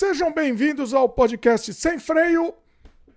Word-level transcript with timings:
Sejam 0.00 0.32
bem-vindos 0.32 0.94
ao 0.94 1.10
podcast 1.10 1.74
Sem 1.74 1.98
Freio. 1.98 2.54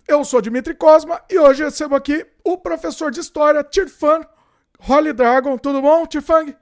Eu 0.06 0.22
sou 0.22 0.42
Dimitri 0.42 0.74
Cosma 0.74 1.18
e 1.30 1.38
hoje 1.38 1.64
recebo 1.64 1.94
aqui 1.94 2.26
o 2.44 2.58
professor 2.58 3.10
de 3.10 3.20
História, 3.20 3.64
Tirfan 3.64 4.20
Holly 4.80 5.14
Dragon. 5.14 5.56
Tudo 5.56 5.80
bom, 5.80 6.06
Tirfang? 6.06 6.54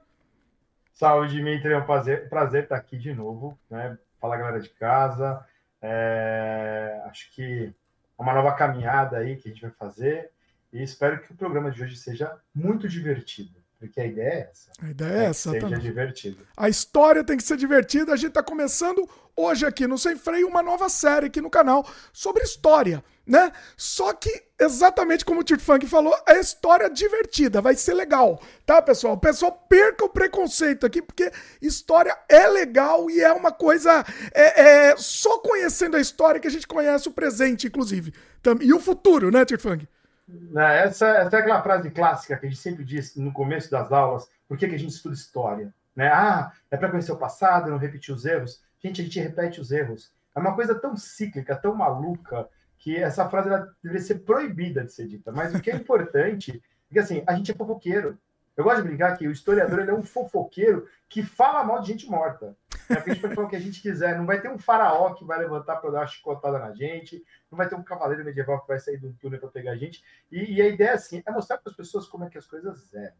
Salve, 0.93 1.27
Dimitri. 1.27 1.73
É 1.73 1.77
um 1.77 1.85
prazer, 1.85 2.29
prazer 2.29 2.63
estar 2.63 2.77
aqui 2.77 2.97
de 2.97 3.13
novo. 3.13 3.59
Né? 3.69 3.97
Falar 4.17 4.37
galera 4.37 4.61
de 4.61 4.69
casa. 4.69 5.45
É... 5.81 7.01
Acho 7.07 7.29
que 7.33 7.75
é 8.17 8.21
uma 8.21 8.33
nova 8.33 8.53
caminhada 8.53 9.17
aí 9.17 9.35
que 9.35 9.49
a 9.49 9.51
gente 9.51 9.61
vai 9.61 9.71
fazer 9.71 10.31
e 10.71 10.81
espero 10.81 11.19
que 11.19 11.33
o 11.33 11.35
programa 11.35 11.69
de 11.69 11.83
hoje 11.83 11.97
seja 11.97 12.33
muito 12.55 12.87
divertido. 12.87 13.61
Porque 13.83 13.99
a 13.99 14.05
ideia 14.05 14.29
é 14.29 14.49
essa. 14.49 14.71
A 14.81 14.89
ideia 14.89 15.11
é, 15.11 15.25
é 15.25 15.25
essa. 15.25 15.51
Seja 15.51 15.77
divertido. 15.77 16.37
A 16.55 16.69
história 16.69 17.21
tem 17.21 17.35
que 17.35 17.43
ser 17.43 17.57
divertida. 17.57 18.13
A 18.13 18.15
gente 18.15 18.29
está 18.29 18.41
começando 18.41 19.09
hoje 19.35 19.65
aqui 19.65 19.85
no 19.85 19.97
Sem 19.97 20.15
Freio 20.15 20.47
uma 20.47 20.63
nova 20.63 20.87
série 20.87 21.25
aqui 21.25 21.41
no 21.41 21.49
canal 21.49 21.85
sobre 22.13 22.43
história, 22.43 23.03
né? 23.27 23.51
Só 23.75 24.13
que, 24.13 24.31
exatamente 24.57 25.25
como 25.25 25.41
o 25.41 25.43
Tito 25.43 25.61
Funk 25.61 25.85
falou, 25.85 26.15
é 26.25 26.39
história 26.39 26.89
divertida, 26.89 27.59
vai 27.59 27.75
ser 27.75 27.93
legal, 27.93 28.41
tá, 28.65 28.81
pessoal? 28.81 29.15
O 29.15 29.19
pessoal 29.19 29.51
perca 29.67 30.05
o 30.05 30.09
preconceito 30.09 30.85
aqui, 30.85 31.01
porque 31.01 31.29
história 31.61 32.17
é 32.29 32.47
legal 32.47 33.09
e 33.09 33.19
é 33.19 33.33
uma 33.33 33.51
coisa. 33.51 34.05
É, 34.33 34.91
é 34.91 34.97
só 34.97 35.39
conhecendo 35.39 35.97
a 35.97 35.99
história 35.99 36.39
que 36.39 36.47
a 36.47 36.51
gente 36.51 36.67
conhece 36.67 37.09
o 37.09 37.11
presente, 37.11 37.67
inclusive. 37.67 38.13
E 38.61 38.73
o 38.73 38.79
futuro, 38.79 39.29
né, 39.29 39.43
Tito 39.43 39.61
Funk? 39.61 39.85
Né, 40.27 40.79
essa, 40.79 41.07
essa 41.07 41.37
é 41.37 41.39
aquela 41.39 41.61
frase 41.61 41.91
clássica 41.91 42.37
que 42.37 42.45
a 42.45 42.49
gente 42.49 42.61
sempre 42.61 42.83
diz 42.83 43.15
no 43.15 43.33
começo 43.33 43.69
das 43.69 43.91
aulas: 43.91 44.29
por 44.47 44.57
que, 44.57 44.67
que 44.67 44.75
a 44.75 44.79
gente 44.79 44.93
estuda 44.93 45.15
história? 45.15 45.73
Né? 45.95 46.07
Ah, 46.07 46.51
é 46.71 46.77
para 46.77 46.89
conhecer 46.89 47.11
o 47.11 47.17
passado, 47.17 47.69
não 47.69 47.77
repetir 47.77 48.13
os 48.13 48.25
erros. 48.25 48.63
Gente, 48.79 49.01
a 49.01 49.03
gente 49.03 49.19
repete 49.19 49.61
os 49.61 49.71
erros. 49.71 50.11
É 50.35 50.39
uma 50.39 50.55
coisa 50.55 50.73
tão 50.75 50.95
cíclica, 50.95 51.55
tão 51.55 51.75
maluca, 51.75 52.49
que 52.83 52.97
essa 52.97 53.29
frase 53.29 53.49
deveria 53.81 54.05
ser 54.05 54.19
proibida 54.19 54.83
de 54.83 54.91
ser 54.91 55.07
dita. 55.07 55.31
Mas 55.31 55.53
o 55.53 55.61
que 55.61 55.71
é 55.71 55.75
importante 55.75 56.61
é 56.89 56.93
que 56.93 56.99
assim, 56.99 57.23
a 57.25 57.33
gente 57.33 57.51
é 57.51 57.55
fofoqueiro. 57.55 58.19
Eu 58.57 58.63
gosto 58.63 58.81
de 58.81 58.87
brincar 58.89 59.17
que 59.17 59.27
o 59.27 59.31
historiador 59.31 59.87
é 59.87 59.93
um 59.93 60.03
fofoqueiro 60.03 60.87
que 61.07 61.23
fala 61.23 61.63
mal 61.63 61.79
de 61.81 61.87
gente 61.87 62.09
morta. 62.09 62.55
É 62.89 62.93
a 62.93 62.99
gente 62.99 63.21
pode 63.21 63.35
falar 63.35 63.47
o 63.47 63.49
que 63.49 63.55
a 63.55 63.59
gente 63.59 63.81
quiser. 63.81 64.17
Não 64.17 64.25
vai 64.25 64.41
ter 64.41 64.49
um 64.49 64.57
faraó 64.57 65.13
que 65.13 65.25
vai 65.25 65.39
levantar 65.39 65.77
para 65.77 65.91
dar 65.91 65.99
uma 65.99 66.07
chicotada 66.07 66.59
na 66.59 66.73
gente. 66.73 67.23
Não 67.51 67.57
vai 67.57 67.67
ter 67.67 67.75
um 67.75 67.83
cavaleiro 67.83 68.23
medieval 68.23 68.61
que 68.61 68.67
vai 68.67 68.79
sair 68.79 68.97
do 68.97 69.13
túnel 69.13 69.39
para 69.39 69.49
pegar 69.49 69.71
a 69.71 69.77
gente. 69.77 70.03
E, 70.31 70.55
e, 70.55 70.61
a 70.61 70.67
ideia, 70.67 70.93
assim, 70.93 71.21
é 71.25 71.31
mostrar 71.31 71.57
para 71.57 71.69
as 71.69 71.75
pessoas 71.75 72.07
como 72.07 72.25
é 72.25 72.29
que 72.29 72.37
as 72.37 72.47
coisas 72.47 72.93
eram. 72.93 73.15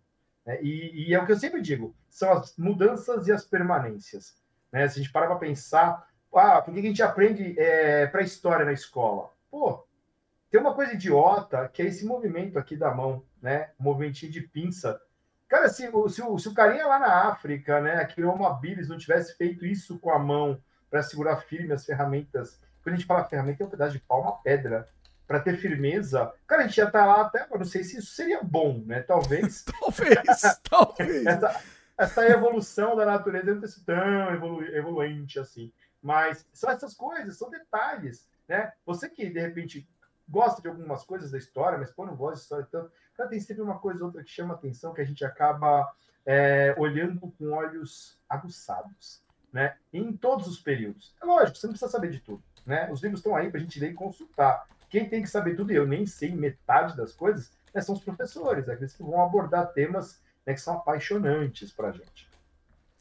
Né? 0.45 0.61
E, 0.61 1.09
e, 1.09 1.13
é 1.13 1.19
o 1.19 1.25
que 1.25 1.31
eu 1.31 1.39
sempre 1.39 1.61
digo: 1.61 1.95
são 2.09 2.31
as 2.31 2.55
mudanças 2.57 3.27
e 3.27 3.31
as 3.31 3.45
permanências. 3.45 4.35
Né? 4.71 4.87
Se 4.87 4.99
a 4.99 5.03
gente 5.03 5.11
parar 5.11 5.27
para 5.27 5.37
pensar, 5.37 6.07
ah, 6.35 6.61
por 6.61 6.73
que 6.73 6.79
a 6.79 6.83
gente 6.83 7.03
aprende 7.03 7.55
é, 7.59 8.07
para 8.07 8.21
história 8.21 8.65
na 8.65 8.73
escola? 8.73 9.31
Pô, 9.49 9.85
tem 10.49 10.59
uma 10.59 10.73
coisa 10.73 10.93
idiota 10.93 11.69
que 11.69 11.81
é 11.81 11.85
esse 11.85 12.05
movimento 12.05 12.57
aqui 12.57 12.75
da 12.75 12.93
mão, 12.93 13.23
né? 13.41 13.71
O 13.79 13.83
movimentinho 13.83 14.31
de 14.31 14.41
pinça 14.41 14.99
Cara, 15.47 15.69
se, 15.69 15.89
se, 16.09 16.21
o, 16.21 16.39
se 16.39 16.49
o 16.49 16.53
carinha 16.53 16.87
lá 16.87 16.99
na 16.99 17.27
África, 17.29 17.79
né, 17.79 18.03
que 18.05 18.23
o 18.23 18.29
Homo 18.29 18.45
habilis 18.45 18.89
não 18.89 18.97
tivesse 18.97 19.35
feito 19.37 19.65
isso 19.65 19.99
com 19.99 20.11
a 20.11 20.19
mão 20.19 20.61
para 20.89 21.03
segurar 21.03 21.37
firme 21.37 21.73
as 21.73 21.85
ferramentas, 21.85 22.59
quando 22.83 22.95
a 22.95 22.97
gente 22.97 23.07
fala 23.07 23.23
ferramenta, 23.23 23.63
é 23.63 23.67
um 23.67 23.69
pedaço 23.69 23.93
de 23.93 23.99
pau, 23.99 24.21
uma 24.21 24.41
pedra, 24.41 24.87
para 25.25 25.39
ter 25.39 25.57
firmeza, 25.57 26.31
cara, 26.45 26.63
a 26.63 26.67
gente 26.67 26.79
estar 26.79 26.91
tá 26.91 27.05
lá 27.05 27.21
até, 27.21 27.47
eu 27.49 27.57
não 27.57 27.65
sei 27.65 27.83
se 27.83 27.97
isso 27.97 28.13
seria 28.13 28.43
bom, 28.43 28.83
né? 28.85 29.01
Talvez. 29.01 29.63
talvez, 29.79 30.59
talvez. 30.69 31.25
essa, 31.25 31.61
essa 31.97 32.27
evolução 32.27 32.95
da 32.95 33.05
natureza 33.05 33.53
não 33.53 33.61
ter 33.61 33.67
sido 33.69 33.85
tão 33.85 34.33
evolu 34.33 34.63
evoluente 34.65 35.39
assim. 35.39 35.71
Mas 36.01 36.45
são 36.51 36.69
essas 36.69 36.93
coisas, 36.93 37.37
são 37.37 37.49
detalhes, 37.49 38.27
né? 38.47 38.73
Você 38.85 39.09
que, 39.09 39.29
de 39.29 39.39
repente, 39.39 39.87
gosta 40.27 40.61
de 40.61 40.67
algumas 40.67 41.03
coisas 41.03 41.31
da 41.31 41.37
história, 41.37 41.77
mas 41.77 41.91
pô, 41.91 42.05
não 42.05 42.15
gosta 42.15 42.35
de 42.35 42.41
história 42.41 42.67
tanto. 42.71 42.91
Então, 43.13 43.29
tem 43.29 43.39
sempre 43.39 43.61
uma 43.61 43.79
coisa 43.79 43.99
ou 43.99 44.05
outra 44.07 44.23
que 44.23 44.29
chama 44.29 44.53
atenção, 44.53 44.93
que 44.93 45.01
a 45.01 45.05
gente 45.05 45.23
acaba 45.23 45.91
é, 46.25 46.73
olhando 46.77 47.31
com 47.37 47.51
olhos 47.51 48.19
aguçados, 48.27 49.21
né? 49.51 49.77
Em 49.91 50.15
todos 50.15 50.47
os 50.47 50.59
períodos. 50.59 51.13
É 51.21 51.25
lógico, 51.25 51.57
você 51.57 51.67
não 51.67 51.73
precisa 51.73 51.91
saber 51.91 52.09
de 52.09 52.19
tudo, 52.19 52.43
né? 52.65 52.89
Os 52.91 53.01
livros 53.01 53.19
estão 53.19 53.35
aí 53.35 53.49
para 53.49 53.59
a 53.59 53.63
gente 53.63 53.79
ler 53.79 53.91
e 53.91 53.93
consultar. 53.93 54.67
Quem 54.89 55.09
tem 55.09 55.21
que 55.21 55.29
saber 55.29 55.55
tudo, 55.55 55.71
e 55.71 55.75
eu 55.75 55.87
nem 55.87 56.05
sei 56.05 56.31
metade 56.31 56.95
das 56.95 57.13
coisas, 57.13 57.51
né, 57.73 57.81
são 57.81 57.95
os 57.95 58.03
professores, 58.03 58.69
aqueles 58.69 58.93
que 58.95 59.01
vão 59.01 59.21
abordar 59.21 59.73
temas 59.73 60.21
né, 60.45 60.53
que 60.53 60.61
são 60.61 60.75
apaixonantes 60.75 61.71
para 61.71 61.89
a 61.89 61.91
gente. 61.91 62.29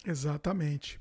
Exatamente. 0.06 1.00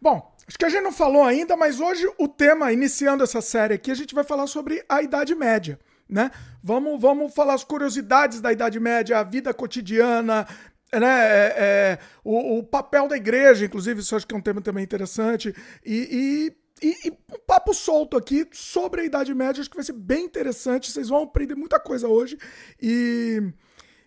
Bom, 0.00 0.34
acho 0.46 0.58
que 0.58 0.64
a 0.64 0.68
gente 0.68 0.82
não 0.82 0.92
falou 0.92 1.24
ainda, 1.24 1.56
mas 1.56 1.80
hoje 1.80 2.06
o 2.18 2.28
tema, 2.28 2.72
iniciando 2.72 3.24
essa 3.24 3.40
série 3.40 3.74
aqui, 3.74 3.90
a 3.90 3.94
gente 3.94 4.14
vai 4.14 4.24
falar 4.24 4.46
sobre 4.46 4.84
a 4.88 5.02
Idade 5.02 5.34
Média. 5.34 5.78
Né? 6.08 6.30
Vamos, 6.62 7.00
vamos 7.00 7.34
falar 7.34 7.54
as 7.54 7.64
curiosidades 7.64 8.40
da 8.40 8.52
Idade 8.52 8.78
Média, 8.78 9.18
a 9.18 9.22
vida 9.22 9.54
cotidiana, 9.54 10.46
né? 10.92 11.26
É, 11.26 11.54
é, 11.56 11.98
o, 12.22 12.58
o, 12.58 12.62
papel 12.62 13.08
da 13.08 13.16
igreja, 13.16 13.64
inclusive, 13.64 14.00
isso 14.00 14.14
acho 14.14 14.26
que 14.26 14.34
é 14.34 14.38
um 14.38 14.42
tema 14.42 14.60
também 14.60 14.84
interessante. 14.84 15.54
E, 15.84 16.52
e, 16.82 16.86
e, 16.86 17.08
e, 17.08 17.10
um 17.10 17.40
papo 17.46 17.74
solto 17.74 18.16
aqui 18.16 18.46
sobre 18.52 19.00
a 19.00 19.04
Idade 19.04 19.34
Média, 19.34 19.60
acho 19.60 19.70
que 19.70 19.76
vai 19.76 19.84
ser 19.84 19.94
bem 19.94 20.24
interessante. 20.24 20.90
Vocês 20.90 21.08
vão 21.08 21.22
aprender 21.22 21.54
muita 21.54 21.80
coisa 21.80 22.06
hoje. 22.06 22.38
E 22.80 23.42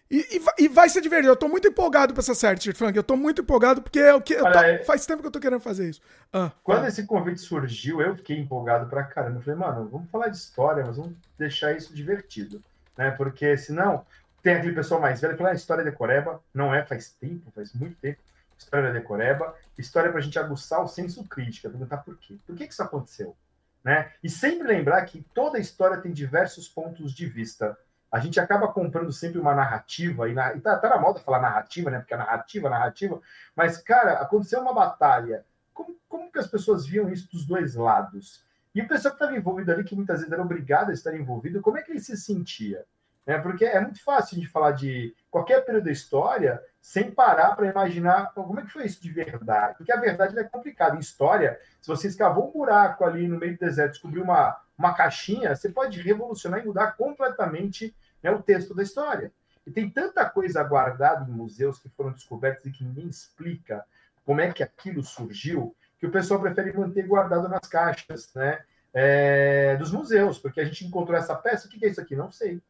e, 0.10 0.20
e, 0.38 0.64
e, 0.64 0.68
vai 0.68 0.88
ser 0.88 1.02
divertido. 1.02 1.32
Eu 1.32 1.36
tô 1.36 1.50
muito 1.50 1.68
empolgado 1.68 2.14
pra 2.14 2.22
essa 2.22 2.34
série, 2.34 2.60
Tito 2.60 2.78
Frank. 2.78 2.96
Eu 2.96 3.04
tô 3.04 3.18
muito 3.18 3.42
empolgado 3.42 3.82
porque 3.82 4.00
é 4.00 4.14
o 4.14 4.22
que 4.22 4.36
Olha, 4.36 4.52
tô, 4.52 4.60
é- 4.60 4.84
faz 4.84 5.06
tempo 5.06 5.22
que 5.22 5.28
eu 5.28 5.32
tô 5.32 5.40
querendo 5.40 5.60
fazer 5.60 5.90
isso. 5.90 6.02
Ah, 6.32 6.52
quando 6.64 6.86
ah. 6.86 6.88
esse 6.88 7.06
convite 7.06 7.42
surgiu, 7.42 8.02
eu 8.02 8.16
fiquei 8.16 8.38
empolgado 8.38 8.90
pra 8.90 9.04
caramba. 9.04 9.40
Eu 9.40 9.42
falei, 9.42 9.60
mano, 9.60 9.90
vamos 9.90 10.10
falar 10.10 10.30
de 10.30 10.38
história, 10.38 10.86
mas 10.86 10.96
vamos 10.96 11.14
deixar 11.38 11.74
isso 11.74 11.94
divertido. 11.94 12.64
Né? 12.98 13.12
Porque 13.12 13.58
senão 13.58 14.06
tem 14.42 14.56
aquele 14.56 14.74
pessoal 14.74 15.02
mais 15.02 15.20
velho 15.20 15.34
que 15.34 15.38
fala, 15.40 15.50
ah, 15.50 15.56
história 15.56 15.84
de 15.84 15.92
Coreba. 15.92 16.42
Não 16.54 16.74
é, 16.74 16.86
faz 16.86 17.10
tempo, 17.12 17.52
faz 17.54 17.74
muito 17.74 17.98
tempo. 17.98 18.20
História 18.58 18.92
de 18.94 19.02
Coreba. 19.02 19.54
História 19.78 20.12
pra 20.12 20.22
gente 20.22 20.40
aguçar 20.40 20.82
o 20.82 20.88
senso 20.88 21.24
crítico, 21.26 21.70
perguntar 21.70 21.98
por 21.98 22.18
quê. 22.18 22.38
Por 22.46 22.56
que, 22.56 22.66
que 22.66 22.74
isso 22.74 22.82
aconteceu? 22.82 23.36
Né? 23.84 24.12
E 24.24 24.30
sempre 24.30 24.68
lembrar 24.68 25.04
que 25.06 25.26
toda 25.34 25.60
história 25.60 25.98
tem 25.98 26.12
diversos 26.12 26.68
pontos 26.68 27.14
de 27.14 27.26
vista 27.26 27.78
a 28.12 28.20
gente 28.20 28.40
acaba 28.40 28.68
comprando 28.68 29.12
sempre 29.12 29.40
uma 29.40 29.54
narrativa, 29.54 30.30
e, 30.30 30.34
na, 30.34 30.56
e 30.56 30.62
tá, 30.62 30.78
tá, 30.78 30.90
na 30.90 30.98
moda 30.98 31.20
falar 31.20 31.42
narrativa, 31.42 31.90
né? 31.90 32.00
Porque 32.00 32.14
é 32.14 32.18
narrativa, 32.18 32.70
narrativa, 32.70 33.22
mas, 33.56 33.78
cara, 33.78 34.14
aconteceu 34.14 34.62
uma 34.62 34.74
batalha. 34.74 35.46
Como, 35.74 35.96
como 36.08 36.32
que 36.32 36.40
as 36.40 36.48
pessoas 36.48 36.86
viam 36.86 37.10
isso 37.10 37.30
dos 37.32 37.46
dois 37.46 37.76
lados? 37.76 38.44
E 38.74 38.82
o 38.82 38.88
pessoal 38.88 39.14
que 39.14 39.24
estava 39.24 39.38
envolvido 39.38 39.72
ali, 39.72 39.84
que 39.84 39.96
muitas 39.96 40.20
vezes 40.20 40.32
era 40.32 40.42
obrigado 40.42 40.90
a 40.90 40.94
estar 40.94 41.16
envolvido, 41.16 41.62
como 41.62 41.78
é 41.78 41.82
que 41.82 41.92
ele 41.92 42.00
se 42.00 42.16
sentia? 42.16 42.86
Né? 43.28 43.38
Porque 43.38 43.66
é 43.66 43.80
muito 43.82 44.02
fácil 44.02 44.40
de 44.40 44.48
falar 44.48 44.72
de 44.72 45.14
qualquer 45.30 45.66
período 45.66 45.84
da 45.84 45.92
história 45.92 46.64
sem 46.82 47.12
parar 47.12 47.54
para 47.54 47.68
imaginar 47.68 48.32
como 48.34 48.58
é 48.58 48.64
que 48.64 48.72
foi 48.72 48.86
isso 48.86 49.02
de 49.02 49.12
verdade. 49.12 49.76
Porque 49.78 49.92
a 49.92 50.00
verdade 50.00 50.40
é 50.40 50.44
complicada. 50.46 50.96
Em 50.96 51.00
história, 51.00 51.60
se 51.82 51.90
você 51.90 52.08
escavou 52.08 52.48
um 52.48 52.54
buraco 52.54 53.04
ali 53.04 53.28
no 53.28 53.38
meio 53.38 53.58
do 53.58 53.60
deserto, 53.60 53.92
descobriu 53.92 54.24
uma, 54.24 54.58
uma 54.78 54.94
caixinha, 54.94 55.54
você 55.54 55.68
pode 55.68 56.02
revolucionar 56.02 56.62
e 56.62 56.66
mudar 56.66 56.94
completamente 56.94 57.94
né, 58.24 58.32
o 58.32 58.42
texto 58.42 58.74
da 58.74 58.82
história. 58.82 59.30
E 59.66 59.72
tem 59.72 59.90
tanta 59.90 60.28
coisa 60.30 60.64
guardada 60.64 61.30
em 61.30 61.34
museus 61.34 61.78
que 61.78 61.90
foram 61.90 62.14
descobertos 62.14 62.66
e 62.66 62.72
que 62.72 62.86
ninguém 62.86 63.10
explica 63.10 63.84
como 64.26 64.40
é 64.40 64.54
que 64.54 64.64
aquilo 64.64 65.04
surgiu, 65.04 65.76
que 66.00 66.08
o 66.08 66.12
pessoal 66.12 66.40
prefere 66.40 66.72
manter 66.78 67.06
guardado 67.06 67.50
nas 67.50 67.68
caixas 67.68 68.34
né, 68.34 68.62
é, 68.94 69.76
dos 69.76 69.92
museus, 69.92 70.40
porque 70.40 70.62
a 70.62 70.66
gente 70.66 70.86
encontrou 70.86 71.18
essa 71.18 71.36
peça, 71.36 71.68
o 71.68 71.70
que 71.70 71.86
é 71.86 71.90
isso 71.90 72.00
aqui? 72.00 72.16
Não 72.16 72.32
sei. 72.32 72.62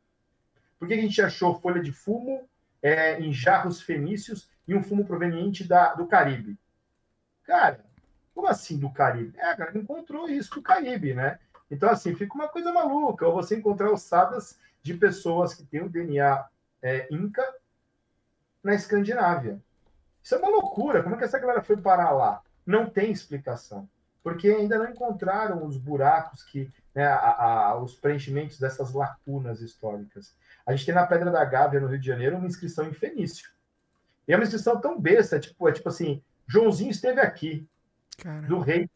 Por 0.80 0.88
que 0.88 0.94
a 0.94 1.02
gente 1.02 1.22
achou 1.22 1.60
folha 1.60 1.82
de 1.82 1.92
fumo 1.92 2.48
é, 2.82 3.20
em 3.20 3.34
jarros 3.34 3.82
fenícios 3.82 4.50
e 4.68 4.76
um 4.76 4.84
fumo 4.84 5.06
proveniente 5.06 5.64
da, 5.64 5.94
do 5.94 6.08
Caribe? 6.08 6.58
Cara, 7.44 7.84
como 8.34 8.48
assim 8.48 8.78
do 8.78 8.90
Caribe? 8.92 9.38
É, 9.38 9.52
a 9.52 9.56
galera 9.56 9.78
encontrou 9.78 10.30
isso 10.30 10.54
do 10.56 10.62
Caribe, 10.62 11.14
né? 11.14 11.40
Então, 11.70 11.90
assim, 11.90 12.16
fica 12.16 12.36
uma 12.36 12.48
coisa 12.48 12.72
maluca, 12.72 13.28
ou 13.28 13.34
você 13.34 13.58
encontrar 13.58 13.92
ossadas 13.92 14.60
de 14.82 14.94
pessoas 14.94 15.54
que 15.54 15.66
têm 15.66 15.82
o 15.82 15.90
DNA 15.90 16.46
é, 16.82 17.08
Inca 17.12 17.44
na 18.64 18.74
Escandinávia. 18.74 19.60
Isso 20.22 20.36
é 20.36 20.38
uma 20.38 20.50
loucura. 20.50 21.02
Como 21.02 21.16
é 21.16 21.18
que 21.18 21.24
essa 21.24 21.40
galera 21.40 21.64
foi 21.64 21.78
parar 21.78 22.12
lá? 22.12 22.42
Não 22.66 22.90
tem 22.90 23.12
explicação. 23.12 23.90
Porque 24.28 24.50
ainda 24.50 24.78
não 24.78 24.90
encontraram 24.90 25.66
os 25.66 25.78
buracos 25.78 26.44
que, 26.44 26.70
né, 26.94 27.06
a, 27.06 27.70
a, 27.70 27.82
os 27.82 27.96
preenchimentos 27.96 28.60
dessas 28.60 28.92
lacunas 28.92 29.62
históricas. 29.62 30.36
A 30.66 30.74
gente 30.74 30.86
tem 30.86 30.94
na 30.94 31.08
Pedra 31.08 31.32
da 31.32 31.46
Gávea, 31.46 31.80
no 31.80 31.88
Rio 31.88 31.98
de 31.98 32.08
Janeiro, 32.08 32.36
uma 32.36 32.46
inscrição 32.46 32.90
em 32.90 32.94
fenício. 32.94 33.50
E 34.28 34.34
é 34.34 34.36
uma 34.36 34.44
inscrição 34.44 34.82
tão 34.82 35.00
besta, 35.00 35.40
tipo, 35.40 35.70
é 35.70 35.72
tipo 35.72 35.88
assim, 35.88 36.22
Joãozinho 36.46 36.92
esteve 36.92 37.22
aqui, 37.22 37.66
Caramba. 38.18 38.48
do 38.50 38.60
rei. 38.60 38.90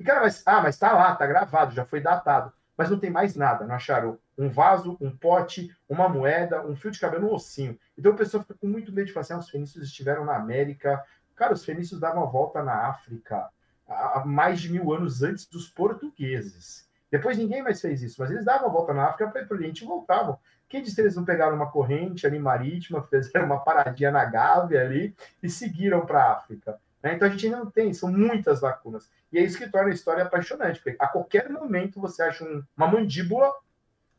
E, 0.00 0.04
cara, 0.04 0.20
mas, 0.22 0.42
ah, 0.46 0.62
mas 0.62 0.78
tá 0.78 0.90
lá, 0.90 1.14
tá 1.14 1.26
gravado, 1.26 1.74
já 1.74 1.84
foi 1.84 2.00
datado. 2.00 2.50
Mas 2.78 2.88
não 2.88 2.98
tem 2.98 3.10
mais 3.10 3.36
nada, 3.36 3.66
não 3.66 3.74
acharam 3.74 4.18
um 4.38 4.48
vaso, 4.48 4.96
um 5.02 5.14
pote, 5.14 5.70
uma 5.86 6.08
moeda, 6.08 6.66
um 6.66 6.74
fio 6.74 6.90
de 6.90 6.98
cabelo, 6.98 7.28
um 7.28 7.34
ossinho. 7.34 7.78
Então 7.98 8.12
a 8.12 8.16
pessoa 8.16 8.42
fica 8.42 8.54
com 8.54 8.68
muito 8.68 8.90
medo 8.90 9.08
de 9.08 9.12
falar 9.12 9.20
assim, 9.20 9.34
ah, 9.34 9.38
os 9.38 9.50
fenícios 9.50 9.84
estiveram 9.84 10.24
na 10.24 10.34
América. 10.34 11.04
Cara, 11.34 11.52
os 11.52 11.62
fenícios 11.62 12.00
davam 12.00 12.22
a 12.22 12.26
volta 12.26 12.62
na 12.62 12.86
África. 12.86 13.50
Há 13.88 14.24
mais 14.24 14.60
de 14.60 14.70
mil 14.70 14.92
anos 14.92 15.22
antes 15.22 15.46
dos 15.46 15.68
portugueses. 15.68 16.86
Depois 17.10 17.38
ninguém 17.38 17.62
mais 17.62 17.80
fez 17.80 18.02
isso, 18.02 18.16
mas 18.18 18.30
eles 18.30 18.44
davam 18.44 18.68
a 18.68 18.72
volta 18.72 18.92
na 18.92 19.06
África 19.06 19.28
para 19.28 19.42
ir 19.42 19.46
para 19.46 19.54
o 19.54 19.58
Oriente 19.58 19.84
e 19.84 19.86
voltavam. 19.86 20.38
Quem 20.68 20.82
disse 20.82 20.96
que 20.96 21.00
eles 21.00 21.14
não 21.14 21.24
pegaram 21.24 21.54
uma 21.54 21.70
corrente 21.70 22.26
ali 22.26 22.38
marítima, 22.38 23.02
fizeram 23.02 23.46
uma 23.46 23.60
paradinha 23.60 24.10
na 24.10 24.24
Gávea 24.24 24.80
ali 24.82 25.14
e 25.42 25.48
seguiram 25.48 26.04
para 26.04 26.24
a 26.24 26.32
África? 26.32 26.80
Né? 27.02 27.14
Então 27.14 27.28
a 27.28 27.30
gente 27.30 27.46
ainda 27.46 27.58
não 27.58 27.70
tem, 27.70 27.94
são 27.94 28.10
muitas 28.10 28.60
lacunas. 28.60 29.08
E 29.32 29.38
é 29.38 29.42
isso 29.42 29.58
que 29.58 29.70
torna 29.70 29.90
a 29.90 29.94
história 29.94 30.24
apaixonante, 30.24 30.80
porque 30.80 30.96
a 30.98 31.06
qualquer 31.06 31.48
momento 31.48 32.00
você 32.00 32.22
acha 32.22 32.44
um, 32.44 32.64
uma 32.76 32.88
mandíbula, 32.88 33.52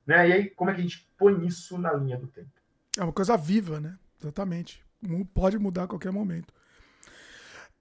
né? 0.05 0.29
E 0.29 0.33
aí, 0.33 0.49
como 0.51 0.69
é 0.69 0.73
que 0.73 0.79
a 0.79 0.83
gente 0.83 1.05
põe 1.17 1.45
isso 1.45 1.77
na 1.77 1.91
linha 1.93 2.17
do 2.17 2.27
tempo? 2.27 2.49
É 2.97 3.03
uma 3.03 3.11
coisa 3.11 3.35
viva, 3.35 3.79
né? 3.79 3.97
Exatamente. 4.19 4.83
Pode 5.33 5.59
mudar 5.59 5.83
a 5.83 5.87
qualquer 5.87 6.11
momento. 6.11 6.53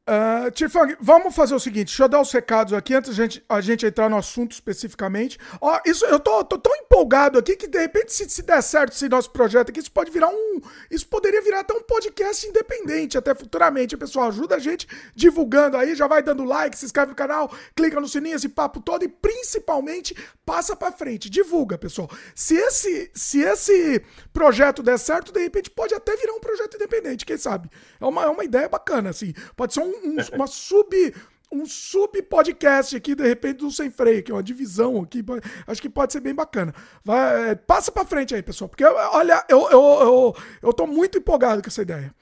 Uh, 0.09 0.53
Tifang, 0.53 0.97
vamos 1.01 1.35
fazer 1.35 1.53
o 1.53 1.59
seguinte, 1.59 1.87
deixa 1.87 2.05
eu 2.05 2.09
dar 2.09 2.21
os 2.21 2.31
recados 2.31 2.73
aqui 2.73 2.95
antes 2.95 3.11
a 3.11 3.13
gente, 3.13 3.45
a 3.49 3.61
gente 3.61 3.85
entrar 3.85 4.09
no 4.09 4.17
assunto 4.17 4.53
especificamente. 4.53 5.37
Ó, 5.61 5.81
isso, 5.85 6.05
eu 6.05 6.21
tô, 6.21 6.45
tô, 6.45 6.57
tão 6.57 6.73
empolgado 6.77 7.37
aqui 7.41 7.57
que 7.57 7.67
de 7.67 7.77
repente, 7.77 8.13
se, 8.13 8.31
se 8.31 8.43
der 8.43 8.63
certo 8.63 8.93
esse 8.93 9.09
nosso 9.09 9.33
projeto 9.33 9.71
aqui, 9.71 9.81
isso 9.81 9.91
pode 9.91 10.13
virar 10.13 10.29
um. 10.29 10.61
Isso 10.89 11.09
poderia 11.09 11.43
virar 11.43 11.61
até 11.61 11.75
um 11.75 11.83
podcast 11.83 12.47
independente, 12.47 13.19
até 13.19 13.35
futuramente. 13.35 13.97
Pessoal, 13.97 14.29
ajuda 14.29 14.55
a 14.55 14.59
gente 14.61 14.87
divulgando 15.13 15.77
aí, 15.77 15.97
já 15.97 16.07
vai 16.07 16.23
dando 16.23 16.45
like, 16.45 16.79
se 16.79 16.85
inscreve 16.85 17.11
no 17.11 17.17
canal, 17.17 17.53
clica 17.75 18.01
no 18.01 18.07
sininho, 18.07 18.37
esse 18.37 18.49
papo 18.49 18.81
todo 18.81 19.05
e 19.05 19.09
principalmente 19.09 20.15
passa 20.45 20.77
para 20.77 20.93
frente, 20.93 21.29
divulga, 21.29 21.77
pessoal. 21.77 22.09
Se 22.33 22.55
esse, 22.55 23.11
se 23.13 23.41
esse 23.41 24.01
projeto 24.33 24.85
der 24.85 25.01
certo, 25.01 25.33
de 25.33 25.41
repente 25.41 25.69
pode 25.69 25.97
até 25.97 26.15
virar 26.17 26.35
um 26.35 26.41
projeto 26.41 26.77
independente, 26.77 27.27
quem 27.27 27.37
sabe? 27.37 27.69
É 28.01 28.07
uma, 28.07 28.23
é 28.23 28.29
uma 28.29 28.45
ideia 28.45 28.69
bacana, 28.69 29.11
assim. 29.11 29.35
Pode 29.57 29.75
ser 29.75 29.81
um 29.81 29.96
um, 30.05 30.17
uma 30.37 30.47
sub 30.47 31.15
um 31.51 31.65
sub 31.65 32.21
podcast 32.23 32.97
aqui, 32.97 33.15
de 33.15 33.23
repente, 33.23 33.59
do 33.59 33.71
Sem 33.71 33.91
Freio, 33.91 34.23
que 34.23 34.31
é 34.33 34.35
uma 34.35 34.43
divisão 34.43 35.01
aqui. 35.01 35.25
Acho 35.67 35.81
que 35.81 35.89
pode 35.89 36.13
ser 36.13 36.21
bem 36.21 36.35
bacana. 36.35 36.75
Vai, 37.05 37.51
é, 37.51 37.55
passa 37.55 37.93
pra 37.93 38.05
frente 38.05 38.35
aí, 38.35 38.43
pessoal, 38.43 38.69
porque 38.69 38.85
olha, 38.85 39.45
eu, 39.49 39.71
eu, 39.71 39.81
eu, 39.81 40.37
eu 40.63 40.73
tô 40.73 40.87
muito 40.87 41.19
empolgado 41.19 41.63
com 41.63 41.69
essa 41.69 41.83
ideia. 41.83 42.13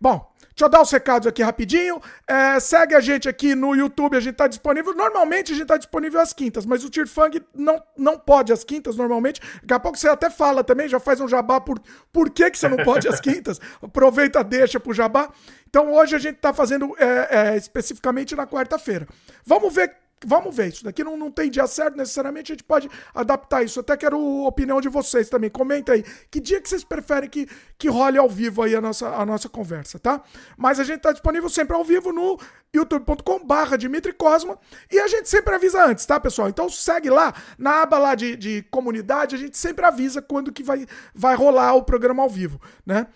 Bom, 0.00 0.32
Deixa 0.58 0.66
eu 0.66 0.70
dar 0.70 0.82
os 0.82 0.90
recados 0.90 1.28
aqui 1.28 1.40
rapidinho. 1.40 2.02
É, 2.26 2.58
segue 2.58 2.92
a 2.92 2.98
gente 2.98 3.28
aqui 3.28 3.54
no 3.54 3.76
YouTube, 3.76 4.16
a 4.16 4.20
gente 4.20 4.34
tá 4.34 4.48
disponível. 4.48 4.92
Normalmente 4.92 5.52
a 5.52 5.54
gente 5.54 5.68
tá 5.68 5.76
disponível 5.76 6.20
às 6.20 6.32
quintas, 6.32 6.66
mas 6.66 6.82
o 6.82 6.90
Tirfang 6.90 7.40
não, 7.54 7.80
não 7.96 8.18
pode 8.18 8.52
às 8.52 8.64
quintas 8.64 8.96
normalmente. 8.96 9.40
Daqui 9.62 9.74
a 9.74 9.78
pouco 9.78 9.96
você 9.96 10.08
até 10.08 10.28
fala 10.28 10.64
também, 10.64 10.88
já 10.88 10.98
faz 10.98 11.20
um 11.20 11.28
jabá 11.28 11.60
por 11.60 11.80
por 12.12 12.28
que, 12.28 12.50
que 12.50 12.58
você 12.58 12.68
não 12.68 12.78
pode 12.78 13.06
às 13.06 13.20
quintas. 13.20 13.60
Aproveita, 13.80 14.42
deixa 14.42 14.80
pro 14.80 14.92
jabá. 14.92 15.30
Então 15.68 15.92
hoje 15.92 16.16
a 16.16 16.18
gente 16.18 16.36
tá 16.36 16.52
fazendo 16.52 16.94
é, 16.98 17.52
é, 17.52 17.56
especificamente 17.56 18.34
na 18.34 18.46
quarta-feira. 18.46 19.06
Vamos 19.44 19.74
ver 19.74 19.94
Vamos 20.26 20.54
ver, 20.54 20.68
isso 20.68 20.82
daqui 20.82 21.04
não, 21.04 21.16
não 21.16 21.30
tem 21.30 21.48
dia 21.48 21.66
certo 21.66 21.96
necessariamente, 21.96 22.50
a 22.50 22.54
gente 22.54 22.64
pode 22.64 22.90
adaptar 23.14 23.62
isso. 23.62 23.78
Até 23.78 23.96
quero 23.96 24.16
a 24.16 24.48
opinião 24.48 24.80
de 24.80 24.88
vocês 24.88 25.28
também. 25.28 25.48
Comenta 25.48 25.92
aí. 25.92 26.04
Que 26.28 26.40
dia 26.40 26.60
que 26.60 26.68
vocês 26.68 26.82
preferem 26.82 27.30
que, 27.30 27.46
que 27.78 27.88
role 27.88 28.18
ao 28.18 28.28
vivo 28.28 28.62
aí 28.62 28.74
a 28.74 28.80
nossa, 28.80 29.08
a 29.08 29.24
nossa 29.24 29.48
conversa, 29.48 29.98
tá? 29.98 30.20
Mas 30.56 30.80
a 30.80 30.84
gente 30.84 31.00
tá 31.00 31.12
disponível 31.12 31.48
sempre 31.48 31.76
ao 31.76 31.84
vivo 31.84 32.12
no 32.12 32.36
youtube.com 32.74 33.46
barra 33.46 33.76
Dimitri 33.76 34.12
Cosma 34.12 34.58
e 34.90 34.98
a 34.98 35.06
gente 35.06 35.28
sempre 35.28 35.54
avisa 35.54 35.84
antes, 35.84 36.04
tá, 36.04 36.18
pessoal? 36.18 36.48
Então 36.48 36.68
segue 36.68 37.10
lá, 37.10 37.32
na 37.56 37.82
aba 37.82 37.98
lá 37.98 38.14
de, 38.16 38.34
de 38.34 38.62
comunidade, 38.70 39.36
a 39.36 39.38
gente 39.38 39.56
sempre 39.56 39.86
avisa 39.86 40.20
quando 40.20 40.52
que 40.52 40.64
vai, 40.64 40.84
vai 41.14 41.36
rolar 41.36 41.74
o 41.74 41.84
programa 41.84 42.24
ao 42.24 42.28
vivo, 42.28 42.60
né? 42.84 43.06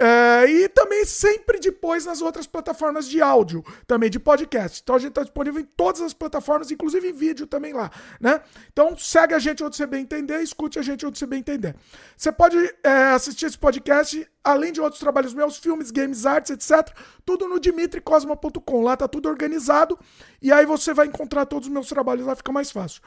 É, 0.00 0.44
e 0.46 0.68
também 0.68 1.04
sempre 1.04 1.60
depois 1.60 2.04
nas 2.04 2.20
outras 2.20 2.46
plataformas 2.46 3.08
de 3.08 3.22
áudio, 3.22 3.64
também 3.86 4.10
de 4.10 4.18
podcast. 4.18 4.80
Então 4.82 4.96
a 4.96 4.98
gente 4.98 5.10
está 5.10 5.22
disponível 5.22 5.60
em 5.60 5.64
todas 5.64 6.00
as 6.00 6.12
plataformas, 6.12 6.70
inclusive 6.70 7.08
em 7.08 7.12
vídeo 7.12 7.46
também 7.46 7.72
lá, 7.72 7.90
né? 8.20 8.40
Então 8.72 8.96
segue 8.98 9.34
a 9.34 9.38
gente 9.38 9.62
onde 9.62 9.76
você 9.76 9.86
bem 9.86 10.02
entender, 10.02 10.40
escute 10.42 10.78
a 10.78 10.82
gente 10.82 11.06
onde 11.06 11.18
você 11.18 11.26
bem 11.26 11.38
entender. 11.38 11.76
Você 12.16 12.32
pode 12.32 12.56
é, 12.82 12.90
assistir 13.12 13.46
esse 13.46 13.58
podcast, 13.58 14.28
além 14.42 14.72
de 14.72 14.80
outros 14.80 15.00
trabalhos 15.00 15.32
meus, 15.32 15.58
filmes, 15.58 15.90
games, 15.90 16.26
artes, 16.26 16.50
etc. 16.50 16.92
Tudo 17.24 17.46
no 17.48 17.60
dimitricosma.com. 17.60 18.82
Lá 18.82 18.96
tá 18.96 19.06
tudo 19.06 19.28
organizado 19.28 19.98
e 20.42 20.52
aí 20.52 20.66
você 20.66 20.92
vai 20.92 21.06
encontrar 21.06 21.46
todos 21.46 21.68
os 21.68 21.72
meus 21.72 21.88
trabalhos 21.88 22.26
lá, 22.26 22.34
fica 22.34 22.50
mais 22.50 22.70
fácil. 22.70 23.00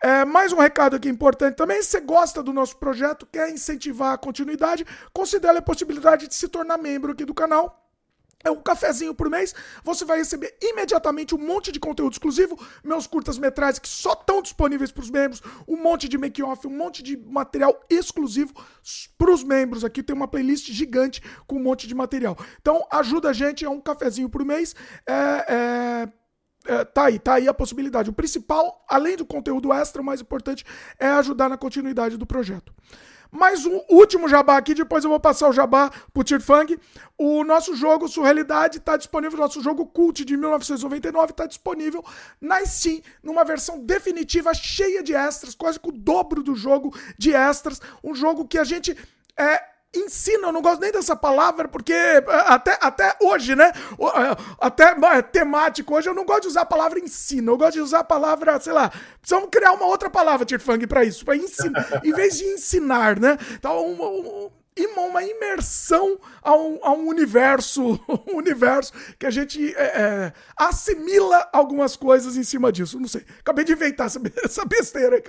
É, 0.00 0.24
mais 0.24 0.52
um 0.52 0.58
recado 0.58 0.96
aqui 0.96 1.08
importante 1.08 1.56
também: 1.56 1.82
se 1.82 1.90
você 1.90 2.00
gosta 2.00 2.42
do 2.42 2.52
nosso 2.52 2.76
projeto, 2.76 3.26
quer 3.26 3.50
incentivar 3.50 4.12
a 4.12 4.18
continuidade, 4.18 4.86
considere 5.12 5.58
a 5.58 5.62
possibilidade 5.62 6.28
de 6.28 6.34
se 6.34 6.48
tornar 6.48 6.78
membro 6.78 7.12
aqui 7.12 7.24
do 7.24 7.34
canal. 7.34 7.82
É 8.44 8.50
um 8.50 8.60
cafezinho 8.60 9.14
por 9.14 9.30
mês, 9.30 9.54
você 9.84 10.04
vai 10.04 10.18
receber 10.18 10.56
imediatamente 10.60 11.34
um 11.34 11.38
monte 11.38 11.70
de 11.70 11.78
conteúdo 11.78 12.12
exclusivo, 12.12 12.58
meus 12.82 13.06
curtas-metragens 13.06 13.78
que 13.78 13.88
só 13.88 14.14
estão 14.14 14.42
disponíveis 14.42 14.90
para 14.90 15.02
os 15.02 15.10
membros, 15.10 15.40
um 15.68 15.76
monte 15.76 16.08
de 16.08 16.18
make-off, 16.18 16.66
um 16.66 16.76
monte 16.76 17.02
de 17.02 17.16
material 17.16 17.80
exclusivo 17.88 18.52
para 19.16 19.30
os 19.30 19.44
membros. 19.44 19.84
Aqui 19.84 20.02
tem 20.02 20.14
uma 20.14 20.26
playlist 20.26 20.72
gigante 20.72 21.22
com 21.46 21.56
um 21.56 21.62
monte 21.62 21.86
de 21.86 21.94
material. 21.94 22.36
Então 22.60 22.84
ajuda 22.90 23.30
a 23.30 23.32
gente, 23.32 23.64
é 23.64 23.70
um 23.70 23.80
cafezinho 23.80 24.28
por 24.28 24.44
mês. 24.44 24.74
É, 25.06 25.46
é 25.48 26.21
é, 26.66 26.84
tá 26.84 27.04
aí, 27.04 27.18
tá 27.18 27.34
aí 27.34 27.48
a 27.48 27.54
possibilidade. 27.54 28.10
O 28.10 28.12
principal, 28.12 28.84
além 28.88 29.16
do 29.16 29.24
conteúdo 29.24 29.72
extra, 29.72 30.00
o 30.00 30.04
mais 30.04 30.20
importante 30.20 30.64
é 30.98 31.06
ajudar 31.08 31.48
na 31.48 31.56
continuidade 31.56 32.16
do 32.16 32.26
projeto. 32.26 32.72
Mais 33.34 33.64
um 33.64 33.80
último 33.88 34.28
jabá 34.28 34.58
aqui, 34.58 34.74
depois 34.74 35.04
eu 35.04 35.10
vou 35.10 35.18
passar 35.18 35.48
o 35.48 35.54
jabá 35.54 35.90
pro 36.12 36.22
Tirfang. 36.22 36.78
O 37.16 37.42
nosso 37.44 37.74
jogo 37.74 38.06
Surrealidade 38.06 38.76
está 38.76 38.94
disponível, 38.94 39.38
o 39.38 39.40
nosso 39.40 39.62
jogo 39.62 39.86
Cult 39.86 40.22
de 40.22 40.36
1999 40.36 41.30
está 41.30 41.46
disponível 41.46 42.04
na 42.38 42.62
Steam, 42.66 43.00
numa 43.22 43.42
versão 43.42 43.80
definitiva, 43.80 44.52
cheia 44.52 45.02
de 45.02 45.14
extras, 45.14 45.54
quase 45.54 45.80
com 45.80 45.88
o 45.88 45.92
dobro 45.92 46.42
do 46.42 46.54
jogo 46.54 46.94
de 47.16 47.34
extras. 47.34 47.80
Um 48.04 48.14
jogo 48.14 48.46
que 48.46 48.58
a 48.58 48.64
gente 48.64 48.94
é, 49.34 49.62
ensina, 49.94 50.48
eu 50.48 50.52
não 50.52 50.62
gosto 50.62 50.80
nem 50.80 50.90
dessa 50.90 51.14
palavra, 51.14 51.68
porque 51.68 51.92
é, 51.92 52.24
até, 52.46 52.78
até 52.80 53.16
hoje, 53.20 53.54
né? 53.54 53.72
É, 53.72 54.36
até 54.60 54.84
é, 54.84 55.22
temático 55.22 55.94
hoje, 55.94 56.08
eu 56.08 56.14
não 56.14 56.24
gosto 56.24 56.42
de 56.42 56.48
usar 56.48 56.62
a 56.62 56.66
palavra 56.66 56.98
ensino, 56.98 57.52
eu 57.52 57.58
gosto 57.58 57.74
de 57.74 57.80
usar 57.80 58.00
a 58.00 58.04
palavra, 58.04 58.58
sei 58.60 58.72
lá, 58.72 58.90
precisamos 59.20 59.48
criar 59.50 59.72
uma 59.72 59.86
outra 59.86 60.08
palavra, 60.08 60.46
Tirfang, 60.46 60.86
para 60.86 61.04
isso, 61.04 61.24
para 61.24 61.36
ensinar, 61.36 61.86
em 62.04 62.12
vez 62.12 62.38
de 62.38 62.44
ensinar, 62.44 63.20
né? 63.20 63.36
Então, 63.52 63.86
um, 63.86 64.02
um, 64.02 64.50
uma 65.12 65.22
imersão 65.22 66.18
a 66.42 66.54
um, 66.54 66.78
a 66.82 66.92
um 66.92 67.06
universo, 67.06 68.00
um 68.26 68.36
universo 68.36 68.92
que 69.18 69.26
a 69.26 69.30
gente 69.30 69.74
é, 69.76 69.82
é, 69.82 70.32
assimila 70.56 71.48
algumas 71.52 71.94
coisas 71.94 72.36
em 72.36 72.42
cima 72.42 72.72
disso. 72.72 72.98
Não 72.98 73.08
sei, 73.08 73.24
acabei 73.40 73.64
de 73.64 73.72
inventar 73.72 74.06
essa, 74.06 74.20
essa 74.42 74.64
besteira. 74.64 75.22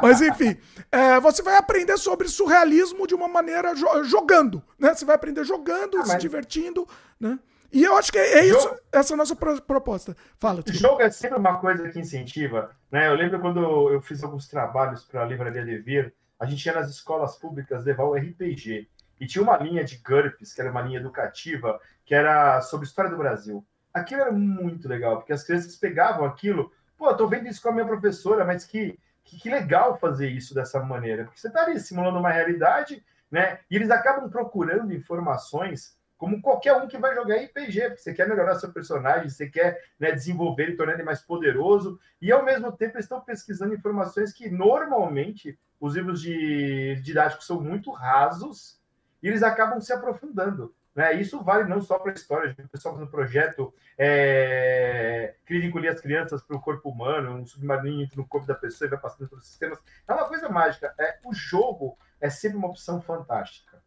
Mas 0.00 0.20
enfim, 0.20 0.56
é, 0.90 1.18
você 1.20 1.42
vai 1.42 1.56
aprender 1.56 1.98
sobre 1.98 2.28
surrealismo 2.28 3.06
de 3.06 3.14
uma 3.14 3.28
maneira 3.28 3.74
jo 3.74 4.04
jogando, 4.04 4.62
né? 4.78 4.94
Você 4.94 5.04
vai 5.04 5.16
aprender 5.16 5.44
jogando, 5.44 5.98
ah, 5.98 6.04
se 6.04 6.18
divertindo, 6.18 6.86
né? 7.18 7.38
E 7.72 7.82
eu 7.82 7.96
acho 7.96 8.12
que 8.12 8.18
é 8.18 8.44
isso, 8.44 8.60
jogo... 8.60 8.80
essa 8.92 9.12
é 9.12 9.14
a 9.14 9.16
nossa 9.16 9.34
proposta. 9.34 10.14
Fala. 10.38 10.62
O 10.66 10.72
jogo 10.72 11.00
é 11.00 11.10
sempre 11.10 11.38
uma 11.38 11.58
coisa 11.58 11.88
que 11.88 11.98
incentiva, 11.98 12.70
né? 12.90 13.08
Eu 13.08 13.14
lembro 13.14 13.40
quando 13.40 13.90
eu 13.90 14.00
fiz 14.02 14.22
alguns 14.22 14.46
trabalhos 14.46 15.04
para 15.04 15.22
a 15.22 15.24
Livraria 15.24 15.64
Devir, 15.64 16.12
a 16.42 16.44
gente 16.44 16.66
ia 16.66 16.72
nas 16.72 16.90
escolas 16.90 17.36
públicas 17.36 17.84
levar 17.84 18.02
o 18.02 18.14
RPG. 18.14 18.88
E 19.20 19.26
tinha 19.28 19.44
uma 19.44 19.56
linha 19.58 19.84
de 19.84 19.98
GURPS, 19.98 20.52
que 20.52 20.60
era 20.60 20.72
uma 20.72 20.82
linha 20.82 20.98
educativa, 20.98 21.80
que 22.04 22.12
era 22.12 22.60
sobre 22.62 22.84
história 22.84 23.08
do 23.08 23.16
Brasil. 23.16 23.64
Aquilo 23.94 24.22
era 24.22 24.32
muito 24.32 24.88
legal, 24.88 25.18
porque 25.18 25.32
as 25.32 25.44
crianças 25.44 25.76
pegavam 25.76 26.24
aquilo, 26.24 26.72
pô, 26.98 27.08
eu 27.08 27.16
tô 27.16 27.28
vendo 27.28 27.46
isso 27.46 27.62
com 27.62 27.68
a 27.68 27.72
minha 27.72 27.86
professora, 27.86 28.44
mas 28.44 28.64
que, 28.64 28.98
que, 29.22 29.38
que 29.38 29.48
legal 29.48 29.96
fazer 30.00 30.30
isso 30.30 30.52
dessa 30.52 30.82
maneira, 30.82 31.24
porque 31.24 31.38
você 31.38 31.46
está 31.46 31.62
ali 31.62 31.78
simulando 31.78 32.18
uma 32.18 32.32
realidade, 32.32 33.04
né? 33.30 33.60
E 33.70 33.76
eles 33.76 33.90
acabam 33.90 34.28
procurando 34.28 34.92
informações 34.92 35.96
como 36.18 36.42
qualquer 36.42 36.74
um 36.74 36.88
que 36.88 36.98
vai 36.98 37.14
jogar 37.14 37.36
RPG, 37.36 37.80
porque 37.82 37.98
você 37.98 38.14
quer 38.14 38.28
melhorar 38.28 38.56
seu 38.56 38.72
personagem, 38.72 39.28
você 39.28 39.48
quer 39.48 39.80
né, 39.98 40.10
desenvolver 40.10 40.70
e 40.70 40.76
tornar 40.76 40.94
ele 40.94 41.04
mais 41.04 41.20
poderoso, 41.20 42.00
e 42.20 42.32
ao 42.32 42.44
mesmo 42.44 42.72
tempo 42.72 42.98
estão 42.98 43.20
pesquisando 43.20 43.74
informações 43.74 44.32
que 44.32 44.50
normalmente 44.50 45.56
os 45.82 45.96
livros 45.96 46.22
de 46.22 46.94
didáticos 47.02 47.44
são 47.44 47.60
muito 47.60 47.90
rasos 47.90 48.80
e 49.20 49.26
eles 49.26 49.42
acabam 49.42 49.80
se 49.80 49.92
aprofundando. 49.92 50.72
Né? 50.94 51.14
Isso 51.14 51.42
vale 51.42 51.68
não 51.68 51.80
só 51.80 51.98
para 51.98 52.12
a 52.12 52.14
história, 52.14 52.54
o 52.56 52.68
pessoal 52.68 52.96
no 52.96 53.08
projeto 53.08 53.74
é, 53.98 55.34
queria 55.44 55.66
encolher 55.66 55.88
as 55.88 56.00
crianças 56.00 56.40
para 56.40 56.56
o 56.56 56.60
corpo 56.60 56.88
humano, 56.88 57.34
um 57.34 57.44
submarino 57.44 58.00
entra 58.00 58.16
no 58.16 58.28
corpo 58.28 58.46
da 58.46 58.54
pessoa 58.54 58.86
e 58.86 58.90
vai 58.90 59.00
passando 59.00 59.28
pelos 59.28 59.44
sistemas. 59.44 59.76
É 60.06 60.12
uma 60.12 60.28
coisa 60.28 60.48
mágica. 60.48 60.94
É, 60.96 61.18
o 61.24 61.34
jogo 61.34 61.98
é 62.20 62.30
sempre 62.30 62.58
uma 62.58 62.68
opção 62.68 63.02
fantástica. 63.02 63.82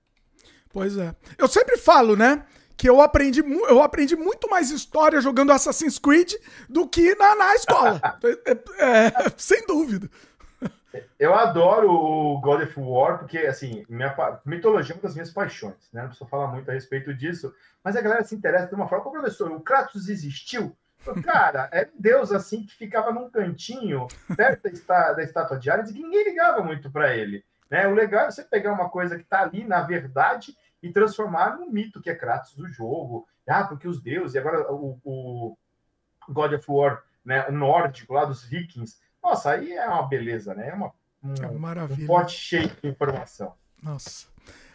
Pois 0.73 0.97
é. 0.97 1.15
Eu 1.37 1.47
sempre 1.47 1.77
falo, 1.77 2.17
né? 2.17 2.45
Que 2.75 2.89
eu 2.89 2.99
aprendi, 2.99 3.39
eu 3.39 3.81
aprendi 3.81 4.17
muito 4.17 4.49
mais 4.49 4.69
história 4.69 5.21
jogando 5.21 5.53
Assassin's 5.53 5.97
Creed 5.97 6.33
do 6.67 6.89
que 6.89 7.15
na, 7.15 7.35
na 7.35 7.55
escola. 7.55 8.01
é, 8.45 9.05
é, 9.07 9.11
sem 9.37 9.65
dúvida. 9.65 10.09
Eu 11.19 11.33
adoro 11.33 11.91
o 11.91 12.39
God 12.39 12.63
of 12.63 12.79
War, 12.79 13.19
porque, 13.19 13.39
assim, 13.39 13.85
minha, 13.89 14.15
mitologia 14.45 14.93
é 14.93 14.95
uma 14.95 15.03
das 15.03 15.13
minhas 15.13 15.31
paixões, 15.31 15.89
né? 15.91 16.01
Não 16.01 16.09
preciso 16.09 16.29
falar 16.29 16.47
muito 16.47 16.69
a 16.69 16.73
respeito 16.73 17.13
disso, 17.13 17.53
mas 17.83 17.95
a 17.95 18.01
galera 18.01 18.23
se 18.23 18.35
interessa 18.35 18.67
de 18.67 18.75
uma 18.75 18.87
forma. 18.87 19.03
Como 19.03 19.19
professor, 19.19 19.51
o 19.51 19.61
Kratos 19.61 20.09
existiu? 20.09 20.75
Cara, 21.23 21.69
é 21.71 21.87
Deus 21.97 22.31
assim 22.31 22.65
que 22.65 22.75
ficava 22.75 23.11
num 23.11 23.29
cantinho, 23.29 24.07
perto 24.35 24.69
da, 24.87 25.13
da 25.13 25.23
estátua 25.23 25.59
de 25.59 25.69
Ares, 25.69 25.91
e 25.91 25.93
ninguém 25.93 26.23
ligava 26.23 26.63
muito 26.63 26.89
para 26.89 27.15
ele. 27.15 27.43
Né? 27.69 27.87
O 27.87 27.93
legal 27.93 28.27
é 28.27 28.31
você 28.31 28.43
pegar 28.43 28.73
uma 28.73 28.89
coisa 28.89 29.15
que 29.15 29.23
está 29.23 29.41
ali 29.41 29.63
na 29.63 29.81
verdade 29.81 30.55
e 30.81 30.91
transformar 30.91 31.57
no 31.57 31.69
mito 31.69 32.01
que 32.01 32.09
é 32.09 32.15
Kratos 32.15 32.55
do 32.55 32.67
jogo. 32.67 33.27
Ah, 33.47 33.63
porque 33.63 33.87
os 33.87 34.01
deuses, 34.01 34.35
e 34.35 34.39
agora 34.39 34.71
o, 34.71 34.99
o 35.03 35.57
God 36.27 36.53
of 36.53 36.65
War 36.67 37.03
né, 37.23 37.49
nórdico 37.49 38.13
lá 38.13 38.25
dos 38.25 38.43
vikings. 38.43 38.97
Nossa, 39.25 39.51
aí 39.51 39.74
é 39.74 39.88
uma 39.88 40.08
beleza, 40.08 40.53
né? 40.53 40.70
É 40.70 40.74
uma, 40.74 40.91
um, 41.24 41.34
é 41.34 41.51
Maravilha. 41.58 42.03
um 42.03 42.08
pote 42.08 42.38
cheio 42.38 42.70
de 42.82 42.88
informação. 42.88 43.53
Nossa. 43.82 44.27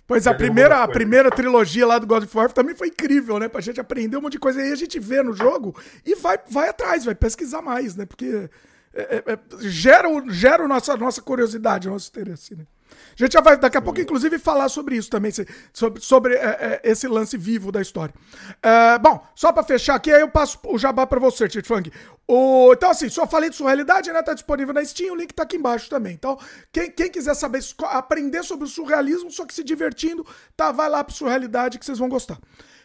Pois 0.09 0.27
a 0.27 0.35
primeira, 0.35 0.83
a 0.83 0.89
primeira 0.89 1.31
trilogia 1.31 1.87
lá 1.87 1.97
do 1.97 2.07
God 2.07 2.25
of 2.25 2.37
War 2.37 2.51
também 2.51 2.75
foi 2.75 2.89
incrível, 2.89 3.39
né? 3.39 3.49
Pra 3.49 3.61
gente 3.61 3.81
aprender 3.81 4.17
um 4.17 4.21
monte 4.21 4.33
de 4.33 4.39
coisa 4.41 4.61
aí, 4.61 4.73
a 4.73 4.77
gente 4.77 4.99
vê 4.99 5.23
no 5.23 5.33
jogo 5.33 5.81
e 6.05 6.17
vai, 6.17 6.37
vai 6.51 6.69
atrás, 6.69 7.05
vai 7.05 7.15
pesquisar 7.15 7.63
mais, 7.63 7.95
né? 7.95 8.05
Porque 8.05 8.51
é, 8.93 9.23
é, 9.25 9.33
é 9.33 9.39
gera, 9.61 10.09
gera 10.29 10.67
nossa, 10.67 10.97
nossa 10.97 11.23
curiosidade, 11.23 11.89
nosso 11.89 12.09
interesse, 12.09 12.57
né? 12.57 12.67
A 12.91 13.25
gente 13.25 13.33
já 13.33 13.41
vai 13.41 13.57
daqui 13.57 13.77
a 13.77 13.83
pouco, 13.83 14.01
inclusive, 14.01 14.39
falar 14.39 14.69
sobre 14.69 14.97
isso 14.97 15.11
também, 15.11 15.33
sobre, 15.73 16.01
sobre 16.01 16.35
é, 16.35 16.81
é, 16.85 16.91
esse 16.91 17.07
lance 17.07 17.37
vivo 17.37 17.71
da 17.71 17.81
história. 17.81 18.15
É, 18.63 18.99
bom, 18.99 19.25
só 19.35 19.53
para 19.53 19.63
fechar 19.63 19.95
aqui, 19.95 20.13
aí 20.13 20.21
eu 20.21 20.31
passo 20.31 20.59
o 20.67 20.79
jabá 20.79 21.07
para 21.07 21.21
você, 21.21 21.49
Tito 21.49 21.69
Fang. 21.69 21.91
O, 22.27 22.73
então, 22.73 22.91
assim, 22.91 23.09
só 23.09 23.27
falei 23.27 23.51
de 23.51 23.57
surrealidade, 23.57 24.13
né? 24.13 24.23
Tá 24.23 24.35
disponível 24.35 24.73
na 24.73 24.85
Steam, 24.85 25.13
o 25.13 25.17
link 25.17 25.35
tá 25.35 25.43
aqui 25.43 25.57
embaixo 25.57 25.91
também. 25.91 26.15
Então, 26.15 26.39
quem, 26.73 26.91
quem 26.91 27.11
quiser 27.11 27.35
saber, 27.35 27.61
aprender 27.85 28.43
sobre 28.43 28.65
o 28.65 28.69
surrealismo, 28.69 29.31
só 29.31 29.45
que 29.45 29.53
se 29.53 29.65
divertindo, 29.65 30.27
tá, 30.57 30.71
vai 30.73 30.89
lá 30.89 31.03
pro 31.03 31.15
surrealidade 31.15 31.79
que 31.79 31.85
vocês 31.85 31.99
vão 31.99 32.09
gostar. 32.09 32.39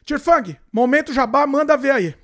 Tirfang, 0.04 0.58
momento 0.72 1.14
jabá, 1.14 1.48
manda 1.48 1.78
ver 1.78 1.92
aí. 1.92 2.16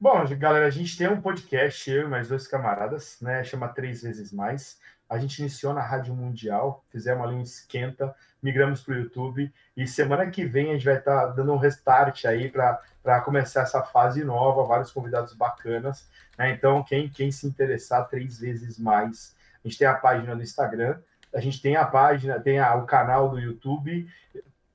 Bom, 0.00 0.24
galera, 0.38 0.66
a 0.66 0.70
gente 0.70 0.96
tem 0.96 1.08
um 1.08 1.20
podcast, 1.20 1.90
eu 1.90 2.06
e 2.06 2.08
mais 2.08 2.28
dois 2.28 2.46
camaradas, 2.46 3.18
né? 3.20 3.42
Chama 3.42 3.66
Três 3.66 4.02
Vezes 4.02 4.32
Mais. 4.32 4.78
A 5.08 5.18
gente 5.18 5.38
iniciou 5.38 5.72
na 5.72 5.80
Rádio 5.80 6.14
Mundial, 6.14 6.84
fizemos 6.90 7.24
ali 7.24 7.34
um 7.34 7.42
esquenta, 7.42 8.14
migramos 8.42 8.82
para 8.82 8.94
o 8.94 8.98
YouTube 8.98 9.52
e 9.76 9.86
semana 9.86 10.30
que 10.30 10.44
vem 10.44 10.70
a 10.70 10.72
gente 10.74 10.84
vai 10.84 10.98
estar 10.98 11.20
tá 11.20 11.26
dando 11.28 11.52
um 11.52 11.56
restart 11.56 12.24
aí 12.26 12.50
para 12.50 13.20
começar 13.22 13.62
essa 13.62 13.82
fase 13.82 14.22
nova, 14.22 14.64
vários 14.64 14.90
convidados 14.90 15.32
bacanas. 15.32 16.08
Né? 16.36 16.52
Então, 16.52 16.82
quem, 16.84 17.08
quem 17.08 17.32
se 17.32 17.46
interessar 17.46 18.08
três 18.08 18.38
vezes 18.38 18.78
mais, 18.78 19.34
a 19.64 19.68
gente 19.68 19.78
tem 19.78 19.88
a 19.88 19.94
página 19.94 20.34
no 20.34 20.42
Instagram, 20.42 20.98
a 21.34 21.40
gente 21.40 21.60
tem 21.60 21.76
a 21.76 21.84
página, 21.84 22.38
tem 22.40 22.58
a, 22.58 22.74
o 22.74 22.86
canal 22.86 23.30
do 23.30 23.38
YouTube, 23.38 24.08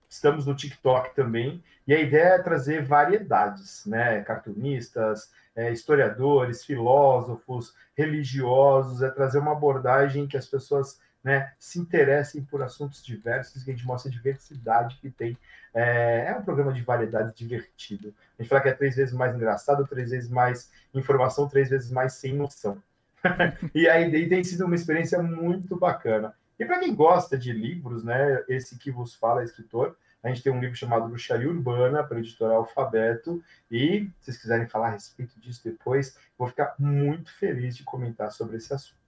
estamos 0.09 0.45
no 0.45 0.55
TikTok 0.55 1.15
também, 1.15 1.63
e 1.87 1.93
a 1.93 1.99
ideia 1.99 2.35
é 2.35 2.39
trazer 2.39 2.83
variedades, 2.83 3.85
né? 3.85 4.21
Cartunistas, 4.21 5.31
é, 5.55 5.71
historiadores, 5.71 6.63
filósofos, 6.63 7.73
religiosos, 7.95 9.01
é 9.01 9.09
trazer 9.09 9.39
uma 9.39 9.51
abordagem 9.51 10.27
que 10.27 10.37
as 10.37 10.47
pessoas 10.47 10.99
né, 11.23 11.53
se 11.57 11.79
interessem 11.79 12.43
por 12.43 12.61
assuntos 12.61 13.03
diversos, 13.03 13.63
que 13.63 13.71
a 13.71 13.73
gente 13.73 13.85
mostra 13.85 14.11
a 14.11 14.13
diversidade 14.13 14.97
que 14.99 15.09
tem. 15.09 15.37
É, 15.73 16.25
é, 16.27 16.35
um 16.37 16.43
programa 16.43 16.73
de 16.73 16.81
variedade 16.81 17.33
divertido. 17.35 18.13
A 18.37 18.41
gente 18.41 18.49
fala 18.49 18.61
que 18.61 18.69
é 18.69 18.73
três 18.73 18.95
vezes 18.95 19.13
mais 19.13 19.33
engraçado, 19.33 19.87
três 19.87 20.11
vezes 20.11 20.29
mais 20.29 20.69
informação, 20.93 21.47
três 21.47 21.69
vezes 21.69 21.89
mais 21.89 22.13
sem 22.13 22.33
noção. 22.33 22.81
e 23.73 23.87
aí 23.87 24.27
tem 24.27 24.43
sido 24.43 24.65
uma 24.65 24.75
experiência 24.75 25.21
muito 25.23 25.77
bacana. 25.77 26.33
E 26.59 26.65
para 26.65 26.79
quem 26.79 26.93
gosta 26.93 27.37
de 27.37 27.51
livros, 27.51 28.03
né, 28.03 28.43
esse 28.47 28.77
que 28.77 28.91
vos 28.91 29.15
fala 29.15 29.41
é 29.41 29.45
escritor, 29.45 29.95
a 30.23 30.29
gente 30.29 30.41
tem 30.41 30.53
um 30.53 30.59
livro 30.59 30.75
chamado 30.75 31.07
Bruxaria 31.07 31.49
Urbana, 31.49 32.03
para 32.03 32.19
editora 32.19 32.53
Alfabeto, 32.53 33.43
e 33.69 34.09
se 34.19 34.25
vocês 34.25 34.37
quiserem 34.37 34.67
falar 34.67 34.87
a 34.87 34.91
respeito 34.91 35.37
disso 35.39 35.61
depois, 35.63 36.17
vou 36.37 36.47
ficar 36.47 36.75
muito 36.79 37.31
feliz 37.33 37.75
de 37.75 37.83
comentar 37.83 38.31
sobre 38.31 38.57
esse 38.57 38.73
assunto. 38.73 39.03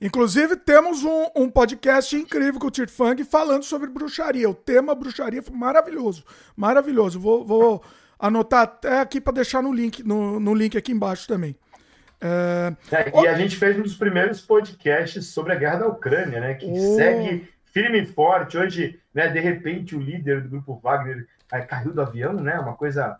Inclusive, 0.00 0.56
temos 0.56 1.02
um, 1.02 1.26
um 1.34 1.50
podcast 1.50 2.14
incrível 2.14 2.60
com 2.60 2.68
o 2.68 2.70
Tir 2.70 2.88
Fang 2.88 3.22
falando 3.24 3.64
sobre 3.64 3.90
bruxaria. 3.90 4.48
O 4.48 4.54
tema 4.54 4.94
bruxaria 4.94 5.42
foi 5.42 5.56
maravilhoso. 5.56 6.24
Maravilhoso. 6.54 7.18
Vou, 7.18 7.44
vou 7.44 7.82
anotar 8.18 8.62
até 8.62 9.00
aqui 9.00 9.20
para 9.20 9.32
deixar 9.32 9.62
no 9.62 9.72
link, 9.72 10.02
no, 10.02 10.38
no 10.38 10.54
link 10.54 10.76
aqui 10.76 10.92
embaixo 10.92 11.26
também. 11.26 11.56
É... 12.20 12.72
É, 12.92 13.22
e 13.22 13.26
a 13.26 13.34
gente 13.34 13.56
fez 13.56 13.76
um 13.76 13.82
dos 13.82 13.96
primeiros 13.96 14.40
podcasts 14.40 15.26
sobre 15.26 15.52
a 15.52 15.56
guerra 15.56 15.78
da 15.78 15.88
Ucrânia, 15.88 16.40
né? 16.40 16.54
Que 16.54 16.66
oh. 16.66 16.96
segue 16.96 17.48
firme 17.72 18.02
e 18.02 18.06
forte. 18.06 18.56
Hoje, 18.56 19.00
né, 19.12 19.28
de 19.28 19.40
repente, 19.40 19.96
o 19.96 20.00
líder 20.00 20.42
do 20.42 20.48
grupo 20.48 20.80
Wagner 20.82 21.26
caiu 21.68 21.92
do 21.92 22.00
avião, 22.00 22.34
né? 22.34 22.58
Uma 22.58 22.74
coisa 22.74 23.16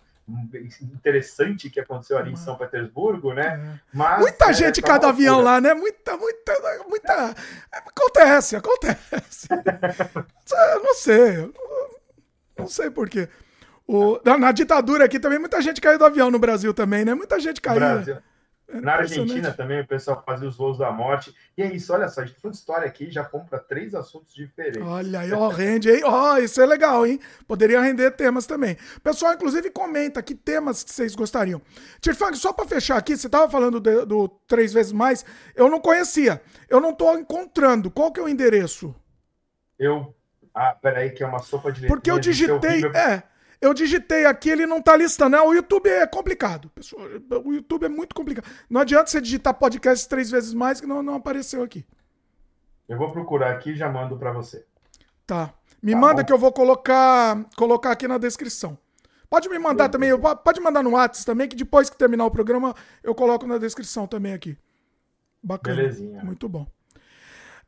interessante 0.81 1.69
que 1.69 1.81
aconteceu 1.81 2.17
ali 2.17 2.33
em 2.33 2.37
São 2.37 2.57
Petersburgo, 2.57 3.33
né? 3.33 3.61
É. 3.61 3.81
Mas, 3.93 4.21
muita 4.21 4.51
é, 4.51 4.53
gente 4.53 4.81
cai 4.81 4.99
do 4.99 5.07
avião 5.07 5.41
lá, 5.41 5.61
né? 5.61 5.75
Muita, 5.75 6.17
muita, 6.17 6.53
muita. 6.89 7.35
Acontece, 7.73 8.57
acontece. 8.57 9.49
não 10.83 10.95
sei. 10.95 11.53
Não 12.57 12.67
sei 12.67 12.91
por 12.91 13.09
quê. 13.09 13.29
O, 13.87 14.21
na 14.25 14.53
ditadura 14.53 15.05
aqui 15.05 15.19
também, 15.19 15.39
muita 15.39 15.61
gente 15.61 15.81
caiu 15.81 15.99
do 15.99 16.05
avião 16.05 16.31
no 16.31 16.39
Brasil 16.39 16.73
também, 16.73 17.05
né? 17.05 17.15
Muita 17.15 17.39
gente 17.41 17.61
caiu. 17.61 17.81
Brasil. 17.81 18.17
É 18.73 18.81
Na 18.81 18.95
Argentina 18.95 19.52
também 19.52 19.81
o 19.81 19.87
pessoal 19.87 20.23
fazia 20.25 20.49
os 20.49 20.57
voos 20.57 20.79
da 20.79 20.91
morte. 20.91 21.35
E 21.57 21.62
é 21.62 21.73
isso, 21.73 21.93
olha 21.93 22.09
só, 22.09 22.23
a 22.23 22.25
gente 22.25 22.41
foi 22.41 22.50
história 22.50 22.87
aqui 22.87 23.11
já 23.11 23.23
fomos 23.23 23.49
para 23.49 23.59
três 23.59 23.95
assuntos 23.95 24.35
diferentes. 24.35 24.83
Olha 24.83 25.21
aí, 25.21 25.33
ó, 25.33 25.49
rende, 25.49 25.91
hein? 25.91 26.00
Ó, 26.05 26.38
isso 26.38 26.61
é 26.61 26.64
legal, 26.64 27.07
hein? 27.07 27.21
Poderia 27.47 27.81
render 27.81 28.11
temas 28.12 28.47
também. 28.47 28.76
Pessoal, 29.02 29.35
inclusive, 29.35 29.71
comenta 29.71 30.23
que 30.23 30.35
temas 30.35 30.83
que 30.83 30.91
vocês 30.91 31.14
gostariam. 31.14 31.61
Tirfang, 32.00 32.35
só 32.37 32.52
para 32.52 32.67
fechar 32.67 32.97
aqui, 32.97 33.17
você 33.17 33.29
tava 33.29 33.50
falando 33.50 33.79
do, 33.79 34.07
do 34.07 34.29
Três 34.49 34.73
Vezes 34.73 34.93
Mais, 34.93 35.25
eu 35.55 35.69
não 35.69 35.79
conhecia. 35.79 36.41
Eu 36.69 36.81
não 36.81 36.95
tô 36.95 37.14
encontrando. 37.14 37.91
Qual 37.91 38.11
que 38.11 38.21
é 38.21 38.23
o 38.23 38.29
endereço? 38.29 38.95
Eu. 39.79 40.14
Ah, 40.55 40.75
peraí, 40.81 41.11
que 41.11 41.23
é 41.23 41.26
uma 41.26 41.38
sopa 41.38 41.73
de 41.73 41.87
Porque 41.87 42.11
eu 42.11 42.19
digitei. 42.19 42.85
É, 42.95 43.23
eu 43.62 43.73
digitei 43.73 44.26
aqui, 44.26 44.50
ele 44.50 44.66
não 44.66 44.83
tá 44.83 44.97
listando. 44.97 45.37
O 45.37 45.54
YouTube 45.54 45.88
é 45.88 46.04
complicado, 46.04 46.69
pessoal. 46.71 47.07
O 47.45 47.52
YouTube 47.54 47.85
é 47.85 47.88
muito 47.88 48.12
complicado. 48.12 48.45
Não 48.69 48.81
adianta 48.81 49.07
você 49.07 49.21
digitar 49.21 49.54
podcast 49.54 50.09
três 50.09 50.31
vezes 50.31 50.52
mais 50.52 50.81
que 50.81 50.87
não, 50.87 51.00
não 51.00 51.14
apareceu 51.14 51.62
aqui. 51.62 51.87
Eu 52.88 52.99
vou 52.99 53.12
procurar 53.12 53.52
aqui 53.52 53.71
e 53.71 53.76
já 53.76 53.88
mando 53.88 54.19
para 54.19 54.33
você. 54.33 54.66
Tá. 55.25 55.54
Me 55.81 55.92
tá 55.92 55.99
manda 55.99 56.23
bom? 56.23 56.26
que 56.26 56.33
eu 56.33 56.38
vou 56.38 56.52
colocar, 56.52 57.47
colocar 57.57 57.92
aqui 57.92 58.09
na 58.09 58.19
descrição. 58.19 58.76
Pode 59.31 59.49
me 59.49 59.59
mandar 59.59 59.88
também, 59.88 60.11
pode 60.45 60.61
mandar 60.61 60.83
no 60.83 60.90
WhatsApp 60.90 61.25
também, 61.25 61.49
que 61.49 61.57
depois 61.57 61.88
que 61.88 61.97
terminar 61.97 62.26
o 62.26 62.31
programa 62.31 62.75
eu 63.02 63.14
coloco 63.14 63.47
na 63.47 63.59
descrição 63.59 64.09
também 64.09 64.35
aqui. 64.35 64.59
Bacana. 65.42 65.76
Belezinha. 65.76 66.23
Muito 66.25 66.49
bom. 66.49 66.66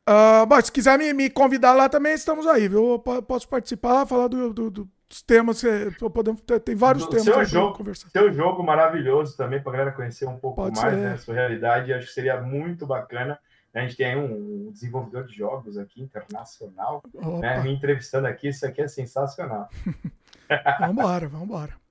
Uh, 0.08 0.46
bom, 0.46 0.61
se 0.61 0.70
quiser 0.70 0.99
me, 0.99 1.12
me, 1.12 1.30
convidar 1.30 1.73
lá 1.73 1.88
também, 1.88 2.12
estamos 2.12 2.46
aí, 2.46 2.68
viu? 2.68 2.92
Eu 2.92 3.23
posso 3.23 3.49
participar 3.49 4.06
falar 4.06 4.28
do, 4.28 4.52
do, 4.52 4.70
do 4.70 4.88
dos 5.14 5.23
temas 5.23 5.61
que 5.61 6.08
podemos 6.11 6.40
tem 6.64 6.75
vários 6.75 7.04
do 7.04 7.11
temas 7.11 7.25
seu 7.25 7.44
jogo, 7.44 7.76
conversar. 7.76 8.08
Seu 8.11 8.32
jogo 8.32 8.62
maravilhoso 8.62 9.37
também 9.37 9.61
para 9.62 9.70
a 9.70 9.73
galera 9.73 9.92
conhecer 9.92 10.26
um 10.26 10.37
pouco 10.37 10.56
Pode 10.62 10.76
mais, 10.76 10.94
ser. 10.94 11.00
né, 11.00 11.16
sua 11.16 11.34
realidade, 11.34 11.92
acho 11.92 12.06
que 12.06 12.12
seria 12.12 12.40
muito 12.40 12.87
bacana. 12.87 13.38
A 13.73 13.80
gente 13.80 13.96
tem 13.96 14.06
aí 14.06 14.16
um 14.16 14.70
desenvolvedor 14.70 15.25
de 15.26 15.37
jogos 15.37 15.76
aqui 15.76 16.00
internacional, 16.00 17.02
né, 17.40 17.61
me 17.61 17.73
entrevistando 17.73 18.26
aqui, 18.26 18.49
isso 18.49 18.64
aqui 18.64 18.82
é 18.82 18.88
sensacional. 18.88 19.68
vambora, 20.80 21.28
vambora. 21.28 21.84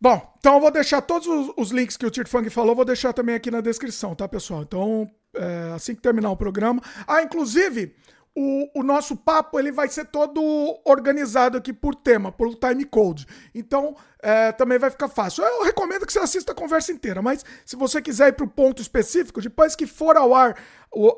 Bom, 0.00 0.34
então 0.38 0.54
eu 0.54 0.60
vou 0.60 0.70
deixar 0.70 1.00
todos 1.00 1.26
os, 1.26 1.52
os 1.56 1.70
links 1.70 1.96
que 1.96 2.04
o 2.04 2.10
Tir 2.10 2.28
Fang 2.28 2.48
falou, 2.50 2.74
vou 2.74 2.84
deixar 2.84 3.12
também 3.12 3.34
aqui 3.34 3.50
na 3.50 3.60
descrição, 3.60 4.14
tá, 4.14 4.28
pessoal? 4.28 4.62
Então, 4.62 5.10
é, 5.34 5.72
assim 5.74 5.94
que 5.94 6.02
terminar 6.02 6.30
o 6.30 6.36
programa. 6.36 6.82
Ah, 7.06 7.22
inclusive, 7.22 7.94
o, 8.34 8.80
o, 8.80 8.82
nosso 8.82 9.16
papo 9.16 9.58
ele 9.58 9.72
vai 9.72 9.88
ser 9.88 10.04
todo 10.06 10.40
organizado 10.84 11.56
aqui 11.56 11.72
por 11.72 11.94
tema, 11.94 12.30
por 12.30 12.54
time 12.54 12.84
code. 12.84 13.26
Então, 13.54 13.96
é, 14.22 14.52
também 14.52 14.78
vai 14.78 14.90
ficar 14.90 15.08
fácil. 15.08 15.42
Eu 15.42 15.64
recomendo 15.64 16.04
que 16.04 16.12
você 16.12 16.18
assista 16.18 16.52
a 16.52 16.54
conversa 16.54 16.92
inteira, 16.92 17.22
mas 17.22 17.42
se 17.64 17.76
você 17.76 18.02
quiser 18.02 18.28
ir 18.28 18.32
para 18.34 18.44
o 18.44 18.50
ponto 18.50 18.82
específico, 18.82 19.40
depois 19.40 19.74
que 19.74 19.86
for 19.86 20.18
ao 20.18 20.34
ar, 20.34 20.56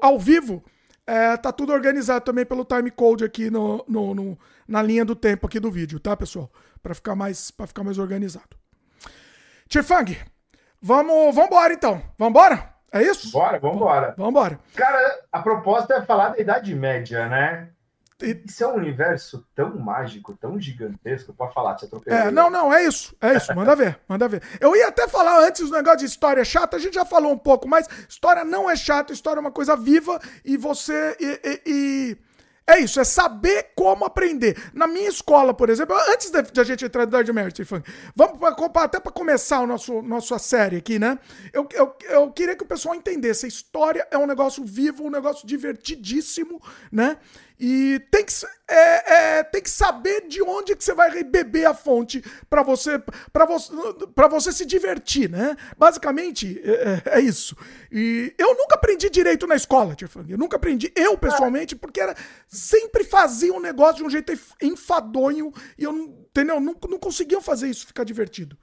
ao 0.00 0.18
vivo, 0.18 0.62
é, 1.04 1.36
tá 1.36 1.50
tudo 1.50 1.72
organizado 1.72 2.24
também 2.24 2.46
pelo 2.46 2.64
time 2.64 2.90
code 2.90 3.24
aqui 3.24 3.50
no, 3.50 3.84
no, 3.88 4.14
no 4.14 4.38
na 4.68 4.82
linha 4.82 5.04
do 5.04 5.16
tempo 5.16 5.46
aqui 5.46 5.58
do 5.58 5.70
vídeo, 5.70 5.98
tá, 5.98 6.16
pessoal? 6.16 6.52
Para 6.82 6.94
ficar 6.94 7.16
mais 7.16 7.50
para 7.50 7.66
ficar 7.66 7.82
mais 7.82 7.98
organizado. 7.98 8.57
Tifang, 9.68 10.16
vamos, 10.80 11.34
vamos 11.34 11.50
embora 11.50 11.74
então. 11.74 12.02
Vamos 12.16 12.30
embora? 12.30 12.74
É 12.90 13.02
isso? 13.02 13.30
Bora, 13.30 13.58
vambora. 13.58 14.14
Vambora. 14.16 14.58
Cara, 14.74 15.20
a 15.30 15.40
proposta 15.40 15.94
é 15.94 16.02
falar 16.02 16.30
da 16.30 16.38
Idade 16.38 16.74
Média, 16.74 17.28
né? 17.28 17.68
Isso 18.20 18.64
é 18.64 18.66
um 18.66 18.74
universo 18.74 19.46
tão 19.54 19.78
mágico, 19.78 20.36
tão 20.36 20.58
gigantesco 20.58 21.32
para 21.32 21.52
falar, 21.52 21.72
atropelei. 21.72 22.18
É, 22.18 22.30
não, 22.30 22.50
não, 22.50 22.72
é 22.72 22.82
isso. 22.84 23.14
É 23.20 23.36
isso, 23.36 23.54
manda 23.54 23.76
ver, 23.76 24.00
manda 24.08 24.26
ver. 24.26 24.42
Eu 24.58 24.74
ia 24.74 24.88
até 24.88 25.06
falar 25.06 25.38
antes 25.46 25.68
do 25.68 25.76
negócio 25.76 25.98
de 25.98 26.06
história 26.06 26.44
chata, 26.44 26.76
a 26.76 26.80
gente 26.80 26.94
já 26.94 27.04
falou 27.04 27.30
um 27.30 27.38
pouco, 27.38 27.68
mas 27.68 27.86
história 28.08 28.44
não 28.44 28.68
é 28.68 28.74
chata, 28.74 29.12
história 29.12 29.38
é 29.38 29.42
uma 29.42 29.52
coisa 29.52 29.76
viva 29.76 30.18
e 30.44 30.56
você. 30.56 31.16
E, 31.20 31.40
e, 31.44 31.62
e 31.66 32.18
É 32.68 32.78
isso, 32.80 33.00
é 33.00 33.04
saber 33.04 33.70
como 33.74 34.04
aprender. 34.04 34.54
Na 34.74 34.86
minha 34.86 35.08
escola, 35.08 35.54
por 35.54 35.70
exemplo, 35.70 35.96
antes 36.10 36.30
de 36.30 36.60
a 36.60 36.64
gente 36.64 36.84
entrar 36.84 37.00
no 37.00 37.08
Idade 37.08 37.32
Média, 37.32 37.66
vamos 38.14 38.38
até 38.74 39.00
para 39.00 39.10
começar 39.10 39.60
o 39.60 39.66
nosso 39.66 40.02
nossa 40.02 40.38
série 40.38 40.76
aqui, 40.76 40.98
né? 40.98 41.18
Eu, 41.50 41.66
eu, 41.72 41.96
eu 42.10 42.30
queria 42.30 42.54
que 42.54 42.62
o 42.62 42.66
pessoal 42.66 42.94
entendesse. 42.94 43.46
A 43.46 43.48
história 43.48 44.06
é 44.10 44.18
um 44.18 44.26
negócio 44.26 44.62
vivo, 44.62 45.04
um 45.04 45.10
negócio 45.10 45.46
divertidíssimo, 45.46 46.60
né? 46.92 47.16
E 47.60 47.98
tem 48.10 48.24
que, 48.24 48.32
é, 48.68 49.38
é, 49.38 49.42
tem 49.42 49.60
que 49.60 49.70
saber 49.70 50.28
de 50.28 50.40
onde 50.40 50.76
que 50.76 50.84
você 50.84 50.94
vai 50.94 51.24
beber 51.24 51.66
a 51.66 51.74
fonte 51.74 52.22
para 52.48 52.62
você, 52.62 53.02
para 53.32 53.44
você, 53.44 53.72
você 54.30 54.52
se 54.52 54.64
divertir, 54.64 55.28
né? 55.28 55.56
Basicamente 55.76 56.60
é, 56.62 56.70
é, 56.70 57.18
é, 57.18 57.20
isso. 57.20 57.56
E 57.90 58.32
eu 58.38 58.54
nunca 58.56 58.76
aprendi 58.76 59.10
direito 59.10 59.44
na 59.44 59.56
escola, 59.56 59.96
Tiffany. 59.96 60.30
Eu 60.30 60.38
nunca 60.38 60.56
aprendi, 60.56 60.92
eu 60.94 61.18
pessoalmente, 61.18 61.74
porque 61.74 62.00
era 62.00 62.14
sempre 62.46 63.02
fazia 63.02 63.52
um 63.52 63.60
negócio 63.60 63.96
de 63.96 64.04
um 64.04 64.10
jeito 64.10 64.32
enfadonho 64.62 65.52
e 65.76 65.82
eu 65.82 65.92
não, 65.92 66.04
entendeu? 66.04 66.60
Não, 66.60 66.76
não 66.88 66.98
conseguia 66.98 67.40
fazer 67.40 67.68
isso 67.68 67.88
ficar 67.88 68.04
divertido. 68.04 68.56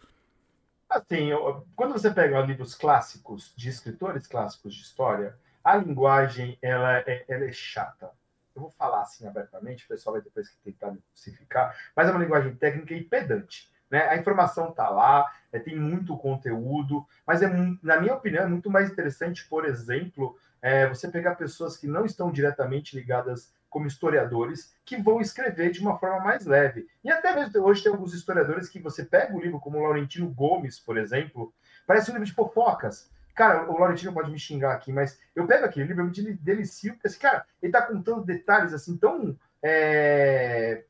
Assim, 0.89 1.31
eu, 1.31 1.67
quando 1.75 1.91
você 1.91 2.09
pega 2.09 2.39
livros 2.39 2.75
clássicos 2.75 3.51
de 3.57 3.67
escritores 3.67 4.25
clássicos 4.25 4.73
de 4.73 4.81
história, 4.81 5.37
a 5.61 5.75
linguagem 5.75 6.57
ela 6.61 6.99
é, 6.99 7.25
ela 7.27 7.43
é 7.43 7.51
chata 7.51 8.09
eu 8.55 8.62
vou 8.62 8.71
falar 8.71 9.01
assim 9.01 9.27
abertamente, 9.27 9.85
o 9.85 9.88
pessoal 9.88 10.13
vai 10.13 10.21
depois 10.21 10.50
tentar 10.63 10.91
me 10.91 11.01
crucificar, 11.01 11.75
mas 11.95 12.07
é 12.07 12.12
uma 12.12 12.24
linguagem 12.24 12.55
técnica 12.55 12.93
e 12.93 13.03
pedante. 13.03 13.69
Né? 13.91 14.07
A 14.07 14.17
informação 14.17 14.69
está 14.69 14.89
lá, 14.89 15.29
é, 15.51 15.59
tem 15.59 15.75
muito 15.75 16.17
conteúdo, 16.17 17.05
mas 17.25 17.41
é, 17.41 17.47
na 17.83 18.00
minha 18.00 18.15
opinião, 18.15 18.43
é 18.43 18.47
muito 18.47 18.69
mais 18.69 18.89
interessante, 18.89 19.47
por 19.47 19.65
exemplo, 19.65 20.38
é, 20.62 20.88
você 20.88 21.07
pegar 21.09 21.35
pessoas 21.35 21.77
que 21.77 21.88
não 21.88 22.05
estão 22.05 22.31
diretamente 22.31 22.95
ligadas 22.95 23.53
como 23.69 23.88
historiadores, 23.88 24.74
que 24.85 24.95
vão 24.95 25.19
escrever 25.19 25.69
de 25.69 25.81
uma 25.81 25.97
forma 25.97 26.21
mais 26.21 26.45
leve. 26.45 26.88
E 27.03 27.12
até 27.12 27.35
mesmo 27.35 27.62
hoje 27.62 27.83
tem 27.83 27.91
alguns 27.91 28.13
historiadores 28.13 28.69
que 28.69 28.79
você 28.79 29.03
pega 29.03 29.35
o 29.35 29.41
livro, 29.41 29.59
como 29.59 29.81
Laurentino 29.81 30.29
Gomes, 30.29 30.79
por 30.79 30.97
exemplo, 30.97 31.53
parece 31.85 32.09
um 32.09 32.13
livro 32.13 32.25
de 32.25 32.33
fofocas. 32.33 33.12
Cara, 33.35 33.69
o 33.69 33.77
Laurentino 33.77 34.13
pode 34.13 34.31
me 34.31 34.39
xingar 34.39 34.73
aqui, 34.73 34.93
mas 34.93 35.19
eu 35.35 35.45
pego 35.45 35.65
aquele 35.65 35.87
livro, 35.87 36.03
eu 36.03 36.07
me 36.07 36.33
delicio, 36.35 36.93
porque 36.93 37.07
esse 37.07 37.19
cara, 37.19 37.45
ele 37.61 37.71
tá 37.71 37.81
contando 37.81 38.23
detalhes 38.23 38.73
assim 38.73 38.95
tão 38.95 39.37
é, 39.61 40.85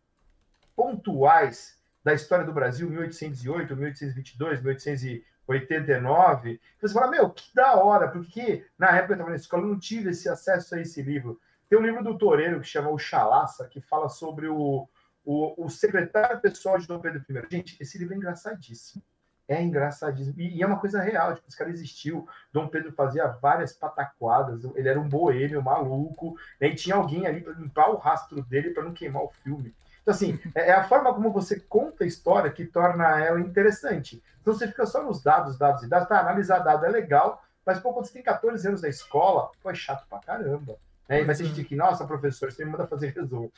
pontuais 0.75 1.75
da 2.03 2.13
história 2.13 2.45
do 2.45 2.53
Brasil, 2.53 2.87
1808, 2.87 3.75
1822, 3.75 4.61
1889. 4.61 6.61
Você 6.79 6.93
fala, 6.93 7.09
meu, 7.09 7.31
que 7.31 7.49
da 7.55 7.77
hora, 7.77 8.09
porque 8.09 8.63
na 8.77 8.95
época 8.95 9.13
eu 9.13 9.15
estava 9.15 9.31
na 9.31 9.37
escola, 9.37 9.63
eu 9.63 9.69
não 9.69 9.79
tive 9.79 10.11
esse 10.11 10.29
acesso 10.29 10.75
a 10.75 10.79
esse 10.79 11.01
livro. 11.01 11.41
Tem 11.67 11.79
um 11.79 11.81
livro 11.81 12.03
do 12.03 12.15
Toreiro 12.15 12.61
que 12.61 12.67
chama 12.67 12.91
O 12.91 12.99
Chalaça, 12.99 13.67
que 13.67 13.81
fala 13.81 14.07
sobre 14.07 14.47
o, 14.47 14.87
o, 15.25 15.65
o 15.65 15.67
secretário 15.67 16.39
pessoal 16.39 16.77
de 16.77 16.85
Dom 16.85 16.99
Pedro 16.99 17.25
I. 17.27 17.47
Gente, 17.49 17.75
esse 17.81 17.97
livro 17.97 18.13
é 18.13 18.17
engraçadíssimo 18.17 19.03
é 19.47 19.61
engraçadíssimo. 19.61 20.39
E, 20.39 20.57
e, 20.57 20.63
é 20.63 20.67
uma 20.67 20.79
coisa 20.79 21.01
real, 21.01 21.33
tipo, 21.35 21.47
esse 21.47 21.57
cara 21.57 21.69
existiu. 21.69 22.27
Dom 22.51 22.67
Pedro 22.67 22.91
fazia 22.93 23.27
várias 23.27 23.73
pataquadas, 23.73 24.63
ele 24.75 24.89
era 24.89 24.99
um 24.99 25.07
boêmio, 25.07 25.61
maluco, 25.61 26.35
né? 26.59 26.69
e 26.69 26.75
tinha 26.75 26.95
alguém 26.95 27.27
ali 27.27 27.41
para 27.41 27.53
limpar 27.53 27.89
o 27.89 27.97
rastro 27.97 28.41
dele 28.43 28.71
para 28.71 28.83
não 28.83 28.93
queimar 28.93 29.23
o 29.23 29.31
filme. 29.43 29.75
Então, 30.01 30.13
assim, 30.13 30.39
é, 30.55 30.69
é 30.69 30.73
a 30.73 30.83
forma 30.83 31.13
como 31.13 31.31
você 31.31 31.59
conta 31.59 32.03
a 32.03 32.07
história 32.07 32.51
que 32.51 32.65
torna 32.65 33.19
ela 33.19 33.39
interessante. 33.39 34.21
Então, 34.41 34.53
você 34.53 34.67
fica 34.67 34.85
só 34.85 35.03
nos 35.03 35.23
dados, 35.23 35.57
dados 35.57 35.83
e 35.83 35.89
dados. 35.89 36.07
Tá, 36.07 36.19
analisar 36.19 36.59
dado 36.59 36.85
é 36.85 36.89
legal, 36.89 37.43
mas, 37.65 37.79
pô, 37.79 37.93
quando 37.93 38.05
você 38.05 38.13
tem 38.13 38.23
14 38.23 38.67
anos 38.67 38.81
na 38.81 38.89
escola, 38.89 39.49
pô, 39.61 39.69
é 39.69 39.75
chato 39.75 40.07
pra 40.07 40.19
caramba. 40.19 40.77
Né? 41.09 41.21
E 41.21 41.23
vai 41.23 41.35
ter 41.35 41.45
gente 41.45 41.63
que, 41.63 41.75
nossa, 41.75 42.05
professor, 42.05 42.51
você 42.51 42.63
me 42.63 42.71
manda 42.71 42.87
fazer 42.87 43.13
resumo. 43.15 43.51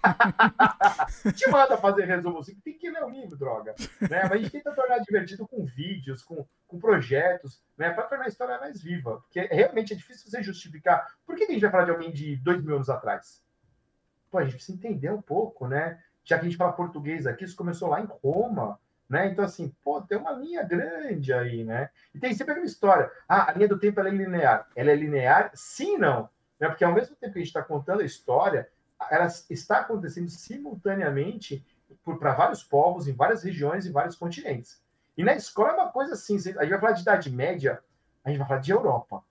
Te 1.34 1.50
manda 1.50 1.76
fazer 1.76 2.04
resumo 2.04 2.38
assim, 2.38 2.54
tem 2.60 2.76
que 2.76 2.90
ler 2.90 3.02
o 3.04 3.08
livro, 3.08 3.36
droga. 3.36 3.74
Né? 4.00 4.22
Mas 4.22 4.32
a 4.32 4.36
gente 4.36 4.50
tenta 4.50 4.72
tornar 4.72 4.98
divertido 4.98 5.46
com 5.46 5.64
vídeos, 5.64 6.22
com, 6.22 6.46
com 6.66 6.78
projetos, 6.78 7.62
né? 7.76 7.90
para 7.90 8.04
tornar 8.04 8.24
a 8.24 8.28
história 8.28 8.58
mais 8.58 8.82
viva. 8.82 9.20
Porque 9.20 9.40
realmente 9.40 9.92
é 9.92 9.96
difícil 9.96 10.30
você 10.30 10.42
justificar. 10.42 11.06
Por 11.26 11.36
que 11.36 11.44
a 11.44 11.46
gente 11.46 11.60
vai 11.60 11.70
falar 11.70 11.84
de 11.84 11.90
alguém 11.90 12.12
de 12.12 12.36
dois 12.36 12.62
mil 12.62 12.76
anos 12.76 12.88
atrás? 12.88 13.42
Pô, 14.30 14.38
a 14.38 14.44
gente 14.44 14.54
precisa 14.54 14.76
entender 14.76 15.10
um 15.10 15.22
pouco, 15.22 15.66
né? 15.66 15.98
Já 16.24 16.38
que 16.38 16.46
a 16.46 16.48
gente 16.48 16.56
fala 16.56 16.72
português 16.72 17.26
aqui, 17.26 17.44
isso 17.44 17.56
começou 17.56 17.88
lá 17.88 18.00
em 18.00 18.08
Roma. 18.22 18.78
Né? 19.08 19.26
Então, 19.26 19.44
assim, 19.44 19.74
pô, 19.82 20.00
tem 20.00 20.16
uma 20.16 20.30
linha 20.30 20.62
grande 20.62 21.32
aí, 21.32 21.64
né? 21.64 21.90
E 22.14 22.20
tem 22.20 22.32
sempre 22.32 22.52
aquela 22.52 22.66
história. 22.66 23.10
Ah, 23.28 23.50
a 23.50 23.54
linha 23.54 23.66
do 23.66 23.78
tempo 23.78 23.98
é 23.98 24.08
linear. 24.08 24.68
Ela 24.76 24.92
é 24.92 24.94
linear? 24.94 25.50
Sim 25.52 25.98
não. 25.98 26.30
Né? 26.60 26.68
Porque 26.68 26.84
ao 26.84 26.94
mesmo 26.94 27.16
tempo 27.16 27.32
que 27.32 27.38
a 27.40 27.42
gente 27.42 27.48
está 27.48 27.62
contando 27.62 28.02
a 28.02 28.04
história, 28.04 28.68
ela 29.10 29.26
está 29.48 29.78
acontecendo 29.78 30.28
simultaneamente 30.28 31.64
para 32.04 32.34
vários 32.34 32.62
povos, 32.62 33.08
em 33.08 33.12
várias 33.12 33.42
regiões, 33.42 33.86
em 33.86 33.92
vários 33.92 34.16
continentes. 34.16 34.82
E 35.16 35.24
na 35.24 35.34
escola 35.34 35.70
é 35.70 35.74
uma 35.74 35.90
coisa 35.90 36.14
assim, 36.14 36.36
a 36.36 36.38
gente 36.38 36.70
vai 36.70 36.80
falar 36.80 36.92
de 36.92 37.02
Idade 37.02 37.30
Média, 37.30 37.82
a 38.24 38.30
gente 38.30 38.38
vai 38.38 38.48
falar 38.48 38.60
de 38.60 38.70
Europa. 38.70 39.22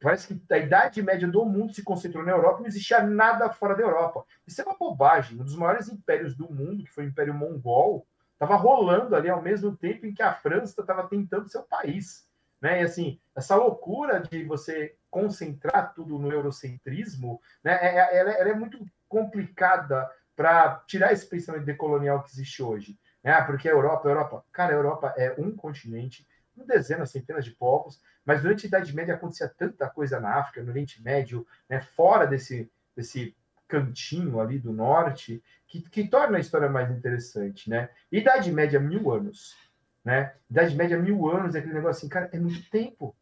Parece 0.00 0.34
que 0.34 0.52
a 0.52 0.58
Idade 0.58 1.02
Média 1.02 1.26
do 1.26 1.44
mundo 1.46 1.72
se 1.72 1.82
concentrou 1.82 2.24
na 2.24 2.32
Europa 2.32 2.58
e 2.58 2.62
não 2.62 2.68
existia 2.68 3.02
nada 3.02 3.48
fora 3.50 3.74
da 3.74 3.82
Europa. 3.82 4.24
Isso 4.46 4.60
é 4.60 4.64
uma 4.64 4.76
bobagem. 4.76 5.40
Um 5.40 5.44
dos 5.44 5.56
maiores 5.56 5.88
impérios 5.88 6.34
do 6.36 6.52
mundo, 6.52 6.84
que 6.84 6.90
foi 6.90 7.04
o 7.04 7.08
Império 7.08 7.32
Mongol, 7.32 8.06
estava 8.32 8.54
rolando 8.54 9.16
ali 9.16 9.30
ao 9.30 9.40
mesmo 9.40 9.74
tempo 9.74 10.04
em 10.04 10.12
que 10.12 10.22
a 10.22 10.34
França 10.34 10.82
estava 10.82 11.08
tentando 11.08 11.48
seu 11.48 11.62
país. 11.62 12.28
Né? 12.60 12.82
E 12.82 12.84
assim, 12.84 13.18
essa 13.34 13.56
loucura 13.56 14.20
de 14.20 14.44
você 14.44 14.94
concentrar 15.10 15.94
tudo 15.94 16.18
no 16.18 16.32
eurocentrismo, 16.32 17.40
né? 17.62 17.72
É, 17.80 17.98
é, 17.98 18.18
ela, 18.18 18.30
ela 18.32 18.50
é 18.50 18.54
muito 18.54 18.84
complicada 19.14 20.10
para 20.34 20.82
tirar 20.88 21.12
esse 21.12 21.24
pensamento 21.24 21.64
decolonial 21.64 22.20
que 22.24 22.30
existe 22.30 22.60
hoje. 22.60 22.98
Né? 23.22 23.40
Porque 23.42 23.68
a 23.68 23.72
Europa, 23.72 24.08
a 24.08 24.10
Europa, 24.10 24.44
cara, 24.50 24.72
a 24.72 24.76
Europa 24.76 25.14
é 25.16 25.32
um 25.38 25.54
continente, 25.54 26.26
com 26.56 26.66
dezenas, 26.66 27.12
centenas 27.12 27.44
de 27.44 27.52
povos, 27.52 28.02
mas 28.24 28.42
durante 28.42 28.66
a 28.66 28.68
Idade 28.68 28.94
Média 28.94 29.14
acontecia 29.14 29.48
tanta 29.48 29.88
coisa 29.88 30.18
na 30.18 30.34
África, 30.34 30.62
no 30.62 30.70
Oriente 30.70 31.00
Médio, 31.00 31.46
né? 31.68 31.80
fora 31.80 32.26
desse, 32.26 32.68
desse 32.96 33.36
cantinho 33.68 34.40
ali 34.40 34.58
do 34.58 34.72
norte, 34.72 35.42
que, 35.68 35.80
que 35.82 36.08
torna 36.08 36.36
a 36.36 36.40
história 36.40 36.68
mais 36.68 36.90
interessante. 36.90 37.70
Né? 37.70 37.88
Idade 38.10 38.50
Média, 38.50 38.80
mil 38.80 39.12
anos. 39.12 39.56
Né? 40.04 40.34
Idade 40.50 40.74
Média, 40.74 40.98
mil 40.98 41.30
anos, 41.30 41.54
é 41.54 41.60
aquele 41.60 41.74
negócio 41.74 42.00
assim, 42.00 42.08
cara, 42.08 42.28
é 42.32 42.38
muito 42.38 42.68
tempo. 42.68 43.14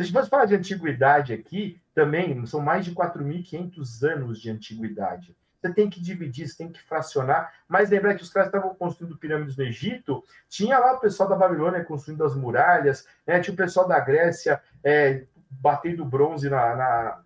Se 0.00 0.04
a 0.04 0.06
gente 0.06 0.14
fosse 0.14 0.30
falar 0.30 0.46
de 0.46 0.54
antiguidade 0.54 1.34
aqui, 1.34 1.78
também 1.94 2.46
são 2.46 2.58
mais 2.58 2.86
de 2.86 2.94
4.500 2.94 4.02
anos 4.08 4.40
de 4.40 4.50
antiguidade. 4.50 5.36
Você 5.60 5.74
tem 5.74 5.90
que 5.90 6.00
dividir, 6.00 6.48
você 6.48 6.56
tem 6.56 6.72
que 6.72 6.80
fracionar. 6.80 7.52
Mas 7.68 7.90
lembrar 7.90 8.14
que 8.14 8.22
os 8.22 8.30
caras 8.30 8.48
estavam 8.48 8.74
construindo 8.74 9.18
pirâmides 9.18 9.58
no 9.58 9.64
Egito, 9.64 10.24
tinha 10.48 10.78
lá 10.78 10.94
o 10.94 11.00
pessoal 11.00 11.28
da 11.28 11.36
Babilônia 11.36 11.84
construindo 11.84 12.24
as 12.24 12.34
muralhas, 12.34 13.06
né? 13.26 13.40
tinha 13.40 13.52
o 13.52 13.56
pessoal 13.56 13.86
da 13.86 14.00
Grécia 14.00 14.62
é, 14.82 15.24
batendo 15.50 16.02
bronze 16.02 16.48
na, 16.48 16.76
na, 16.76 17.22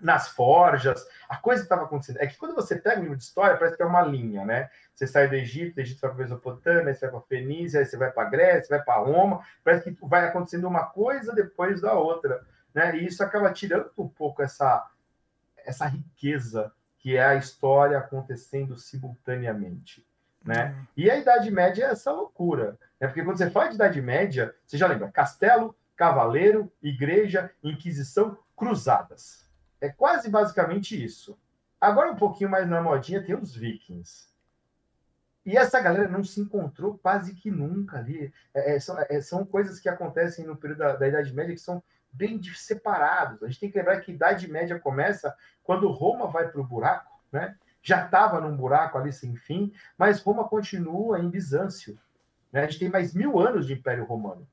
nas 0.00 0.28
forjas. 0.28 1.06
A 1.28 1.36
coisa 1.36 1.62
estava 1.62 1.84
acontecendo. 1.84 2.18
É 2.18 2.26
que 2.26 2.36
quando 2.36 2.54
você 2.54 2.76
pega 2.76 2.98
um 2.98 3.02
livro 3.02 3.16
de 3.16 3.24
história, 3.24 3.56
parece 3.56 3.76
que 3.76 3.82
é 3.82 3.86
uma 3.86 4.02
linha, 4.02 4.44
né? 4.44 4.70
Você 4.94 5.06
sai 5.06 5.28
do 5.28 5.34
Egito, 5.34 5.74
do 5.74 5.80
Egito 5.80 6.00
vai 6.00 6.10
para 6.10 6.18
a 6.18 6.22
Mesopotâmia, 6.22 6.94
você 6.94 7.00
vai 7.00 7.10
para 7.10 7.18
a 7.18 7.22
Fenícia, 7.22 7.80
aí 7.80 7.86
você 7.86 7.96
vai 7.96 8.10
para 8.10 8.22
a 8.26 8.30
Grécia, 8.30 8.76
vai 8.76 8.84
para 8.84 9.00
Roma. 9.00 9.40
Parece 9.64 9.90
que 9.90 10.06
vai 10.06 10.26
acontecendo 10.26 10.66
uma 10.66 10.84
coisa 10.84 11.34
depois 11.34 11.80
da 11.80 11.94
outra. 11.94 12.44
Né? 12.74 12.96
E 12.96 13.06
isso 13.06 13.22
acaba 13.22 13.52
tirando 13.52 13.90
um 13.98 14.08
pouco 14.08 14.42
essa, 14.42 14.88
essa 15.64 15.86
riqueza 15.86 16.72
que 16.98 17.16
é 17.16 17.24
a 17.24 17.36
história 17.36 17.98
acontecendo 17.98 18.76
simultaneamente. 18.76 20.06
Né? 20.44 20.66
Uhum. 20.66 20.86
E 20.96 21.10
a 21.10 21.16
Idade 21.16 21.50
Média 21.50 21.84
é 21.84 21.90
essa 21.90 22.12
loucura. 22.12 22.78
Né? 23.00 23.06
Porque 23.06 23.22
quando 23.22 23.38
você 23.38 23.50
fala 23.50 23.68
de 23.68 23.74
Idade 23.74 24.00
Média, 24.00 24.54
você 24.64 24.76
já 24.76 24.86
lembra 24.86 25.10
castelo, 25.10 25.76
cavaleiro, 25.96 26.72
igreja, 26.82 27.50
inquisição, 27.62 28.38
cruzadas. 28.56 29.47
É 29.80 29.88
quase 29.88 30.28
basicamente 30.28 31.02
isso. 31.02 31.38
Agora, 31.80 32.10
um 32.10 32.16
pouquinho 32.16 32.50
mais 32.50 32.68
na 32.68 32.82
modinha, 32.82 33.24
tem 33.24 33.36
os 33.36 33.54
vikings. 33.54 34.28
E 35.46 35.56
essa 35.56 35.80
galera 35.80 36.08
não 36.08 36.22
se 36.22 36.40
encontrou 36.40 36.98
quase 36.98 37.34
que 37.34 37.50
nunca 37.50 37.98
ali. 37.98 38.32
É, 38.52 38.74
é, 38.74 38.80
são, 38.80 38.98
é, 38.98 39.20
são, 39.20 39.46
coisas 39.46 39.80
que 39.80 39.88
acontecem 39.88 40.44
no 40.44 40.56
período 40.56 40.80
da, 40.80 40.96
da, 40.96 41.08
Idade 41.08 41.32
Média 41.32 41.54
que 41.54 41.60
são 41.60 41.82
bem 42.12 42.38
separados. 42.42 43.42
A 43.42 43.46
gente 43.46 43.60
tem 43.60 43.70
que 43.70 43.78
lembrar 43.78 44.00
que 44.00 44.10
a 44.10 44.14
Idade 44.14 44.50
Média 44.50 44.78
começa 44.78 45.34
quando 45.62 45.90
Roma 45.90 46.26
vai 46.26 46.48
para 46.48 46.60
o 46.60 46.66
buraco, 46.66 47.18
né? 47.32 47.56
Já 47.80 48.04
estava 48.04 48.40
num 48.40 48.54
buraco 48.54 48.98
ali 48.98 49.12
sem 49.12 49.36
fim, 49.36 49.72
mas 49.96 50.20
Roma 50.20 50.46
continua 50.46 51.18
em 51.18 51.30
Bizâncio. 51.30 51.98
Né? 52.52 52.62
A 52.62 52.66
gente 52.66 52.80
tem 52.80 52.90
mais 52.90 53.14
mil 53.14 53.38
anos 53.38 53.66
de 53.66 53.72
Império 53.72 54.04
Romano. 54.04 54.46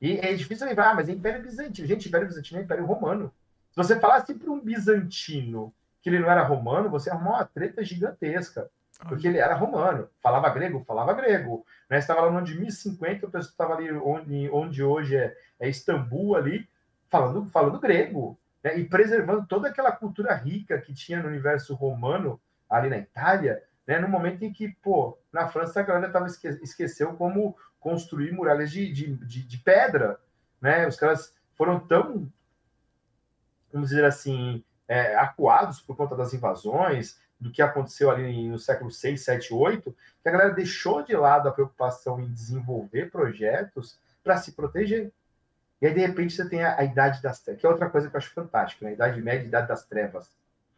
E 0.00 0.18
é 0.18 0.34
difícil 0.34 0.66
lembrar, 0.66 0.94
mas 0.94 1.08
é 1.08 1.12
Império 1.12 1.42
Bizantino. 1.42 1.88
Gente, 1.88 2.08
Império 2.08 2.26
Bizantino 2.26 2.60
é 2.60 2.64
Império 2.64 2.84
Romano. 2.84 3.32
Se 3.74 3.76
você 3.76 3.98
falasse 3.98 4.34
para 4.34 4.50
um 4.50 4.60
bizantino 4.60 5.74
que 6.00 6.08
ele 6.08 6.20
não 6.20 6.30
era 6.30 6.44
romano, 6.44 6.88
você 6.88 7.10
arrumou 7.10 7.32
uma 7.32 7.44
treta 7.44 7.82
gigantesca 7.82 8.70
porque 9.08 9.26
ele 9.26 9.38
era 9.38 9.54
romano, 9.54 10.08
falava 10.22 10.48
grego, 10.50 10.84
falava 10.84 11.12
grego. 11.12 11.66
Né? 11.90 11.98
Estava 11.98 12.22
lá 12.22 12.30
no 12.30 12.38
ano 12.38 12.46
de 12.46 12.58
1050, 12.58 13.26
o 13.26 13.30
pessoal 13.30 13.50
estava 13.50 13.74
ali 13.74 13.90
onde, 13.92 14.48
onde 14.50 14.82
hoje 14.82 15.16
é, 15.16 15.36
é 15.58 15.68
Istambul 15.68 16.36
ali, 16.36 16.68
falando, 17.10 17.44
falando 17.46 17.80
grego. 17.80 18.38
né, 18.62 18.78
e 18.78 18.84
preservando 18.84 19.46
toda 19.46 19.68
aquela 19.68 19.90
cultura 19.90 20.32
rica 20.34 20.80
que 20.80 20.94
tinha 20.94 21.20
no 21.20 21.28
universo 21.28 21.74
romano 21.74 22.40
ali 22.70 22.88
na 22.88 22.98
Itália, 22.98 23.60
né, 23.86 23.98
no 23.98 24.08
momento 24.08 24.44
em 24.44 24.52
que, 24.52 24.68
pô, 24.82 25.18
na 25.32 25.48
França 25.48 25.80
a 25.80 25.82
galera 25.82 26.10
tava 26.10 26.26
esque 26.26 26.48
esqueceu 26.62 27.14
como 27.14 27.56
construir 27.80 28.32
muralhas 28.32 28.70
de, 28.70 28.90
de, 28.90 29.14
de, 29.16 29.42
de 29.42 29.58
pedra, 29.58 30.18
né? 30.58 30.88
Os 30.88 30.96
caras 30.96 31.34
foram 31.52 31.78
tão, 31.78 32.32
vamos 33.74 33.90
dizer 33.90 34.04
assim, 34.04 34.64
é, 34.86 35.16
acuados 35.16 35.80
por 35.80 35.96
conta 35.96 36.16
das 36.16 36.32
invasões, 36.32 37.18
do 37.40 37.50
que 37.50 37.60
aconteceu 37.60 38.10
ali 38.10 38.48
no 38.48 38.58
século 38.58 38.90
6, 38.90 39.20
7, 39.22 39.52
8, 39.52 39.94
que 40.22 40.28
a 40.28 40.32
galera 40.32 40.54
deixou 40.54 41.02
de 41.02 41.14
lado 41.14 41.48
a 41.48 41.52
preocupação 41.52 42.20
em 42.20 42.32
desenvolver 42.32 43.10
projetos 43.10 43.98
para 44.22 44.36
se 44.36 44.52
proteger. 44.52 45.12
E 45.82 45.86
aí, 45.86 45.92
de 45.92 46.00
repente, 46.00 46.32
você 46.32 46.48
tem 46.48 46.62
a, 46.62 46.78
a 46.78 46.84
Idade 46.84 47.20
das 47.20 47.40
Trevas, 47.40 47.60
que 47.60 47.66
é 47.66 47.68
outra 47.68 47.90
coisa 47.90 48.08
que 48.08 48.16
eu 48.16 48.18
acho 48.18 48.30
fantástica, 48.30 48.84
né? 48.84 48.92
A 48.92 48.94
Idade 48.94 49.20
Média 49.20 49.44
e 49.44 49.48
Idade 49.48 49.68
das 49.68 49.84
Trevas. 49.84 50.30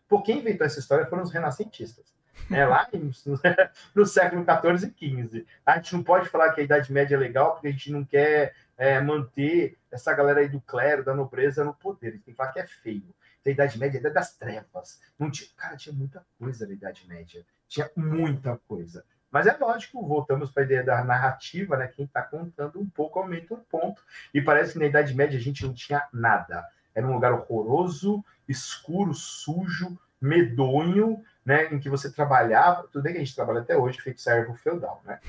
Por 0.08 0.22
quem 0.22 0.38
inventou 0.38 0.66
essa 0.66 0.80
história 0.80 1.06
foram 1.06 1.22
os 1.22 1.30
renascentistas. 1.30 2.16
É, 2.50 2.64
lá 2.66 2.88
no, 2.92 3.10
no 3.94 4.06
século 4.06 4.44
14 4.44 4.86
e 4.86 4.90
15. 4.90 5.46
A 5.64 5.76
gente 5.76 5.94
não 5.94 6.02
pode 6.02 6.28
falar 6.28 6.52
que 6.52 6.60
a 6.60 6.64
Idade 6.64 6.92
Média 6.92 7.14
é 7.14 7.18
legal 7.18 7.52
porque 7.52 7.68
a 7.68 7.70
gente 7.70 7.92
não 7.92 8.04
quer 8.04 8.54
é, 8.76 9.00
manter 9.00 9.78
essa 9.90 10.12
galera 10.12 10.40
aí 10.40 10.48
do 10.48 10.60
clero, 10.60 11.04
da 11.04 11.14
nobreza 11.14 11.64
no 11.64 11.74
poder. 11.74 12.12
Gente 12.12 12.24
tem 12.24 12.34
que 12.34 12.36
falar 12.36 12.52
que 12.52 12.60
é 12.60 12.66
feio. 12.66 13.14
Então, 13.40 13.50
a 13.50 13.54
Idade 13.54 13.78
Média 13.78 14.00
é 14.04 14.10
das 14.10 14.36
trevas. 14.36 15.00
Não 15.18 15.30
tinha, 15.30 15.48
cara, 15.56 15.76
tinha 15.76 15.94
muita 15.94 16.24
coisa 16.38 16.66
na 16.66 16.72
Idade 16.72 17.06
Média. 17.08 17.44
Tinha 17.68 17.90
muita 17.96 18.58
coisa. 18.68 19.04
Mas 19.30 19.46
é 19.46 19.56
lógico, 19.56 20.06
voltamos 20.06 20.50
para 20.50 20.62
a 20.62 20.66
ideia 20.66 20.82
da 20.82 21.04
narrativa, 21.04 21.76
né? 21.76 21.88
Quem 21.88 22.04
está 22.04 22.22
contando 22.22 22.80
um 22.80 22.88
pouco 22.88 23.18
aumenta 23.18 23.54
um 23.54 23.60
ponto. 23.60 24.02
E 24.32 24.40
parece 24.40 24.72
que 24.72 24.78
na 24.78 24.86
Idade 24.86 25.14
Média 25.14 25.38
a 25.38 25.42
gente 25.42 25.64
não 25.64 25.74
tinha 25.74 26.06
nada. 26.12 26.66
Era 26.94 27.06
um 27.06 27.12
lugar 27.12 27.32
horroroso, 27.32 28.24
escuro, 28.48 29.12
sujo, 29.12 29.98
medonho, 30.20 31.22
né, 31.46 31.72
em 31.72 31.78
que 31.78 31.88
você 31.88 32.10
trabalhava, 32.10 32.88
tudo 32.88 33.04
bem 33.04 33.12
que 33.12 33.20
a 33.20 33.24
gente 33.24 33.36
trabalha 33.36 33.60
até 33.60 33.76
hoje 33.76 34.00
feito 34.00 34.20
servo 34.20 34.52
feudal, 34.56 35.00
né? 35.04 35.20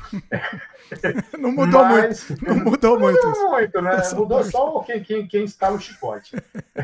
não 1.38 1.51
mudou 1.51 1.84
Mas, 1.84 2.27
muito, 2.27 2.43
não 2.43 2.56
mudou 2.56 2.99
muito. 2.99 3.21
Não 3.21 3.30
mudou 3.30 3.51
muito, 3.51 3.82
né? 3.84 4.01
Mudou 4.15 4.43
só 4.43 4.80
quem, 4.82 5.03
quem, 5.03 5.27
quem 5.27 5.43
instala 5.43 5.75
o 5.75 5.80
chicote. 5.80 6.36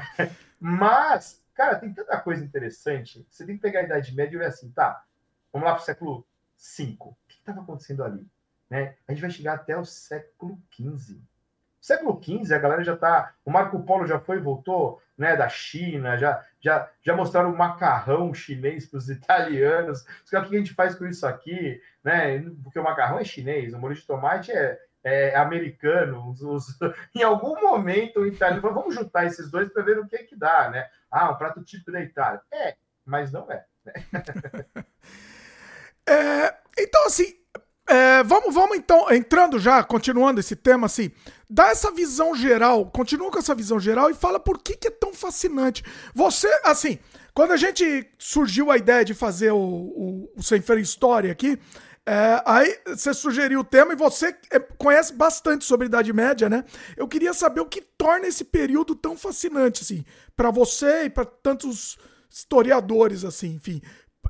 Mas, 0.62 1.43
cara, 1.56 1.80
tem 1.80 1.91
tanta 1.91 2.15
coisa 2.19 2.43
interessante. 2.43 3.26
Você 3.28 3.43
tem 3.43 3.56
que 3.56 3.62
pegar 3.63 3.80
a 3.80 3.84
Idade 3.84 4.15
Média 4.15 4.36
e 4.36 4.39
ver 4.39 4.46
assim, 4.46 4.69
tá, 4.69 5.04
vamos 5.52 5.67
lá 5.67 5.74
para 5.74 5.82
o 5.82 5.86
século 5.86 6.28
V. 6.78 6.96
O 7.00 7.15
que 7.28 7.39
estava 7.39 7.62
acontecendo 7.62 8.04
ali? 8.04 8.28
Né? 8.69 8.96
A 9.08 9.13
gente 9.13 9.22
vai 9.22 9.32
chegar 9.32 9.56
até 9.56 9.76
o 9.76 9.84
século 9.84 10.62
XV. 10.72 11.19
Século 11.84 12.17
XV, 12.24 12.56
a 12.56 12.60
galera 12.60 12.82
já 12.82 12.93
está. 12.93 13.34
O 13.43 13.52
Marco 13.52 13.84
Polo 13.84 14.08
já 14.08 14.17
foi 14.17 14.38
e 14.38 14.41
voltou 14.41 15.02
né, 15.17 15.36
da 15.36 15.50
China, 15.50 16.17
já, 16.17 16.41
já, 16.62 16.89
já 17.02 17.13
mostraram 17.13 17.52
o 17.52 17.58
macarrão 17.58 18.34
chinês 18.34 18.86
para 18.86 19.00
os 19.00 19.10
italianos. 19.10 20.04
O 20.04 20.30
que 20.30 20.36
a 20.38 20.43
gente 20.46 20.74
faz 20.74 20.96
com 20.96 21.06
isso 21.06 21.28
aqui? 21.28 21.82
Né? 22.02 22.39
Porque 22.63 22.80
o 22.80 22.84
macarrão 22.84 23.19
é 23.19 23.26
chinês, 23.26 23.74
o 23.74 23.80
molho 23.80 23.96
de 23.96 24.08
tomate 24.08 24.50
é, 24.54 24.80
é 25.04 25.36
americano. 25.36 26.30
Os, 26.30 26.41
os... 26.41 26.67
Em 27.13 27.22
algum 27.22 27.60
momento 27.60 28.22
o 28.22 28.28
italiano 28.28 28.62
falou: 28.62 28.78
vamos 28.78 28.96
juntar 28.96 29.26
esses 29.26 29.52
dois 29.52 29.67
para 29.67 29.84
ver 29.84 30.00
o 30.00 30.08
que, 30.08 30.15
é 30.15 30.24
que 30.24 30.38
dá, 30.38 30.69
né? 30.69 30.88
Ah, 31.12 31.32
um 31.32 31.36
prato 31.36 31.62
típico 31.65 31.91
da 31.91 32.00
Itália. 32.00 32.39
É, 32.50 32.78
mas 33.04 33.30
não 33.30 33.52
é. 33.52 33.65
Né? 33.84 33.93
é 36.08 36.63
então, 36.80 37.06
assim, 37.06 37.42
é, 37.88 38.24
vamos, 38.24 38.54
vamos 38.54 38.78
então, 38.78 39.12
entrando 39.12 39.60
já, 39.60 39.84
continuando 39.84 40.39
esse 40.39 40.56
tema, 40.56 40.86
assim, 40.86 41.12
dá 41.50 41.67
essa 41.67 41.91
visão 41.91 42.34
geral, 42.34 42.86
continua 42.86 43.30
com 43.30 43.39
essa 43.39 43.54
visão 43.54 43.80
geral 43.80 44.10
e 44.10 44.13
fala 44.13 44.39
por 44.39 44.60
que, 44.60 44.76
que 44.76 44.88
é 44.88 44.91
tão 44.91 45.13
fascinante. 45.13 45.84
Você, 46.15 46.48
assim, 46.63 46.98
quando 47.34 47.52
a 47.52 47.58
gente 47.58 48.10
surgiu 48.17 48.72
a 48.72 48.78
ideia 48.78 49.04
de 49.04 49.13
fazer 49.13 49.52
o, 49.52 49.58
o, 49.58 50.32
o 50.38 50.43
Sem 50.43 50.62
Freio 50.62 50.82
História 50.82 51.32
aqui, 51.32 51.60
é, 52.06 52.41
aí 52.46 52.80
você 52.88 53.13
sugeriu 53.13 53.62
o 53.62 53.63
tema 53.63 53.93
e 53.93 53.98
você 53.98 54.36
é, 54.52 54.60
conhece 54.60 55.13
bastante 55.13 55.63
sobre 55.63 55.88
Idade 55.88 56.12
Média, 56.12 56.50
né? 56.50 56.65
Eu 56.98 57.08
queria 57.08 57.34
saber 57.34 57.62
o 57.62 57.65
que 57.65 57.82
torna 57.82 58.28
esse 58.28 58.43
período 58.43 58.93
tão 58.93 59.17
fascinante, 59.17 59.84
assim, 59.84 60.06
para 60.36 60.52
você 60.52 61.04
e 61.06 61.10
para 61.10 61.24
tantos 61.26 61.98
historiadores, 62.30 63.24
assim, 63.24 63.56
enfim. 63.56 63.82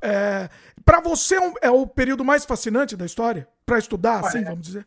É, 0.04 0.50
para 0.84 1.00
você 1.00 1.38
é 1.62 1.72
o 1.72 1.88
período 1.88 2.26
mais 2.26 2.44
fascinante 2.44 2.98
da 2.98 3.06
história? 3.06 3.48
Para 3.66 3.80
estudar, 3.80 4.18
Olha, 4.18 4.28
assim, 4.28 4.44
vamos 4.44 4.68
dizer? 4.68 4.86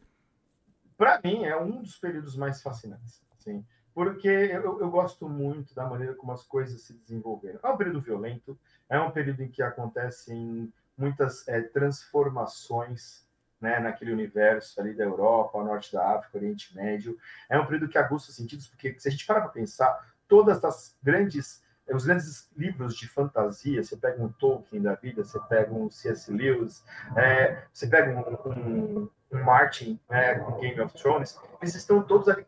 Para 0.97 1.21
mim, 1.25 1.45
é 1.45 1.57
um 1.57 1.81
dos 1.81 1.97
períodos 1.99 2.37
mais 2.37 2.63
fascinantes. 2.63 3.23
Assim, 3.39 3.65
porque 3.95 4.29
eu, 4.29 4.79
eu, 4.79 4.91
gosto 4.91 5.27
muito 5.27 5.75
da 5.75 5.87
maneira 5.87 6.15
como 6.15 6.33
as 6.33 6.43
coisas 6.43 6.83
se 6.83 6.93
desenvolveram. 6.93 7.59
É 7.63 7.69
um 7.69 7.77
período 7.79 8.03
violento, 8.03 8.59
é 8.91 9.01
um 9.01 9.11
período 9.11 9.43
em 9.43 9.49
que 9.49 9.63
acontecem 9.63 10.71
muitas 10.99 11.49
é, 11.49 11.63
transformações 11.63 13.27
né, 13.59 13.81
naquele 13.81 14.13
universo 14.13 14.79
ali 14.79 14.95
da 14.95 15.05
Europa, 15.05 15.57
ao 15.57 15.65
norte 15.65 15.95
da 15.95 16.15
África, 16.15 16.37
Oriente 16.37 16.75
Médio. 16.77 17.17
É 17.49 17.59
um 17.59 17.65
período 17.65 17.89
que 17.89 17.97
aguça 17.97 18.33
sentidos, 18.33 18.69
porque 18.69 18.99
se 18.99 19.09
a 19.09 19.11
gente 19.11 19.27
parar 19.27 19.41
para 19.41 19.51
pensar, 19.51 20.15
todas 20.29 20.63
as 20.63 20.95
grandes 21.03 21.65
os 21.95 22.05
grandes 22.05 22.51
livros 22.57 22.97
de 22.97 23.07
fantasia, 23.09 23.83
você 23.83 23.97
pega 23.97 24.23
um 24.23 24.31
Tolkien 24.33 24.83
da 24.83 24.95
vida, 24.95 25.23
você 25.23 25.39
pega 25.49 25.73
um 25.73 25.89
C.S. 25.89 26.33
Lewis, 26.33 26.85
é, 27.17 27.63
você 27.73 27.87
pega 27.87 28.11
um, 28.11 28.51
um, 28.51 29.11
um 29.33 29.45
Martin 29.45 30.01
né, 30.09 30.39
com 30.41 30.59
Game 30.59 30.81
of 30.81 30.95
Thrones, 30.95 31.39
eles 31.61 31.75
estão 31.75 32.03
todos 32.03 32.29
ali 32.29 32.45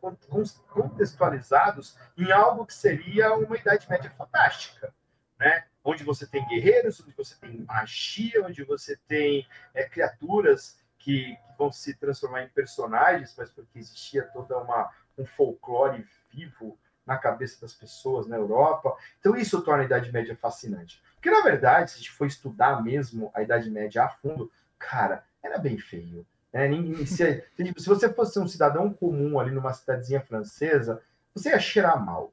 contextualizados 0.68 1.96
em 2.16 2.33
algo 2.33 2.66
que 2.66 2.74
seria 2.74 3.35
uma 3.35 3.57
Idade 3.57 3.88
Média 3.88 4.11
fantástica, 4.16 4.92
né? 5.38 5.64
onde 5.85 6.05
você 6.05 6.27
tem 6.27 6.46
guerreiros, 6.48 7.01
onde 7.01 7.14
você 7.16 7.35
tem 7.37 7.64
magia, 7.64 8.44
onde 8.44 8.62
você 8.64 8.96
tem 9.09 9.46
é, 9.72 9.85
criaturas 9.88 10.79
que, 10.98 11.37
que, 11.37 11.57
vão 11.57 11.72
se 11.72 11.94
transformar 11.94 12.42
em 12.42 12.48
personagens, 12.51 13.35
mas 13.37 13.51
porque 13.51 13.79
existia 13.79 14.24
toda 14.24 14.59
uma 14.59 14.90
um 15.16 15.27
folclore 15.27 16.07
vivo 16.31 16.79
na 17.09 17.16
cabeça 17.16 17.59
das 17.62 17.73
pessoas 17.73 18.27
na 18.27 18.37
Europa. 18.37 18.94
Então, 19.18 19.35
isso 19.35 19.62
torna 19.62 19.83
a 19.83 19.87
Idade 19.87 20.12
Média 20.12 20.37
fascinante. 20.37 21.03
Porque, 21.14 21.31
na 21.31 21.40
verdade, 21.40 21.90
se 21.90 21.97
a 21.97 21.99
gente 22.01 22.12
for 22.12 22.27
estudar 22.27 22.85
mesmo 22.85 23.31
a 23.33 23.42
Idade 23.42 23.71
Média 23.71 24.05
a 24.05 24.11
fundo, 24.11 24.53
cara, 24.79 25.25
era 25.42 25.57
bem 25.57 25.79
feio. 25.79 26.27
Né? 26.53 26.68
Se, 27.07 27.42
se 27.57 27.88
você 27.88 28.12
fosse 28.12 28.38
um 28.38 28.47
cidadão 28.47 28.92
comum 28.92 29.40
ali 29.40 29.51
numa 29.51 29.73
cidadezinha 29.73 30.21
francesa, 30.21 31.01
você 31.35 31.49
ia 31.49 31.59
cheirar 31.59 32.05
mal. 32.05 32.31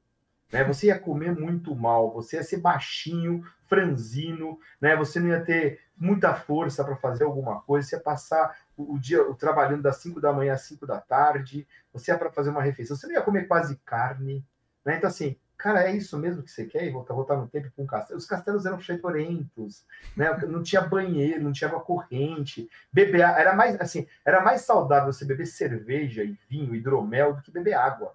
Né? 0.52 0.62
Você 0.64 0.88
ia 0.88 0.98
comer 0.98 1.34
muito 1.34 1.74
mal, 1.74 2.12
você 2.12 2.36
ia 2.36 2.42
ser 2.44 2.58
baixinho, 2.58 3.42
franzino, 3.66 4.58
né? 4.80 4.94
Você 4.96 5.18
não 5.18 5.28
ia 5.28 5.44
ter 5.44 5.80
muita 5.96 6.34
força 6.34 6.84
para 6.84 6.96
fazer 6.96 7.24
alguma 7.24 7.60
coisa, 7.62 7.88
você 7.88 7.96
ia 7.96 8.02
passar 8.02 8.56
o, 8.76 8.94
o 8.94 8.98
dia 8.98 9.22
o, 9.28 9.34
trabalhando 9.34 9.82
das 9.82 9.96
5 9.96 10.20
da 10.20 10.32
manhã 10.32 10.54
às 10.54 10.62
5 10.62 10.86
da 10.86 11.00
tarde, 11.00 11.66
você 11.92 12.12
ia 12.12 12.18
para 12.18 12.30
fazer 12.30 12.50
uma 12.50 12.62
refeição, 12.62 12.96
você 12.96 13.06
não 13.06 13.14
ia 13.14 13.22
comer 13.22 13.48
quase 13.48 13.76
carne, 13.84 14.44
né? 14.86 14.96
Então, 14.96 15.08
assim, 15.08 15.36
cara, 15.58 15.82
é 15.82 15.96
isso 15.96 16.16
mesmo 16.16 16.44
que 16.44 16.50
você 16.50 16.64
quer? 16.64 16.84
E 16.86 16.90
voltar, 16.90 17.12
voltar 17.12 17.36
no 17.36 17.48
tempo 17.48 17.70
com 17.74 17.82
um 17.82 17.86
castelo? 17.86 18.18
Os 18.18 18.24
castelos 18.24 18.64
eram 18.64 18.78
feitorrentos, 18.78 19.84
né? 20.16 20.30
Não 20.46 20.62
tinha 20.62 20.80
banheiro, 20.80 21.42
não 21.42 21.52
tinha 21.52 21.68
água 21.68 21.80
corrente. 21.80 22.70
Beber 22.92 23.20
era 23.20 23.52
mais 23.52 23.78
assim, 23.80 24.06
era 24.24 24.40
mais 24.40 24.60
saudável 24.60 25.12
você 25.12 25.24
beber 25.24 25.46
cerveja 25.46 26.22
e 26.22 26.38
vinho, 26.48 26.72
hidromel, 26.72 27.34
do 27.34 27.42
que 27.42 27.50
beber 27.50 27.74
água. 27.74 28.14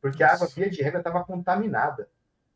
Porque 0.00 0.22
a 0.22 0.32
água, 0.32 0.48
via 0.48 0.70
de 0.70 0.82
regra, 0.82 1.00
estava 1.00 1.22
contaminada. 1.22 2.08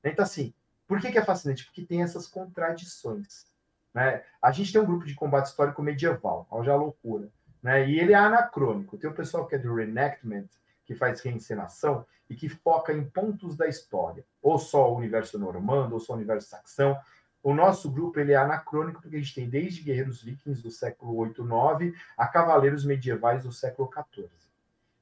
Então, 0.03 0.23
assim, 0.23 0.55
por 0.89 0.99
que, 0.99 1.13
que 1.13 1.19
é 1.19 1.25
fascinante? 1.25 1.67
Porque 1.67 1.85
tem 1.85 2.03
essas 2.03 2.27
contradições. 2.27 3.45
Né? 3.93 4.23
A 4.41 4.51
gente 4.53 4.73
tem 4.73 4.81
um 4.81 4.87
grupo 4.87 5.05
de 5.05 5.15
combate 5.15 5.47
histórico 5.47 5.83
medieval, 5.83 6.49
já 6.65 6.75
loucura. 6.75 7.29
Né? 7.63 7.91
E 7.91 8.01
ele 8.01 8.13
é 8.13 8.17
anacrônico. 8.17 8.97
Tem 8.97 9.11
o 9.11 9.15
pessoal 9.15 9.47
que 9.47 9.55
é 9.55 9.59
do 9.59 9.75
reenactment, 9.75 10.49
que 10.91 10.95
faz 10.97 11.21
reencenação 11.21 12.05
e 12.29 12.35
que 12.35 12.49
foca 12.49 12.93
em 12.93 13.05
pontos 13.05 13.57
da 13.57 13.69
história, 13.69 14.25
ou 14.43 14.59
só 14.59 14.93
o 14.93 14.97
universo 14.97 15.39
normando, 15.39 15.93
ou 15.93 16.01
só 16.01 16.15
o 16.15 16.17
universo 16.17 16.49
saxão. 16.49 16.99
O 17.45 17.55
nosso 17.55 17.89
grupo 17.89 18.19
ele 18.19 18.33
é 18.33 18.37
anacrônico 18.37 19.01
porque 19.01 19.15
a 19.15 19.21
gente 19.21 19.33
tem 19.33 19.49
desde 19.49 19.83
guerreiros 19.83 20.21
vikings 20.21 20.61
do 20.61 20.69
século 20.69 21.15
8, 21.15 21.45
9 21.45 21.95
a 22.19 22.27
cavaleiros 22.27 22.85
medievais 22.85 23.45
do 23.45 23.53
século 23.53 23.89
14. 23.89 24.29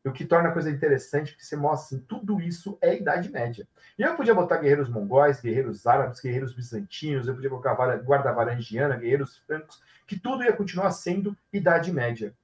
O 0.05 0.12
que 0.12 0.27
torna 0.27 0.51
a 0.51 0.53
coisa 0.53 0.70
interessante 0.70 1.33
porque 1.33 1.44
você 1.46 1.57
mostra 1.57 1.96
assim, 1.96 2.05
tudo 2.07 2.38
isso 2.38 2.77
é 2.83 2.94
Idade 2.94 3.31
Média. 3.31 3.66
E 3.98 4.03
eu 4.03 4.14
podia 4.14 4.35
botar 4.35 4.59
guerreiros 4.59 4.90
mongóis, 4.90 5.40
guerreiros 5.40 5.87
árabes, 5.87 6.20
guerreiros 6.20 6.53
bizantinos, 6.53 7.27
eu 7.27 7.35
podia 7.35 7.48
colocar 7.48 7.74
guarda 7.96 8.31
varangiana, 8.31 8.94
guerreiros 8.94 9.38
francos, 9.38 9.83
que 10.07 10.20
tudo 10.20 10.44
ia 10.44 10.53
continuar 10.53 10.90
sendo 10.90 11.35
Idade 11.51 11.90
Média. 11.90 12.35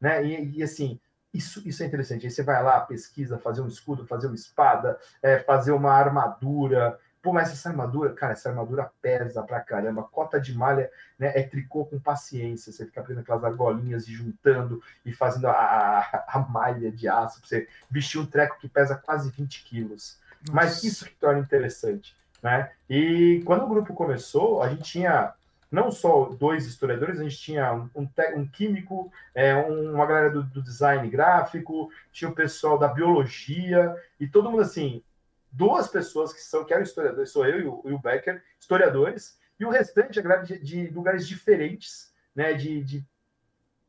Né? 0.00 0.24
E, 0.24 0.58
e 0.58 0.62
assim, 0.62 1.00
isso, 1.32 1.66
isso 1.66 1.82
é 1.82 1.86
interessante. 1.86 2.26
Aí 2.26 2.30
você 2.30 2.42
vai 2.42 2.62
lá, 2.62 2.80
pesquisa, 2.80 3.38
fazer 3.38 3.62
um 3.62 3.68
escudo, 3.68 4.06
fazer 4.06 4.26
uma 4.26 4.36
espada, 4.36 4.98
é, 5.22 5.38
fazer 5.38 5.72
uma 5.72 5.92
armadura. 5.92 6.98
Pô, 7.22 7.32
mas 7.32 7.50
essa 7.50 7.68
armadura, 7.70 8.12
cara, 8.12 8.32
essa 8.32 8.50
armadura 8.50 8.90
pesa 9.00 9.42
pra 9.42 9.60
caramba. 9.60 10.02
Cota 10.02 10.40
de 10.40 10.54
malha 10.54 10.90
né, 11.18 11.32
é 11.34 11.42
tricô 11.42 11.86
com 11.86 11.98
paciência. 11.98 12.72
Você 12.72 12.84
fica 12.84 13.00
aprendendo 13.00 13.22
aquelas 13.22 13.44
argolinhas 13.44 14.06
e 14.08 14.12
juntando 14.12 14.82
e 15.04 15.12
fazendo 15.12 15.46
a, 15.46 15.52
a, 15.52 16.24
a 16.28 16.38
malha 16.40 16.90
de 16.90 17.08
aço 17.08 17.40
pra 17.40 17.48
você 17.48 17.68
vestir 17.90 18.20
um 18.20 18.26
treco 18.26 18.58
que 18.58 18.68
pesa 18.68 18.96
quase 18.96 19.30
20 19.30 19.64
quilos. 19.64 20.20
Nossa. 20.40 20.52
Mas 20.52 20.84
isso 20.84 21.06
que 21.06 21.14
torna 21.14 21.40
interessante. 21.40 22.14
Né? 22.42 22.70
E 22.90 23.40
quando 23.46 23.64
o 23.64 23.68
grupo 23.68 23.94
começou, 23.94 24.62
a 24.62 24.68
gente 24.68 24.82
tinha 24.82 25.32
não 25.72 25.90
só 25.90 26.26
dois 26.26 26.66
historiadores, 26.66 27.18
a 27.18 27.22
gente 27.22 27.38
tinha 27.38 27.72
um, 27.72 28.06
um 28.36 28.46
químico, 28.46 29.10
é, 29.34 29.56
um, 29.56 29.94
uma 29.94 30.04
galera 30.04 30.30
do, 30.30 30.42
do, 30.42 30.62
design 30.62 31.08
gráfico, 31.08 31.90
tinha 32.12 32.30
o 32.30 32.34
pessoal 32.34 32.78
da 32.78 32.88
biologia, 32.88 33.96
e 34.20 34.28
todo 34.28 34.50
mundo 34.50 34.60
assim, 34.60 35.02
duas 35.50 35.88
pessoas 35.88 36.30
que 36.30 36.42
são, 36.42 36.62
que 36.62 36.74
eram 36.74 36.82
historiadores, 36.82 37.30
sou 37.30 37.46
eu 37.46 37.58
e 37.58 37.66
o, 37.66 37.82
e 37.86 37.92
o 37.94 37.98
Becker, 37.98 38.44
historiadores, 38.60 39.40
e 39.58 39.64
o 39.64 39.70
restante 39.70 40.20
a 40.20 40.22
galera 40.22 40.42
de, 40.42 40.58
de 40.58 40.88
lugares 40.88 41.26
diferentes, 41.26 42.12
né, 42.36 42.52
de, 42.52 42.84
de 42.84 43.06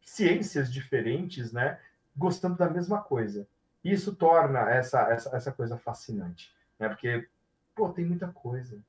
ciências 0.02 0.72
diferentes, 0.72 1.52
né, 1.52 1.78
gostando 2.16 2.56
da 2.56 2.70
mesma 2.70 3.02
coisa. 3.02 3.46
Isso 3.84 4.16
torna 4.16 4.72
essa, 4.72 5.02
essa, 5.12 5.36
essa 5.36 5.52
coisa 5.52 5.78
fascinante, 5.78 6.56
né, 6.80 6.88
porque, 6.88 7.28
pô, 7.76 7.90
tem 7.90 8.06
muita 8.06 8.30
coisa, 8.30 8.82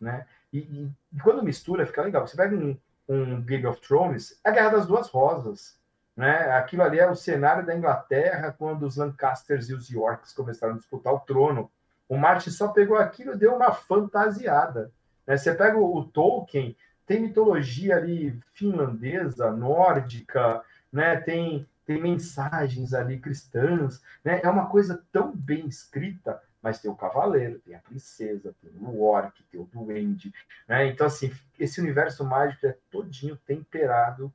né, 0.00 0.26
e, 0.52 0.58
e, 0.58 1.20
quando 1.22 1.42
mistura, 1.42 1.86
fica 1.86 2.02
legal. 2.02 2.26
Você 2.26 2.36
pega 2.36 2.56
um, 2.56 2.76
um 3.08 3.40
Game 3.42 3.66
of 3.66 3.80
Thrones, 3.80 4.40
é 4.44 4.50
a 4.50 4.52
Guerra 4.52 4.70
das 4.70 4.86
Duas 4.86 5.08
Rosas. 5.08 5.78
Né? 6.16 6.50
Aquilo 6.52 6.82
ali 6.82 6.98
é 6.98 7.08
o 7.08 7.14
cenário 7.14 7.64
da 7.64 7.74
Inglaterra 7.74 8.54
quando 8.56 8.84
os 8.84 8.96
Lancasters 8.96 9.68
e 9.68 9.74
os 9.74 9.88
Yorks 9.88 10.32
começaram 10.32 10.74
a 10.74 10.76
disputar 10.76 11.14
o 11.14 11.20
trono. 11.20 11.70
O 12.08 12.16
Martin 12.16 12.50
só 12.50 12.68
pegou 12.68 12.96
aquilo 12.96 13.34
e 13.34 13.38
deu 13.38 13.54
uma 13.54 13.72
fantasiada. 13.72 14.92
Né? 15.26 15.36
Você 15.36 15.54
pega 15.54 15.78
o, 15.78 15.96
o 15.96 16.04
Tolkien, 16.04 16.76
tem 17.06 17.22
mitologia 17.22 17.96
ali 17.96 18.38
finlandesa, 18.52 19.50
nórdica, 19.52 20.62
né? 20.92 21.16
tem, 21.16 21.66
tem 21.86 22.02
mensagens 22.02 22.92
ali 22.92 23.18
cristãs. 23.18 24.02
Né? 24.24 24.40
É 24.42 24.50
uma 24.50 24.66
coisa 24.66 25.02
tão 25.12 25.34
bem 25.34 25.66
escrita 25.66 26.42
mas 26.62 26.78
tem 26.80 26.90
o 26.90 26.96
cavaleiro, 26.96 27.58
tem 27.60 27.74
a 27.74 27.78
princesa, 27.78 28.54
tem 28.60 28.70
o 28.80 29.02
orc, 29.02 29.42
tem 29.50 29.60
o 29.60 29.68
duende, 29.72 30.32
né? 30.68 30.86
Então, 30.88 31.06
assim, 31.06 31.32
esse 31.58 31.80
universo 31.80 32.24
mágico 32.24 32.66
é 32.66 32.76
todinho 32.90 33.36
temperado 33.46 34.32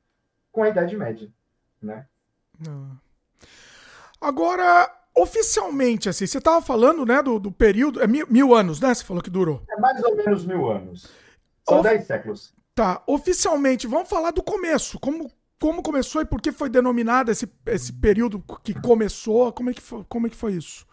com 0.50 0.62
a 0.62 0.68
Idade 0.68 0.96
Média, 0.96 1.28
né? 1.80 2.06
Ah. 2.66 2.96
Agora, 4.20 4.90
oficialmente, 5.14 6.08
assim, 6.08 6.26
você 6.26 6.38
estava 6.38 6.64
falando, 6.64 7.06
né, 7.06 7.22
do, 7.22 7.38
do 7.38 7.52
período, 7.52 8.02
é 8.02 8.06
mil, 8.06 8.26
mil, 8.28 8.54
anos, 8.54 8.80
né? 8.80 8.92
Você 8.92 9.04
falou 9.04 9.22
que 9.22 9.30
durou. 9.30 9.62
É 9.68 9.78
mais 9.78 10.02
ou 10.02 10.16
menos 10.16 10.44
mil 10.44 10.70
anos. 10.70 11.10
São 11.68 11.80
Of... 11.80 11.88
dez 11.88 12.06
séculos. 12.06 12.54
Tá, 12.74 13.02
oficialmente, 13.06 13.86
vamos 13.86 14.08
falar 14.08 14.32
do 14.32 14.42
começo. 14.42 14.98
Como, 14.98 15.30
como 15.60 15.82
começou 15.82 16.20
e 16.20 16.26
por 16.26 16.42
que 16.42 16.52
foi 16.52 16.68
denominado 16.68 17.30
esse, 17.30 17.50
esse 17.66 17.92
período 17.92 18.42
que 18.62 18.74
começou? 18.74 19.52
Como 19.52 19.70
é 19.70 19.74
que 19.74 19.80
foi, 19.80 20.04
como 20.08 20.26
é 20.26 20.30
que 20.30 20.36
foi 20.36 20.54
isso? 20.54 20.86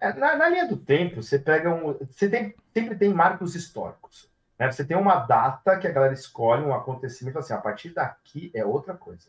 É, 0.00 0.12
na, 0.14 0.34
na, 0.34 0.48
linha 0.48 0.66
do 0.66 0.76
tempo, 0.76 1.22
você 1.22 1.38
pega 1.38 1.72
um. 1.72 1.92
Você 1.92 2.28
tem, 2.28 2.54
sempre 2.72 2.96
tem 2.96 3.12
marcos 3.12 3.54
históricos. 3.54 4.30
Né? 4.58 4.70
Você 4.72 4.84
tem 4.84 4.96
uma 4.96 5.16
data 5.16 5.78
que 5.78 5.86
a 5.86 5.92
galera 5.92 6.14
escolhe, 6.14 6.64
um 6.64 6.74
acontecimento, 6.74 7.38
assim, 7.38 7.52
a 7.52 7.58
partir 7.58 7.90
daqui 7.90 8.50
é 8.54 8.64
outra 8.64 8.94
coisa. 8.94 9.28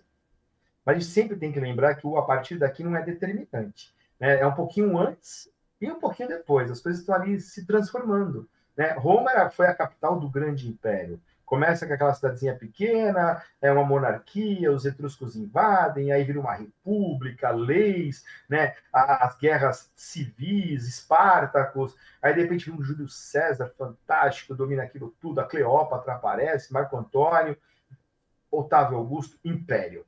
Mas 0.85 0.95
a 0.95 0.99
gente 0.99 1.11
sempre 1.11 1.37
tem 1.37 1.51
que 1.51 1.59
lembrar 1.59 1.95
que 1.95 2.07
o 2.07 2.17
a 2.17 2.25
partir 2.25 2.57
daqui 2.57 2.83
não 2.83 2.95
é 2.95 3.03
determinante. 3.03 3.93
Né? 4.19 4.39
É 4.39 4.47
um 4.47 4.53
pouquinho 4.53 4.97
antes 4.97 5.49
e 5.79 5.91
um 5.91 5.99
pouquinho 5.99 6.29
depois. 6.29 6.71
As 6.71 6.81
coisas 6.81 7.01
estão 7.01 7.15
ali 7.15 7.39
se 7.39 7.65
transformando. 7.65 8.49
Né? 8.75 8.91
Roma 8.93 9.31
era, 9.31 9.49
foi 9.49 9.67
a 9.67 9.75
capital 9.75 10.19
do 10.19 10.29
grande 10.29 10.69
império. 10.69 11.21
Começa 11.51 11.85
com 11.85 11.93
aquela 11.93 12.13
cidadezinha 12.13 12.55
pequena, 12.55 13.43
é 13.61 13.69
uma 13.69 13.83
monarquia, 13.83 14.71
os 14.71 14.85
etruscos 14.85 15.35
invadem, 15.35 16.09
aí 16.09 16.23
vira 16.23 16.39
uma 16.39 16.53
república, 16.53 17.49
leis, 17.49 18.23
né? 18.47 18.73
as 18.89 19.37
guerras 19.37 19.91
civis, 19.93 20.87
Espartacos, 20.87 21.93
aí 22.21 22.33
de 22.33 22.43
repente 22.43 22.69
vem 22.69 22.79
um 22.79 22.81
Júlio 22.81 23.09
César 23.09 23.67
fantástico, 23.77 24.55
domina 24.55 24.83
aquilo 24.83 25.13
tudo, 25.19 25.41
a 25.41 25.43
Cleópatra 25.43 26.13
aparece, 26.13 26.71
Marco 26.71 26.95
Antônio, 26.95 27.57
Otávio 28.49 28.95
Augusto, 28.95 29.37
Império. 29.43 30.05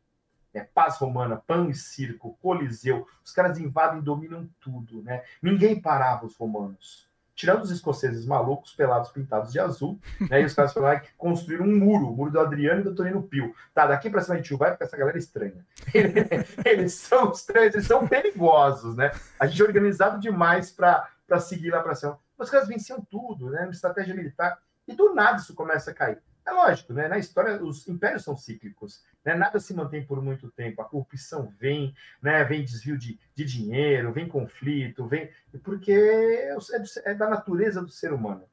É, 0.53 0.61
paz 0.61 0.95
romana, 0.95 1.43
pão 1.45 1.69
e 1.69 1.75
circo, 1.75 2.37
coliseu, 2.41 3.05
os 3.21 3.33
caras 3.33 3.59
invadem 3.59 3.99
e 3.99 4.03
dominam 4.03 4.49
tudo, 4.61 5.03
né? 5.03 5.23
Ninguém 5.41 5.81
parava 5.81 6.25
os 6.25 6.37
romanos 6.37 7.11
tirando 7.35 7.63
os 7.63 7.71
escoceses 7.71 8.25
malucos, 8.25 8.73
pelados, 8.73 9.09
pintados 9.09 9.51
de 9.51 9.59
azul, 9.59 9.99
né? 10.29 10.41
E 10.41 10.45
os 10.45 10.53
caras 10.53 10.73
lá 10.75 10.99
que 10.99 11.11
construíram 11.17 11.65
um 11.65 11.77
muro, 11.77 12.09
o 12.09 12.15
muro 12.15 12.31
do 12.31 12.39
Adriano 12.39 12.81
e 12.81 12.83
do 12.83 12.95
Tonino 12.95 13.23
Pio. 13.23 13.53
Tá, 13.73 13.87
daqui 13.87 14.09
pra 14.09 14.21
cima 14.21 14.37
de 14.37 14.43
tio 14.43 14.57
vai, 14.57 14.71
porque 14.71 14.83
essa 14.83 14.97
galera 14.97 15.17
é 15.17 15.19
estranha. 15.19 15.65
eles 16.65 16.93
são 16.93 17.31
estranhos, 17.31 17.73
eles 17.73 17.87
são 17.87 18.07
perigosos, 18.07 18.95
né? 18.95 19.11
A 19.39 19.47
gente 19.47 19.61
é 19.61 19.65
organizado 19.65 20.19
demais 20.19 20.71
para 20.71 21.07
seguir 21.39 21.71
lá 21.71 21.81
para 21.81 21.95
cima. 21.95 22.19
Os 22.37 22.49
caras 22.49 22.67
venciam 22.67 23.01
tudo, 23.09 23.49
né? 23.49 23.67
Estratégia 23.69 24.13
militar. 24.13 24.59
E 24.87 24.93
do 24.93 25.13
nada 25.13 25.37
isso 25.37 25.53
começa 25.53 25.91
a 25.91 25.93
cair. 25.93 26.19
É 26.45 26.51
lógico, 26.51 26.93
né? 26.93 27.07
Na 27.07 27.17
história, 27.17 27.63
os 27.63 27.87
impérios 27.87 28.23
são 28.23 28.35
cíclicos, 28.35 29.01
né? 29.23 29.33
Nada 29.33 29.59
se 29.59 29.73
mantém 29.73 30.05
por 30.05 30.21
muito 30.21 30.51
tempo. 30.51 30.81
A 30.81 30.85
corrupção 30.85 31.53
vem, 31.57 31.95
né? 32.21 32.43
Vem 32.43 32.65
desvio 32.65 32.97
de, 32.97 33.17
de 33.33 33.45
dinheiro, 33.45 34.11
vem 34.11 34.27
conflito, 34.27 35.07
vem 35.07 35.29
porque 35.63 35.93
é, 35.93 36.55
é, 37.05 37.13
da 37.13 37.29
natureza 37.29 37.81
do 37.81 37.89
ser 37.89 38.11
humano. 38.11 38.43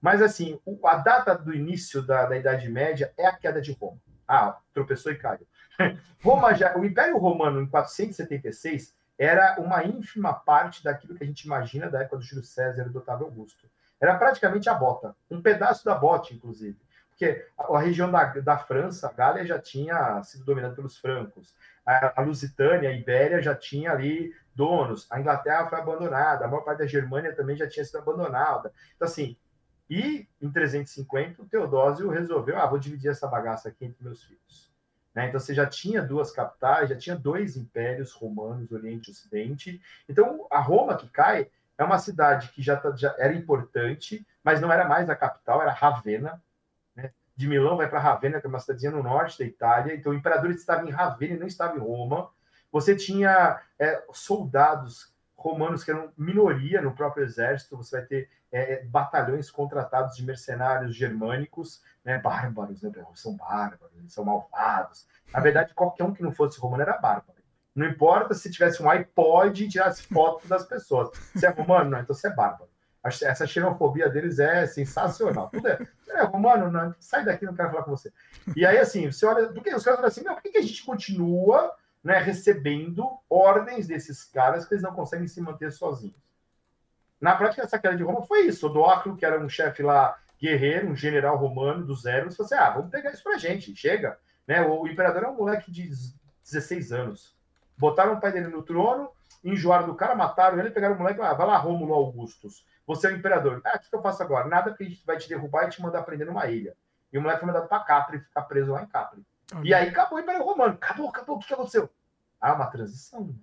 Mas 0.00 0.20
assim, 0.20 0.60
a 0.84 0.96
data 0.96 1.36
do 1.36 1.54
início 1.54 2.02
da, 2.02 2.26
da 2.26 2.36
Idade 2.36 2.68
Média 2.68 3.12
é 3.16 3.26
a 3.26 3.36
queda 3.36 3.62
de 3.62 3.72
Roma. 3.72 4.00
Ah, 4.26 4.58
tropeçou 4.74 5.12
e 5.12 5.16
caiu. 5.16 5.46
Roma 6.22 6.52
já, 6.52 6.76
o 6.76 6.84
Império 6.84 7.16
Romano 7.16 7.60
em 7.62 7.68
476 7.68 8.94
era 9.16 9.56
uma 9.60 9.84
ínfima 9.84 10.34
parte 10.34 10.82
daquilo 10.82 11.14
que 11.14 11.22
a 11.22 11.26
gente 11.26 11.44
imagina 11.44 11.88
da 11.88 12.00
época 12.00 12.16
do 12.16 12.22
Júlio 12.22 12.44
César 12.44 12.86
e 12.86 12.90
do 12.90 12.98
Otávio 12.98 13.26
Augusto. 13.26 13.70
Era 14.00 14.18
praticamente 14.18 14.68
a 14.68 14.74
bota, 14.74 15.16
um 15.30 15.40
pedaço 15.40 15.84
da 15.84 15.94
bota, 15.94 16.34
inclusive 16.34 16.76
porque 17.16 17.46
a, 17.56 17.78
região 17.80 18.10
da, 18.10 18.24
da 18.24 18.58
França, 18.58 19.08
a 19.08 19.12
Gália 19.12 19.46
já 19.46 19.58
tinha 19.58 20.22
sido 20.22 20.44
dominada 20.44 20.74
pelos 20.74 20.98
francos, 20.98 21.54
a, 21.84 22.20
a 22.20 22.22
Lusitânia, 22.22 22.90
a 22.90 22.92
Ibéria 22.92 23.40
já 23.40 23.54
tinha 23.54 23.90
ali 23.90 24.34
donos, 24.54 25.06
a 25.10 25.18
Inglaterra 25.18 25.66
foi 25.66 25.78
abandonada, 25.78 26.44
a 26.44 26.48
maior 26.48 26.62
parte 26.62 26.80
da 26.80 26.86
Germânia 26.86 27.34
também 27.34 27.56
já 27.56 27.66
tinha 27.66 27.84
sido 27.84 27.98
abandonada. 27.98 28.70
Então, 28.94 29.08
assim, 29.08 29.34
e 29.88 30.28
em 30.42 30.52
350, 30.52 31.40
o 31.40 31.46
Teodósio 31.46 32.10
resolveu, 32.10 32.58
ah, 32.58 32.66
vou 32.66 32.78
dividir 32.78 33.10
essa 33.10 33.26
bagaça 33.26 33.70
aqui 33.70 33.86
entre 33.86 34.04
meus 34.04 34.22
filhos. 34.22 34.70
Né? 35.14 35.28
Então, 35.28 35.40
você 35.40 35.54
já 35.54 35.64
tinha 35.64 36.02
duas 36.02 36.30
capitais, 36.30 36.90
já 36.90 36.96
tinha 36.96 37.16
dois 37.16 37.56
impérios 37.56 38.12
romanos, 38.12 38.70
Oriente 38.72 39.08
e 39.08 39.12
Ocidente. 39.12 39.80
Então, 40.06 40.46
a 40.50 40.60
Roma 40.60 40.98
que 40.98 41.08
cai 41.08 41.50
é 41.78 41.84
uma 41.84 41.98
cidade 41.98 42.50
que 42.50 42.62
já, 42.62 42.76
tá, 42.76 42.94
já 42.94 43.14
era 43.18 43.32
importante, 43.34 44.26
mas 44.44 44.60
não 44.60 44.70
era 44.70 44.86
mais 44.86 45.08
a 45.08 45.16
capital, 45.16 45.62
era 45.62 45.72
Ravenna, 45.72 46.42
de 47.36 47.46
Milão 47.46 47.76
vai 47.76 47.88
para 47.88 48.00
Ravenna, 48.00 48.40
que 48.40 48.46
é 48.46 48.48
uma 48.48 48.58
cidadezinha 48.58 48.92
no 48.92 49.02
norte 49.02 49.38
da 49.38 49.44
Itália. 49.44 49.94
Então, 49.94 50.12
o 50.12 50.14
imperador 50.14 50.50
estava 50.50 50.86
em 50.86 50.90
Ravenna 50.90 51.34
e 51.34 51.38
não 51.38 51.46
estava 51.46 51.76
em 51.76 51.80
Roma. 51.80 52.30
Você 52.72 52.96
tinha 52.96 53.60
é, 53.78 54.02
soldados 54.12 55.14
romanos 55.36 55.84
que 55.84 55.90
eram 55.90 56.10
minoria 56.16 56.80
no 56.80 56.94
próprio 56.94 57.24
exército. 57.24 57.76
Você 57.76 57.98
vai 57.98 58.06
ter 58.06 58.30
é, 58.50 58.82
batalhões 58.84 59.50
contratados 59.50 60.16
de 60.16 60.24
mercenários 60.24 60.96
germânicos, 60.96 61.82
né, 62.02 62.18
bárbaros, 62.18 62.80
né, 62.82 62.90
são 63.14 63.36
bárbaros, 63.36 63.92
são 64.08 64.24
malvados. 64.24 65.06
Na 65.32 65.40
verdade, 65.40 65.74
qualquer 65.74 66.04
um 66.04 66.14
que 66.14 66.22
não 66.22 66.32
fosse 66.32 66.58
romano 66.58 66.82
era 66.82 66.96
bárbaro. 66.96 67.36
Não 67.74 67.86
importa 67.86 68.32
se 68.32 68.50
tivesse 68.50 68.82
um 68.82 68.88
iPod 68.88 69.62
e 69.62 69.68
tirasse 69.68 70.02
foto 70.04 70.48
das 70.48 70.64
pessoas. 70.64 71.10
Você 71.34 71.46
é 71.46 71.50
romano? 71.50 71.90
Não, 71.90 72.00
então 72.00 72.14
você 72.14 72.28
é 72.28 72.34
bárbaro 72.34 72.70
essa 73.06 73.46
xenofobia 73.46 74.08
deles 74.08 74.38
é 74.38 74.66
sensacional. 74.66 75.48
Tudo 75.50 75.68
é, 75.68 75.78
é 76.10 76.22
romano, 76.24 76.70
não, 76.70 76.94
sai 76.98 77.24
daqui, 77.24 77.44
não 77.44 77.54
quero 77.54 77.70
falar 77.70 77.82
com 77.82 77.90
você. 77.90 78.12
E 78.54 78.64
aí, 78.64 78.78
assim, 78.78 79.10
você 79.10 79.26
olha, 79.26 79.48
porque 79.48 79.74
os 79.74 79.82
caras 79.82 79.98
falam 79.98 80.08
assim, 80.08 80.24
por 80.24 80.42
que, 80.42 80.50
que 80.50 80.58
a 80.58 80.62
gente 80.62 80.84
continua 80.84 81.74
né, 82.02 82.18
recebendo 82.18 83.18
ordens 83.28 83.86
desses 83.86 84.24
caras 84.24 84.64
que 84.64 84.74
eles 84.74 84.82
não 84.82 84.94
conseguem 84.94 85.26
se 85.26 85.40
manter 85.40 85.72
sozinhos? 85.72 86.26
Na 87.20 87.34
prática, 87.34 87.62
essa 87.62 87.78
queda 87.78 87.96
de 87.96 88.02
Roma 88.02 88.22
foi 88.22 88.42
isso. 88.42 88.66
O 88.66 88.70
Doacro, 88.70 89.16
que 89.16 89.24
era 89.24 89.40
um 89.40 89.48
chefe 89.48 89.82
lá, 89.82 90.16
guerreiro, 90.40 90.88
um 90.88 90.96
general 90.96 91.36
romano 91.36 91.84
dos 91.84 92.04
Eros, 92.04 92.36
falou 92.36 92.46
assim: 92.46 92.62
ah, 92.62 92.70
vamos 92.70 92.90
pegar 92.90 93.10
isso 93.10 93.22
pra 93.22 93.38
gente, 93.38 93.74
chega. 93.74 94.18
Né? 94.46 94.62
O, 94.62 94.82
o 94.82 94.88
imperador 94.88 95.24
é 95.24 95.28
um 95.28 95.36
moleque 95.36 95.70
de 95.70 95.88
16 96.44 96.92
anos. 96.92 97.34
Botaram 97.76 98.14
o 98.14 98.20
pai 98.20 98.32
dele 98.32 98.48
no 98.48 98.62
trono, 98.62 99.10
enjoaram 99.42 99.86
do 99.86 99.94
cara, 99.94 100.14
mataram 100.14 100.58
ele, 100.58 100.70
pegaram 100.70 100.94
o 100.94 100.98
moleque, 100.98 101.20
ah, 101.20 101.34
vai 101.34 101.46
lá, 101.46 101.56
Rômulo 101.56 101.94
Augustus. 101.94 102.64
Você 102.86 103.08
é 103.08 103.10
o 103.10 103.16
imperador. 103.16 103.60
Ah, 103.64 103.76
o 103.76 103.80
que 103.80 103.94
eu 103.94 104.02
faço 104.02 104.22
agora? 104.22 104.46
Nada 104.46 104.72
que 104.72 104.84
a 104.84 104.88
gente 104.88 105.04
vai 105.04 105.16
te 105.16 105.28
derrubar 105.28 105.66
e 105.66 105.70
te 105.70 105.82
mandar 105.82 106.02
prender 106.02 106.26
numa 106.26 106.46
ilha. 106.46 106.76
E 107.12 107.18
o 107.18 107.22
moleque 107.22 107.40
foi 107.40 107.48
mandado 107.48 107.68
para 107.68 107.82
Capri, 107.82 108.20
ficar 108.20 108.42
preso 108.42 108.72
lá 108.72 108.82
em 108.82 108.86
Capri. 108.86 109.24
E 109.62 109.72
aí 109.74 109.88
acabou 109.88 110.18
o 110.18 110.22
Império 110.22 110.44
Romano. 110.44 110.74
Acabou, 110.74 111.08
acabou. 111.08 111.36
O 111.36 111.38
que, 111.38 111.48
que 111.48 111.54
aconteceu? 111.54 111.90
Ah, 112.40 112.54
uma 112.54 112.66
transição. 112.66 113.34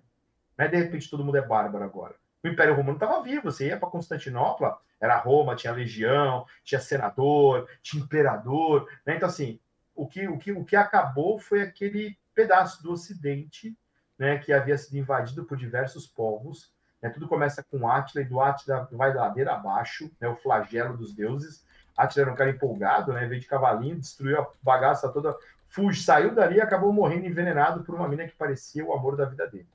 Né? 0.57 0.67
De 0.67 0.77
repente 0.77 1.09
todo 1.09 1.23
mundo 1.23 1.37
é 1.37 1.41
bárbaro 1.41 1.83
agora. 1.83 2.15
O 2.43 2.47
Império 2.47 2.75
Romano 2.75 2.95
estava 2.95 3.21
vivo. 3.21 3.51
Você 3.51 3.67
ia 3.67 3.77
para 3.77 3.89
Constantinopla, 3.89 4.77
era 4.99 5.17
Roma, 5.17 5.55
tinha 5.55 5.73
legião, 5.73 6.45
tinha 6.63 6.79
senador, 6.79 7.69
tinha 7.81 8.03
imperador. 8.03 8.89
Né? 9.05 9.15
Então, 9.15 9.27
assim, 9.27 9.59
o 9.95 10.07
que, 10.07 10.27
o, 10.27 10.37
que, 10.37 10.51
o 10.51 10.63
que 10.63 10.75
acabou 10.75 11.39
foi 11.39 11.61
aquele 11.61 12.17
pedaço 12.33 12.81
do 12.81 12.91
Ocidente 12.91 13.77
né, 14.17 14.37
que 14.37 14.53
havia 14.53 14.77
sido 14.77 14.97
invadido 14.97 15.45
por 15.45 15.57
diversos 15.57 16.07
povos 16.07 16.71
Né? 17.03 17.09
Tudo 17.09 17.27
começa 17.27 17.61
com 17.61 17.87
Átila, 17.87 18.23
e 18.23 18.27
do 18.27 18.39
Átila 18.39 18.87
vai 18.93 19.13
da 19.13 19.23
ladeira 19.23 19.53
abaixo, 19.53 20.09
né? 20.21 20.29
o 20.29 20.37
flagelo 20.37 20.95
dos 20.95 21.13
deuses. 21.13 21.65
Átila 21.97 22.23
era 22.23 22.31
um 22.31 22.35
cara 22.35 22.49
empolgado, 22.49 23.11
né? 23.11 23.27
veio 23.27 23.41
de 23.41 23.47
cavalinho, 23.47 23.99
destruiu 23.99 24.41
a 24.41 24.47
bagaça 24.63 25.09
toda, 25.09 25.35
fuge, 25.67 26.01
saiu 26.01 26.33
dali 26.33 26.55
e 26.55 26.61
acabou 26.61 26.93
morrendo 26.93 27.27
envenenado 27.27 27.83
por 27.83 27.93
uma 27.93 28.07
mina 28.07 28.25
que 28.25 28.35
parecia 28.35 28.85
o 28.85 28.93
amor 28.93 29.17
da 29.17 29.25
vida 29.25 29.45
dele. 29.47 29.67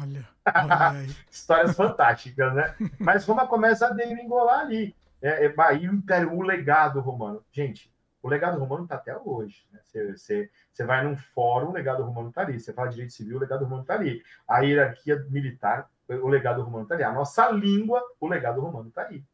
Olha, 0.00 0.28
olha 0.46 1.06
Histórias 1.30 1.76
fantásticas, 1.76 2.52
né? 2.52 2.74
Mas 2.98 3.24
Roma 3.24 3.46
começa 3.46 3.86
a 3.86 3.90
degringolar 3.90 4.60
ali. 4.60 4.94
É, 5.22 5.46
é, 5.46 5.54
aí 5.58 5.88
o 5.88 5.94
Império, 5.94 6.34
o 6.34 6.42
legado 6.42 7.00
romano. 7.00 7.42
Gente, 7.52 7.90
o 8.20 8.28
legado 8.28 8.58
romano 8.58 8.82
está 8.82 8.96
até 8.96 9.16
hoje. 9.16 9.64
Né? 9.72 9.78
Você, 9.84 10.12
você, 10.16 10.50
você 10.72 10.84
vai 10.84 11.04
num 11.04 11.16
fórum, 11.16 11.68
o 11.68 11.72
legado 11.72 12.02
romano 12.02 12.30
está 12.30 12.42
ali. 12.42 12.58
Você 12.58 12.72
fala 12.72 12.90
direito 12.90 13.12
civil, 13.12 13.36
o 13.36 13.40
legado 13.40 13.64
romano 13.64 13.82
está 13.82 13.94
ali. 13.94 14.22
A 14.48 14.60
hierarquia 14.60 15.24
militar, 15.30 15.88
o 16.08 16.28
legado 16.28 16.62
romano 16.62 16.84
está 16.84 16.94
ali. 16.94 17.04
A 17.04 17.12
nossa 17.12 17.50
língua, 17.50 18.02
o 18.20 18.26
legado 18.26 18.60
romano 18.60 18.88
está 18.88 19.02
aí. 19.02 19.24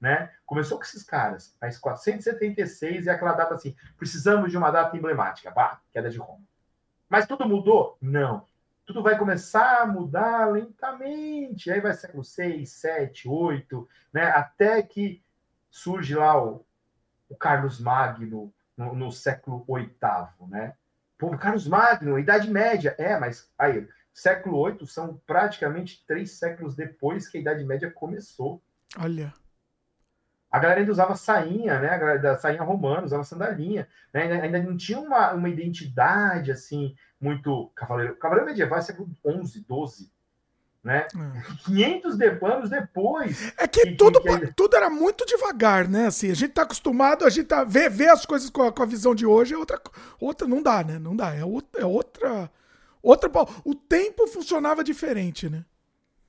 Né? 0.00 0.30
Começou 0.46 0.78
com 0.78 0.84
esses 0.84 1.02
caras, 1.02 1.56
mas 1.60 1.76
476 1.76 3.06
e 3.06 3.10
aquela 3.10 3.32
data 3.32 3.54
assim, 3.54 3.74
precisamos 3.96 4.50
de 4.50 4.56
uma 4.56 4.70
data 4.70 4.96
emblemática, 4.96 5.50
bah, 5.50 5.80
queda 5.92 6.08
de 6.08 6.18
Roma. 6.18 6.44
Mas 7.08 7.26
tudo 7.26 7.48
mudou? 7.48 7.98
Não 8.00 8.46
tudo 8.88 9.02
vai 9.02 9.18
começar 9.18 9.82
a 9.82 9.86
mudar 9.86 10.50
lentamente. 10.50 11.70
Aí 11.70 11.78
vai 11.78 11.92
século 11.92 12.24
6, 12.24 12.70
7, 12.70 13.28
8, 13.28 13.86
né? 14.14 14.30
até 14.30 14.82
que 14.82 15.22
surge 15.70 16.14
lá 16.14 16.42
o, 16.42 16.64
o 17.28 17.36
Carlos 17.36 17.78
Magno 17.78 18.50
no, 18.74 18.94
no 18.94 19.12
século 19.12 19.62
VIII. 19.68 20.48
Né? 20.48 20.74
Pô, 21.18 21.36
Carlos 21.36 21.68
Magno, 21.68 22.18
Idade 22.18 22.50
Média. 22.50 22.94
É, 22.96 23.18
mas 23.20 23.52
aí, 23.58 23.86
século 24.18 24.66
VIII 24.66 24.86
são 24.86 25.20
praticamente 25.26 26.04
três 26.06 26.32
séculos 26.32 26.74
depois 26.74 27.28
que 27.28 27.38
a 27.38 27.40
Idade 27.40 27.64
Média 27.64 27.90
começou. 27.90 28.60
Olha. 28.98 29.32
A 30.50 30.58
galera 30.58 30.80
ainda 30.80 30.90
usava 30.90 31.14
sainha, 31.14 31.78
né? 31.78 31.90
A 31.90 31.98
galera 31.98 32.18
da 32.18 32.36
sainha 32.36 32.62
romana 32.62 33.04
usava 33.04 33.22
sandalinha, 33.22 33.86
né? 34.12 34.22
Ainda, 34.22 34.42
ainda 34.42 34.62
não 34.62 34.76
tinha 34.76 34.98
uma, 34.98 35.32
uma 35.32 35.48
identidade 35.48 36.50
assim 36.50 36.96
muito 37.20 37.70
cavaleiro. 37.76 38.16
Cavaleiro 38.16 38.48
medieval 38.48 38.78
é 38.78 38.82
século 38.82 39.08
11, 39.24 39.64
12, 39.68 40.10
né? 40.82 41.06
É. 41.14 41.64
500 41.64 42.16
de, 42.16 42.26
anos 42.26 42.70
depois. 42.70 43.52
É 43.56 43.68
que, 43.68 43.82
que 43.82 43.96
tudo, 43.96 44.20
que, 44.20 44.38
que... 44.40 44.52
tudo 44.54 44.74
era 44.74 44.90
muito 44.90 45.24
devagar, 45.26 45.86
né? 45.86 46.06
Assim, 46.06 46.30
a 46.30 46.34
gente 46.34 46.54
tá 46.54 46.62
acostumado, 46.62 47.24
a 47.24 47.30
gente 47.30 47.46
tá 47.46 47.62
ver, 47.62 47.88
ver 47.88 48.08
as 48.08 48.26
coisas 48.26 48.50
com 48.50 48.62
a, 48.62 48.72
com 48.72 48.82
a 48.82 48.86
visão 48.86 49.14
de 49.14 49.26
hoje 49.26 49.54
é 49.54 49.58
outra, 49.58 49.80
outra 50.18 50.48
não 50.48 50.60
dá, 50.60 50.82
né? 50.82 50.98
Não 50.98 51.14
dá, 51.14 51.34
é 51.34 51.44
outra, 51.44 51.82
é 51.82 51.84
outra, 51.84 52.50
outra. 53.02 53.30
O 53.64 53.74
tempo 53.74 54.26
funcionava 54.26 54.84
diferente, 54.84 55.48
né? 55.48 55.64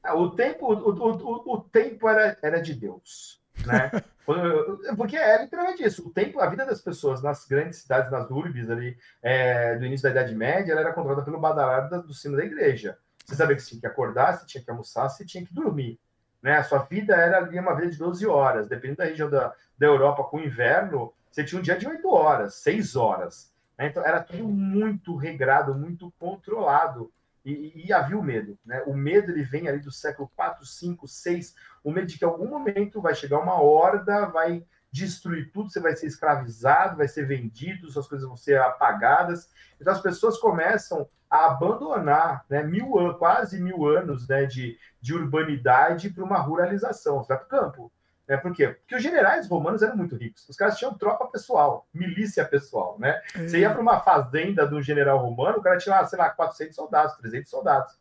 É, 0.04 0.14
o 0.14 0.30
tempo, 0.30 0.74
o, 0.74 0.90
o, 0.90 1.56
o, 1.56 1.62
tempo 1.62 2.08
era, 2.08 2.38
era 2.42 2.62
de 2.62 2.74
Deus 2.74 3.40
né? 3.66 3.92
Porque 4.96 5.18
é 5.18 5.42
literalmente 5.42 5.84
isso. 5.84 6.08
O 6.08 6.12
tempo, 6.12 6.40
a 6.40 6.48
vida 6.48 6.66
das 6.66 6.82
pessoas 6.82 7.22
nas 7.22 7.46
grandes 7.46 7.80
cidades, 7.80 8.12
nas 8.12 8.30
urbes 8.30 8.70
ali, 8.70 8.98
é, 9.22 9.76
do 9.76 9.86
início 9.86 10.04
da 10.04 10.12
Idade 10.12 10.36
Média, 10.36 10.72
ela 10.72 10.82
era 10.82 10.94
controlada 10.94 11.24
pelo 11.24 11.40
badalar 11.40 11.90
do 11.90 12.14
sino 12.14 12.38
da 12.38 12.46
igreja. 12.46 12.98
Você 13.26 13.36
sabia 13.36 13.56
que 13.56 13.62
você 13.62 13.70
tinha 13.70 13.82
que 13.82 13.88
acordar, 13.88 14.38
você 14.38 14.46
tinha 14.46 14.64
que 14.64 14.70
almoçar, 14.70 15.10
você 15.10 15.26
tinha 15.26 15.44
que 15.44 15.54
dormir. 15.54 16.00
Né? 16.42 16.58
A 16.58 16.64
sua 16.64 16.80
vida 16.80 17.16
era 17.16 17.38
ali 17.38 17.60
uma 17.60 17.76
vida 17.76 17.90
de 17.90 17.98
12 17.98 18.26
horas. 18.28 18.68
Dependendo 18.68 18.98
da 18.98 19.06
região 19.06 19.30
da, 19.30 19.54
da 19.78 19.88
Europa 19.88 20.24
com 20.24 20.38
o 20.38 20.44
inverno, 20.44 21.14
você 21.32 21.44
tinha 21.44 21.60
um 21.60 21.64
dia 21.64 21.78
de 21.78 21.88
8 21.88 22.08
horas, 22.10 22.56
6 22.56 22.96
horas. 22.96 23.52
Né? 23.80 23.88
Então 23.88 24.06
era 24.06 24.22
tudo 24.22 24.46
muito 24.50 25.16
regrado, 25.16 25.74
muito 25.74 26.14
controlado. 26.20 27.10
E, 27.46 27.86
e, 27.86 27.94
havia 27.94 28.20
o 28.20 28.22
medo, 28.22 28.60
né? 28.66 28.84
O 28.86 28.94
medo 28.94 29.32
ele 29.32 29.44
vem 29.44 29.70
ali 29.70 29.80
do 29.80 29.92
século 29.92 30.30
4, 30.36 30.66
5, 30.66 31.08
6, 31.08 31.56
o 31.82 31.90
medo 31.90 32.08
de 32.08 32.20
que 32.20 32.26
em 32.26 32.28
algum 32.28 32.50
momento 32.50 33.02
vai 33.02 33.16
chegar 33.16 33.40
uma 33.40 33.62
horda, 33.62 34.26
vai 34.28 34.66
destruir 34.92 35.50
tudo, 35.54 35.70
você 35.70 35.80
vai 35.80 35.96
ser 35.96 36.08
escravizado, 36.08 36.98
vai 36.98 37.08
ser 37.08 37.26
vendido, 37.26 37.90
suas 37.90 38.08
coisas 38.08 38.28
vão 38.28 38.36
ser 38.36 38.60
apagadas. 38.60 39.50
Então 39.80 39.94
as 39.94 40.02
pessoas 40.02 40.38
começam 40.38 41.08
a 41.30 41.46
abandonar 41.46 42.44
né, 42.50 42.62
mil 42.62 43.00
anos, 43.00 43.18
quase 43.18 43.62
mil 43.62 43.88
anos 43.88 44.28
né, 44.28 44.46
de, 44.46 44.78
de 45.00 45.14
urbanidade 45.14 46.10
para 46.10 46.26
uma 46.26 46.40
ruralização. 46.40 47.24
Você 47.24 47.30
vai 47.30 47.38
para 47.38 47.46
o 47.46 47.50
campo. 47.50 47.92
Né? 48.30 48.38
Por 48.38 48.54
quê? 48.54 48.68
Porque 48.68 48.96
os 48.96 49.02
generais 49.02 49.48
romanos 49.48 49.82
eram 49.82 49.98
muito 49.98 50.16
ricos. 50.16 50.48
Os 50.48 50.56
caras 50.56 50.78
tinham 50.78 50.94
tropa 50.94 51.26
pessoal, 51.26 51.88
milícia 51.92 52.46
pessoal. 52.46 52.96
Né? 53.00 53.20
É. 53.34 53.48
Você 53.48 53.60
ia 53.60 53.72
para 53.72 53.82
uma 53.82 54.00
fazenda 54.02 54.68
de 54.68 54.76
um 54.76 54.82
general 54.84 55.18
romano, 55.18 55.58
o 55.58 55.62
cara 55.64 55.80
tinha, 55.80 56.06
sei 56.06 56.20
lá, 56.20 56.30
400 56.30 56.76
soldados, 56.76 57.18
300 57.18 57.50
soldados. 57.50 58.00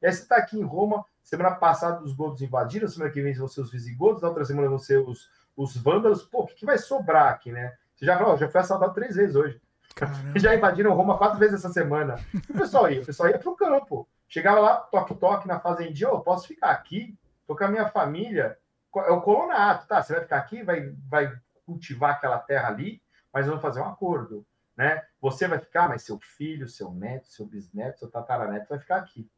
E 0.00 0.06
aí 0.06 0.12
você 0.12 0.22
está 0.22 0.36
aqui 0.36 0.56
em 0.56 0.62
Roma, 0.62 1.04
semana 1.24 1.56
passada 1.56 2.00
os 2.04 2.14
godos 2.14 2.40
invadiram, 2.40 2.86
semana 2.86 3.10
que 3.10 3.20
vem 3.20 3.34
vão 3.34 3.48
ser 3.48 3.62
os 3.62 3.72
visigodos, 3.72 4.22
na 4.22 4.28
outra 4.28 4.44
semana 4.44 4.68
vão 4.68 4.78
ser 4.78 4.98
os, 4.98 5.28
os 5.56 5.76
vândalos. 5.76 6.22
Pô, 6.22 6.42
o 6.42 6.46
que, 6.46 6.54
que 6.54 6.66
vai 6.66 6.78
sobrar 6.78 7.32
aqui, 7.32 7.50
né? 7.50 7.74
Você 7.96 8.06
já 8.06 8.16
falou, 8.16 8.36
já 8.36 8.48
foi 8.48 8.60
assaltado 8.60 8.94
três 8.94 9.16
vezes 9.16 9.34
hoje. 9.34 9.60
Caramba. 9.96 10.38
Já 10.38 10.54
invadiram 10.54 10.94
Roma 10.94 11.18
quatro 11.18 11.38
vezes 11.38 11.56
essa 11.56 11.72
semana. 11.72 12.16
O 12.48 12.54
pessoal 12.54 12.88
ia, 12.90 13.02
o 13.02 13.06
pessoal 13.06 13.28
ia 13.28 13.38
pro 13.38 13.56
campo. 13.56 14.08
Chegava 14.28 14.60
lá, 14.60 14.76
toque-toque 14.76 15.48
na 15.48 15.58
fazendinha, 15.58 16.10
eu 16.10 16.20
posso 16.20 16.46
ficar 16.46 16.70
aqui, 16.70 17.16
tô 17.46 17.56
com 17.56 17.64
a 17.64 17.68
minha 17.68 17.88
família. 17.88 18.56
É 18.96 19.10
o 19.10 19.20
colonato, 19.20 19.86
tá? 19.86 20.02
Você 20.02 20.12
vai 20.12 20.22
ficar 20.22 20.36
aqui, 20.38 20.62
vai, 20.62 20.94
vai 21.08 21.32
cultivar 21.64 22.12
aquela 22.12 22.38
terra 22.38 22.68
ali, 22.68 23.02
mas 23.32 23.46
vamos 23.46 23.62
fazer 23.62 23.80
um 23.80 23.88
acordo, 23.88 24.46
né? 24.76 25.02
Você 25.20 25.48
vai 25.48 25.58
ficar, 25.58 25.88
mas 25.88 26.02
seu 26.02 26.18
filho, 26.18 26.68
seu 26.68 26.90
neto, 26.92 27.28
seu 27.28 27.46
bisneto, 27.46 27.98
seu 27.98 28.10
tataraneto 28.10 28.68
vai 28.68 28.78
ficar 28.78 28.96
aqui. 28.96 29.28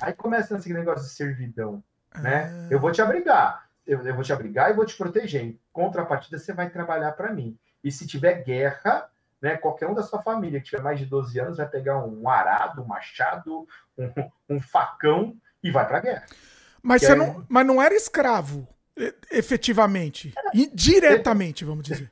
Aí 0.00 0.12
começa 0.12 0.56
esse 0.56 0.72
negócio 0.72 1.04
de 1.04 1.10
servidão, 1.14 1.82
né? 2.16 2.44
Ah. 2.44 2.68
Eu 2.70 2.80
vou 2.80 2.92
te 2.92 3.00
abrigar, 3.00 3.68
eu, 3.86 4.00
eu, 4.06 4.14
vou 4.14 4.24
te 4.24 4.32
abrigar 4.32 4.70
e 4.70 4.74
vou 4.74 4.84
te 4.84 4.96
proteger. 4.96 5.42
Em 5.42 5.60
contrapartida, 5.72 6.38
você 6.38 6.52
vai 6.52 6.70
trabalhar 6.70 7.12
para 7.12 7.32
mim. 7.32 7.58
E 7.82 7.90
se 7.90 8.06
tiver 8.06 8.42
guerra, 8.42 9.08
né, 9.40 9.56
qualquer 9.56 9.88
um 9.88 9.94
da 9.94 10.02
sua 10.02 10.22
família 10.22 10.60
que 10.60 10.66
tiver 10.66 10.82
mais 10.82 10.98
de 10.98 11.06
12 11.06 11.38
anos 11.40 11.56
vai 11.56 11.68
pegar 11.68 12.04
um 12.04 12.28
arado, 12.28 12.82
um 12.82 12.86
machado, 12.86 13.66
um, 13.98 14.12
um 14.56 14.60
facão 14.60 15.36
e 15.62 15.70
vai 15.70 15.86
para 15.86 15.98
a 15.98 16.00
guerra. 16.00 16.26
Mas, 16.80 17.02
você 17.02 17.14
não, 17.14 17.44
mas 17.48 17.66
não 17.66 17.80
era 17.80 17.94
escravo, 17.94 18.66
efetivamente. 19.30 20.34
Diretamente, 20.72 21.64
vamos 21.64 21.84
dizer. 21.84 22.10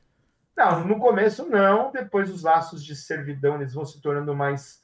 Não, 0.55 0.85
no 0.85 0.99
começo 0.99 1.47
não, 1.49 1.91
depois 1.91 2.29
os 2.29 2.43
laços 2.43 2.83
de 2.83 2.95
servidão 2.95 3.55
eles 3.55 3.73
vão 3.73 3.85
se 3.85 4.01
tornando 4.01 4.35
mais 4.35 4.81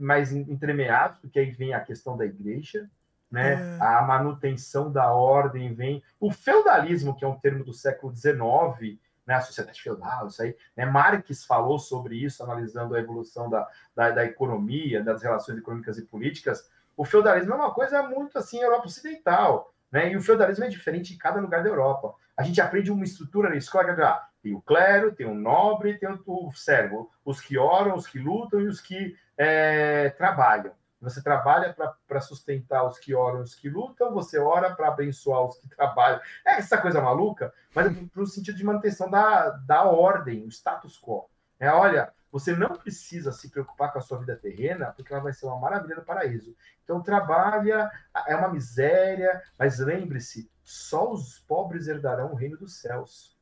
mais 0.00 0.32
entremeados, 0.32 1.18
porque 1.18 1.38
aí 1.38 1.50
vem 1.50 1.74
a 1.74 1.80
questão 1.80 2.16
da 2.16 2.24
igreja, 2.24 2.88
né? 3.30 3.76
É. 3.76 3.82
A 3.82 4.02
manutenção 4.02 4.90
da 4.90 5.12
ordem 5.12 5.74
vem. 5.74 6.02
O 6.18 6.32
feudalismo, 6.32 7.14
que 7.14 7.24
é 7.24 7.28
um 7.28 7.38
termo 7.38 7.62
do 7.62 7.74
século 7.74 8.16
XIX, 8.16 8.98
né? 9.26 9.34
A 9.34 9.40
sociedade 9.42 9.80
feudal, 9.80 10.26
isso 10.26 10.42
aí. 10.42 10.56
Né? 10.74 10.86
Marx 10.86 11.44
falou 11.44 11.78
sobre 11.78 12.16
isso, 12.16 12.42
analisando 12.42 12.94
a 12.94 12.98
evolução 12.98 13.50
da, 13.50 13.68
da, 13.94 14.10
da 14.10 14.24
economia, 14.24 15.04
das 15.04 15.22
relações 15.22 15.58
econômicas 15.58 15.98
e 15.98 16.02
políticas. 16.06 16.68
O 16.96 17.04
feudalismo 17.04 17.52
é 17.52 17.56
uma 17.56 17.74
coisa 17.74 18.02
muito 18.02 18.38
assim, 18.38 18.58
Europa 18.60 18.86
Ocidental. 18.86 19.72
Né? 19.90 20.12
E 20.12 20.16
o 20.16 20.22
feudalismo 20.22 20.64
é 20.64 20.68
diferente 20.68 21.14
em 21.14 21.18
cada 21.18 21.40
lugar 21.40 21.62
da 21.62 21.68
Europa. 21.68 22.14
A 22.36 22.42
gente 22.42 22.60
aprende 22.60 22.90
uma 22.90 23.04
estrutura 23.04 23.48
na 23.48 23.56
escola 23.56 23.94
que 23.94 24.00
ah, 24.00 24.24
tem 24.42 24.54
o 24.54 24.62
clero, 24.62 25.12
tem 25.12 25.26
o 25.26 25.34
nobre, 25.34 25.98
tem 25.98 26.08
o 26.26 26.52
servo, 26.52 27.10
os 27.24 27.40
que 27.40 27.58
oram, 27.58 27.96
os 27.96 28.06
que 28.06 28.18
lutam 28.18 28.60
e 28.60 28.66
os 28.66 28.80
que 28.80 29.16
é, 29.36 30.10
trabalham. 30.10 30.72
Você 31.00 31.22
trabalha 31.22 31.74
para 32.06 32.20
sustentar 32.20 32.86
os 32.86 32.98
que 32.98 33.14
oram, 33.14 33.40
os 33.40 33.54
que 33.54 33.70
lutam, 33.70 34.12
você 34.12 34.38
ora 34.38 34.74
para 34.74 34.88
abençoar 34.88 35.46
os 35.46 35.58
que 35.58 35.68
trabalham. 35.74 36.20
É 36.46 36.58
essa 36.58 36.76
coisa 36.78 37.00
maluca, 37.00 37.52
mas 37.74 37.86
é 37.86 38.04
para 38.12 38.22
o 38.22 38.26
sentido 38.26 38.56
de 38.56 38.64
manutenção 38.64 39.10
da, 39.10 39.50
da 39.50 39.84
ordem, 39.84 40.44
o 40.44 40.48
status 40.48 41.00
quo. 41.00 41.28
É, 41.60 41.70
olha, 41.70 42.12
você 42.32 42.56
não 42.56 42.70
precisa 42.70 43.30
se 43.32 43.50
preocupar 43.50 43.92
com 43.92 43.98
a 43.98 44.02
sua 44.02 44.18
vida 44.18 44.34
terrena, 44.34 44.92
porque 44.92 45.12
ela 45.12 45.22
vai 45.22 45.32
ser 45.32 45.46
uma 45.46 45.58
maravilha 45.58 45.96
do 45.96 46.04
paraíso. 46.04 46.56
Então, 46.82 47.02
trabalha, 47.02 47.90
é 48.26 48.34
uma 48.34 48.48
miséria, 48.48 49.42
mas 49.58 49.78
lembre-se: 49.78 50.50
só 50.64 51.12
os 51.12 51.38
pobres 51.40 51.86
herdarão 51.86 52.32
o 52.32 52.36
reino 52.36 52.56
dos 52.56 52.80
céus. 52.80 53.38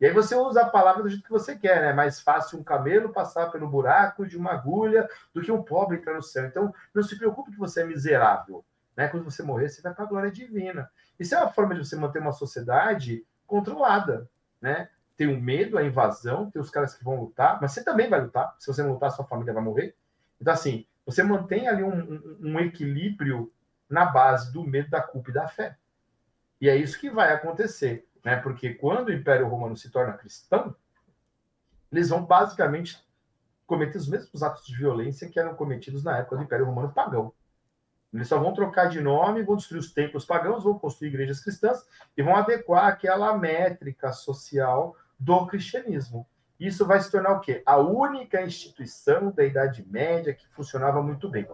E 0.00 0.06
aí 0.06 0.12
você 0.12 0.34
usa 0.34 0.62
a 0.62 0.70
palavra 0.70 1.02
do 1.02 1.08
jeito 1.10 1.24
que 1.24 1.30
você 1.30 1.58
quer, 1.58 1.82
né? 1.82 1.92
Mais 1.92 2.20
fácil 2.20 2.58
um 2.58 2.64
camelo 2.64 3.12
passar 3.12 3.50
pelo 3.50 3.68
buraco 3.68 4.26
de 4.26 4.36
uma 4.36 4.52
agulha 4.52 5.06
do 5.34 5.42
que 5.42 5.52
um 5.52 5.62
pobre 5.62 5.98
entrar 5.98 6.14
no 6.14 6.22
céu. 6.22 6.46
Então, 6.46 6.72
não 6.94 7.02
se 7.02 7.18
preocupe 7.18 7.50
que 7.50 7.58
você 7.58 7.82
é 7.82 7.84
miserável. 7.84 8.64
Né? 8.96 9.08
Quando 9.08 9.24
você 9.24 9.42
morrer, 9.42 9.68
você 9.68 9.82
vai 9.82 9.92
para 9.92 10.04
a 10.04 10.08
glória 10.08 10.30
divina. 10.30 10.90
Isso 11.18 11.34
é 11.34 11.38
uma 11.38 11.50
forma 11.50 11.74
de 11.74 11.84
você 11.84 11.96
manter 11.96 12.18
uma 12.18 12.32
sociedade 12.32 13.26
controlada, 13.46 14.26
né? 14.58 14.88
Tem 15.20 15.28
o 15.28 15.40
medo, 15.40 15.76
a 15.76 15.84
invasão, 15.84 16.50
tem 16.50 16.62
os 16.62 16.70
caras 16.70 16.94
que 16.94 17.04
vão 17.04 17.20
lutar, 17.20 17.60
mas 17.60 17.72
você 17.72 17.84
também 17.84 18.08
vai 18.08 18.22
lutar. 18.22 18.56
Se 18.58 18.66
você 18.66 18.82
não 18.82 18.92
lutar, 18.92 19.10
sua 19.10 19.26
família 19.26 19.52
vai 19.52 19.62
morrer. 19.62 19.94
Então, 20.40 20.54
assim, 20.54 20.86
você 21.04 21.22
mantém 21.22 21.68
ali 21.68 21.82
um, 21.82 22.14
um, 22.14 22.36
um 22.40 22.60
equilíbrio 22.60 23.52
na 23.88 24.06
base 24.06 24.52
do 24.52 24.64
medo, 24.64 24.88
da 24.88 25.02
culpa 25.02 25.30
e 25.30 25.34
da 25.34 25.46
fé. 25.46 25.76
E 26.60 26.68
é 26.68 26.76
isso 26.76 26.98
que 26.98 27.10
vai 27.10 27.32
acontecer 27.32 28.08
né? 28.24 28.36
Porque 28.36 28.74
quando 28.74 29.08
o 29.08 29.12
Império 29.12 29.48
Romano 29.48 29.76
se 29.76 29.90
torna 29.90 30.12
cristão, 30.12 30.74
eles 31.90 32.08
vão 32.08 32.24
basicamente 32.24 33.02
cometer 33.66 33.98
os 33.98 34.08
mesmos 34.08 34.42
atos 34.42 34.66
de 34.66 34.76
violência 34.76 35.28
que 35.28 35.38
eram 35.38 35.54
cometidos 35.54 36.04
na 36.04 36.18
época 36.18 36.36
do 36.36 36.42
Império 36.42 36.66
Romano 36.66 36.92
pagão. 36.92 37.32
Eles 38.12 38.26
só 38.26 38.38
vão 38.38 38.52
trocar 38.52 38.88
de 38.88 39.00
nome, 39.00 39.44
vão 39.44 39.56
destruir 39.56 39.78
os 39.78 39.92
templos 39.92 40.24
pagãos, 40.24 40.64
vão 40.64 40.78
construir 40.78 41.08
igrejas 41.08 41.40
cristãs 41.40 41.86
e 42.16 42.22
vão 42.22 42.34
adequar 42.34 42.86
aquela 42.86 43.36
métrica 43.38 44.12
social 44.12 44.96
do 45.20 45.46
cristianismo. 45.46 46.26
Isso 46.58 46.86
vai 46.86 47.00
se 47.00 47.10
tornar 47.10 47.32
o 47.32 47.40
quê? 47.40 47.62
A 47.64 47.76
única 47.76 48.42
instituição 48.42 49.30
da 49.30 49.44
Idade 49.44 49.86
Média 49.86 50.34
que 50.34 50.48
funcionava 50.48 51.02
muito 51.02 51.28
bem. 51.28 51.46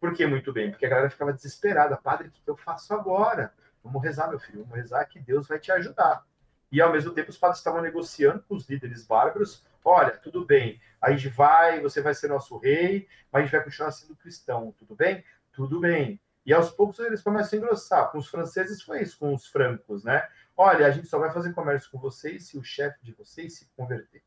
Por 0.00 0.14
que 0.14 0.26
muito 0.26 0.52
bem? 0.52 0.70
Porque 0.70 0.86
a 0.86 0.88
galera 0.88 1.10
ficava 1.10 1.32
desesperada. 1.32 1.96
Padre, 1.96 2.28
o 2.28 2.30
que 2.30 2.40
eu 2.46 2.56
faço 2.56 2.94
agora? 2.94 3.52
Vamos 3.82 4.02
rezar, 4.02 4.28
meu 4.28 4.38
filho. 4.38 4.62
Vamos 4.62 4.76
rezar 4.76 5.04
que 5.04 5.18
Deus 5.18 5.46
vai 5.46 5.58
te 5.58 5.70
ajudar. 5.70 6.24
E 6.70 6.80
ao 6.80 6.92
mesmo 6.92 7.12
tempo 7.12 7.30
os 7.30 7.38
padres 7.38 7.58
estavam 7.58 7.80
negociando 7.80 8.42
com 8.42 8.54
os 8.54 8.68
líderes 8.68 9.06
bárbaros. 9.06 9.64
Olha, 9.84 10.10
tudo 10.10 10.44
bem. 10.44 10.80
A 11.00 11.10
gente 11.10 11.28
vai, 11.28 11.80
você 11.80 12.00
vai 12.00 12.14
ser 12.14 12.28
nosso 12.28 12.58
rei, 12.58 13.08
mas 13.32 13.40
a 13.40 13.44
gente 13.44 13.52
vai 13.52 13.64
continuar 13.64 13.90
sendo 13.92 14.16
cristão. 14.16 14.74
Tudo 14.78 14.94
bem? 14.94 15.24
Tudo 15.52 15.80
bem. 15.80 16.20
E 16.44 16.52
aos 16.52 16.70
poucos 16.70 16.98
eles 17.00 17.22
começam 17.22 17.58
a 17.58 17.62
engrossar. 17.62 18.10
Com 18.10 18.18
os 18.18 18.28
franceses 18.28 18.82
foi 18.82 19.02
isso, 19.02 19.18
com 19.18 19.34
os 19.34 19.46
francos, 19.46 20.04
né? 20.04 20.26
Olha, 20.60 20.88
a 20.88 20.90
gente 20.90 21.06
só 21.06 21.20
vai 21.20 21.30
fazer 21.30 21.52
comércio 21.52 21.88
com 21.88 22.00
vocês 22.00 22.48
se 22.48 22.58
o 22.58 22.64
chefe 22.64 22.98
de 23.04 23.12
vocês 23.12 23.56
se 23.56 23.70
converter. 23.76 24.24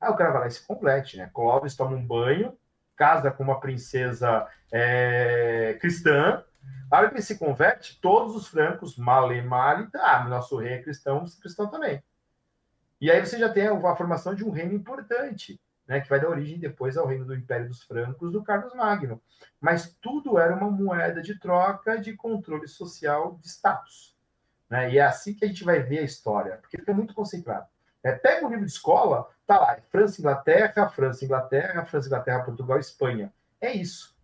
Aí 0.00 0.10
o 0.10 0.16
cara 0.16 0.32
vai 0.32 0.40
lá 0.40 0.46
e 0.48 0.50
se 0.50 0.66
complete, 0.66 1.16
né? 1.16 1.30
Clóvis 1.32 1.76
toma 1.76 1.94
um 1.94 2.04
banho, 2.04 2.58
casa 2.96 3.30
com 3.30 3.44
uma 3.44 3.60
princesa 3.60 4.44
é, 4.72 5.78
cristã. 5.80 6.44
A 6.90 6.98
hora 6.98 7.08
que 7.08 7.14
ele 7.14 7.22
se 7.22 7.38
converte, 7.38 8.00
todos 8.00 8.34
os 8.34 8.48
francos, 8.48 8.98
male 8.98 9.40
male, 9.42 9.88
ah, 9.94 10.24
nosso 10.28 10.56
rei 10.56 10.72
é 10.72 10.82
cristão, 10.82 11.24
é 11.24 11.40
cristão 11.40 11.70
também. 11.70 12.02
E 13.00 13.08
aí 13.08 13.24
você 13.24 13.38
já 13.38 13.48
tem 13.48 13.68
a 13.68 13.96
formação 13.96 14.34
de 14.34 14.44
um 14.44 14.50
reino 14.50 14.74
importante, 14.74 15.60
né, 15.86 16.00
que 16.00 16.08
vai 16.08 16.18
dar 16.18 16.30
origem 16.30 16.58
depois 16.58 16.96
ao 16.96 17.06
reino 17.06 17.24
do 17.24 17.34
Império 17.36 17.68
dos 17.68 17.84
Francos 17.84 18.32
do 18.32 18.42
Carlos 18.42 18.74
Magno. 18.74 19.22
Mas 19.60 19.96
tudo 20.00 20.36
era 20.36 20.56
uma 20.56 20.68
moeda 20.68 21.22
de 21.22 21.38
troca 21.38 21.96
de 21.96 22.16
controle 22.16 22.66
social 22.66 23.38
de 23.40 23.46
status. 23.48 24.15
Né? 24.68 24.92
E 24.92 24.98
é 24.98 25.02
assim 25.02 25.34
que 25.34 25.44
a 25.44 25.48
gente 25.48 25.64
vai 25.64 25.80
ver 25.82 25.98
a 25.98 26.02
história, 26.02 26.56
porque 26.56 26.78
fica 26.78 26.92
muito 26.92 27.14
concentrado. 27.14 27.66
É, 28.02 28.12
pega 28.12 28.46
o 28.46 28.48
livro 28.48 28.64
de 28.64 28.70
escola, 28.70 29.28
tá 29.46 29.58
lá, 29.58 29.76
é 29.76 29.80
França, 29.90 30.20
Inglaterra, 30.20 30.88
França, 30.88 31.24
Inglaterra, 31.24 31.84
França, 31.84 32.06
Inglaterra, 32.06 32.44
Portugal, 32.44 32.78
Espanha. 32.78 33.32
É 33.60 33.72
isso. 33.72 34.16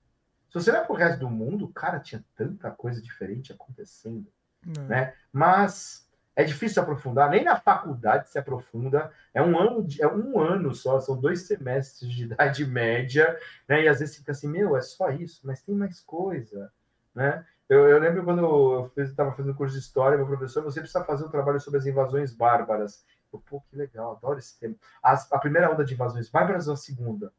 Se 0.49 0.55
você 0.55 0.70
vai 0.70 0.84
pro 0.84 0.95
resto 0.95 1.20
do 1.20 1.30
mundo, 1.30 1.68
cara, 1.68 1.99
tinha 1.99 2.24
tanta 2.36 2.70
coisa 2.70 3.01
diferente 3.01 3.53
acontecendo, 3.53 4.30
Não. 4.64 4.84
né? 4.84 5.14
Mas 5.32 6.07
é 6.36 6.45
difícil 6.45 6.82
aprofundar, 6.82 7.30
nem 7.30 7.45
na 7.45 7.57
faculdade 7.57 8.30
se 8.30 8.38
aprofunda. 8.38 9.11
É 9.34 9.43
um 9.43 9.59
ano, 9.59 9.86
é 10.01 10.07
um 10.07 10.38
ano 10.38 10.74
só, 10.74 11.01
são 11.01 11.18
dois 11.18 11.47
semestres 11.47 12.11
de 12.11 12.24
idade 12.24 12.66
média, 12.66 13.38
né? 13.68 13.84
E 13.84 13.88
às 13.88 14.01
vezes 14.01 14.16
fica 14.16 14.32
assim, 14.32 14.49
meu, 14.49 14.76
é 14.76 14.80
só 14.80 15.11
isso, 15.11 15.40
mas 15.45 15.62
tem 15.62 15.74
mais 15.74 16.01
coisa, 16.01 16.72
né? 17.14 17.45
Eu, 17.72 17.88
eu 17.88 17.98
lembro 17.98 18.22
quando 18.22 18.90
eu 18.94 19.02
estava 19.02 19.32
fazendo 19.32 19.54
curso 19.54 19.74
de 19.74 19.80
história, 19.80 20.18
meu 20.18 20.26
professor, 20.26 20.62
você 20.62 20.78
precisa 20.78 21.02
fazer 21.04 21.24
um 21.24 21.30
trabalho 21.30 21.58
sobre 21.58 21.78
as 21.78 21.86
invasões 21.86 22.34
bárbaras. 22.34 23.02
Eu, 23.32 23.38
pô, 23.38 23.62
que 23.62 23.74
legal, 23.74 24.12
adoro 24.12 24.38
esse 24.38 24.58
tema. 24.60 24.74
As, 25.02 25.32
a 25.32 25.38
primeira 25.38 25.72
onda 25.72 25.82
de 25.82 25.94
invasões 25.94 26.28
bárbaras 26.28 26.68
ou 26.68 26.74
a 26.74 26.76
segunda? 26.76 27.32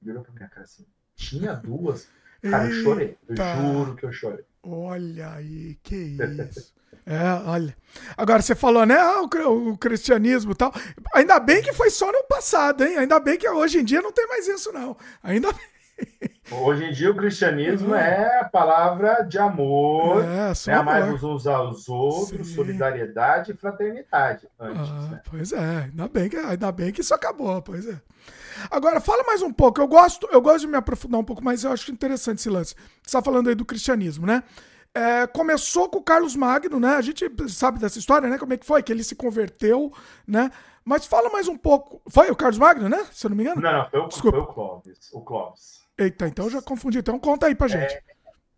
Ele 0.00 0.12
olhou 0.12 0.22
pra 0.22 0.32
minha 0.32 0.48
cara 0.48 0.62
assim, 0.62 0.86
tinha 1.14 1.52
duas. 1.52 2.08
Cara, 2.40 2.64
eu 2.64 2.82
chorei. 2.82 3.18
Eu 3.28 3.36
juro 3.36 3.94
que 3.94 4.06
eu 4.06 4.12
chorei. 4.12 4.44
Olha 4.62 5.34
aí, 5.34 5.74
que 5.82 5.96
isso. 5.96 6.74
É, 7.04 7.48
olha. 7.48 7.74
Agora, 8.18 8.42
você 8.42 8.54
falou, 8.54 8.84
né? 8.84 8.94
Ah, 8.98 9.22
o, 9.22 9.70
o 9.70 9.78
cristianismo 9.78 10.52
e 10.52 10.54
tal. 10.54 10.72
Ainda 11.14 11.40
bem 11.40 11.62
que 11.62 11.72
foi 11.72 11.88
só 11.88 12.10
no 12.12 12.22
passado, 12.24 12.84
hein? 12.84 12.98
Ainda 12.98 13.18
bem 13.18 13.38
que 13.38 13.48
hoje 13.48 13.78
em 13.78 13.84
dia 13.84 14.02
não 14.02 14.12
tem 14.12 14.26
mais 14.26 14.46
isso, 14.46 14.70
não. 14.72 14.94
Ainda 15.22 15.50
bem. 15.50 15.77
Hoje 16.50 16.84
em 16.84 16.92
dia 16.92 17.10
o 17.10 17.14
cristianismo 17.14 17.88
uhum. 17.88 17.94
é 17.94 18.40
a 18.40 18.44
palavra 18.44 19.22
de 19.22 19.38
amor, 19.38 20.24
é, 20.24 20.52
né? 20.66 20.74
amar 20.74 21.12
uns 21.12 21.46
aos 21.46 21.88
outros, 21.88 22.48
Sim. 22.48 22.54
solidariedade 22.54 23.52
e 23.52 23.54
fraternidade. 23.54 24.48
Antes, 24.58 24.90
ah, 24.90 25.08
né? 25.10 25.20
Pois 25.28 25.52
é, 25.52 25.84
ainda 25.84 26.08
bem, 26.08 26.28
que, 26.28 26.36
ainda 26.36 26.72
bem 26.72 26.90
que 26.90 27.02
isso 27.02 27.14
acabou, 27.14 27.60
pois 27.60 27.86
é. 27.86 28.00
Agora, 28.70 29.00
fala 29.00 29.22
mais 29.24 29.42
um 29.42 29.52
pouco. 29.52 29.80
Eu 29.80 29.86
gosto, 29.86 30.26
eu 30.32 30.40
gosto 30.40 30.60
de 30.60 30.68
me 30.68 30.76
aprofundar 30.76 31.20
um 31.20 31.24
pouco, 31.24 31.44
mas 31.44 31.64
eu 31.64 31.72
acho 31.72 31.92
interessante 31.92 32.38
esse 32.38 32.50
lance. 32.50 32.74
Você 32.74 33.06
está 33.06 33.22
falando 33.22 33.48
aí 33.48 33.54
do 33.54 33.64
cristianismo, 33.64 34.26
né? 34.26 34.42
É, 34.94 35.26
começou 35.26 35.88
com 35.88 35.98
o 35.98 36.02
Carlos 36.02 36.34
Magno, 36.34 36.80
né? 36.80 36.96
A 36.96 37.02
gente 37.02 37.30
sabe 37.48 37.78
dessa 37.78 37.98
história, 37.98 38.28
né? 38.28 38.38
Como 38.38 38.52
é 38.54 38.56
que 38.56 38.66
foi? 38.66 38.82
Que 38.82 38.90
ele 38.90 39.04
se 39.04 39.14
converteu, 39.14 39.92
né? 40.26 40.50
Mas 40.84 41.06
fala 41.06 41.28
mais 41.30 41.46
um 41.46 41.56
pouco. 41.56 42.00
Foi 42.08 42.30
o 42.30 42.36
Carlos 42.36 42.58
Magno, 42.58 42.88
né? 42.88 43.06
Se 43.12 43.26
eu 43.26 43.30
não 43.30 43.36
me 43.36 43.44
engano? 43.44 43.60
Não, 43.60 43.72
não, 43.72 43.90
foi 43.90 44.00
o, 44.00 44.08
Desculpa. 44.08 44.38
foi 44.38 44.46
o 44.46 44.52
Clóvis. 44.52 45.10
O 45.12 45.20
Clóvis. 45.20 45.87
Eita, 45.98 46.28
então 46.28 46.46
eu 46.46 46.50
já 46.52 46.62
confundi. 46.62 46.98
Então 46.98 47.18
conta 47.18 47.46
aí 47.46 47.54
pra 47.54 47.68
gente. 47.68 47.94
É, 47.94 48.02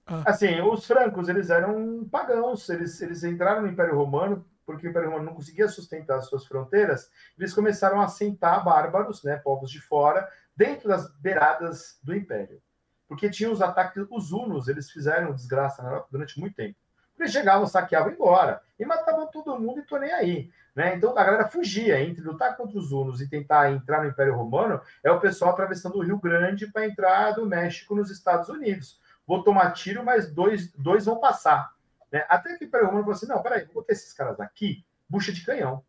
ah. 0.06 0.22
Assim, 0.26 0.60
os 0.60 0.86
francos, 0.86 1.28
eles 1.28 1.48
eram 1.48 2.06
pagãos. 2.10 2.68
Eles, 2.68 3.00
eles 3.00 3.24
entraram 3.24 3.62
no 3.62 3.68
Império 3.68 3.96
Romano 3.96 4.44
porque 4.70 4.86
o 4.86 4.90
Império 4.90 5.08
Romano 5.08 5.26
não 5.26 5.34
conseguia 5.34 5.68
sustentar 5.68 6.18
as 6.18 6.26
suas 6.26 6.46
fronteiras. 6.46 7.10
Eles 7.36 7.52
começaram 7.52 8.00
a 8.00 8.04
assentar 8.04 8.64
bárbaros, 8.64 9.24
né, 9.24 9.36
povos 9.36 9.70
de 9.70 9.80
fora, 9.80 10.28
dentro 10.54 10.88
das 10.88 11.12
beiradas 11.16 11.98
do 12.04 12.14
Império. 12.14 12.62
Porque 13.08 13.28
tinham 13.28 13.52
os 13.52 13.60
ataques, 13.60 14.06
os 14.08 14.30
hunos, 14.30 14.68
eles 14.68 14.88
fizeram 14.90 15.34
desgraça 15.34 15.82
na 15.82 15.88
Europa 15.88 16.08
durante 16.12 16.38
muito 16.38 16.54
tempo. 16.54 16.76
Eles 17.20 17.32
chegavam, 17.32 17.66
saqueavam 17.66 18.12
embora. 18.12 18.62
E 18.78 18.84
matavam 18.84 19.26
todo 19.26 19.58
mundo 19.58 19.80
e 19.80 19.82
tô 19.82 19.98
nem 19.98 20.12
aí. 20.12 20.50
Né? 20.74 20.94
Então 20.96 21.10
a 21.10 21.24
galera 21.24 21.48
fugia 21.48 22.00
entre 22.00 22.22
lutar 22.22 22.56
contra 22.56 22.78
os 22.78 22.92
hunos 22.92 23.20
e 23.20 23.28
tentar 23.28 23.70
entrar 23.72 24.02
no 24.02 24.08
Império 24.08 24.34
Romano, 24.34 24.80
é 25.04 25.10
o 25.10 25.20
pessoal 25.20 25.50
atravessando 25.50 25.96
o 25.96 26.02
Rio 26.02 26.18
Grande 26.18 26.66
para 26.66 26.86
entrar 26.86 27.32
do 27.32 27.44
México 27.44 27.94
nos 27.94 28.10
Estados 28.10 28.48
Unidos. 28.48 28.98
Vou 29.26 29.42
tomar 29.42 29.72
tiro, 29.72 30.04
mas 30.04 30.32
dois, 30.32 30.72
dois 30.72 31.04
vão 31.04 31.20
passar. 31.20 31.72
Né? 32.10 32.24
Até 32.28 32.56
que 32.56 32.64
o 32.64 32.68
Império 32.68 32.86
Romano 32.86 33.04
falou 33.04 33.16
assim: 33.16 33.26
não, 33.26 33.42
peraí, 33.42 33.68
vou 33.72 33.82
ter 33.82 33.92
esses 33.92 34.12
caras 34.12 34.40
aqui, 34.40 34.84
bucha 35.08 35.32
de 35.32 35.44
canhão. 35.44 35.84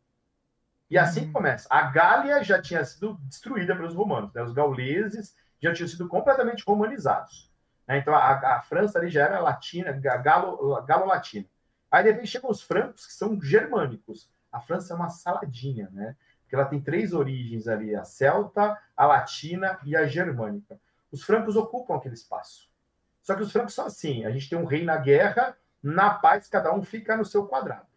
E 0.90 0.98
assim 0.98 1.26
uhum. 1.28 1.32
começa. 1.32 1.68
A 1.70 1.84
Gália 1.84 2.44
já 2.44 2.62
tinha 2.62 2.84
sido 2.84 3.18
destruída 3.22 3.76
pelos 3.76 3.94
romanos, 3.94 4.34
né? 4.34 4.44
os 4.44 4.52
gauleses 4.52 5.36
já 5.62 5.74
tinham 5.74 5.88
sido 5.88 6.08
completamente 6.08 6.64
romanizados. 6.66 7.51
Né? 7.88 7.98
Então 7.98 8.14
a, 8.14 8.58
a, 8.58 8.62
França 8.62 9.00
ali 9.00 9.10
já 9.10 9.24
era 9.24 9.40
latina, 9.40 9.92
galo-latina. 9.92 11.44
Galo 11.44 11.50
Aí 11.90 12.04
depois 12.04 12.30
chegam 12.30 12.50
os 12.50 12.62
francos, 12.62 13.06
que 13.06 13.14
são 13.14 13.42
germânicos 13.42 14.30
a 14.52 14.60
França 14.60 14.94
é 14.94 14.96
uma 14.96 15.10
saladinha, 15.10 15.90
né? 15.92 16.16
Porque 16.42 16.56
ela 16.56 16.66
tem 16.66 16.82
três 16.82 17.14
origens 17.14 17.68
ali: 17.68 17.96
a 17.96 18.04
celta, 18.04 18.78
a 18.96 19.06
latina 19.06 19.80
e 19.86 19.96
a 19.96 20.06
germânica. 20.06 20.80
Os 21.12 21.24
francos 21.24 21.56
ocupam 21.56 21.96
aquele 21.96 22.16
espaço. 22.16 22.70
Só 23.22 23.36
que 23.36 23.44
os 23.44 23.52
francos 23.52 23.74
são 23.74 23.86
assim: 23.86 24.26
a 24.26 24.32
gente 24.32 24.50
tem 24.50 24.58
um 24.58 24.66
rei 24.66 24.84
na 24.84 24.98
guerra, 24.98 25.56
na 25.82 26.10
paz, 26.10 26.48
cada 26.48 26.74
um 26.74 26.84
fica 26.84 27.16
no 27.16 27.24
seu 27.24 27.48
quadrado. 27.48 27.88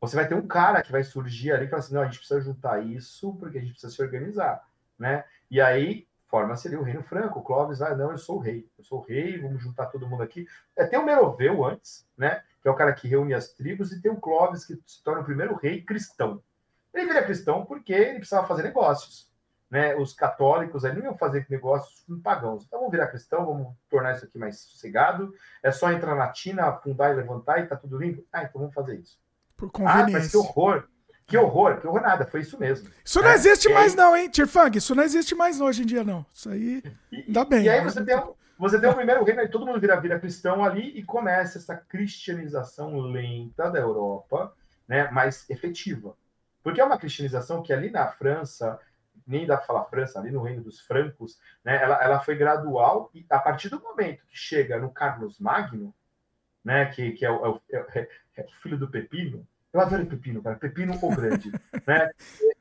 Você 0.00 0.16
vai 0.16 0.26
ter 0.26 0.34
um 0.34 0.46
cara 0.46 0.82
que 0.82 0.90
vai 0.90 1.04
surgir 1.04 1.52
ali 1.52 1.66
e 1.66 1.68
falar 1.68 1.80
assim: 1.80 1.94
não, 1.94 2.02
a 2.02 2.06
gente 2.06 2.18
precisa 2.18 2.40
juntar 2.40 2.84
isso 2.84 3.34
porque 3.36 3.58
a 3.58 3.60
gente 3.60 3.72
precisa 3.72 3.94
se 3.94 4.02
organizar, 4.02 4.66
né? 4.98 5.24
E 5.48 5.60
aí 5.60 6.08
forma-se 6.30 6.68
ali 6.68 6.76
o 6.76 6.82
reino 6.82 7.02
franco. 7.02 7.40
O 7.40 7.42
Clóvis 7.42 7.80
vai, 7.80 7.94
não, 7.96 8.10
eu 8.10 8.18
sou 8.18 8.36
o 8.36 8.40
rei, 8.40 8.66
eu 8.78 8.84
sou 8.84 9.00
o 9.00 9.02
rei, 9.02 9.38
vamos 9.40 9.62
juntar 9.62 9.86
todo 9.86 10.08
mundo 10.08 10.22
aqui. 10.22 10.46
É, 10.76 10.84
tem 10.84 10.98
o 10.98 11.04
Meroveu 11.04 11.64
antes, 11.64 12.06
né? 12.16 12.42
que 12.62 12.68
é 12.68 12.70
o 12.70 12.76
cara 12.76 12.92
que 12.92 13.08
reúne 13.08 13.34
as 13.34 13.48
tribos, 13.52 13.90
e 13.90 14.00
tem 14.00 14.10
o 14.10 14.20
Clovis, 14.20 14.64
que 14.64 14.78
se 14.86 15.02
torna 15.02 15.22
o 15.22 15.24
primeiro 15.24 15.54
rei 15.54 15.82
cristão. 15.82 16.42
Ele 16.92 17.06
vira 17.06 17.24
cristão 17.24 17.64
porque 17.64 17.92
ele 17.92 18.18
precisava 18.18 18.46
fazer 18.46 18.62
negócios. 18.62 19.30
Né? 19.70 19.94
Os 19.94 20.12
católicos 20.12 20.84
ali 20.84 20.98
não 20.98 21.06
iam 21.06 21.16
fazer 21.16 21.46
negócios 21.48 22.00
com 22.00 22.20
pagãos. 22.20 22.64
Então 22.64 22.80
vamos 22.80 22.92
virar 22.92 23.06
cristão, 23.06 23.46
vamos 23.46 23.74
tornar 23.88 24.16
isso 24.16 24.24
aqui 24.24 24.38
mais 24.38 24.58
sossegado. 24.58 25.32
É 25.62 25.70
só 25.70 25.92
entrar 25.92 26.16
na 26.16 26.28
Tina, 26.28 26.64
afundar 26.64 27.12
e 27.12 27.14
levantar 27.14 27.60
e 27.60 27.66
tá 27.66 27.76
tudo 27.76 27.96
limpo. 27.96 28.24
Ah, 28.32 28.42
então 28.42 28.60
vamos 28.60 28.74
fazer 28.74 28.96
isso. 28.96 29.18
Por 29.56 29.70
conveniência. 29.70 30.06
Ah, 30.06 30.10
mas 30.10 30.30
que 30.30 30.36
horror. 30.36 30.88
Que 31.30 31.38
horror, 31.38 31.80
que 31.80 31.86
horror 31.86 32.02
nada, 32.02 32.26
foi 32.26 32.40
isso 32.40 32.58
mesmo. 32.58 32.90
Isso 33.04 33.22
não 33.22 33.28
é, 33.28 33.34
existe 33.34 33.68
mais, 33.68 33.94
não, 33.94 34.16
hein, 34.16 34.28
Tirfang? 34.28 34.76
Isso 34.76 34.96
não 34.96 35.04
existe 35.04 35.32
mais 35.32 35.60
hoje 35.60 35.84
em 35.84 35.86
dia, 35.86 36.02
não. 36.02 36.26
Isso 36.32 36.50
aí. 36.50 36.82
Ainda 37.12 37.44
bem. 37.44 37.62
E 37.62 37.68
aí 37.68 37.84
você 37.84 38.04
tem, 38.04 38.20
você 38.58 38.80
tem 38.80 38.90
o 38.90 38.94
primeiro 38.96 39.22
reino, 39.22 39.40
aí 39.40 39.48
todo 39.48 39.64
mundo 39.64 39.78
vira, 39.78 40.00
vira 40.00 40.18
cristão 40.18 40.64
ali 40.64 40.90
e 40.98 41.04
começa 41.04 41.58
essa 41.58 41.76
cristianização 41.76 42.98
lenta 42.98 43.70
da 43.70 43.78
Europa, 43.78 44.52
né, 44.88 45.08
mais 45.12 45.48
efetiva. 45.48 46.16
Porque 46.64 46.80
é 46.80 46.84
uma 46.84 46.98
cristianização 46.98 47.62
que 47.62 47.72
ali 47.72 47.92
na 47.92 48.08
França, 48.08 48.80
nem 49.24 49.46
dá 49.46 49.56
para 49.56 49.66
falar 49.66 49.84
França, 49.84 50.18
ali 50.18 50.32
no 50.32 50.42
reino 50.42 50.64
dos 50.64 50.80
francos, 50.80 51.38
né, 51.64 51.80
ela, 51.80 52.02
ela 52.02 52.18
foi 52.18 52.34
gradual 52.34 53.08
e 53.14 53.24
a 53.30 53.38
partir 53.38 53.68
do 53.68 53.80
momento 53.80 54.26
que 54.26 54.36
chega 54.36 54.80
no 54.80 54.90
Carlos 54.90 55.38
Magno, 55.38 55.94
né, 56.64 56.86
que, 56.86 57.12
que 57.12 57.24
é, 57.24 57.30
o, 57.30 57.60
é, 57.70 57.76
é, 57.94 58.08
é 58.36 58.42
o 58.42 58.50
filho 58.60 58.76
do 58.76 58.90
Pepino, 58.90 59.46
eu 59.72 59.80
adoro 59.80 60.06
Pepino, 60.06 60.42
cara, 60.42 60.56
Pepino 60.56 60.98
ou 61.00 61.14
grande, 61.14 61.50
né, 61.86 62.10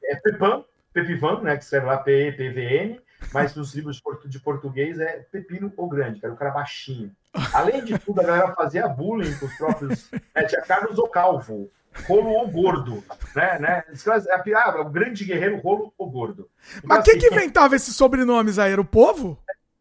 é, 0.03 0.13
é 0.13 0.15
Pepan, 0.17 0.63
Pepivan, 0.93 1.41
né, 1.41 1.57
que 1.57 1.63
escreve 1.63 1.85
lá 1.85 1.97
P-E-P-V-N, 1.97 3.01
mas 3.33 3.55
nos 3.55 3.75
livros 3.75 4.01
de 4.25 4.39
português 4.39 4.99
é 4.99 5.25
Pepino 5.31 5.71
ou 5.77 5.87
Grande, 5.87 6.19
era 6.23 6.33
o 6.33 6.37
cara 6.37 6.51
baixinho. 6.51 7.11
Além 7.53 7.83
de 7.83 7.97
tudo, 7.99 8.21
a 8.21 8.23
galera 8.23 8.55
fazia 8.55 8.87
bullying 8.87 9.35
com 9.37 9.45
os 9.45 9.55
próprios. 9.55 10.09
É, 10.33 10.43
tinha 10.45 10.61
Carlos 10.61 10.97
o 10.97 11.07
Calvo, 11.07 11.69
Rolo 12.07 12.29
ou 12.29 12.47
Gordo, 12.49 13.03
né? 13.35 13.59
né? 13.59 13.83
Ah, 14.55 14.81
o 14.81 14.89
grande 14.89 15.25
guerreiro 15.25 15.57
Rolo 15.57 15.93
ou 15.97 16.09
Gordo. 16.09 16.49
Então, 16.77 16.81
Mas 16.83 17.03
quem 17.03 17.17
assim, 17.17 17.27
que 17.27 17.33
inventava 17.33 17.75
esses 17.75 17.95
sobrenomes 17.95 18.57
aí? 18.57 18.71
Era 18.71 18.81
o 18.81 18.85
povo? 18.85 19.37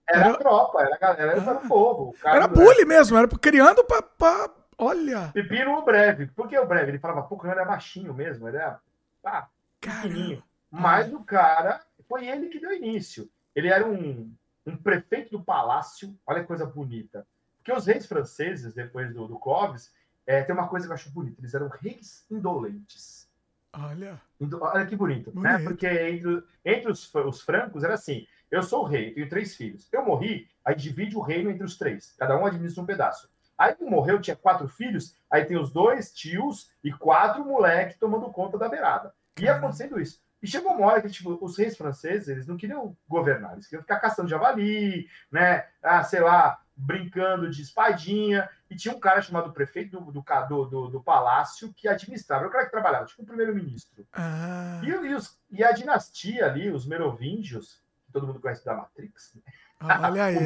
Era, 0.08 0.26
era... 0.26 0.38
tropa, 0.38 0.82
era, 0.82 0.98
era, 1.00 1.32
era 1.32 1.50
ah. 1.52 1.68
povo. 1.68 2.14
Era 2.24 2.48
bullying 2.48 2.86
mesmo, 2.86 3.16
era 3.16 3.28
criando 3.28 3.84
pra, 3.84 4.02
pra... 4.02 4.50
Olha. 4.78 5.28
Pepino 5.34 5.76
o 5.76 5.84
breve. 5.84 6.28
Por 6.28 6.48
que 6.48 6.56
o 6.56 6.66
breve? 6.66 6.92
Ele 6.92 6.98
falava, 6.98 7.22
pô, 7.22 7.36
o 7.36 7.46
era 7.46 7.64
baixinho 7.64 8.14
mesmo, 8.14 8.46
ele 8.46 8.56
era 8.56 8.80
pá, 9.20 9.50
pequenininho. 9.80 10.42
Mas 10.70 11.12
o 11.12 11.20
cara, 11.24 11.80
foi 12.08 12.28
ele 12.28 12.48
que 12.48 12.60
deu 12.60 12.72
início. 12.72 13.28
Ele 13.54 13.68
era 13.68 13.86
um, 13.86 14.32
um 14.64 14.76
prefeito 14.76 15.36
do 15.36 15.42
palácio, 15.42 16.16
olha 16.26 16.40
que 16.40 16.46
coisa 16.46 16.64
bonita. 16.64 17.26
Porque 17.56 17.72
os 17.72 17.86
reis 17.86 18.06
franceses, 18.06 18.72
depois 18.72 19.12
do, 19.12 19.26
do 19.26 19.38
Clovis, 19.38 19.92
é, 20.26 20.42
tem 20.42 20.54
uma 20.54 20.68
coisa 20.68 20.86
que 20.86 20.92
eu 20.92 20.94
acho 20.94 21.10
bonita, 21.10 21.40
eles 21.40 21.54
eram 21.54 21.68
reis 21.68 22.24
indolentes. 22.30 23.28
Olha. 23.72 24.20
Olha 24.60 24.86
que 24.86 24.96
bonito, 24.96 25.32
né? 25.34 25.34
bonito. 25.34 25.42
né? 25.42 25.64
Porque 25.64 25.86
entre, 25.86 26.42
entre 26.64 26.90
os, 26.90 27.14
os 27.14 27.40
francos 27.42 27.82
era 27.82 27.94
assim: 27.94 28.26
eu 28.50 28.62
sou 28.62 28.82
o 28.82 28.86
rei, 28.86 29.12
tenho 29.12 29.28
três 29.28 29.56
filhos. 29.56 29.88
Eu 29.92 30.04
morri, 30.04 30.48
aí 30.64 30.74
divide 30.74 31.16
o 31.16 31.20
reino 31.20 31.50
entre 31.50 31.64
os 31.64 31.76
três. 31.76 32.14
Cada 32.18 32.38
um 32.38 32.46
administra 32.46 32.82
um 32.82 32.86
pedaço. 32.86 33.28
Aí 33.58 33.74
morreu, 33.80 34.20
tinha 34.20 34.36
quatro 34.36 34.68
filhos, 34.68 35.16
aí 35.28 35.44
tem 35.44 35.58
os 35.58 35.72
dois 35.72 36.12
tios 36.14 36.70
e 36.82 36.92
quatro 36.92 37.44
moleques 37.44 37.98
tomando 37.98 38.30
conta 38.30 38.56
da 38.56 38.68
beirada. 38.68 39.12
Ia 39.40 39.56
acontecendo 39.56 40.00
isso. 40.00 40.20
E 40.40 40.46
chegou 40.46 40.72
uma 40.72 40.86
hora 40.86 41.02
que 41.02 41.10
tipo, 41.10 41.36
os 41.44 41.58
reis 41.58 41.76
franceses 41.76 42.28
eles 42.28 42.46
não 42.46 42.56
queriam 42.56 42.96
governar, 43.08 43.54
eles 43.54 43.66
queriam 43.66 43.82
ficar 43.82 43.98
caçando 43.98 44.28
javali, 44.28 45.08
né? 45.32 45.66
Ah, 45.82 46.04
sei 46.04 46.20
lá, 46.20 46.60
brincando 46.76 47.50
de 47.50 47.62
espadinha. 47.62 48.48
E 48.70 48.76
tinha 48.76 48.94
um 48.94 49.00
cara 49.00 49.20
chamado 49.20 49.52
prefeito 49.52 49.98
do, 49.98 50.12
do, 50.12 50.64
do, 50.66 50.88
do 50.88 51.02
palácio 51.02 51.72
que 51.74 51.88
administrava, 51.88 52.42
era 52.42 52.48
o 52.48 52.52
cara 52.52 52.64
que 52.66 52.70
trabalhava, 52.70 53.06
tipo 53.06 53.22
o 53.22 53.26
primeiro-ministro. 53.26 54.06
Ah. 54.12 54.80
E, 54.84 54.90
e, 54.90 55.58
e, 55.58 55.64
a 55.64 55.72
dinastia 55.72 56.46
ali, 56.46 56.70
os 56.70 56.86
merovingios, 56.86 57.82
que 58.06 58.12
todo 58.12 58.26
mundo 58.26 58.40
conhece 58.40 58.64
da 58.64 58.74
Matrix, 58.74 59.34
né? 59.34 59.42
ah, 59.80 60.08
olha 60.08 60.24
aí. 60.26 60.36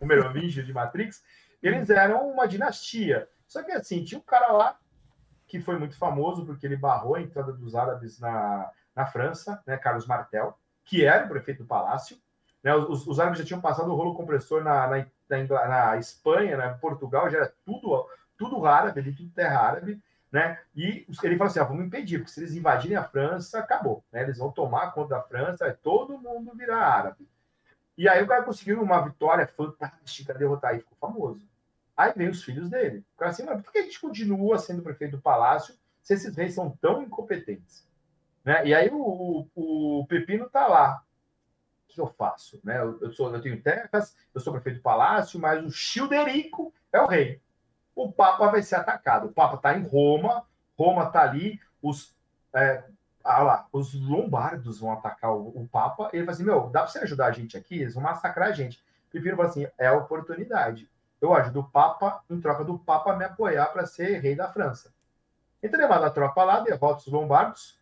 o, 0.00 0.06
merovingio 0.06 0.64
de 0.64 0.72
Matrix, 0.72 1.22
eles 1.62 1.88
eram 1.90 2.28
uma 2.28 2.46
dinastia. 2.46 3.28
Só 3.46 3.62
que 3.62 3.72
assim, 3.72 4.04
tinha 4.04 4.18
um 4.18 4.22
cara 4.22 4.52
lá 4.52 4.78
que 5.46 5.60
foi 5.60 5.78
muito 5.78 5.96
famoso 5.96 6.46
porque 6.46 6.66
ele 6.66 6.76
barrou 6.76 7.14
a 7.14 7.20
entrada 7.20 7.52
dos 7.52 7.74
árabes 7.74 8.18
na, 8.18 8.70
na 8.96 9.06
França, 9.06 9.62
né, 9.66 9.76
Carlos 9.76 10.06
Martel, 10.06 10.58
que 10.84 11.04
era 11.04 11.26
o 11.26 11.28
prefeito 11.28 11.62
do 11.62 11.68
palácio. 11.68 12.16
Né, 12.62 12.74
os, 12.74 13.06
os 13.06 13.20
árabes 13.20 13.40
já 13.40 13.44
tinham 13.44 13.60
passado 13.60 13.90
o 13.90 13.94
rolo 13.94 14.14
compressor 14.14 14.64
na, 14.64 14.86
na, 14.86 15.06
na, 15.28 15.68
na 15.68 15.96
Espanha, 15.98 16.56
na 16.56 16.70
Portugal, 16.74 17.28
já 17.28 17.38
era 17.38 17.54
tudo, 17.64 18.06
tudo 18.38 18.64
árabe, 18.64 19.00
ali, 19.00 19.14
tudo 19.14 19.30
terra 19.30 19.60
árabe. 19.60 20.02
Né? 20.32 20.58
E 20.74 21.06
ele 21.22 21.36
falou 21.36 21.50
assim: 21.50 21.60
ah, 21.60 21.64
vamos 21.64 21.84
impedir, 21.84 22.18
porque 22.18 22.32
se 22.32 22.40
eles 22.40 22.54
invadirem 22.54 22.96
a 22.96 23.04
França, 23.04 23.58
acabou. 23.58 24.02
Né? 24.10 24.22
Eles 24.22 24.38
vão 24.38 24.50
tomar 24.50 24.92
conta 24.92 25.16
da 25.16 25.22
França, 25.22 25.68
e 25.68 25.74
todo 25.74 26.18
mundo 26.18 26.56
virar 26.56 26.78
árabe. 26.78 27.28
E 27.98 28.08
aí 28.08 28.22
o 28.22 28.26
cara 28.26 28.42
conseguiu 28.42 28.82
uma 28.82 29.02
vitória 29.02 29.46
fantástica, 29.46 30.32
derrotar 30.32 30.74
e 30.74 30.78
ficou 30.78 30.96
famoso. 30.98 31.46
Aí 32.02 32.12
vem 32.16 32.28
os 32.28 32.42
filhos 32.42 32.68
dele. 32.68 33.04
Assim, 33.20 33.46
por 33.46 33.70
que 33.70 33.78
a 33.78 33.82
gente 33.82 34.00
continua 34.00 34.58
sendo 34.58 34.82
prefeito 34.82 35.16
do 35.16 35.22
palácio 35.22 35.76
se 36.02 36.14
esses 36.14 36.34
reis 36.36 36.52
são 36.52 36.68
tão 36.80 37.00
incompetentes? 37.00 37.86
Né? 38.44 38.66
E 38.66 38.74
aí 38.74 38.88
o, 38.92 39.46
o, 39.54 40.00
o 40.00 40.06
Pepino 40.08 40.50
tá 40.50 40.66
lá. 40.66 41.00
O 41.88 41.94
que 41.94 42.00
eu 42.00 42.08
faço? 42.08 42.60
Né? 42.64 42.80
Eu, 42.80 43.12
sou, 43.12 43.32
eu 43.32 43.40
tenho 43.40 43.62
terras, 43.62 44.16
eu 44.34 44.40
sou 44.40 44.52
prefeito 44.52 44.78
do 44.78 44.82
palácio, 44.82 45.38
mas 45.38 45.64
o 45.64 45.70
Childerico 45.70 46.74
é 46.92 47.00
o 47.00 47.06
rei. 47.06 47.40
O 47.94 48.10
Papa 48.10 48.50
vai 48.50 48.62
ser 48.62 48.74
atacado. 48.74 49.28
O 49.28 49.32
Papa 49.32 49.54
está 49.54 49.78
em 49.78 49.86
Roma, 49.86 50.44
Roma 50.76 51.04
está 51.04 51.22
ali, 51.22 51.60
os, 51.80 52.16
é, 52.52 52.82
ah 53.22 53.42
lá, 53.44 53.68
os 53.72 53.94
lombardos 53.94 54.80
vão 54.80 54.90
atacar 54.90 55.30
o, 55.30 55.50
o 55.50 55.68
Papa. 55.68 56.10
Ele 56.12 56.24
fala 56.24 56.34
assim: 56.34 56.44
Meu, 56.44 56.68
dá 56.68 56.80
para 56.80 56.88
você 56.88 56.98
ajudar 56.98 57.26
a 57.26 57.32
gente 57.32 57.56
aqui? 57.56 57.76
Eles 57.76 57.94
vão 57.94 58.02
massacrar 58.02 58.48
a 58.48 58.52
gente. 58.52 58.82
Pepino 59.08 59.36
fala 59.36 59.50
assim: 59.50 59.68
É 59.78 59.86
a 59.86 59.96
oportunidade. 59.96 60.90
Eu 61.22 61.32
ajudo 61.32 61.60
o 61.60 61.70
Papa 61.70 62.20
em 62.28 62.40
troca 62.40 62.64
do 62.64 62.76
Papa 62.76 63.16
me 63.16 63.24
apoiar 63.24 63.66
para 63.66 63.86
ser 63.86 64.18
rei 64.18 64.34
da 64.34 64.52
França. 64.52 64.92
Então 65.62 65.78
ele 65.78 65.88
manda 65.88 66.08
a 66.08 66.10
tropa 66.10 66.42
lá, 66.42 66.58
derrota 66.58 66.98
os 66.98 67.06
lombardos, 67.06 67.80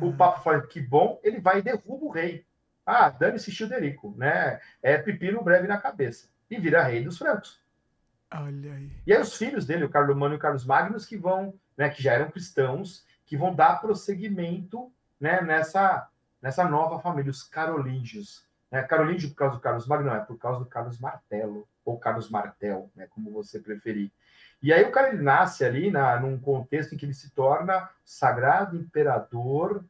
o 0.00 0.06
uhum. 0.06 0.16
Papa 0.16 0.40
fala 0.40 0.66
que 0.66 0.80
bom, 0.80 1.20
ele 1.22 1.40
vai 1.40 1.60
e 1.60 1.62
derruba 1.62 2.04
o 2.04 2.10
rei. 2.10 2.44
Ah, 2.84 3.08
dane-se 3.08 3.52
Childerico, 3.52 4.12
né? 4.16 4.60
É 4.82 4.98
pepino 4.98 5.42
breve 5.42 5.68
na 5.68 5.78
cabeça. 5.78 6.28
E 6.50 6.58
vira 6.58 6.82
rei 6.82 7.04
dos 7.04 7.16
francos. 7.16 7.60
Olha 8.32 8.74
aí. 8.74 8.90
E 9.06 9.12
aí 9.12 9.20
os 9.20 9.36
filhos 9.36 9.64
dele, 9.64 9.84
o 9.84 9.88
Carlos 9.88 10.16
Mano 10.16 10.34
e 10.34 10.36
o 10.36 10.40
Carlos 10.40 10.64
Magnus, 10.64 11.06
que 11.06 11.16
vão, 11.16 11.54
né, 11.76 11.88
que 11.88 12.02
já 12.02 12.12
eram 12.12 12.30
cristãos, 12.30 13.06
que 13.24 13.36
vão 13.36 13.54
dar 13.54 13.80
prosseguimento, 13.80 14.92
né, 15.20 15.40
nessa, 15.42 16.08
nessa 16.42 16.68
nova 16.68 16.98
família, 16.98 17.30
os 17.30 17.44
carolíngios. 17.44 18.44
Né? 18.70 18.82
Carolíngio 18.82 19.30
por 19.30 19.36
causa 19.36 19.54
do 19.56 19.60
Carlos 19.60 19.86
Magno, 19.86 20.10
é 20.10 20.20
por 20.20 20.38
causa 20.38 20.58
do 20.58 20.66
Carlos 20.66 20.98
Martelo, 20.98 21.68
ou 21.86 21.96
Carlos 21.98 22.28
Martel, 22.28 22.90
né, 22.94 23.06
como 23.08 23.30
você 23.30 23.60
preferir. 23.60 24.10
E 24.60 24.72
aí 24.72 24.82
o 24.82 24.90
cara 24.90 25.10
ele 25.10 25.22
nasce 25.22 25.64
ali 25.64 25.90
na, 25.90 26.18
num 26.18 26.38
contexto 26.38 26.94
em 26.94 26.98
que 26.98 27.06
ele 27.06 27.14
se 27.14 27.30
torna 27.30 27.88
sagrado 28.04 28.76
imperador 28.76 29.84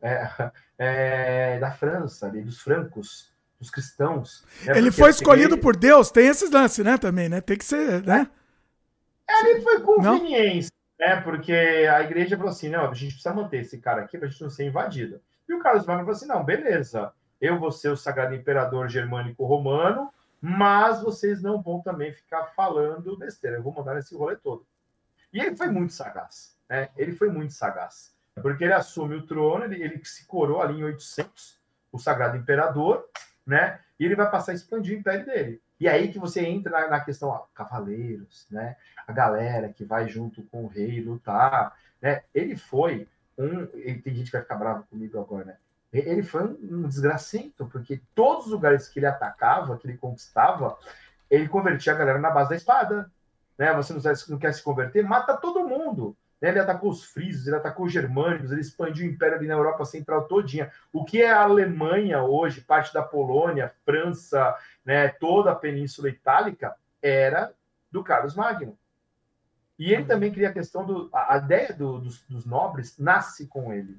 é, 0.00 0.52
é, 0.78 1.58
da 1.58 1.72
França, 1.72 2.26
ali, 2.26 2.42
dos 2.42 2.60
francos, 2.60 3.32
dos 3.58 3.70
cristãos. 3.70 4.46
Né? 4.64 4.78
Ele 4.78 4.92
foi 4.92 5.10
escolhido 5.10 5.56
ele... 5.56 5.60
por 5.60 5.76
Deus, 5.76 6.10
tem 6.10 6.28
esses 6.28 6.50
lances, 6.50 6.84
né, 6.84 6.96
também, 6.96 7.28
né? 7.28 7.40
Tem 7.40 7.58
que 7.58 7.64
ser, 7.64 8.02
né? 8.04 8.30
É, 9.28 9.34
ali 9.34 9.60
foi 9.62 9.80
conveniência, 9.80 10.70
não? 11.00 11.06
né? 11.06 11.20
Porque 11.22 11.52
a 11.52 12.02
igreja 12.02 12.36
falou 12.36 12.52
assim, 12.52 12.68
não, 12.68 12.90
a 12.90 12.94
gente 12.94 13.14
precisa 13.14 13.34
manter 13.34 13.62
esse 13.62 13.78
cara 13.78 14.02
aqui 14.02 14.16
para 14.16 14.28
a 14.28 14.30
gente 14.30 14.42
não 14.42 14.50
ser 14.50 14.64
invadido. 14.64 15.20
E 15.48 15.54
o 15.54 15.58
Carlos 15.58 15.86
Magno 15.86 16.04
falou 16.04 16.16
assim, 16.16 16.26
não, 16.26 16.44
beleza, 16.44 17.12
eu 17.40 17.58
vou 17.58 17.72
ser 17.72 17.88
o 17.88 17.96
sagrado 17.96 18.34
imperador 18.34 18.88
germânico 18.88 19.44
romano, 19.44 20.12
mas 20.44 21.00
vocês 21.00 21.40
não 21.40 21.62
vão 21.62 21.80
também 21.80 22.12
ficar 22.12 22.46
falando 22.46 23.16
besteira. 23.16 23.58
Eu 23.58 23.62
vou 23.62 23.72
mandar 23.72 23.96
esse 23.96 24.12
rolê 24.12 24.34
todo. 24.34 24.66
E 25.32 25.38
ele 25.38 25.56
foi 25.56 25.68
muito 25.68 25.92
sagaz. 25.92 26.58
Né? 26.68 26.88
Ele 26.96 27.12
foi 27.12 27.30
muito 27.30 27.52
sagaz. 27.52 28.12
Porque 28.34 28.64
ele 28.64 28.72
assume 28.72 29.14
o 29.14 29.24
trono, 29.24 29.64
ele, 29.64 29.80
ele 29.80 30.04
se 30.04 30.26
coroou 30.26 30.60
ali 30.60 30.80
em 30.80 30.84
800, 30.84 31.60
o 31.92 31.98
sagrado 31.98 32.36
imperador, 32.36 33.08
né? 33.46 33.78
E 34.00 34.04
ele 34.04 34.16
vai 34.16 34.28
passar 34.28 34.50
a 34.50 34.54
expandir 34.54 34.96
o 34.96 35.00
império 35.00 35.24
dele. 35.24 35.62
E 35.78 35.86
aí 35.86 36.10
que 36.10 36.18
você 36.18 36.40
entra 36.40 36.72
na, 36.72 36.88
na 36.88 37.00
questão, 37.00 37.28
ó, 37.28 37.46
cavaleiros, 37.54 38.46
né? 38.50 38.76
A 39.06 39.12
galera 39.12 39.72
que 39.72 39.84
vai 39.84 40.08
junto 40.08 40.42
com 40.44 40.64
o 40.64 40.66
rei 40.66 41.00
lutar, 41.02 41.76
né? 42.00 42.24
Ele 42.34 42.56
foi 42.56 43.06
um. 43.38 43.66
Tem 43.66 44.14
gente 44.14 44.26
que 44.26 44.32
vai 44.32 44.42
ficar 44.42 44.56
bravo 44.56 44.84
comigo 44.84 45.20
agora, 45.20 45.44
né? 45.44 45.56
Ele 45.92 46.22
foi 46.22 46.44
um 46.44 46.88
desgracento, 46.88 47.66
porque 47.66 48.00
todos 48.14 48.46
os 48.46 48.52
lugares 48.52 48.88
que 48.88 48.98
ele 48.98 49.06
atacava, 49.06 49.76
que 49.76 49.86
ele 49.86 49.98
conquistava, 49.98 50.78
ele 51.30 51.48
convertia 51.48 51.92
a 51.92 51.96
galera 51.96 52.18
na 52.18 52.30
base 52.30 52.50
da 52.50 52.56
espada. 52.56 53.10
Né? 53.58 53.72
Você 53.74 53.92
não 54.28 54.38
quer 54.38 54.54
se 54.54 54.62
converter? 54.62 55.04
Mata 55.04 55.36
todo 55.36 55.68
mundo. 55.68 56.16
Né? 56.40 56.48
Ele 56.48 56.60
atacou 56.60 56.90
os 56.90 57.04
frisos, 57.04 57.46
ele 57.46 57.56
atacou 57.56 57.86
os 57.86 57.92
germânicos, 57.92 58.50
ele 58.50 58.62
expandiu 58.62 59.06
o 59.06 59.10
império 59.10 59.36
ali 59.36 59.46
na 59.46 59.54
Europa 59.54 59.84
Central 59.84 60.24
todinha. 60.24 60.72
O 60.92 61.04
que 61.04 61.22
é 61.22 61.30
a 61.30 61.42
Alemanha 61.42 62.22
hoje, 62.22 62.62
parte 62.62 62.92
da 62.94 63.02
Polônia, 63.02 63.72
França, 63.84 64.56
né, 64.84 65.08
toda 65.08 65.52
a 65.52 65.56
Península 65.56 66.08
Itálica, 66.08 66.74
era 67.02 67.52
do 67.90 68.02
Carlos 68.02 68.34
Magno. 68.34 68.78
E 69.78 69.92
ele 69.92 70.02
uhum. 70.02 70.08
também 70.08 70.32
cria 70.32 70.48
a 70.48 70.52
questão 70.52 70.84
do. 70.84 71.10
A, 71.12 71.38
ideia 71.38 71.72
do, 71.72 71.98
dos, 71.98 72.22
dos 72.24 72.46
nobres 72.46 72.98
nasce 72.98 73.46
com 73.46 73.72
ele. 73.72 73.98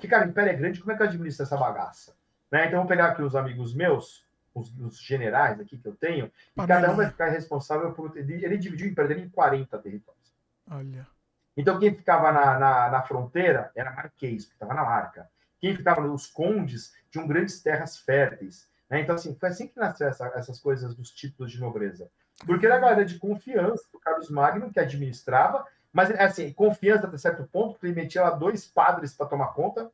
Porque, 0.00 0.08
cara, 0.08 0.26
o 0.26 0.30
império 0.30 0.50
é 0.50 0.56
grande, 0.56 0.80
como 0.80 0.92
é 0.92 0.96
que 0.96 1.02
eu 1.02 1.06
administro 1.06 1.44
essa 1.44 1.58
bagaça? 1.58 2.16
Né? 2.50 2.66
Então, 2.66 2.78
vou 2.78 2.88
pegar 2.88 3.08
aqui 3.08 3.20
os 3.20 3.36
amigos 3.36 3.74
meus, 3.74 4.26
os, 4.54 4.74
os 4.78 4.98
generais 4.98 5.60
aqui 5.60 5.76
que 5.76 5.86
eu 5.86 5.94
tenho, 5.94 6.32
e 6.56 6.66
cada 6.66 6.90
um 6.90 6.96
vai 6.96 7.10
ficar 7.10 7.28
responsável 7.28 7.92
por. 7.92 8.16
Ele 8.16 8.56
dividiu 8.56 8.88
o 8.88 8.90
império 8.90 9.10
dele 9.10 9.26
em 9.26 9.28
40 9.28 9.78
territórios. 9.78 10.34
Olha. 10.70 11.06
Então, 11.54 11.78
quem 11.78 11.94
ficava 11.94 12.32
na, 12.32 12.58
na, 12.58 12.88
na 12.88 13.02
fronteira 13.02 13.70
era 13.76 13.92
Marquês, 13.92 14.46
que 14.46 14.54
estava 14.54 14.72
na 14.72 14.84
marca. 14.84 15.28
Quem 15.60 15.76
ficava 15.76 16.00
nos 16.00 16.26
condes 16.26 16.94
tinham 17.10 17.28
grandes 17.28 17.60
terras 17.60 17.98
férteis. 17.98 18.70
Né? 18.88 19.02
Então, 19.02 19.16
assim, 19.16 19.36
foi 19.38 19.50
assim 19.50 19.68
que 19.68 19.78
nasceu 19.78 20.08
essa, 20.08 20.28
essas 20.34 20.58
coisas 20.58 20.94
dos 20.94 21.10
títulos 21.10 21.52
de 21.52 21.60
nobreza. 21.60 22.10
Porque 22.46 22.64
era 22.64 22.76
a 22.76 22.80
galera 22.80 23.04
de 23.04 23.18
confiança 23.18 23.84
do 23.92 24.00
Carlos 24.00 24.30
Magno, 24.30 24.72
que 24.72 24.80
administrava, 24.80 25.66
mas, 25.92 26.10
assim, 26.12 26.52
confiança 26.52 27.06
até 27.06 27.18
certo 27.18 27.44
ponto, 27.44 27.78
metia 27.82 28.22
lá 28.22 28.30
dois 28.30 28.66
padres 28.66 29.12
para 29.12 29.26
tomar 29.26 29.48
conta, 29.48 29.90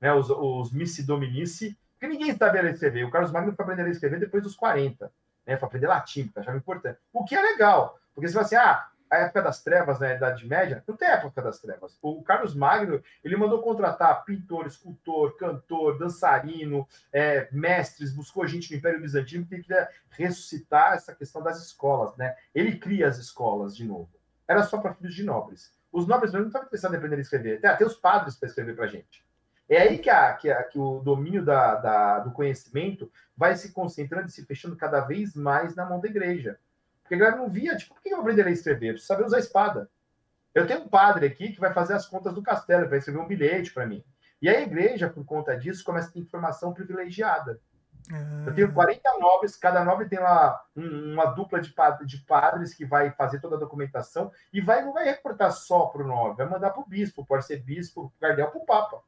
né, 0.00 0.12
os, 0.12 0.28
os 0.30 0.72
Missi 0.72 1.02
Dominici, 1.02 1.76
porque 1.92 2.06
ninguém 2.06 2.36
sabia 2.36 2.68
escrever. 2.70 3.04
O 3.04 3.10
Carlos 3.10 3.32
Magno 3.32 3.52
foi 3.54 3.64
aprender 3.64 3.84
a 3.84 3.90
escrever 3.90 4.20
depois 4.20 4.42
dos 4.42 4.54
40, 4.54 5.10
né, 5.46 5.56
para 5.56 5.66
aprender 5.66 5.88
latim, 5.88 6.28
que 6.28 6.38
achava 6.38 6.56
importante. 6.56 6.98
O 7.12 7.24
que 7.24 7.34
é 7.34 7.40
legal, 7.40 7.98
porque 8.14 8.28
você 8.28 8.34
fala 8.34 8.46
assim, 8.46 8.56
ah, 8.56 8.88
a 9.10 9.16
época 9.16 9.40
das 9.40 9.62
trevas, 9.62 9.98
na 9.98 10.08
né, 10.08 10.16
Idade 10.16 10.46
Média, 10.46 10.84
não 10.86 10.94
tem 10.94 11.08
época 11.08 11.40
das 11.40 11.58
trevas. 11.58 11.98
O 12.02 12.22
Carlos 12.22 12.54
Magno, 12.54 13.02
ele 13.24 13.36
mandou 13.36 13.62
contratar 13.62 14.22
pintor, 14.24 14.66
escultor, 14.66 15.34
cantor, 15.38 15.98
dançarino, 15.98 16.86
é, 17.10 17.48
mestres, 17.50 18.12
buscou 18.12 18.46
gente 18.46 18.70
no 18.70 18.76
Império 18.76 19.00
Bizantino, 19.00 19.44
porque 19.44 19.54
ele 19.54 19.62
queria 19.62 19.88
ressuscitar 20.10 20.92
essa 20.92 21.14
questão 21.14 21.42
das 21.42 21.58
escolas, 21.58 22.14
né? 22.18 22.36
Ele 22.54 22.76
cria 22.76 23.08
as 23.08 23.16
escolas 23.16 23.74
de 23.74 23.86
novo 23.86 24.17
era 24.48 24.62
só 24.62 24.78
para 24.78 24.94
filhos 24.94 25.14
de 25.14 25.22
nobres. 25.22 25.72
Os 25.92 26.06
nobres 26.06 26.32
não 26.32 26.46
estavam 26.46 26.68
precisados 26.68 26.92
de 26.92 26.96
aprender 26.96 27.16
a 27.16 27.22
escrever. 27.22 27.58
Até, 27.58 27.68
até 27.68 27.84
os 27.84 27.94
padres 27.94 28.36
para 28.36 28.48
escrever 28.48 28.74
para 28.74 28.86
a 28.86 28.88
gente. 28.88 29.24
É 29.68 29.82
aí 29.82 29.98
que, 29.98 30.08
a, 30.08 30.32
que, 30.32 30.50
a, 30.50 30.62
que 30.64 30.78
o 30.78 31.00
domínio 31.00 31.44
da, 31.44 31.74
da, 31.74 32.18
do 32.20 32.30
conhecimento 32.32 33.12
vai 33.36 33.54
se 33.54 33.70
concentrando 33.72 34.26
e 34.26 34.30
se 34.30 34.44
fechando 34.46 34.76
cada 34.76 35.00
vez 35.00 35.34
mais 35.34 35.74
na 35.74 35.84
mão 35.84 36.00
da 36.00 36.08
igreja. 36.08 36.58
Porque 37.02 37.14
a 37.14 37.18
galera 37.18 37.36
não 37.36 37.50
via, 37.50 37.76
tipo, 37.76 37.94
por 37.94 38.02
que 38.02 38.08
eu 38.08 38.16
vou 38.16 38.22
aprender 38.22 38.46
a 38.46 38.50
escrever? 38.50 38.88
Eu 38.88 38.92
preciso 38.92 39.08
saber 39.08 39.26
usar 39.26 39.36
a 39.36 39.40
espada. 39.40 39.90
Eu 40.54 40.66
tenho 40.66 40.80
um 40.80 40.88
padre 40.88 41.26
aqui 41.26 41.52
que 41.52 41.60
vai 41.60 41.72
fazer 41.72 41.92
as 41.92 42.06
contas 42.06 42.34
do 42.34 42.42
castelo, 42.42 42.88
vai 42.88 42.98
escrever 42.98 43.20
um 43.20 43.28
bilhete 43.28 43.72
para 43.72 43.86
mim. 43.86 44.02
E 44.40 44.48
a 44.48 44.60
igreja, 44.60 45.08
por 45.08 45.24
conta 45.24 45.56
disso, 45.56 45.84
começa 45.84 46.08
a 46.08 46.12
ter 46.12 46.20
informação 46.20 46.72
privilegiada. 46.72 47.60
Eu 48.46 48.54
tenho 48.54 48.72
40 48.72 49.08
ah. 49.08 49.18
nobres, 49.18 49.56
cada 49.56 49.84
nobre 49.84 50.08
tem 50.08 50.18
lá 50.18 50.64
uma 50.74 51.26
dupla 51.26 51.60
de, 51.60 51.74
de 52.06 52.18
padres 52.18 52.72
que 52.72 52.84
vai 52.84 53.10
fazer 53.10 53.40
toda 53.40 53.56
a 53.56 53.58
documentação 53.58 54.32
e 54.52 54.60
vai, 54.60 54.82
não 54.82 54.92
vai 54.92 55.04
reportar 55.04 55.52
só 55.52 55.86
para 55.86 56.02
o 56.02 56.06
nobre, 56.06 56.38
vai 56.38 56.48
mandar 56.48 56.70
para 56.70 56.80
o 56.80 56.86
bispo, 56.86 57.24
para 57.24 57.34
o 57.34 57.36
arcebispo, 57.36 58.10
para 58.18 58.28
o 58.28 58.30
cardeal, 58.30 58.50
para 58.50 58.60
o 58.60 58.66
papa. 58.66 59.02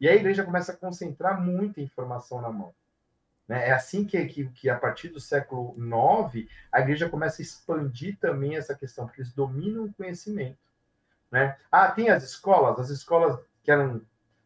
E 0.00 0.08
a 0.08 0.14
igreja 0.14 0.44
começa 0.44 0.72
a 0.72 0.76
concentrar 0.76 1.40
muita 1.40 1.80
informação 1.80 2.40
na 2.40 2.50
mão. 2.50 2.72
Né? 3.48 3.68
É 3.68 3.72
assim 3.72 4.04
que, 4.04 4.24
que, 4.26 4.48
que, 4.50 4.68
a 4.68 4.76
partir 4.76 5.08
do 5.08 5.20
século 5.20 5.74
IX, 5.78 6.48
a 6.70 6.80
igreja 6.80 7.08
começa 7.08 7.40
a 7.40 7.44
expandir 7.44 8.18
também 8.18 8.56
essa 8.56 8.74
questão, 8.74 9.06
porque 9.06 9.22
eles 9.22 9.32
dominam 9.32 9.84
o 9.84 9.94
conhecimento. 9.94 10.58
Né? 11.30 11.56
Ah, 11.70 11.90
tem 11.90 12.10
as 12.10 12.22
escolas, 12.22 12.78
as 12.78 12.90
escolas 12.90 13.38
que 13.62 13.70
eram 13.70 14.02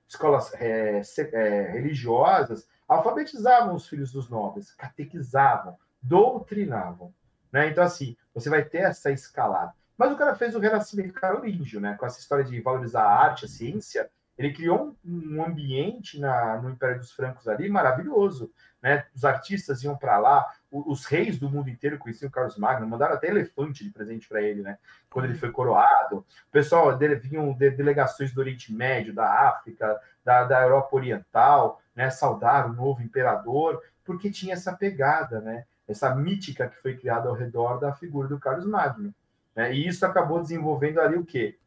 escolas 0.07 0.53
é, 0.55 1.01
é, 1.18 1.72
religiosas, 1.72 2.68
alfabetizavam 2.91 3.76
os 3.76 3.86
filhos 3.86 4.11
dos 4.11 4.28
nobres, 4.28 4.72
catequizavam, 4.72 5.78
doutrinavam. 6.03 7.14
Né? 7.53 7.68
Então, 7.68 7.84
assim, 7.84 8.16
você 8.34 8.51
vai 8.51 8.64
ter 8.64 8.78
essa 8.78 9.12
escalada. 9.12 9.72
Mas 9.97 10.12
o 10.12 10.16
cara 10.16 10.34
fez 10.34 10.57
o 10.57 10.59
renascimento 10.59 11.14
carolíngio, 11.14 11.80
né? 11.80 11.95
com 11.95 12.05
essa 12.05 12.18
história 12.18 12.45
de 12.45 12.61
valorizar 12.61 13.03
a 13.03 13.14
arte, 13.14 13.45
a 13.45 13.49
ciência, 13.49 14.11
ele 14.36 14.53
criou 14.53 14.97
um, 15.05 15.36
um 15.36 15.45
ambiente 15.45 16.18
na, 16.18 16.57
no 16.61 16.70
Império 16.70 16.99
dos 16.99 17.12
Francos 17.12 17.47
ali 17.47 17.68
maravilhoso. 17.68 18.53
Né? 18.82 19.07
Os 19.14 19.24
artistas 19.24 19.84
iam 19.84 19.97
para 19.97 20.18
lá, 20.18 20.47
os, 20.70 21.04
reis 21.04 21.38
do 21.38 21.50
mundo 21.50 21.68
inteiro 21.68 21.98
conheciam 21.98 22.28
o 22.28 22.32
Carlos 22.32 22.56
Magno, 22.56 22.86
mandaram 22.86 23.14
até 23.14 23.28
elefante 23.28 23.82
de 23.82 23.90
presente 23.90 24.28
para 24.28 24.40
ele, 24.40 24.62
né? 24.62 24.78
quando 25.08 25.24
ele 25.24 25.34
foi 25.34 25.50
coroado. 25.50 26.18
O 26.18 26.50
pessoal 26.52 26.96
dele 26.96 27.16
vinham 27.16 27.52
de, 27.52 27.70
delegações 27.70 28.32
do 28.32 28.40
Oriente 28.40 28.72
Médio, 28.72 29.12
da 29.12 29.48
África, 29.48 30.00
da, 30.24 30.44
da 30.44 30.62
Europa 30.62 30.96
Oriental, 30.96 31.80
né? 31.94 32.10
saudar 32.10 32.70
o 32.70 32.72
novo 32.72 33.02
imperador, 33.02 33.82
porque 34.04 34.30
tinha 34.30 34.54
essa 34.54 34.72
pegada, 34.72 35.40
né? 35.40 35.64
essa 35.88 36.14
mítica 36.14 36.68
que 36.68 36.76
foi 36.80 36.96
criada 36.96 37.28
ao 37.28 37.34
redor 37.34 37.78
da 37.78 37.92
figura 37.92 38.28
do 38.28 38.38
Carlos 38.38 38.66
Magno. 38.66 39.12
Né? 39.54 39.74
E 39.74 39.88
isso 39.88 40.06
acabou 40.06 40.40
desenvolvendo 40.40 41.00
ali 41.00 41.16
o 41.16 41.24
quê? 41.24 41.58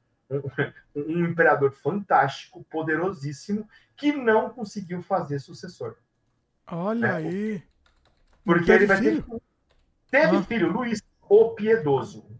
um, 0.95 1.01
um 1.01 1.25
imperador 1.25 1.71
fantástico, 1.71 2.65
poderosíssimo, 2.69 3.67
que 3.95 4.11
não 4.11 4.49
conseguiu 4.49 5.01
fazer 5.01 5.39
sucessor. 5.39 5.95
Olha 6.67 6.99
né? 6.99 7.13
aí. 7.13 7.63
Porque 8.43 8.71
ele 8.71 8.85
vai 8.85 8.97
filho? 8.97 9.23
ter. 9.23 9.41
Teve 10.11 10.37
ah. 10.37 10.43
filho, 10.43 10.71
Luís 10.71 11.01
o 11.29 11.55
Piedoso. 11.55 12.33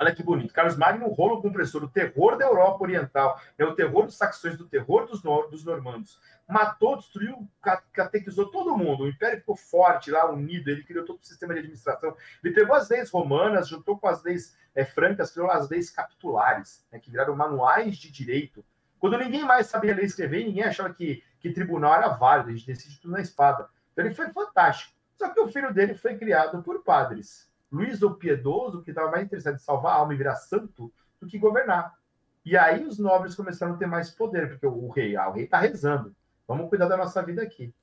Olha 0.00 0.14
que 0.14 0.22
bonito. 0.22 0.54
Carlos 0.54 0.76
Magno, 0.76 1.08
rolo 1.08 1.42
compressor, 1.42 1.82
o 1.82 1.88
terror 1.88 2.38
da 2.38 2.44
Europa 2.44 2.84
Oriental, 2.84 3.40
é 3.58 3.64
o 3.64 3.74
terror 3.74 4.06
dos 4.06 4.16
saxões, 4.16 4.56
do 4.56 4.68
terror 4.68 5.06
dos, 5.06 5.24
nor 5.24 5.50
dos 5.50 5.64
normandos. 5.64 6.20
Matou, 6.48 6.96
destruiu, 6.96 7.48
catequizou 7.92 8.50
todo 8.50 8.76
mundo. 8.76 9.04
O 9.04 9.08
império 9.08 9.40
ficou 9.40 9.56
forte 9.56 10.10
lá, 10.10 10.30
unido. 10.30 10.70
Ele 10.70 10.84
criou 10.84 11.04
todo 11.04 11.18
o 11.20 11.26
sistema 11.26 11.52
de 11.52 11.60
administração. 11.60 12.16
Ele 12.42 12.54
pegou 12.54 12.76
as 12.76 12.88
leis 12.88 13.10
romanas, 13.10 13.68
juntou 13.68 13.98
com 13.98 14.06
as 14.06 14.22
leis 14.22 14.56
é, 14.74 14.84
francas, 14.84 15.32
criou 15.32 15.50
as 15.50 15.68
leis 15.68 15.90
capitulares, 15.90 16.86
né, 16.92 17.00
que 17.00 17.10
viraram 17.10 17.34
manuais 17.34 17.96
de 17.96 18.10
direito. 18.12 18.64
Quando 19.00 19.18
ninguém 19.18 19.44
mais 19.44 19.66
sabia 19.66 19.94
ler 19.94 20.04
e 20.04 20.06
escrever, 20.06 20.44
ninguém 20.44 20.64
achava 20.64 20.94
que, 20.94 21.22
que 21.40 21.52
tribunal 21.52 21.94
era 21.94 22.08
válido, 22.08 22.50
a 22.50 22.52
gente 22.52 22.66
decide 22.66 23.00
tudo 23.00 23.12
na 23.12 23.20
espada. 23.20 23.68
Então 23.92 24.04
ele 24.04 24.14
foi 24.14 24.30
fantástico. 24.32 24.97
Só 25.18 25.28
que 25.30 25.40
o 25.40 25.48
filho 25.48 25.74
dele 25.74 25.94
foi 25.94 26.16
criado 26.16 26.62
por 26.62 26.84
padres. 26.84 27.50
Luís 27.70 28.02
o 28.02 28.14
Piedoso, 28.14 28.82
que 28.82 28.90
estava 28.90 29.10
mais 29.10 29.24
interessado 29.24 29.56
em 29.56 29.58
salvar 29.58 29.94
a 29.94 29.96
alma 29.96 30.14
e 30.14 30.16
virar 30.16 30.36
santo 30.36 30.92
do 31.20 31.26
que 31.26 31.38
governar. 31.38 31.98
E 32.44 32.56
aí 32.56 32.84
os 32.84 32.98
nobres 32.98 33.34
começaram 33.34 33.74
a 33.74 33.76
ter 33.76 33.86
mais 33.86 34.10
poder, 34.10 34.48
porque 34.48 34.66
o 34.66 34.88
rei, 34.88 35.16
ah, 35.16 35.28
o 35.28 35.32
rei 35.32 35.44
está 35.44 35.58
rezando. 35.58 36.14
Vamos 36.46 36.68
cuidar 36.68 36.86
da 36.86 36.96
nossa 36.96 37.20
vida 37.22 37.42
aqui. 37.42 37.74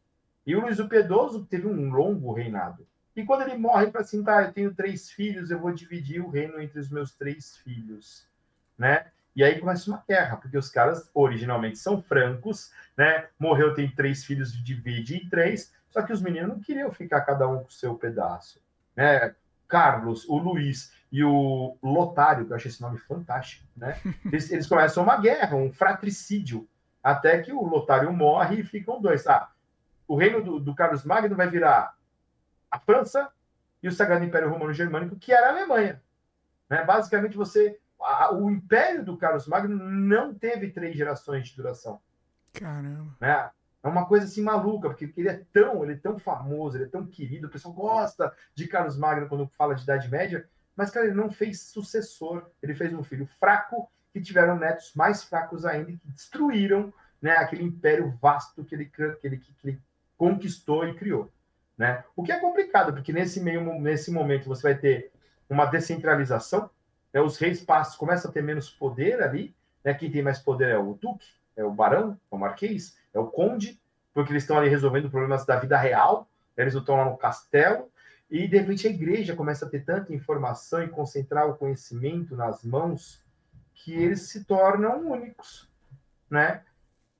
E 0.47 0.55
o 0.55 0.61
Luís 0.61 0.79
o 0.79 0.87
Piedoso 0.87 1.45
teve 1.45 1.67
um 1.67 1.91
longo 1.91 2.31
reinado. 2.33 2.87
E 3.15 3.23
quando 3.23 3.41
ele 3.41 3.57
morre, 3.57 3.87
para 3.87 4.01
assim, 4.01 4.23
tá, 4.23 4.43
eu 4.43 4.53
tenho 4.53 4.73
três 4.73 5.11
filhos, 5.11 5.51
eu 5.51 5.59
vou 5.59 5.71
dividir 5.71 6.21
o 6.21 6.29
reino 6.29 6.59
entre 6.61 6.79
os 6.79 6.89
meus 6.89 7.13
três 7.13 7.57
filhos, 7.57 8.27
né? 8.77 9.11
E 9.35 9.43
aí 9.43 9.59
começa 9.59 9.89
uma 9.89 10.03
guerra, 10.07 10.37
porque 10.37 10.57
os 10.57 10.69
caras 10.69 11.09
originalmente 11.13 11.77
são 11.77 12.01
francos, 12.01 12.71
né? 12.97 13.27
Morreu, 13.37 13.73
tem 13.73 13.89
três 13.89 14.23
filhos, 14.23 14.53
divide 14.63 15.17
em 15.17 15.29
três, 15.29 15.73
só 15.89 16.01
que 16.01 16.13
os 16.13 16.21
meninos 16.21 16.49
não 16.49 16.59
queriam 16.59 16.91
ficar 16.91 17.21
cada 17.21 17.47
um 17.47 17.59
com 17.59 17.67
o 17.67 17.71
seu 17.71 17.95
pedaço, 17.95 18.61
né? 18.95 19.35
Carlos, 19.67 20.27
o 20.29 20.37
Luiz 20.37 20.93
e 21.11 21.23
o 21.23 21.77
Lotário, 21.83 22.45
que 22.45 22.51
eu 22.51 22.55
achei 22.55 22.69
esse 22.69 22.81
nome 22.81 22.97
fantástico, 22.97 23.65
né? 23.75 23.99
Eles, 24.25 24.51
eles 24.51 24.67
começam 24.67 25.03
uma 25.03 25.17
guerra, 25.17 25.55
um 25.55 25.71
fratricídio, 25.71 26.67
até 27.03 27.41
que 27.41 27.51
o 27.51 27.63
Lotário 27.63 28.11
morre 28.13 28.61
e 28.61 28.63
ficam 28.63 29.01
dois. 29.01 29.27
Ah, 29.27 29.49
o 30.07 30.15
reino 30.15 30.43
do, 30.43 30.59
do 30.59 30.75
Carlos 30.75 31.03
Magno 31.03 31.35
vai 31.35 31.49
virar 31.49 31.95
a 32.69 32.79
França 32.79 33.29
e 33.81 33.87
o 33.87 33.91
Sagrado 33.91 34.23
Império 34.23 34.49
Romano 34.49 34.73
Germânico, 34.73 35.15
que 35.15 35.31
era 35.31 35.47
a 35.47 35.51
Alemanha. 35.51 36.01
Né? 36.69 36.83
Basicamente, 36.83 37.37
você 37.37 37.79
a, 37.99 38.33
o 38.33 38.49
Império 38.49 39.03
do 39.03 39.17
Carlos 39.17 39.47
Magno 39.47 39.75
não 39.77 40.33
teve 40.33 40.71
três 40.71 40.95
gerações 40.95 41.47
de 41.47 41.55
duração. 41.55 41.99
Caramba. 42.53 43.15
Né? 43.19 43.49
É 43.83 43.87
uma 43.87 44.05
coisa 44.07 44.25
assim 44.25 44.41
maluca, 44.41 44.89
porque 44.89 45.13
ele 45.15 45.29
é 45.29 45.43
tão, 45.53 45.83
ele 45.83 45.93
é 45.93 45.97
tão 45.97 46.17
famoso, 46.17 46.77
ele 46.77 46.85
é 46.85 46.89
tão 46.89 47.05
querido, 47.05 47.47
o 47.47 47.51
pessoal 47.51 47.73
gosta 47.73 48.33
de 48.55 48.67
Carlos 48.67 48.97
Magno 48.97 49.27
quando 49.27 49.47
fala 49.57 49.75
de 49.75 49.83
Idade 49.83 50.09
Média, 50.09 50.49
mas, 50.75 50.91
cara, 50.91 51.05
ele 51.05 51.15
não 51.15 51.31
fez 51.31 51.61
sucessor. 51.61 52.49
Ele 52.61 52.75
fez 52.75 52.93
um 52.93 53.03
filho 53.03 53.25
fraco 53.39 53.89
que 54.11 54.21
tiveram 54.21 54.57
netos 54.57 54.93
mais 54.93 55.23
fracos 55.23 55.65
ainda 55.65 55.91
que 55.91 55.99
destruíram 56.05 56.93
né, 57.21 57.31
aquele 57.37 57.63
império 57.63 58.17
vasto 58.21 58.63
que 58.63 58.75
ele, 58.75 58.85
que 58.85 59.03
ele, 59.23 59.37
que 59.37 59.53
ele 59.63 59.81
conquistou 60.17 60.87
e 60.87 60.93
criou. 60.95 61.31
Né? 61.77 62.03
O 62.15 62.23
que 62.23 62.31
é 62.31 62.39
complicado, 62.39 62.93
porque 62.93 63.13
nesse 63.13 63.41
meio 63.41 63.79
nesse 63.79 64.11
momento 64.11 64.47
você 64.47 64.63
vai 64.63 64.75
ter 64.75 65.11
uma 65.49 65.65
descentralização, 65.65 66.69
né? 67.15 67.21
os 67.21 67.37
reis 67.37 67.63
passos 67.63 67.95
começam 67.95 68.29
a 68.29 68.33
ter 68.33 68.43
menos 68.43 68.69
poder 68.69 69.23
ali, 69.23 69.55
né? 69.81 69.93
quem 69.93 70.11
tem 70.11 70.21
mais 70.21 70.37
poder 70.37 70.67
é 70.67 70.77
o 70.77 70.93
duque, 70.93 71.29
é 71.55 71.63
o 71.63 71.71
barão, 71.71 72.19
é 72.29 72.35
o 72.35 72.37
marquês, 72.37 72.97
é 73.13 73.19
o 73.19 73.27
conde, 73.27 73.79
porque 74.13 74.33
eles 74.33 74.43
estão 74.43 74.57
ali 74.57 74.67
resolvendo 74.67 75.09
problemas 75.09 75.45
da 75.45 75.57
vida 75.57 75.77
real, 75.77 76.27
eles 76.57 76.73
não 76.73 76.81
estão 76.81 76.97
lá 76.97 77.05
no 77.05 77.17
castelo, 77.17 77.89
e 78.29 78.47
de 78.47 78.57
repente 78.57 78.85
a 78.85 78.89
igreja 78.89 79.35
começa 79.35 79.65
a 79.65 79.69
ter 79.69 79.85
tanta 79.85 80.13
informação 80.13 80.83
e 80.83 80.89
concentrar 80.89 81.47
o 81.47 81.55
conhecimento 81.55 82.35
nas 82.35 82.63
mãos 82.63 83.23
que 83.73 83.93
eles 83.93 84.23
se 84.29 84.43
tornam 84.43 85.11
únicos, 85.11 85.69
né? 86.29 86.63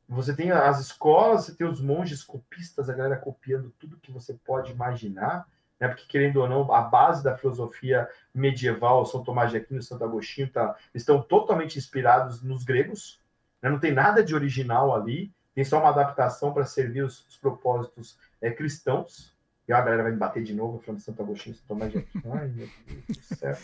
Você 0.08 0.36
tem 0.36 0.52
as 0.52 0.80
escolas, 0.80 1.46
você 1.46 1.56
tem 1.56 1.66
os 1.66 1.82
monges 1.82 2.24
copistas, 2.24 2.90
a 2.90 2.94
galera 2.94 3.18
copiando 3.18 3.74
tudo 3.80 3.98
que 3.98 4.12
você 4.12 4.34
pode 4.34 4.72
imaginar, 4.72 5.48
né? 5.80 5.88
Porque 5.88 6.06
querendo 6.08 6.38
ou 6.38 6.48
não, 6.48 6.72
a 6.74 6.82
base 6.82 7.24
da 7.24 7.38
filosofia 7.38 8.08
medieval, 8.34 9.06
São 9.06 9.24
Tomás 9.24 9.52
de 9.52 9.58
Aquino, 9.58 9.82
Santo 9.82 10.04
Agostinho, 10.04 10.50
tá, 10.50 10.76
estão 10.94 11.22
totalmente 11.22 11.78
inspirados 11.78 12.42
nos 12.42 12.64
gregos. 12.64 13.22
Né? 13.62 13.70
Não 13.70 13.80
tem 13.80 13.94
nada 13.94 14.24
de 14.24 14.34
original 14.34 14.96
ali, 14.96 15.34
tem 15.54 15.64
só 15.64 15.80
uma 15.80 15.90
adaptação 15.90 16.54
para 16.54 16.66
servir 16.66 17.04
os, 17.04 17.26
os 17.28 17.38
propósitos 17.38 18.18
é, 18.42 18.52
cristãos. 18.52 19.34
E 19.68 19.74
a 19.74 19.82
galera 19.82 20.04
vai 20.04 20.12
me 20.12 20.18
bater 20.18 20.44
de 20.44 20.54
novo 20.54 20.80
falando 20.80 21.00
de 21.00 21.06
Santo 21.06 21.24
Agostinho, 21.24 21.56
Santo 21.56 21.68
Tomás 21.68 21.92
de 21.92 21.98
Aquino. 22.00 22.34
Ai, 22.34 22.48
meu 22.50 22.70
Deus 22.86 23.18
do 23.18 23.36
céu. 23.36 23.58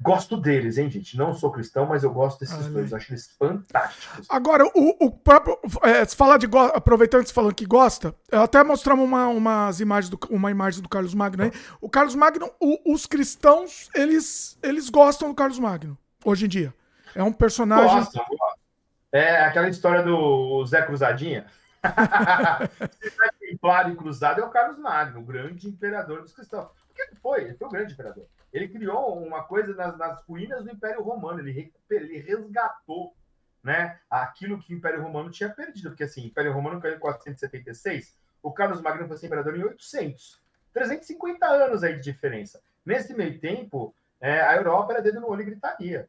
Gosto 0.00 0.36
deles, 0.36 0.76
hein, 0.76 0.90
gente? 0.90 1.16
Não 1.16 1.32
sou 1.32 1.52
cristão, 1.52 1.86
mas 1.86 2.02
eu 2.02 2.12
gosto 2.12 2.40
desses 2.40 2.66
dois. 2.66 2.92
Acho 2.92 3.12
eles 3.12 3.30
fantásticos. 3.38 4.26
Agora, 4.28 4.64
o, 4.74 5.06
o 5.06 5.10
próprio. 5.10 5.56
É, 5.82 6.04
falar 6.06 6.36
de. 6.36 6.46
Aproveitando 6.74 7.24
que 7.24 7.32
falou 7.32 7.54
que 7.54 7.64
gosta, 7.64 8.14
eu 8.30 8.42
até 8.42 8.62
mostramos 8.64 9.04
uma, 9.04 9.28
umas 9.28 9.80
imagens 9.80 10.10
do, 10.10 10.18
uma 10.28 10.50
imagem 10.50 10.82
do 10.82 10.88
Carlos 10.88 11.14
Magno 11.14 11.44
aí. 11.44 11.52
O 11.80 11.88
Carlos 11.88 12.14
Magno, 12.16 12.50
o, 12.60 12.92
os 12.92 13.06
cristãos, 13.06 13.88
eles, 13.94 14.58
eles 14.62 14.90
gostam 14.90 15.28
do 15.28 15.34
Carlos 15.34 15.60
Magno, 15.60 15.96
hoje 16.24 16.46
em 16.46 16.48
dia. 16.48 16.74
É 17.14 17.22
um 17.22 17.32
personagem. 17.32 17.96
Gosta, 17.96 18.20
É 19.12 19.44
aquela 19.44 19.68
história 19.68 20.02
do 20.02 20.66
Zé 20.66 20.82
Cruzadinha. 20.82 21.46
Templário 23.38 23.92
e 23.92 23.96
cruzado 23.96 24.40
é 24.40 24.44
o 24.44 24.50
Carlos 24.50 24.78
Magno, 24.78 25.20
o 25.20 25.24
grande 25.24 25.68
imperador 25.68 26.22
dos 26.22 26.32
cristãos. 26.32 26.68
Porque 26.88 27.02
ele 27.02 27.16
foi, 27.22 27.44
ele 27.44 27.54
foi 27.54 27.68
o 27.68 27.70
grande 27.70 27.92
imperador. 27.92 28.26
Ele 28.54 28.68
criou 28.68 29.18
uma 29.18 29.42
coisa 29.42 29.74
nas, 29.74 29.98
nas 29.98 30.22
ruínas 30.22 30.62
do 30.62 30.70
Império 30.70 31.02
Romano, 31.02 31.40
ele, 31.40 31.74
ele 31.90 32.18
resgatou 32.18 33.12
né, 33.60 33.98
aquilo 34.08 34.60
que 34.60 34.72
o 34.72 34.76
Império 34.76 35.02
Romano 35.02 35.28
tinha 35.28 35.50
perdido, 35.50 35.90
porque 35.90 36.04
assim, 36.04 36.22
o 36.22 36.26
Império 36.26 36.52
Romano 36.52 36.80
caiu 36.80 36.94
em 36.94 37.00
476, 37.00 38.16
o 38.40 38.52
Carlos 38.52 38.80
Magno 38.80 39.08
foi 39.08 39.26
imperador 39.26 39.56
em 39.56 39.64
800. 39.64 40.40
350 40.72 41.46
anos 41.46 41.82
aí 41.82 41.94
de 41.94 42.02
diferença. 42.02 42.62
Nesse 42.86 43.12
meio 43.12 43.40
tempo, 43.40 43.92
é, 44.20 44.40
a 44.40 44.54
Europa 44.54 44.92
era 44.92 45.02
dedo 45.02 45.20
no 45.20 45.28
olho 45.28 45.42
e 45.42 45.46
gritaria. 45.46 46.08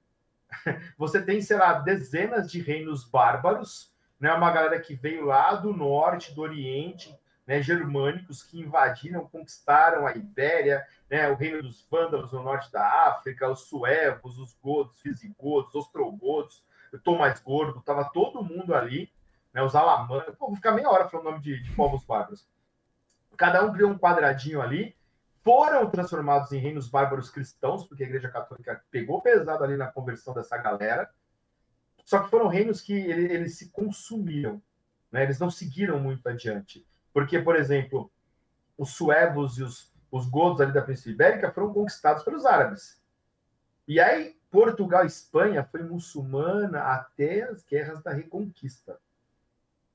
Você 1.00 1.20
tem, 1.22 1.42
sei 1.42 1.58
lá, 1.58 1.80
dezenas 1.80 2.52
de 2.52 2.62
reinos 2.62 3.10
bárbaros, 3.10 3.92
né, 4.20 4.32
uma 4.34 4.52
galera 4.52 4.80
que 4.80 4.94
veio 4.94 5.26
lá 5.26 5.56
do 5.56 5.74
norte, 5.74 6.36
do 6.36 6.42
oriente, 6.42 7.18
né, 7.46 7.62
germânicos 7.62 8.44
que 8.44 8.60
invadiram, 8.60 9.28
conquistaram 9.28 10.08
a 10.08 10.12
Ibéria, 10.12 10.86
né, 11.10 11.30
o 11.30 11.36
reino 11.36 11.62
dos 11.62 11.86
vândalos 11.90 12.32
no 12.32 12.42
norte 12.42 12.72
da 12.72 13.08
África, 13.10 13.50
os 13.50 13.62
suevos, 13.62 14.40
os 14.40 14.54
godos, 14.56 15.00
visigodos, 15.02 15.70
os 15.70 15.86
ostrogodos, 15.86 16.64
o 16.92 16.98
Tom 16.98 17.18
mais 17.18 17.40
gordo, 17.40 17.82
tava 17.82 18.06
todo 18.06 18.44
mundo 18.44 18.74
ali, 18.74 19.12
né, 19.54 19.62
os 19.62 19.76
alamanos, 19.76 20.36
Pô, 20.38 20.48
vou 20.48 20.56
ficar 20.56 20.72
meia 20.72 20.90
hora 20.90 21.08
falando 21.08 21.28
o 21.28 21.32
nome 21.32 21.44
de, 21.44 21.62
de 21.62 21.72
povos 21.72 22.04
bárbaros. 22.04 22.48
Cada 23.38 23.64
um 23.64 23.72
criou 23.72 23.92
um 23.92 23.98
quadradinho 23.98 24.62
ali, 24.62 24.96
foram 25.44 25.90
transformados 25.90 26.52
em 26.52 26.58
reinos 26.58 26.90
bárbaros 26.90 27.30
cristãos, 27.30 27.86
porque 27.86 28.04
a 28.04 28.08
Igreja 28.08 28.30
Católica 28.30 28.84
pegou 28.90 29.22
pesado 29.22 29.64
ali 29.64 29.78
na 29.78 29.88
conversão 29.88 30.34
dessa 30.34 30.58
galera, 30.58 31.10
só 32.04 32.20
que 32.20 32.30
foram 32.30 32.48
reinos 32.48 32.82
que 32.82 32.94
eles, 32.94 33.32
eles 33.32 33.58
se 33.58 33.70
consumiram, 33.70 34.62
né? 35.12 35.24
eles 35.24 35.38
não 35.38 35.52
seguiram 35.52 36.00
muito 36.00 36.28
adiante. 36.28 36.86
Porque, 37.16 37.40
por 37.40 37.56
exemplo, 37.56 38.12
os 38.78 38.90
suevos 38.90 39.58
e 39.58 39.64
os, 39.64 39.90
os 40.12 40.28
godos 40.28 40.60
ali 40.60 40.74
da 40.74 40.82
Península 40.82 41.16
Ibérica 41.16 41.50
foram 41.50 41.74
conquistados 41.74 42.26
pelos 42.26 42.46
árabes. 42.46 43.02
E 43.88 44.02
aí, 44.02 44.36
Portugal 44.52 45.06
e 45.06 45.08
Espanha 45.08 45.64
foi 45.64 45.82
muçulmana 45.82 46.82
até 46.82 47.44
as 47.44 47.64
guerras 47.64 48.04
da 48.04 48.12
Reconquista. 48.12 49.00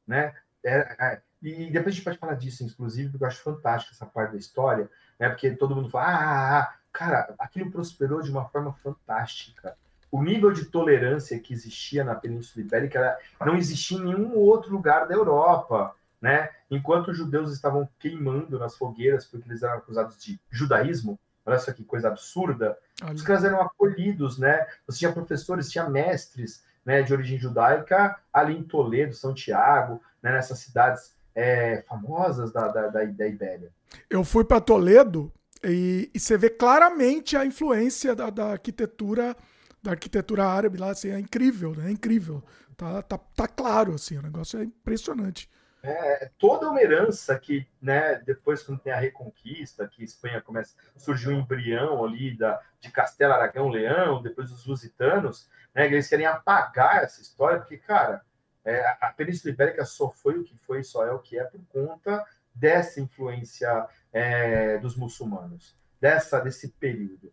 Né? 0.07 0.35
É, 0.65 0.97
é, 0.99 1.23
e 1.43 1.71
depois 1.71 1.89
a 1.93 1.97
gente 1.97 2.05
pode 2.05 2.17
falar 2.17 2.37
disso, 2.37 2.65
inclusive, 2.65 3.11
porque 3.11 3.25
eu 3.25 3.29
acho 3.29 3.43
fantástica 3.43 3.95
essa 3.95 4.07
parte 4.07 4.33
da 4.33 4.39
história, 4.39 4.91
né? 5.19 5.29
porque 5.29 5.51
todo 5.51 5.77
mundo 5.77 5.91
fala, 5.91 6.07
ah, 6.07 6.21
ah, 6.21 6.59
ah, 6.61 6.75
cara, 6.91 7.35
aquilo 7.39 7.71
prosperou 7.71 8.23
de 8.23 8.31
uma 8.31 8.49
forma 8.49 8.73
fantástica 8.83 9.77
o 10.11 10.23
nível 10.23 10.53
de 10.53 10.65
tolerância 10.65 11.39
que 11.39 11.53
existia 11.53 12.03
na 12.03 12.15
Península 12.15 12.65
Ibérica 12.65 13.19
não 13.41 13.55
existia 13.55 13.99
em 13.99 14.05
nenhum 14.05 14.37
outro 14.37 14.73
lugar 14.73 15.07
da 15.07 15.15
Europa. 15.15 15.95
Né? 16.21 16.51
Enquanto 16.71 17.09
os 17.09 17.17
judeus 17.17 17.53
estavam 17.53 17.89
queimando 17.99 18.59
nas 18.59 18.77
fogueiras 18.77 19.25
porque 19.25 19.49
eles 19.49 19.63
eram 19.63 19.79
acusados 19.79 20.23
de 20.23 20.39
judaísmo, 20.51 21.19
olha 21.47 21.59
só 21.59 21.73
que 21.73 21.83
coisa 21.83 22.09
absurda, 22.09 22.77
olha. 23.03 23.15
os 23.15 23.23
caras 23.23 23.45
eram 23.45 23.63
acolhidos, 23.63 24.37
né? 24.39 24.67
Você 24.87 24.99
tinha 24.99 25.13
professores, 25.13 25.71
tinha 25.71 25.89
mestres 25.89 26.63
né, 26.85 27.03
de 27.03 27.13
origem 27.13 27.39
judaica 27.39 28.19
ali 28.33 28.57
em 28.57 28.63
Toledo, 28.63 29.15
São 29.15 29.33
Tiago, 29.33 30.03
né, 30.23 30.33
nessas 30.33 30.59
cidades 30.59 31.15
é, 31.35 31.83
famosas 31.89 32.53
da, 32.53 32.69
da, 32.69 32.89
da, 32.89 33.05
da 33.05 33.27
Ibéria. 33.27 33.71
Eu 34.09 34.23
fui 34.25 34.45
para 34.45 34.61
Toledo 34.61 35.33
e, 35.65 36.11
e, 36.15 36.21
você 36.21 36.37
vê 36.37 36.51
claramente 36.51 37.37
a 37.37 37.45
influência 37.45 38.15
da, 38.15 38.31
da 38.31 38.53
arquitetura 38.53 39.37
da 39.83 39.93
arquitetura 39.93 40.45
árabe 40.45 40.77
lá, 40.77 40.91
assim, 40.91 41.09
é 41.09 41.19
incrível, 41.19 41.75
né? 41.75 41.89
É 41.89 41.91
incrível. 41.91 42.43
Tá, 42.77 43.01
tá, 43.03 43.17
tá 43.17 43.49
claro, 43.49 43.95
assim, 43.95 44.19
o 44.19 44.23
negócio 44.23 44.61
é 44.61 44.65
impressionante. 44.65 45.49
É, 45.83 46.31
toda 46.39 46.69
uma 46.69 46.81
herança 46.81 47.39
que, 47.39 47.67
né, 47.81 48.17
depois 48.27 48.63
quando 48.63 48.81
tem 48.81 48.93
a 48.93 48.99
Reconquista, 48.99 49.89
que 49.89 50.05
Espanha 50.05 50.41
começa, 50.41 50.75
surgiu 50.97 51.33
um 51.33 51.41
embrião 51.41 52.05
ali 52.05 52.37
da, 52.37 52.61
de 52.81 52.91
Castelo 52.91 53.33
Aragão 53.33 53.69
Leão, 53.69 54.23
depois 54.23 54.53
os 54.53 54.67
lusitanos, 54.67 55.49
né, 55.75 55.87
eles 55.87 56.09
querem 56.09 56.27
apagar 56.27 57.03
essa 57.03 57.23
história, 57.23 57.59
porque, 57.59 57.79
cara, 57.79 58.23
é, 58.65 58.87
a 59.01 59.13
Península 59.17 59.53
Ibérica 59.53 59.85
só 59.85 60.11
foi 60.11 60.39
o 60.39 60.45
que 60.45 60.57
foi, 60.59 60.85
só 60.85 61.07
é 61.07 61.13
o 61.13 61.19
que 61.19 61.39
é 61.39 61.45
por 61.45 61.61
conta 61.69 62.25
dessa 62.55 63.01
influência 63.01 63.87
é, 64.13 64.79
dos 64.79 64.97
muçulmanos, 64.97 65.77
dessa 66.01 66.41
desse 66.41 66.69
período, 66.69 67.33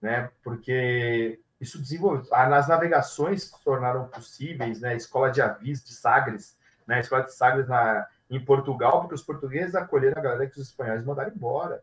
né? 0.00 0.30
Porque 0.42 1.40
isso 1.60 1.80
desenvolveu. 1.80 2.26
As 2.32 2.66
navegações 2.66 3.50
tornaram 3.62 4.08
possíveis, 4.08 4.80
né? 4.80 4.90
A 4.90 4.94
escola 4.94 5.30
de 5.30 5.40
avis 5.40 5.84
de 5.84 5.94
Sagres, 5.94 6.56
né? 6.86 6.96
A 6.96 7.00
escola 7.00 7.22
de 7.22 7.34
Sagres 7.34 7.68
na, 7.68 8.06
em 8.30 8.44
Portugal, 8.44 9.00
porque 9.00 9.14
os 9.14 9.22
portugueses 9.22 9.74
acolheram 9.74 10.18
a 10.18 10.22
galera 10.22 10.46
que 10.46 10.58
os 10.58 10.68
espanhóis 10.68 11.04
mandaram 11.04 11.32
embora. 11.34 11.82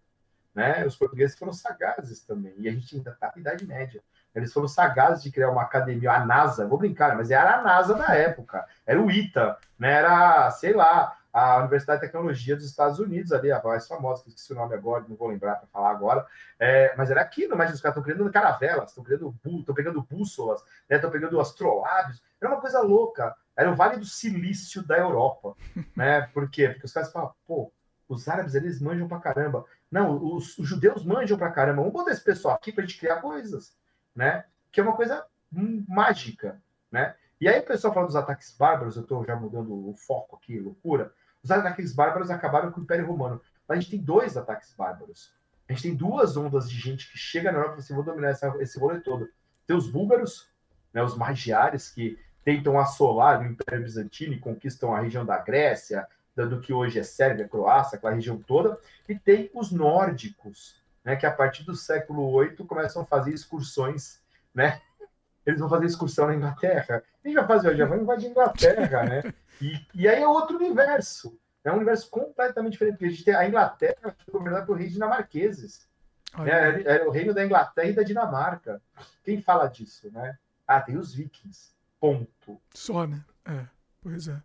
Né? 0.54 0.86
Os 0.86 0.98
portugueses 0.98 1.38
foram 1.38 1.54
sagazes 1.54 2.22
também, 2.22 2.54
e 2.58 2.68
a 2.68 2.72
gente 2.72 2.96
ainda 2.96 3.12
está 3.12 3.32
na 3.34 3.42
Idade 3.42 3.66
Média. 3.66 4.02
Eles 4.34 4.52
foram 4.52 4.68
sagazes 4.68 5.24
de 5.24 5.32
criar 5.32 5.50
uma 5.50 5.62
academia, 5.62 6.12
a 6.12 6.26
NASA, 6.26 6.68
vou 6.68 6.78
brincar, 6.78 7.16
mas 7.16 7.32
era 7.32 7.60
a 7.60 7.62
NASA 7.62 7.94
da 7.96 8.16
época, 8.16 8.66
era 8.86 9.02
o 9.02 9.12
ITA, 9.12 9.58
né? 9.78 9.92
era, 9.92 10.50
sei 10.52 10.74
lá, 10.74 11.18
a 11.34 11.60
Universidade 11.60 12.02
de 12.02 12.08
Tecnologia 12.08 12.56
dos 12.56 12.66
Estados 12.66 13.00
Unidos, 13.00 13.32
ali, 13.32 13.52
a 13.52 13.62
mais 13.64 13.88
famosa, 13.88 14.24
que 14.24 14.30
esqueci 14.30 14.52
o 14.52 14.56
nome 14.56 14.76
agora, 14.76 15.06
não 15.08 15.16
vou 15.16 15.30
lembrar 15.30 15.56
para 15.56 15.68
falar 15.68 15.92
agora, 15.92 16.26
é, 16.60 16.94
mas 16.98 17.10
era 17.10 17.22
aquilo, 17.22 17.58
mas 17.58 17.74
os 17.74 17.82
caras 17.82 17.98
estão 17.98 18.04
criando 18.04 18.32
caravelas, 18.32 18.90
estão 18.90 19.04
criando, 19.04 19.34
estão 19.60 19.76
pegando 19.76 20.02
bússolas, 20.02 20.62
estão 20.90 21.10
né, 21.10 21.14
pegando 21.14 21.40
astrolábios, 21.40 22.22
era 22.42 22.52
uma 22.52 22.62
coisa 22.62 22.82
louca, 22.82 23.36
era 23.56 23.72
o 23.72 23.76
Vale 23.76 23.98
do 23.98 24.06
Silício 24.06 24.84
da 24.84 24.98
Europa, 24.98 25.56
né? 25.96 26.22
Por 26.34 26.50
quê? 26.50 26.70
Porque 26.70 26.86
os 26.86 26.94
caras 26.94 27.12
falam, 27.12 27.34
pô, 27.46 27.72
os 28.08 28.28
árabes 28.28 28.56
eles 28.56 28.82
manjam 28.82 29.08
pra 29.08 29.20
caramba. 29.20 29.66
Não, 29.90 30.36
os, 30.36 30.58
os 30.58 30.68
judeus 30.68 31.04
manjam 31.04 31.38
pra 31.38 31.52
caramba. 31.52 31.82
Vamos 31.82 31.94
botar 31.94 32.12
esse 32.12 32.24
pessoal 32.24 32.56
aqui 32.56 32.72
pra 32.72 32.86
gente 32.86 33.00
criar 33.00 33.22
coisas, 33.22 33.76
né? 34.16 34.46
Que 34.72 34.80
é 34.80 34.84
uma 34.84 34.96
coisa 34.96 35.26
mágica, 35.88 36.62
né? 36.92 37.16
E 37.40 37.48
aí 37.48 37.60
o 37.60 37.66
pessoal 37.66 37.94
fala 37.94 38.06
dos 38.06 38.16
ataques 38.16 38.56
bárbaros, 38.58 38.96
eu 38.96 39.02
estou 39.02 39.26
já 39.26 39.36
mudando 39.36 39.90
o 39.90 39.96
foco 39.96 40.36
aqui, 40.36 40.60
loucura. 40.60 41.14
Os 41.44 41.50
ataques 41.50 41.94
bárbaros 41.94 42.30
acabaram 42.30 42.72
com 42.72 42.80
o 42.82 42.84
Império 42.84 43.08
Romano. 43.08 43.42
Mas 43.68 43.78
a 43.78 43.82
gente 43.82 43.92
tem 43.92 44.02
dois 44.02 44.38
ataques 44.38 44.74
bárbaros. 44.76 45.34
A 45.68 45.74
gente 45.74 45.84
tem 45.84 45.96
duas 45.96 46.38
ondas 46.38 46.70
de 46.70 46.78
gente 46.78 47.10
que 47.12 47.18
chega 47.18 47.52
na 47.52 47.60
Europa 47.60 47.74
e 47.74 47.76
fala 47.76 47.84
assim, 47.84 47.96
vou 47.96 48.04
dominar 48.04 48.30
essa, 48.30 48.54
esse 48.60 48.80
rolê 48.80 49.00
todo. 49.00 49.30
Tem 49.66 49.76
os 49.76 49.90
búlgaros, 49.90 50.52
né, 50.94 51.02
os 51.02 51.18
magiares, 51.18 51.90
que 51.90 52.20
tentam 52.44 52.80
assolar 52.80 53.42
o 53.42 53.46
Império 53.46 53.84
Bizantino 53.84 54.34
e 54.34 54.40
conquistam 54.40 54.94
a 54.94 55.00
região 55.00 55.26
da 55.26 55.38
Grécia, 55.38 56.08
do 56.36 56.60
que 56.60 56.74
hoje 56.74 57.00
é 57.00 57.04
Sérvia, 57.04 57.48
Croácia, 57.48 57.98
aquela 57.98 58.14
região 58.14 58.38
toda. 58.38 58.80
E 59.08 59.16
tem 59.16 59.50
os 59.54 59.72
nórdicos, 59.72 60.82
né, 61.04 61.16
que 61.16 61.26
a 61.26 61.32
partir 61.32 61.64
do 61.64 61.76
século 61.76 62.40
VIII 62.40 62.56
começam 62.66 63.02
a 63.02 63.06
fazer 63.06 63.32
excursões, 63.32 64.22
né? 64.54 64.82
Eles 65.46 65.60
vão 65.60 65.70
fazer 65.70 65.86
excursão 65.86 66.28
na 66.28 66.36
Inglaterra. 66.36 67.04
Gente 67.26 67.34
vai 67.34 67.48
fazer, 67.48 67.76
já 67.76 67.86
vão 67.86 67.98
invadir 67.98 68.28
a 68.28 68.32
Inglaterra, 68.32 69.04
né? 69.04 69.34
E, 69.62 69.86
e 69.94 70.08
aí 70.08 70.22
é 70.22 70.28
outro 70.28 70.58
universo. 70.58 71.38
É 71.64 71.72
um 71.72 71.76
universo 71.76 72.10
completamente 72.10 72.74
diferente. 72.74 72.94
Porque 72.94 73.06
a 73.06 73.10
gente 73.10 73.24
tem 73.24 73.36
a 73.36 73.48
Inglaterra 73.48 74.16
foi 74.24 74.34
governada 74.34 74.66
por 74.66 74.78
reis 74.78 74.94
dinamarqueses. 74.94 75.88
É, 76.46 76.98
é, 76.98 77.04
o 77.04 77.12
reino 77.12 77.34
da 77.34 77.44
Inglaterra 77.44 77.90
e 77.90 77.94
da 77.94 78.04
Dinamarca. 78.04 78.82
Quem 79.24 79.42
fala 79.42 79.68
disso, 79.68 80.10
né? 80.12 80.38
Ah, 80.68 80.80
tem 80.80 80.98
os 80.98 81.14
vikings. 81.14 81.72
Ponto. 82.02 82.60
Só, 82.74 83.06
né? 83.06 83.24
É, 83.46 83.68
pois 84.02 84.28
é. 84.28 84.42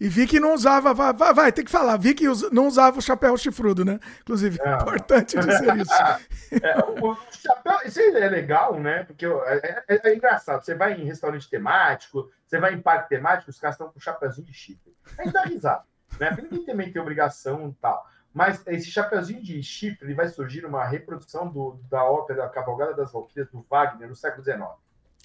E 0.00 0.08
vi 0.08 0.26
que 0.26 0.40
não 0.40 0.54
usava, 0.54 0.94
vai, 0.94 1.12
vai, 1.12 1.34
vai, 1.34 1.52
tem 1.52 1.64
que 1.64 1.70
falar, 1.70 1.98
vi 1.98 2.14
que 2.14 2.24
não 2.50 2.66
usava 2.66 2.98
o 2.98 3.02
chapéu 3.02 3.36
chifrudo, 3.36 3.84
né? 3.84 4.00
Inclusive, 4.22 4.58
é 4.62 4.74
importante 4.74 5.38
dizer 5.38 5.76
isso. 5.76 5.92
é, 6.64 6.78
o, 7.02 7.14
chapéu, 7.30 7.78
isso 7.84 8.00
é 8.00 8.28
legal, 8.28 8.80
né? 8.80 9.04
Porque 9.04 9.26
é, 9.26 9.84
é, 9.86 10.00
é, 10.08 10.14
engraçado. 10.14 10.64
Você 10.64 10.74
vai 10.74 10.94
em 10.94 11.04
restaurante 11.04 11.50
temático, 11.50 12.30
você 12.46 12.58
vai 12.58 12.72
em 12.72 12.80
parque 12.80 13.10
temático, 13.10 13.50
os 13.50 13.60
caras 13.60 13.74
estão 13.74 13.90
com 13.90 14.00
chapéuzinho 14.00 14.46
de 14.46 14.54
chifre. 14.54 14.96
Aí 15.18 15.30
dá 15.30 15.42
risada, 15.42 15.84
né? 16.18 16.30
Porque 16.30 16.42
ninguém 16.42 16.64
também 16.64 16.90
tem 16.90 17.02
obrigação 17.02 17.68
e 17.68 17.74
tal. 17.82 18.06
Mas 18.32 18.64
esse 18.66 18.90
chapeuzinho 18.90 19.42
de 19.42 19.62
chifre 19.62 20.06
ele 20.06 20.14
vai 20.14 20.28
surgir 20.28 20.64
uma 20.64 20.84
reprodução 20.86 21.50
do, 21.50 21.78
da 21.90 22.04
ópera 22.04 22.48
Cavalgada 22.48 22.94
das 22.94 23.12
Valquírias 23.12 23.50
do 23.50 23.66
Wagner 23.68 24.08
no 24.08 24.16
século 24.16 24.42
XIX. 24.42 24.62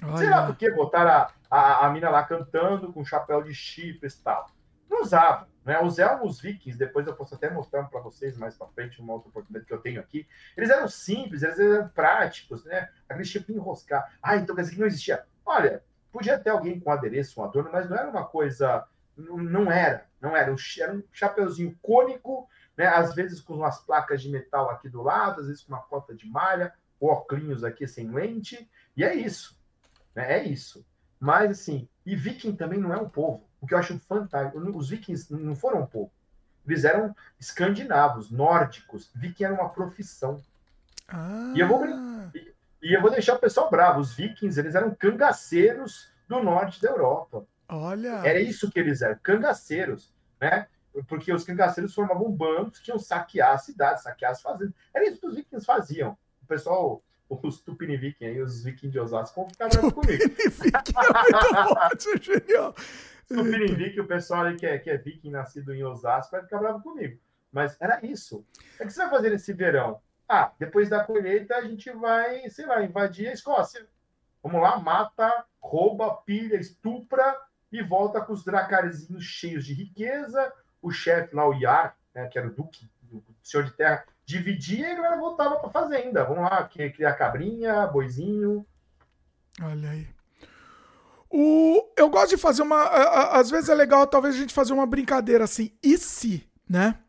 Olha. 0.02 0.18
Sei 0.18 0.30
lá 0.30 0.46
por 0.46 0.56
que 0.56 0.72
botaram 0.72 1.12
a, 1.12 1.34
a, 1.50 1.86
a 1.86 1.90
mina 1.92 2.10
lá 2.10 2.24
cantando 2.24 2.92
com 2.92 3.06
chapéu 3.06 3.44
de 3.44 3.54
chifres 3.54 4.16
e 4.16 4.24
tal. 4.24 4.50
Não 4.90 5.02
usavam. 5.02 5.48
Né? 5.64 5.82
Os 5.82 5.98
elmos 5.98 6.42
vikings, 6.42 6.78
depois 6.78 7.08
eu 7.08 7.16
posso 7.16 7.36
até 7.36 7.50
mostrar 7.50 7.84
para 7.84 8.02
vocês 8.02 8.38
mais 8.38 8.56
para 8.56 8.68
frente, 8.68 9.00
uma 9.00 9.14
outra 9.14 9.30
oportunidade 9.30 9.66
que 9.66 9.74
eu 9.74 9.80
tenho 9.80 10.00
aqui. 10.00 10.28
Eles 10.58 10.70
eram 10.70 10.88
simples, 10.88 11.42
eles 11.42 11.58
eram 11.58 11.88
práticos, 11.90 12.66
né? 12.66 12.90
Aquele 13.08 13.26
chifre 13.26 13.54
enroscar. 13.54 14.14
Ah, 14.22 14.36
então 14.36 14.56
quer 14.56 14.64
dizer 14.64 14.74
que 14.74 14.80
não 14.80 14.88
existia. 14.88 15.24
Olha, 15.46 15.84
podia 16.12 16.38
ter 16.38 16.50
alguém 16.50 16.80
com 16.80 16.92
adereço, 16.92 17.40
um 17.40 17.44
adorno, 17.46 17.72
mas 17.72 17.90
não 17.90 17.98
era 17.98 18.10
uma 18.10 18.26
coisa. 18.26 18.86
Não, 19.16 19.38
não 19.38 19.72
era, 19.72 20.06
não 20.20 20.36
era. 20.36 20.54
Era 20.80 20.94
um 20.94 21.04
chapeuzinho 21.12 21.78
cônico, 21.82 22.48
né? 22.76 22.88
Às 22.88 23.16
vezes 23.16 23.40
com 23.40 23.54
umas 23.54 23.80
placas 23.80 24.22
de 24.22 24.30
metal 24.30 24.70
aqui 24.70 24.90
do 24.90 25.02
lado, 25.02 25.42
às 25.42 25.48
vezes 25.48 25.64
com 25.64 25.74
uma 25.74 25.82
cota 25.82 26.14
de 26.14 26.28
malha, 26.28 26.74
óculos 27.00 27.64
aqui 27.64 27.88
sem 27.88 28.10
lente, 28.10 28.70
e 28.98 29.04
é 29.04 29.14
isso. 29.14 29.58
Né? 30.16 30.40
É 30.40 30.44
isso. 30.44 30.86
Mas, 31.20 31.52
assim, 31.52 31.88
e 32.06 32.16
viking 32.16 32.56
também 32.56 32.80
não 32.80 32.94
é 32.94 32.98
um 32.98 33.10
povo. 33.10 33.48
O 33.62 33.68
que 33.68 33.74
eu 33.74 33.78
acho 33.78 33.98
fantástico. 34.00 34.60
Os 34.78 34.90
vikings 34.90 35.34
não 35.34 35.56
foram 35.56 35.82
um 35.82 35.86
povo. 35.86 36.12
Eles 36.68 36.84
eram 36.84 37.16
escandinavos, 37.40 38.30
nórdicos. 38.30 39.10
Viking 39.16 39.46
era 39.46 39.54
uma 39.54 39.70
profissão. 39.70 40.42
Ah. 41.08 41.54
E, 41.56 41.60
eu 41.60 41.68
vou, 41.68 41.86
e, 41.86 42.54
e 42.82 42.94
eu 42.94 43.02
vou 43.02 43.12
deixar 43.12 43.36
o 43.36 43.40
pessoal 43.40 43.70
bravo. 43.70 44.00
Os 44.00 44.14
vikings, 44.14 44.60
eles 44.60 44.76
eram 44.76 44.94
cangaceiros 44.96 46.12
do 46.28 46.42
norte 46.42 46.82
da 46.82 46.90
Europa. 46.90 47.46
Olha. 47.68 48.22
Era 48.26 48.40
isso 48.40 48.70
que 48.70 48.80
eles 48.80 49.02
eram, 49.02 49.18
cangaceiros, 49.22 50.14
né? 50.40 50.68
Porque 51.08 51.34
os 51.34 51.44
cangaceiros 51.44 51.94
formavam 51.94 52.32
bandos 52.32 52.80
que 52.80 52.92
iam 52.92 53.00
saquear 53.00 53.54
a 53.54 53.58
cidade, 53.58 54.04
saquear 54.04 54.32
as 54.32 54.42
fazendas. 54.42 54.76
Era 54.94 55.08
isso 55.08 55.20
que 55.20 55.28
os 55.28 55.36
vikings 55.36 55.66
faziam. 55.66 56.18
O 56.42 56.46
pessoal 56.46 57.02
os 57.42 57.62
Tupiniviking 57.62 58.26
aí, 58.26 58.42
os 58.42 58.64
vikings 58.64 58.92
de 58.92 59.00
Osasco, 59.00 59.42
vão 59.42 59.50
ficar 59.50 59.70
bravos 59.70 59.94
comigo. 59.94 60.24
Tupiniviking 60.24 60.94
é 60.96 61.64
muito 61.64 61.98
isso 61.98 62.10
é 62.10 62.40
genial. 62.40 62.76
Tupinimbí, 63.28 63.94
que 63.94 64.02
o 64.02 64.08
pessoal 64.08 64.42
ali 64.46 64.58
que 64.58 64.66
é, 64.66 64.78
que 64.78 64.90
é 64.90 64.98
viking, 64.98 65.32
nascido 65.32 65.74
em 65.74 65.84
Osasco, 65.84 66.32
vai 66.32 66.44
ficar 66.44 66.60
bravo 66.60 66.82
comigo. 66.82 67.20
Mas 67.52 67.78
era 67.80 68.04
isso. 68.06 68.46
O 68.80 68.84
que 68.84 68.90
você 68.90 69.02
vai 69.02 69.10
fazer 69.10 69.30
nesse 69.30 69.54
verão? 69.54 70.02
Ah, 70.28 70.52
depois 70.58 70.90
da 70.90 71.04
colheita 71.04 71.56
a 71.56 71.62
gente 71.62 71.92
vai, 71.92 72.50
sei 72.50 72.66
lá, 72.66 72.84
invadir 72.84 73.28
a 73.28 73.34
Escócia. 73.34 73.88
Vamos 74.42 74.62
lá, 74.62 74.80
mata, 74.80 75.46
rouba, 75.60 76.16
pilha, 76.26 76.56
estupra 76.58 77.38
e 77.72 77.82
volta 77.82 78.22
com 78.22 78.34
os 78.34 78.44
dracarzinhos 78.44 79.24
cheios 79.24 79.66
de 79.66 79.74
riqueza. 79.74 80.52
O 80.82 80.92
chefe 80.92 81.36
lá, 81.36 81.48
o 81.48 81.54
Yar, 81.54 81.96
né, 82.14 82.28
que 82.28 82.38
era 82.38 82.48
o 82.48 82.54
duque, 82.54 82.90
o 83.12 83.24
senhor 83.42 83.64
de 83.64 83.72
terra, 83.72 84.06
dividia 84.26 84.88
e 84.88 84.92
a 84.92 84.96
galera 84.96 85.18
voltava 85.18 85.58
para 85.58 85.70
fazenda. 85.70 86.24
Vamos 86.24 86.44
lá, 86.44 86.64
criar 86.68 87.14
cabrinha, 87.14 87.88
boizinho. 87.88 88.66
Olha 89.62 89.90
aí. 89.90 90.08
O, 91.30 91.90
eu 91.98 92.10
gosto 92.10 92.30
de 92.30 92.38
fazer 92.38 92.62
uma. 92.62 92.84
Às 93.32 93.50
vezes 93.50 93.70
é 93.70 93.74
legal, 93.74 94.06
talvez, 94.06 94.36
a 94.36 94.38
gente 94.38 94.54
fazer 94.54 94.74
uma 94.74 94.86
brincadeira 94.86 95.44
assim. 95.44 95.72
E 95.82 95.98
se, 95.98 96.48
né? 96.70 97.00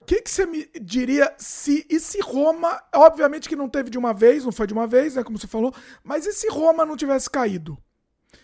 O 0.00 0.04
que, 0.04 0.20
que 0.20 0.30
você 0.30 0.44
me 0.44 0.68
diria 0.80 1.32
se. 1.38 1.86
E 1.88 1.98
se 1.98 2.20
Roma. 2.20 2.82
Obviamente 2.94 3.48
que 3.48 3.56
não 3.56 3.68
teve 3.68 3.88
de 3.88 3.96
uma 3.96 4.12
vez, 4.12 4.44
não 4.44 4.52
foi 4.52 4.66
de 4.66 4.74
uma 4.74 4.86
vez, 4.86 5.14
né? 5.14 5.24
Como 5.24 5.38
você 5.38 5.46
falou. 5.46 5.74
Mas 6.04 6.26
e 6.26 6.32
se 6.32 6.48
Roma 6.50 6.84
não 6.84 6.96
tivesse 6.96 7.30
caído? 7.30 7.78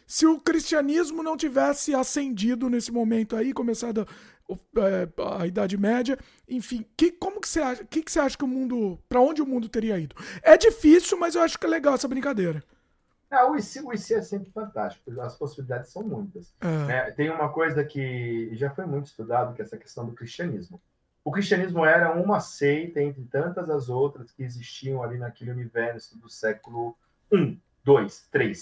Se 0.07 0.26
o 0.26 0.41
cristianismo 0.41 1.22
não 1.22 1.36
tivesse 1.36 1.95
ascendido 1.95 2.68
nesse 2.68 2.91
momento 2.91 3.36
aí, 3.36 3.53
começado 3.53 4.07
a, 4.49 4.80
é, 4.80 5.09
a 5.41 5.47
Idade 5.47 5.76
Média, 5.76 6.18
enfim, 6.49 6.84
que, 6.97 7.11
como 7.12 7.41
que 7.41 7.49
você 7.49 7.61
acha? 7.61 7.84
que, 7.84 8.03
que 8.03 8.11
você 8.11 8.20
acha 8.20 8.36
que 8.36 8.45
o 8.45 8.49
mundo. 8.49 8.99
para 9.09 9.20
onde 9.20 9.43
o 9.43 9.47
mundo 9.47 9.68
teria 9.68 9.99
ido? 9.99 10.16
É 10.43 10.57
difícil, 10.57 11.18
mas 11.18 11.34
eu 11.34 11.43
acho 11.43 11.59
que 11.59 11.66
é 11.66 11.68
legal 11.68 11.95
essa 11.95 12.09
brincadeira. 12.09 12.62
Ah, 13.30 13.51
o 13.51 13.57
IC, 13.57 13.80
o 13.80 13.93
IC 13.93 14.14
é 14.14 14.22
sempre 14.22 14.51
fantástico, 14.51 15.20
as 15.20 15.36
possibilidades 15.36 15.93
são 15.93 16.03
muitas. 16.03 16.55
É. 16.61 16.86
Né? 16.86 17.11
Tem 17.11 17.30
uma 17.30 17.51
coisa 17.51 17.84
que 17.84 18.49
já 18.55 18.70
foi 18.70 18.86
muito 18.86 19.07
estudado, 19.07 19.55
que 19.55 19.61
é 19.61 19.64
essa 19.64 19.76
questão 19.76 20.07
do 20.07 20.12
cristianismo. 20.12 20.80
O 21.22 21.30
cristianismo 21.30 21.84
era 21.84 22.14
uma 22.14 22.41
seita 22.41 23.03
entre 23.03 23.22
tantas 23.24 23.68
as 23.68 23.91
outras 23.91 24.32
que 24.32 24.43
existiam 24.43 25.03
ali 25.03 25.18
naquele 25.18 25.51
universo 25.51 26.18
do 26.18 26.30
século 26.30 26.97
I, 27.30 27.61
II, 27.86 28.07
III. 28.34 28.53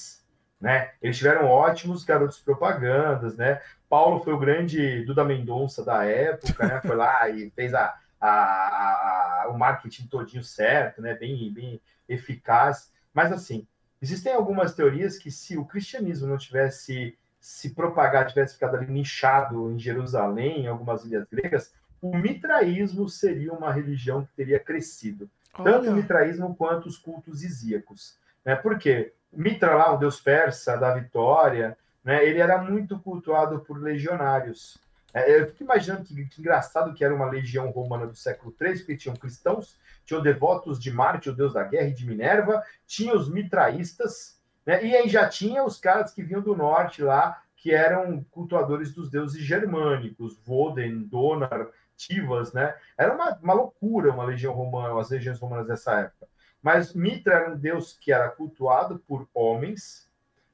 Né? 0.61 0.90
Eles 1.02 1.18
tiveram 1.18 1.46
ótimos 1.46 2.02
garotos 2.02 2.38
propagandas, 2.38 3.36
né? 3.36 3.61
Paulo 3.88 4.24
foi 4.24 4.32
o 4.32 4.38
grande 4.38 5.04
Duda 5.04 5.24
Mendonça 5.24 5.84
da 5.84 6.04
época, 6.04 6.66
né? 6.66 6.80
Foi 6.80 6.96
lá 6.96 7.28
e 7.28 7.50
fez 7.50 7.74
a, 7.74 7.94
a, 8.20 8.28
a, 8.28 9.48
o 9.50 9.59
marketing 9.59 10.07
todinho 10.07 10.42
certo, 10.42 11.02
né? 11.02 11.14
Bem, 11.14 11.52
bem 11.52 11.80
eficaz. 12.09 12.90
Mas 13.12 13.32
assim, 13.32 13.66
Existem 14.00 14.32
algumas 14.32 14.74
teorias 14.74 15.16
que 15.16 15.30
se 15.30 15.57
o 15.57 15.64
cristianismo 15.64 16.26
não 16.26 16.36
tivesse 16.36 17.16
se 17.40 17.70
propagado, 17.70 18.28
tivesse 18.28 18.54
ficado 18.54 18.76
ali 18.76 18.90
nichado 18.90 19.70
em 19.70 19.78
Jerusalém, 19.78 20.62
em 20.62 20.66
algumas 20.66 21.04
ilhas 21.04 21.26
gregas, 21.30 21.72
o 22.00 22.16
mitraísmo 22.16 23.09
seria 23.09 23.52
uma 23.52 23.72
religião 23.72 24.24
que 24.24 24.32
teria 24.34 24.59
crescido. 24.59 25.30
Olha. 25.54 25.72
Tanto 25.72 25.90
o 25.90 25.94
mitraísmo 25.94 26.54
quanto 26.54 26.86
os 26.86 26.98
cultos 26.98 27.42
isíacos. 27.42 28.18
Né? 28.44 28.54
Por 28.54 28.78
quê? 28.78 29.12
Mitra 29.33 29.74
lá, 29.74 29.93
o 29.93 29.99
deus 29.99 30.20
persa 30.20 30.77
da 30.77 30.95
vitória, 30.95 31.77
né? 32.05 32.24
ele 32.24 32.41
era 32.41 32.59
muito 32.59 32.99
cultuado 32.99 33.61
por 33.61 33.81
legionários. 33.81 34.79
É, 35.12 35.41
eu 35.41 35.47
fico 35.47 35.64
imaginando 35.64 36.05
que, 36.05 36.27
que, 36.27 36.41
engraçado 36.41 36.95
que 36.95 37.05
era 37.05 37.14
uma 37.14 37.31
legião 37.31 37.70
romana 37.70 38.07
do 38.07 38.14
século 38.14 38.55
III, 38.61 38.79
porque 38.79 38.97
tinham 38.97 39.16
cristãos, 39.16 39.79
tinham 40.05 40.22
devotos 40.22 40.79
de 40.79 40.91
Marte, 40.91 41.31
o 41.31 41.35
deus 41.35 41.55
da 41.55 41.64
guerra, 41.64 41.89
e 41.89 41.95
de 41.95 42.07
Minerva, 42.07 42.62
tinha 42.87 43.14
os 43.14 43.29
mitraístas, 43.29 44.41
né? 44.64 44.85
e 44.85 44.95
aí 44.95 45.09
já 45.09 45.29
tinha 45.29 45.64
os 45.64 45.79
caras 45.79 46.12
que 46.12 46.22
vinham 46.22 46.43
do 46.43 46.55
norte 46.55 47.03
lá, 47.03 47.43
que 47.57 47.72
eram 47.74 48.24
cultuadores 48.31 48.93
dos 48.93 49.11
deuses 49.11 49.43
germânicos, 49.43 50.39
Voden, 50.45 51.03
Donar, 51.03 51.68
Tivas, 51.97 52.53
né? 52.53 52.77
Era 52.97 53.14
uma, 53.14 53.37
uma 53.43 53.55
loucura 53.55 54.12
uma 54.12 54.24
legião 54.24 54.53
romana, 54.53 55.01
as 55.01 55.11
legiões 55.11 55.39
romanas 55.39 55.66
dessa 55.66 55.99
época. 55.99 56.29
Mas 56.62 56.94
Mitra 56.94 57.34
era 57.34 57.52
um 57.52 57.59
deus 57.59 57.92
que 57.92 58.12
era 58.12 58.28
cultuado 58.28 58.98
por 59.07 59.28
homens, 59.32 60.11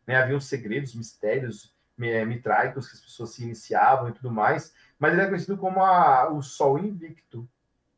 né? 0.06 0.16
Haviam 0.16 0.40
segredos, 0.40 0.94
mistérios 0.94 1.74
é, 2.00 2.24
mitraicos 2.24 2.88
que 2.88 2.94
as 2.94 3.00
pessoas 3.00 3.30
se 3.30 3.42
iniciavam 3.42 4.08
e 4.08 4.12
tudo 4.12 4.30
mais, 4.30 4.74
mas 4.98 5.12
ele 5.12 5.22
é 5.22 5.26
conhecido 5.26 5.56
como 5.56 5.82
a, 5.82 6.30
o 6.30 6.42
Sol 6.42 6.78
Invicto. 6.78 7.48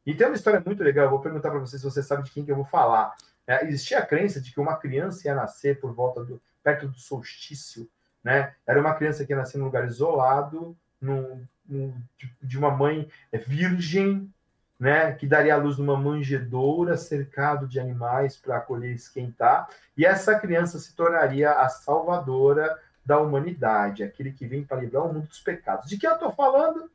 E 0.04 0.14
tem 0.14 0.26
uma 0.26 0.36
história 0.36 0.62
muito 0.64 0.82
legal, 0.82 1.06
eu 1.06 1.10
vou 1.10 1.20
perguntar 1.20 1.50
para 1.50 1.60
você 1.60 1.78
se 1.78 1.84
você 1.84 2.02
sabe 2.02 2.24
de 2.24 2.30
quem 2.30 2.44
que 2.44 2.50
eu 2.50 2.56
vou 2.56 2.64
falar. 2.64 3.14
É, 3.46 3.64
existia 3.64 3.98
a 3.98 4.06
crença 4.06 4.40
de 4.40 4.52
que 4.52 4.60
uma 4.60 4.76
criança 4.76 5.26
ia 5.28 5.34
nascer 5.34 5.80
por 5.80 5.92
volta 5.92 6.24
do 6.24 6.40
perto 6.62 6.88
do 6.88 6.98
solstício, 6.98 7.88
né? 8.22 8.54
Era 8.66 8.80
uma 8.80 8.94
criança 8.94 9.24
que 9.24 9.32
ia 9.32 9.36
nascer 9.36 9.58
num 9.58 9.66
lugar 9.66 9.86
isolado, 9.86 10.76
num, 11.00 11.46
num, 11.66 11.94
de 12.42 12.58
uma 12.58 12.70
mãe 12.70 13.08
virgem, 13.46 14.32
né, 14.78 15.12
que 15.12 15.26
daria 15.26 15.54
a 15.54 15.58
luz 15.58 15.78
numa 15.78 15.96
manjedoura 15.96 16.96
cercado 16.96 17.66
de 17.66 17.78
animais 17.78 18.36
para 18.36 18.56
acolher 18.56 18.92
e 18.92 18.96
esquentar, 18.96 19.68
e 19.96 20.04
essa 20.04 20.38
criança 20.38 20.78
se 20.78 20.94
tornaria 20.94 21.52
a 21.52 21.68
salvadora 21.68 22.78
da 23.04 23.18
humanidade, 23.18 24.02
aquele 24.02 24.32
que 24.32 24.46
vem 24.46 24.64
para 24.64 24.80
livrar 24.80 25.04
o 25.04 25.12
mundo 25.12 25.28
dos 25.28 25.40
pecados. 25.40 25.88
De 25.88 25.98
que 25.98 26.06
eu 26.06 26.14
estou 26.14 26.32
falando? 26.32 26.90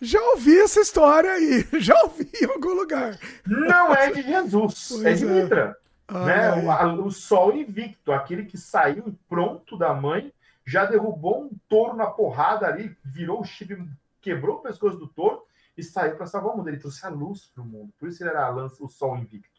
Já 0.00 0.20
ouvi 0.30 0.58
essa 0.58 0.80
história 0.80 1.30
aí, 1.30 1.66
já 1.80 1.94
ouvi 2.02 2.30
em 2.40 2.46
algum 2.46 2.74
lugar. 2.74 3.18
Não 3.46 3.94
é 3.94 4.10
de 4.10 4.22
Jesus, 4.22 4.88
pois 5.02 5.04
é 5.04 5.12
de 5.14 5.26
Mitra. 5.26 5.76
Ah, 6.08 6.24
né? 6.24 6.48
É. 6.48 6.86
O, 6.86 7.06
o, 7.06 7.10
sol 7.10 7.54
invicto, 7.54 8.12
aquele 8.12 8.44
que 8.44 8.58
saiu 8.58 9.14
pronto 9.28 9.76
da 9.78 9.94
mãe, 9.94 10.32
já 10.66 10.84
derrubou 10.84 11.44
um 11.44 11.50
touro 11.68 11.96
na 11.96 12.06
porrada 12.06 12.66
ali, 12.66 12.94
virou 13.04 13.40
o 13.40 13.44
chifre, 13.44 13.82
quebrou 14.20 14.56
o 14.56 14.60
pescoço 14.60 14.96
do 14.96 15.06
touro 15.06 15.42
e 15.76 15.82
saiu 15.82 16.16
para 16.16 16.26
salvar 16.26 16.54
o 16.54 16.56
mundo. 16.56 16.68
Ele 16.68 16.78
trouxe 16.78 17.04
a 17.06 17.08
luz 17.08 17.46
para 17.46 17.62
o 17.62 17.66
mundo. 17.66 17.92
Por 17.98 18.08
isso 18.08 18.22
ele 18.22 18.30
era 18.30 18.54
o 18.54 18.88
sol 18.88 19.16
invicto 19.16 19.54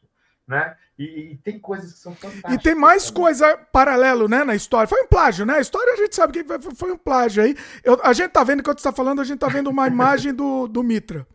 né? 0.47 0.76
E, 0.97 1.32
e, 1.32 1.38
tem 1.38 1.59
coisas 1.59 1.93
que 1.93 1.99
são 1.99 2.13
fantásticas. 2.16 2.53
E 2.53 2.57
tem 2.59 2.76
mais 2.76 3.05
também. 3.05 3.24
coisa 3.24 3.57
paralelo, 3.57 4.28
né, 4.28 4.43
na 4.43 4.55
história. 4.55 4.88
Foi 4.88 5.01
um 5.01 5.07
plágio, 5.07 5.45
né? 5.45 5.55
A 5.55 5.61
história 5.61 5.93
a 5.93 5.97
gente 5.97 6.16
sabe 6.16 6.34
que 6.34 6.76
foi 6.76 6.91
um 6.91 6.97
plágio 6.97 7.43
aí. 7.43 7.55
Eu, 7.84 7.99
a 8.03 8.13
gente 8.13 8.30
tá 8.30 8.43
vendo, 8.43 8.59
enquanto 8.59 8.80
você 8.80 8.88
tá 8.88 8.91
falando, 8.91 9.22
a 9.22 9.24
gente 9.24 9.39
tá 9.39 9.47
vendo 9.47 9.70
uma 9.70 9.88
imagem 9.89 10.34
do, 10.34 10.68
do 10.68 10.84
Mitra. 10.84 11.28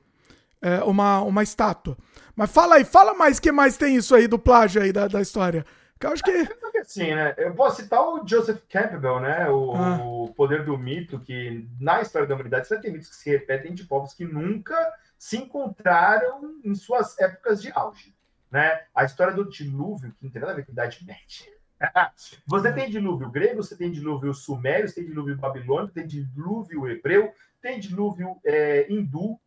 É, 0.62 0.82
uma, 0.84 1.20
uma 1.22 1.42
estátua. 1.42 1.96
Mas 2.36 2.50
fala 2.50 2.76
aí, 2.76 2.84
fala 2.84 3.14
mais 3.14 3.40
que 3.40 3.50
mais 3.50 3.78
tem 3.78 3.96
isso 3.96 4.14
aí 4.14 4.28
do 4.28 4.38
plágio 4.38 4.82
aí 4.82 4.92
da, 4.92 5.08
da 5.08 5.20
história. 5.20 5.64
Que 6.00 6.06
eu 6.06 6.12
acho 6.12 6.22
que. 6.24 6.48
Sim, 6.84 7.14
né? 7.14 7.34
Eu 7.36 7.54
vou 7.54 7.70
citar 7.70 8.02
o 8.02 8.26
Joseph 8.26 8.62
Campbell, 8.68 9.20
né? 9.20 9.48
O, 9.50 9.74
ah. 9.76 9.98
o 10.02 10.34
poder 10.34 10.64
do 10.64 10.76
mito, 10.76 11.20
que 11.20 11.68
na 11.78 12.00
história 12.00 12.26
da 12.26 12.34
humanidade 12.34 12.66
você 12.66 12.80
tem 12.80 12.90
mitos 12.90 13.10
que 13.10 13.16
se 13.16 13.30
repetem 13.30 13.74
de 13.74 13.84
povos 13.84 14.14
que 14.14 14.24
nunca 14.24 14.74
se 15.18 15.36
encontraram 15.36 16.58
em 16.64 16.74
suas 16.74 17.18
épocas 17.18 17.60
de 17.60 17.70
auge 17.72 18.14
né? 18.50 18.84
A 18.94 19.04
história 19.04 19.32
do 19.32 19.48
dilúvio, 19.48 20.12
que 20.12 20.24
não 20.24 20.30
tem 20.30 20.40
nada 20.40 20.52
a 20.52 20.56
ver 20.56 20.64
com 20.64 20.72
a 20.72 20.74
Idade 20.74 21.04
Média. 21.04 21.60
Você 22.46 22.72
tem 22.72 22.90
dilúvio 22.90 23.30
grego, 23.30 23.62
você 23.62 23.74
tem 23.74 23.90
dilúvio 23.90 24.34
sumério, 24.34 24.86
você 24.86 24.96
tem 24.96 25.06
dilúvio 25.06 25.38
babilônico, 25.38 25.94
tem 25.94 26.06
dilúvio 26.06 26.86
hebreu, 26.86 27.32
tem 27.62 27.80
dilúvio 27.80 28.38
é, 28.44 28.86
hindu. 28.92 29.40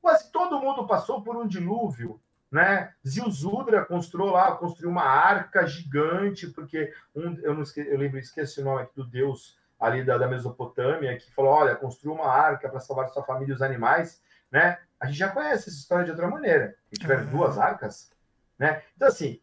Quase 0.00 0.30
todo 0.30 0.60
mundo 0.60 0.86
passou 0.86 1.22
por 1.22 1.36
um 1.36 1.44
dilúvio, 1.44 2.20
né? 2.50 2.92
Zilzudra 3.06 3.84
construiu 3.84 4.30
lá, 4.30 4.52
construiu 4.56 4.90
uma 4.90 5.04
arca 5.04 5.66
gigante, 5.66 6.46
porque 6.48 6.92
um, 7.14 7.36
eu 7.42 7.54
não 7.54 7.62
esque, 7.62 7.80
eu 7.80 7.98
lembro, 7.98 8.18
esqueci 8.18 8.60
o 8.60 8.64
nome 8.64 8.82
aqui 8.82 8.94
do 8.96 9.06
deus 9.06 9.58
ali 9.78 10.04
da, 10.04 10.16
da 10.16 10.28
Mesopotâmia, 10.28 11.16
que 11.16 11.32
falou: 11.34 11.52
olha, 11.52 11.76
construiu 11.76 12.14
uma 12.14 12.28
arca 12.28 12.68
para 12.68 12.80
salvar 12.80 13.08
sua 13.08 13.24
família 13.24 13.52
e 13.52 13.56
os 13.56 13.62
animais, 13.62 14.22
né? 14.50 14.78
A 14.98 15.06
gente 15.06 15.18
já 15.18 15.28
conhece 15.28 15.68
essa 15.68 15.78
história 15.78 16.04
de 16.04 16.10
outra 16.10 16.28
maneira. 16.28 16.74
E 16.90 16.96
tiveram 16.96 17.24
uhum. 17.24 17.30
duas 17.30 17.58
arcas, 17.58 18.10
né? 18.58 18.82
Então, 18.96 19.08
assim, 19.08 19.40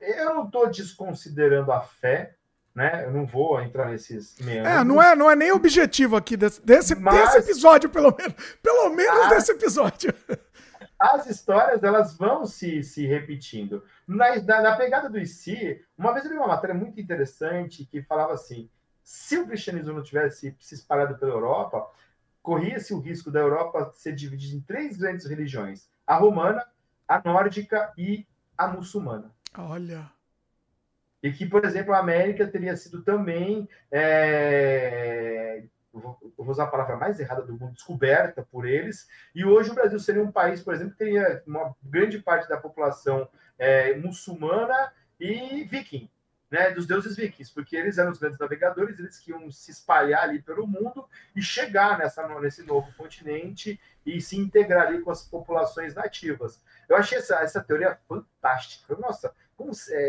eu 0.00 0.34
não 0.34 0.46
estou 0.46 0.68
desconsiderando 0.68 1.72
a 1.72 1.80
fé, 1.80 2.34
né? 2.74 3.04
Eu 3.04 3.12
não 3.12 3.26
vou 3.26 3.60
entrar 3.60 3.88
nesses 3.90 4.38
meandros. 4.38 4.74
É, 4.74 4.84
não 4.84 5.02
é, 5.02 5.16
não 5.16 5.30
é 5.30 5.36
nem 5.36 5.52
objetivo 5.52 6.16
aqui 6.16 6.36
desse, 6.36 6.64
desse, 6.64 6.94
mas, 6.94 7.32
desse 7.32 7.50
episódio, 7.50 7.88
pelo 7.88 8.14
menos. 8.16 8.34
Pelo 8.62 8.90
menos 8.90 9.20
as, 9.22 9.30
desse 9.30 9.52
episódio. 9.52 10.14
As 11.00 11.26
histórias, 11.26 11.82
elas 11.82 12.14
vão 12.14 12.44
se, 12.44 12.82
se 12.82 13.06
repetindo. 13.06 13.82
Na, 14.06 14.36
na, 14.42 14.60
na 14.60 14.76
pegada 14.76 15.08
do 15.08 15.18
IC, 15.18 15.82
uma 15.96 16.12
vez 16.12 16.26
eu 16.26 16.32
li 16.32 16.36
uma 16.36 16.48
matéria 16.48 16.74
muito 16.74 17.00
interessante 17.00 17.86
que 17.86 18.02
falava 18.02 18.34
assim, 18.34 18.68
se 19.02 19.38
o 19.38 19.46
cristianismo 19.46 19.94
não 19.94 20.02
tivesse 20.02 20.54
se 20.60 20.74
espalhado 20.74 21.16
pela 21.16 21.32
Europa, 21.32 21.90
corria-se 22.42 22.92
o 22.92 23.00
risco 23.00 23.30
da 23.30 23.40
Europa 23.40 23.90
ser 23.94 24.14
dividida 24.14 24.56
em 24.56 24.60
três 24.60 24.98
grandes 24.98 25.24
religiões: 25.26 25.88
a 26.06 26.16
romana, 26.16 26.66
a 27.08 27.20
nórdica 27.24 27.92
e 27.96 28.26
a 28.56 28.68
muçulmana. 28.68 29.34
Olha. 29.56 30.10
E 31.22 31.32
que, 31.32 31.46
por 31.46 31.64
exemplo, 31.64 31.92
a 31.92 31.98
América 31.98 32.46
teria 32.46 32.76
sido 32.76 33.02
também, 33.02 33.68
é, 33.90 35.64
vou 35.92 36.48
usar 36.48 36.64
a 36.64 36.70
palavra 36.70 36.96
mais 36.96 37.18
errada 37.18 37.42
do 37.42 37.52
mundo, 37.52 37.72
descoberta 37.74 38.42
por 38.42 38.66
eles. 38.66 39.08
E 39.34 39.44
hoje 39.44 39.70
o 39.70 39.74
Brasil 39.74 39.98
seria 39.98 40.22
um 40.22 40.32
país, 40.32 40.62
por 40.62 40.72
exemplo, 40.74 40.92
que 40.92 40.98
teria 40.98 41.42
uma 41.46 41.74
grande 41.82 42.18
parte 42.18 42.48
da 42.48 42.56
população 42.56 43.28
é, 43.58 43.94
muçulmana 43.96 44.92
e 45.18 45.64
viking. 45.64 46.08
né, 46.50 46.70
dos 46.70 46.86
deuses 46.86 47.16
vikings, 47.16 47.52
porque 47.54 47.76
eles 47.76 47.96
eram 47.96 48.10
os 48.10 48.18
grandes 48.18 48.38
navegadores, 48.38 48.98
eles 48.98 49.18
que 49.18 49.30
iam 49.30 49.50
se 49.52 49.70
espalhar 49.70 50.24
ali 50.24 50.42
pelo 50.42 50.66
mundo 50.66 51.06
e 51.34 51.40
chegar 51.40 51.96
nessa, 51.96 52.26
nesse 52.40 52.64
novo 52.64 52.92
continente 52.94 53.80
e 54.04 54.20
se 54.20 54.36
integrar 54.36 54.88
ali 54.88 55.00
com 55.00 55.10
as 55.12 55.22
populações 55.22 55.94
nativas. 55.94 56.60
Eu 56.88 56.96
achei 56.96 57.18
essa, 57.18 57.36
essa 57.36 57.62
teoria 57.62 57.96
fantástica. 58.08 58.96
Nossa, 58.96 59.32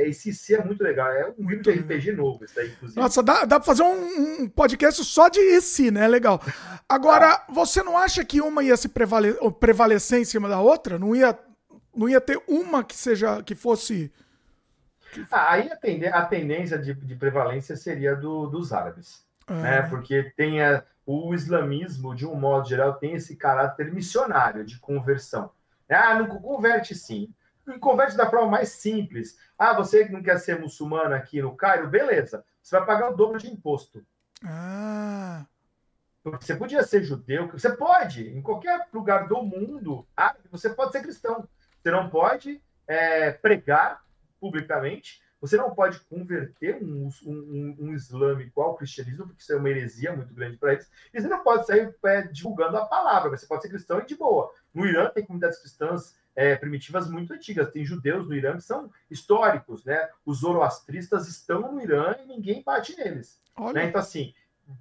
esse 0.05 0.33
C 0.33 0.55
é 0.55 0.63
muito 0.63 0.83
legal. 0.83 1.11
É 1.11 1.33
um 1.37 1.49
livro 1.49 1.63
de 1.63 1.71
RPG 1.71 2.13
novo, 2.13 2.43
isso 2.45 2.59
aí, 2.59 2.69
inclusive. 2.69 2.99
Nossa, 2.99 3.21
dá, 3.21 3.45
dá 3.45 3.59
pra 3.59 3.65
fazer 3.65 3.83
um, 3.83 4.43
um 4.43 4.49
podcast 4.49 5.03
só 5.03 5.29
de 5.29 5.39
esse, 5.39 5.91
né? 5.91 6.07
Legal. 6.07 6.41
Agora, 6.87 7.45
você 7.49 7.83
não 7.83 7.97
acha 7.97 8.23
que 8.23 8.41
uma 8.41 8.63
ia 8.63 8.77
se 8.77 8.89
prevale, 8.89 9.33
prevalecer 9.59 10.19
em 10.19 10.25
cima 10.25 10.47
da 10.47 10.59
outra? 10.59 10.97
Não 10.97 11.15
ia, 11.15 11.37
não 11.95 12.07
ia 12.07 12.21
ter 12.21 12.41
uma 12.47 12.83
que 12.83 12.95
seja 12.95 13.41
que 13.43 13.55
fosse 13.55 14.11
ah, 15.29 15.53
aí 15.53 15.69
a 16.07 16.25
tendência 16.25 16.77
de, 16.77 16.93
de, 16.93 17.15
prevalência 17.15 17.75
seria 17.75 18.15
do, 18.15 18.47
dos 18.47 18.71
árabes, 18.71 19.25
ah. 19.47 19.55
né? 19.55 19.81
Porque 19.83 20.31
tem 20.37 20.61
a, 20.61 20.83
o 21.05 21.33
islamismo, 21.33 22.15
de 22.15 22.25
um 22.25 22.35
modo 22.35 22.67
geral, 22.67 22.93
tem 22.93 23.13
esse 23.13 23.35
caráter 23.35 23.91
missionário 23.93 24.63
de 24.63 24.79
conversão. 24.79 25.51
Ah, 25.89 26.15
não 26.15 26.27
converte 26.27 26.95
sim. 26.95 27.33
Converte 27.79 28.17
da 28.17 28.29
forma 28.29 28.47
mais 28.47 28.69
simples. 28.69 29.37
Ah, 29.57 29.73
você 29.73 30.05
que 30.05 30.11
não 30.11 30.23
quer 30.23 30.39
ser 30.39 30.59
muçulmano 30.59 31.13
aqui 31.13 31.41
no 31.41 31.55
Cairo, 31.55 31.87
beleza. 31.87 32.43
Você 32.61 32.77
vai 32.77 32.85
pagar 32.85 33.11
o 33.11 33.15
dobro 33.15 33.37
de 33.37 33.51
imposto. 33.51 34.05
Ah. 34.43 35.45
Porque 36.23 36.45
você 36.45 36.55
podia 36.55 36.83
ser 36.83 37.03
judeu, 37.03 37.47
você 37.47 37.69
pode, 37.75 38.29
em 38.29 38.41
qualquer 38.41 38.87
lugar 38.93 39.27
do 39.27 39.41
mundo, 39.41 40.07
ah, 40.15 40.35
você 40.51 40.69
pode 40.69 40.91
ser 40.91 41.01
cristão. 41.01 41.47
Você 41.81 41.89
não 41.89 42.09
pode 42.09 42.61
é, 42.87 43.31
pregar 43.31 44.03
publicamente. 44.39 45.21
Você 45.41 45.57
não 45.57 45.73
pode 45.73 45.99
converter 46.01 46.75
um, 46.83 47.09
um, 47.25 47.75
um, 47.79 47.93
islâmico 47.93 48.61
ao 48.61 48.75
cristianismo, 48.75 49.25
porque 49.25 49.41
isso 49.41 49.51
é 49.51 49.55
uma 49.55 49.69
heresia 49.71 50.15
muito 50.15 50.31
grande 50.35 50.57
para 50.57 50.73
eles. 50.73 50.87
E 51.11 51.19
você 51.19 51.27
não 51.27 51.43
pode 51.43 51.65
sair 51.65 51.95
é, 52.05 52.21
divulgando 52.21 52.77
a 52.77 52.85
palavra, 52.85 53.31
você 53.31 53.47
pode 53.47 53.63
ser 53.63 53.69
cristão 53.69 53.99
e 53.99 54.05
de 54.05 54.15
boa. 54.15 54.53
No 54.71 54.85
Irã 54.85 55.09
tem 55.09 55.25
comunidades 55.25 55.57
cristãs 55.57 56.15
é, 56.35 56.55
primitivas 56.55 57.09
muito 57.09 57.33
antigas, 57.33 57.71
tem 57.71 57.85
judeus 57.85 58.27
no 58.27 58.35
Irã 58.35 58.55
que 58.55 58.63
são 58.63 58.89
históricos, 59.09 59.83
né? 59.83 60.09
Os 60.25 60.39
zoroastristas 60.39 61.27
estão 61.27 61.71
no 61.71 61.81
Irã 61.81 62.15
e 62.23 62.27
ninguém 62.27 62.63
bate 62.63 62.95
neles. 62.95 63.41
Né? 63.73 63.85
Então, 63.85 63.99
assim, 63.99 64.33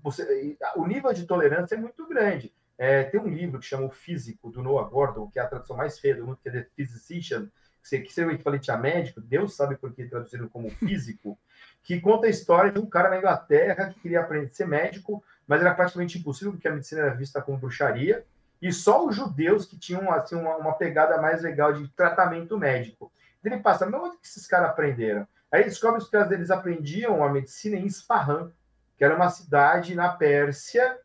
você, 0.02 0.56
o 0.76 0.86
nível 0.86 1.12
de 1.12 1.26
tolerância 1.26 1.74
é 1.74 1.78
muito 1.78 2.06
grande. 2.06 2.52
É, 2.78 3.04
tem 3.04 3.20
um 3.20 3.28
livro 3.28 3.58
que 3.58 3.66
chama 3.66 3.86
O 3.86 3.90
Físico, 3.90 4.50
do 4.50 4.62
Noah 4.62 4.88
Gordon, 4.88 5.28
que 5.28 5.38
é 5.38 5.42
a 5.42 5.46
tradução 5.46 5.76
mais 5.76 5.98
feia 5.98 6.16
do 6.16 6.24
mundo, 6.24 6.38
que 6.42 6.48
é 6.48 6.52
The 6.52 6.66
Physician, 6.74 7.50
que 7.82 8.12
seria 8.12 8.30
o 8.30 8.34
equivalente 8.34 8.70
a 8.70 8.76
médico, 8.76 9.20
Deus 9.20 9.54
sabe 9.54 9.76
por 9.76 9.92
que 9.92 10.04
traduziram 10.04 10.48
como 10.48 10.70
físico, 10.76 11.38
que 11.82 12.00
conta 12.00 12.26
a 12.26 12.30
história 12.30 12.70
de 12.70 12.78
um 12.78 12.86
cara 12.86 13.10
na 13.10 13.18
Inglaterra 13.18 13.90
que 13.90 14.00
queria 14.00 14.20
aprender 14.20 14.50
a 14.50 14.54
ser 14.54 14.66
médico, 14.66 15.22
mas 15.46 15.60
era 15.60 15.74
praticamente 15.74 16.18
impossível 16.18 16.52
porque 16.52 16.68
a 16.68 16.72
medicina 16.72 17.02
era 17.02 17.14
vista 17.14 17.42
como 17.42 17.58
bruxaria, 17.58 18.24
e 18.60 18.72
só 18.72 19.06
os 19.06 19.16
judeus 19.16 19.64
que 19.64 19.78
tinham 19.78 20.10
assim, 20.12 20.36
uma, 20.36 20.56
uma 20.56 20.74
pegada 20.74 21.20
mais 21.20 21.42
legal 21.42 21.72
de 21.72 21.88
tratamento 21.88 22.58
médico. 22.58 23.10
Ele 23.42 23.58
passa, 23.58 23.86
mas 23.86 24.00
onde 24.00 24.18
que 24.18 24.26
esses 24.26 24.46
caras 24.46 24.70
aprenderam? 24.70 25.26
Aí 25.50 25.64
descobre 25.64 25.98
que 25.98 26.04
os 26.04 26.10
caras 26.10 26.28
deles 26.28 26.50
aprendiam 26.50 27.24
a 27.24 27.32
medicina 27.32 27.76
em 27.76 27.86
Isfahan, 27.86 28.52
que 28.96 29.04
era 29.04 29.16
uma 29.16 29.30
cidade 29.30 29.94
na 29.94 30.10
Pérsia 30.10 30.98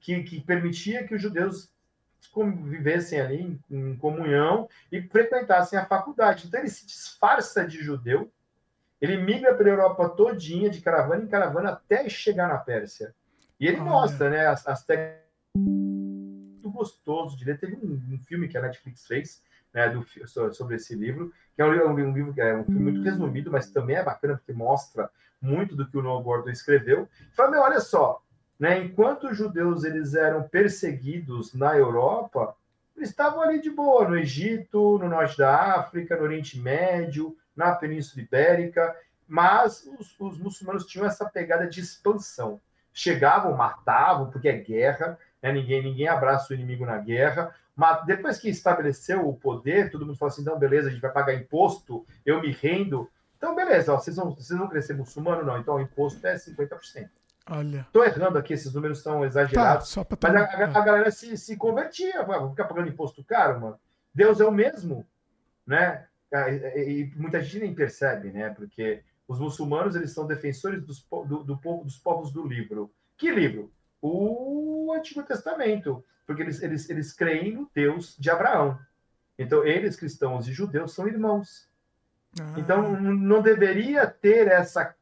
que, 0.00 0.22
que 0.22 0.40
permitia 0.40 1.06
que 1.06 1.14
os 1.14 1.20
judeus 1.20 1.70
convivessem 2.32 3.20
ali 3.20 3.42
em, 3.42 3.60
em 3.70 3.96
comunhão 3.96 4.68
e 4.90 5.02
frequentassem 5.02 5.78
a 5.78 5.84
faculdade. 5.84 6.46
Então 6.46 6.58
ele 6.58 6.70
se 6.70 6.86
disfarça 6.86 7.66
de 7.66 7.82
judeu, 7.82 8.32
ele 9.00 9.18
migra 9.18 9.54
para 9.54 9.66
a 9.66 9.70
Europa 9.70 10.08
todinha, 10.08 10.70
de 10.70 10.80
caravana 10.80 11.22
em 11.22 11.28
caravana, 11.28 11.70
até 11.70 12.08
chegar 12.08 12.48
na 12.48 12.56
Pérsia. 12.56 13.14
E 13.60 13.68
ele 13.68 13.78
mostra, 13.78 14.30
né, 14.30 14.46
as, 14.46 14.66
as 14.66 14.84
técnicas 14.84 15.93
gostoso 16.74 17.36
de 17.36 17.44
ler. 17.44 17.58
Teve 17.58 17.76
um, 17.76 18.14
um, 18.14 18.18
filme 18.18 18.48
que 18.48 18.58
a 18.58 18.62
Netflix 18.62 19.06
fez, 19.06 19.42
né, 19.72 19.88
do, 19.88 20.04
sobre 20.52 20.76
esse 20.76 20.94
livro, 20.94 21.32
que 21.54 21.62
é 21.62 21.64
um, 21.64 21.70
um, 21.70 22.12
livro 22.12 22.34
que 22.34 22.40
é 22.40 22.56
um 22.56 22.64
filme 22.64 22.92
muito 22.92 23.02
resumido, 23.02 23.50
mas 23.50 23.70
também 23.70 23.96
é 23.96 24.04
bacana 24.04 24.36
porque 24.36 24.52
mostra 24.52 25.08
muito 25.40 25.74
do 25.76 25.88
que 25.88 25.96
o 25.96 26.02
Noah 26.02 26.22
Gordon 26.22 26.50
escreveu. 26.50 27.08
Fala, 27.32 27.50
meu, 27.50 27.60
olha 27.62 27.80
só, 27.80 28.22
né? 28.58 28.78
Enquanto 28.78 29.28
os 29.28 29.36
judeus 29.36 29.84
eles 29.84 30.14
eram 30.14 30.42
perseguidos 30.48 31.54
na 31.54 31.76
Europa, 31.76 32.56
eles 32.96 33.10
estavam 33.10 33.42
ali 33.42 33.60
de 33.60 33.70
boa, 33.70 34.08
no 34.08 34.16
Egito, 34.16 34.98
no 34.98 35.08
norte 35.08 35.36
da 35.36 35.76
África, 35.78 36.16
no 36.16 36.22
Oriente 36.22 36.58
Médio, 36.58 37.36
na 37.54 37.74
Península 37.74 38.22
Ibérica, 38.22 38.96
mas 39.26 39.88
os, 39.98 40.14
os 40.18 40.38
muçulmanos 40.38 40.86
tinham 40.86 41.06
essa 41.06 41.28
pegada 41.28 41.66
de 41.66 41.80
expansão. 41.80 42.60
Chegavam, 42.92 43.56
matavam, 43.56 44.30
porque 44.30 44.48
é 44.48 44.56
guerra, 44.56 45.18
né? 45.44 45.52
ninguém, 45.52 45.82
ninguém 45.82 46.08
abraça 46.08 46.52
o 46.52 46.56
inimigo 46.56 46.86
na 46.86 46.96
guerra, 46.98 47.54
mas 47.76 48.04
depois 48.06 48.38
que 48.38 48.48
estabeleceu 48.48 49.28
o 49.28 49.36
poder, 49.36 49.90
todo 49.90 50.06
mundo 50.06 50.16
fala 50.16 50.32
assim: 50.32 50.44
não, 50.44 50.58
beleza, 50.58 50.88
a 50.88 50.90
gente 50.90 51.02
vai 51.02 51.12
pagar 51.12 51.34
imposto, 51.34 52.06
eu 52.24 52.40
me 52.40 52.50
rendo. 52.50 53.10
Então, 53.36 53.54
beleza, 53.54 53.92
ó, 53.92 53.98
vocês, 53.98 54.16
vão, 54.16 54.34
vocês 54.34 54.58
vão 54.58 54.68
crescer 54.68 54.94
muçulmano? 54.94 55.44
Não, 55.44 55.58
então 55.58 55.74
o 55.74 55.80
imposto 55.80 56.26
é 56.26 56.34
50%. 56.36 57.08
Olha. 57.50 57.86
Tô 57.92 58.02
errando 58.02 58.38
aqui, 58.38 58.54
esses 58.54 58.72
números 58.72 59.02
são 59.02 59.22
exagerados. 59.22 59.92
Tá, 59.94 60.06
mas 60.22 60.34
a, 60.34 60.44
a, 60.44 60.64
a, 60.64 60.84
galera 60.84 61.10
se, 61.10 61.36
se 61.36 61.56
convertia. 61.58 62.24
Vou 62.24 62.50
ficar 62.50 62.64
pagando 62.64 62.88
imposto 62.88 63.22
caro, 63.22 63.60
mano. 63.60 63.78
Deus 64.14 64.40
é 64.40 64.46
o 64.46 64.52
mesmo, 64.52 65.06
né? 65.66 66.06
E 66.74 67.12
muita 67.16 67.42
gente 67.42 67.60
nem 67.60 67.74
percebe, 67.74 68.32
né? 68.32 68.48
Porque 68.48 69.02
os 69.28 69.38
muçulmanos 69.38 69.94
eles 69.94 70.12
são 70.12 70.26
defensores 70.26 70.82
dos, 70.82 71.06
do, 71.26 71.44
do 71.44 71.58
povo, 71.58 71.84
dos 71.84 71.98
povos 71.98 72.32
do 72.32 72.46
livro. 72.46 72.90
Que 73.18 73.30
livro? 73.30 73.70
O 74.06 74.92
Antigo 74.92 75.22
Testamento. 75.22 76.04
Porque 76.26 76.42
eles, 76.42 76.62
eles, 76.62 76.88
eles 76.88 77.12
creem 77.12 77.54
no 77.54 77.70
Deus 77.74 78.16
de 78.18 78.30
Abraão. 78.30 78.78
Então, 79.38 79.64
eles, 79.64 79.96
cristãos 79.96 80.48
e 80.48 80.52
judeus, 80.52 80.94
são 80.94 81.06
irmãos. 81.06 81.68
Ah. 82.40 82.54
Então, 82.56 83.00
não 83.00 83.42
deveria 83.42 84.06
ter 84.06 84.48
essa 84.48 84.94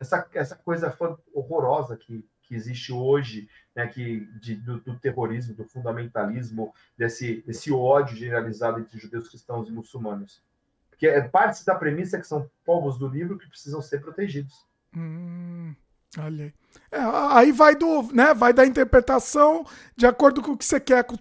essa, 0.00 0.28
essa 0.32 0.56
coisa 0.56 0.96
horrorosa 1.34 1.96
que, 1.96 2.24
que 2.42 2.54
existe 2.54 2.92
hoje, 2.92 3.48
né, 3.74 3.86
que, 3.86 4.20
de, 4.40 4.54
do, 4.54 4.80
do, 4.80 4.98
terrorismo, 4.98 5.54
do 5.54 5.64
fundamentalismo, 5.64 6.72
desse, 6.96 7.42
desse 7.42 7.72
ódio 7.72 8.16
generalizado 8.16 8.80
entre 8.80 8.98
judeus, 8.98 9.28
cristãos 9.28 9.68
e 9.68 9.72
muçulmanos. 9.72 10.42
Porque 10.88 11.06
é 11.06 11.20
parte 11.20 11.64
da 11.64 11.74
premissa 11.74 12.18
que 12.18 12.26
são 12.26 12.50
povos 12.64 12.98
do 12.98 13.08
livro 13.08 13.38
que 13.38 13.48
precisam 13.48 13.80
ser 13.80 14.00
protegidos. 14.00 14.66
Hum, 14.96 15.74
olha 16.18 16.46
aí. 16.46 16.54
É, 16.90 16.98
aí 17.32 17.52
vai 17.52 17.74
do, 17.74 18.02
né, 18.14 18.32
vai 18.32 18.52
da 18.52 18.64
interpretação 18.64 19.66
de 19.96 20.06
acordo 20.06 20.40
com 20.40 20.52
o 20.52 20.56
que 20.56 20.64
você 20.64 20.80
quer, 20.80 21.04
com, 21.04 21.16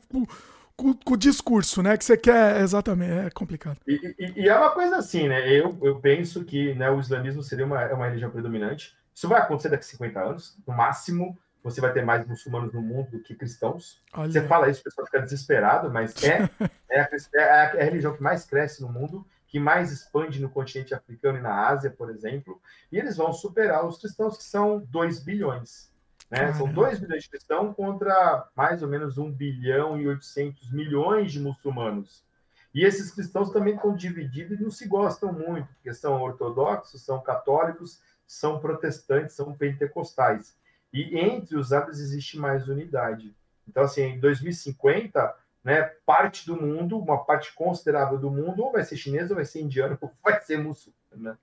com, 0.76 0.94
com, 0.94 1.14
o 1.14 1.18
discurso, 1.18 1.82
né? 1.82 1.98
Que 1.98 2.06
você 2.06 2.16
quer 2.16 2.62
exatamente. 2.62 3.28
É 3.28 3.30
complicado. 3.32 3.78
E, 3.88 4.16
e, 4.18 4.44
e, 4.44 4.50
é 4.50 4.56
uma 4.56 4.72
coisa 4.72 4.98
assim, 4.98 5.28
né? 5.28 5.50
Eu, 5.52 5.78
eu 5.82 6.00
penso 6.00 6.46
que 6.46 6.74
né, 6.76 6.90
o 6.90 7.00
islamismo 7.00 7.42
seria 7.44 7.66
uma, 7.66 7.82
é 7.82 7.94
uma 7.94 8.08
religião 8.08 8.32
predominante. 8.32 8.96
Isso 9.14 9.28
vai 9.28 9.42
acontecer 9.42 9.70
daqui 9.70 9.84
a 9.84 9.88
50 9.88 10.20
anos. 10.22 10.58
No 10.66 10.76
máximo, 10.76 11.38
você 11.64 11.82
vai 11.82 11.92
ter 11.92 12.06
mais 12.06 12.26
muçulmanos 12.26 12.72
no 12.72 12.82
mundo 12.82 13.10
do 13.12 13.20
que 13.20 13.36
cristãos. 13.36 14.02
Olha. 14.14 14.32
Você 14.32 14.42
fala 14.48 14.70
isso, 14.70 14.82
o 14.82 14.84
pessoal 14.84 15.06
fica 15.08 15.22
desesperado, 15.22 15.92
mas 15.92 16.24
é, 16.24 16.50
é, 16.90 17.02
a, 17.02 17.10
é, 17.36 17.44
a, 17.44 17.76
é 17.76 17.82
a 17.82 17.86
religião 17.86 18.16
que 18.16 18.22
mais 18.22 18.46
cresce 18.46 18.82
no 18.82 18.90
mundo, 18.90 19.26
que 19.48 19.60
mais 19.60 19.92
expande 19.92 20.42
no 20.42 20.50
continente 20.50 20.94
africano 20.94 21.40
e 21.40 21.42
na 21.42 21.68
Ásia, 21.68 21.90
por 21.90 22.10
exemplo. 22.10 22.62
E 22.92 22.98
eles 22.98 23.18
vão 23.18 23.32
superar 23.32 23.86
os 23.86 23.98
cristãos, 23.98 24.38
que 24.38 24.44
são 24.44 24.80
2 24.80 25.24
bilhões. 25.24 25.92
Né? 26.30 26.54
São 26.54 26.72
2 26.72 27.00
bilhões 27.00 27.24
de 27.24 27.30
cristãos 27.30 27.74
contra 27.76 28.50
mais 28.56 28.84
ou 28.84 28.90
menos 28.90 29.18
1 29.18 29.32
bilhão 29.32 30.00
e 30.00 30.08
800 30.08 30.72
milhões 30.72 31.32
de 31.32 31.40
muçulmanos. 31.40 32.26
E 32.74 32.84
esses 32.84 33.12
cristãos 33.12 33.50
também 33.52 33.76
estão 33.76 33.96
divididos 33.96 34.60
e 34.60 34.64
não 34.64 34.70
se 34.70 34.88
gostam 34.88 35.32
muito, 35.32 35.68
porque 35.76 35.94
são 35.94 36.22
ortodoxos, 36.22 37.02
são 37.02 37.22
católicos, 37.22 38.02
são 38.28 38.60
protestantes, 38.60 39.36
são 39.36 39.54
pentecostais. 39.54 40.56
E 40.94 41.18
entre 41.18 41.58
os 41.58 41.72
árabes 41.72 42.00
existe 42.00 42.38
mais 42.38 42.68
unidade. 42.68 43.36
Então, 43.68 43.84
assim, 43.84 44.04
em 44.04 44.20
2050, 44.20 45.36
né, 45.68 45.92
parte 46.06 46.46
do 46.48 46.56
mundo, 46.56 46.98
uma 46.98 47.26
parte 47.26 47.54
considerável 47.54 48.18
do 48.18 48.32
mundo, 48.32 48.64
ou 48.64 48.72
vai 48.72 48.86
ser 48.86 48.96
chinês, 48.96 49.30
ou 49.30 49.36
vai 49.36 49.44
ser 49.44 49.60
indiano, 49.60 49.98
ou 50.00 50.10
vai 50.24 50.40
ser 50.40 50.58
muçulmano. 50.58 50.96
Né? 51.12 51.38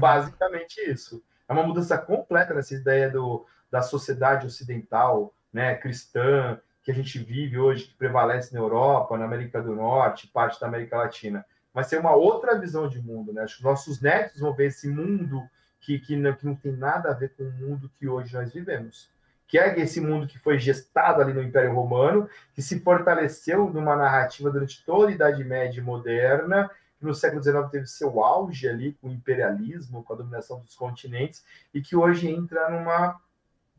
Basicamente 0.00 0.80
isso. 0.90 1.22
É 1.46 1.52
uma 1.52 1.64
mudança 1.64 1.98
completa 1.98 2.54
nessa 2.54 2.74
ideia 2.74 3.10
do, 3.10 3.44
da 3.70 3.82
sociedade 3.82 4.46
ocidental, 4.46 5.34
né, 5.52 5.74
cristã, 5.74 6.58
que 6.82 6.90
a 6.90 6.94
gente 6.94 7.18
vive 7.18 7.58
hoje, 7.58 7.88
que 7.88 7.94
prevalece 7.94 8.54
na 8.54 8.60
Europa, 8.60 9.18
na 9.18 9.26
América 9.26 9.60
do 9.60 9.74
Norte, 9.74 10.28
parte 10.28 10.58
da 10.58 10.66
América 10.66 10.96
Latina. 10.96 11.44
Vai 11.74 11.84
ser 11.84 12.00
uma 12.00 12.14
outra 12.14 12.58
visão 12.58 12.88
de 12.88 13.02
mundo, 13.02 13.34
né? 13.34 13.42
Acho 13.42 13.58
que 13.58 13.64
nossos 13.64 14.00
netos 14.00 14.40
vão 14.40 14.54
ver 14.54 14.68
esse 14.68 14.88
mundo 14.88 15.46
que, 15.78 15.98
que, 15.98 16.16
não, 16.16 16.32
que 16.32 16.46
não 16.46 16.54
tem 16.54 16.72
nada 16.72 17.10
a 17.10 17.14
ver 17.14 17.34
com 17.34 17.42
o 17.42 17.52
mundo 17.52 17.90
que 17.98 18.08
hoje 18.08 18.32
nós 18.32 18.50
vivemos. 18.50 19.10
Que 19.48 19.58
é 19.58 19.80
esse 19.80 20.00
mundo 20.00 20.28
que 20.28 20.38
foi 20.38 20.58
gestado 20.58 21.20
ali 21.20 21.32
no 21.32 21.42
Império 21.42 21.74
Romano, 21.74 22.28
que 22.54 22.62
se 22.62 22.80
fortaleceu 22.80 23.70
numa 23.70 23.96
narrativa 23.96 24.50
durante 24.50 24.84
toda 24.84 25.08
a 25.08 25.14
Idade 25.14 25.42
Média 25.42 25.82
moderna, 25.82 26.70
que 26.98 27.04
no 27.04 27.14
século 27.14 27.42
XIX 27.42 27.70
teve 27.70 27.86
seu 27.86 28.22
auge 28.22 28.68
ali 28.68 28.92
com 29.00 29.08
o 29.08 29.12
imperialismo, 29.12 30.04
com 30.04 30.12
a 30.12 30.16
dominação 30.16 30.60
dos 30.60 30.74
continentes, 30.74 31.44
e 31.72 31.80
que 31.80 31.96
hoje 31.96 32.28
entra 32.28 32.68
numa, 32.70 33.20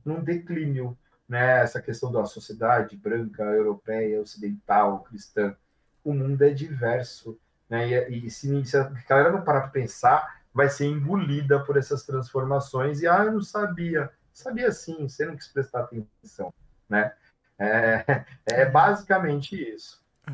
num 0.03 0.23
declínio, 0.23 0.97
né? 1.27 1.61
Essa 1.61 1.81
questão 1.81 2.11
da 2.11 2.25
sociedade 2.25 2.97
branca, 2.97 3.43
europeia, 3.43 4.21
ocidental, 4.21 5.03
cristã. 5.03 5.55
O 6.03 6.13
mundo 6.13 6.41
é 6.41 6.49
diverso, 6.49 7.37
né? 7.69 8.09
E, 8.09 8.25
e 8.25 8.31
se, 8.31 8.65
se 8.65 8.77
a 8.77 8.91
galera 9.07 9.31
não 9.31 9.43
parar 9.43 9.61
para 9.61 9.69
pensar, 9.69 10.39
vai 10.53 10.69
ser 10.69 10.85
engolida 10.85 11.59
por 11.59 11.77
essas 11.77 12.03
transformações. 12.03 13.01
E, 13.01 13.07
ah, 13.07 13.25
eu 13.25 13.33
não 13.33 13.41
sabia. 13.41 14.09
Sabia 14.39 14.71
sim, 14.71 15.05
você 15.05 15.25
não 15.25 15.35
quis 15.35 15.49
prestar 15.49 15.81
atenção, 15.81 16.53
né? 16.87 17.11
É, 17.59 18.23
é 18.47 18.65
basicamente 18.65 19.53
isso. 19.53 20.01
É. 20.25 20.31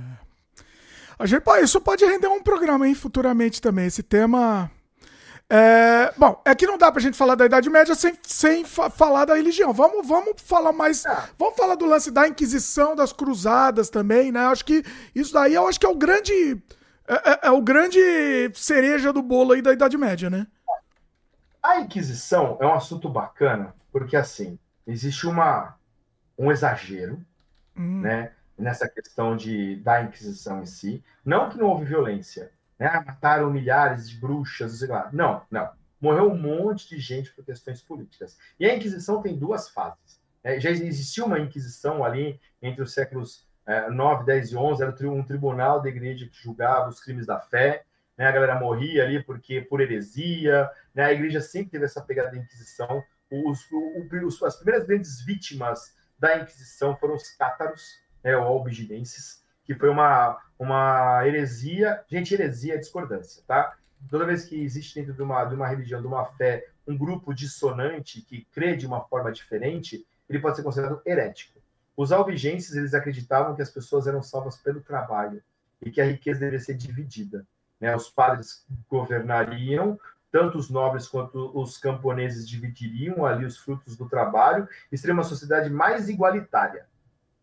A 1.17 1.25
gente, 1.25 1.43
isso 1.63 1.81
pode 1.81 2.05
render 2.05 2.27
um 2.27 2.43
programa 2.43 2.85
aí 2.85 2.93
futuramente 2.93 3.59
também. 3.59 3.87
Esse 3.87 4.03
tema. 4.03 4.69
É, 5.49 6.13
bom, 6.17 6.39
é 6.45 6.53
que 6.53 6.67
não 6.67 6.77
dá 6.77 6.91
pra 6.91 7.01
gente 7.01 7.17
falar 7.17 7.33
da 7.33 7.47
Idade 7.47 7.67
Média 7.67 7.95
sem, 7.95 8.13
sem 8.21 8.63
fa 8.63 8.91
falar 8.91 9.25
da 9.25 9.33
religião. 9.33 9.73
Vamos, 9.73 10.07
vamos 10.07 10.39
falar 10.39 10.71
mais. 10.71 11.03
Ah. 11.07 11.27
Vamos 11.35 11.55
falar 11.55 11.73
do 11.73 11.85
lance 11.85 12.11
da 12.11 12.27
Inquisição, 12.27 12.95
das 12.95 13.11
Cruzadas 13.11 13.89
também, 13.89 14.31
né? 14.31 14.41
Acho 14.41 14.65
que 14.65 14.83
isso 15.15 15.33
daí 15.33 15.55
eu 15.55 15.67
acho 15.67 15.79
que 15.79 15.85
é 15.85 15.89
o 15.89 15.95
grande. 15.95 16.61
É, 17.07 17.31
é, 17.31 17.39
é 17.43 17.51
o 17.51 17.61
grande 17.61 17.99
cereja 18.53 19.11
do 19.11 19.23
bolo 19.23 19.53
aí 19.53 19.63
da 19.63 19.73
Idade 19.73 19.97
Média, 19.97 20.29
né? 20.29 20.45
A 21.63 21.79
Inquisição 21.79 22.57
é 22.61 22.67
um 22.67 22.75
assunto 22.75 23.09
bacana, 23.09 23.73
porque 23.95 24.17
assim, 24.17 24.59
existe 24.85 25.25
uma, 25.25 25.79
um 26.37 26.51
exagero, 26.51 27.25
hum. 27.77 28.01
né? 28.01 28.33
nessa 28.57 28.89
questão 28.89 29.37
de, 29.37 29.77
da 29.77 30.03
Inquisição 30.03 30.61
em 30.61 30.65
si. 30.65 31.01
Não 31.23 31.47
que 31.49 31.57
não 31.57 31.67
houve 31.67 31.85
violência, 31.85 32.51
né? 32.77 32.87
Ah, 32.87 33.01
mataram 33.01 33.49
milhares 33.49 34.09
de 34.09 34.17
bruxas, 34.17 34.79
sei 34.79 34.89
lá. 34.89 35.09
Não, 35.13 35.43
não. 35.49 35.71
Morreu 36.01 36.29
um 36.29 36.37
monte 36.37 36.89
de 36.89 36.99
gente 36.99 37.31
por 37.31 37.45
questões 37.45 37.81
políticas. 37.81 38.37
E 38.59 38.65
a 38.65 38.75
Inquisição 38.75 39.21
tem 39.21 39.33
duas 39.33 39.69
fases. 39.69 40.19
É, 40.43 40.59
já 40.59 40.71
existia 40.71 41.23
uma 41.23 41.39
Inquisição 41.39 42.03
ali 42.03 42.37
entre 42.61 42.81
os 42.81 42.93
séculos 42.93 43.47
é, 43.65 43.89
9, 43.89 44.25
10 44.25 44.51
e 44.51 44.57
11, 44.57 44.83
era 44.83 45.09
um 45.09 45.23
tribunal 45.23 45.81
da 45.81 45.87
igreja 45.87 46.27
que 46.27 46.43
julgava 46.43 46.89
os 46.89 46.99
crimes 46.99 47.25
da 47.25 47.39
fé. 47.39 47.85
Né? 48.17 48.27
A 48.27 48.31
galera 48.33 48.59
morria 48.59 49.05
ali 49.05 49.23
porque 49.23 49.61
por 49.61 49.79
heresia. 49.79 50.69
Né? 50.93 51.05
A 51.05 51.13
igreja 51.13 51.39
sempre 51.39 51.71
teve 51.71 51.85
essa 51.85 52.01
pegada 52.01 52.31
da 52.31 52.37
Inquisição. 52.37 53.01
Os, 53.31 53.65
os, 54.23 54.43
as 54.43 54.55
primeiras 54.57 54.87
grandes 54.87 55.21
vítimas 55.21 55.95
da 56.17 56.37
Inquisição 56.39 56.95
foram 56.95 57.15
os 57.15 57.29
cátaros, 57.31 57.99
né, 58.23 58.35
ou 58.37 58.43
albigenenses, 58.43 59.43
que 59.63 59.75
foi 59.75 59.89
uma, 59.89 60.39
uma 60.57 61.25
heresia. 61.25 62.03
Gente, 62.07 62.33
heresia 62.33 62.75
é 62.75 62.77
discordância, 62.77 63.43
tá? 63.47 63.75
Toda 64.09 64.25
vez 64.25 64.45
que 64.45 64.63
existe 64.63 64.95
dentro 64.95 65.13
de 65.13 65.21
uma, 65.21 65.43
de 65.45 65.55
uma 65.55 65.67
religião, 65.67 66.01
de 66.01 66.07
uma 66.07 66.25
fé, 66.25 66.67
um 66.87 66.97
grupo 66.97 67.33
dissonante 67.33 68.21
que 68.21 68.45
crê 68.51 68.75
de 68.75 68.85
uma 68.85 69.01
forma 69.05 69.31
diferente, 69.31 70.05
ele 70.29 70.39
pode 70.39 70.57
ser 70.57 70.63
considerado 70.63 71.01
herético. 71.05 71.59
Os 71.97 72.11
albigenses, 72.11 72.75
eles 72.75 72.93
acreditavam 72.93 73.55
que 73.55 73.61
as 73.61 73.71
pessoas 73.71 74.05
eram 74.05 74.21
salvas 74.21 74.57
pelo 74.57 74.81
trabalho 74.81 75.41
e 75.81 75.89
que 75.89 76.01
a 76.01 76.05
riqueza 76.05 76.41
deveria 76.41 76.59
ser 76.59 76.75
dividida. 76.75 77.45
Né? 77.79 77.95
Os 77.95 78.09
padres 78.09 78.65
governariam, 78.89 79.99
tanto 80.35 80.57
os 80.57 80.69
nobres 80.69 81.07
quanto 81.07 81.49
os 81.57 81.77
camponeses 81.77 82.45
dividiriam 82.45 83.25
ali 83.25 83.45
os 83.45 83.57
frutos 83.57 83.95
do 83.95 84.09
trabalho 84.09 84.67
e 84.91 84.97
seria 84.97 85.13
uma 85.13 85.23
sociedade 85.23 85.69
mais 85.69 86.09
igualitária 86.09 86.85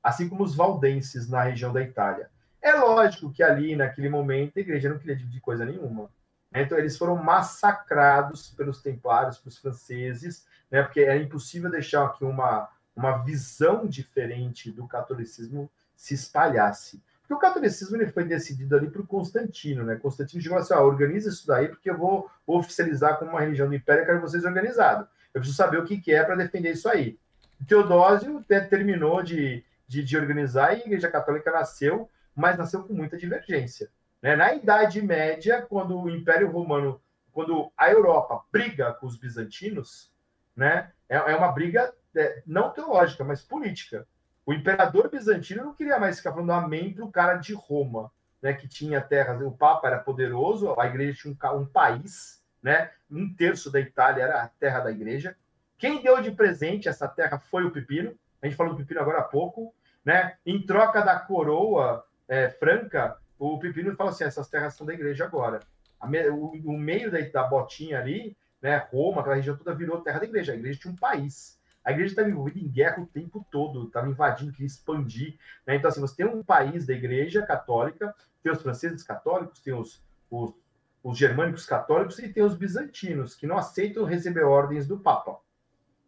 assim 0.02 0.28
como 0.28 0.42
os 0.42 0.54
valdenses 0.54 1.28
na 1.28 1.44
região 1.44 1.72
da 1.72 1.80
Itália. 1.80 2.28
É 2.60 2.74
lógico 2.74 3.32
que 3.32 3.42
ali, 3.42 3.76
naquele 3.76 4.08
momento, 4.08 4.58
a 4.58 4.60
igreja 4.60 4.88
não 4.88 4.98
queria 4.98 5.16
dividir 5.16 5.40
coisa 5.40 5.64
nenhuma. 5.64 6.10
Né? 6.50 6.62
Então, 6.62 6.76
eles 6.76 6.98
foram 6.98 7.16
massacrados 7.16 8.50
pelos 8.50 8.82
templários, 8.82 9.38
pelos 9.38 9.58
franceses, 9.58 10.46
né? 10.70 10.82
porque 10.82 11.00
era 11.00 11.16
impossível 11.16 11.70
deixar 11.70 12.12
que 12.14 12.24
uma, 12.24 12.68
uma 12.96 13.18
visão 13.18 13.86
diferente 13.86 14.70
do 14.70 14.86
catolicismo 14.86 15.70
se 15.94 16.14
espalhasse. 16.14 17.02
Porque 17.32 17.34
o 17.34 17.38
catolicismo 17.38 17.96
ele 17.96 18.12
foi 18.12 18.24
decidido 18.24 18.76
ali 18.76 18.90
por 18.90 19.06
Constantino, 19.06 19.84
né? 19.84 19.96
Constantino 19.96 20.42
chegou 20.42 20.58
assim: 20.58 20.74
ó, 20.74 20.82
organiza 20.82 21.30
isso 21.30 21.46
daí, 21.46 21.68
porque 21.68 21.88
eu 21.88 21.96
vou 21.96 22.30
oficializar 22.46 23.18
como 23.18 23.30
uma 23.30 23.40
religião 23.40 23.68
do 23.68 23.74
império, 23.74 24.02
eu 24.02 24.06
quero 24.06 24.20
vocês 24.20 24.44
organizados. 24.44 25.06
Eu 25.32 25.40
preciso 25.40 25.56
saber 25.56 25.78
o 25.78 25.84
que, 25.84 25.98
que 25.98 26.12
é 26.12 26.22
para 26.22 26.34
defender 26.34 26.72
isso 26.72 26.88
aí. 26.88 27.18
Teodósio 27.66 28.44
terminou 28.68 29.22
de, 29.22 29.64
de, 29.88 30.04
de 30.04 30.16
organizar, 30.16 30.76
e 30.76 30.82
a 30.82 30.86
Igreja 30.86 31.10
Católica 31.10 31.50
nasceu, 31.50 32.10
mas 32.34 32.58
nasceu 32.58 32.82
com 32.82 32.92
muita 32.92 33.16
divergência. 33.16 33.88
Né? 34.20 34.36
Na 34.36 34.52
Idade 34.52 35.00
Média, 35.00 35.62
quando 35.62 35.98
o 35.98 36.10
Império 36.10 36.50
Romano, 36.50 37.00
quando 37.32 37.72
a 37.78 37.90
Europa 37.90 38.44
briga 38.52 38.92
com 38.94 39.06
os 39.06 39.16
bizantinos, 39.16 40.12
né? 40.54 40.90
é, 41.08 41.16
é 41.16 41.36
uma 41.36 41.50
briga 41.50 41.94
é, 42.14 42.42
não 42.46 42.70
teológica, 42.70 43.24
mas 43.24 43.40
política. 43.42 44.06
O 44.44 44.52
imperador 44.52 45.08
bizantino 45.10 45.64
não 45.64 45.74
queria 45.74 45.98
mais 45.98 46.18
ficar 46.18 46.32
falando 46.32 46.52
amém 46.52 46.92
para 46.92 47.04
o 47.04 47.12
cara 47.12 47.36
de 47.36 47.54
Roma, 47.54 48.10
né, 48.40 48.52
que 48.52 48.66
tinha 48.66 49.00
terras. 49.00 49.40
O 49.40 49.52
Papa 49.52 49.86
era 49.88 49.98
poderoso, 49.98 50.78
a 50.78 50.86
igreja 50.86 51.20
tinha 51.22 51.52
um, 51.52 51.60
um, 51.60 51.66
país, 51.66 52.42
né, 52.62 52.90
um 53.10 53.32
terço 53.32 53.70
da 53.70 53.78
Itália 53.78 54.24
era 54.24 54.42
a 54.42 54.48
terra 54.48 54.80
da 54.80 54.90
igreja. 54.90 55.36
Quem 55.78 56.02
deu 56.02 56.20
de 56.20 56.30
presente 56.30 56.88
essa 56.88 57.08
terra 57.08 57.38
foi 57.38 57.64
o 57.64 57.70
Pepino. 57.70 58.14
A 58.40 58.46
gente 58.46 58.56
falou 58.56 58.72
do 58.72 58.78
Pepino 58.78 59.00
agora 59.00 59.18
há 59.18 59.22
pouco 59.22 59.74
né? 60.04 60.36
Em 60.44 60.60
troca 60.64 61.02
da 61.02 61.18
coroa 61.18 62.04
é, 62.28 62.48
franca, 62.50 63.16
o 63.38 63.58
Pepino 63.58 63.94
fala 63.94 64.10
assim: 64.10 64.24
essas 64.24 64.48
terras 64.48 64.74
são 64.74 64.86
da 64.86 64.94
igreja 64.94 65.24
agora. 65.24 65.60
Me, 66.04 66.28
o, 66.28 66.52
o, 66.64 66.78
meio 66.78 67.10
da, 67.10 67.20
da, 67.20 67.44
botinha 67.44 67.98
ali, 67.98 68.36
né? 68.60 68.76
Roma, 68.92 69.20
aquela 69.20 69.36
região 69.36 69.56
toda 69.56 69.74
virou 69.74 70.00
terra 70.00 70.18
da 70.18 70.24
igreja. 70.24 70.52
A 70.52 70.56
igreja 70.56 70.80
tinha 70.80 70.92
um 70.92 70.96
país. 70.96 71.58
A 71.84 71.90
igreja 71.90 72.12
estava 72.12 72.28
envolvida 72.28 72.58
em 72.58 72.68
guerra 72.68 73.02
o 73.02 73.06
tempo 73.06 73.44
todo, 73.50 73.86
estava 73.86 74.08
invadindo, 74.08 74.52
queria 74.52 74.66
expandir. 74.66 75.38
Né? 75.66 75.76
Então, 75.76 75.88
assim, 75.88 76.00
você 76.00 76.16
tem 76.16 76.26
um 76.26 76.42
país 76.42 76.86
da 76.86 76.92
igreja 76.92 77.42
católica, 77.42 78.14
tem 78.42 78.52
os 78.52 78.62
franceses 78.62 79.02
católicos, 79.02 79.60
tem 79.60 79.74
os, 79.74 80.02
os, 80.30 80.54
os 81.02 81.18
germânicos 81.18 81.66
católicos 81.66 82.18
e 82.18 82.28
tem 82.28 82.42
os 82.42 82.54
bizantinos, 82.54 83.34
que 83.34 83.46
não 83.46 83.58
aceitam 83.58 84.04
receber 84.04 84.44
ordens 84.44 84.86
do 84.86 84.98
Papa. 84.98 85.38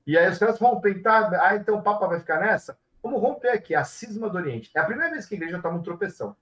E 0.06 0.16
aí 0.16 0.30
os 0.30 0.38
caras 0.38 0.58
vão 0.58 0.80
tentar, 0.80 1.32
ah, 1.42 1.56
então 1.56 1.76
o 1.76 1.82
Papa 1.82 2.06
vai 2.06 2.20
ficar 2.20 2.40
nessa? 2.40 2.78
Vamos 3.02 3.20
romper 3.20 3.50
aqui 3.50 3.74
a 3.74 3.84
cisma 3.84 4.30
do 4.30 4.38
Oriente. 4.38 4.70
É 4.74 4.80
a 4.80 4.84
primeira 4.84 5.10
vez 5.10 5.26
que 5.26 5.34
a 5.34 5.36
igreja 5.36 5.60
toma 5.60 5.78
um 5.78 5.82
tropeção. 5.82 6.36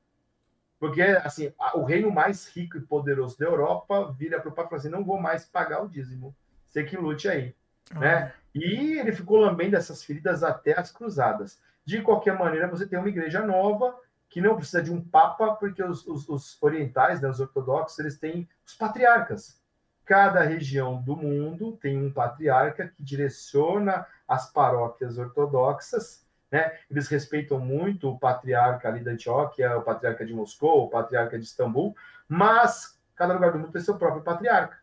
Porque, 0.79 1.01
assim, 1.01 1.53
o 1.75 1.85
reino 1.85 2.11
mais 2.11 2.49
rico 2.49 2.77
e 2.77 2.81
poderoso 2.81 3.39
da 3.39 3.47
Europa 3.47 4.13
vira 4.19 4.41
para 4.41 4.49
o 4.49 4.53
Papa 4.53 4.67
e 4.67 4.71
fala 4.71 4.81
assim: 4.81 4.89
não 4.89 5.05
vou 5.05 5.21
mais 5.21 5.45
pagar 5.45 5.81
o 5.83 5.89
dízimo. 5.89 6.35
Você 6.69 6.83
que 6.83 6.97
lute 6.97 7.29
aí. 7.29 7.55
Uhum. 7.95 8.01
Né? 8.01 8.33
E 8.55 8.99
ele 8.99 9.13
ficou 9.13 9.39
lambendo 9.39 9.77
essas 9.77 10.05
feridas 10.05 10.43
até 10.43 10.79
as 10.79 10.91
cruzadas. 10.91 11.61
De 11.85 12.01
qualquer 12.03 12.39
maneira, 12.39 12.69
você 12.69 12.87
tem 12.87 12.99
uma 12.99 13.09
igreja 13.09 13.45
nova 13.45 13.99
que 14.29 14.41
não 14.41 14.57
precisa 14.57 14.83
de 14.83 14.93
um 14.93 15.03
papa, 15.03 15.55
porque 15.57 15.83
os, 15.83 16.07
os, 16.07 16.29
os 16.29 16.63
orientais, 16.63 17.21
né, 17.21 17.29
os 17.29 17.41
ortodoxos, 17.41 17.99
eles 17.99 18.19
têm 18.19 18.49
os 18.67 18.75
patriarcas. 18.75 19.61
Cada 20.05 20.43
região 20.43 21.01
do 21.03 21.17
mundo 21.17 21.77
tem 21.81 21.99
um 21.99 22.13
patriarca 22.13 22.89
que 22.89 23.03
direciona 23.03 24.07
as 24.27 24.51
paróquias 24.51 25.19
ortodoxas 25.19 26.23
né? 26.53 26.79
Eles 26.91 27.09
respeitam 27.09 27.59
muito 27.59 28.11
o 28.11 28.19
patriarca 28.19 28.87
ali 28.87 29.03
da 29.03 29.13
Antioquia, 29.13 29.79
o 29.79 29.83
patriarca 29.83 30.25
de 30.25 30.35
Moscou, 30.35 30.85
o 30.85 30.91
patriarca 30.91 31.39
de 31.39 31.47
Istambul, 31.47 31.97
mas 32.29 33.01
cada 33.17 33.33
lugar 33.33 33.53
do 33.53 33.59
mundo 33.59 33.73
tem 33.73 33.81
seu 33.81 33.97
próprio 33.97 34.23
patriarca. 34.23 34.77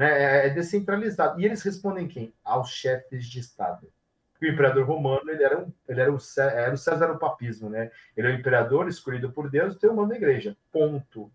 Né? 0.00 0.10
É, 0.10 0.46
é 0.46 0.48
descentralizado. 0.48 1.38
E 1.38 1.44
eles 1.44 1.60
respondem 1.60 2.08
quem? 2.08 2.32
Aos 2.42 2.70
chefes 2.70 3.26
de 3.26 3.38
Estado. 3.38 3.86
O 4.40 4.46
imperador 4.46 4.86
romano 4.86 5.30
ele 5.30 5.44
era, 5.44 5.58
um, 5.58 5.70
ele 5.86 6.00
era, 6.00 6.10
o, 6.10 6.18
era 6.38 6.72
o 6.72 6.78
César 6.78 7.12
o 7.12 7.18
papismo, 7.18 7.68
né? 7.68 7.90
Ele 8.16 8.28
é 8.28 8.30
o 8.30 8.34
imperador 8.34 8.88
escolhido 8.88 9.30
por 9.30 9.50
Deus 9.50 9.74
e 9.74 9.78
tem 9.78 9.90
o 9.90 9.94
mando 9.94 10.08
da 10.08 10.16
igreja. 10.16 10.56
Ponto. 10.72 11.30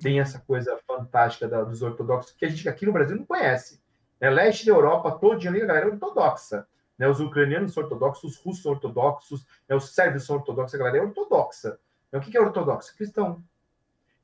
Tem 0.00 0.20
essa 0.20 0.38
coisa 0.38 0.78
fantástica 0.86 1.46
da, 1.46 1.62
dos 1.62 1.82
ortodoxos 1.82 2.32
que 2.32 2.46
a 2.46 2.48
gente 2.48 2.66
aqui 2.66 2.86
no 2.86 2.94
Brasil 2.94 3.14
não 3.14 3.26
conhece. 3.26 3.78
Né? 4.18 4.30
Leste 4.30 4.64
da 4.64 4.72
Europa, 4.72 5.12
todo 5.12 5.38
dia 5.38 5.50
a 5.50 5.66
galera 5.66 5.84
é 5.84 5.90
ortodoxa. 5.90 6.66
Né, 6.96 7.06
os 7.06 7.20
ucranianos 7.20 7.74
são 7.74 7.82
ortodoxos, 7.82 8.30
os 8.32 8.38
russos 8.38 8.62
são 8.62 8.72
ortodoxos, 8.72 9.44
né, 9.68 9.76
os 9.76 9.92
sérvios 9.94 10.24
são 10.24 10.36
ortodoxos, 10.36 10.76
a 10.76 10.78
galera 10.78 10.98
é 10.98 11.02
ortodoxa. 11.02 11.78
Então, 12.08 12.20
o 12.20 12.22
que 12.22 12.36
é 12.36 12.40
ortodoxo? 12.40 12.96
Cristão. 12.96 13.44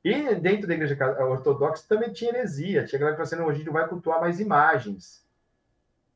E 0.03 0.35
dentro 0.35 0.67
da 0.67 0.73
igreja 0.73 0.97
ortodoxa 1.23 1.85
também 1.87 2.11
tinha 2.11 2.31
heresia. 2.31 2.85
Tinha 2.85 2.99
galera 2.99 3.17
que 3.17 3.27
falava 3.27 3.43
assim, 3.43 3.51
a 3.51 3.57
gente 3.57 3.65
não 3.67 3.73
vai 3.73 3.87
cultuar 3.87 4.19
mais 4.19 4.39
imagens. 4.39 5.25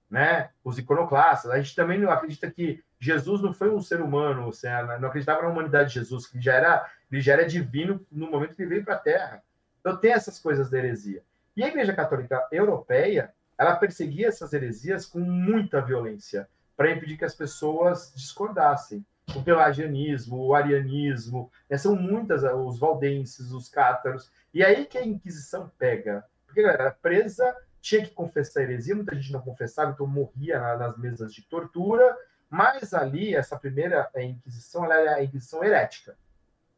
Né? 0.10 0.50
Os 0.64 0.78
iconoclastas. 0.78 1.52
A 1.52 1.58
gente 1.58 1.76
também 1.76 2.00
não 2.00 2.10
acredita 2.10 2.50
que 2.50 2.84
Jesus 3.00 3.42
não 3.42 3.54
foi 3.54 3.70
um 3.70 3.82
ser 3.82 4.02
humano, 4.02 4.52
não 5.00 5.08
acreditava 5.08 5.44
na 5.44 5.50
humanidade 5.50 5.90
de 5.90 6.00
Jesus, 6.00 6.28
que 6.28 6.42
já 6.42 6.54
era, 6.54 6.90
ele 7.12 7.22
já 7.22 7.34
era 7.34 7.46
divino 7.46 8.06
no 8.12 8.30
momento 8.30 8.56
que 8.56 8.62
ele 8.64 8.70
veio 8.70 8.86
para 8.86 8.96
a 8.96 9.00
Terra. 9.00 9.44
Então 9.80 9.96
tem 9.98 10.14
essas 10.14 10.40
coisas 10.40 10.70
da 10.70 10.78
heresia. 10.80 11.22
E 11.56 11.64
a 11.64 11.68
Igreja 11.68 11.94
Católica 11.94 12.48
Europeia, 12.52 13.34
ela 13.58 13.76
perseguia 13.76 14.28
essas 14.28 14.52
heresias 14.52 15.06
com 15.06 15.20
muita 15.20 15.82
violência 15.82 16.50
para 16.76 16.92
impedir 16.92 17.18
que 17.18 17.26
as 17.26 17.36
pessoas 17.36 18.12
discordassem. 18.16 19.06
O 19.34 19.44
pelagianismo, 19.44 20.38
o 20.38 20.54
arianismo, 20.54 21.52
né? 21.70 21.78
são 21.78 21.96
muitas, 21.96 22.44
os 22.44 22.78
valdenses, 22.78 23.52
os 23.52 23.70
cátaros, 23.70 24.32
e 24.54 24.64
aí 24.64 24.86
que 24.86 24.98
a 24.98 25.06
Inquisição 25.06 25.72
pega, 25.78 26.26
porque 26.46 26.62
galera 26.62 26.92
presa 27.02 27.56
tinha 27.82 28.04
que 28.04 28.12
confessar 28.12 28.64
heresia, 28.64 28.96
muita 28.96 29.16
gente 29.16 29.32
não 29.32 29.42
confessava, 29.42 29.92
então 29.92 30.08
morria 30.08 30.60
nas 30.78 30.98
mesas 30.98 31.34
de 31.34 31.42
tortura, 31.44 32.18
mas 32.50 32.94
ali, 32.94 33.36
essa 33.36 33.58
primeira 33.58 34.10
Inquisição, 34.16 34.86
ela 34.86 34.96
era 34.96 35.16
a 35.16 35.24
Inquisição 35.24 35.64
herética. 35.64 36.18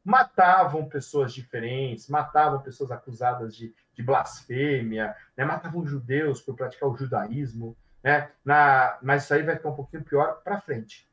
Matavam 0.03 0.87
pessoas 0.87 1.33
diferentes, 1.33 2.07
matavam 2.07 2.61
pessoas 2.61 2.91
acusadas 2.91 3.55
de, 3.55 3.75
de 3.93 4.01
blasfêmia, 4.01 5.15
né? 5.35 5.45
matavam 5.45 5.85
judeus 5.85 6.41
por 6.41 6.55
praticar 6.55 6.89
o 6.89 6.95
judaísmo, 6.95 7.77
né? 8.01 8.31
Na, 8.43 8.97
mas 9.01 9.23
isso 9.23 9.33
aí 9.33 9.43
vai 9.43 9.55
ficar 9.57 9.69
um 9.69 9.75
pouquinho 9.75 10.03
pior 10.03 10.41
para 10.43 10.61
frente. 10.61 11.07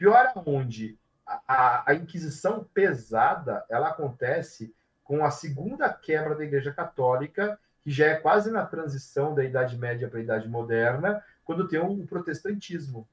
Pior 0.00 0.32
aonde 0.34 0.98
a, 1.46 1.90
a 1.90 1.94
Inquisição 1.94 2.64
pesada 2.72 3.66
ela 3.68 3.90
acontece 3.90 4.74
com 5.04 5.22
a 5.22 5.30
segunda 5.30 5.92
quebra 5.92 6.34
da 6.34 6.42
Igreja 6.42 6.72
Católica, 6.72 7.60
que 7.82 7.90
já 7.90 8.06
é 8.06 8.14
quase 8.14 8.50
na 8.50 8.64
transição 8.64 9.34
da 9.34 9.44
Idade 9.44 9.76
Média 9.76 10.08
para 10.08 10.18
a 10.18 10.22
Idade 10.22 10.48
Moderna, 10.48 11.22
quando 11.44 11.68
tem 11.68 11.78
o 11.78 12.06
protestantismo. 12.06 13.06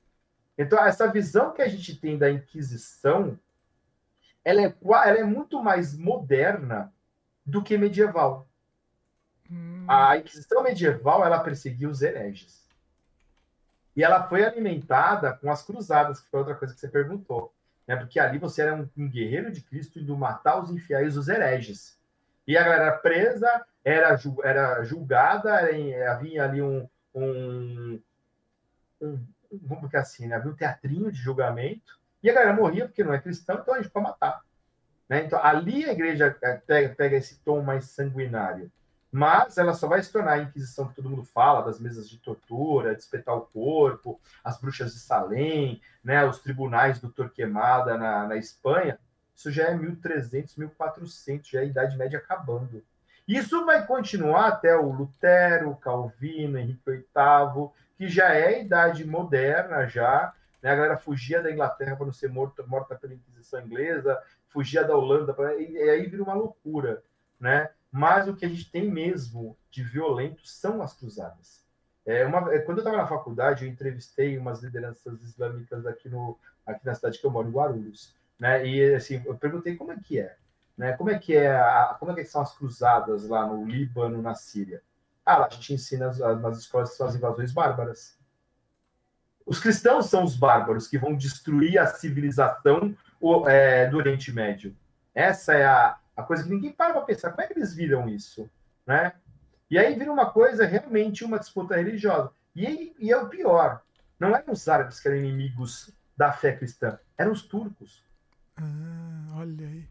Então, 0.58 0.80
essa 0.80 1.12
visão 1.12 1.52
que 1.52 1.62
a 1.62 1.68
gente 1.68 1.94
tem 2.00 2.18
da 2.18 2.32
Inquisição, 2.32 3.38
ela 4.46 4.62
é, 4.62 4.74
ela 4.82 5.18
é 5.20 5.24
muito 5.26 5.62
mais 5.62 5.94
moderna 5.94 6.94
do 7.46 7.62
que 7.62 7.78
medieval. 7.78 8.48
Hum. 9.52 9.86
A 9.90 10.16
Inquisição 10.16 10.64
medieval, 10.64 11.26
ela 11.26 11.44
perseguia 11.44 11.90
os 11.90 12.02
hereges. 12.02 12.66
E 13.98 14.04
ela 14.04 14.22
foi 14.28 14.46
alimentada 14.46 15.34
com 15.34 15.52
as 15.52 15.64
cruzadas, 15.64 16.20
que 16.20 16.30
foi 16.30 16.42
outra 16.42 16.54
coisa 16.54 16.72
que 16.72 16.80
você 16.80 16.88
perguntou. 16.88 17.52
Né? 17.88 17.96
Porque 17.96 18.20
ali 18.20 18.38
você 18.38 18.62
era 18.62 18.76
um, 18.76 18.88
um 18.96 19.10
guerreiro 19.10 19.52
de 19.52 19.60
Cristo 19.60 19.98
indo 19.98 20.16
matar 20.16 20.62
os 20.62 20.70
infiéis, 20.70 21.18
os 21.18 21.28
hereges. 21.28 21.98
E 22.46 22.56
a 22.56 22.64
galera 22.64 22.92
presa, 22.92 23.66
era, 23.84 24.16
era 24.44 24.84
julgada, 24.84 25.50
era, 25.50 26.12
havia 26.12 26.44
ali 26.44 26.62
um, 26.62 26.88
um, 27.16 28.00
um, 29.02 29.20
vamos 29.64 29.94
assim, 29.96 30.28
né? 30.28 30.36
havia 30.36 30.52
um 30.52 30.56
teatrinho 30.56 31.12
de 31.12 31.18
julgamento, 31.18 32.00
e 32.22 32.30
a 32.30 32.34
galera 32.34 32.54
morria 32.54 32.86
porque 32.86 33.04
não 33.04 33.14
é 33.14 33.20
cristão, 33.20 33.58
então 33.60 33.74
a 33.74 33.82
gente 33.82 33.90
pode 33.90 34.06
matar. 34.06 34.42
Né? 35.10 35.26
Então 35.26 35.44
ali 35.44 35.86
a 35.86 35.92
igreja 35.92 36.38
é, 36.44 36.54
pega, 36.54 36.94
pega 36.94 37.18
esse 37.18 37.40
tom 37.40 37.64
mais 37.64 37.86
sanguinário 37.86 38.72
mas 39.12 39.58
ela 39.58 39.74
só 39.74 39.88
vai 39.88 40.02
se 40.02 40.12
tornar 40.12 40.34
a 40.34 40.40
Inquisição 40.40 40.88
que 40.88 40.96
todo 40.96 41.10
mundo 41.10 41.24
fala, 41.24 41.62
das 41.62 41.80
mesas 41.80 42.10
de 42.10 42.18
tortura, 42.18 42.94
de 42.94 43.02
espetar 43.02 43.36
o 43.36 43.42
corpo, 43.42 44.20
as 44.44 44.60
bruxas 44.60 44.94
de 44.94 45.00
Salem, 45.00 45.82
né, 46.04 46.26
os 46.26 46.40
tribunais 46.40 47.00
do 47.00 47.10
Torquemada 47.10 47.98
na, 47.98 48.28
na 48.28 48.36
Espanha, 48.36 49.00
isso 49.36 49.52
já 49.52 49.66
é 49.66 49.76
1300, 49.76 50.56
1400, 50.56 51.50
já 51.50 51.60
é 51.60 51.64
a 51.64 51.66
Idade 51.66 51.98
Média 51.98 52.20
acabando. 52.20 52.84
Isso 53.28 53.66
vai 53.66 53.86
continuar 53.86 54.48
até 54.48 54.76
o 54.76 54.92
Lutero, 54.92 55.76
Calvino, 55.76 56.58
Henrique 56.58 56.82
VIII, 56.86 57.70
que 57.98 58.08
já 58.08 58.34
é 58.34 58.48
a 58.48 58.60
Idade 58.60 59.06
Moderna 59.06 59.88
já, 59.88 60.34
né, 60.62 60.72
a 60.72 60.76
galera 60.76 60.98
fugia 60.98 61.42
da 61.42 61.52
Inglaterra 61.52 61.96
para 61.96 62.06
não 62.06 62.14
ser 62.14 62.30
morta, 62.30 62.64
morta 62.64 62.96
pela 62.96 63.14
Inquisição 63.14 63.62
Inglesa, 63.62 64.18
fugia 64.50 64.84
da 64.84 64.96
Holanda, 64.96 65.34
pra, 65.34 65.56
e, 65.56 65.72
e 65.72 65.90
aí 65.90 66.08
vira 66.08 66.24
uma 66.24 66.34
loucura, 66.34 67.04
né? 67.40 67.70
Mas 67.92 68.28
o 68.28 68.36
que 68.36 68.46
a 68.46 68.50
gente 68.50 68.70
tem 68.70 68.90
mesmo 68.90 69.58
de 69.72 69.84
violento 69.84 70.46
são 70.46 70.82
as 70.82 70.94
cruzadas. 70.94 71.66
É 72.06 72.26
uma, 72.26 72.54
é, 72.54 72.60
quando 72.60 72.78
eu 72.78 72.82
estava 72.82 72.98
na 72.98 73.08
faculdade, 73.08 73.66
eu 73.66 73.72
entrevistei 73.72 74.38
umas 74.38 74.64
lideranças 74.64 75.22
islâmicas 75.22 75.86
aqui, 75.86 76.08
no, 76.08 76.40
aqui 76.66 76.86
na 76.86 76.96
cidade 76.96 77.20
que 77.20 77.26
eu 77.26 77.32
moro, 77.32 77.50
em 77.50 77.52
Guarulhos. 77.52 78.16
Né? 78.40 78.66
E 78.66 78.96
assim, 78.96 79.22
eu 79.26 79.36
perguntei 79.36 79.76
como 79.76 79.92
é 79.92 79.98
que 79.98 80.20
é. 80.20 80.38
Né? 80.78 80.94
Como 80.94 81.10
é 81.10 81.20
que 81.20 81.36
é 81.36 81.56
a, 81.56 81.98
como 82.00 82.12
é 82.12 82.16
que 82.16 82.24
são 82.24 82.42
as 82.42 82.56
cruzadas 82.56 83.28
lá 83.28 83.46
no 83.46 83.66
Líbano, 83.66 84.22
na 84.22 84.36
Síria? 84.36 84.82
Ah, 85.26 85.40
lá 85.40 85.48
a 85.48 85.50
gente 85.50 85.74
ensina 85.74 86.08
as, 86.08 86.20
nas 86.20 86.60
escolas 86.60 86.92
que 86.92 86.96
são 86.96 87.08
as 87.08 87.16
invasões 87.16 87.52
bárbaras. 87.52 88.18
Os 89.46 89.60
cristãos 89.60 90.06
são 90.06 90.24
os 90.24 90.36
bárbaros 90.36 90.88
que 90.88 90.98
vão 90.98 91.16
destruir 91.16 91.78
a 91.78 91.88
civilização 91.88 92.96
é, 93.48 93.88
do 93.88 93.98
Oriente 93.98 94.32
Médio. 94.32 94.76
Essa 95.14 95.54
é 95.54 95.66
a, 95.66 95.98
a 96.18 96.24
coisa 96.24 96.44
que 96.44 96.50
ninguém 96.50 96.72
para 96.72 96.94
para 96.94 97.04
pensar, 97.04 97.30
como 97.30 97.44
é 97.44 97.48
que 97.48 97.54
eles 97.54 97.74
viram 97.76 98.10
isso? 98.10 98.50
Né? 98.86 99.14
E 99.70 99.78
aí 99.78 99.94
vira 99.94 100.12
uma 100.12 100.32
coisa 100.32 100.66
realmente 100.66 101.24
uma 101.24 101.38
disputa 101.38 101.76
religiosa. 101.76 102.32
E, 102.56 102.96
e 102.98 103.12
é 103.12 103.18
o 103.18 103.30
pior, 103.30 103.84
não 104.20 104.36
eram 104.36 104.52
os 104.52 104.68
árabes 104.68 105.00
que 105.00 105.08
eram 105.08 105.18
inimigos 105.18 105.96
da 106.18 106.34
fé 106.34 106.54
cristã, 106.54 106.98
eram 107.16 107.32
os 107.32 107.44
turcos. 107.44 108.04
Ah, 108.58 109.36
olha 109.36 109.68
aí. 109.68 109.88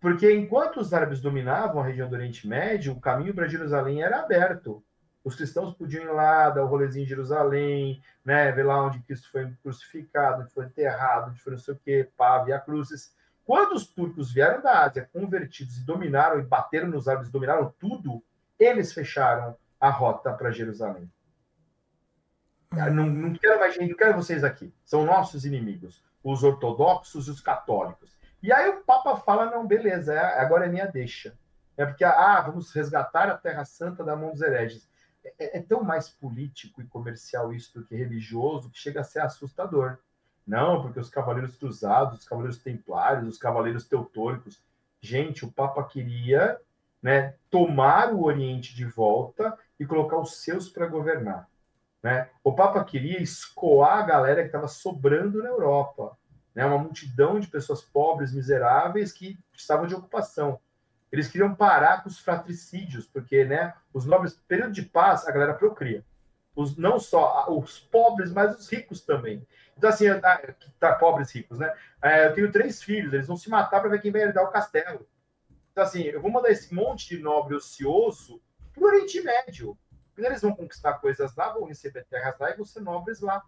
Porque 0.00 0.32
enquanto 0.34 0.80
os 0.80 0.94
árabes 0.94 1.20
dominavam 1.20 1.82
a 1.82 1.86
região 1.86 2.08
do 2.08 2.14
Oriente 2.14 2.48
Médio, 2.48 2.94
o 2.94 3.00
caminho 3.00 3.34
para 3.34 3.46
Jerusalém 3.46 4.02
era 4.02 4.20
aberto. 4.20 4.82
Os 5.22 5.36
cristãos 5.36 5.74
podiam 5.74 6.04
ir 6.04 6.12
lá, 6.12 6.50
dar 6.50 6.62
o 6.62 6.66
um 6.66 6.68
rolezinho 6.68 7.04
em 7.04 7.08
Jerusalém, 7.08 8.02
né, 8.24 8.50
ver 8.50 8.64
lá 8.64 8.82
onde 8.82 8.98
Cristo 9.00 9.30
foi 9.30 9.52
crucificado, 9.62 10.42
onde 10.42 10.52
foi 10.52 10.64
enterrado, 10.64 11.30
onde 11.30 11.40
foi 11.40 11.52
não 11.52 11.58
sei 11.58 11.74
o 11.74 11.80
quê, 11.84 12.08
pá, 12.16 12.42
via 12.42 12.58
cruzes. 12.58 13.14
Quando 13.44 13.72
os 13.72 13.86
turcos 13.86 14.32
vieram 14.32 14.62
da 14.62 14.84
Ásia 14.84 15.08
convertidos 15.12 15.76
e 15.78 15.84
dominaram 15.84 16.38
e 16.38 16.42
bateram 16.42 16.88
nos 16.88 17.08
árabes, 17.08 17.30
dominaram 17.30 17.74
tudo, 17.78 18.22
eles 18.58 18.92
fecharam 18.92 19.56
a 19.80 19.90
rota 19.90 20.32
para 20.32 20.52
Jerusalém. 20.52 21.10
Não, 22.70 23.06
não 23.06 23.34
quero 23.34 23.60
mais 23.60 23.74
gente, 23.74 23.90
não 23.90 23.96
quero 23.96 24.14
vocês 24.14 24.42
aqui. 24.42 24.72
São 24.84 25.04
nossos 25.04 25.44
inimigos, 25.44 26.02
os 26.22 26.42
ortodoxos 26.42 27.26
e 27.26 27.30
os 27.30 27.40
católicos. 27.40 28.16
E 28.42 28.52
aí 28.52 28.68
o 28.70 28.82
Papa 28.82 29.16
fala: 29.16 29.46
não, 29.50 29.66
beleza, 29.66 30.14
é, 30.14 30.40
agora 30.40 30.66
é 30.66 30.68
minha 30.68 30.86
deixa. 30.86 31.36
É 31.76 31.84
porque, 31.84 32.04
ah, 32.04 32.40
vamos 32.40 32.72
resgatar 32.72 33.28
a 33.28 33.36
Terra 33.36 33.64
Santa 33.64 34.04
da 34.04 34.16
mão 34.16 34.32
dos 34.32 34.42
hereges. 34.42 34.88
É, 35.38 35.58
é 35.58 35.62
tão 35.62 35.82
mais 35.82 36.08
político 36.08 36.80
e 36.80 36.86
comercial 36.86 37.52
isso 37.52 37.74
do 37.74 37.84
que 37.84 37.94
religioso 37.94 38.70
que 38.70 38.78
chega 38.78 39.00
a 39.00 39.04
ser 39.04 39.20
assustador. 39.20 39.98
Não, 40.46 40.82
porque 40.82 40.98
os 40.98 41.08
cavaleiros 41.08 41.56
cruzados, 41.56 42.20
os 42.20 42.28
cavaleiros 42.28 42.58
templários, 42.58 43.28
os 43.28 43.38
cavaleiros 43.38 43.86
teutônicos. 43.86 44.60
Gente, 45.00 45.44
o 45.44 45.52
Papa 45.52 45.82
queria 45.84 46.58
né, 47.02 47.34
tomar 47.50 48.12
o 48.12 48.24
Oriente 48.24 48.74
de 48.74 48.84
volta 48.84 49.56
e 49.78 49.86
colocar 49.86 50.18
os 50.18 50.42
seus 50.42 50.68
para 50.68 50.86
governar. 50.86 51.48
Né? 52.02 52.28
O 52.42 52.52
Papa 52.52 52.84
queria 52.84 53.20
escoar 53.20 53.98
a 53.98 54.06
galera 54.06 54.42
que 54.42 54.48
estava 54.48 54.68
sobrando 54.68 55.42
na 55.42 55.48
Europa. 55.48 56.16
Né? 56.54 56.64
Uma 56.66 56.78
multidão 56.78 57.38
de 57.38 57.46
pessoas 57.46 57.82
pobres, 57.82 58.32
miseráveis, 58.32 59.12
que 59.12 59.38
estavam 59.52 59.86
de 59.86 59.94
ocupação. 59.94 60.58
Eles 61.10 61.28
queriam 61.28 61.54
parar 61.54 62.02
com 62.02 62.08
os 62.08 62.18
fratricídios, 62.18 63.06
porque 63.06 63.44
né, 63.44 63.74
os 63.92 64.04
nobres, 64.06 64.34
período 64.48 64.72
de 64.72 64.82
paz, 64.82 65.26
a 65.26 65.30
galera 65.30 65.54
procria 65.54 66.04
os, 66.54 66.76
não 66.76 66.98
só 66.98 67.46
os 67.50 67.78
pobres, 67.78 68.32
mas 68.32 68.58
os 68.58 68.68
ricos 68.68 69.00
também. 69.00 69.46
Então, 69.76 69.90
assim, 69.90 70.06
tá, 70.78 70.94
pobres 70.96 71.30
ricos, 71.34 71.58
né? 71.58 71.74
É, 72.02 72.26
eu 72.26 72.34
tenho 72.34 72.52
três 72.52 72.82
filhos, 72.82 73.12
eles 73.12 73.26
vão 73.26 73.36
se 73.36 73.48
matar 73.48 73.80
para 73.80 73.90
ver 73.90 74.00
quem 74.00 74.12
vai 74.12 74.22
herdar 74.22 74.44
o 74.44 74.50
castelo. 74.50 75.06
Então, 75.72 75.84
assim, 75.84 76.02
eu 76.02 76.20
vou 76.20 76.30
mandar 76.30 76.50
esse 76.50 76.74
monte 76.74 77.16
de 77.16 77.22
nobre 77.22 77.54
ocioso 77.54 78.40
para 78.72 78.82
o 78.82 78.86
Oriente 78.86 79.20
Médio. 79.22 79.76
Eles 80.16 80.42
vão 80.42 80.54
conquistar 80.54 80.94
coisas 80.94 81.34
lá, 81.34 81.52
vão 81.52 81.64
receber 81.64 82.04
terras 82.04 82.38
lá 82.38 82.50
e 82.50 82.56
vão 82.56 82.64
ser 82.64 82.80
nobres 82.80 83.20
lá. 83.20 83.42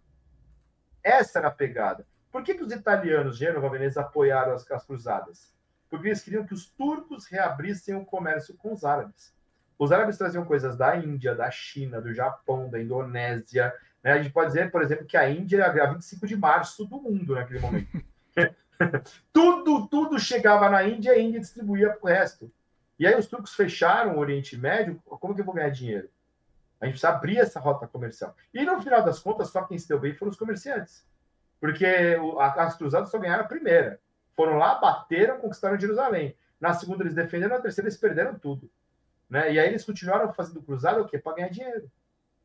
Essa 1.02 1.38
era 1.38 1.48
a 1.48 1.52
pegada. 1.52 2.06
Por 2.32 2.42
que, 2.42 2.54
que 2.54 2.64
os 2.64 2.72
italianos, 2.72 3.36
Gênova, 3.36 3.68
Veneza, 3.68 4.00
apoiaram 4.00 4.54
as, 4.54 4.68
as 4.70 4.84
cruzadas? 4.84 5.54
Porque 5.90 6.08
eles 6.08 6.22
queriam 6.22 6.46
que 6.46 6.54
os 6.54 6.66
turcos 6.66 7.26
reabrissem 7.26 7.94
o 7.94 8.04
comércio 8.04 8.56
com 8.56 8.72
os 8.72 8.84
árabes. 8.84 9.34
Os 9.78 9.92
árabes 9.92 10.16
traziam 10.16 10.44
coisas 10.44 10.76
da 10.76 10.96
Índia, 10.96 11.34
da 11.34 11.50
China, 11.50 12.00
do 12.00 12.12
Japão, 12.14 12.70
da 12.70 12.80
Indonésia. 12.80 13.72
Né? 14.02 14.12
A 14.12 14.22
gente 14.22 14.32
pode 14.32 14.48
dizer, 14.48 14.70
por 14.70 14.82
exemplo, 14.82 15.04
que 15.04 15.16
a 15.16 15.28
Índia 15.28 15.62
era 15.62 15.84
a 15.84 15.92
25 15.92 16.26
de 16.26 16.36
março 16.36 16.84
do 16.84 17.00
mundo 17.00 17.34
naquele 17.34 17.60
momento. 17.60 17.88
tudo, 19.32 19.88
tudo 19.88 20.18
chegava 20.18 20.68
na 20.68 20.84
Índia 20.84 21.10
e 21.10 21.18
a 21.18 21.18
Índia 21.20 21.40
distribuía 21.40 21.90
para 21.90 22.02
o 22.02 22.06
resto. 22.06 22.52
E 22.98 23.06
aí 23.06 23.18
os 23.18 23.26
turcos 23.26 23.54
fecharam 23.54 24.16
o 24.16 24.18
Oriente 24.18 24.56
Médio. 24.56 25.00
Como 25.04 25.34
que 25.34 25.40
eu 25.40 25.44
vou 25.44 25.54
ganhar 25.54 25.70
dinheiro? 25.70 26.08
A 26.80 26.86
gente 26.86 26.94
precisa 26.94 27.12
abrir 27.12 27.38
essa 27.38 27.58
rota 27.58 27.88
comercial. 27.88 28.36
E 28.52 28.64
no 28.64 28.80
final 28.80 29.02
das 29.02 29.18
contas, 29.18 29.48
só 29.48 29.62
quem 29.62 29.78
se 29.78 29.88
deu 29.88 29.98
bem 29.98 30.14
foram 30.14 30.30
os 30.30 30.38
comerciantes. 30.38 31.04
Porque 31.60 31.86
as 32.38 32.76
cruzadas 32.76 33.10
só 33.10 33.18
ganharam 33.18 33.44
a 33.44 33.48
primeira. 33.48 34.00
Foram 34.36 34.58
lá, 34.58 34.74
bateram, 34.76 35.38
conquistaram 35.38 35.80
Jerusalém. 35.80 36.36
Na 36.60 36.74
segunda 36.74 37.02
eles 37.02 37.14
defenderam, 37.14 37.56
na 37.56 37.62
terceira 37.62 37.88
eles 37.88 37.98
perderam 37.98 38.38
tudo. 38.38 38.70
Né? 39.28 39.52
E 39.52 39.58
aí 39.58 39.68
eles 39.68 39.84
continuaram 39.84 40.32
fazendo 40.32 40.62
cruzada 40.62 41.00
o 41.00 41.06
quê? 41.06 41.18
Para 41.18 41.36
ganhar 41.36 41.48
dinheiro. 41.48 41.90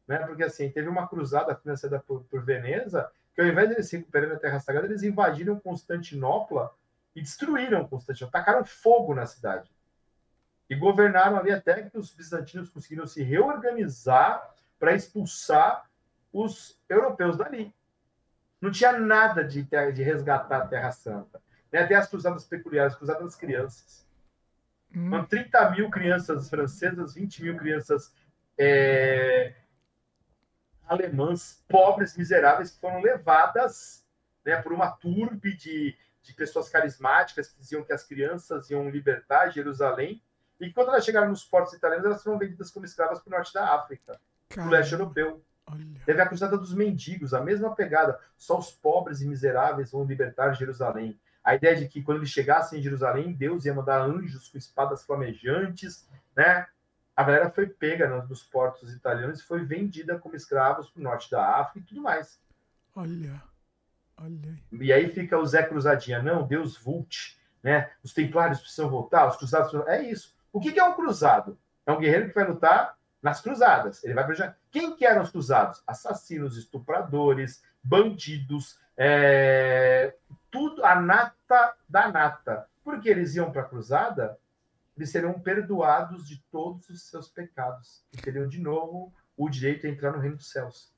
Né? 0.08 0.18
Porque 0.20 0.44
assim, 0.44 0.70
teve 0.70 0.88
uma 0.88 1.08
cruzada 1.08 1.56
financiada 1.56 2.00
por, 2.00 2.24
por 2.24 2.44
Veneza, 2.44 3.12
que 3.34 3.42
ao 3.42 3.48
invés 3.48 3.70
de 3.70 3.76
eles 3.76 3.92
recuperarem 3.92 4.36
a 4.36 4.40
Terra 4.40 4.60
Sagrada, 4.60 4.88
eles 4.88 5.04
invadiram 5.04 5.60
Constantinopla 5.60 6.74
e 7.16 7.22
destruíram 7.22 7.88
Constantinopla, 7.88 8.40
tacaram 8.40 8.66
fogo 8.66 9.14
na 9.14 9.26
cidade. 9.26 9.72
E 10.70 10.76
governaram 10.76 11.38
ali 11.38 11.52
até 11.52 11.84
que 11.84 11.98
os 11.98 12.14
bizantinos 12.14 12.70
conseguiram 12.70 13.08
se 13.08 13.24
reorganizar 13.24 14.54
para 14.78 14.94
expulsar 14.94 15.90
os 16.32 16.80
europeus 16.88 17.38
dali. 17.38 17.74
Não 18.62 18.72
tinha 18.72 18.94
nada 18.94 19.44
de, 19.44 19.64
de 19.64 20.04
resgatar 20.04 20.58
a 20.58 20.68
Terra 20.68 20.92
Santa. 20.92 21.42
Né? 21.72 21.80
Até 21.80 21.96
as 21.96 22.08
cruzadas 22.08 22.46
peculiares, 22.46 22.96
cruzadas 22.96 23.24
das 23.24 23.36
crianças. 23.36 24.06
Hum. 24.96 25.24
30 25.26 25.72
mil 25.72 25.90
crianças 25.90 26.50
francesas, 26.50 27.14
20 27.14 27.44
mil 27.44 27.58
crianças 27.58 28.14
é, 28.58 29.54
alemãs, 30.88 31.64
pobres, 31.68 32.18
miseráveis, 32.18 32.72
que 32.72 32.80
foram 32.80 33.02
levadas 33.02 34.06
né, 34.44 34.62
por 34.62 34.74
uma 34.74 34.92
turbe 34.92 35.56
de, 35.56 35.96
de 36.22 36.34
pessoas 36.34 36.70
carismáticas 36.70 37.50
que 37.50 37.60
diziam 37.60 37.84
que 37.84 37.94
as 37.94 38.04
crianças 38.04 38.70
iam 38.70 38.90
libertar 38.90 39.52
Jerusalém. 39.52 40.22
E 40.60 40.72
quando 40.74 40.90
elas 40.90 41.06
chegaram 41.06 41.30
nos 41.30 41.46
portos 41.46 41.74
italianos, 41.74 42.06
elas 42.06 42.24
foram 42.24 42.38
vendidas 42.38 42.72
como 42.72 42.86
escravas 42.86 43.20
para 43.20 43.30
o 43.30 43.38
norte 43.38 43.54
da 43.54 43.76
África, 43.76 44.20
para 44.50 44.66
o 44.66 44.70
leste 44.70 44.94
europeu. 44.94 45.44
Olha. 45.68 45.86
Teve 46.06 46.22
a 46.22 46.28
cruzada 46.28 46.58
dos 46.58 46.74
mendigos, 46.74 47.34
a 47.34 47.42
mesma 47.42 47.74
pegada. 47.76 48.20
Só 48.36 48.58
os 48.58 48.72
pobres 48.72 49.22
e 49.22 49.28
miseráveis 49.28 49.92
vão 49.92 50.04
libertar 50.04 50.54
Jerusalém. 50.54 51.20
A 51.44 51.56
ideia 51.56 51.76
de 51.76 51.88
que 51.88 52.02
quando 52.04 52.18
eles 52.18 52.30
chegassem 52.30 52.80
em 52.80 52.84
Jerusalém, 52.84 53.34
Deus 53.34 53.66
ia 53.66 53.74
mandar 53.74 54.02
anjos 54.02 54.50
com 54.50 54.58
espadas 54.58 55.04
flamejantes, 55.04 56.08
né? 56.36 56.68
A 57.16 57.24
galera 57.24 57.50
foi 57.50 57.68
pega 57.68 58.08
nos 58.24 58.44
portos 58.44 58.94
italianos 58.94 59.40
e 59.40 59.44
foi 59.44 59.66
vendida 59.66 60.18
como 60.18 60.36
escravos 60.36 60.90
para 60.90 61.00
o 61.00 61.04
norte 61.04 61.30
da 61.30 61.58
África 61.58 61.80
e 61.80 61.90
tudo 61.90 62.02
mais. 62.02 62.40
Olha, 62.96 63.42
olha. 64.18 64.58
E 64.72 64.94
aí 64.94 65.10
fica 65.10 65.38
o 65.38 65.46
Zé 65.46 65.64
Cruzadinha, 65.64 66.22
não, 66.22 66.48
Deus 66.48 66.78
vult, 66.78 67.38
né? 67.62 67.92
Os 68.04 68.14
templários 68.14 68.60
precisam 68.60 68.90
voltar, 68.90 69.28
os 69.28 69.36
cruzados 69.36 69.72
precisam... 69.72 69.94
É 69.94 70.02
isso. 70.02 70.34
O 70.52 70.60
que 70.60 70.80
é 70.80 70.84
um 70.84 70.94
cruzado? 70.94 71.58
É 71.86 71.92
um 71.92 72.00
guerreiro 72.00 72.30
que 72.30 72.36
vai 72.36 72.48
lutar 72.48 72.98
nas 73.22 73.42
cruzadas. 73.42 74.04
Ele 74.04 74.14
vai 74.14 74.26
para 74.26 74.56
quem 74.72 74.96
que 74.96 75.06
eram 75.06 75.24
os 75.24 75.32
cruzados? 75.32 75.84
Assassinos, 75.86 76.58
estupradores, 76.58 77.64
bandidos, 77.84 78.80
é... 78.96 80.16
tudo 80.52 80.86
a 80.86 81.00
nata 81.00 81.76
da 81.88 82.12
nata. 82.12 82.68
Porque 82.84 83.10
eles 83.10 83.36
iam 83.36 83.52
para 83.52 83.62
a 83.62 83.66
cruzada, 83.66 84.38
eles 84.98 85.10
seriam 85.10 85.40
perdoados 85.40 86.28
de 86.28 86.44
todos 86.52 86.90
os 86.90 87.10
seus 87.10 87.30
pecados 87.30 88.04
e 88.12 88.18
teriam 88.18 88.48
de 88.48 88.60
novo 88.60 89.14
o 89.38 89.50
direito 89.50 89.88
a 89.88 89.90
entrar 89.90 90.12
no 90.12 90.20
reino 90.20 90.38
dos 90.38 90.52
céus. 90.52 90.92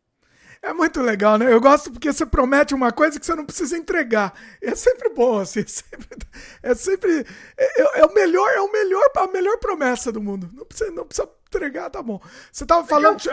É 0.61 0.73
muito 0.73 1.01
legal, 1.01 1.37
né? 1.37 1.51
Eu 1.51 1.59
gosto 1.59 1.91
porque 1.91 2.11
você 2.11 2.25
promete 2.25 2.75
uma 2.75 2.91
coisa 2.91 3.19
que 3.19 3.25
você 3.25 3.33
não 3.33 3.45
precisa 3.45 3.77
entregar. 3.77 4.33
É 4.61 4.75
sempre 4.75 5.09
bom, 5.09 5.39
assim. 5.39 5.61
É 5.61 5.65
sempre. 5.65 6.27
É, 6.63 6.75
sempre, 6.75 7.25
é, 7.57 7.99
é 8.01 8.05
o 8.05 8.13
melhor, 8.13 8.49
é 8.51 8.61
o 8.61 8.71
melhor, 8.71 9.03
a 9.17 9.27
melhor 9.27 9.57
promessa 9.57 10.11
do 10.11 10.21
mundo. 10.21 10.49
Não 10.53 10.65
precisa, 10.65 10.91
não 10.91 11.05
precisa 11.05 11.29
entregar, 11.47 11.89
tá 11.89 12.01
bom. 12.01 12.19
Você 12.51 12.65
tava 12.65 12.85
falando. 12.87 13.19
Você, 13.19 13.29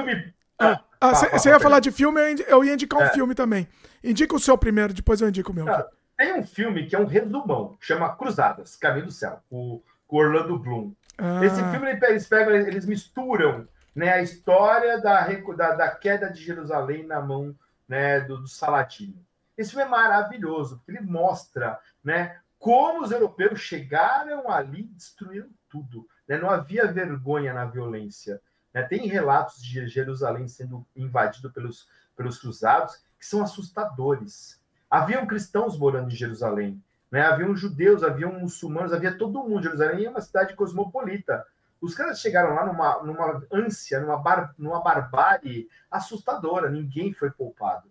ah, 0.59 0.83
ah, 1.01 1.15
você 1.15 1.51
ia 1.51 1.61
falar 1.61 1.81
de 1.81 1.91
filme, 1.91 2.21
eu 2.47 2.65
ia 2.65 2.75
indicar 2.75 3.01
um 3.01 3.05
é. 3.05 3.13
filme 3.13 3.35
também. 3.35 3.69
Indica 4.03 4.35
o 4.35 4.41
seu 4.41 4.57
primeiro, 4.57 4.93
depois 4.93 5.21
eu 5.21 5.29
indico 5.29 5.53
o 5.53 5.55
meu. 5.55 5.69
Ah, 5.69 5.87
tem 6.19 6.35
um 6.35 6.45
filme 6.45 6.87
que 6.87 6.97
é 6.97 6.99
um 6.99 7.07
resumão, 7.07 7.79
chama 7.81 8.15
Cruzadas, 8.17 8.75
Caminho 8.75 9.07
do 9.07 9.13
Céu, 9.13 9.41
o, 9.49 9.81
o 10.09 10.17
Orlando 10.17 10.59
Bloom. 10.59 10.93
Ah. 11.17 11.45
Esse 11.45 11.63
filme 11.71 11.97
eles 12.03 12.27
pegam, 12.27 12.55
eles 12.57 12.85
misturam 12.85 13.69
né, 13.95 14.13
a 14.13 14.21
história 14.21 15.01
da, 15.01 15.29
da, 15.57 15.75
da, 15.75 15.91
queda 15.91 16.29
de 16.29 16.43
Jerusalém 16.43 17.07
na 17.07 17.21
mão 17.21 17.57
né, 17.89 18.21
do, 18.21 18.39
do 18.39 18.49
Saladino. 18.49 19.25
Esse 19.57 19.71
filme 19.71 19.85
é 19.85 19.89
maravilhoso, 19.89 20.79
porque 20.79 20.91
ele 20.91 21.01
mostra 21.01 21.79
né, 22.03 22.41
como 22.59 23.03
os 23.03 23.13
europeus 23.13 23.61
chegaram 23.61 24.51
ali 24.51 24.81
e 24.81 24.95
destruíram 24.95 25.49
tudo. 25.69 26.05
Né? 26.27 26.37
Não 26.37 26.51
havia 26.51 26.91
vergonha 26.93 27.55
na 27.55 27.65
violência. 27.65 28.41
Né? 28.75 28.83
Tem 28.83 29.07
relatos 29.07 29.63
de 29.63 29.87
Jerusalém 29.87 30.49
sendo 30.49 30.85
invadido 30.97 31.51
pelos, 31.53 31.89
pelos 32.17 32.39
cruzados 32.39 32.97
que 33.19 33.27
são 33.27 33.43
assustadores. 33.43 34.58
Haviam 34.91 35.27
cristãos 35.27 35.79
morando 35.79 36.11
em 36.11 36.17
Jerusalém, 36.17 36.83
né? 37.11 37.23
haviam 37.23 37.55
judeus, 37.55 38.03
haviam 38.03 38.33
muçulmanos, 38.33 38.93
havia 38.93 39.17
todo 39.17 39.43
mundo. 39.43 39.63
Jerusalém 39.63 40.07
é 40.07 40.11
uma 40.11 40.21
cidade 40.21 40.55
cosmopolita. 40.55 41.45
Os 41.81 41.95
caras 41.95 42.21
chegaram 42.21 42.55
lá 42.55 42.67
numa, 42.67 43.03
numa 43.03 43.43
ânsia, 43.53 44.01
numa, 44.01 44.17
bar, 44.17 44.55
numa 44.59 44.83
barbárie 44.83 45.69
assustadora, 45.91 46.71
ninguém 46.71 47.13
foi 47.13 47.31
poupado. 47.31 47.91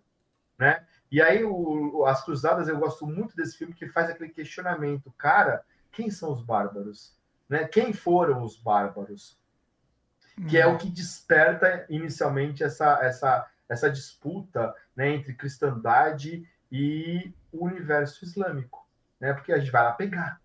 Né? 0.58 0.84
E 1.10 1.22
aí, 1.22 1.44
o, 1.44 2.04
as 2.04 2.22
Cruzadas, 2.24 2.68
eu 2.68 2.78
gosto 2.78 3.06
muito 3.06 3.34
desse 3.34 3.56
filme 3.56 3.72
que 3.72 3.88
faz 3.88 4.10
aquele 4.10 4.30
questionamento: 4.30 5.12
cara, 5.16 5.64
quem 5.90 6.10
são 6.10 6.32
os 6.32 6.42
bárbaros? 6.42 7.16
Né? 7.48 7.66
Quem 7.66 7.92
foram 7.92 8.42
os 8.42 8.56
bárbaros? 8.56 9.38
Que 10.48 10.58
é 10.58 10.66
o 10.66 10.78
que 10.78 10.88
desperta 10.88 11.84
inicialmente 11.88 12.62
essa, 12.62 13.00
essa, 13.02 13.50
essa 13.68 13.90
disputa 13.90 14.72
né, 14.94 15.10
entre 15.10 15.34
cristandade 15.34 16.48
e 16.70 17.32
o 17.52 17.64
universo 17.64 18.24
islâmico. 18.24 18.86
Né? 19.20 19.32
Porque 19.32 19.52
a 19.52 19.58
gente 19.58 19.70
vai 19.70 19.82
lá 19.82 19.92
pegar. 19.92 20.40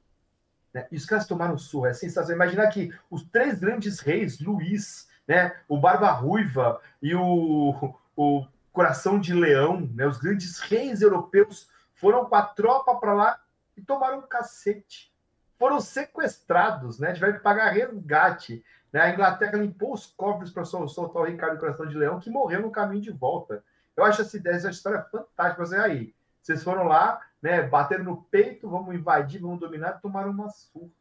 Né? 0.73 0.87
E 0.91 0.95
os 0.95 1.05
caras 1.05 1.27
tomaram 1.27 1.57
surra, 1.57 1.89
é 1.89 1.93
sensacional. 1.93 2.35
Imaginar 2.35 2.67
que 2.67 2.93
os 3.09 3.23
três 3.23 3.59
grandes 3.59 3.99
reis, 3.99 4.39
Luís, 4.39 5.07
né, 5.27 5.55
o 5.67 5.77
Barba 5.77 6.11
Ruiva 6.11 6.81
e 7.01 7.13
o, 7.15 7.95
o 8.15 8.45
Coração 8.71 9.19
de 9.19 9.33
Leão, 9.33 9.89
né, 9.93 10.07
os 10.07 10.17
grandes 10.17 10.59
reis 10.59 11.01
europeus, 11.01 11.69
foram 11.93 12.25
com 12.25 12.35
a 12.35 12.41
tropa 12.41 12.95
para 12.95 13.13
lá 13.13 13.39
e 13.77 13.81
tomaram 13.81 14.19
um 14.19 14.27
cacete. 14.27 15.13
Foram 15.57 15.79
sequestrados, 15.79 16.99
né, 16.99 17.13
tiveram 17.13 17.33
que 17.33 17.39
pagar 17.39 17.71
resgate. 17.71 18.63
Né? 18.91 19.01
A 19.01 19.09
Inglaterra 19.11 19.57
limpou 19.57 19.93
os 19.93 20.07
cofres 20.07 20.51
para 20.51 20.65
soltar 20.65 21.21
o 21.21 21.25
Ricardo 21.25 21.59
Coração 21.59 21.85
de 21.85 21.95
Leão, 21.95 22.19
que 22.19 22.29
morreu 22.29 22.61
no 22.61 22.71
caminho 22.71 23.01
de 23.01 23.11
volta. 23.11 23.63
Eu 23.95 24.03
acho 24.03 24.21
essa 24.21 24.37
ideia, 24.37 24.55
essa 24.55 24.69
história 24.69 25.01
fantástica. 25.03 25.65
Você 25.65 25.75
aí, 25.75 26.13
vocês 26.41 26.63
foram 26.63 26.83
lá, 26.85 27.21
né? 27.41 27.61
Bateram 27.61 28.03
no 28.03 28.23
peito, 28.23 28.69
vamos 28.69 28.93
invadir, 28.95 29.39
vamos 29.39 29.59
dominar, 29.59 30.01
tomaram 30.01 30.31
uma 30.31 30.49
surra. 30.49 30.91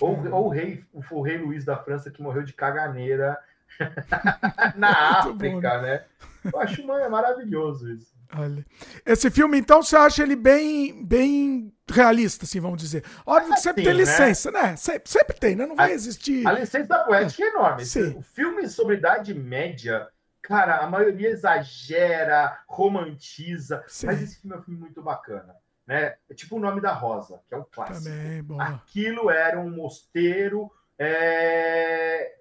Ou, 0.00 0.16
ou 0.32 0.46
o, 0.46 0.48
rei, 0.48 0.84
o, 0.92 1.20
rei 1.20 1.36
Luís 1.36 1.64
da 1.64 1.76
França 1.76 2.10
que 2.10 2.22
morreu 2.22 2.42
de 2.42 2.54
caganeira 2.54 3.38
na 4.76 5.18
África, 5.18 5.50
bom, 5.50 5.60
né? 5.60 5.80
né? 5.82 6.04
Eu 6.52 6.58
acho 6.58 6.86
mano, 6.86 7.04
é 7.04 7.08
maravilhoso 7.08 7.90
isso. 7.92 8.14
Olha. 8.34 8.64
Esse 9.04 9.30
filme, 9.30 9.58
então, 9.58 9.82
você 9.82 9.96
acha 9.96 10.22
ele 10.22 10.36
bem, 10.36 11.04
bem 11.04 11.72
realista, 11.90 12.44
assim, 12.44 12.60
vamos 12.60 12.80
dizer. 12.80 13.04
Óbvio 13.26 13.54
que 13.54 13.60
sempre 13.60 13.82
tem 13.82 13.92
né? 13.92 14.00
licença, 14.00 14.50
né? 14.50 14.76
Sempre, 14.76 15.10
sempre, 15.10 15.36
tem, 15.38 15.56
né? 15.56 15.66
Não 15.66 15.74
vai 15.74 15.90
a, 15.90 15.94
existir. 15.94 16.46
A 16.46 16.52
licença 16.52 16.88
da 16.88 17.00
poética 17.00 17.42
é, 17.42 17.46
é 17.46 17.50
enorme. 17.50 17.84
Sim. 17.84 18.16
O 18.16 18.22
filme 18.22 18.68
sobre 18.68 18.96
Idade 18.96 19.34
Média 19.34 20.08
Cara, 20.42 20.78
a 20.78 20.88
maioria 20.88 21.28
exagera, 21.28 22.62
romantiza, 22.66 23.84
Sim. 23.86 24.06
mas 24.06 24.22
esse 24.22 24.40
filme 24.40 24.56
é 24.56 24.58
um 24.58 24.62
filme 24.62 24.80
muito 24.80 25.02
bacana. 25.02 25.54
Né? 25.86 26.16
É 26.28 26.34
tipo 26.34 26.56
o 26.56 26.60
nome 26.60 26.80
da 26.80 26.92
Rosa, 26.92 27.40
que 27.48 27.54
é 27.54 27.58
um 27.58 27.64
clássico. 27.64 28.04
Também, 28.04 28.60
Aquilo 28.60 29.30
era 29.30 29.58
um 29.58 29.70
mosteiro 29.70 30.70
é... 30.98 32.38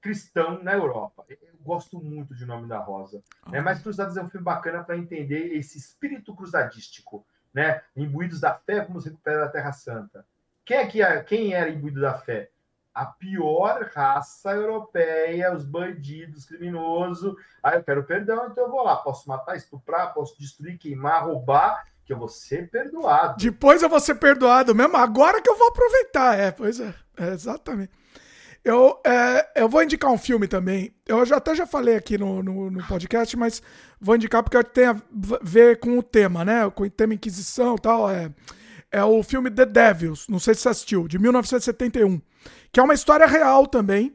cristão 0.00 0.62
na 0.62 0.74
Europa. 0.74 1.24
Eu 1.28 1.38
gosto 1.60 1.98
muito 2.00 2.34
de 2.34 2.46
Nome 2.46 2.68
da 2.68 2.78
Rosa. 2.78 3.22
Ah. 3.42 3.50
Né? 3.50 3.60
Mas 3.60 3.82
Cruzados 3.82 4.16
é 4.16 4.22
um 4.22 4.30
filme 4.30 4.44
bacana 4.44 4.84
para 4.84 4.96
entender 4.96 5.56
esse 5.56 5.78
espírito 5.78 6.34
cruzadístico, 6.34 7.26
né? 7.52 7.82
Imbuídos 7.96 8.40
da 8.40 8.54
fé, 8.54 8.84
como 8.84 9.00
se 9.00 9.08
recupera 9.08 9.46
a 9.46 9.48
Terra 9.48 9.72
Santa. 9.72 10.24
Quem, 10.64 10.76
é 10.76 10.86
que, 10.86 11.02
é, 11.02 11.22
quem 11.22 11.54
era 11.54 11.70
imbuído 11.70 12.00
da 12.00 12.14
fé? 12.14 12.50
A 12.96 13.04
pior 13.04 13.90
raça 13.94 14.52
europeia, 14.52 15.54
os 15.54 15.66
bandidos, 15.66 16.46
criminoso. 16.46 17.36
Ah, 17.62 17.74
eu 17.74 17.84
quero 17.84 18.02
perdão, 18.04 18.48
então 18.50 18.64
eu 18.64 18.70
vou 18.70 18.82
lá. 18.82 18.96
Posso 18.96 19.28
matar, 19.28 19.54
estuprar, 19.54 20.14
posso 20.14 20.38
destruir, 20.38 20.78
queimar, 20.78 21.26
roubar, 21.26 21.86
que 22.06 22.14
eu 22.14 22.18
vou 22.18 22.28
ser 22.28 22.70
perdoado. 22.70 23.36
Depois 23.36 23.82
eu 23.82 23.90
vou 23.90 24.00
ser 24.00 24.14
perdoado 24.14 24.74
mesmo, 24.74 24.96
agora 24.96 25.42
que 25.42 25.50
eu 25.50 25.58
vou 25.58 25.68
aproveitar. 25.68 26.38
É, 26.38 26.50
pois 26.50 26.80
é, 26.80 26.94
é 27.18 27.28
exatamente. 27.34 27.92
Eu, 28.64 28.98
é, 29.04 29.60
eu 29.60 29.68
vou 29.68 29.82
indicar 29.82 30.10
um 30.10 30.16
filme 30.16 30.48
também. 30.48 30.90
Eu 31.06 31.24
já, 31.26 31.36
até 31.36 31.54
já 31.54 31.66
falei 31.66 31.96
aqui 31.96 32.16
no, 32.16 32.42
no, 32.42 32.70
no, 32.70 32.82
podcast, 32.86 33.36
mas 33.36 33.62
vou 34.00 34.16
indicar 34.16 34.42
porque 34.42 34.60
tem 34.64 34.86
a 34.86 34.96
ver 35.42 35.78
com 35.80 35.98
o 35.98 36.02
tema, 36.02 36.46
né? 36.46 36.68
Com 36.70 36.84
o 36.84 36.90
tema 36.90 37.12
Inquisição 37.12 37.74
e 37.74 37.80
tal. 37.80 38.10
É, 38.10 38.32
é 38.90 39.04
o 39.04 39.22
filme 39.22 39.50
The 39.50 39.66
Devils, 39.66 40.26
não 40.28 40.38
sei 40.38 40.54
se 40.54 40.62
você 40.62 40.68
assistiu, 40.70 41.08
de 41.08 41.18
1971 41.18 42.20
que 42.72 42.80
é 42.80 42.82
uma 42.82 42.94
história 42.94 43.26
real 43.26 43.66
também, 43.66 44.14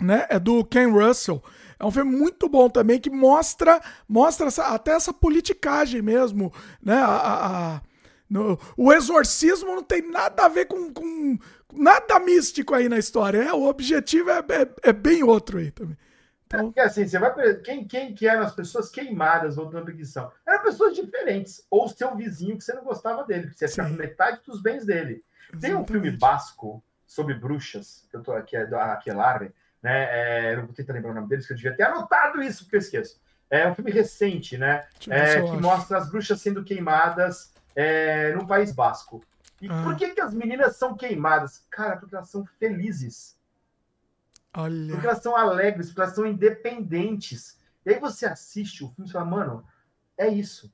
né? 0.00 0.26
É 0.28 0.38
do 0.38 0.64
Ken 0.64 0.90
Russell. 0.90 1.42
É 1.78 1.84
um 1.84 1.90
filme 1.90 2.10
muito 2.10 2.48
bom 2.48 2.68
também 2.68 2.98
que 2.98 3.10
mostra 3.10 3.80
mostra 4.08 4.48
essa, 4.48 4.64
até 4.66 4.92
essa 4.92 5.12
politicagem 5.12 6.02
mesmo, 6.02 6.52
né? 6.82 6.94
A, 6.94 7.06
a, 7.06 7.74
a 7.76 7.80
no, 8.28 8.58
o 8.76 8.92
exorcismo 8.92 9.74
não 9.74 9.82
tem 9.82 10.02
nada 10.10 10.44
a 10.44 10.48
ver 10.48 10.66
com, 10.66 10.92
com 10.92 11.38
nada 11.72 12.18
místico 12.18 12.74
aí 12.74 12.88
na 12.88 12.98
história. 12.98 13.38
É, 13.38 13.52
o 13.52 13.66
objetivo 13.66 14.30
é, 14.30 14.38
é, 14.38 14.90
é 14.90 14.92
bem 14.92 15.22
outro 15.22 15.58
aí 15.58 15.70
também. 15.70 15.96
Então... 16.48 16.60
É 16.60 16.62
porque 16.64 16.80
assim, 16.80 17.06
você 17.06 17.18
vai 17.18 17.54
quem, 17.56 17.86
quem 17.86 18.14
que 18.14 18.26
eram 18.26 18.42
as 18.42 18.54
pessoas 18.54 18.88
queimadas 18.88 19.56
voltando 19.56 19.82
à 19.82 19.84
perseguição? 19.84 20.32
Eram 20.46 20.62
pessoas 20.62 20.96
diferentes. 20.96 21.66
Ou 21.70 21.88
seu 21.88 22.16
vizinho 22.16 22.56
que 22.56 22.64
você 22.64 22.72
não 22.72 22.82
gostava 22.82 23.24
dele, 23.24 23.50
que 23.50 23.68
você 23.68 23.82
com 23.82 23.90
metade 23.90 24.40
dos 24.46 24.62
bens 24.62 24.86
dele. 24.86 25.22
Exatamente. 25.50 25.60
Tem 25.60 25.74
um 25.76 25.86
filme 25.86 26.10
basco 26.10 26.82
sobre 27.06 27.34
bruxas, 27.34 28.06
que 28.10 28.16
eu 28.16 28.22
tô 28.22 28.32
aqui, 28.32 28.56
é 28.56 28.66
do 28.66 28.76
Aquelarre, 28.76 29.52
né? 29.82 30.08
É, 30.10 30.54
eu 30.54 30.64
vou 30.64 30.74
tentar 30.74 30.94
lembrar 30.94 31.10
o 31.10 31.14
nome 31.14 31.28
deles, 31.28 31.46
que 31.46 31.52
eu 31.52 31.56
devia 31.56 31.76
ter 31.76 31.84
anotado 31.84 32.42
isso, 32.42 32.64
porque 32.64 32.76
eu 32.76 32.80
esqueço. 32.80 33.20
É 33.50 33.68
um 33.68 33.74
filme 33.74 33.90
recente, 33.90 34.58
né? 34.58 34.86
É, 35.08 35.40
que 35.40 35.56
mostra 35.56 35.98
as 35.98 36.10
bruxas 36.10 36.40
sendo 36.40 36.64
queimadas 36.64 37.52
é, 37.74 38.32
no 38.34 38.46
País 38.46 38.72
Basco. 38.72 39.22
E 39.60 39.68
ah. 39.70 39.82
por 39.82 39.96
que, 39.96 40.10
que 40.10 40.20
as 40.20 40.34
meninas 40.34 40.76
são 40.76 40.94
queimadas? 40.94 41.66
Cara, 41.70 41.96
porque 41.96 42.14
elas 42.14 42.28
são 42.28 42.44
felizes. 42.58 43.37
Olha. 44.54 44.92
Porque 44.92 45.06
elas 45.06 45.22
são 45.22 45.36
alegres, 45.36 45.88
porque 45.88 46.00
elas 46.00 46.14
são 46.14 46.26
independentes. 46.26 47.58
E 47.84 47.90
aí 47.90 48.00
você 48.00 48.26
assiste 48.26 48.84
o 48.84 48.88
filme 48.90 49.08
e 49.08 49.12
fala, 49.12 49.24
mano, 49.24 49.64
é 50.16 50.28
isso. 50.28 50.72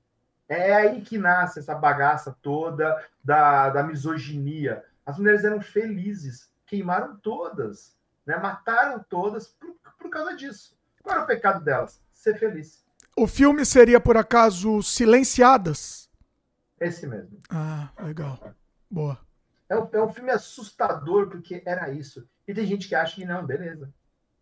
É 0.48 0.74
aí 0.74 1.00
que 1.00 1.16
nasce 1.18 1.58
essa 1.58 1.74
bagaça 1.74 2.36
toda 2.42 3.02
da, 3.22 3.70
da 3.70 3.82
misoginia. 3.82 4.84
As 5.04 5.18
mulheres 5.18 5.44
eram 5.44 5.60
felizes, 5.60 6.50
queimaram 6.66 7.16
todas, 7.16 7.96
né? 8.26 8.36
mataram 8.36 9.04
todas 9.08 9.48
por, 9.48 9.74
por 9.98 10.10
causa 10.10 10.36
disso. 10.36 10.78
Qual 11.02 11.16
era 11.16 11.24
o 11.24 11.26
pecado 11.26 11.62
delas? 11.62 12.00
Ser 12.12 12.38
feliz. 12.38 12.84
O 13.16 13.26
filme 13.26 13.64
seria, 13.64 14.00
por 14.00 14.16
acaso, 14.16 14.82
Silenciadas? 14.82 16.10
Esse 16.80 17.06
mesmo. 17.06 17.38
Ah, 17.48 17.90
legal. 18.02 18.38
Boa. 18.90 19.18
É 19.74 19.78
um, 19.78 19.88
é 19.92 20.02
um 20.02 20.12
filme 20.12 20.30
assustador, 20.30 21.28
porque 21.28 21.62
era 21.64 21.90
isso. 21.90 22.28
E 22.46 22.54
tem 22.54 22.66
gente 22.66 22.88
que 22.88 22.94
acha 22.94 23.16
que 23.16 23.24
não, 23.24 23.44
beleza. 23.44 23.92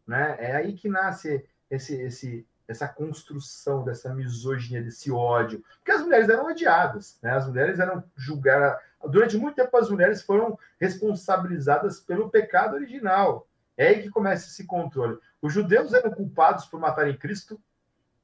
Né? 0.07 0.37
É 0.39 0.57
aí 0.57 0.75
que 0.75 0.89
nasce 0.89 1.45
esse, 1.71 1.95
esse, 2.03 2.47
essa 2.67 2.89
construção 2.89 3.85
dessa 3.85 4.13
misoginia, 4.15 4.83
desse 4.83 5.11
ódio. 5.11 5.65
Porque 5.79 5.93
as 5.93 6.03
mulheres 6.03 6.29
eram 6.29 6.47
odiadas, 6.47 7.19
né? 7.23 7.33
As 7.33 7.47
mulheres 7.47 7.79
eram 7.79 8.03
julgadas. 8.17 8.81
Durante 9.05 9.37
muito 9.37 9.57
tempo, 9.57 9.77
as 9.77 9.91
mulheres 9.91 10.23
foram 10.23 10.59
responsabilizadas 10.81 12.01
pelo 12.01 12.31
pecado 12.31 12.75
original. 12.75 13.47
É 13.77 13.89
aí 13.89 14.03
que 14.03 14.11
começa 14.11 14.47
esse 14.47 14.67
controle. 14.67 15.19
Os 15.41 15.53
judeus 15.53 15.93
eram 15.93 16.11
culpados 16.11 16.67
por 16.67 16.79
matarem 16.79 17.17
Cristo. 17.17 17.61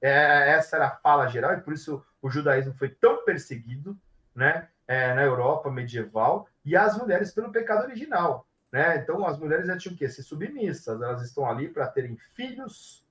É, 0.01 0.51
essa 0.51 0.76
era 0.76 0.86
a 0.86 0.97
fala 0.97 1.26
geral, 1.26 1.55
e 1.55 1.60
por 1.60 1.72
isso 1.72 2.05
o 2.22 2.30
judaísmo 2.30 2.72
foi 2.74 2.89
tão 2.89 3.24
perseguido 3.24 3.98
né, 4.35 4.68
é, 4.86 5.12
na 5.14 5.22
Europa 5.22 5.70
medieval. 5.70 6.48
E 6.68 6.76
as 6.76 6.98
mulheres 6.98 7.32
pelo 7.32 7.50
pecado 7.50 7.84
original. 7.84 8.46
Né? 8.70 8.98
Então, 8.98 9.26
as 9.26 9.38
mulheres 9.38 9.66
já 9.66 9.78
tinham 9.78 9.96
que 9.96 10.06
ser 10.06 10.22
submissas, 10.22 11.00
elas 11.00 11.22
estão 11.22 11.48
ali 11.48 11.66
para 11.66 11.86
terem 11.88 12.14
filhos 12.34 13.02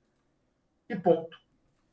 e 0.88 0.95
ponto. 0.95 1.35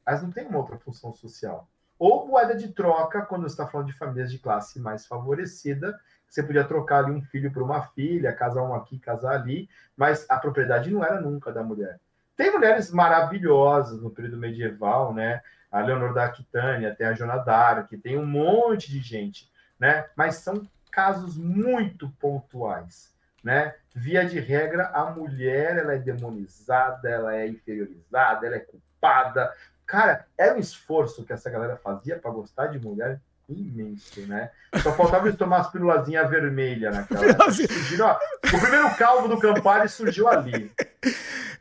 Elas 0.06 0.22
não 0.22 0.30
têm 0.30 0.46
uma 0.46 0.58
outra 0.58 0.76
função 0.76 1.14
social. 1.14 1.66
Ou 1.98 2.26
moeda 2.26 2.54
de 2.54 2.68
troca, 2.68 3.22
quando 3.22 3.46
está 3.46 3.66
falando 3.66 3.86
de 3.86 3.94
famílias 3.94 4.30
de 4.30 4.38
classe 4.38 4.78
mais 4.78 5.06
favorecida, 5.06 5.98
você 6.28 6.42
podia 6.42 6.64
trocar 6.64 6.98
ali 6.98 7.12
um 7.12 7.22
filho 7.22 7.50
por 7.50 7.62
uma 7.62 7.80
filha, 7.80 8.34
casar 8.34 8.62
um 8.62 8.74
aqui, 8.74 8.98
casar 8.98 9.40
ali, 9.40 9.66
mas 9.96 10.26
a 10.28 10.36
propriedade 10.36 10.90
não 10.90 11.02
era 11.02 11.18
nunca 11.18 11.50
da 11.50 11.62
mulher. 11.62 11.98
Tem 12.36 12.52
mulheres 12.52 12.90
maravilhosas 12.90 14.02
no 14.02 14.10
período 14.10 14.36
medieval, 14.36 15.14
né? 15.14 15.40
A 15.72 15.80
Leonor 15.80 16.12
da 16.12 16.24
Aquitânia, 16.26 16.94
tem 16.94 17.06
a 17.06 17.14
Joana 17.14 17.38
d'Arc, 17.38 17.96
tem 17.96 18.18
um 18.18 18.26
monte 18.26 18.90
de 18.90 19.00
gente, 19.00 19.50
né? 19.78 20.06
Mas 20.14 20.36
são 20.36 20.68
casos 20.94 21.36
muito 21.36 22.08
pontuais 22.20 23.14
né? 23.44 23.74
Via 23.94 24.24
de 24.24 24.40
regra, 24.40 24.90
a 24.94 25.10
mulher 25.10 25.76
ela 25.76 25.92
é 25.92 25.98
demonizada, 25.98 27.08
ela 27.08 27.36
é 27.36 27.46
inferiorizada, 27.46 28.46
ela 28.46 28.56
é 28.56 28.60
culpada. 28.60 29.52
Cara, 29.86 30.26
era 30.36 30.54
um 30.54 30.58
esforço 30.58 31.24
que 31.24 31.32
essa 31.32 31.50
galera 31.50 31.76
fazia 31.76 32.18
para 32.18 32.30
gostar 32.30 32.68
de 32.68 32.78
mulher 32.78 33.20
imenso, 33.46 34.22
né? 34.22 34.50
Só 34.82 34.90
faltava 34.94 35.26
eles 35.28 35.38
tomar 35.38 35.58
as 35.58 35.70
pílulazinhas 35.70 36.30
vermelhas 36.30 36.96
naquela. 36.96 37.52
Surgiram, 37.52 38.06
ó, 38.06 38.18
o 38.46 38.60
primeiro 38.60 38.96
calvo 38.96 39.28
do 39.28 39.38
Campari 39.38 39.86
surgiu 39.90 40.26
ali. 40.26 40.72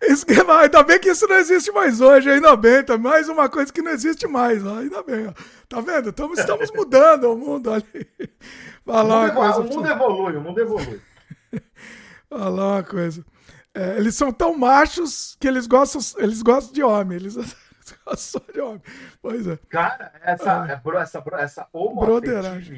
Isso 0.01 0.25
ainda 0.29 0.83
bem 0.83 0.99
que 0.99 1.09
isso 1.09 1.27
não 1.27 1.35
existe 1.35 1.71
mais 1.71 1.99
hoje, 1.99 2.29
ainda 2.29 2.55
bem, 2.55 2.83
tá 2.83 2.97
mais 2.97 3.27
uma 3.27 3.49
coisa 3.49 3.71
que 3.71 3.81
não 3.81 3.91
existe 3.91 4.25
mais, 4.27 4.65
ó, 4.65 4.79
ainda 4.79 5.03
bem, 5.03 5.27
ó. 5.27 5.33
Tá 5.67 5.81
vendo? 5.81 6.09
Estamos, 6.09 6.39
estamos 6.39 6.71
mudando 6.71 7.31
o 7.31 7.37
mundo 7.37 7.71
ali. 7.71 8.07
O, 8.85 9.03
mundo, 9.03 9.33
coisa, 9.33 9.59
o 9.59 9.63
mundo 9.63 9.87
evolui, 9.87 10.35
o 10.35 10.41
mundo 10.41 10.59
evolui. 10.59 11.01
Falar 12.29 12.75
uma 12.75 12.83
coisa. 12.83 13.25
É, 13.73 13.97
eles 13.97 14.15
são 14.15 14.31
tão 14.31 14.55
machos 14.57 15.35
que 15.39 15.47
eles 15.47 15.65
gostam, 15.65 16.01
eles 16.21 16.41
gostam 16.41 16.73
de 16.73 16.83
homem. 16.83 17.17
Eles 17.17 17.35
gostam 18.05 18.41
de 18.53 18.61
homem. 18.61 18.81
Pois 19.21 19.47
é. 19.47 19.57
Cara, 19.69 20.11
essa, 20.21 20.63
ah. 20.63 20.67
essa, 21.01 21.23
essa 21.39 21.67
homoafetividade. 21.73 22.71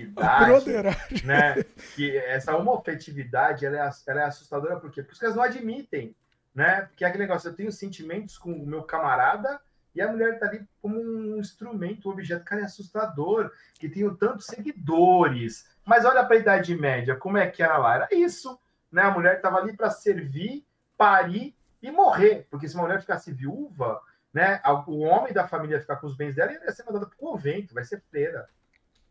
Né, 1.25 1.63
que 1.95 2.17
essa 2.17 2.55
homofetividade 2.55 3.65
ela 3.65 3.77
é, 3.77 3.89
ela 4.07 4.21
é 4.21 4.25
assustadora 4.25 4.77
por 4.77 4.91
quê? 4.91 5.03
Porque 5.03 5.23
elas 5.23 5.35
não 5.35 5.43
admitem. 5.43 6.15
Né? 6.53 6.83
Porque 6.83 7.03
é 7.03 7.07
aquele 7.07 7.23
negócio, 7.23 7.49
eu 7.49 7.53
tenho 7.53 7.71
sentimentos 7.71 8.37
com 8.37 8.53
o 8.53 8.65
meu 8.65 8.83
camarada 8.83 9.59
e 9.93 10.01
a 10.01 10.09
mulher 10.09 10.39
tá 10.39 10.47
ali 10.47 10.65
como 10.81 10.97
um 10.97 11.37
instrumento, 11.37 12.07
um 12.07 12.11
objeto. 12.11 12.45
Cara, 12.45 12.61
é 12.61 12.65
assustador 12.65 13.51
que 13.79 13.89
tenho 13.89 14.15
tantos 14.15 14.45
seguidores. 14.45 15.65
Mas 15.85 16.03
olha 16.03 16.25
para 16.25 16.35
a 16.35 16.39
Idade 16.39 16.75
Média, 16.75 17.15
como 17.15 17.37
é 17.37 17.47
que 17.47 17.61
era 17.61 17.77
lá? 17.77 17.95
Era 17.95 18.07
isso 18.11 18.59
né? 18.95 19.01
A 19.01 19.11
mulher 19.11 19.35
estava 19.35 19.57
ali 19.57 19.75
para 19.75 19.89
servir, 19.89 20.65
parir 20.97 21.53
e 21.81 21.91
morrer, 21.91 22.47
porque 22.49 22.67
se 22.67 22.75
uma 22.75 22.83
mulher 22.83 23.01
ficasse 23.01 23.29
viúva, 23.33 24.01
né? 24.33 24.61
O 24.87 24.99
homem 24.99 25.33
da 25.33 25.45
família 25.45 25.81
ficar 25.81 25.97
com 25.97 26.07
os 26.07 26.15
bens 26.15 26.33
dela 26.33 26.53
ia 26.53 26.71
ser 26.71 26.85
mandado 26.85 27.07
para 27.07 27.15
o 27.15 27.19
convento, 27.19 27.73
vai 27.73 27.83
ser 27.83 28.01
freira. 28.09 28.47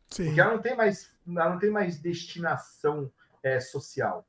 Sim. 0.09 0.25
Porque 0.27 0.41
ela 0.41 0.53
não 0.53 0.63
tem 0.63 0.75
mais, 0.75 1.11
ela 1.29 1.51
não 1.51 1.59
tem 1.59 1.71
mais 1.71 1.99
destinação 1.99 3.13
é, 3.43 3.61
social. 3.61 4.27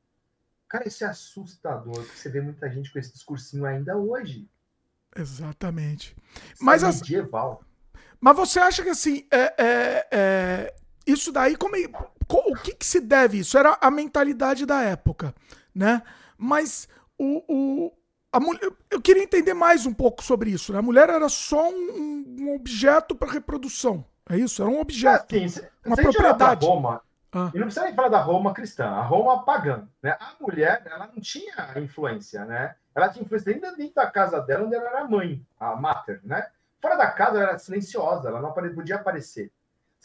Cara, 0.67 0.85
isso 0.85 1.05
é 1.05 1.07
assustador, 1.07 2.03
porque 2.03 2.17
você 2.17 2.29
vê 2.29 2.41
muita 2.41 2.69
gente 2.69 2.91
com 2.91 2.99
esse 2.99 3.13
discursinho 3.13 3.65
ainda 3.65 3.95
hoje. 3.95 4.49
Exatamente. 5.15 6.17
Isso 6.53 6.65
Mas 6.65 6.83
é 6.83 6.87
medieval. 6.87 7.63
Mas 8.19 8.35
você 8.35 8.59
acha 8.59 8.83
que 8.83 8.89
assim, 8.89 9.25
é, 9.31 9.53
é, 9.57 10.07
é, 10.11 10.75
isso 11.07 11.31
daí, 11.31 11.55
como 11.55 11.77
é, 11.77 11.87
o 12.29 12.55
que, 12.55 12.75
que, 12.75 12.85
se 12.85 12.99
deve 12.99 13.39
isso? 13.39 13.57
Era 13.57 13.77
a 13.79 13.91
mentalidade 13.91 14.65
da 14.65 14.81
época, 14.81 15.33
né? 15.73 16.01
Mas 16.37 16.87
o, 17.17 17.43
o 17.47 17.93
a 18.31 18.39
mulher, 18.39 18.69
eu 18.91 19.01
queria 19.01 19.23
entender 19.23 19.53
mais 19.53 19.85
um 19.85 19.93
pouco 19.93 20.21
sobre 20.23 20.49
isso. 20.49 20.73
Né? 20.73 20.79
A 20.79 20.81
mulher 20.81 21.09
era 21.09 21.29
só 21.29 21.69
um, 21.69 22.35
um 22.39 22.55
objeto 22.55 23.15
para 23.15 23.31
reprodução. 23.31 24.03
É 24.29 24.37
isso? 24.37 24.61
Era 24.61 24.69
um 24.69 24.79
objeto. 24.79 25.35
É, 25.35 25.47
sim, 25.47 25.61
uma 25.85 25.95
propriedade. 25.95 26.65
Roma, 26.65 27.01
ah. 27.35 27.51
E 27.53 27.57
não 27.57 27.65
precisa 27.65 27.85
nem 27.85 27.93
falar 27.93 28.07
da 28.07 28.21
Roma 28.21 28.53
cristã, 28.53 28.85
a 28.85 29.01
Roma 29.01 29.43
pagã. 29.43 29.85
Né? 30.01 30.11
A 30.11 30.35
mulher, 30.39 30.83
ela 30.85 31.07
não 31.07 31.21
tinha 31.21 31.73
influência, 31.77 32.45
né? 32.45 32.75
Ela 32.95 33.09
tinha 33.09 33.25
influência 33.25 33.53
dentro, 33.53 33.75
dentro 33.75 33.95
da 33.95 34.09
casa 34.09 34.39
dela, 34.39 34.65
onde 34.65 34.73
ela 34.73 34.89
era 34.89 35.03
mãe, 35.05 35.45
a 35.59 35.75
mater, 35.75 36.21
né? 36.23 36.47
Fora 36.81 36.95
da 36.95 37.11
casa, 37.11 37.37
ela 37.37 37.49
era 37.49 37.59
silenciosa, 37.59 38.29
ela 38.29 38.41
não 38.41 38.53
podia 38.53 38.95
aparecer. 38.95 39.51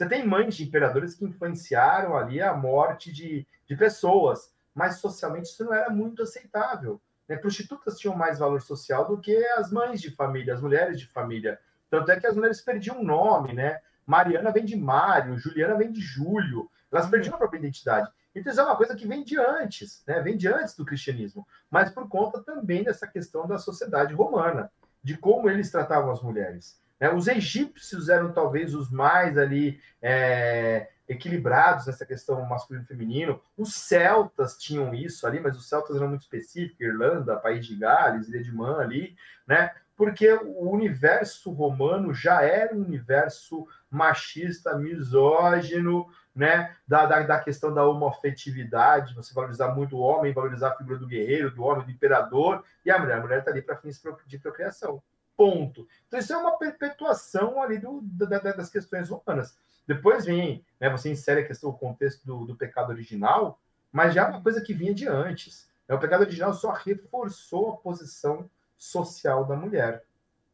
Você 0.00 0.08
tem 0.08 0.26
mães 0.26 0.56
de 0.56 0.64
imperadores 0.64 1.14
que 1.14 1.26
influenciaram 1.26 2.16
ali 2.16 2.40
a 2.40 2.54
morte 2.54 3.12
de, 3.12 3.46
de 3.68 3.76
pessoas, 3.76 4.50
mas 4.74 4.96
socialmente 4.96 5.50
isso 5.50 5.62
não 5.62 5.74
era 5.74 5.90
muito 5.90 6.22
aceitável. 6.22 6.98
Né? 7.28 7.36
Prostitutas 7.36 7.98
tinham 7.98 8.16
mais 8.16 8.38
valor 8.38 8.62
social 8.62 9.06
do 9.06 9.20
que 9.20 9.36
as 9.58 9.70
mães 9.70 10.00
de 10.00 10.10
família, 10.10 10.54
as 10.54 10.62
mulheres 10.62 10.98
de 10.98 11.06
família. 11.06 11.60
Tanto 11.90 12.10
é 12.10 12.18
que 12.18 12.26
as 12.26 12.34
mulheres 12.34 12.62
perdiam 12.62 13.04
nome, 13.04 13.52
né? 13.52 13.78
Mariana 14.06 14.50
vem 14.50 14.64
de 14.64 14.74
Mário, 14.74 15.36
Juliana 15.36 15.74
vem 15.74 15.92
de 15.92 16.00
Júlio. 16.00 16.70
Elas 16.90 17.04
uhum. 17.04 17.10
perdiam 17.10 17.34
a 17.34 17.38
própria 17.38 17.58
identidade. 17.58 18.10
Então, 18.34 18.50
isso 18.50 18.60
é 18.62 18.64
uma 18.64 18.76
coisa 18.76 18.96
que 18.96 19.06
vem 19.06 19.22
de 19.22 19.38
antes, 19.38 20.02
né? 20.06 20.18
Vem 20.22 20.34
de 20.34 20.48
antes 20.48 20.74
do 20.74 20.86
cristianismo, 20.86 21.46
mas 21.70 21.90
por 21.90 22.08
conta 22.08 22.42
também 22.42 22.82
dessa 22.82 23.06
questão 23.06 23.46
da 23.46 23.58
sociedade 23.58 24.14
romana, 24.14 24.72
de 25.04 25.18
como 25.18 25.50
eles 25.50 25.70
tratavam 25.70 26.10
as 26.10 26.22
mulheres. 26.22 26.80
Né? 27.00 27.12
Os 27.12 27.26
egípcios 27.26 28.08
eram 28.08 28.32
talvez 28.32 28.74
os 28.74 28.90
mais 28.90 29.38
ali 29.38 29.80
é, 30.02 30.88
equilibrados 31.08 31.86
nessa 31.86 32.04
questão 32.04 32.44
masculino 32.46 32.84
e 32.84 32.88
feminino. 32.88 33.40
Os 33.56 33.74
celtas 33.74 34.56
tinham 34.58 34.94
isso 34.94 35.26
ali, 35.26 35.40
mas 35.40 35.56
os 35.56 35.68
celtas 35.68 35.96
eram 35.96 36.08
muito 36.08 36.22
específicos, 36.22 36.80
Irlanda, 36.80 37.36
País 37.36 37.66
de 37.66 37.74
Gales, 37.76 38.28
Ilha 38.28 38.42
de 38.42 38.54
Man 38.54 38.78
ali, 38.78 39.16
né? 39.46 39.72
Porque 39.96 40.32
o 40.32 40.70
universo 40.70 41.50
romano 41.52 42.14
já 42.14 42.42
era 42.42 42.74
um 42.74 42.80
universo 42.80 43.66
machista, 43.90 44.78
misógino, 44.78 46.06
né? 46.34 46.74
Da, 46.86 47.04
da, 47.04 47.22
da 47.22 47.40
questão 47.40 47.74
da 47.74 47.84
homofetividade, 47.84 49.14
você 49.14 49.34
valorizar 49.34 49.74
muito 49.74 49.96
o 49.96 50.00
homem, 50.00 50.32
valorizar 50.32 50.68
a 50.68 50.76
figura 50.76 50.98
do 50.98 51.06
guerreiro, 51.06 51.50
do 51.50 51.64
homem, 51.64 51.84
do 51.84 51.90
imperador, 51.90 52.64
e 52.84 52.90
a 52.90 52.98
mulher, 52.98 53.18
a 53.18 53.20
mulher 53.20 53.38
está 53.40 53.50
ali 53.50 53.60
para 53.60 53.76
fins 53.76 54.00
de 54.26 54.38
procriação. 54.38 55.02
Ponto. 55.40 55.88
Então, 56.06 56.20
isso 56.20 56.34
é 56.34 56.36
uma 56.36 56.58
perpetuação 56.58 57.62
ali 57.62 57.78
do, 57.78 58.02
da, 58.02 58.38
das 58.40 58.68
questões 58.68 59.08
romanas. 59.08 59.56
Depois 59.86 60.26
vem, 60.26 60.62
né, 60.78 60.90
você 60.90 61.10
insere 61.10 61.40
a 61.40 61.46
questão, 61.46 61.70
o 61.70 61.78
contexto 61.78 62.26
do, 62.26 62.44
do 62.44 62.54
pecado 62.54 62.90
original, 62.90 63.58
mas 63.90 64.12
já 64.12 64.26
é 64.26 64.28
uma 64.28 64.42
coisa 64.42 64.60
que 64.60 64.74
vinha 64.74 64.92
de 64.92 65.08
antes. 65.08 65.66
É, 65.88 65.94
o 65.94 65.98
pecado 65.98 66.24
original 66.24 66.52
só 66.52 66.72
reforçou 66.72 67.70
a 67.70 67.76
posição 67.78 68.50
social 68.76 69.46
da 69.46 69.56
mulher, 69.56 70.04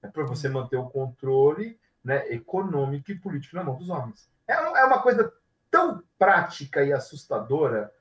né, 0.00 0.08
para 0.08 0.22
você 0.22 0.48
manter 0.48 0.76
o 0.76 0.88
controle 0.88 1.80
né, 2.04 2.32
econômico 2.32 3.10
e 3.10 3.18
político 3.18 3.56
na 3.56 3.64
mão 3.64 3.74
dos 3.74 3.90
homens. 3.90 4.30
É, 4.46 4.52
é 4.52 4.84
uma 4.84 5.02
coisa 5.02 5.32
tão 5.68 6.00
prática 6.16 6.84
e 6.84 6.92
assustadora, 6.92 7.92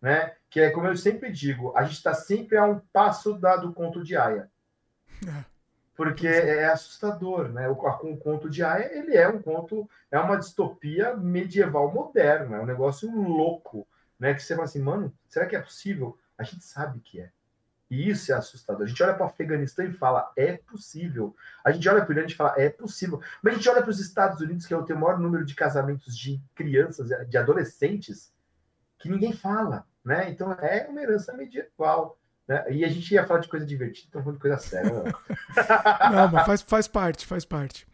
né, 0.00 0.34
que 0.48 0.58
é 0.58 0.70
como 0.70 0.86
eu 0.86 0.96
sempre 0.96 1.30
digo, 1.30 1.76
a 1.76 1.82
gente 1.82 1.98
está 1.98 2.14
sempre 2.14 2.56
a 2.56 2.64
um 2.64 2.78
passo 2.94 3.34
da, 3.34 3.56
do 3.56 3.74
conto 3.74 4.02
de 4.02 4.16
Aya. 4.16 4.50
Porque 6.00 6.26
é 6.26 6.64
assustador, 6.64 7.50
né? 7.50 7.68
O, 7.68 7.72
o 7.72 8.16
conto 8.16 8.48
de 8.48 8.64
Aya, 8.64 8.90
ele 8.96 9.14
é 9.14 9.28
um 9.28 9.42
conto, 9.42 9.86
é 10.10 10.18
uma 10.18 10.38
distopia 10.38 11.14
medieval 11.14 11.92
moderna, 11.92 12.56
é 12.56 12.60
um 12.62 12.64
negócio 12.64 13.14
louco, 13.14 13.86
né? 14.18 14.32
Que 14.32 14.42
você 14.42 14.54
fala 14.54 14.64
assim, 14.64 14.80
mano, 14.80 15.14
será 15.28 15.44
que 15.44 15.54
é 15.54 15.60
possível? 15.60 16.18
A 16.38 16.42
gente 16.42 16.64
sabe 16.64 17.00
que 17.00 17.20
é. 17.20 17.30
E 17.90 18.08
isso 18.08 18.32
é 18.32 18.34
assustador. 18.34 18.84
A 18.84 18.86
gente 18.86 19.02
olha 19.02 19.12
para 19.12 19.24
o 19.24 19.26
Afeganistão 19.26 19.84
e 19.84 19.92
fala, 19.92 20.32
é 20.36 20.56
possível. 20.56 21.36
A 21.62 21.70
gente 21.70 21.86
olha 21.86 22.02
para 22.02 22.14
o 22.14 22.18
Irã 22.18 22.26
e 22.26 22.34
fala, 22.34 22.54
é 22.56 22.70
possível. 22.70 23.20
Mas 23.42 23.52
a 23.52 23.56
gente 23.58 23.68
olha 23.68 23.82
para 23.82 23.90
os 23.90 24.00
Estados 24.00 24.40
Unidos, 24.40 24.64
que 24.64 24.72
é 24.72 24.78
o 24.78 24.98
maior 24.98 25.18
número 25.18 25.44
de 25.44 25.54
casamentos 25.54 26.16
de 26.16 26.40
crianças, 26.54 27.10
de 27.28 27.36
adolescentes, 27.36 28.32
que 28.98 29.10
ninguém 29.10 29.34
fala, 29.34 29.86
né? 30.02 30.30
Então 30.30 30.50
é 30.50 30.86
uma 30.88 31.02
herança 31.02 31.34
medieval. 31.34 32.18
Né? 32.50 32.64
E 32.72 32.84
a 32.84 32.88
gente 32.88 33.14
ia 33.14 33.24
falar 33.24 33.38
de 33.38 33.48
coisa 33.48 33.64
divertida, 33.64 34.08
então 34.08 34.22
falando 34.22 34.38
de 34.38 34.42
coisa 34.42 34.58
séria. 34.58 34.90
Né? 34.90 35.12
Não, 36.10 36.28
mas 36.32 36.46
faz, 36.46 36.62
faz 36.62 36.88
parte, 36.88 37.24
faz 37.24 37.44
parte. 37.44 37.86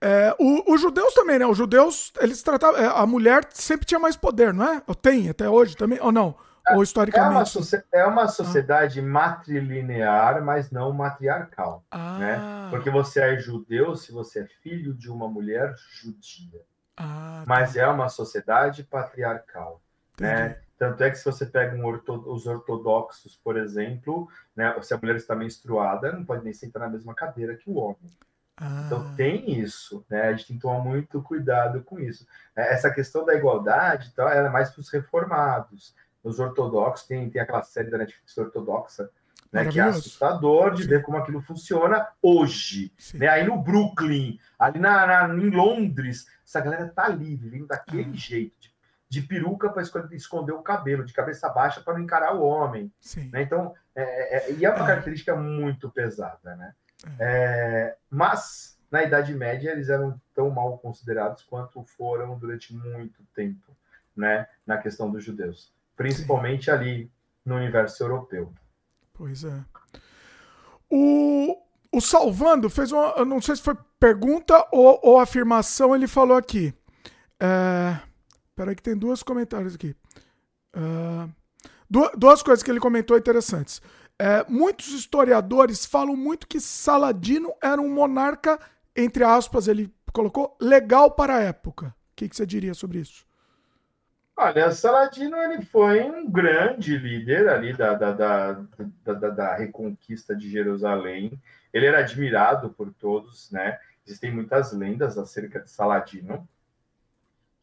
É, 0.00 0.32
o, 0.38 0.72
os 0.72 0.80
judeus 0.80 1.12
também, 1.12 1.40
né? 1.40 1.46
Os 1.46 1.58
judeus, 1.58 2.12
eles 2.20 2.40
tratavam. 2.40 2.80
É, 2.80 2.86
a 2.86 3.04
mulher 3.04 3.48
sempre 3.50 3.84
tinha 3.84 3.98
mais 3.98 4.14
poder, 4.14 4.54
não 4.54 4.64
é? 4.64 4.82
Ou 4.86 4.94
tem 4.94 5.30
até 5.30 5.48
hoje 5.48 5.74
também? 5.74 5.98
Ou 6.00 6.12
não? 6.12 6.36
Ou 6.74 6.82
historicamente? 6.82 7.56
É 7.56 7.58
uma, 7.58 7.84
é 7.92 8.06
uma 8.06 8.28
sociedade 8.28 9.00
ah. 9.00 9.02
matrilinear, 9.02 10.44
mas 10.44 10.70
não 10.70 10.92
matriarcal. 10.92 11.82
Ah. 11.90 12.18
Né? 12.18 12.68
Porque 12.70 12.90
você 12.90 13.20
é 13.20 13.38
judeu 13.38 13.96
se 13.96 14.12
você 14.12 14.40
é 14.40 14.46
filho 14.62 14.94
de 14.94 15.10
uma 15.10 15.26
mulher 15.26 15.74
judia. 16.00 16.60
Ah, 16.96 17.40
tá. 17.40 17.44
Mas 17.46 17.74
é 17.74 17.88
uma 17.88 18.08
sociedade 18.08 18.84
patriarcal. 18.84 19.80
Né? 20.20 20.58
Tanto 20.78 21.02
é 21.02 21.10
que 21.10 21.16
se 21.16 21.24
você 21.24 21.46
pega 21.46 21.74
um 21.74 21.84
orto, 21.84 22.12
os 22.30 22.46
ortodoxos, 22.46 23.36
por 23.42 23.56
exemplo, 23.56 24.28
né, 24.54 24.74
se 24.82 24.92
a 24.92 24.98
mulher 24.98 25.16
está 25.16 25.34
menstruada, 25.34 26.12
não 26.12 26.24
pode 26.24 26.44
nem 26.44 26.52
sentar 26.52 26.82
na 26.82 26.88
mesma 26.88 27.14
cadeira 27.14 27.56
que 27.56 27.70
o 27.70 27.76
homem. 27.76 28.10
Ah. 28.58 28.82
Então 28.86 29.14
tem 29.14 29.58
isso, 29.58 30.04
né? 30.08 30.28
A 30.28 30.32
gente 30.32 30.48
tem 30.48 30.56
que 30.56 30.62
tomar 30.62 30.80
muito 30.80 31.22
cuidado 31.22 31.82
com 31.82 31.98
isso. 31.98 32.26
Essa 32.54 32.90
questão 32.90 33.24
da 33.24 33.34
igualdade, 33.34 34.10
então, 34.12 34.28
ela 34.28 34.48
é 34.48 34.50
mais 34.50 34.70
para 34.70 34.80
os 34.80 34.90
reformados 34.90 35.94
os 36.26 36.40
ortodoxos, 36.40 37.06
tem, 37.06 37.30
tem 37.30 37.40
aquela 37.40 37.62
série 37.62 37.90
da 37.90 37.98
Netflix 37.98 38.36
ortodoxa, 38.36 39.08
né, 39.52 39.64
que 39.66 39.78
é 39.78 39.84
assustador 39.84 40.74
de 40.74 40.82
Sim. 40.82 40.88
ver 40.88 41.02
como 41.02 41.16
aquilo 41.16 41.40
funciona 41.40 42.08
hoje. 42.20 42.92
Né? 43.14 43.28
Aí 43.28 43.46
no 43.46 43.56
Brooklyn, 43.62 44.38
ali 44.58 44.78
na, 44.78 45.06
na, 45.06 45.34
em 45.34 45.50
Londres, 45.50 46.26
essa 46.44 46.60
galera 46.60 46.88
tá 46.88 47.04
ali, 47.04 47.36
vivendo 47.36 47.68
daquele 47.68 48.10
ah. 48.10 48.16
jeito, 48.16 48.54
de, 48.60 48.74
de 49.08 49.22
peruca 49.22 49.68
para 49.70 49.82
esconder 50.12 50.52
o 50.52 50.62
cabelo, 50.62 51.04
de 51.04 51.12
cabeça 51.12 51.48
baixa 51.48 51.80
para 51.80 51.94
não 51.94 52.00
encarar 52.00 52.34
o 52.34 52.42
homem. 52.42 52.92
Né? 53.32 53.42
Então, 53.42 53.74
é, 53.94 54.02
é, 54.02 54.50
é, 54.50 54.52
e 54.52 54.64
é 54.64 54.70
uma 54.70 54.82
ah. 54.84 54.86
característica 54.86 55.34
muito 55.36 55.90
pesada. 55.90 56.56
Né? 56.56 56.74
É. 57.04 57.10
é, 57.20 57.96
mas, 58.10 58.78
na 58.90 59.02
Idade 59.02 59.32
Média, 59.34 59.70
eles 59.70 59.88
eram 59.88 60.20
tão 60.34 60.50
mal 60.50 60.78
considerados 60.78 61.42
quanto 61.42 61.84
foram 61.84 62.38
durante 62.38 62.74
muito 62.74 63.22
tempo 63.34 63.76
né? 64.16 64.46
na 64.66 64.78
questão 64.78 65.10
dos 65.10 65.22
judeus 65.22 65.74
principalmente 65.96 66.66
Sim. 66.66 66.70
ali 66.70 67.10
no 67.44 67.56
universo 67.56 68.04
europeu. 68.04 68.52
Pois 69.14 69.42
é. 69.44 69.64
O, 70.90 71.56
o 71.90 72.00
Salvando 72.00 72.68
fez 72.68 72.92
uma. 72.92 73.24
Não 73.24 73.40
sei 73.40 73.56
se 73.56 73.62
foi 73.62 73.74
pergunta 73.98 74.68
ou, 74.70 75.00
ou 75.02 75.18
afirmação, 75.18 75.96
ele 75.96 76.06
falou 76.06 76.36
aqui. 76.36 76.72
É, 77.40 77.98
peraí, 78.56 78.74
que 78.74 78.82
tem 78.82 78.96
duas 78.96 79.22
comentários 79.22 79.74
aqui. 79.74 79.94
Duas, 81.88 82.10
duas 82.16 82.42
coisas 82.42 82.62
que 82.62 82.70
ele 82.70 82.80
comentou 82.80 83.16
interessantes. 83.16 83.80
É, 84.18 84.44
muitos 84.48 84.88
historiadores 84.88 85.84
falam 85.84 86.16
muito 86.16 86.46
que 86.48 86.58
Saladino 86.58 87.54
era 87.62 87.80
um 87.80 87.92
monarca, 87.92 88.58
entre 88.96 89.22
aspas, 89.22 89.68
ele 89.68 89.94
colocou, 90.12 90.56
legal 90.60 91.10
para 91.10 91.36
a 91.36 91.42
época. 91.42 91.88
O 91.88 92.16
que, 92.16 92.28
que 92.28 92.34
você 92.34 92.46
diria 92.46 92.72
sobre 92.72 92.98
isso? 92.98 93.26
Olha, 94.34 94.70
Saladino 94.70 95.36
ele 95.36 95.62
foi 95.62 96.02
um 96.02 96.30
grande 96.30 96.96
líder 96.96 97.48
ali 97.48 97.72
da, 97.74 97.94
da, 97.94 98.12
da, 98.12 98.64
da, 99.04 99.30
da 99.30 99.54
reconquista 99.54 100.34
de 100.34 100.50
Jerusalém. 100.50 101.40
Ele 101.72 101.86
era 101.86 102.00
admirado 102.00 102.70
por 102.70 102.92
todos, 102.92 103.50
né? 103.50 103.78
Existem 104.06 104.30
muitas 104.30 104.72
lendas 104.72 105.16
acerca 105.18 105.60
de 105.60 105.70
Saladino. 105.70 106.46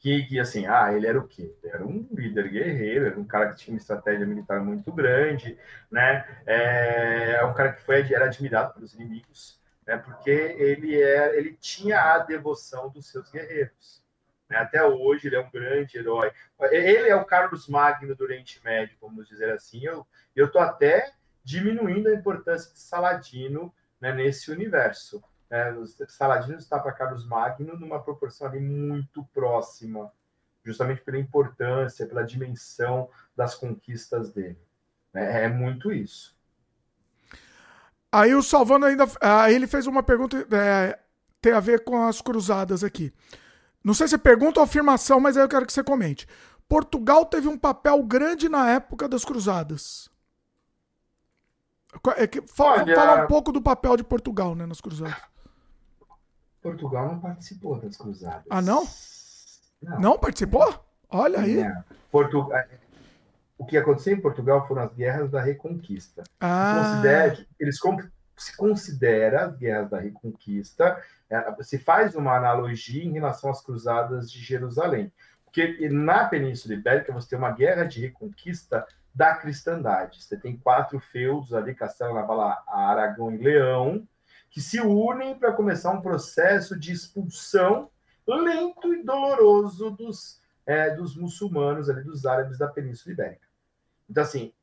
Que, 0.03 0.25
que 0.25 0.37
assim, 0.37 0.65
ah, 0.67 0.91
ele 0.91 1.07
era 1.07 1.17
o 1.17 1.25
quê? 1.25 1.55
Era 1.63 1.81
um 1.81 2.05
líder 2.11 2.49
guerreiro, 2.49 3.05
era 3.05 3.17
um 3.17 3.23
cara 3.23 3.51
que 3.51 3.55
tinha 3.55 3.73
uma 3.73 3.79
estratégia 3.79 4.25
militar 4.25 4.59
muito 4.59 4.91
grande, 4.91 5.57
né? 5.89 6.43
É, 6.45 7.37
é 7.39 7.45
um 7.45 7.53
cara 7.53 7.71
que 7.71 7.83
foi, 7.83 8.01
era 8.13 8.25
admirado 8.25 8.73
pelos 8.73 8.93
inimigos, 8.93 9.61
né? 9.87 9.95
Porque 9.95 10.29
ele, 10.29 11.01
é, 11.01 11.37
ele 11.37 11.53
tinha 11.53 12.01
a 12.01 12.17
devoção 12.17 12.89
dos 12.89 13.09
seus 13.09 13.31
guerreiros. 13.31 14.03
Né? 14.49 14.57
Até 14.57 14.83
hoje 14.85 15.27
ele 15.27 15.37
é 15.37 15.39
um 15.39 15.49
grande 15.49 15.97
herói. 15.97 16.33
Ele 16.63 17.07
é 17.07 17.15
o 17.15 17.23
Carlos 17.23 17.69
Magno 17.69 18.13
do 18.13 18.25
Oriente 18.25 18.59
Médio, 18.61 18.97
vamos 18.99 19.25
dizer 19.25 19.53
assim. 19.53 19.85
Eu 19.85 20.05
estou 20.35 20.59
até 20.59 21.13
diminuindo 21.45 22.09
a 22.09 22.13
importância 22.13 22.73
de 22.73 22.79
Saladino 22.79 23.73
né, 24.01 24.11
nesse 24.11 24.51
universo. 24.51 25.23
Né? 25.53 25.71
Saladino 26.07 26.57
está 26.57 26.79
para 26.79 26.91
Carlos 26.91 27.27
Magno 27.27 27.77
numa 27.77 28.01
proporção 28.01 28.47
ali 28.47 28.59
muito 28.59 29.23
próxima, 29.25 30.11
justamente 30.65 31.01
pela 31.01 31.19
importância, 31.19 32.07
pela 32.07 32.23
dimensão 32.23 33.07
das 33.35 33.53
conquistas 33.53 34.31
dele. 34.31 34.57
É, 35.13 35.43
é 35.43 35.47
muito 35.47 35.91
isso. 35.91 36.35
Aí 38.11 38.33
o 38.33 38.41
Salvando 38.41 38.87
ainda. 38.87 39.05
Aí 39.21 39.53
ele 39.53 39.67
fez 39.67 39.85
uma 39.85 40.01
pergunta. 40.01 40.37
É, 40.51 40.99
tem 41.39 41.53
a 41.53 41.59
ver 41.59 41.83
com 41.83 42.03
as 42.03 42.19
cruzadas 42.19 42.83
aqui. 42.83 43.13
Não 43.83 43.93
sei 43.93 44.07
se 44.07 44.15
é 44.15 44.17
pergunta 44.17 44.59
ou 44.59 44.63
afirmação, 44.63 45.19
mas 45.19 45.37
aí 45.37 45.43
eu 45.43 45.49
quero 45.49 45.67
que 45.67 45.73
você 45.73 45.83
comente. 45.83 46.27
Portugal 46.67 47.27
teve 47.27 47.47
um 47.47 47.59
papel 47.59 48.01
grande 48.01 48.49
na 48.49 48.71
época 48.71 49.07
das 49.07 49.23
cruzadas. 49.23 50.09
É 52.17 52.27
fala, 52.47 52.81
Olha, 52.81 52.95
fala 52.95 53.23
um 53.23 53.27
pouco 53.27 53.51
do 53.51 53.61
papel 53.61 53.95
de 53.97 54.03
Portugal 54.03 54.55
né, 54.55 54.65
nas 54.65 54.81
cruzadas. 54.81 55.32
Portugal 56.63 57.07
não 57.07 57.19
participou 57.19 57.77
das 57.79 57.97
cruzadas. 57.97 58.45
Ah, 58.49 58.61
não? 58.61 58.87
Não, 59.81 59.99
não 59.99 60.17
participou? 60.17 60.73
Olha 61.09 61.41
aí. 61.41 61.59
É. 61.59 61.83
Portugal, 62.09 62.57
é, 62.57 62.67
o 63.57 63.65
que 63.65 63.77
aconteceu 63.77 64.15
em 64.15 64.21
Portugal 64.21 64.65
foram 64.67 64.83
as 64.83 64.93
guerras 64.93 65.29
da 65.29 65.41
Reconquista. 65.41 66.23
Ah. 66.39 67.03
eles 67.59 67.79
se 68.37 68.57
considera 68.57 69.45
as 69.45 69.57
guerras 69.57 69.89
da 69.89 69.99
Reconquista 69.99 70.99
é, 71.29 71.63
se 71.63 71.77
faz 71.77 72.15
uma 72.15 72.35
analogia 72.35 73.03
em 73.03 73.11
relação 73.11 73.49
às 73.49 73.61
cruzadas 73.61 74.31
de 74.31 74.39
Jerusalém. 74.39 75.11
Porque 75.43 75.87
na 75.89 76.25
Península 76.25 76.73
Ibérica 76.73 77.11
você 77.13 77.29
tem 77.29 77.37
uma 77.37 77.51
guerra 77.51 77.83
de 77.83 78.01
reconquista 78.01 78.87
da 79.13 79.35
cristandade. 79.35 80.23
Você 80.23 80.35
tem 80.35 80.57
quatro 80.57 80.99
feudos 80.99 81.53
ali, 81.53 81.75
Castelo 81.75 82.15
Naval, 82.15 82.63
Aragão 82.67 83.31
e 83.31 83.37
Leão, 83.37 84.07
que 84.53 84.61
se 84.61 84.79
unem 84.79 85.37
para 85.37 85.51
começar 85.51 85.91
um 85.91 86.01
processo 86.01 86.79
de 86.79 86.93
expulsão 86.93 87.89
lento 88.25 88.93
e 88.93 89.03
doloroso 89.03 89.91
dos, 89.91 90.39
é, 90.65 90.95
dos 90.95 91.17
muçulmanos, 91.17 91.89
ali, 91.89 92.03
dos 92.03 92.25
árabes 92.25 92.57
da 92.57 92.69
Península 92.69 93.11
Ibérica. 93.11 93.47
Então, 94.09 94.23
assim, 94.23 94.53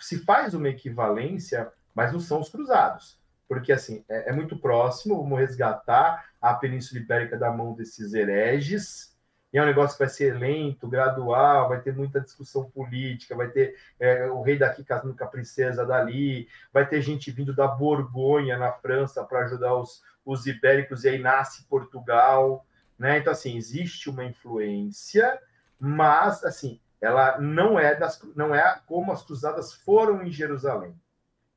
se 0.00 0.18
faz 0.24 0.54
uma 0.54 0.68
equivalência, 0.68 1.70
mas 1.94 2.12
não 2.12 2.18
são 2.18 2.40
os 2.40 2.48
cruzados 2.48 3.22
porque 3.46 3.72
assim 3.72 4.04
é, 4.08 4.30
é, 4.30 4.32
muito 4.32 4.58
próximo, 4.58 5.16
vamos 5.16 5.38
resgatar 5.38 6.30
a 6.40 6.54
Península 6.54 7.00
Ibérica 7.00 7.38
da 7.38 7.50
mão 7.50 7.74
desses 7.74 8.14
hereges. 8.14 9.13
E 9.54 9.58
é 9.58 9.62
um 9.62 9.66
negócio 9.66 9.96
que 9.96 10.02
vai 10.02 10.08
ser 10.08 10.36
lento, 10.36 10.88
gradual, 10.88 11.68
vai 11.68 11.80
ter 11.80 11.94
muita 11.94 12.20
discussão 12.20 12.68
política, 12.68 13.36
vai 13.36 13.46
ter 13.46 13.76
é, 14.00 14.26
o 14.26 14.42
rei 14.42 14.58
daqui 14.58 14.82
casando 14.82 15.16
com 15.16 15.22
a 15.22 15.28
princesa 15.28 15.86
dali, 15.86 16.48
vai 16.72 16.84
ter 16.84 17.00
gente 17.00 17.30
vindo 17.30 17.54
da 17.54 17.68
Borgonha, 17.68 18.58
na 18.58 18.72
França, 18.72 19.22
para 19.22 19.44
ajudar 19.44 19.76
os, 19.76 20.02
os 20.26 20.44
ibéricos, 20.44 21.04
e 21.04 21.10
aí 21.10 21.20
nasce 21.20 21.68
Portugal. 21.68 22.66
Né? 22.98 23.18
Então, 23.18 23.32
assim, 23.32 23.56
existe 23.56 24.10
uma 24.10 24.24
influência, 24.24 25.40
mas, 25.78 26.42
assim, 26.42 26.80
ela 27.00 27.38
não 27.38 27.78
é, 27.78 27.94
das, 27.94 28.20
não 28.34 28.52
é 28.52 28.80
como 28.86 29.12
as 29.12 29.22
cruzadas 29.22 29.72
foram 29.72 30.24
em 30.24 30.32
Jerusalém 30.32 30.98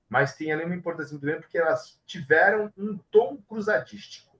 mas 0.09 0.35
tem 0.35 0.53
ali 0.53 0.63
uma 0.63 0.75
importância 0.75 1.11
muito 1.11 1.25
grande 1.25 1.41
porque 1.41 1.57
elas 1.57 1.99
tiveram 2.05 2.71
um 2.77 2.97
tom 3.11 3.35
cruzadístico. 3.45 4.36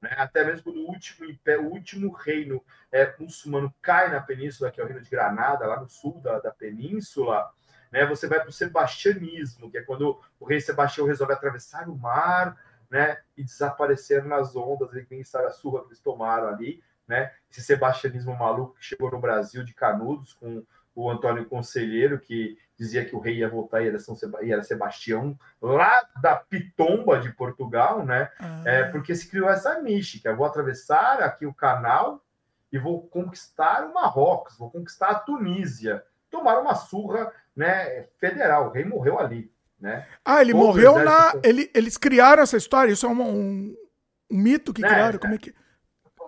Né? 0.00 0.10
Até 0.16 0.44
mesmo 0.44 0.64
quando 0.64 0.78
o 0.78 0.88
último, 0.88 1.28
o 1.28 1.66
último 1.72 2.12
reino 2.12 2.62
é, 2.92 3.14
muçulmano 3.18 3.74
cai 3.80 4.10
na 4.10 4.20
península, 4.20 4.70
que 4.70 4.80
é 4.80 4.84
o 4.84 4.86
reino 4.86 5.02
de 5.02 5.10
Granada, 5.10 5.66
lá 5.66 5.80
no 5.80 5.88
sul 5.88 6.20
da, 6.20 6.38
da 6.38 6.50
península, 6.50 7.50
né? 7.90 8.04
você 8.06 8.26
vai 8.26 8.40
para 8.40 8.48
o 8.48 8.52
sebastianismo, 8.52 9.70
que 9.70 9.78
é 9.78 9.82
quando 9.82 10.20
o 10.38 10.44
rei 10.44 10.60
Sebastião 10.60 11.06
resolve 11.06 11.32
atravessar 11.32 11.88
o 11.88 11.96
mar 11.96 12.56
né? 12.90 13.20
e 13.36 13.44
desaparecer 13.44 14.24
nas 14.24 14.54
ondas, 14.54 14.92
ele 14.92 15.24
sabe 15.24 15.46
a 15.46 15.50
surra 15.50 15.82
que 15.82 15.88
eles 15.88 16.00
tomaram 16.00 16.48
ali. 16.48 16.82
Né? 17.06 17.32
Esse 17.50 17.62
sebastianismo 17.62 18.36
maluco 18.36 18.74
que 18.74 18.84
chegou 18.84 19.10
no 19.10 19.20
Brasil 19.20 19.64
de 19.64 19.72
Canudos 19.72 20.32
com 20.34 20.64
o 20.94 21.10
Antônio 21.10 21.46
Conselheiro, 21.46 22.18
que 22.18 22.58
dizia 22.78 23.04
que 23.04 23.16
o 23.16 23.18
rei 23.18 23.36
ia 23.36 23.48
voltar 23.48 23.82
e 23.82 23.88
era, 23.88 23.98
São 23.98 24.14
Seba 24.14 24.38
era 24.42 24.62
Sebastião, 24.62 25.38
lá 25.60 26.06
da 26.20 26.36
Pitomba 26.36 27.18
de 27.18 27.32
Portugal, 27.32 28.04
né? 28.04 28.30
Ah. 28.38 28.62
É, 28.64 28.84
porque 28.84 29.14
se 29.14 29.28
criou 29.28 29.48
essa 29.48 29.80
mística. 29.80 30.34
vou 30.34 30.46
atravessar 30.46 31.22
aqui 31.22 31.46
o 31.46 31.54
canal 31.54 32.22
e 32.70 32.78
vou 32.78 33.06
conquistar 33.06 33.86
o 33.86 33.94
Marrocos, 33.94 34.58
vou 34.58 34.70
conquistar 34.70 35.10
a 35.10 35.18
Tunísia. 35.18 36.04
Tomaram 36.30 36.62
uma 36.62 36.74
surra 36.74 37.32
né, 37.54 38.04
federal. 38.18 38.68
O 38.68 38.70
rei 38.70 38.84
morreu 38.84 39.18
ali. 39.18 39.50
Né? 39.80 40.06
Ah, 40.24 40.40
ele 40.40 40.52
Todo 40.52 40.64
morreu 40.64 40.98
na. 40.98 41.34
Ele, 41.42 41.70
eles 41.74 41.96
criaram 41.96 42.42
essa 42.42 42.56
história? 42.56 42.92
Isso 42.92 43.06
é 43.06 43.08
um, 43.08 43.20
um, 43.20 43.76
um 44.30 44.36
mito 44.36 44.72
que 44.72 44.82
né, 44.82 44.88
criaram? 44.88 45.18
Como 45.18 45.34
é 45.34 45.38
que. 45.38 45.54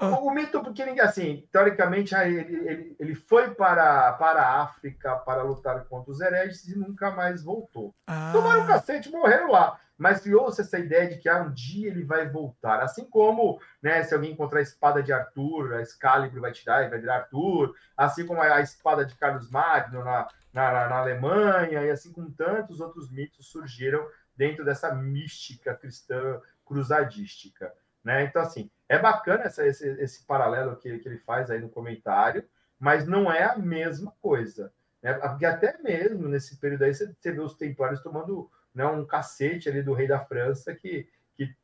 Ah. 0.01 0.19
O 0.19 0.31
mito, 0.31 0.63
porque 0.63 0.85
ninguém, 0.85 1.03
assim, 1.03 1.47
teoricamente, 1.51 2.15
ele, 2.15 2.39
ele, 2.69 2.97
ele 2.99 3.15
foi 3.15 3.55
para, 3.55 4.13
para 4.15 4.43
a 4.43 4.63
África 4.63 5.17
para 5.17 5.43
lutar 5.43 5.85
contra 5.85 6.11
os 6.11 6.21
hereges 6.21 6.67
e 6.69 6.79
nunca 6.79 7.11
mais 7.11 7.43
voltou. 7.43 7.95
Ah. 8.07 8.31
Tomaram 8.33 8.63
um 8.63 8.67
cacete, 8.67 9.11
morreram 9.11 9.51
lá. 9.51 9.79
Mas 9.97 10.21
criou-se 10.21 10.61
essa 10.61 10.79
ideia 10.79 11.09
de 11.09 11.19
que 11.19 11.29
ah, 11.29 11.43
um 11.43 11.53
dia 11.53 11.89
ele 11.89 12.05
vai 12.05 12.29
voltar. 12.29 12.81
Assim 12.81 13.05
como, 13.05 13.61
né, 13.83 14.05
se 14.05 14.15
alguém 14.15 14.31
encontrar 14.31 14.61
a 14.61 14.63
espada 14.63 15.03
de 15.03 15.13
Arthur, 15.13 15.75
a 15.75 15.83
Excalibur 15.83 16.41
vai 16.41 16.53
tirar 16.53 16.85
e 16.85 16.89
vai 16.89 17.01
virar 17.01 17.17
Arthur. 17.17 17.75
Assim 17.97 18.25
como 18.25 18.41
a, 18.41 18.55
a 18.55 18.61
espada 18.61 19.05
de 19.05 19.17
Carlos 19.17 19.51
Magno 19.51 20.05
na, 20.05 20.29
na, 20.53 20.89
na 20.89 20.99
Alemanha, 20.99 21.83
e 21.83 21.91
assim 21.91 22.13
como 22.13 22.31
tantos 22.31 22.81
outros 22.81 23.11
mitos 23.11 23.49
surgiram 23.49 24.07
dentro 24.37 24.65
dessa 24.65 24.95
mística 24.95 25.75
cristã 25.75 26.41
cruzadística. 26.65 27.73
Né? 28.05 28.25
Então, 28.25 28.43
assim, 28.43 28.71
é 28.89 28.99
bacana 28.99 29.45
essa, 29.45 29.67
esse, 29.67 29.87
esse 30.01 30.25
paralelo 30.25 30.77
que, 30.77 30.99
que 30.99 31.09
ele 31.09 31.19
faz 31.19 31.51
aí 31.51 31.61
no 31.61 31.69
comentário, 31.69 32.45
mas 32.79 33.07
não 33.07 33.31
é 33.31 33.45
a 33.45 33.57
mesma 33.57 34.13
coisa. 34.21 34.73
Né? 35.03 35.13
Porque 35.15 35.45
até 35.45 35.77
mesmo 35.83 36.29
nesse 36.29 36.57
período 36.59 36.85
aí 36.85 36.95
você, 36.95 37.13
você 37.13 37.33
vê 37.33 37.41
os 37.41 37.55
templários 37.55 38.03
tomando 38.03 38.51
né, 38.75 38.87
um 38.87 39.05
cacete 39.05 39.69
ali 39.69 39.83
do 39.83 39.93
rei 39.93 40.09
da 40.09 40.21
França 40.21 40.75
que, 40.75 41.07
que 41.37 41.55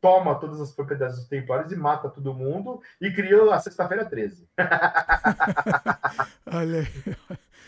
toma 0.00 0.38
todas 0.38 0.60
as 0.60 0.72
propriedades 0.72 1.16
dos 1.16 1.28
templários 1.28 1.72
e 1.72 1.76
mata 1.76 2.08
todo 2.08 2.34
mundo 2.34 2.80
e 3.00 3.12
cria 3.12 3.42
a 3.52 3.60
sexta-feira 3.60 4.04
13. 4.04 4.48
Olha 6.46 6.80
aí. 6.80 7.16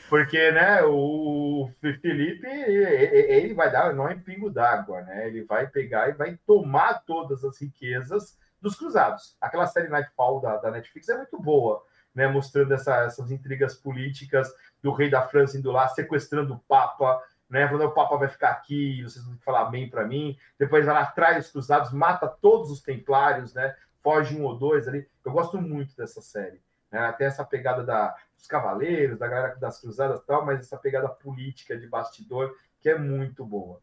Porque, 0.08 0.52
né, 0.52 0.82
o 0.84 1.70
Felipe, 1.80 2.46
ele 2.46 3.54
vai 3.54 3.72
dar, 3.72 3.94
não 3.94 4.08
é 4.08 4.14
pingo 4.14 4.50
d'água, 4.50 5.00
né? 5.02 5.26
Ele 5.26 5.42
vai 5.42 5.66
pegar 5.66 6.08
e 6.08 6.12
vai 6.12 6.38
tomar 6.46 7.04
todas 7.04 7.42
as 7.42 7.60
riquezas 7.60 8.38
dos 8.64 8.76
cruzados. 8.76 9.36
Aquela 9.40 9.66
série 9.66 9.88
Nightfall 9.88 10.40
da, 10.40 10.56
da 10.56 10.70
Netflix 10.70 11.08
é 11.10 11.16
muito 11.18 11.38
boa, 11.38 11.84
né? 12.14 12.26
Mostrando 12.26 12.72
essa, 12.72 13.04
essas 13.04 13.30
intrigas 13.30 13.74
políticas 13.74 14.50
do 14.82 14.90
rei 14.90 15.10
da 15.10 15.28
França 15.28 15.58
indo 15.58 15.70
lá, 15.70 15.86
sequestrando 15.88 16.54
o 16.54 16.58
Papa, 16.60 17.22
né? 17.48 17.68
Falando, 17.68 17.88
o 17.88 17.94
Papa 17.94 18.16
vai 18.16 18.28
ficar 18.28 18.50
aqui, 18.50 19.02
vocês 19.02 19.22
vão 19.22 19.36
falar 19.44 19.66
bem 19.66 19.88
para 19.88 20.06
mim. 20.06 20.36
Depois 20.58 20.86
vai 20.86 20.94
lá, 20.94 21.38
os 21.38 21.50
cruzados, 21.50 21.92
mata 21.92 22.26
todos 22.26 22.70
os 22.70 22.80
templários, 22.80 23.52
né? 23.52 23.76
Foge 24.02 24.34
um 24.34 24.44
ou 24.44 24.58
dois 24.58 24.88
ali. 24.88 25.06
Eu 25.22 25.32
gosto 25.32 25.60
muito 25.60 25.94
dessa 25.94 26.22
série. 26.22 26.60
Né? 26.90 27.00
Até 27.00 27.26
essa 27.26 27.44
pegada 27.44 27.84
da, 27.84 28.16
dos 28.34 28.46
cavaleiros, 28.46 29.18
da 29.18 29.28
galera 29.28 29.56
das 29.56 29.78
cruzadas 29.78 30.20
e 30.20 30.26
tal, 30.26 30.44
mas 30.44 30.60
essa 30.60 30.78
pegada 30.78 31.08
política 31.08 31.76
de 31.76 31.86
bastidor 31.86 32.56
que 32.80 32.88
é 32.88 32.98
muito 32.98 33.44
boa. 33.44 33.80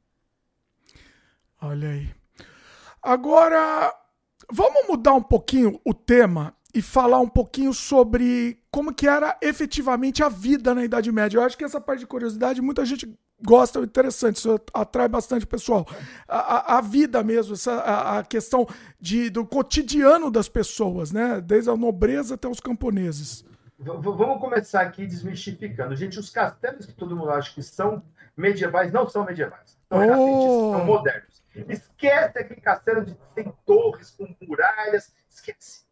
Olha 1.61 1.89
aí. 1.89 2.13
Agora, 3.01 3.91
vamos 4.51 4.87
mudar 4.87 5.13
um 5.13 5.21
pouquinho 5.21 5.79
o 5.85 5.93
tema 5.93 6.53
e 6.73 6.81
falar 6.81 7.19
um 7.19 7.27
pouquinho 7.27 7.73
sobre 7.73 8.59
como 8.71 8.93
que 8.93 9.07
era 9.07 9.37
efetivamente 9.41 10.23
a 10.23 10.29
vida 10.29 10.73
na 10.73 10.83
Idade 10.83 11.11
Média. 11.11 11.37
Eu 11.37 11.43
acho 11.43 11.57
que 11.57 11.63
essa 11.63 11.81
parte 11.81 12.01
de 12.01 12.07
curiosidade 12.07 12.61
muita 12.61 12.85
gente 12.85 13.13
gosta, 13.43 13.79
é 13.79 13.83
interessante, 13.83 14.37
isso 14.37 14.59
atrai 14.73 15.07
bastante 15.07 15.45
pessoal. 15.45 15.85
A, 16.27 16.37
a, 16.37 16.77
a 16.77 16.81
vida 16.81 17.23
mesmo, 17.23 17.53
essa, 17.53 17.73
a, 17.73 18.19
a, 18.19 18.23
questão 18.23 18.67
de, 18.99 19.29
do 19.29 19.45
cotidiano 19.45 20.29
das 20.29 20.47
pessoas, 20.47 21.11
né? 21.11 21.41
Desde 21.41 21.69
a 21.69 21.75
nobreza 21.75 22.35
até 22.35 22.47
os 22.47 22.59
camponeses. 22.59 23.43
Vamos 23.79 24.39
começar 24.39 24.81
aqui 24.81 25.07
desmistificando. 25.07 25.95
Gente, 25.95 26.19
os 26.19 26.29
castelos 26.29 26.85
que 26.85 26.93
todo 26.93 27.15
mundo 27.15 27.31
acha 27.31 27.51
que 27.51 27.63
são 27.63 28.03
medievais 28.37 28.91
não 28.91 29.09
são 29.09 29.25
medievais. 29.25 29.77
oh. 29.89 30.71
são 30.77 30.85
modernos. 30.85 31.40
Esquece 31.53 32.39
aquele 32.39 32.61
castelo 32.61 33.05
de 33.05 33.15
tem 33.35 33.51
torres 33.65 34.11
com 34.11 34.35
muralhas. 34.41 35.13
Esquece. 35.29 35.85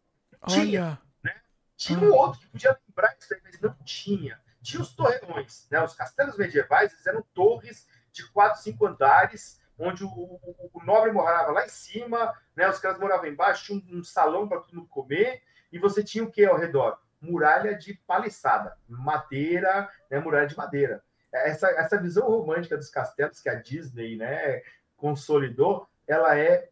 Tinha. 0.48 1.00
Né? 1.22 1.34
Tinha 1.76 1.98
um 1.98 2.12
outro 2.12 2.40
que 2.40 2.48
podia 2.48 2.78
lembrar 2.88 3.14
isso 3.18 3.34
aí, 3.34 3.40
mas 3.44 3.60
não 3.60 3.74
tinha. 3.84 4.40
Tinha 4.62 4.82
os 4.82 4.94
torreões, 4.94 5.66
né? 5.70 5.82
Os 5.82 5.94
castelos 5.94 6.36
medievais 6.36 6.92
eles 6.92 7.06
eram 7.06 7.22
torres 7.34 7.88
de 8.12 8.26
quatro, 8.30 8.60
cinco 8.60 8.86
andares, 8.86 9.60
onde 9.78 10.04
o, 10.04 10.08
o, 10.08 10.70
o 10.74 10.84
nobre 10.84 11.12
morava 11.12 11.52
lá 11.52 11.64
em 11.64 11.68
cima, 11.68 12.34
né? 12.54 12.68
Os 12.68 12.78
caras 12.78 12.98
moravam 12.98 13.26
embaixo, 13.26 13.64
tinha 13.64 13.78
um, 13.78 14.00
um 14.00 14.04
salão 14.04 14.48
para 14.48 14.60
todo 14.60 14.74
mundo 14.74 14.88
comer, 14.88 15.42
e 15.72 15.78
você 15.78 16.02
tinha 16.02 16.24
o 16.24 16.30
que 16.30 16.44
ao 16.44 16.58
redor? 16.58 16.98
Muralha 17.20 17.74
de 17.74 17.94
paliçada, 18.06 18.76
madeira, 18.88 19.90
né? 20.10 20.18
Muralha 20.18 20.46
de 20.46 20.56
madeira. 20.56 21.02
Essa, 21.32 21.68
essa 21.70 22.00
visão 22.00 22.28
romântica 22.28 22.76
dos 22.76 22.90
castelos 22.90 23.40
que 23.40 23.48
a 23.48 23.54
Disney, 23.54 24.16
né, 24.16 24.62
consolidou, 25.00 25.88
ela 26.06 26.38
é 26.38 26.68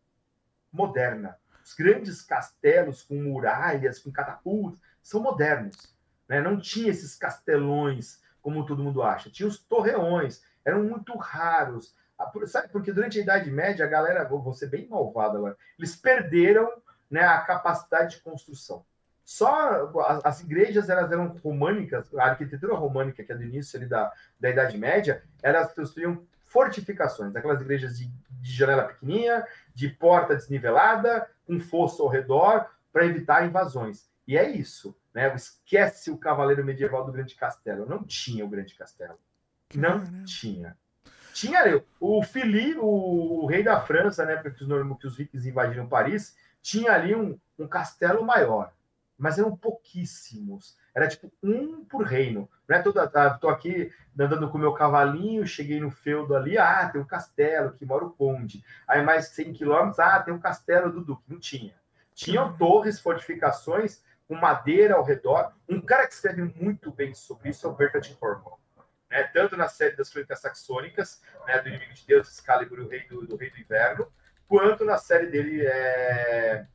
moderna. 0.73 1.37
Os 1.65 1.75
grandes 1.75 2.23
castelos 2.23 3.03
com 3.03 3.15
muralhas, 3.15 3.99
com 3.99 4.13
catapultas, 4.13 4.81
são 5.03 5.21
modernos. 5.21 5.95
Né? 6.29 6.41
Não 6.41 6.61
tinha 6.61 6.91
esses 6.91 7.17
castelões, 7.17 8.21
como 8.43 8.67
todo 8.67 8.83
mundo 8.83 9.03
acha. 9.03 9.31
Tinha 9.31 9.49
os 9.49 9.59
torreões, 9.59 10.43
eram 10.65 10.85
muito 10.85 11.17
raros. 11.17 11.97
Ah, 12.19 12.31
sabe, 12.47 12.69
porque 12.69 12.93
durante 12.93 13.19
a 13.19 13.23
Idade 13.23 13.51
Média, 13.51 13.85
a 13.85 13.89
galera, 13.89 14.25
vou 14.25 14.53
ser 14.53 14.67
bem 14.67 14.89
malvada 14.89 15.39
agora, 15.39 15.57
eles 15.79 15.97
perderam 15.97 16.71
né, 17.11 17.23
a 17.23 17.41
capacidade 17.41 18.17
de 18.17 18.23
construção. 18.23 18.85
Só 19.25 19.93
as, 20.07 20.25
as, 20.25 20.41
igrejas 20.41 20.89
elas 20.89 21.13
eram 21.13 21.29
românicas, 21.45 22.13
a 22.15 22.25
arquitetura 22.25 22.75
românica, 22.75 23.23
que 23.23 23.31
é 23.31 23.37
do 23.37 23.45
início 23.45 23.79
ali 23.79 23.87
da, 23.87 24.11
da 24.41 24.51
Idade 24.51 24.79
Média, 24.79 25.23
elas 25.43 25.73
construíam 25.75 26.27
fortificações, 26.49 27.35
aquelas 27.37 27.61
igrejas 27.61 27.99
de, 27.99 28.11
de 28.41 28.53
janela 28.53 28.85
pequenininha, 28.85 29.47
de 29.75 29.89
porta 29.89 30.35
desnivelada, 30.35 31.29
com 31.47 31.61
fosso 31.61 32.03
ao 32.03 32.09
redor, 32.09 32.67
para 32.93 33.07
evitar 33.07 33.47
invasões. 33.47 34.09
E 34.27 34.37
é 34.37 34.49
isso. 34.51 34.97
Né? 35.15 35.33
Esquece 35.35 36.11
o 36.11 36.19
cavaleiro 36.19 36.65
medieval 36.65 37.05
do 37.05 37.13
Grande 37.13 37.35
Castelo. 37.35 37.87
Não 37.87 38.03
tinha 38.03 38.45
o 38.45 38.49
Grande 38.49 38.75
Castelo. 38.75 39.19
Não 39.75 40.01
Caramba. 40.01 40.25
tinha. 40.25 40.77
Tinha 41.33 41.83
o 42.01 42.23
Filipe, 42.23 42.79
o, 42.79 43.45
o, 43.45 43.47
rei 43.47 43.63
da 43.63 43.81
França, 43.81 44.25
né? 44.25 44.37
Porque 44.37 44.65
os, 44.65 44.99
que 44.99 45.07
os 45.07 45.17
vikings 45.17 45.49
invadiram 45.49 45.89
Paris, 45.89 46.37
tinha 46.61 46.93
ali 46.93 47.15
um, 47.15 47.39
um 47.59 47.69
castelo 47.69 48.25
maior, 48.25 48.73
mas 49.19 49.39
eram 49.39 49.57
pouquíssimos. 49.57 50.77
Era 50.95 51.09
tipo 51.09 51.33
um 51.43 51.85
por 51.85 52.05
reino. 52.05 52.49
Não 52.69 52.77
é 52.77 52.83
toda, 52.83 53.07
tá, 53.09 53.31
tô 53.31 53.49
aqui 53.49 53.93
andando 54.19 54.49
com 54.49 54.57
o 54.57 54.61
meu 54.61 54.73
cavalinho, 54.73 55.47
cheguei 55.47 55.81
no 55.81 55.91
feudo 55.91 56.37
ali, 56.37 56.57
ah, 56.57 56.89
tem 56.89 57.01
um 57.01 57.07
castelo 57.07 57.73
que 57.73 57.85
mora 57.85 58.05
o 58.05 58.11
conde. 58.11 58.65
Aí 58.87 59.03
mais 59.03 59.29
100 59.29 59.53
quilômetros, 59.55 59.99
ah, 59.99 60.21
tem 60.21 60.33
um 60.33 60.41
castelo 60.41 60.93
do 60.93 61.05
duque. 61.05 61.25
Não 61.29 61.39
tinha. 61.39 61.75
Tinham 62.15 62.57
torres, 62.57 63.01
fortificações, 63.01 64.03
com 64.27 64.35
madeira 64.35 64.95
ao 64.95 65.05
redor. 65.05 65.53
Um 65.69 65.81
cara 65.81 66.07
que 66.07 66.15
escreve 66.15 66.43
muito 66.43 66.93
bem 66.93 67.15
sobre 67.15 67.51
isso 67.51 67.67
é 67.67 67.71
o 67.71 67.75
Bertrand 67.75 68.17
Hormel. 68.21 68.59
Né? 69.11 69.23
Tanto 69.25 69.57
na 69.57 69.69
série 69.69 69.97
das 69.97 70.11
Crônicas 70.11 70.41
Saxônicas, 70.41 71.23
né, 71.47 71.61
do 71.61 71.69
Inimigo 71.69 71.95
de 71.95 72.07
Deus, 72.07 72.29
Excalibur, 72.29 72.81
o 72.81 72.89
Rei 72.89 73.07
do, 73.09 73.27
do 73.27 73.37
Rei 73.37 73.51
do 73.51 73.59
Inverno, 73.59 74.13
quanto 74.47 74.85
na 74.85 74.99
série 74.99 75.27
dele 75.27 75.65
é... 75.67 76.67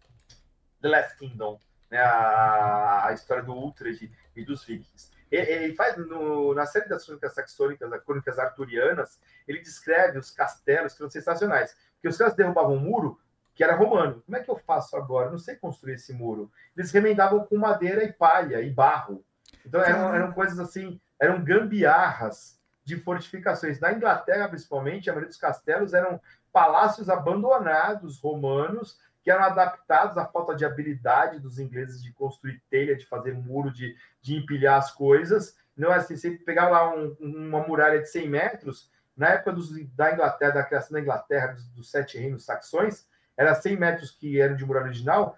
The 0.81 0.89
Last 0.89 1.17
Kingdom, 1.17 1.59
né, 1.93 1.99
a, 1.99 3.05
a 3.05 3.13
história 3.13 3.43
do 3.43 3.53
Ultred 3.53 4.11
e 4.35 4.43
dos 4.43 4.65
Vikings. 4.65 5.11
Ele 5.29 5.75
faz 5.75 5.95
no, 5.95 6.53
na 6.55 6.65
série 6.65 6.89
das 6.89 7.05
crônicas 7.05 7.33
saxônicas, 7.33 7.89
das 7.89 8.03
crônicas 8.03 8.39
arturianas, 8.39 9.19
ele 9.47 9.59
descreve 9.59 10.17
os 10.17 10.31
castelos 10.31 10.93
que 10.93 10.97
são 10.99 11.09
sensacionais. 11.09 11.75
Porque 11.93 12.07
os 12.07 12.17
caras 12.17 12.35
derrubavam 12.35 12.75
um 12.75 12.79
muro, 12.79 13.19
que 13.55 13.63
era 13.63 13.75
romano. 13.75 14.21
Como 14.25 14.37
é 14.37 14.41
que 14.41 14.49
eu 14.49 14.57
faço 14.57 14.95
agora? 14.95 15.29
não 15.29 15.37
sei 15.37 15.55
construir 15.55 15.93
esse 15.93 16.13
muro. 16.13 16.51
Eles 16.75 16.91
remendavam 16.91 17.45
com 17.45 17.57
madeira 17.57 18.03
e 18.03 18.11
palha 18.11 18.61
e 18.61 18.69
barro. 18.71 19.23
Então 19.65 19.81
eram, 19.81 20.13
eram 20.15 20.31
coisas 20.33 20.59
assim, 20.59 20.99
eram 21.19 21.43
gambiarras 21.43 22.59
de 22.83 22.97
fortificações. 22.97 23.79
Na 23.79 23.93
Inglaterra, 23.93 24.49
principalmente, 24.49 25.09
a 25.09 25.13
maioria 25.13 25.29
dos 25.29 25.37
castelos 25.37 25.93
eram 25.93 26.19
palácios 26.51 27.09
abandonados 27.09 28.19
romanos 28.19 28.99
que 29.23 29.31
eram 29.31 29.43
adaptados 29.43 30.17
à 30.17 30.25
falta 30.25 30.53
de 30.53 30.65
habilidade 30.65 31.39
dos 31.39 31.57
ingleses 31.57 32.03
de 32.03 32.11
construir 32.11 32.61
telha, 32.69 32.95
de 32.95 33.05
fazer 33.05 33.33
muro, 33.33 33.71
de, 33.71 33.95
de 34.21 34.35
empilhar 34.35 34.77
as 34.77 34.91
coisas. 34.91 35.55
Não 35.75 35.91
é 35.91 35.95
assim, 35.95 36.17
você 36.17 36.31
pegar 36.31 36.69
lá 36.69 36.93
um, 36.93 37.15
uma 37.19 37.65
muralha 37.65 37.99
de 37.99 38.09
100 38.09 38.29
metros, 38.29 38.91
na 39.15 39.29
época 39.29 39.53
dos, 39.53 39.71
da 39.95 40.11
Inglaterra, 40.11 40.51
da 40.51 40.63
criação 40.63 40.91
da 40.91 40.99
Inglaterra, 40.99 41.53
dos, 41.53 41.67
dos 41.69 41.89
sete 41.89 42.17
reinos 42.17 42.43
saxões, 42.43 43.07
era 43.37 43.55
100 43.55 43.77
metros 43.77 44.11
que 44.11 44.39
eram 44.39 44.55
de 44.55 44.65
muralha 44.65 44.87
original, 44.87 45.37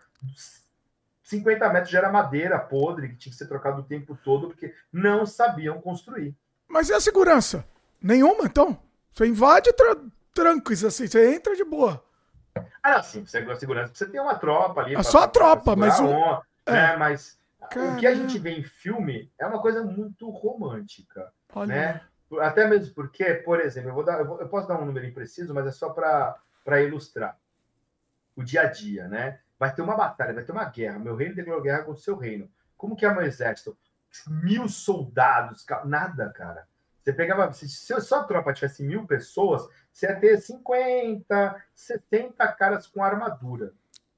50 1.23 1.69
metros 1.69 1.91
já 1.91 1.99
era 1.99 2.11
madeira 2.11 2.59
podre, 2.59 3.09
que 3.09 3.17
tinha 3.17 3.31
que 3.31 3.37
ser 3.37 3.47
trocado 3.47 3.81
o 3.81 3.85
tempo 3.85 4.17
todo, 4.23 4.47
porque 4.47 4.73
não 4.91 5.25
sabiam 5.25 5.79
construir. 5.79 6.35
Mas 6.67 6.89
e 6.89 6.93
a 6.93 6.99
segurança? 6.99 7.65
Nenhuma, 8.01 8.45
então? 8.45 8.79
Você 9.11 9.27
invade 9.27 9.71
tra 9.73 9.95
trancos, 10.33 10.83
assim, 10.83 11.07
você 11.07 11.33
entra 11.33 11.55
de 11.55 11.63
boa. 11.63 12.04
Ah, 12.81 13.01
sim, 13.01 13.25
você 13.25 13.39
é 13.39 13.55
segurança, 13.55 13.93
você 13.93 14.07
tem 14.07 14.19
uma 14.19 14.35
tropa 14.35 14.81
ali. 14.81 14.95
É 14.95 15.03
só 15.03 15.23
a 15.23 15.27
tropa, 15.27 15.75
mas 15.75 15.99
o... 15.99 16.05
On, 16.05 16.41
é. 16.65 16.71
né, 16.71 16.97
mas 16.97 17.39
o 17.63 17.95
que 17.97 18.07
a 18.07 18.13
gente 18.13 18.37
vê 18.37 18.51
em 18.51 18.63
filme 18.63 19.31
é 19.39 19.45
uma 19.45 19.61
coisa 19.61 19.83
muito 19.83 20.29
romântica, 20.29 21.31
Olha. 21.53 21.67
né? 21.67 22.01
Até 22.39 22.67
mesmo 22.67 22.93
porque, 22.93 23.33
por 23.35 23.59
exemplo, 23.59 23.89
eu, 23.89 23.93
vou 23.93 24.03
dar, 24.03 24.19
eu, 24.19 24.25
vou, 24.25 24.41
eu 24.41 24.47
posso 24.47 24.67
dar 24.67 24.79
um 24.79 24.85
número 24.85 25.05
impreciso, 25.05 25.53
mas 25.53 25.67
é 25.67 25.71
só 25.71 25.89
para 25.89 26.81
ilustrar 26.81 27.37
o 28.35 28.43
dia 28.43 28.61
a 28.61 28.65
dia, 28.65 29.07
né? 29.07 29.39
Vai 29.57 29.73
ter 29.73 29.81
uma 29.81 29.95
batalha, 29.95 30.33
vai 30.33 30.43
ter 30.43 30.51
uma 30.51 30.65
guerra. 30.65 30.99
Meu 30.99 31.15
reino 31.15 31.35
declarou 31.35 31.63
guerra 31.63 31.79
contra 31.79 31.93
o 31.93 32.03
seu 32.03 32.17
reino. 32.17 32.49
Como 32.75 32.95
que 32.95 33.05
é 33.05 33.13
meu 33.13 33.21
exército? 33.21 33.77
Mil 34.27 34.67
soldados, 34.67 35.65
nada, 35.85 36.29
cara. 36.31 36.67
Você 37.05 37.13
pegava, 37.13 37.53
se, 37.53 37.69
se 37.69 38.01
sua 38.01 38.23
tropa 38.23 38.51
tivesse 38.51 38.81
mil 38.81 39.05
pessoas, 39.05 39.69
você 39.91 40.07
ia 40.07 40.15
ter 40.15 40.41
50, 40.41 41.63
70 41.75 42.47
caras 42.53 42.87
com 42.87 43.03
armadura. 43.03 43.73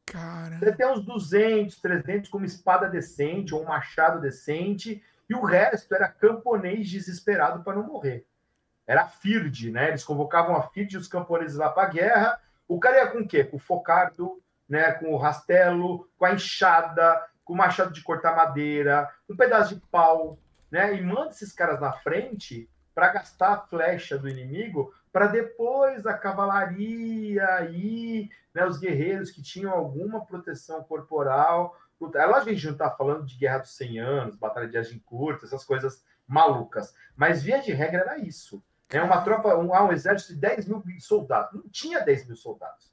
Cara. 0.06 0.58
Você 0.58 0.72
tem 0.72 0.88
uns 0.88 1.04
200, 1.04 1.82
300 1.82 2.30
com 2.30 2.38
uma 2.38 2.48
espada 2.48 2.88
decente 2.88 3.54
ou 3.54 3.62
um 3.62 3.68
machado 3.68 4.22
decente, 4.22 5.04
e 5.30 5.36
o 5.36 5.44
resto 5.44 5.94
era 5.94 6.08
camponês 6.08 6.90
desesperado 6.90 7.62
para 7.62 7.76
não 7.76 7.84
morrer. 7.84 8.26
Era 8.88 9.02
a 9.02 9.08
FIRD, 9.10 9.70
né? 9.70 9.90
Eles 9.90 10.06
convocavam 10.06 10.56
a 10.56 10.64
FIRD 10.70 10.96
e 10.96 10.98
os 10.98 11.10
camponeses 11.10 11.58
lá 11.58 11.70
para 11.70 11.90
a 11.90 11.92
guerra. 11.92 12.40
O 12.70 12.80
cara 12.80 13.00
ia 13.00 13.08
com 13.08 13.20
o 13.20 13.28
quê? 13.28 13.44
Com 13.44 13.58
o 13.58 13.60
focardo, 13.60 14.42
né? 14.68 14.94
com 14.94 15.14
o 15.14 15.18
rastelo, 15.18 16.10
com 16.18 16.24
a 16.24 16.32
enxada, 16.32 17.22
com 17.44 17.52
o 17.52 17.58
machado 17.58 17.92
de 17.92 18.02
cortar 18.02 18.34
madeira, 18.34 19.14
um 19.30 19.36
pedaço 19.36 19.76
de 19.76 19.82
pau, 19.92 20.40
né? 20.72 20.96
E 20.96 21.02
manda 21.02 21.32
esses 21.32 21.52
caras 21.52 21.82
na 21.82 21.92
frente 21.92 22.70
para 22.98 23.10
gastar 23.10 23.54
a 23.54 23.58
flecha 23.60 24.18
do 24.18 24.28
inimigo, 24.28 24.92
para 25.14 25.28
depois 25.28 26.08
a 26.08 26.18
cavalaria 26.18 27.70
e 27.70 28.28
né, 28.52 28.66
os 28.66 28.80
guerreiros 28.80 29.30
que 29.30 29.40
tinham 29.40 29.72
alguma 29.72 30.26
proteção 30.26 30.82
corporal. 30.82 31.78
É 32.16 32.26
lógico 32.26 32.46
que 32.46 32.50
a 32.50 32.54
gente 32.56 32.66
não 32.66 32.74
está 32.74 32.90
falando 32.90 33.24
de 33.24 33.38
Guerra 33.38 33.60
dos 33.60 33.76
100 33.76 34.00
Anos, 34.00 34.36
Batalha 34.36 34.68
de 34.68 34.80
Agincourt, 34.80 35.44
essas 35.44 35.64
coisas 35.64 36.04
malucas. 36.28 36.92
Mas, 37.16 37.44
via 37.44 37.62
de 37.62 37.72
regra, 37.72 38.00
era 38.00 38.18
isso. 38.18 38.64
É 38.90 39.00
uma 39.00 39.22
tropa, 39.22 39.56
um, 39.56 39.72
um 39.72 39.92
exército 39.92 40.34
de 40.34 40.40
10 40.40 40.68
mil 40.68 40.84
soldados. 41.00 41.54
Não 41.54 41.70
tinha 41.70 42.00
10 42.00 42.26
mil 42.26 42.36
soldados. 42.36 42.92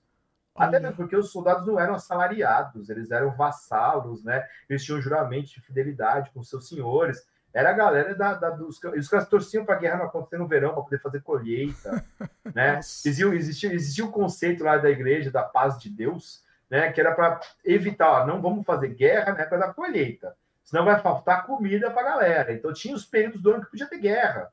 Até 0.55 0.79
mesmo 0.79 0.97
porque 0.97 1.17
os 1.17 1.33
soldados 1.33 1.67
não 1.67 1.81
eram 1.81 1.95
assalariados, 1.95 2.91
eles 2.91 3.11
eram 3.11 3.35
vassalos, 3.35 4.23
né? 4.23 4.47
Eles 4.69 4.85
tinham 4.85 5.01
juramento 5.01 5.47
de 5.47 5.63
fidelidade 5.63 6.31
com 6.31 6.43
seus 6.43 6.69
senhores 6.69 7.27
era 7.55 7.71
a 7.71 7.73
galera 7.73 8.15
da, 8.17 8.35
da 8.35 8.51
dos. 8.51 8.83
Os 8.83 9.09
caras 9.09 9.29
torciam 9.29 9.65
para 9.65 9.77
a 9.77 9.79
guerra 9.79 9.99
não 9.99 10.07
acontecer 10.07 10.37
no 10.37 10.49
verão 10.49 10.75
para 10.75 10.83
poder 10.83 10.99
fazer 10.99 11.23
colheita. 11.23 12.05
né? 12.53 12.81
Existia, 12.81 13.27
existia, 13.29 13.73
existia 13.73 14.05
o 14.05 14.11
conceito 14.11 14.65
lá 14.65 14.77
da 14.77 14.91
igreja 14.91 15.31
da 15.31 15.45
paz 15.45 15.79
de 15.79 15.89
Deus, 15.89 16.43
né? 16.69 16.91
Que 16.91 17.01
era 17.01 17.15
para 17.15 17.39
evitar, 17.65 18.11
ó, 18.11 18.27
não 18.27 18.43
vamos 18.43 18.67
fazer 18.67 18.89
guerra 18.89 19.35
né, 19.35 19.45
para 19.45 19.59
dar 19.59 19.73
colheita. 19.73 20.37
Senão 20.65 20.85
vai 20.85 20.99
faltar 21.01 21.47
comida 21.47 21.93
para 21.93 22.01
a 22.03 22.11
galera. 22.11 22.53
Então 22.53 22.73
tinha 22.73 22.95
os 22.95 23.05
períodos 23.05 23.41
do 23.41 23.53
ano 23.53 23.65
que 23.65 23.71
podia 23.71 23.87
ter 23.87 23.99
guerra. 23.99 24.51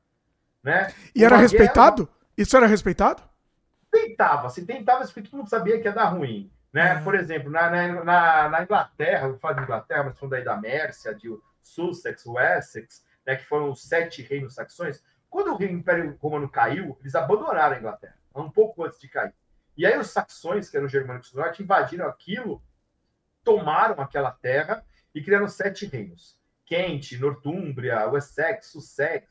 Né? 0.62 0.92
E 1.12 1.24
era 1.24 1.36
respeitado? 1.36 2.04
Guerra... 2.04 2.18
Isso 2.38 2.56
era 2.56 2.66
respeitado? 2.66 3.22
Tentava, 3.90 4.48
se 4.48 4.64
tentava, 4.64 5.04
porque 5.04 5.22
todo 5.22 5.38
mundo 5.38 5.50
sabia 5.50 5.80
que 5.80 5.88
ia 5.88 5.92
dar 5.92 6.04
ruim. 6.04 6.50
Né? 6.72 6.94
Uhum. 6.96 7.04
Por 7.04 7.14
exemplo, 7.16 7.50
na, 7.50 7.68
na, 8.04 8.48
na 8.48 8.62
Inglaterra, 8.62 9.26
eu 9.26 9.38
falo 9.38 9.56
de 9.56 9.62
Inglaterra, 9.62 10.04
mas 10.04 10.18
falando 10.18 10.30
daí 10.30 10.44
da 10.44 10.56
Mércia, 10.56 11.14
de 11.14 11.28
Sussex, 11.62 12.26
Wessex, 12.26 13.04
né, 13.26 13.36
que 13.36 13.44
foram 13.44 13.70
os 13.70 13.82
sete 13.82 14.22
reinos 14.22 14.54
saxões, 14.54 15.02
quando 15.30 15.56
o 15.56 15.64
Império 15.64 16.16
Romano 16.20 16.48
caiu, 16.48 16.96
eles 17.00 17.14
abandonaram 17.14 17.76
a 17.76 17.78
Inglaterra, 17.78 18.18
um 18.34 18.50
pouco 18.50 18.84
antes 18.84 19.00
de 19.00 19.08
cair. 19.08 19.32
E 19.76 19.86
aí 19.86 19.98
os 19.98 20.10
saxões, 20.10 20.68
que 20.68 20.76
eram 20.76 20.86
os 20.86 20.92
germânicos 20.92 21.32
do 21.32 21.38
norte, 21.38 21.62
invadiram 21.62 22.06
aquilo, 22.06 22.62
tomaram 23.42 24.02
aquela 24.02 24.30
terra 24.30 24.84
e 25.14 25.22
criaram 25.22 25.48
sete 25.48 25.86
reinos. 25.86 26.38
Kent, 26.66 27.18
Nortúmbria, 27.18 28.06
Wessex, 28.08 28.66
Sussex, 28.68 29.26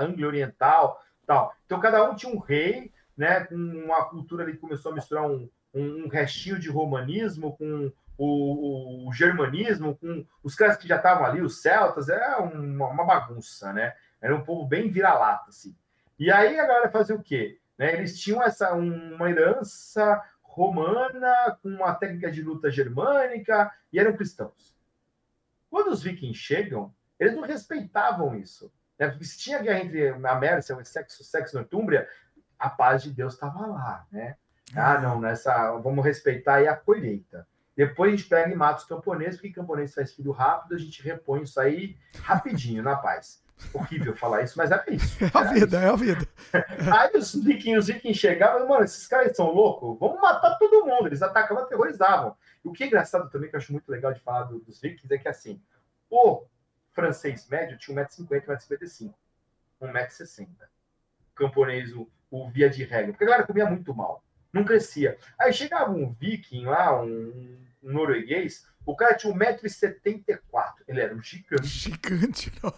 Anglia 0.00 0.26
Oriental, 0.26 1.00
tal. 1.26 1.54
Então 1.66 1.80
cada 1.80 2.08
um 2.08 2.14
tinha 2.14 2.32
um 2.32 2.38
rei, 2.38 2.92
né, 3.16 3.44
com 3.44 3.54
uma 3.54 4.04
cultura 4.06 4.42
ali 4.42 4.52
que 4.52 4.58
começou 4.58 4.92
a 4.92 4.94
misturar 4.94 5.28
um, 5.28 5.48
um 5.72 6.08
restinho 6.08 6.58
de 6.58 6.68
romanismo 6.68 7.56
com 7.56 7.92
o, 8.16 9.08
o, 9.08 9.12
germanismo, 9.12 9.96
com 9.96 10.24
os 10.42 10.54
caras 10.54 10.76
que 10.76 10.86
já 10.86 10.96
estavam 10.96 11.24
ali, 11.24 11.40
os 11.40 11.60
celtas, 11.60 12.08
era 12.08 12.40
uma, 12.40 12.88
uma, 12.88 13.04
bagunça, 13.04 13.72
né? 13.72 13.94
Era 14.20 14.34
um 14.34 14.44
povo 14.44 14.66
bem 14.66 14.90
vira-lata, 14.90 15.50
assim. 15.50 15.76
E 16.18 16.30
aí 16.30 16.58
a 16.58 16.66
galera 16.66 16.90
fazia 16.90 17.14
o 17.14 17.22
quê? 17.22 17.58
Né? 17.76 17.94
Eles 17.94 18.18
tinham 18.18 18.42
essa 18.42 18.72
uma 18.72 19.28
herança 19.28 20.22
romana 20.42 21.58
com 21.60 21.68
uma 21.68 21.94
técnica 21.94 22.30
de 22.30 22.40
luta 22.40 22.70
germânica 22.70 23.72
e 23.92 23.98
eram 23.98 24.16
cristãos. 24.16 24.74
Quando 25.68 25.90
os 25.90 26.02
vikings 26.02 26.38
chegam, 26.38 26.94
eles 27.18 27.34
não 27.34 27.42
respeitavam 27.42 28.36
isso. 28.36 28.72
Né? 28.98 29.08
Porque 29.08 29.24
se 29.24 29.38
tinha 29.38 29.58
guerra 29.58 29.80
entre 29.80 30.08
a 30.08 30.34
Mércia, 30.36 30.76
o 30.76 30.84
sexo, 30.84 31.24
sexo 31.24 31.56
Nortúmbria, 31.56 32.08
a 32.56 32.70
paz 32.70 33.02
de 33.02 33.10
Deus 33.10 33.34
estava 33.34 33.66
lá, 33.66 34.06
né? 34.10 34.36
Ah, 34.74 34.98
não, 34.98 35.20
nessa 35.20 35.72
vamos 35.78 36.04
respeitar 36.04 36.54
aí 36.54 36.68
a 36.68 36.76
colheita. 36.76 37.46
Depois 37.76 38.12
a 38.12 38.16
gente 38.16 38.28
pega 38.28 38.52
e 38.52 38.56
mata 38.56 38.80
os 38.80 38.86
camponeses, 38.86 39.36
porque 39.36 39.52
camponês 39.52 39.94
faz 39.94 40.12
filho 40.12 40.30
rápido, 40.30 40.74
a 40.74 40.78
gente 40.78 41.02
repõe 41.02 41.42
isso 41.42 41.58
aí 41.58 41.96
rapidinho, 42.20 42.82
na 42.82 42.96
paz. 42.96 43.42
Horrível 43.72 44.16
falar 44.16 44.42
isso, 44.42 44.56
mas 44.56 44.70
era 44.70 44.84
isso. 44.88 45.16
É 45.24 45.30
a 45.32 45.42
vida, 45.42 45.76
isso. 45.76 45.86
é 45.86 45.88
a 45.88 45.96
vida. 45.96 46.28
Aí 46.98 47.16
os 47.16 47.34
vikings, 47.34 47.78
os 47.78 47.86
vikings 47.86 48.18
chegavam, 48.18 48.68
mano, 48.68 48.84
esses 48.84 49.06
caras 49.06 49.36
são 49.36 49.52
loucos, 49.52 49.98
vamos 49.98 50.20
matar 50.20 50.58
todo 50.58 50.84
mundo. 50.84 51.06
Eles 51.06 51.22
atacavam, 51.22 51.62
aterrorizavam. 51.62 52.36
E 52.64 52.68
o 52.68 52.72
que 52.72 52.84
é 52.84 52.86
engraçado 52.86 53.30
também, 53.30 53.48
que 53.48 53.56
eu 53.56 53.60
acho 53.60 53.72
muito 53.72 53.88
legal 53.88 54.12
de 54.12 54.20
falar 54.20 54.44
do, 54.44 54.58
dos 54.58 54.80
vikings, 54.80 55.14
é 55.14 55.18
que 55.18 55.28
assim, 55.28 55.60
o 56.10 56.44
francês 56.92 57.48
médio 57.48 57.78
tinha 57.78 58.04
1,50m, 58.04 58.44
1,55m, 58.44 59.14
1,60m. 59.82 60.48
O 61.30 61.34
camponês, 61.34 61.92
o, 61.92 62.08
o 62.30 62.50
via 62.50 62.68
de 62.68 62.84
regra, 62.84 63.12
porque 63.12 63.24
a 63.24 63.26
galera 63.28 63.46
comia 63.46 63.66
muito 63.66 63.94
mal 63.94 64.23
não 64.54 64.64
crescia. 64.64 65.18
Aí 65.38 65.52
chegava 65.52 65.90
um 65.90 66.12
viking 66.12 66.64
lá, 66.64 67.02
um, 67.02 67.58
um 67.82 67.92
norueguês, 67.92 68.64
o 68.86 68.94
cara 68.94 69.14
tinha 69.14 69.34
1,74m. 69.34 70.38
Ele 70.86 71.00
era 71.00 71.14
um 71.14 71.20
gigante. 71.20 71.66
Gigante, 71.66 72.52
não. 72.62 72.72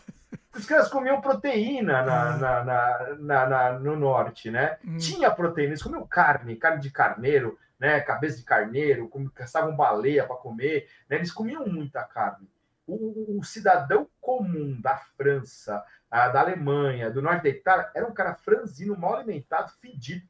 Os 0.55 0.65
caras 0.65 0.89
comiam 0.89 1.21
proteína 1.21 2.03
na, 2.03 2.23
ah. 2.23 2.37
na, 2.39 2.65
na, 2.65 3.17
na, 3.19 3.47
na 3.47 3.79
no 3.79 3.95
norte, 3.95 4.51
né? 4.51 4.79
Hum. 4.83 4.97
Tinha 4.97 5.31
proteína, 5.31 5.73
eles 5.73 5.83
comiam 5.83 6.07
carne, 6.07 6.57
carne 6.57 6.81
de 6.81 6.91
carneiro, 6.91 7.59
né? 7.79 8.01
Cabeça 8.01 8.39
de 8.39 8.45
carneiro, 8.45 9.11
caçavam 9.35 9.77
baleia 9.77 10.27
para 10.27 10.37
comer, 10.37 10.89
né? 11.11 11.17
Eles 11.17 11.31
comiam 11.31 11.67
muita 11.67 12.03
carne. 12.05 12.49
O, 12.87 13.39
o, 13.39 13.45
cidadão 13.45 14.09
comum 14.21 14.81
da 14.81 14.97
França, 14.97 15.85
a, 16.11 16.29
da 16.29 16.41
Alemanha, 16.41 17.11
do 17.11 17.21
norte 17.21 17.43
da 17.43 17.49
Itália, 17.49 17.91
era 17.95 18.07
um 18.07 18.15
cara 18.15 18.35
franzino, 18.35 18.97
mal 18.97 19.17
alimentado, 19.17 19.73
fedido. 19.81 20.27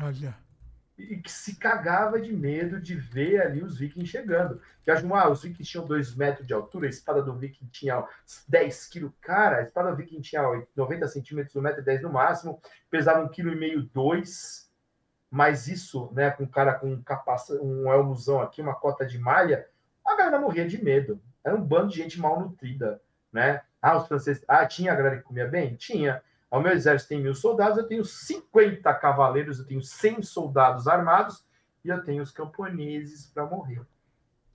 Olha. 0.00 0.36
E 0.98 1.18
que 1.18 1.30
se 1.30 1.56
cagava 1.56 2.18
de 2.20 2.32
medo 2.32 2.80
de 2.80 2.94
ver 2.94 3.42
ali 3.42 3.62
os 3.62 3.78
vikings 3.78 4.10
chegando. 4.10 4.60
Que 4.82 4.90
acham, 4.90 5.14
ah, 5.14 5.28
os 5.28 5.42
vikings 5.42 5.70
tinham 5.70 5.86
2 5.86 6.14
metros 6.14 6.46
de 6.46 6.54
altura, 6.54 6.86
a 6.86 6.90
espada 6.90 7.22
do 7.22 7.36
viking 7.36 7.66
tinha 7.66 8.06
10 8.48 8.86
quilos. 8.86 9.12
Cara, 9.20 9.58
a 9.58 9.62
espada 9.62 9.90
do 9.90 9.96
viking 9.96 10.20
tinha 10.20 10.42
90 10.74 11.08
centímetros, 11.08 11.54
1,10m 11.54 12.00
no 12.00 12.12
máximo, 12.12 12.60
pesava 12.90 13.28
1,5 13.28 13.34
kg, 13.34 13.90
2 13.92 14.66
mas 15.30 15.68
isso, 15.68 16.10
né, 16.12 16.30
com 16.30 16.44
um 16.44 16.48
cara 16.48 16.74
com 16.74 16.92
um, 16.92 17.02
capaz... 17.02 17.50
um 17.50 17.92
elmozão 17.92 18.40
aqui, 18.40 18.62
uma 18.62 18.74
cota 18.74 19.04
de 19.04 19.18
malha, 19.18 19.68
a 20.04 20.16
galera 20.16 20.40
morria 20.40 20.66
de 20.66 20.82
medo. 20.82 21.20
Era 21.44 21.54
um 21.54 21.62
bando 21.62 21.88
de 21.88 21.96
gente 21.96 22.18
mal 22.18 22.40
nutrida, 22.40 23.00
né? 23.32 23.60
Ah, 23.82 23.96
os 23.96 24.06
franceses. 24.06 24.44
Ah, 24.48 24.64
tinha 24.66 24.92
a 24.92 24.94
galera 24.94 25.18
que 25.18 25.24
comia 25.24 25.46
bem? 25.46 25.76
Tinha. 25.76 26.22
Ao 26.50 26.60
meu 26.60 26.72
exército 26.72 27.08
tem 27.08 27.20
mil 27.20 27.34
soldados, 27.34 27.78
eu 27.78 27.86
tenho 27.86 28.04
50 28.04 28.92
cavaleiros, 28.94 29.58
eu 29.58 29.66
tenho 29.66 29.82
100 29.82 30.22
soldados 30.22 30.86
armados 30.86 31.44
e 31.84 31.88
eu 31.88 32.02
tenho 32.02 32.22
os 32.22 32.30
camponeses 32.30 33.26
para 33.26 33.46
morrer. 33.46 33.82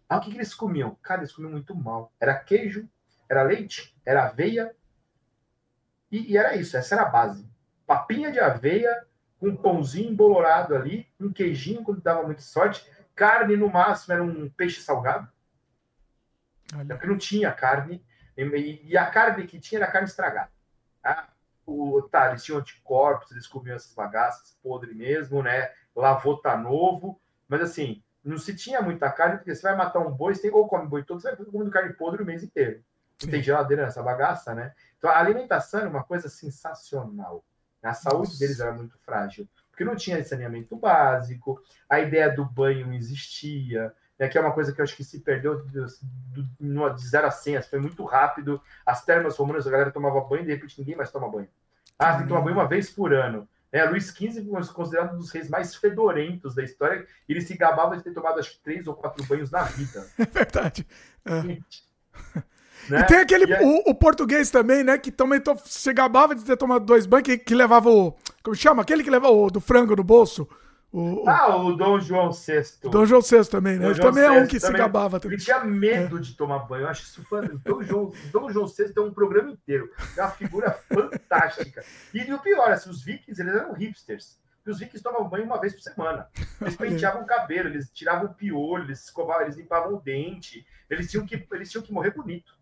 Ah, 0.07 0.17
o 0.17 0.21
que, 0.21 0.31
que 0.31 0.37
eles 0.37 0.53
comiam? 0.53 0.95
Cara, 1.01 1.21
eles 1.21 1.31
comiam 1.31 1.51
muito 1.51 1.75
mal. 1.75 2.11
Era 2.19 2.37
queijo, 2.37 2.87
era 3.29 3.43
leite, 3.43 3.95
era 4.05 4.25
aveia. 4.25 4.75
E, 6.11 6.33
e 6.33 6.37
era 6.37 6.55
isso, 6.55 6.75
essa 6.75 6.95
era 6.95 7.03
a 7.03 7.09
base. 7.09 7.49
Papinha 7.87 8.31
de 8.31 8.39
aveia, 8.39 9.05
um 9.41 9.55
pãozinho 9.55 10.11
embolorado 10.11 10.75
ali, 10.75 11.07
um 11.19 11.31
queijinho 11.31 11.83
quando 11.83 12.01
dava 12.01 12.23
muita 12.23 12.41
sorte, 12.41 12.85
carne 13.15 13.55
no 13.55 13.69
máximo 13.69 14.13
era 14.13 14.23
um 14.23 14.49
peixe 14.49 14.81
salgado. 14.81 15.29
Olha. 16.75 16.95
Porque 16.95 17.07
não 17.07 17.17
tinha 17.17 17.51
carne, 17.51 18.05
e, 18.37 18.81
e, 18.83 18.97
a 18.97 19.05
carne 19.09 19.45
que 19.45 19.59
tinha 19.59 19.79
era 19.79 19.91
carne 19.91 20.07
estragada. 20.07 20.51
Ah, 21.03 21.30
o, 21.71 22.01
tá, 22.03 22.29
eles 22.29 22.43
tinham 22.43 22.59
anticorpos, 22.59 23.31
eles 23.31 23.47
comiam 23.47 23.75
essas 23.75 23.93
bagaças 23.93 24.57
podre 24.63 24.93
mesmo, 24.93 25.41
né? 25.43 25.71
Lavou 25.95 26.37
tá 26.37 26.57
novo, 26.57 27.19
mas 27.47 27.61
assim, 27.61 28.03
não 28.23 28.37
se 28.37 28.55
tinha 28.55 28.81
muita 28.81 29.11
carne, 29.11 29.37
porque 29.37 29.53
você 29.55 29.61
vai 29.61 29.75
matar 29.75 29.99
um 29.99 30.11
boi, 30.11 30.35
você 30.35 30.43
tem, 30.43 30.51
ou 30.51 30.67
come 30.67 30.87
boi 30.87 31.03
todo, 31.03 31.21
você 31.21 31.35
vai 31.35 31.45
comendo 31.45 31.71
carne 31.71 31.93
podre 31.93 32.23
o 32.23 32.25
mês 32.25 32.43
inteiro. 32.43 32.83
Não 33.21 33.29
tem 33.29 33.41
geladeira 33.43 33.83
nessa 33.83 34.01
bagaça, 34.01 34.53
né? 34.55 34.73
Então 34.97 35.09
a 35.09 35.19
alimentação 35.19 35.81
é 35.81 35.87
uma 35.87 36.03
coisa 36.03 36.29
sensacional. 36.29 37.43
A 37.83 37.93
saúde 37.93 38.29
Nossa. 38.29 38.39
deles 38.39 38.59
era 38.59 38.71
muito 38.71 38.97
frágil, 38.99 39.47
porque 39.71 39.83
não 39.83 39.95
tinha 39.95 40.23
saneamento 40.23 40.75
básico, 40.75 41.59
a 41.89 41.99
ideia 41.99 42.29
do 42.29 42.45
banho 42.45 42.85
não 42.85 42.93
existia, 42.93 43.93
né, 44.19 44.27
que 44.27 44.37
é 44.37 44.41
uma 44.41 44.53
coisa 44.53 44.71
que 44.71 44.79
eu 44.79 44.83
acho 44.83 44.95
que 44.95 45.03
se 45.03 45.19
perdeu 45.21 45.65
do, 45.65 45.87
no- 46.59 46.89
de 46.93 47.07
0 47.07 47.25
a 47.27 47.31
100, 47.31 47.57
assim, 47.57 47.69
foi 47.71 47.79
muito 47.79 48.05
rápido. 48.05 48.61
As 48.85 49.03
termas 49.03 49.35
romanas, 49.35 49.65
a 49.65 49.71
galera 49.71 49.91
tomava 49.91 50.21
banho 50.21 50.43
e 50.43 50.45
de 50.45 50.53
repente 50.53 50.79
ninguém 50.79 50.95
mais 50.95 51.11
toma 51.11 51.27
banho. 51.27 51.49
Ah, 52.01 52.13
tem 52.13 52.23
que 52.23 52.29
tomar 52.29 52.41
banho 52.41 52.55
uma 52.57 52.67
vez 52.67 52.89
por 52.89 53.13
ano. 53.13 53.47
É, 53.71 53.85
Luís 53.85 54.07
XV 54.09 54.43
foi 54.43 54.65
considerado 54.73 55.13
um 55.15 55.17
dos 55.19 55.31
reis 55.31 55.47
mais 55.49 55.75
fedorentos 55.75 56.53
da 56.55 56.63
história. 56.63 57.05
Ele 57.29 57.39
se 57.39 57.55
gabava 57.55 57.95
de 57.95 58.03
ter 58.03 58.11
tomado 58.13 58.39
acho 58.39 58.51
que 58.51 58.59
três 58.59 58.85
ou 58.87 58.93
quatro 58.93 59.23
banhos 59.25 59.49
na 59.51 59.63
vida. 59.63 60.05
É 60.19 60.25
verdade. 60.25 60.85
É. 61.25 61.41
Né? 62.89 62.99
E 63.01 63.03
tem 63.05 63.17
aquele, 63.19 63.45
E 63.45 63.53
aí- 63.53 63.63
o, 63.63 63.91
o 63.91 63.95
português 63.95 64.49
também, 64.49 64.83
né? 64.83 64.97
Que 64.97 65.11
também 65.11 65.39
to, 65.39 65.55
se 65.63 65.93
gabava 65.93 66.33
de 66.35 66.43
ter 66.43 66.57
tomado 66.57 66.83
dois 66.83 67.05
banhos, 67.05 67.25
que, 67.25 67.37
que 67.37 67.53
levava 67.55 67.89
o. 67.89 68.13
Como 68.43 68.55
chama? 68.55 68.81
Aquele 68.81 69.03
que 69.03 69.09
levava 69.09 69.33
o 69.33 69.49
do 69.51 69.61
frango 69.61 69.95
no 69.95 70.03
bolso. 70.03 70.49
O, 70.91 71.23
o 71.23 71.29
Ah, 71.29 71.55
o 71.55 71.73
Dom 71.75 71.99
João 71.99 72.31
VI. 72.31 72.89
Dom 72.89 73.05
João 73.05 73.21
VI 73.21 73.45
também, 73.49 73.79
né? 73.79 73.87
Ele 73.87 73.99
também 73.99 74.23
é 74.23 74.31
um 74.31 74.45
que 74.45 74.59
se 74.59 74.65
também. 74.65 74.81
gabava 74.81 75.19
também. 75.19 75.35
Ele 75.37 75.43
tinha 75.43 75.63
medo 75.63 76.19
de 76.19 76.35
tomar 76.35 76.59
banho. 76.59 76.83
Eu 76.83 76.89
acho 76.89 77.03
isso 77.03 77.23
fantástico. 77.23 77.61
Dom 77.63 77.81
João, 77.81 78.13
Dom 78.31 78.49
João 78.51 78.67
VI 78.67 78.93
tem 78.93 79.03
um 79.03 79.13
programa 79.13 79.51
inteiro. 79.51 79.89
É 80.17 80.21
uma 80.21 80.31
figura 80.31 80.71
fantástica. 80.93 81.83
E, 82.13 82.33
o 82.33 82.39
pior, 82.39 82.71
assim, 82.71 82.89
os 82.89 83.03
vikings, 83.03 83.41
eles 83.41 83.55
eram 83.55 83.73
hipsters. 83.73 84.39
E 84.65 84.69
os 84.69 84.79
vikings 84.79 85.01
tomavam 85.01 85.29
banho 85.29 85.45
uma 85.45 85.59
vez 85.59 85.73
por 85.73 85.81
semana. 85.81 86.27
Eles 86.59 86.75
penteavam 86.75 87.23
o 87.23 87.25
cabelo, 87.25 87.69
eles 87.69 87.89
tiravam 87.91 88.29
o 88.29 88.33
piolho, 88.33 88.83
eles 88.83 89.05
escovavam, 89.05 89.43
eles 89.43 89.55
limpavam 89.55 89.95
o 89.95 90.01
dente. 90.01 90.65
Eles 90.89 91.09
tinham 91.09 91.25
que, 91.25 91.47
eles 91.53 91.71
tinham 91.71 91.83
que 91.83 91.93
morrer 91.93 92.11
bonito. 92.11 92.53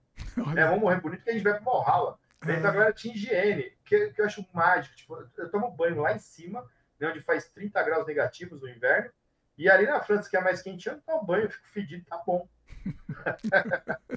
Né? 0.54 0.66
Vamos 0.66 0.82
morrer 0.82 1.02
bonito 1.02 1.24
que 1.24 1.30
a 1.32 1.34
gente 1.34 1.44
vai 1.44 1.56
pro 1.56 1.66
Valhalla. 1.66 2.18
Então 2.42 2.56
a 2.56 2.72
galera 2.72 2.94
tinha 2.94 3.14
higiene, 3.14 3.74
que, 3.84 4.12
que 4.12 4.22
eu 4.22 4.26
acho 4.26 4.46
mágico. 4.54 4.96
Tipo, 4.96 5.18
eu 5.38 5.50
tomo 5.50 5.72
banho 5.72 6.02
lá 6.02 6.14
em 6.14 6.20
cima, 6.20 6.64
né, 7.00 7.10
onde 7.10 7.22
faz 7.22 7.48
30 7.50 7.82
graus 7.84 8.06
negativos 8.06 8.62
no 8.62 8.70
inverno, 8.70 9.12
e 9.58 9.70
ali 9.70 9.86
na 9.86 10.02
França, 10.02 10.30
que 10.30 10.38
é 10.38 10.42
mais 10.42 10.62
quente, 10.62 10.88
eu 10.88 10.94
não 10.94 11.02
tomo 11.02 11.26
banho, 11.26 11.44
eu 11.44 11.50
fico 11.50 11.68
fedido, 11.68 12.06
tá 12.06 12.22
bom. 12.26 12.48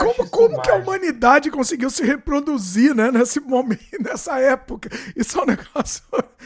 Como, 0.00 0.30
como 0.30 0.62
que 0.62 0.70
a 0.70 0.74
humanidade 0.76 1.50
conseguiu 1.50 1.90
se 1.90 2.04
reproduzir, 2.04 2.94
né? 2.94 3.10
Nesse 3.10 3.40
momento, 3.40 3.84
nessa 4.02 4.40
época. 4.40 4.88
Isso 5.14 5.38
é 5.38 5.42
um 5.42 5.46
negócio. 5.46 6.04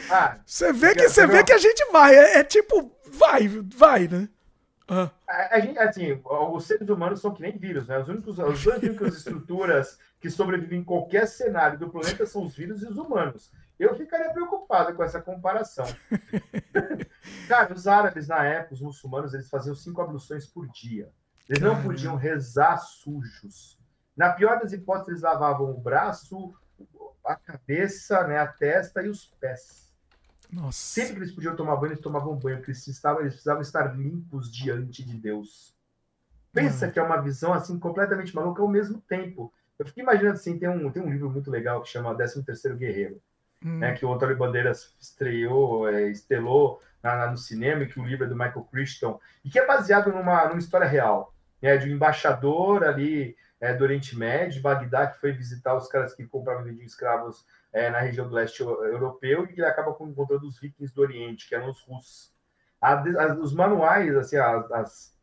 Ah, 0.09 0.37
Você 0.45 0.71
vê 0.71 0.93
que, 0.93 1.09
você 1.09 1.25
vê 1.25 1.43
que 1.43 1.53
a 1.53 1.57
gente 1.57 1.83
vai. 1.91 2.15
É, 2.15 2.39
é 2.39 2.43
tipo, 2.43 2.91
vai, 3.11 3.47
vai, 3.47 4.07
né? 4.07 4.29
Ah, 4.87 5.11
a, 5.27 5.55
a 5.55 5.59
gente, 5.59 5.77
assim, 5.79 6.19
os 6.23 6.65
seres 6.65 6.87
humanos 6.89 7.21
são 7.21 7.33
que 7.33 7.41
nem 7.41 7.57
vírus, 7.57 7.87
né? 7.87 7.99
Os 7.99 8.07
únicos, 8.07 8.39
as 8.39 8.65
únicas 8.65 9.15
estruturas 9.15 9.97
que 10.19 10.29
sobrevivem 10.29 10.79
em 10.79 10.83
qualquer 10.83 11.27
cenário 11.27 11.79
do 11.79 11.89
planeta 11.89 12.25
são 12.25 12.43
os 12.43 12.55
vírus 12.55 12.81
e 12.81 12.87
os 12.87 12.97
humanos. 12.97 13.51
Eu 13.79 13.95
ficaria 13.95 14.31
preocupado 14.33 14.93
com 14.93 15.03
essa 15.03 15.21
comparação. 15.21 15.85
Cara, 17.47 17.73
os 17.73 17.87
árabes 17.87 18.27
na 18.27 18.43
época, 18.43 18.73
os 18.75 18.81
muçulmanos, 18.81 19.33
eles 19.33 19.49
faziam 19.49 19.75
cinco 19.75 20.01
abluções 20.01 20.45
por 20.45 20.67
dia. 20.67 21.09
Eles 21.47 21.61
não 21.61 21.81
podiam 21.81 22.15
rezar 22.15 22.77
sujos. 22.77 23.79
Na 24.15 24.33
pior 24.33 24.59
das 24.59 24.73
hipóteses, 24.73 25.07
eles 25.09 25.21
lavavam 25.21 25.71
o 25.71 25.79
braço, 25.79 26.53
a 27.25 27.35
cabeça, 27.35 28.27
né, 28.27 28.37
a 28.37 28.47
testa 28.47 29.01
e 29.01 29.09
os 29.09 29.25
pés. 29.39 29.89
nossa. 30.51 30.77
Sempre 30.77 31.13
que 31.13 31.19
eles 31.21 31.31
podiam 31.31 31.55
tomar 31.55 31.75
banho, 31.77 31.93
eles 31.93 32.01
tomavam 32.03 32.35
banho, 32.35 32.57
porque 32.57 32.71
eles, 32.71 32.85
estavam, 32.87 33.21
eles 33.21 33.33
precisavam 33.33 33.61
estar 33.61 33.95
limpos 33.95 34.51
diante 34.51 35.03
de 35.03 35.15
Deus. 35.17 35.75
Pensa 36.51 36.87
Hum. 36.87 36.91
que 36.91 36.99
é 36.99 37.03
uma 37.03 37.21
visão 37.21 37.53
assim 37.53 37.79
completamente 37.79 38.35
maluca 38.35 38.61
ao 38.61 38.67
mesmo 38.67 38.99
tempo. 39.01 39.53
Eu 39.77 39.85
fico 39.85 39.99
imaginando 40.01 40.35
assim, 40.35 40.57
tem 40.59 40.67
um, 40.67 40.91
tem 40.91 41.01
um 41.01 41.09
livro 41.11 41.29
muito 41.29 41.49
legal 41.49 41.81
que 41.81 41.89
chama 41.89 42.13
13 42.15 42.43
terceiro 42.43 42.75
Guerreiro, 42.77 43.21
Hum, 43.63 43.79
né, 43.79 43.93
que 43.93 44.05
o 44.05 44.13
Antônio 44.13 44.37
Bandeiras 44.37 44.95
estreou, 44.99 45.87
é, 45.89 46.09
estelou 46.09 46.81
na- 47.03 47.15
na- 47.17 47.31
no 47.31 47.37
cinema, 47.37 47.85
que 47.85 47.99
o 47.99 48.05
livro 48.05 48.25
é 48.25 48.29
do 48.29 48.35
Michael 48.35 48.67
Crichton, 48.71 49.19
e 49.43 49.49
que 49.49 49.59
é 49.59 49.65
baseado 49.65 50.11
numa, 50.11 50.45
numa 50.47 50.59
história 50.59 50.87
real, 50.87 51.33
né, 51.61 51.77
de 51.77 51.89
um 51.89 51.95
embaixador 51.95 52.83
ali 52.83 53.35
é, 53.61 53.73
do 53.73 53.83
Oriente 53.83 54.17
Médio, 54.17 54.61
Bagdá, 54.61 55.07
que 55.07 55.19
foi 55.19 55.33
visitar 55.33 55.75
os 55.75 55.87
caras 55.89 56.13
que 56.13 56.25
compravam 56.25 56.61
e 56.61 56.69
vendiam 56.69 56.85
escravos 56.85 57.45
é, 57.73 57.89
na 57.89 57.99
região 57.99 58.27
do 58.27 58.33
leste 58.33 58.61
eu- 58.61 58.85
europeu, 58.85 59.45
e 59.47 59.51
ele 59.51 59.65
acaba 59.65 59.91
encontrando 60.05 60.47
os 60.47 60.57
vikings 60.59 60.93
do 60.95 61.01
Oriente, 61.01 61.47
que 61.47 61.53
eram 61.55 61.69
os 61.69 61.81
russos. 61.81 62.33
A- 62.81 62.93
a- 62.93 63.33
os 63.37 63.53
manuais, 63.53 64.15
assim, 64.15 64.37
as, 64.37 64.71
as- 64.71 65.17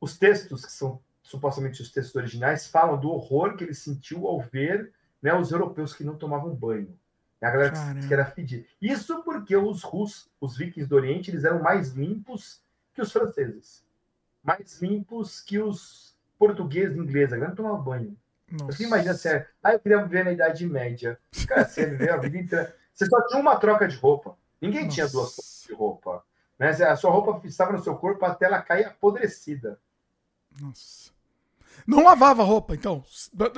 os 0.00 0.18
textos, 0.18 0.64
que 0.64 0.72
são 0.72 1.00
supostamente 1.22 1.80
os 1.82 1.90
textos 1.92 2.14
originais, 2.16 2.66
falam 2.66 2.98
do 2.98 3.10
horror 3.10 3.56
que 3.56 3.64
ele 3.64 3.74
sentiu 3.74 4.26
ao 4.26 4.40
ver 4.40 4.92
né, 5.22 5.34
os 5.34 5.52
europeus 5.52 5.94
que 5.94 6.04
não 6.04 6.16
tomavam 6.16 6.54
banho. 6.54 6.98
A 7.44 7.50
galera 7.50 7.72
Caramba. 7.72 8.06
que 8.06 8.14
era 8.14 8.24
fedida. 8.24 8.64
Isso 8.80 9.22
porque 9.22 9.56
os 9.56 9.82
russos, 9.82 10.30
os 10.40 10.56
vikings 10.56 10.88
do 10.88 10.96
Oriente, 10.96 11.30
eles 11.30 11.44
eram 11.44 11.62
mais 11.62 11.90
limpos 11.92 12.62
que 12.92 13.02
os 13.02 13.12
franceses. 13.12 13.84
Mais 14.42 14.80
limpos 14.80 15.40
que 15.40 15.58
os 15.58 16.16
portugueses 16.38 16.96
e 16.96 17.00
ingleses. 17.00 17.32
A 17.32 17.36
galera 17.36 17.48
não 17.50 17.56
tomava 17.56 17.78
banho. 17.82 18.16
nossa. 18.50 18.72
Você 18.72 18.84
imagina 18.84 19.12
assim, 19.12 19.28
ah, 19.62 19.72
eu 19.72 19.80
queria 19.80 20.02
viver 20.02 20.24
na 20.24 20.32
Idade 20.32 20.66
Média. 20.66 21.18
Cara, 21.46 21.64
você 21.66 21.86
viveu 21.86 22.14
a 22.14 22.16
vida 22.18 22.38
inteira. 22.38 22.76
Você 22.92 23.06
só 23.06 23.26
tinha 23.26 23.40
uma 23.40 23.56
troca 23.56 23.88
de 23.88 23.96
roupa. 23.96 24.36
Ninguém 24.60 24.88
tinha 24.88 25.06
duas 25.08 25.24
Nossa. 25.24 25.34
trocas 25.36 25.64
de 25.66 25.74
roupa. 25.74 26.24
Né? 26.58 26.70
A 26.70 26.96
sua 26.96 27.10
roupa 27.10 27.46
estava 27.46 27.72
no 27.72 27.82
seu 27.82 27.96
corpo 27.96 28.24
até 28.24 28.46
ela 28.46 28.62
cair 28.62 28.86
apodrecida. 28.86 29.78
Nossa. 30.60 31.12
Não 31.86 32.02
lavava 32.04 32.42
roupa, 32.42 32.74
então. 32.74 33.04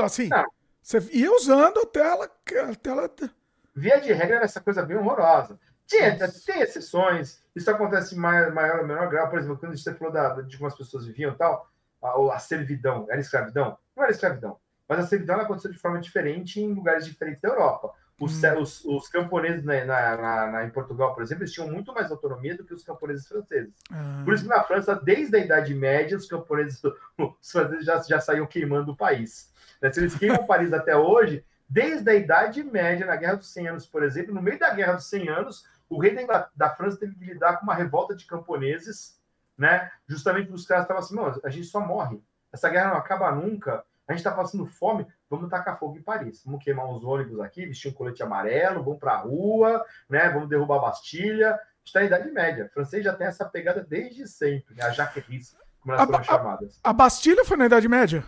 Assim, 0.03 0.29
Não. 0.29 0.45
você 0.83 0.99
ia 1.13 1.31
usando 1.33 1.79
até 1.81 2.01
ela. 2.01 2.25
Até 2.25 2.91
ela... 2.91 3.11
Via 3.77 4.01
de 4.01 4.12
regra, 4.12 4.36
era 4.36 4.44
essa 4.47 4.61
coisa 4.61 4.82
bem 4.82 4.97
horrorosa. 4.97 5.59
Tinha, 5.86 6.16
tem 6.44 6.62
exceções, 6.62 7.44
isso 7.55 7.70
acontece 7.70 8.15
em 8.16 8.19
maior, 8.19 8.53
maior 8.53 8.81
ou 8.81 8.86
menor 8.86 9.09
grau. 9.09 9.28
Por 9.31 9.39
exemplo, 9.39 9.59
quando 9.59 9.77
você 9.78 9.94
falou 9.94 10.12
da, 10.12 10.40
de 10.40 10.57
como 10.57 10.66
as 10.66 10.77
pessoas 10.77 11.07
viviam 11.07 11.35
tal, 11.35 11.70
a, 12.03 12.35
a 12.35 12.39
servidão, 12.40 13.07
era 13.09 13.20
escravidão? 13.20 13.78
Não 13.97 14.03
era 14.03 14.11
escravidão. 14.12 14.57
Mas 14.89 15.01
a 15.01 15.07
servidão 15.07 15.39
aconteceu 15.40 15.70
de 15.70 15.78
forma 15.78 16.01
diferente 16.01 16.61
em 16.61 16.73
lugares 16.73 17.05
diferentes 17.05 17.40
da 17.43 17.51
Europa. 17.51 17.93
Os, 18.19 18.43
Hum. 18.43 18.61
os, 18.61 18.82
os 18.86 19.09
camponeses 19.09 19.62
na, 19.62 19.85
na- 19.85 20.16
na- 20.16 20.47
na- 20.53 20.65
em 20.65 20.70
Portugal, 20.70 21.15
por 21.15 21.23
exemplo, 21.23 21.43
eles 21.44 21.53
tinham 21.53 21.69
muito 21.70 21.93
mais 21.93 22.11
autonomia 22.11 22.57
do 22.57 22.65
que 22.65 22.73
os 22.73 22.82
camponeses 22.82 23.28
franceses. 23.28 23.74
Ah, 23.93 24.23
Por 24.24 24.32
isso 24.32 24.43
que 24.44 24.48
na 24.48 24.62
França, 24.65 24.94
desde 25.05 25.36
a 25.36 25.40
Idade 25.40 25.74
Média, 25.74 26.16
os 26.16 26.27
camponeses, 26.27 26.81
os 27.19 27.53
franceses 27.53 27.85
já, 27.85 27.98
já 28.03 28.19
saíam 28.19 28.47
queimando 28.47 28.93
o 28.93 28.97
país. 28.97 29.53
Né? 29.82 29.93
Se 29.93 30.01
eles 30.01 30.16
queimam 30.16 30.47
Paris 30.47 30.73
até 30.73 30.97
hoje, 30.97 31.44
desde 31.68 32.09
a 32.10 32.14
Idade 32.14 32.62
Média, 32.62 33.06
na 33.06 33.16
Guerra 33.16 33.36
dos 33.36 33.52
100 33.52 33.68
Anos, 33.68 33.86
por 33.86 34.02
exemplo, 34.02 34.34
no 34.34 34.43
meio 34.43 34.59
da 34.59 34.70
Guerra 34.70 34.94
dos 34.94 35.09
100 35.09 35.28
Anos, 35.28 35.64
o 35.88 36.01
rei 36.01 36.14
da, 36.26 36.48
da 36.55 36.70
França 36.70 36.98
teve 36.98 37.14
que 37.14 37.24
lidar 37.24 37.56
com 37.59 37.64
uma 37.64 37.74
revolta 37.74 38.14
de 38.14 38.24
camponeses, 38.26 39.20
né? 39.56 39.90
justamente 40.09 40.52
os 40.52 40.66
caras 40.66 40.84
estavam 40.84 41.02
assim, 41.02 41.14
não, 41.14 41.40
a 41.44 41.51
gente 41.51 41.66
só 41.66 41.80
morre, 41.80 42.20
essa 42.52 42.68
guerra 42.68 42.90
não 42.90 42.97
acaba 42.97 43.30
nunca, 43.32 43.84
a 44.06 44.12
gente 44.12 44.20
está 44.20 44.30
passando 44.30 44.66
fome, 44.66 45.06
vamos 45.28 45.51
tacar 45.51 45.78
fogo 45.78 45.97
em 45.97 46.02
Paris, 46.02 46.43
vamos 46.44 46.62
queimar 46.62 46.86
uns 46.86 47.02
ônibus 47.05 47.40
aqui, 47.40 47.66
vestir 47.66 47.90
um 47.90 47.94
colete 47.94 48.22
amarelo, 48.22 48.82
vamos 48.84 49.01
para 49.01 49.12
a 49.14 49.18
rua, 49.18 49.84
né? 50.09 50.28
vamos 50.30 50.48
derrubar 50.48 50.76
a 50.76 50.82
Bastilha, 50.82 51.59
está 51.84 52.01
na 52.01 52.06
Idade 52.06 52.30
Média. 52.30 52.66
O 52.66 52.68
francês 52.74 53.05
já 53.05 53.12
tem 53.12 53.26
essa 53.26 53.44
pegada 53.44 53.82
desde 53.82 54.26
sempre, 54.28 54.74
né? 54.74 54.84
a 54.84 54.90
Jaqueries, 54.90 55.56
como 55.80 55.94
elas 55.94 56.02
A 56.02 56.06
foram 56.06 56.18
ba- 56.18 56.24
chamadas. 56.24 56.80
A 56.84 56.93
Bastilha 56.93 57.44
foi 57.44 57.56
na 57.56 57.66
Idade 57.66 57.88
Média? 57.88 58.24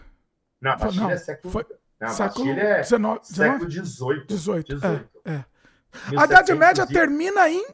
Não, 0.60 0.72
a 0.72 0.76
Bastilha 0.76 1.04
não, 1.04 1.10
é 1.10 1.16
século... 1.16 1.52
foi 1.52 1.64
não, 2.00 2.08
século 2.08 2.46
Bastilha 2.46 2.62
é 2.62 2.82
XIX? 2.82 3.18
século 3.22 3.70
XVIII. 3.70 4.24
18. 4.26 4.74
18. 4.74 4.80
É, 5.24 5.30
é. 5.32 5.44
A 6.16 6.24
Idade 6.24 6.52
1700 6.52 6.58
Média 6.58 6.86
e- 6.88 6.92
termina 6.92 7.48
em, 7.50 7.66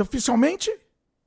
oficialmente? 0.00 0.70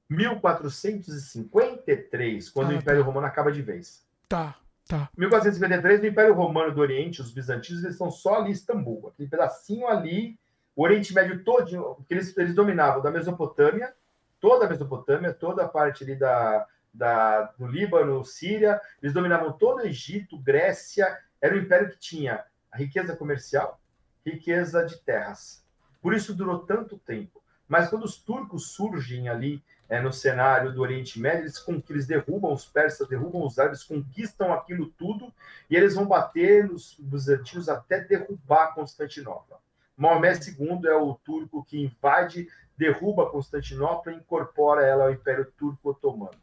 1453, 0.10 2.50
quando 2.50 2.72
Ah, 2.72 2.74
o 2.74 2.78
Império 2.78 3.02
tá. 3.02 3.06
Romano 3.08 3.28
acaba 3.28 3.52
de 3.52 3.62
vez. 3.62 4.04
Tá, 4.28 4.56
tá. 4.88 5.10
1453, 5.18 6.02
no 6.02 6.08
Império 6.08 6.34
Romano 6.34 6.74
do 6.74 6.82
Oriente, 6.82 7.22
os 7.22 7.32
bizantinos 7.32 7.84
eles 7.84 7.96
estão 7.96 8.12
só 8.12 8.36
ali 8.36 8.50
em 8.50 8.52
Istambul, 8.52 9.08
aquele 9.10 9.30
pedacinho 9.30 9.88
ali, 9.88 10.38
o 10.76 10.84
Oriente 10.84 11.14
Médio 11.14 11.44
todo, 11.44 11.96
porque 11.96 12.14
eles, 12.14 12.36
eles 12.38 12.54
dominavam 12.56 13.02
da 13.02 13.12
Mesopotâmia, 13.12 13.94
toda 14.40 14.66
a 14.66 14.70
Mesopotâmia, 14.70 15.34
toda 15.34 15.64
a 15.64 15.68
parte 15.68 16.04
ali 16.04 16.16
da, 16.16 16.66
da, 16.94 17.44
do 17.58 17.66
Líbano, 17.68 18.24
Síria, 18.26 18.80
eles 19.02 19.14
dominavam 19.14 19.52
todo 19.54 19.78
o 19.78 19.86
Egito, 19.86 20.38
Grécia, 20.38 21.18
era 21.44 21.56
um 21.56 21.60
império 21.60 21.90
que 21.90 22.00
tinha 22.00 22.42
riqueza 22.74 23.18
comercial, 23.18 23.78
riqueza 24.26 24.86
de 24.86 24.98
terras. 25.00 25.62
Por 26.02 26.14
isso 26.14 26.34
durou 26.34 26.60
tanto 26.60 26.98
tempo. 26.98 27.44
Mas 27.68 27.90
quando 27.90 28.06
os 28.06 28.16
turcos 28.16 28.72
surgem 28.72 29.28
ali 29.28 29.62
é, 29.90 30.02
no 30.02 30.14
cenário 30.14 30.72
do 30.72 30.82
Oriente 30.82 31.20
Médio, 31.20 31.42
eles, 31.42 31.60
com, 31.60 31.84
eles 31.90 32.08
derrubam 32.08 32.54
os 32.54 32.66
persas, 32.66 33.10
derrubam 33.10 33.46
os 33.46 33.60
árabes, 33.60 33.84
conquistam 33.84 34.54
aquilo 34.54 34.86
tudo 34.98 35.34
e 35.70 35.76
eles 35.76 35.96
vão 35.96 36.06
bater 36.06 36.66
nos 36.66 36.96
bizantinos 36.98 37.68
até 37.68 38.00
derrubar 38.00 38.74
Constantinopla. 38.74 39.60
Maomé 39.98 40.32
II 40.32 40.88
é 40.88 40.96
o 40.96 41.14
turco 41.16 41.66
que 41.66 41.84
invade, 41.84 42.48
derruba 42.78 43.30
Constantinopla 43.30 44.14
e 44.14 44.16
incorpora 44.16 44.86
ela 44.86 45.04
ao 45.04 45.12
Império 45.12 45.52
Turco 45.58 45.90
Otomano. 45.90 46.43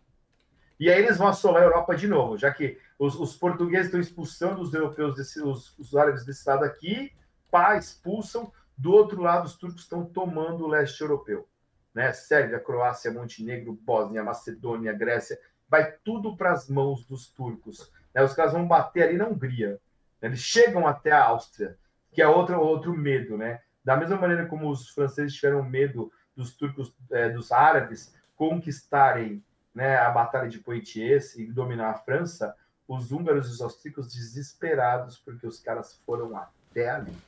E 0.80 0.90
aí 0.90 1.02
eles 1.02 1.18
vão 1.18 1.28
assolar 1.28 1.60
a 1.62 1.66
Europa 1.66 1.94
de 1.94 2.08
novo, 2.08 2.38
já 2.38 2.50
que 2.50 2.78
os, 2.98 3.14
os 3.14 3.36
portugueses 3.36 3.86
estão 3.86 4.00
expulsando 4.00 4.62
os 4.62 4.72
europeus, 4.72 5.14
desse, 5.14 5.42
os, 5.42 5.78
os 5.78 5.94
árabes 5.94 6.24
desse 6.24 6.48
lado 6.48 6.64
aqui, 6.64 7.12
pá, 7.50 7.76
expulsam, 7.76 8.50
Do 8.78 8.90
outro 8.92 9.20
lado, 9.20 9.44
os 9.44 9.56
turcos 9.56 9.82
estão 9.82 10.06
tomando 10.06 10.64
o 10.64 10.68
leste 10.68 11.02
europeu. 11.02 11.46
Né? 11.94 12.14
Sérvia, 12.14 12.58
Croácia, 12.58 13.12
Montenegro, 13.12 13.74
Bósnia, 13.74 14.24
Macedônia, 14.24 14.94
Grécia, 14.94 15.38
vai 15.68 15.92
tudo 16.02 16.34
para 16.34 16.52
as 16.52 16.66
mãos 16.66 17.04
dos 17.04 17.30
turcos. 17.30 17.92
Né? 18.14 18.22
Os 18.22 18.32
caras 18.32 18.54
vão 18.54 18.66
bater 18.66 19.02
ali 19.02 19.18
na 19.18 19.28
Hungria. 19.28 19.78
Né? 20.18 20.28
Eles 20.28 20.40
chegam 20.40 20.86
até 20.86 21.12
a 21.12 21.26
Áustria, 21.26 21.76
que 22.10 22.22
é 22.22 22.26
outro, 22.26 22.58
outro 22.58 22.96
medo. 22.96 23.36
Né? 23.36 23.60
Da 23.84 23.98
mesma 23.98 24.16
maneira 24.16 24.46
como 24.46 24.70
os 24.70 24.88
franceses 24.88 25.34
tiveram 25.34 25.62
medo 25.62 26.10
dos 26.34 26.56
turcos, 26.56 26.96
é, 27.12 27.28
dos 27.28 27.52
árabes, 27.52 28.14
conquistarem 28.34 29.44
né, 29.74 29.96
a 29.96 30.10
Batalha 30.10 30.48
de 30.48 30.58
Poitiers 30.58 31.36
e 31.36 31.46
dominar 31.46 31.90
a 31.90 31.94
França, 31.94 32.54
os 32.86 33.12
húngaros 33.12 33.48
e 33.48 33.52
os 33.52 33.60
austríacos 33.60 34.12
desesperados 34.12 35.18
porque 35.18 35.46
os 35.46 35.60
caras 35.60 36.00
foram 36.04 36.36
até 36.36 36.90
ali, 36.90 37.12
né, 37.12 37.18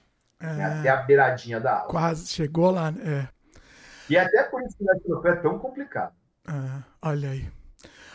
é, 0.41 0.55
né, 0.55 0.65
até 0.65 0.89
a 0.89 0.97
beiradinha 0.97 1.61
da 1.61 1.73
Áustria. 1.75 1.91
Quase 1.91 2.27
chegou 2.29 2.71
lá, 2.71 2.91
né? 2.91 3.29
É. 3.29 3.43
E 4.11 4.19
até 4.19 4.43
por 4.43 4.63
isso 4.63 4.77
que 4.77 4.85
o 4.85 4.89
europeu 5.09 5.33
é 5.33 5.37
tão 5.37 5.59
complicado. 5.59 6.13
É, 6.49 6.83
olha 7.01 7.31
aí. 7.31 7.49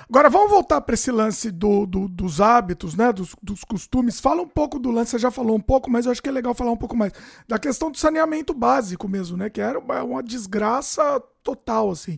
Agora 0.09 0.29
vamos 0.29 0.49
voltar 0.49 0.79
para 0.79 0.93
esse 0.93 1.11
lance 1.11 1.51
do, 1.51 1.85
do, 1.85 2.07
dos 2.07 2.39
hábitos, 2.39 2.95
né? 2.95 3.11
Dos, 3.11 3.35
dos, 3.43 3.63
costumes. 3.65 4.21
Fala 4.21 4.41
um 4.41 4.47
pouco 4.47 4.79
do 4.79 4.89
lance, 4.89 5.11
você 5.11 5.19
já 5.19 5.29
falou 5.29 5.55
um 5.57 5.61
pouco, 5.61 5.89
mas 5.89 6.05
eu 6.05 6.11
acho 6.13 6.23
que 6.23 6.29
é 6.29 6.31
legal 6.31 6.53
falar 6.53 6.71
um 6.71 6.77
pouco 6.77 6.95
mais. 6.95 7.11
Da 7.45 7.59
questão 7.59 7.91
do 7.91 7.97
saneamento 7.97 8.53
básico 8.53 9.07
mesmo, 9.07 9.35
né? 9.35 9.49
Que 9.49 9.59
era 9.59 9.77
uma, 9.77 10.03
uma 10.03 10.23
desgraça 10.23 11.19
total, 11.43 11.91
assim. 11.91 12.17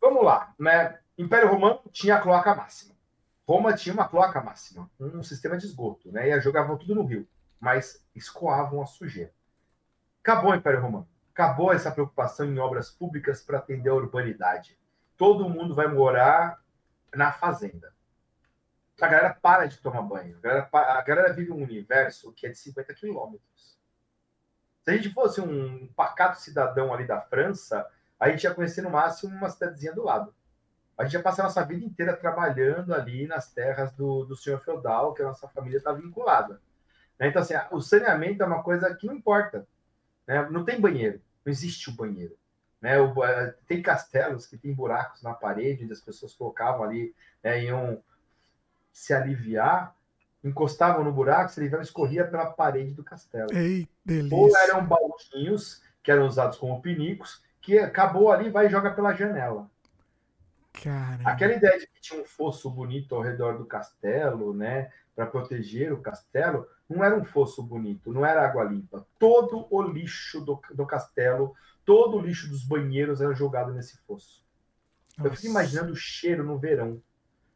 Vamos 0.00 0.24
lá, 0.24 0.54
né? 0.58 0.96
Império 1.18 1.48
Romano 1.48 1.80
tinha 1.92 2.16
a 2.16 2.20
cloaca 2.20 2.54
máxima. 2.54 2.94
Roma 3.46 3.74
tinha 3.74 3.92
uma 3.92 4.08
cloaca 4.08 4.40
máxima, 4.40 4.90
um 4.98 5.22
sistema 5.22 5.58
de 5.58 5.66
esgoto, 5.66 6.10
né? 6.10 6.28
E 6.28 6.40
jogavam 6.40 6.78
tudo 6.78 6.94
no 6.94 7.04
rio, 7.04 7.28
mas 7.60 8.04
escoavam 8.14 8.80
a 8.80 8.86
sujeira. 8.86 9.32
Acabou 10.22 10.52
o 10.52 10.54
Império 10.54 10.80
Romano. 10.80 11.08
Acabou 11.32 11.72
essa 11.72 11.90
preocupação 11.90 12.46
em 12.46 12.58
obras 12.58 12.90
públicas 12.90 13.42
para 13.42 13.58
atender 13.58 13.90
a 13.90 13.94
urbanidade. 13.94 14.78
Todo 15.16 15.48
mundo 15.48 15.74
vai 15.74 15.88
morar 15.88 16.62
na 17.14 17.32
fazenda. 17.32 17.92
A 19.00 19.06
galera 19.08 19.34
para 19.34 19.66
de 19.66 19.78
tomar 19.78 20.02
banho. 20.02 20.36
A 20.38 20.40
galera, 20.40 20.68
a 20.72 21.02
galera 21.02 21.32
vive 21.32 21.50
um 21.50 21.62
universo 21.62 22.32
que 22.32 22.46
é 22.46 22.50
de 22.50 22.58
50 22.58 22.94
quilômetros. 22.94 23.76
Se 24.82 24.90
a 24.90 24.96
gente 24.96 25.10
fosse 25.12 25.40
um 25.40 25.88
pacato 25.88 26.40
cidadão 26.40 26.94
ali 26.94 27.06
da 27.06 27.20
França, 27.20 27.86
a 28.18 28.28
gente 28.30 28.44
ia 28.44 28.54
conhecer 28.54 28.82
no 28.82 28.90
máximo 28.90 29.34
uma 29.34 29.50
cidadezinha 29.50 29.92
do 29.92 30.04
lado. 30.04 30.32
A 31.02 31.04
gente 31.04 31.14
ia 31.14 31.22
passar 31.22 31.42
a 31.42 31.46
nossa 31.46 31.64
vida 31.64 31.84
inteira 31.84 32.16
trabalhando 32.16 32.94
ali 32.94 33.26
nas 33.26 33.52
terras 33.52 33.90
do, 33.92 34.24
do 34.24 34.36
senhor 34.36 34.60
feudal, 34.60 35.12
que 35.12 35.20
a 35.20 35.26
nossa 35.26 35.48
família 35.48 35.78
está 35.78 35.92
vinculada. 35.92 36.60
Né? 37.18 37.26
Então, 37.26 37.42
assim, 37.42 37.54
o 37.72 37.80
saneamento 37.80 38.40
é 38.40 38.46
uma 38.46 38.62
coisa 38.62 38.94
que 38.94 39.04
não 39.04 39.14
importa. 39.14 39.66
Né? 40.26 40.48
Não 40.48 40.64
tem 40.64 40.80
banheiro, 40.80 41.20
não 41.44 41.50
existe 41.50 41.90
o 41.90 41.92
banheiro. 41.92 42.36
Né? 42.80 43.00
O, 43.00 43.24
é, 43.24 43.52
tem 43.66 43.82
castelos 43.82 44.46
que 44.46 44.56
tem 44.56 44.72
buracos 44.72 45.22
na 45.22 45.34
parede, 45.34 45.82
onde 45.82 45.92
as 45.92 46.00
pessoas 46.00 46.34
colocavam 46.34 46.84
ali, 46.84 47.12
né, 47.42 47.64
iam 47.64 48.00
se 48.92 49.12
aliviar, 49.12 49.96
encostavam 50.44 51.02
no 51.02 51.12
buraco, 51.12 51.50
se 51.50 51.58
aliviavam, 51.58 51.82
escorria 51.82 52.24
pela 52.24 52.46
parede 52.46 52.92
do 52.92 53.02
castelo. 53.02 53.52
Ei, 53.52 53.88
delícia. 54.04 54.36
Ou 54.36 54.56
eram 54.56 54.86
baldinhos, 54.86 55.82
que 56.00 56.12
eram 56.12 56.28
usados 56.28 56.58
como 56.58 56.80
pinicos, 56.80 57.42
que 57.60 57.76
acabou 57.76 58.30
ali, 58.30 58.50
vai 58.50 58.66
e 58.66 58.70
joga 58.70 58.92
pela 58.92 59.14
janela. 59.14 59.68
Caramba. 60.72 61.30
Aquela 61.30 61.52
ideia 61.52 61.78
de 61.78 61.86
que 61.86 62.00
tinha 62.00 62.20
um 62.20 62.24
fosso 62.24 62.70
bonito 62.70 63.14
ao 63.14 63.22
redor 63.22 63.58
do 63.58 63.66
castelo, 63.66 64.54
né, 64.54 64.90
para 65.14 65.26
proteger 65.26 65.92
o 65.92 66.00
castelo, 66.00 66.66
não 66.88 67.04
era 67.04 67.16
um 67.16 67.24
fosso 67.24 67.62
bonito, 67.62 68.12
não 68.12 68.24
era 68.24 68.44
água 68.44 68.64
limpa. 68.64 69.06
Todo 69.18 69.66
o 69.70 69.82
lixo 69.82 70.40
do, 70.40 70.60
do 70.74 70.86
castelo, 70.86 71.54
todo 71.84 72.16
o 72.16 72.20
lixo 72.20 72.48
dos 72.48 72.64
banheiros 72.64 73.20
era 73.20 73.34
jogado 73.34 73.72
nesse 73.72 73.98
fosso. 74.06 74.42
Nossa. 75.18 75.28
Eu 75.28 75.34
fico 75.34 75.48
imaginando 75.48 75.92
o 75.92 75.96
cheiro 75.96 76.42
no 76.42 76.58
verão. 76.58 77.02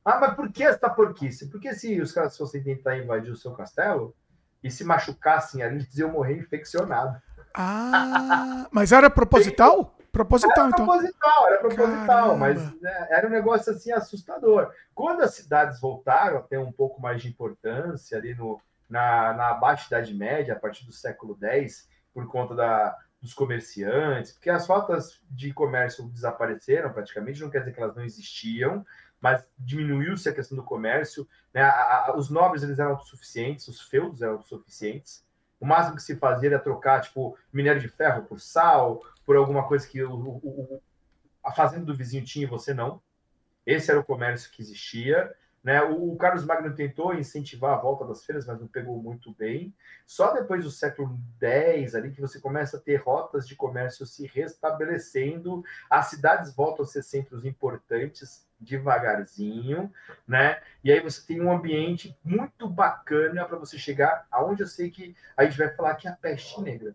Ah, 0.04 0.20
mas 0.20 0.34
por 0.34 0.52
que 0.52 0.62
essa 0.62 0.88
porquice? 0.88 1.48
Porque 1.48 1.74
se 1.74 2.00
os 2.00 2.12
caras 2.12 2.36
fossem 2.36 2.62
tentar 2.62 2.98
invadir 2.98 3.32
o 3.32 3.36
seu 3.36 3.52
castelo 3.52 4.14
e 4.62 4.70
se 4.70 4.84
machucassem 4.84 5.62
ali, 5.62 5.76
eles 5.76 5.96
iam 5.96 6.12
morrer 6.12 6.38
infeccionados. 6.38 7.20
Ah, 7.54 8.68
mas 8.70 8.92
era 8.92 9.10
proposital? 9.10 9.94
Proposital, 10.16 10.64
era 10.64 10.68
então. 10.68 10.86
Proposital, 10.86 11.46
era 11.46 11.58
proposital, 11.58 12.06
Caramba. 12.06 12.36
mas 12.36 12.80
né, 12.80 13.06
era 13.10 13.26
um 13.26 13.30
negócio 13.30 13.72
assim 13.72 13.92
assustador. 13.92 14.72
Quando 14.94 15.20
as 15.20 15.34
cidades 15.34 15.78
voltaram 15.78 16.38
a 16.38 16.42
ter 16.42 16.58
um 16.58 16.72
pouco 16.72 17.02
mais 17.02 17.20
de 17.20 17.28
importância 17.28 18.16
ali 18.16 18.34
no, 18.34 18.58
na, 18.88 19.34
na 19.34 19.54
Baixa 19.54 19.88
Idade 19.88 20.14
Média, 20.14 20.54
a 20.54 20.58
partir 20.58 20.86
do 20.86 20.92
século 20.92 21.36
X, 21.38 21.86
por 22.14 22.26
conta 22.28 22.54
da, 22.54 22.96
dos 23.20 23.34
comerciantes, 23.34 24.32
porque 24.32 24.48
as 24.48 24.66
rotas 24.66 25.20
de 25.30 25.52
comércio 25.52 26.08
desapareceram 26.08 26.90
praticamente, 26.94 27.42
não 27.42 27.50
quer 27.50 27.58
dizer 27.58 27.74
que 27.74 27.82
elas 27.82 27.94
não 27.94 28.04
existiam, 28.04 28.86
mas 29.20 29.46
diminuiu-se 29.58 30.28
a 30.30 30.34
questão 30.34 30.56
do 30.56 30.64
comércio. 30.64 31.28
Né? 31.52 31.60
A, 31.60 32.06
a, 32.06 32.16
os 32.16 32.30
nobres 32.30 32.62
eles 32.62 32.78
eram 32.78 32.92
autossuficientes, 32.92 33.68
os 33.68 33.82
feudos 33.82 34.22
eram 34.22 34.34
autossuficientes. 34.34 35.26
O 35.60 35.66
máximo 35.66 35.96
que 35.96 36.02
se 36.02 36.16
fazia 36.16 36.50
era 36.50 36.58
trocar 36.58 37.00
tipo 37.00 37.36
minério 37.52 37.80
de 37.80 37.88
ferro 37.88 38.24
por 38.24 38.40
sal, 38.40 39.02
por 39.26 39.36
alguma 39.36 39.66
coisa 39.66 39.86
que 39.86 40.02
o, 40.02 40.14
o, 40.14 40.82
a 41.44 41.52
fazenda 41.52 41.84
do 41.84 41.94
vizinho 41.94 42.24
tinha 42.24 42.44
e 42.44 42.48
você 42.48 42.72
não. 42.72 43.02
Esse 43.66 43.90
era 43.90 43.98
o 43.98 44.04
comércio 44.04 44.50
que 44.52 44.62
existia. 44.62 45.34
Né? 45.62 45.82
O, 45.82 46.12
o, 46.12 46.16
Carlos 46.16 46.44
Magno 46.44 46.72
tentou 46.72 47.12
incentivar 47.12 47.74
a 47.74 47.80
volta 47.80 48.06
das 48.06 48.24
feiras, 48.24 48.46
mas 48.46 48.60
não 48.60 48.68
pegou 48.68 49.02
muito 49.02 49.34
bem. 49.34 49.74
Só 50.06 50.32
depois 50.32 50.62
do 50.62 50.70
século 50.70 51.18
X 51.40 51.96
ali 51.96 52.12
que 52.12 52.20
você 52.20 52.38
começa 52.38 52.76
a 52.76 52.80
ter 52.80 53.02
rotas 53.02 53.48
de 53.48 53.56
comércio 53.56 54.06
se 54.06 54.28
restabelecendo, 54.28 55.64
as 55.90 56.06
cidades 56.06 56.54
voltam 56.54 56.84
a 56.84 56.88
ser 56.88 57.02
centros 57.02 57.44
importantes 57.44 58.46
devagarzinho, 58.60 59.92
né? 60.26 60.62
E 60.82 60.90
aí 60.92 61.00
você 61.00 61.26
tem 61.26 61.42
um 61.42 61.52
ambiente 61.52 62.16
muito 62.24 62.68
bacana 62.68 63.44
para 63.44 63.58
você 63.58 63.76
chegar 63.76 64.26
aonde 64.30 64.62
eu 64.62 64.68
sei 64.68 64.88
que 64.88 65.14
a 65.36 65.44
gente 65.44 65.58
vai 65.58 65.68
falar 65.74 65.96
que 65.96 66.06
é 66.06 66.12
a 66.12 66.16
peste 66.16 66.60
negra. 66.60 66.94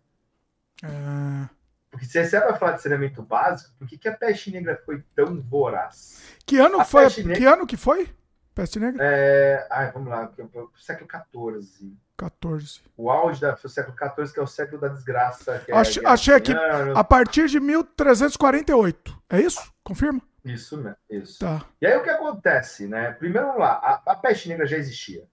Ah. 0.81 1.49
Porque 1.91 2.05
se 2.05 2.23
você 2.23 2.39
vai 2.39 2.57
falar 2.57 2.71
de 2.71 2.81
saneamento 2.81 3.21
básico, 3.21 3.75
por 3.77 3.87
que, 3.87 3.97
que 3.97 4.07
a 4.07 4.15
peste 4.15 4.49
negra 4.49 4.81
foi 4.85 5.03
tão 5.13 5.41
voraz? 5.41 6.23
Que 6.45 6.57
ano 6.57 6.79
a 6.79 6.85
foi? 6.85 7.03
Negra... 7.17 7.35
Que 7.35 7.45
ano 7.45 7.67
que 7.67 7.75
foi? 7.75 8.09
Peste 8.55 8.79
negra? 8.79 9.03
É... 9.03 9.67
Ai, 9.69 9.91
vamos 9.91 10.09
lá, 10.09 10.31
século 10.77 11.09
XIV. 11.09 11.97
14. 12.15 12.81
O 12.95 13.09
auge 13.09 13.41
do 13.41 13.69
século 13.69 13.97
XIV, 13.97 14.33
que 14.33 14.39
é 14.39 14.43
o 14.43 14.47
século 14.47 14.79
da 14.79 14.87
desgraça. 14.87 15.63
É 15.67 15.73
Ach, 15.75 15.99
achei 16.05 16.35
aqui, 16.35 16.53
a 16.95 17.03
partir 17.03 17.49
de 17.49 17.59
1348. 17.59 19.21
É 19.29 19.41
isso? 19.41 19.73
Confirma? 19.83 20.21
Isso, 20.45 20.77
né? 20.79 20.95
Isso. 21.09 21.39
Tá. 21.39 21.65
E 21.81 21.85
aí 21.85 21.97
o 21.97 22.03
que 22.03 22.09
acontece, 22.09 22.87
né? 22.87 23.11
Primeiro, 23.13 23.47
vamos 23.47 23.61
lá, 23.61 23.73
a, 23.73 24.11
a 24.11 24.15
peste 24.15 24.49
negra 24.49 24.65
já 24.65 24.77
existia. 24.77 25.25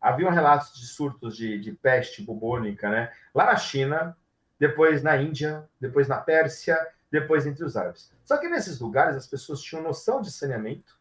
Haviam 0.00 0.30
relatos 0.30 0.78
de 0.78 0.86
surtos 0.86 1.36
de, 1.36 1.58
de 1.58 1.72
peste 1.72 2.22
bubônica, 2.22 2.88
né? 2.88 3.10
Lá 3.34 3.46
na 3.46 3.56
China, 3.56 4.16
depois 4.58 5.02
na 5.02 5.16
Índia, 5.16 5.68
depois 5.80 6.08
na 6.08 6.18
Pérsia, 6.18 6.78
depois 7.10 7.46
entre 7.46 7.64
os 7.64 7.76
árabes. 7.76 8.12
Só 8.24 8.36
que 8.36 8.48
nesses 8.48 8.80
lugares 8.80 9.16
as 9.16 9.26
pessoas 9.26 9.60
tinham 9.60 9.82
noção 9.82 10.20
de 10.20 10.30
saneamento 10.30 10.98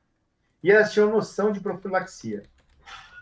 e 0.64 0.72
elas 0.72 0.94
tinham 0.94 1.10
noção 1.10 1.52
de 1.52 1.60
profilaxia. 1.60 2.44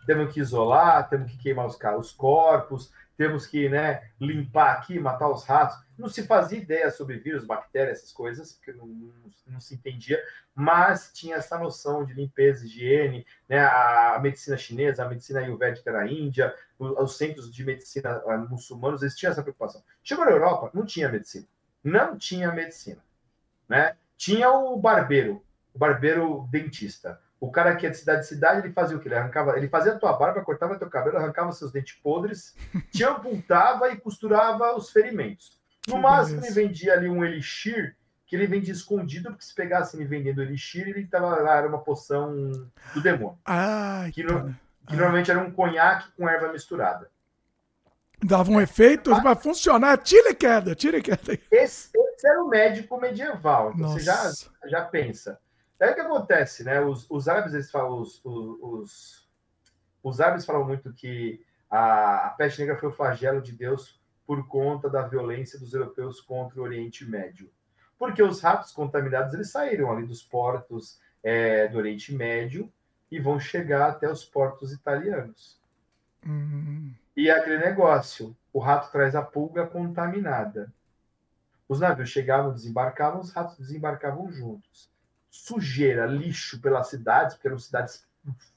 Temos 0.06 0.34
que 0.34 0.40
isolar, 0.40 1.10
temos 1.10 1.32
que 1.32 1.38
queimar 1.38 1.66
os, 1.66 1.78
os 2.00 2.12
corpos, 2.12 2.92
temos 3.18 3.48
que 3.48 3.70
né, 3.70 4.10
limpar 4.20 4.74
aqui, 4.74 5.00
matar 5.00 5.30
os 5.30 5.44
ratos. 5.46 5.78
Não 5.98 6.10
se 6.10 6.24
fazia 6.24 6.60
ideia 6.60 6.92
sobre 6.92 7.18
vírus, 7.18 7.46
bactérias, 7.46 8.00
essas 8.00 8.12
coisas, 8.12 8.54
porque 8.54 8.74
não, 8.74 8.88
não, 9.48 9.60
se 9.60 9.76
entendia, 9.76 10.22
mas 10.54 11.12
tinha 11.14 11.38
essa 11.38 11.58
noção 11.58 12.06
de 12.06 12.14
limpeza, 12.14 12.66
higiene, 12.66 13.26
né, 13.48 13.60
a, 13.60 14.20
medicina 14.22 14.58
chinesa, 14.58 15.06
a 15.06 15.10
medicina 15.10 15.40
ayurvédica 15.40 15.92
na 15.92 16.06
Índia, 16.06 16.54
os, 16.78 16.92
os 16.98 17.18
centros 17.18 17.54
de 17.54 17.64
medicina 17.64 18.22
uh, 18.26 18.50
muçulmanos, 18.50 19.02
eles 19.02 19.16
tinham 19.16 19.32
essa 19.32 19.42
preocupação. 19.42 19.82
Chegou 20.04 20.26
na 20.26 20.32
Europa, 20.32 20.70
não 20.74 20.86
tinha 20.86 21.10
medicina. 21.10 21.48
Não 21.84 22.18
tinha 22.18 22.52
medicina. 22.52 23.02
Né? 23.70 23.96
Tinha 24.18 24.52
o 24.52 24.78
barbeiro, 24.78 25.44
o 25.74 25.80
barbeiro 25.80 26.48
dentista. 26.52 27.22
O 27.40 27.52
cara 27.52 27.76
que 27.76 27.86
é 27.86 27.90
de 27.90 27.98
cidade 27.98 28.22
de 28.22 28.28
cidade, 28.28 28.66
ele 28.66 28.74
fazia 28.74 28.96
o 28.96 29.00
que? 29.00 29.08
Ele 29.08 29.16
arrancava, 29.16 29.58
ele 29.58 29.68
fazia 29.68 29.94
a 29.94 30.00
tua 30.00 30.14
barba, 30.14 30.42
cortava 30.42 30.80
teu 30.80 30.90
cabelo, 30.90 31.18
arrancava 31.18 31.52
seus 31.52 31.72
dentes 31.72 31.96
podres, 31.96 32.56
te 32.92 33.04
amputava 33.04 33.92
e 33.92 33.98
costurava 33.98 34.76
os 34.76 34.90
ferimentos. 34.90 35.60
No 35.88 35.96
que 35.96 36.02
máximo, 36.02 36.42
beleza. 36.42 36.60
ele 36.60 36.68
vendia 36.68 36.94
ali 36.94 37.10
um 37.10 37.24
elixir 37.24 37.96
que 38.26 38.36
ele 38.36 38.48
vendia 38.48 38.74
escondido, 38.74 39.30
porque 39.30 39.46
se 39.46 39.54
pegasse 39.54 39.96
ele 39.96 40.06
vendendo 40.06 40.42
elixir, 40.42 40.88
ele 40.88 41.06
tava 41.06 41.36
lá, 41.36 41.58
era 41.58 41.68
uma 41.68 41.78
poção 41.78 42.52
do 42.94 43.02
demônio. 43.02 43.38
Ai, 43.46 44.12
que, 44.12 44.24
no, 44.24 44.56
que 44.88 44.96
normalmente 44.96 45.30
era 45.30 45.40
um 45.40 45.52
conhaque 45.52 46.12
com 46.18 46.28
erva 46.28 46.52
misturada. 46.52 47.10
Dava 48.24 48.50
um 48.50 48.60
efeito 48.60 49.14
ah. 49.14 49.22
para 49.22 49.36
funcionar. 49.36 49.98
Tira 49.98 50.34
queda, 50.34 50.74
tira 50.74 51.02
queda. 51.02 51.38
Esse, 51.52 51.90
esse, 51.94 52.28
era 52.28 52.44
o 52.44 52.48
médico 52.48 53.00
medieval. 53.00 53.74
Então 53.76 53.90
Nossa. 53.90 54.00
você 54.00 54.06
já, 54.06 54.70
já 54.70 54.82
pensa. 54.86 55.40
Aí 55.80 55.92
o 55.92 55.96
que 55.96 56.02
acontece, 56.02 56.64
né? 56.64 56.82
Os, 56.82 57.06
os 57.10 57.28
árabes, 57.28 57.54
eles 57.54 57.70
falam, 57.70 58.00
os, 58.00 58.22
os, 58.24 59.28
os 60.02 60.22
árabes 60.22 60.46
falam 60.46 60.66
muito 60.66 60.94
que 60.94 61.44
a, 61.70 62.28
a 62.28 62.30
peste 62.32 62.60
negra 62.62 62.78
foi 62.78 62.90
o 62.90 62.94
flagelo 62.94 63.42
de 63.42 63.52
Deus 63.52 64.00
por 64.26 64.48
conta 64.48 64.90
da 64.90 65.02
violência 65.02 65.60
dos 65.60 65.74
europeus 65.74 66.22
contra 66.22 66.60
o 66.60 66.64
Oriente 66.64 67.06
Médio. 67.06 67.50
Porque 67.98 68.24
os 68.24 68.42
ratos 68.42 68.72
contaminados 68.72 69.34
eles 69.34 69.52
saíram 69.52 69.92
ali 69.92 70.06
dos 70.06 70.24
portos 70.24 71.00
é, 71.24 71.68
do 71.68 71.78
Oriente 71.78 72.14
Médio 72.14 72.72
e 73.12 73.20
vão 73.20 73.40
chegar 73.40 73.90
até 73.90 74.10
os 74.10 74.26
portos 74.26 74.72
italianos. 74.72 75.60
Uhum. 76.26 76.94
E 77.16 77.30
é 77.30 77.32
aquele 77.32 77.60
negócio: 77.60 78.36
o 78.52 78.60
rato 78.60 78.92
traz 78.92 79.16
a 79.16 79.22
pulga 79.22 79.66
contaminada. 79.66 80.74
Os 81.68 81.80
navios 81.80 82.10
chegavam, 82.10 82.54
desembarcavam, 82.54 83.22
os 83.22 83.32
ratos 83.32 83.58
desembarcavam 83.58 84.32
juntos. 84.32 84.90
Sujeira, 85.36 86.06
lixo 86.06 86.62
pelas 86.62 86.88
cidades, 86.88 87.36
porque 87.36 87.48
eram 87.48 87.60
cidades 87.60 88.08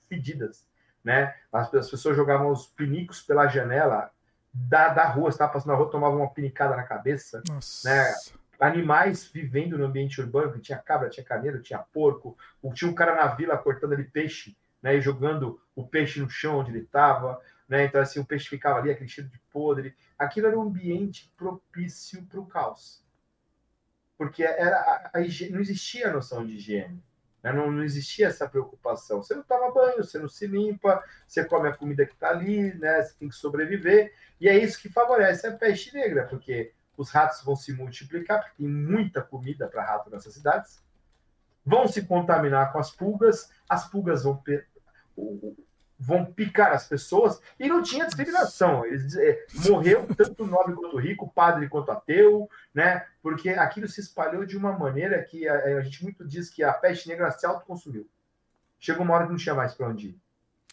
fedidas, 0.09 0.65
né? 1.03 1.35
As, 1.53 1.75
as 1.75 1.91
pessoas 1.91 2.17
jogavam 2.17 2.53
os 2.53 2.67
pinicos 2.67 3.21
pela 3.21 3.49
janela 3.49 4.11
da, 4.53 4.89
da 4.89 5.05
rua, 5.09 5.29
estava 5.29 5.53
passando 5.53 5.73
na 5.73 5.75
rua, 5.75 5.91
tomavam 5.91 6.19
uma 6.19 6.31
pinicada 6.31 6.77
na 6.77 6.85
cabeça, 6.85 7.43
Nossa. 7.49 7.89
né? 7.89 8.15
Animais 8.61 9.25
vivendo 9.27 9.77
no 9.77 9.87
ambiente 9.87 10.21
urbano, 10.21 10.59
tinha 10.61 10.79
cabra, 10.79 11.11
tinha 11.11 11.27
carneiro, 11.27 11.61
tinha 11.61 11.79
porco, 11.79 12.39
tinha 12.75 12.91
um 12.91 12.95
cara 12.95 13.15
na 13.15 13.27
vila 13.27 13.59
cortando 13.59 13.93
ali 13.93 14.05
peixe, 14.05 14.57
né? 14.81 14.97
E 14.97 15.01
jogando 15.01 15.61
o 15.75 15.87
peixe 15.87 16.21
no 16.21 16.31
chão 16.31 16.61
onde 16.61 16.71
ele 16.71 16.85
estava, 16.85 17.41
né? 17.69 17.85
Então, 17.85 18.01
assim, 18.01 18.21
o 18.21 18.25
peixe 18.25 18.49
ficava 18.49 18.79
ali, 18.79 18.91
aquele 18.91 19.11
cheiro 19.11 19.29
de 19.29 19.39
podre. 19.53 19.95
Aquilo 20.17 20.47
era 20.47 20.59
um 20.59 20.63
ambiente 20.63 21.33
propício 21.37 22.25
para 22.27 22.41
o 22.41 22.47
caos. 22.47 23.03
Porque 24.19 24.43
era, 24.43 24.77
a, 24.77 25.11
a, 25.15 25.21
não 25.51 25.61
existia 25.61 26.09
a 26.09 26.13
noção 26.13 26.45
de 26.45 26.57
higiene. 26.57 27.03
Né? 27.43 27.53
Não, 27.53 27.71
não, 27.71 27.85
existia 27.85 28.27
essa 28.27 28.49
preocupação. 28.49 29.23
Você 29.23 29.35
não 29.35 29.45
toma 29.45 29.73
banho, 29.73 30.05
você 30.05 30.19
não 30.19 30.29
se 30.29 30.47
limpa, 30.47 31.03
você 31.27 31.45
come 31.45 31.69
a 31.69 31.77
comida 31.77 32.05
que 32.05 32.15
está 32.15 32.31
ali, 32.31 32.75
né? 32.75 33.01
Você 33.01 33.15
tem 33.19 33.29
que 33.29 33.37
sobreviver. 33.37 34.13
E 34.41 34.49
é 34.49 34.59
isso 34.59 34.81
que 34.81 34.89
favorece 34.89 35.47
a 35.47 35.57
peste 35.57 35.95
negra, 35.95 36.27
porque 36.27 36.73
os 36.97 37.11
ratos 37.11 37.43
vão 37.45 37.55
se 37.55 37.73
multiplicar, 37.73 38.41
porque 38.41 38.57
tem 38.59 38.69
muita 38.69 39.23
comida 39.23 39.69
para 39.69 39.85
rato 39.85 40.11
nessas 40.11 40.35
cidades, 40.35 40.83
vão 41.65 41.87
se 41.87 42.03
contaminar 42.03 42.73
com 42.73 42.79
as 42.81 42.91
pulgas, 42.91 43.53
as 43.69 43.89
pulgas 43.89 44.25
vão 44.25 44.43
vão 45.99 46.25
picar 46.25 46.73
as 46.73 46.87
pessoas 46.87 47.41
e 47.59 47.69
não 47.69 47.83
tinha 47.83 48.07
discriminação. 48.07 48.87
Eles, 48.87 49.17
é, 49.17 49.45
morreu 49.69 50.07
tanto 50.17 50.47
nobre 50.47 50.75
quanto 50.75 50.97
rico, 50.97 51.33
padre 51.35 51.69
quanto 51.69 51.91
ateu, 51.91 52.49
né? 52.73 53.05
Porque 53.21 53.51
aquilo 53.51 53.89
se 53.89 54.01
espalhou 54.01 54.47
de 54.47 54.57
uma 54.57 54.73
maneira 54.73 55.23
que 55.25 55.49
a, 55.49 55.79
a 55.79 55.81
gente 55.81 56.05
muito 56.05 56.25
diz 56.25 56.49
que 56.49 56.63
a 56.63 56.73
peste 56.73 57.09
negra 57.09 57.31
se 57.33 57.45
autoconsumiu. 57.45 58.09
Chegou 58.79 59.05
uma 59.05 59.15
hora 59.15 59.25
que 59.25 59.33
não 59.33 59.39
tinha 59.39 59.55
mais 59.55 59.75
para 59.75 59.89
onde 59.89 60.09
ir. 60.09 60.21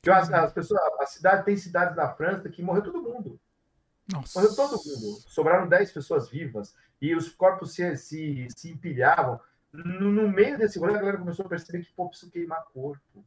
As, 0.07 0.31
as, 0.31 0.53
pessoas, 0.53 0.79
a 0.99 1.05
cidade 1.07 1.43
tem 1.43 1.57
cidades 1.57 1.95
na 1.95 2.07
França 2.09 2.47
que 2.47 2.61
morreu 2.61 2.83
todo 2.83 3.01
mundo. 3.01 3.39
Nossa. 4.13 4.39
Morreu 4.39 4.55
todo 4.55 4.71
mundo. 4.73 5.19
Sobraram 5.27 5.67
10 5.67 5.91
pessoas 5.91 6.29
vivas 6.29 6.75
e 7.01 7.15
os 7.15 7.29
corpos 7.29 7.73
se, 7.73 7.97
se, 7.97 8.47
se 8.55 8.69
empilhavam. 8.69 9.39
No, 9.73 10.11
no 10.11 10.29
meio 10.29 10.59
desse 10.59 10.77
rolê, 10.77 10.93
a 10.93 10.99
galera 10.99 11.17
começou 11.17 11.45
a 11.47 11.49
perceber 11.49 11.83
que 11.83 11.91
pô, 11.93 12.07
preciso 12.07 12.31
queimar 12.31 12.63
corpo 12.71 13.25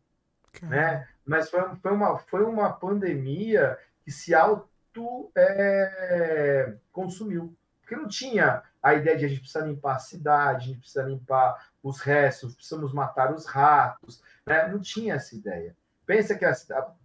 né? 0.63 1.07
Mas 1.25 1.51
foi, 1.51 1.63
foi, 1.77 1.93
uma, 1.93 2.19
foi 2.19 2.45
uma 2.45 2.73
pandemia 2.73 3.79
que 4.05 4.11
se 4.11 4.35
auto 4.35 5.31
é, 5.37 6.75
consumiu. 6.93 7.55
Porque 7.81 7.97
não 7.97 8.09
tinha 8.09 8.63
a 8.83 8.95
ideia 8.95 9.17
de 9.17 9.25
a 9.25 9.29
gente 9.29 9.41
precisa 9.41 9.65
limpar 9.65 9.97
a 9.97 9.99
cidade, 9.99 10.65
a 10.65 10.67
gente 10.69 10.81
precisa 10.81 11.03
limpar 11.03 11.71
os 11.83 12.01
restos, 12.01 12.55
precisamos 12.55 12.93
matar 12.93 13.33
os 13.33 13.47
ratos, 13.47 14.23
né? 14.47 14.69
Não 14.69 14.79
tinha 14.79 15.15
essa 15.15 15.35
ideia. 15.35 15.77
Pensa 16.07 16.35
que, 16.35 16.45
a, 16.45 16.55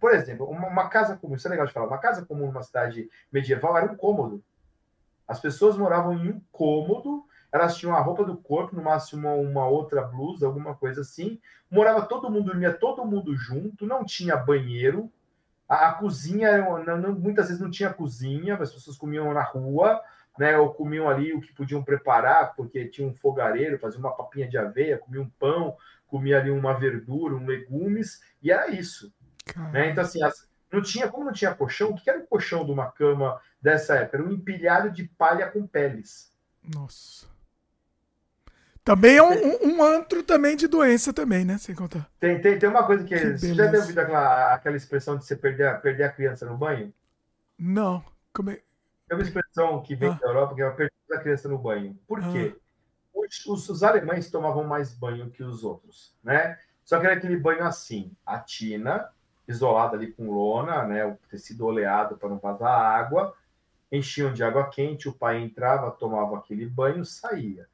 por 0.00 0.14
exemplo, 0.14 0.46
uma, 0.48 0.68
uma, 0.68 0.88
casa 0.88 1.16
comum, 1.16 1.34
isso 1.34 1.46
é 1.46 1.50
legal 1.50 1.66
de 1.66 1.72
falar, 1.72 1.86
uma 1.86 1.98
casa 1.98 2.24
comum 2.24 2.46
numa 2.46 2.62
cidade 2.62 3.10
medieval 3.30 3.76
era 3.76 3.90
um 3.90 3.96
cômodo. 3.96 4.42
As 5.28 5.40
pessoas 5.40 5.76
moravam 5.76 6.14
em 6.14 6.32
um 6.32 6.40
cômodo 6.50 7.24
elas 7.54 7.76
tinham 7.76 7.94
a 7.94 8.00
roupa 8.00 8.24
do 8.24 8.36
corpo, 8.36 8.74
no 8.74 8.82
máximo 8.82 9.28
uma, 9.28 9.34
uma 9.36 9.68
outra 9.68 10.02
blusa, 10.02 10.44
alguma 10.44 10.74
coisa 10.74 11.02
assim. 11.02 11.40
Morava 11.70 12.02
todo 12.02 12.28
mundo, 12.28 12.46
dormia 12.46 12.72
todo 12.72 13.04
mundo 13.04 13.36
junto, 13.36 13.86
não 13.86 14.04
tinha 14.04 14.36
banheiro. 14.36 15.08
A, 15.68 15.90
a 15.90 15.92
cozinha, 15.92 16.58
não, 16.58 16.98
não, 16.98 17.14
muitas 17.14 17.46
vezes 17.46 17.62
não 17.62 17.70
tinha 17.70 17.94
cozinha, 17.94 18.56
as 18.56 18.72
pessoas 18.72 18.98
comiam 18.98 19.32
na 19.32 19.44
rua, 19.44 20.02
né? 20.36 20.58
Ou 20.58 20.74
comiam 20.74 21.08
ali 21.08 21.32
o 21.32 21.40
que 21.40 21.52
podiam 21.52 21.80
preparar, 21.80 22.56
porque 22.56 22.88
tinha 22.88 23.06
um 23.06 23.14
fogareiro, 23.14 23.78
fazia 23.78 24.00
uma 24.00 24.10
papinha 24.10 24.48
de 24.48 24.58
aveia, 24.58 24.98
comia 24.98 25.22
um 25.22 25.30
pão, 25.38 25.76
comia 26.08 26.40
ali 26.40 26.50
uma 26.50 26.72
verdura, 26.72 27.36
um 27.36 27.46
legumes, 27.46 28.20
e 28.42 28.50
era 28.50 28.68
isso. 28.68 29.14
Né? 29.72 29.90
Então, 29.90 30.02
assim, 30.02 30.24
as, 30.24 30.48
não 30.72 30.82
tinha, 30.82 31.06
como 31.06 31.24
não 31.24 31.32
tinha 31.32 31.54
colchão, 31.54 31.90
o 31.90 31.94
que 31.94 32.10
era 32.10 32.18
o 32.18 32.26
colchão 32.26 32.64
de 32.64 32.72
uma 32.72 32.90
cama 32.90 33.40
dessa 33.62 33.94
época? 33.94 34.16
Era 34.16 34.26
um 34.26 34.32
empilhado 34.32 34.90
de 34.90 35.04
palha 35.04 35.48
com 35.48 35.64
peles. 35.64 36.34
Nossa. 36.74 37.32
Também 38.84 39.16
é 39.16 39.22
um, 39.22 39.32
um, 39.32 39.76
um, 39.76 39.82
antro 39.82 40.22
também 40.22 40.54
de 40.54 40.68
doença 40.68 41.10
também, 41.10 41.42
né? 41.42 41.56
Sem 41.56 41.74
contar. 41.74 42.06
Tem, 42.20 42.38
tem, 42.38 42.58
tem 42.58 42.68
uma 42.68 42.84
coisa 42.84 43.02
que, 43.02 43.18
que 43.18 43.38
você 43.38 43.54
já 43.54 43.66
deu 43.66 43.80
ouvido 43.80 43.98
aquela, 43.98 44.52
aquela 44.52 44.76
expressão 44.76 45.16
de 45.16 45.24
você 45.24 45.34
perder, 45.34 45.80
perder 45.80 46.04
a 46.04 46.12
criança 46.12 46.44
no 46.44 46.54
banho? 46.54 46.92
Não. 47.58 48.04
Como 48.34 48.50
é? 48.50 48.60
Tem 49.08 49.16
uma 49.16 49.22
expressão 49.22 49.80
que 49.82 49.94
vem 49.94 50.10
ah. 50.10 50.18
da 50.20 50.26
Europa 50.26 50.54
que 50.54 50.62
é 50.62 50.70
perder 50.70 50.92
a 51.14 51.18
criança 51.18 51.48
no 51.48 51.56
banho. 51.56 51.98
Por 52.06 52.22
ah. 52.22 52.30
quê? 52.30 52.54
Os, 53.14 53.46
os, 53.46 53.68
os, 53.70 53.82
alemães 53.82 54.30
tomavam 54.30 54.64
mais 54.64 54.92
banho 54.92 55.30
que 55.30 55.42
os 55.42 55.64
outros, 55.64 56.14
né? 56.22 56.58
Só 56.84 57.00
que 57.00 57.06
era 57.06 57.14
aquele 57.14 57.38
banho 57.38 57.64
assim, 57.64 58.12
a 58.26 58.38
tina, 58.38 59.08
isolada 59.48 59.96
ali 59.96 60.12
com 60.12 60.30
lona, 60.30 60.84
né? 60.84 61.06
O 61.06 61.16
tecido 61.30 61.64
oleado 61.64 62.18
para 62.18 62.28
não 62.28 62.38
vazar 62.38 62.70
água, 62.70 63.34
enchiam 63.90 64.30
de 64.30 64.44
água 64.44 64.68
quente, 64.68 65.08
o 65.08 65.12
pai 65.14 65.40
entrava, 65.40 65.90
tomava 65.90 66.36
aquele 66.36 66.66
banho, 66.66 67.02
saía 67.02 67.66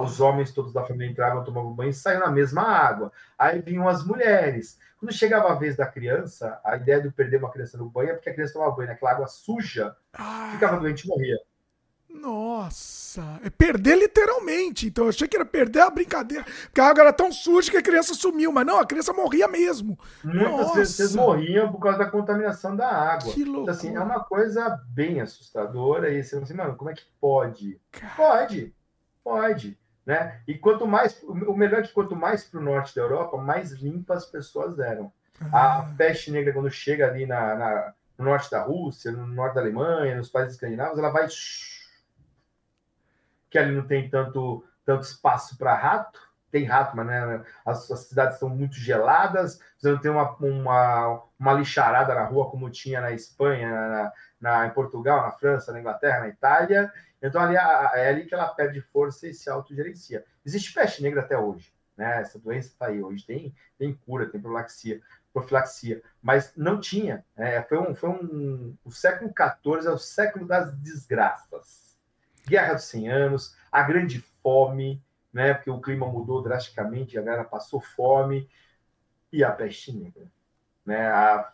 os 0.00 0.20
homens 0.20 0.52
todos 0.52 0.72
da 0.72 0.84
família 0.84 1.10
entravam, 1.10 1.44
tomavam 1.44 1.72
banho 1.72 1.90
e 1.90 1.94
saíam 1.94 2.20
na 2.20 2.30
mesma 2.30 2.62
água. 2.62 3.12
Aí 3.38 3.60
vinham 3.60 3.88
as 3.88 4.04
mulheres. 4.04 4.78
Quando 4.98 5.12
chegava 5.12 5.52
a 5.52 5.54
vez 5.54 5.76
da 5.76 5.86
criança, 5.86 6.60
a 6.64 6.76
ideia 6.76 7.00
de 7.00 7.10
perder 7.10 7.38
uma 7.38 7.50
criança 7.50 7.78
no 7.78 7.88
banho 7.88 8.10
é 8.10 8.14
porque 8.14 8.30
a 8.30 8.34
criança 8.34 8.54
tomava 8.54 8.74
banho 8.74 8.88
naquela 8.88 9.12
água 9.12 9.28
suja, 9.28 9.94
ah. 10.12 10.50
ficava 10.52 10.78
doente 10.78 11.04
e 11.04 11.08
morria. 11.08 11.38
Nossa, 12.10 13.38
é 13.44 13.50
perder 13.50 13.96
literalmente. 13.96 14.86
Então 14.88 15.04
eu 15.04 15.10
achei 15.10 15.28
que 15.28 15.36
era 15.36 15.44
perder 15.44 15.82
a 15.82 15.90
brincadeira. 15.90 16.44
Porque 16.64 16.80
a 16.80 16.88
água 16.88 17.02
era 17.02 17.12
tão 17.12 17.30
suja 17.30 17.70
que 17.70 17.76
a 17.76 17.82
criança 17.82 18.14
sumiu. 18.14 18.50
Mas 18.50 18.66
não, 18.66 18.80
a 18.80 18.86
criança 18.86 19.12
morria 19.12 19.46
mesmo. 19.46 19.98
Muitas 20.24 20.74
vezes 20.74 21.14
morriam 21.14 21.70
por 21.70 21.78
causa 21.78 21.98
da 21.98 22.10
contaminação 22.10 22.74
da 22.74 22.88
água. 22.88 23.32
Que 23.32 23.44
loucura. 23.44 23.62
Então, 23.62 23.74
assim, 23.74 23.94
é 23.94 24.00
uma 24.00 24.24
coisa 24.24 24.68
bem 24.88 25.20
assustadora. 25.20 26.10
E 26.10 26.24
você 26.24 26.30
fala 26.30 26.42
assim, 26.44 26.54
mano, 26.54 26.76
como 26.76 26.90
é 26.90 26.94
que 26.94 27.04
pode? 27.20 27.80
Pode. 28.16 28.74
Pode. 29.28 29.78
Né? 30.06 30.40
E 30.48 30.56
quanto 30.56 30.86
mais, 30.86 31.22
o 31.22 31.54
melhor 31.54 31.80
é 31.80 31.82
que 31.82 31.92
quanto 31.92 32.16
mais 32.16 32.42
para 32.42 32.58
o 32.58 32.62
norte 32.62 32.96
da 32.96 33.02
Europa, 33.02 33.36
mais 33.36 33.72
limpas 33.72 34.24
as 34.24 34.30
pessoas 34.30 34.78
eram. 34.78 35.12
A 35.52 35.80
ah. 35.80 35.94
peste 35.98 36.30
negra, 36.30 36.52
quando 36.52 36.70
chega 36.70 37.06
ali 37.06 37.26
na, 37.26 37.54
na, 37.54 37.94
no 38.16 38.24
norte 38.24 38.50
da 38.50 38.62
Rússia, 38.62 39.12
no 39.12 39.26
norte 39.26 39.56
da 39.56 39.60
Alemanha, 39.60 40.16
nos 40.16 40.30
países 40.30 40.54
escandinavos, 40.54 40.98
ela 40.98 41.10
vai. 41.10 41.28
Que 43.50 43.58
ali 43.58 43.74
não 43.74 43.86
tem 43.86 44.08
tanto, 44.08 44.64
tanto 44.82 45.02
espaço 45.02 45.58
para 45.58 45.74
rato, 45.74 46.18
tem 46.50 46.64
rato, 46.64 46.96
mas 46.96 47.06
né, 47.06 47.44
as, 47.66 47.90
as, 47.90 48.00
cidades 48.00 48.38
são 48.38 48.48
muito 48.48 48.76
geladas, 48.76 49.60
você 49.76 49.90
não 49.90 49.98
tem 49.98 50.10
uma, 50.10 50.34
uma, 50.36 51.22
uma 51.38 51.52
lixarada 51.52 52.14
na 52.14 52.24
rua 52.24 52.50
como 52.50 52.70
tinha 52.70 53.00
na 53.00 53.12
Espanha, 53.12 53.70
na, 53.70 54.12
na, 54.40 54.66
em 54.66 54.70
Portugal, 54.70 55.22
na 55.22 55.32
França, 55.32 55.72
na 55.72 55.80
Inglaterra, 55.80 56.20
na 56.20 56.28
Itália, 56.28 56.92
então, 57.20 57.40
ali, 57.40 57.56
é 57.56 58.08
ali 58.08 58.26
que 58.26 58.34
ela 58.34 58.48
perde 58.48 58.80
força 58.80 59.26
e 59.26 59.34
se 59.34 59.50
autogerencia. 59.50 60.24
Existe 60.44 60.72
peste 60.72 61.02
negra 61.02 61.20
até 61.20 61.36
hoje, 61.36 61.72
né? 61.96 62.20
Essa 62.20 62.38
doença 62.38 62.68
está 62.68 62.86
aí 62.86 63.02
hoje, 63.02 63.26
tem, 63.26 63.54
tem 63.76 63.92
cura, 63.92 64.26
tem 64.26 64.40
profilaxia, 64.40 65.00
profilaxia, 65.32 66.02
mas 66.22 66.52
não 66.56 66.80
tinha. 66.80 67.24
É, 67.36 67.62
foi 67.62 67.78
um, 67.78 67.94
foi 67.94 68.10
um, 68.10 68.76
o 68.84 68.92
século 68.92 69.32
XIV 69.32 69.88
é 69.88 69.90
o 69.90 69.98
século 69.98 70.46
das 70.46 70.72
desgraças. 70.78 71.98
Guerra 72.46 72.74
dos 72.74 72.84
100 72.84 73.10
anos, 73.10 73.56
a 73.70 73.82
grande 73.82 74.20
fome, 74.42 75.02
né? 75.32 75.54
Porque 75.54 75.70
o 75.70 75.80
clima 75.80 76.06
mudou 76.06 76.40
drasticamente, 76.42 77.18
a 77.18 77.22
galera 77.22 77.44
passou 77.44 77.80
fome 77.80 78.48
e 79.32 79.42
a 79.42 79.50
peste 79.50 79.92
negra. 79.92 80.30
Né? 80.88 81.06
A, 81.06 81.52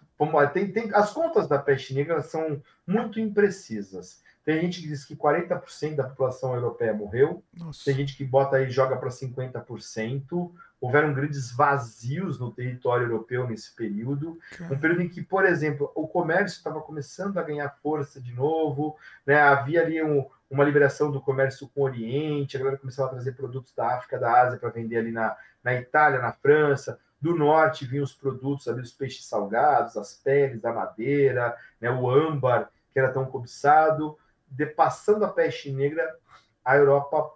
tem, 0.53 0.71
tem, 0.71 0.91
as 0.95 1.13
contas 1.13 1.49
da 1.49 1.59
peste 1.59 1.93
negra 1.93 2.23
são 2.23 2.63
muito 2.87 3.19
imprecisas. 3.19 4.23
Tem 4.45 4.61
gente 4.61 4.81
que 4.81 4.87
diz 4.87 5.05
que 5.05 5.17
40% 5.17 5.97
da 5.97 6.05
população 6.05 6.55
europeia 6.55 6.95
morreu. 6.95 7.43
Nossa. 7.53 7.85
Tem 7.85 7.95
gente 7.95 8.17
que 8.17 8.25
bota 8.25 8.57
aí 8.57 8.71
joga 8.71 8.97
para 8.97 9.09
50%. 9.09 10.53
Houveram 10.81 11.13
grandes 11.13 11.51
vazios 11.51 12.39
no 12.39 12.53
território 12.53 13.07
europeu 13.07 13.49
nesse 13.49 13.75
período. 13.75 14.39
Um 14.71 14.79
período 14.79 15.03
em 15.03 15.09
que, 15.09 15.21
por 15.21 15.45
exemplo, 15.45 15.91
o 15.97 16.07
comércio 16.07 16.59
estava 16.59 16.81
começando 16.81 17.39
a 17.39 17.43
ganhar 17.43 17.77
força 17.83 18.21
de 18.21 18.33
novo. 18.33 18.97
Né? 19.27 19.41
Havia 19.41 19.81
ali 19.81 20.01
um, 20.01 20.25
uma 20.49 20.63
liberação 20.63 21.11
do 21.11 21.21
comércio 21.21 21.69
com 21.75 21.81
o 21.81 21.85
Oriente. 21.85 22.57
A 22.57 22.61
galera 22.61 22.79
começava 22.79 23.09
a 23.09 23.13
trazer 23.15 23.33
produtos 23.33 23.75
da 23.75 23.97
África, 23.97 24.19
da 24.19 24.43
Ásia 24.43 24.59
para 24.59 24.69
vender 24.69 24.99
ali 24.99 25.11
na, 25.11 25.37
na 25.65 25.75
Itália, 25.75 26.21
na 26.21 26.33
França. 26.33 27.01
Do 27.25 27.35
norte 27.35 27.87
vinham 27.87 28.05
os 28.05 28.13
produtos 28.13 28.69
ali, 28.69 28.83
os 28.83 28.93
peixes 28.93 29.25
salgados, 29.25 29.97
as 29.97 30.13
peles, 30.13 30.63
a 30.63 30.75
madeira, 30.75 31.57
né? 31.81 31.91
o 31.91 32.11
âmbar, 32.11 32.71
que 32.93 32.99
era 32.99 33.11
tão 33.11 33.25
cobiçado 33.25 34.19
depassando 34.47 35.25
a 35.25 35.29
peste 35.29 35.73
negra, 35.73 36.15
a 36.63 36.77
Europa 36.77 37.33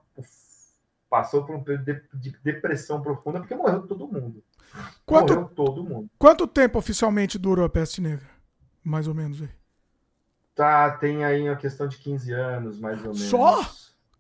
passou 1.09 1.47
por 1.47 1.56
um 1.56 1.65
período 1.65 2.06
de, 2.12 2.39
depressão 2.44 3.01
profunda, 3.01 3.40
porque 3.40 3.55
morreu 3.55 3.86
todo 3.86 4.06
mundo. 4.06 4.44
Quanto, 5.06 5.32
morreu 5.32 5.48
todo 5.48 5.82
mundo. 5.82 6.10
Quanto 6.19 6.47
tempo 6.47 6.78
oficialmente 6.78 7.39
durou 7.39 7.65
a 7.65 7.70
peste 7.70 8.02
negra? 8.02 8.28
Mais 8.85 9.09
ou 9.09 9.15
menos 9.15 9.40
aí. 9.40 9.48
Tá, 10.55 10.98
tem 10.98 11.24
aí 11.24 11.48
uma 11.48 11.56
questão 11.56 11.89
de 11.89 11.97
15 11.97 12.31
anos, 12.31 12.78
mais 12.78 12.98
ou 12.98 13.15
menos. 13.15 13.23
Só? 13.23 13.66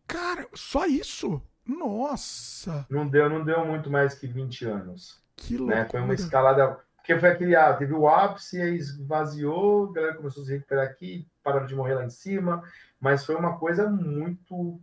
Cara, 0.06 0.48
só 0.54 0.86
isso? 0.86 1.42
Nossa! 1.66 2.86
Não 2.88 3.06
deu, 3.06 3.28
não 3.28 3.44
deu 3.44 3.66
muito 3.66 3.90
mais 3.90 4.14
que 4.14 4.26
20 4.26 4.64
anos. 4.64 5.27
Que 5.38 5.56
loucura. 5.56 5.82
Né? 5.82 5.88
Foi 5.90 6.00
uma 6.00 6.14
escalada. 6.14 6.78
Porque 6.96 7.18
foi 7.18 7.30
aquele, 7.30 7.56
ah, 7.56 7.72
teve 7.72 7.94
o 7.94 8.06
ápice, 8.06 8.60
aí 8.60 8.76
esvaziou, 8.76 9.88
a 9.88 9.92
galera 9.94 10.14
começou 10.16 10.42
a 10.42 10.46
se 10.46 10.52
recuperar 10.52 10.84
aqui, 10.84 11.26
pararam 11.42 11.66
de 11.66 11.74
morrer 11.74 11.94
lá 11.94 12.04
em 12.04 12.10
cima, 12.10 12.62
mas 13.00 13.24
foi 13.24 13.34
uma 13.34 13.58
coisa 13.58 13.88
muito 13.88 14.78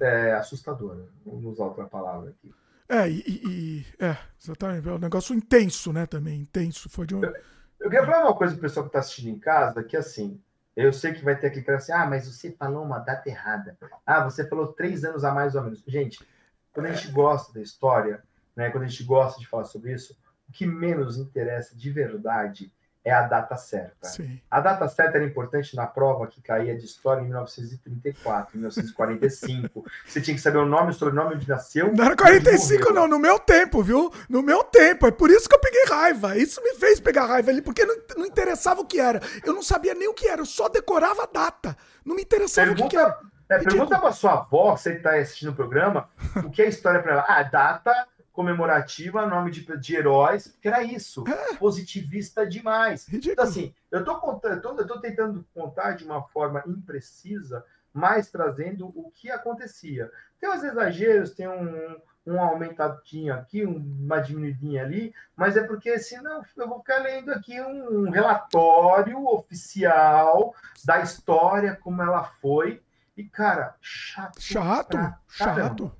é, 0.00 0.32
assustadora. 0.34 1.08
Vamos 1.26 1.44
usar 1.44 1.64
outra 1.64 1.86
palavra 1.86 2.30
aqui. 2.30 2.54
É, 2.88 3.08
e, 3.08 3.24
e, 3.26 3.86
é, 3.98 4.16
exatamente. 4.40 4.88
É 4.88 4.92
um 4.92 4.98
negócio 4.98 5.34
intenso, 5.34 5.92
né? 5.92 6.06
Também, 6.06 6.42
intenso. 6.42 6.88
Foi 6.88 7.06
de 7.06 7.16
um... 7.16 7.24
eu, 7.24 7.34
eu 7.80 7.90
queria 7.90 8.06
falar 8.06 8.24
uma 8.24 8.36
coisa 8.36 8.52
pro 8.52 8.62
pessoal 8.62 8.84
que 8.84 8.90
está 8.90 9.00
assistindo 9.00 9.30
em 9.30 9.38
casa, 9.38 9.82
que 9.82 9.96
assim, 9.96 10.40
eu 10.76 10.92
sei 10.92 11.12
que 11.12 11.24
vai 11.24 11.36
ter 11.36 11.48
aqui 11.48 11.62
cara 11.62 11.78
assim, 11.78 11.92
ah, 11.92 12.06
mas 12.06 12.26
você 12.26 12.52
falou 12.52 12.84
uma 12.84 12.98
data 12.98 13.28
errada. 13.28 13.76
Ah, 14.04 14.22
você 14.22 14.46
falou 14.46 14.68
três 14.68 15.04
anos 15.04 15.24
a 15.24 15.32
mais 15.32 15.54
ou 15.54 15.62
menos. 15.62 15.82
Gente, 15.86 16.24
quando 16.72 16.86
a 16.86 16.92
gente 16.92 17.10
gosta 17.12 17.52
da 17.52 17.60
história, 17.60 18.22
né, 18.56 18.70
quando 18.70 18.84
a 18.84 18.86
gente 18.86 19.04
gosta 19.04 19.40
de 19.40 19.46
falar 19.46 19.64
sobre 19.64 19.92
isso, 19.92 20.16
o 20.48 20.52
que 20.52 20.66
menos 20.66 21.18
interessa 21.18 21.76
de 21.76 21.90
verdade 21.90 22.72
é 23.04 23.12
a 23.12 23.22
data 23.22 23.54
certa. 23.56 24.08
Sim. 24.08 24.40
A 24.50 24.60
data 24.60 24.88
certa 24.88 25.18
era 25.18 25.26
importante 25.26 25.76
na 25.76 25.86
prova 25.86 26.26
que 26.26 26.40
caía 26.40 26.74
de 26.74 26.86
história 26.86 27.20
em 27.20 27.26
1934, 27.26 28.56
1945. 28.56 29.84
Você 30.06 30.22
tinha 30.22 30.34
que 30.34 30.40
saber 30.40 30.56
o 30.56 30.64
nome, 30.64 30.90
o 30.90 30.94
sobrenome, 30.94 31.34
onde 31.34 31.46
nasceu. 31.46 31.92
Não 31.92 32.02
era 32.02 32.16
45, 32.16 32.94
não, 32.94 33.06
no 33.06 33.18
meu 33.18 33.38
tempo, 33.38 33.82
viu? 33.82 34.10
No 34.26 34.42
meu 34.42 34.64
tempo. 34.64 35.06
É 35.06 35.10
por 35.10 35.30
isso 35.30 35.46
que 35.46 35.54
eu 35.54 35.60
peguei 35.60 35.84
raiva. 35.86 36.38
Isso 36.38 36.62
me 36.62 36.74
fez 36.76 36.98
pegar 36.98 37.26
raiva 37.26 37.50
ali, 37.50 37.60
porque 37.60 37.84
não, 37.84 37.94
não 38.16 38.24
interessava 38.24 38.80
o 38.80 38.86
que 38.86 38.98
era. 38.98 39.20
Eu 39.44 39.52
não 39.52 39.62
sabia 39.62 39.92
nem 39.92 40.08
o 40.08 40.14
que 40.14 40.26
era, 40.26 40.40
eu 40.40 40.46
só 40.46 40.70
decorava 40.70 41.24
a 41.24 41.28
data. 41.30 41.76
Não 42.06 42.16
me 42.16 42.22
interessava 42.22 42.68
pergunta, 42.68 42.86
o 42.86 42.88
que, 42.88 42.96
que 42.96 43.02
era. 43.02 43.18
É, 43.50 43.58
pergunta 43.58 43.98
pra 43.98 44.12
sua 44.12 44.32
avó, 44.32 44.74
você 44.74 44.96
que 44.96 45.02
tá 45.02 45.14
assistindo 45.16 45.50
o 45.50 45.54
programa, 45.54 46.08
o 46.42 46.50
que 46.50 46.62
é 46.62 46.68
história 46.68 47.02
para 47.02 47.12
ela. 47.12 47.24
Ah, 47.28 47.42
data 47.42 48.08
comemorativa, 48.34 49.24
nome 49.26 49.52
de, 49.52 49.64
de 49.78 49.96
heróis, 49.96 50.48
porque 50.48 50.66
era 50.66 50.82
isso, 50.82 51.24
é. 51.26 51.54
positivista 51.54 52.44
demais. 52.44 53.06
Então, 53.12 53.44
assim, 53.44 53.72
eu 53.90 54.04
tô, 54.04 54.18
contando, 54.18 54.54
eu, 54.54 54.60
tô, 54.60 54.76
eu 54.76 54.86
tô 54.86 55.00
tentando 55.00 55.46
contar 55.54 55.92
de 55.92 56.04
uma 56.04 56.20
forma 56.20 56.62
imprecisa, 56.66 57.64
mas 57.92 58.30
trazendo 58.30 58.88
o 58.88 59.08
que 59.12 59.30
acontecia. 59.30 60.10
Tem 60.40 60.50
uns 60.50 60.64
exageros, 60.64 61.30
tem 61.30 61.48
um, 61.48 61.96
um 62.26 62.40
aumentadinho 62.40 63.32
aqui, 63.32 63.64
uma 63.64 64.18
diminuidinha 64.18 64.82
ali, 64.82 65.14
mas 65.36 65.56
é 65.56 65.62
porque 65.62 65.96
senão 66.00 66.42
eu 66.56 66.68
vou 66.68 66.80
ficar 66.80 66.98
lendo 66.98 67.30
aqui 67.30 67.60
um 67.60 68.10
relatório 68.10 69.24
oficial 69.28 70.52
da 70.84 71.00
história, 71.00 71.78
como 71.80 72.02
ela 72.02 72.24
foi. 72.24 72.82
E, 73.16 73.22
cara, 73.22 73.76
chato. 73.80 74.40
Chato, 74.40 74.98
chato. 75.28 75.96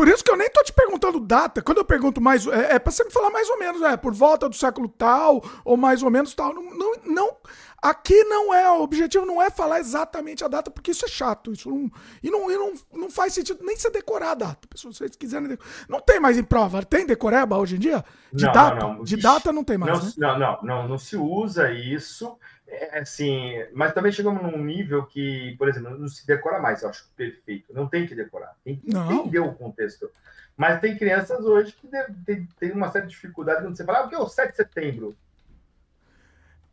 Por 0.00 0.08
isso 0.08 0.24
que 0.24 0.30
eu 0.30 0.36
nem 0.38 0.48
tô 0.48 0.62
te 0.62 0.72
perguntando 0.72 1.20
data. 1.20 1.60
Quando 1.60 1.76
eu 1.76 1.84
pergunto 1.84 2.22
mais. 2.22 2.46
É, 2.46 2.76
é 2.76 2.78
pra 2.78 2.90
você 2.90 3.04
me 3.04 3.10
falar 3.10 3.28
mais 3.28 3.50
ou 3.50 3.58
menos, 3.58 3.82
é, 3.82 3.98
por 3.98 4.14
volta 4.14 4.48
do 4.48 4.56
século 4.56 4.88
tal, 4.88 5.44
ou 5.62 5.76
mais 5.76 6.02
ou 6.02 6.10
menos 6.10 6.34
tal. 6.34 6.54
Não, 6.54 6.62
não, 6.74 6.92
não, 7.04 7.36
aqui 7.82 8.24
não 8.24 8.54
é. 8.54 8.70
O 8.70 8.80
objetivo 8.80 9.26
não 9.26 9.42
é 9.42 9.50
falar 9.50 9.78
exatamente 9.78 10.42
a 10.42 10.48
data, 10.48 10.70
porque 10.70 10.92
isso 10.92 11.04
é 11.04 11.08
chato. 11.08 11.52
Isso 11.52 11.68
não, 11.68 11.90
e 12.22 12.30
não, 12.30 12.50
e 12.50 12.56
não, 12.56 12.72
não 12.94 13.10
faz 13.10 13.34
sentido 13.34 13.62
nem 13.62 13.76
você 13.76 13.90
decorar 13.90 14.30
a 14.30 14.36
data. 14.36 14.66
Pessoal, 14.70 14.90
se 14.90 15.00
vocês 15.00 15.16
quiserem. 15.16 15.58
Não 15.86 16.00
tem 16.00 16.18
mais 16.18 16.38
em 16.38 16.44
prova. 16.44 16.82
Tem 16.82 17.04
decoreba 17.04 17.58
hoje 17.58 17.76
em 17.76 17.78
dia? 17.78 18.02
De 18.32 18.46
não, 18.46 18.52
data? 18.54 18.80
Não, 18.80 18.94
não. 18.94 19.04
De 19.04 19.16
data 19.18 19.52
não 19.52 19.62
tem 19.62 19.76
mais. 19.76 20.16
Não, 20.16 20.32
né? 20.32 20.38
não, 20.38 20.38
não, 20.38 20.62
não, 20.62 20.88
não 20.88 20.98
se 20.98 21.18
usa 21.18 21.70
isso. 21.70 22.38
É, 22.70 23.00
assim, 23.00 23.64
mas 23.72 23.92
também 23.92 24.12
chegamos 24.12 24.42
num 24.42 24.62
nível 24.62 25.04
que, 25.04 25.56
por 25.58 25.68
exemplo, 25.68 25.98
não 25.98 26.08
se 26.08 26.24
decora 26.24 26.60
mais, 26.60 26.82
eu 26.82 26.88
acho 26.88 27.08
perfeito. 27.16 27.72
Não 27.74 27.88
tem 27.88 28.06
que 28.06 28.14
decorar, 28.14 28.54
tem 28.64 28.76
que 28.76 28.92
não. 28.92 29.10
entender 29.12 29.40
o 29.40 29.52
contexto. 29.52 30.08
Mas 30.56 30.80
tem 30.80 30.96
crianças 30.96 31.44
hoje 31.44 31.72
que 31.72 31.88
tem, 32.24 32.48
tem 32.58 32.72
uma 32.72 32.90
certa 32.90 33.08
dificuldade 33.08 33.62
quando 33.62 33.76
você 33.76 33.84
fala, 33.84 33.98
ah, 34.00 34.06
o 34.06 34.08
que 34.08 34.14
é 34.14 34.18
o 34.18 34.28
7 34.28 34.50
de 34.50 34.56
setembro? 34.56 35.16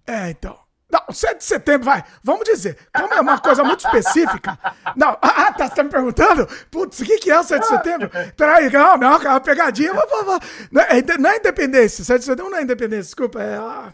É, 0.05 0.29
então. 0.29 0.59
Não, 0.89 1.01
7 1.11 1.37
de 1.39 1.43
setembro, 1.43 1.85
vai. 1.85 2.03
Vamos 2.23 2.45
dizer. 2.45 2.77
Como 2.95 3.13
é 3.13 3.19
uma 3.19 3.39
coisa 3.39 3.63
muito 3.63 3.85
específica. 3.85 4.57
Não, 4.95 5.17
ah, 5.21 5.51
tá, 5.51 5.67
você 5.67 5.75
tá 5.75 5.83
me 5.83 5.89
perguntando? 5.89 6.47
Putz, 6.69 6.99
o 6.99 7.05
que, 7.05 7.17
que 7.17 7.31
é 7.31 7.39
o 7.39 7.43
7 7.43 7.61
de 7.61 7.67
setembro? 7.67 8.11
Peraí, 8.35 8.69
não, 8.69 8.97
não, 8.97 9.13
é 9.15 9.29
uma 9.29 9.41
pegadinha. 9.41 9.93
Não 9.93 10.81
é, 10.81 11.17
não 11.17 11.29
é 11.29 11.37
independência. 11.37 12.03
7 12.03 12.19
de 12.19 12.25
setembro 12.25 12.51
não 12.51 12.57
é 12.57 12.63
independência, 12.63 13.03
desculpa. 13.03 13.41
É. 13.41 13.57
Ah, 13.57 13.93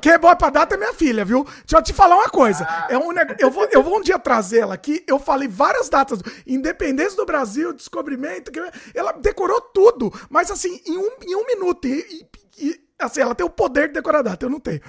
quem 0.00 0.12
é 0.12 0.18
boa 0.18 0.34
pra 0.34 0.50
data 0.50 0.74
é 0.74 0.78
minha 0.78 0.94
filha, 0.94 1.24
viu? 1.24 1.44
Deixa 1.44 1.76
eu 1.76 1.82
te 1.82 1.92
falar 1.92 2.16
uma 2.16 2.28
coisa. 2.28 2.66
É 2.88 2.96
um 2.96 3.12
neg... 3.12 3.36
eu, 3.38 3.50
vou, 3.50 3.68
eu 3.70 3.82
vou 3.82 3.98
um 3.98 4.00
dia 4.00 4.18
trazer 4.18 4.60
ela 4.60 4.74
aqui. 4.74 5.04
Eu 5.06 5.18
falei 5.18 5.46
várias 5.46 5.88
datas. 5.88 6.20
Independência 6.46 7.16
do 7.16 7.26
Brasil, 7.26 7.72
descobrimento. 7.72 8.50
Ela 8.94 9.12
decorou 9.12 9.60
tudo. 9.60 10.12
Mas 10.30 10.50
assim, 10.50 10.80
em 10.86 10.96
um, 10.96 11.10
em 11.22 11.36
um 11.36 11.46
minuto. 11.46 11.86
E, 11.86 12.26
e, 12.58 12.80
assim, 12.98 13.20
ela 13.20 13.34
tem 13.34 13.44
o 13.44 13.50
poder 13.50 13.88
de 13.88 13.94
decorar 13.94 14.20
a 14.20 14.22
data. 14.22 14.46
Eu 14.46 14.50
não 14.50 14.60
tenho. 14.60 14.80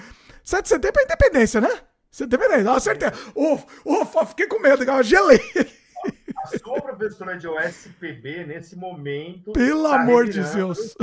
7 0.42 0.62
de 0.62 0.68
setembro 0.68 1.00
é 1.00 1.04
independência, 1.04 1.60
né? 1.60 1.80
Você 2.10 2.24
independência. 2.24 2.70
Acertei. 2.72 3.08
Ufa, 3.34 3.66
ufa, 3.84 4.26
fiquei 4.26 4.46
com 4.46 4.60
medo. 4.60 4.82
Eu 4.82 5.02
gelei. 5.02 5.40
A 6.38 6.58
sua 6.58 6.80
professora 6.80 7.36
de 7.36 7.48
OSPB, 7.48 8.44
nesse 8.44 8.76
momento. 8.76 9.52
Pelo 9.52 9.88
tá 9.88 10.00
amor 10.00 10.28
de 10.28 10.42
Deus. 10.42 10.94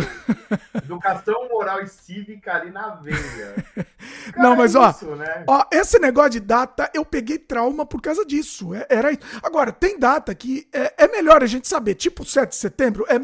Educação 0.76 1.49
moral 1.49 1.81
e 1.81 1.88
cívica 1.88 2.53
ali 2.53 2.72
na 2.72 2.95
veia. 2.95 3.55
Cara, 4.31 4.49
Não, 4.49 4.55
mas 4.55 4.76
é 4.76 4.80
ó, 4.80 4.89
isso, 4.89 5.15
né? 5.15 5.43
ó, 5.47 5.65
esse 5.72 5.99
negócio 5.99 6.31
de 6.31 6.39
data, 6.39 6.89
eu 6.93 7.03
peguei 7.03 7.38
trauma 7.38 7.85
por 7.85 8.01
causa 8.01 8.26
disso. 8.26 8.73
É, 8.73 8.85
era 8.89 9.10
Agora, 9.41 9.72
tem 9.72 9.99
data 9.99 10.34
que 10.34 10.68
é, 10.72 11.05
é, 11.05 11.07
melhor 11.07 11.43
a 11.43 11.47
gente 11.47 11.68
saber, 11.68 11.95
tipo 11.95 12.26
7 12.26 12.49
de 12.49 12.55
setembro, 12.55 13.05
é, 13.10 13.19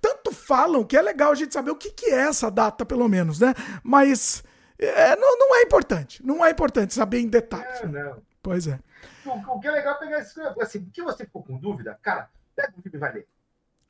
tanto 0.00 0.32
falam 0.32 0.84
que 0.84 0.96
é 0.96 1.02
legal 1.02 1.32
a 1.32 1.34
gente 1.34 1.54
saber 1.54 1.70
o 1.70 1.76
que, 1.76 1.90
que 1.90 2.06
é 2.06 2.28
essa 2.28 2.50
data, 2.50 2.84
pelo 2.84 3.08
menos, 3.08 3.40
né? 3.40 3.54
Mas 3.82 4.42
é, 4.78 5.16
não, 5.16 5.38
não 5.38 5.56
é 5.56 5.62
importante. 5.62 6.24
Não 6.24 6.44
é 6.44 6.50
importante 6.50 6.92
saber 6.92 7.20
em 7.20 7.28
detalhes. 7.28 7.80
É, 7.80 7.86
não. 7.86 8.16
Pois 8.42 8.66
é. 8.66 8.78
O, 9.24 9.56
o, 9.56 9.60
que 9.60 9.68
é 9.68 9.70
legal 9.70 9.94
é 9.94 9.98
pegar 9.98 10.18
esse. 10.20 10.40
Assim, 10.60 10.84
que 10.90 11.02
você 11.02 11.24
ficou 11.24 11.42
com 11.42 11.58
dúvida, 11.58 11.98
cara, 12.02 12.30
pega 12.54 12.72
o 12.76 12.82
filme 12.82 12.96
e 12.96 12.98
vai 12.98 13.12
ler. 13.12 13.28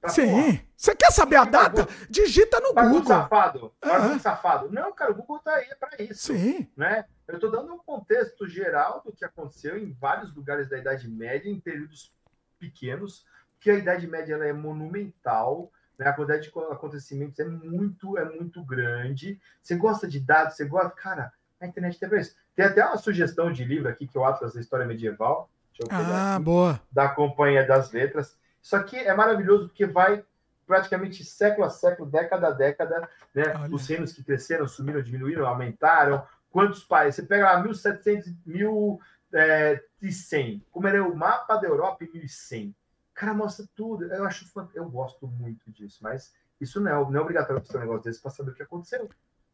Pra 0.02 0.10
Sim. 0.10 0.60
Você 0.76 0.96
quer 0.96 1.12
saber 1.12 1.36
a 1.36 1.44
data? 1.44 1.86
Digita 2.10 2.58
no 2.58 2.74
Google. 2.74 2.90
Google. 2.90 3.06
safado. 3.06 3.72
Uhum. 3.84 4.18
safado. 4.18 4.72
Não, 4.72 4.92
cara, 4.92 5.12
o 5.12 5.14
Google 5.14 5.38
tá 5.38 5.54
aí 5.54 5.72
para 5.78 6.02
isso. 6.02 6.32
Sim. 6.34 6.68
Né? 6.76 7.04
Eu 7.28 7.36
estou 7.36 7.48
dando 7.48 7.72
um 7.72 7.78
contexto 7.78 8.48
geral 8.48 9.00
do 9.04 9.12
que 9.12 9.24
aconteceu 9.24 9.78
em 9.78 9.92
vários 9.92 10.34
lugares 10.34 10.68
da 10.68 10.76
Idade 10.76 11.08
Média, 11.08 11.48
em 11.48 11.60
períodos 11.60 12.12
pequenos, 12.58 13.24
que 13.60 13.70
a 13.70 13.74
Idade 13.74 14.08
Média 14.08 14.34
ela 14.34 14.44
é 14.44 14.52
monumental, 14.52 15.70
né? 15.96 16.08
a 16.08 16.12
quantidade 16.12 16.50
de 16.50 16.58
acontecimentos 16.72 17.38
é 17.38 17.44
muito, 17.44 18.18
é 18.18 18.24
muito 18.24 18.64
grande. 18.64 19.40
Você 19.62 19.76
gosta 19.76 20.08
de 20.08 20.18
dados, 20.18 20.56
você 20.56 20.64
gosta. 20.64 20.90
Cara, 20.90 21.32
a 21.62 21.68
internet 21.68 21.98
tem 21.98 22.20
isso. 22.20 22.34
Tem 22.54 22.66
até 22.66 22.84
uma 22.84 22.96
sugestão 22.96 23.52
de 23.52 23.64
livro 23.64 23.88
aqui, 23.88 24.06
que 24.06 24.18
é 24.18 24.20
o 24.20 24.24
Atlas 24.24 24.54
da 24.54 24.60
História 24.60 24.84
Medieval. 24.84 25.48
ah, 25.90 26.38
boa. 26.38 26.80
Da 26.90 27.08
Companhia 27.08 27.66
das 27.66 27.92
Letras. 27.92 28.36
Isso 28.60 28.76
aqui 28.76 28.96
é 28.96 29.14
maravilhoso 29.14 29.68
porque 29.68 29.86
vai 29.86 30.24
praticamente 30.66 31.24
século 31.24 31.66
a 31.66 31.70
século, 31.70 32.10
década 32.10 32.48
a 32.48 32.50
década, 32.50 33.08
né? 33.34 33.44
Os 33.70 33.86
reinos 33.86 34.12
que 34.12 34.24
cresceram, 34.24 34.66
sumiram, 34.66 35.02
diminuíram, 35.02 35.46
aumentaram. 35.46 36.26
Quantos 36.50 36.82
países? 36.84 37.16
Você 37.16 37.22
pega 37.22 37.44
lá 37.44 37.62
1700, 37.62 38.32
1100, 40.00 40.66
como 40.70 40.88
era 40.88 41.02
o 41.02 41.16
mapa 41.16 41.56
da 41.56 41.68
Europa 41.68 42.04
em 42.04 42.10
1100. 42.12 42.74
Cara, 43.14 43.34
mostra 43.34 43.64
tudo. 43.74 44.04
Eu 44.04 44.24
acho, 44.24 44.46
eu 44.74 44.88
gosto 44.88 45.26
muito 45.26 45.70
disso, 45.70 45.98
mas 46.02 46.34
isso 46.60 46.80
não 46.80 46.90
é, 46.90 46.94
não 46.94 47.16
é 47.16 47.20
obrigatório 47.20 47.62
para 47.62 47.76
um 47.78 47.80
negócio 47.80 48.04
desse 48.04 48.20
para 48.20 48.30
saber 48.30 48.50
o 48.50 48.54
que 48.54 48.62
aconteceu 48.62 49.08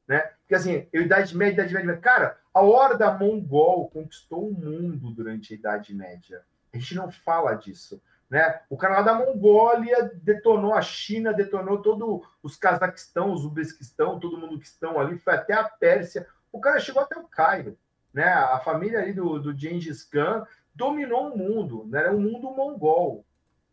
né? 0.09 0.21
Porque 0.41 0.55
assim, 0.55 0.89
eu, 0.93 1.03
Idade 1.03 1.37
Média, 1.37 1.63
Idade 1.63 1.75
Média, 1.75 2.01
cara, 2.01 2.39
a 2.53 2.63
horda 2.63 3.13
mongol 3.13 3.91
conquistou 3.91 4.49
o 4.49 4.55
mundo 4.55 5.11
durante 5.11 5.53
a 5.53 5.57
Idade 5.57 5.95
Média. 5.95 6.43
A 6.73 6.79
gente 6.79 6.95
não 6.95 7.11
fala 7.11 7.55
disso. 7.55 8.01
Né? 8.31 8.61
O 8.69 8.77
cara 8.77 8.97
lá 8.97 9.03
da 9.03 9.15
Mongólia 9.15 10.11
detonou 10.23 10.75
a 10.75 10.83
China, 10.83 11.33
detonou 11.33 11.81
todos 11.81 12.27
os 12.43 12.57
Cazaquistão, 12.57 13.33
os 13.33 13.45
Uzbequistão, 13.45 14.21
todo 14.21 14.37
mundo 14.37 14.59
que 14.59 14.67
estão 14.67 15.01
ali, 15.01 15.19
foi 15.19 15.35
até 15.35 15.55
a 15.55 15.65
Pérsia. 15.65 16.27
O 16.53 16.61
cara 16.61 16.79
chegou 16.79 17.03
até 17.03 17.19
o 17.19 17.25
Cairo. 17.25 17.79
Né? 18.13 18.25
A 18.25 18.59
família 18.61 19.01
ali 19.01 19.13
do, 19.15 19.39
do 19.39 19.57
Gengis 19.57 20.05
Khan 20.05 20.47
dominou 20.75 21.33
o 21.33 21.39
mundo, 21.39 21.87
né? 21.89 22.01
era 22.01 22.15
um 22.15 22.21
mundo 22.21 22.51
mongol. 22.51 23.25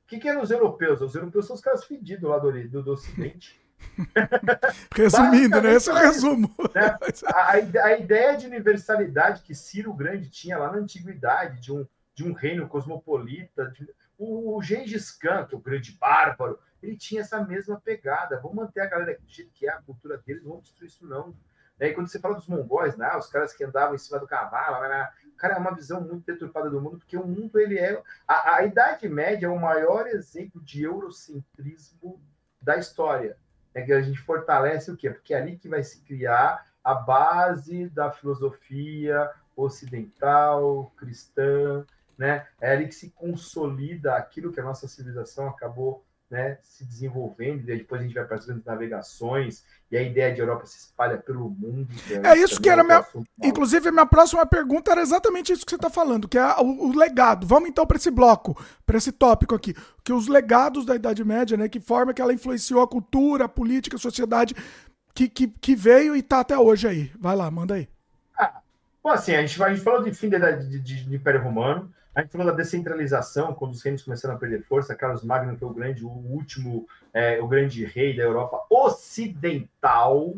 O 0.03 0.07
que, 0.07 0.19
que 0.19 0.29
eram 0.29 0.41
os 0.41 0.51
europeus? 0.51 1.01
Os 1.01 1.15
europeus 1.15 1.47
são 1.47 1.55
os 1.55 1.61
caras 1.61 1.83
fedidos 1.83 2.29
lá 2.29 2.37
do, 2.37 2.51
do, 2.69 2.83
do 2.83 2.91
Ocidente. 2.91 3.59
Resumindo, 4.95 5.61
né? 5.61 5.73
Esse 5.73 5.89
é 5.89 5.93
o 5.93 5.97
resumo. 5.97 6.53
Né? 6.73 6.97
A, 7.27 7.51
a, 7.51 7.97
ideia 7.97 8.37
de 8.37 8.47
universalidade 8.47 9.41
que 9.41 9.55
Ciro 9.55 9.93
Grande 9.93 10.29
tinha 10.29 10.57
lá 10.57 10.71
na 10.71 10.77
antiguidade, 10.77 11.59
de 11.61 11.71
um, 11.71 11.87
de 12.13 12.23
um 12.23 12.33
reino 12.33 12.67
cosmopolita, 12.67 13.67
de, 13.71 13.87
o, 14.17 14.57
o 14.57 14.61
Gengis 14.61 15.11
Khan, 15.11 15.45
que 15.45 15.55
é 15.55 15.57
o 15.57 15.61
grande 15.61 15.91
bárbaro, 15.93 16.59
ele 16.81 16.95
tinha 16.95 17.21
essa 17.21 17.43
mesma 17.43 17.79
pegada. 17.79 18.39
Vamos 18.41 18.57
manter 18.57 18.81
a 18.81 18.85
galera 18.85 19.17
do 19.19 19.31
jeito 19.31 19.51
que 19.53 19.67
é 19.67 19.71
a 19.71 19.81
cultura 19.81 20.17
deles, 20.25 20.43
não 20.43 20.51
vamos 20.51 20.65
destruir 20.65 20.89
isso, 20.89 21.05
não. 21.05 21.35
E 21.79 21.85
aí, 21.85 21.93
quando 21.93 22.07
você 22.07 22.19
fala 22.19 22.35
dos 22.35 22.47
mongóis, 22.47 22.95
né, 22.95 23.13
os 23.17 23.27
caras 23.27 23.53
que 23.53 23.63
andavam 23.63 23.95
em 23.95 23.97
cima 23.97 24.17
do 24.19 24.27
cavalo, 24.27 24.81
né, 24.81 24.87
né 24.87 25.09
cara, 25.37 25.55
é 25.55 25.57
uma 25.57 25.75
visão 25.75 25.99
muito 25.99 26.25
deturpada 26.25 26.69
do 26.69 26.79
mundo, 26.79 26.97
porque 26.97 27.17
o 27.17 27.27
mundo, 27.27 27.59
ele 27.59 27.77
é... 27.77 28.01
A, 28.25 28.55
a 28.55 28.63
Idade 28.63 29.09
Média 29.09 29.47
é 29.47 29.49
o 29.49 29.59
maior 29.59 30.07
exemplo 30.07 30.61
de 30.61 30.83
eurocentrismo 30.83 32.21
da 32.61 32.77
história. 32.77 33.37
É 33.75 33.81
que 33.81 33.91
a 33.91 34.01
gente 34.01 34.19
fortalece 34.19 34.89
o 34.89 34.95
quê? 34.95 35.09
Porque 35.09 35.33
é 35.33 35.37
ali 35.37 35.57
que 35.57 35.67
vai 35.67 35.83
se 35.83 35.99
criar 36.01 36.65
a 36.81 36.93
base 36.93 37.89
da 37.89 38.09
filosofia 38.09 39.29
ocidental, 39.53 40.93
cristã, 40.95 41.85
né? 42.17 42.47
É 42.61 42.71
ali 42.71 42.87
que 42.87 42.95
se 42.95 43.09
consolida 43.09 44.15
aquilo 44.15 44.53
que 44.53 44.61
a 44.61 44.63
nossa 44.63 44.87
civilização 44.87 45.49
acabou 45.49 46.04
né, 46.29 46.57
se 46.61 46.83
desenvolvendo, 46.85 47.61
e 47.61 47.77
depois 47.77 48.01
a 48.01 48.03
gente 48.03 48.15
vai 48.15 48.25
para 48.25 48.37
as 48.37 48.45
grandes 48.45 48.65
navegações, 48.65 49.63
e 49.91 49.97
a 49.97 50.01
ideia 50.01 50.33
de 50.33 50.41
Europa 50.41 50.65
se 50.65 50.77
espalha 50.77 51.17
pelo 51.17 51.49
mundo. 51.49 51.87
É, 52.09 52.29
é 52.29 52.37
isso 52.37 52.59
que 52.59 52.69
era 52.69 52.83
minha. 52.83 53.05
Inclusive, 53.43 53.89
a 53.89 53.91
minha 53.91 54.05
próxima 54.05 54.45
pergunta 54.45 54.91
era 54.91 55.01
exatamente 55.01 55.53
isso 55.53 55.65
que 55.65 55.69
você 55.69 55.75
está 55.75 55.89
falando, 55.89 56.27
que 56.27 56.37
é 56.37 56.55
o, 56.59 56.87
o 56.89 56.97
legado. 56.97 57.45
Vamos 57.45 57.69
então 57.69 57.85
para 57.85 57.97
esse 57.97 58.09
bloco, 58.09 58.57
para 58.85 58.97
esse 58.97 59.11
tópico 59.11 59.53
aqui. 59.53 59.75
Que 60.03 60.11
os 60.11 60.27
legados 60.27 60.85
da 60.85 60.95
Idade 60.95 61.23
Média, 61.23 61.55
né, 61.55 61.69
que 61.69 61.79
forma 61.79 62.13
que 62.13 62.21
ela 62.21 62.33
influenciou 62.33 62.81
a 62.81 62.87
cultura, 62.87 63.45
a 63.45 63.49
política, 63.49 63.95
a 63.95 63.99
sociedade, 63.99 64.55
que, 65.13 65.29
que, 65.29 65.47
que 65.47 65.75
veio 65.75 66.15
e 66.15 66.19
está 66.19 66.39
até 66.39 66.57
hoje 66.57 66.87
aí. 66.87 67.11
Vai 67.19 67.35
lá, 67.35 67.49
manda 67.49 67.75
aí. 67.75 67.87
Bom, 69.05 69.11
assim, 69.11 69.35
a 69.35 69.45
gente, 69.45 69.61
a 69.61 69.69
gente 69.69 69.83
falou 69.83 70.01
de 70.01 70.11
fim 70.15 70.29
de, 70.29 70.39
de, 70.39 70.79
de, 70.79 71.05
de 71.05 71.15
Império 71.15 71.39
Romano. 71.39 71.93
A 72.15 72.21
gente 72.21 72.31
falou 72.31 72.47
da 72.47 72.53
descentralização, 72.53 73.53
quando 73.53 73.73
os 73.73 73.83
reinos 73.83 74.01
começaram 74.01 74.33
a 74.33 74.37
perder 74.39 74.63
força. 74.63 74.95
Carlos 74.95 75.23
Magno, 75.23 75.55
que 75.55 75.63
é 75.63 75.67
o 75.67 75.69
grande, 75.69 76.03
o 76.03 76.09
último, 76.09 76.87
é, 77.13 77.39
o 77.39 77.47
grande 77.47 77.85
rei 77.85 78.17
da 78.17 78.23
Europa 78.23 78.65
Ocidental. 78.67 80.33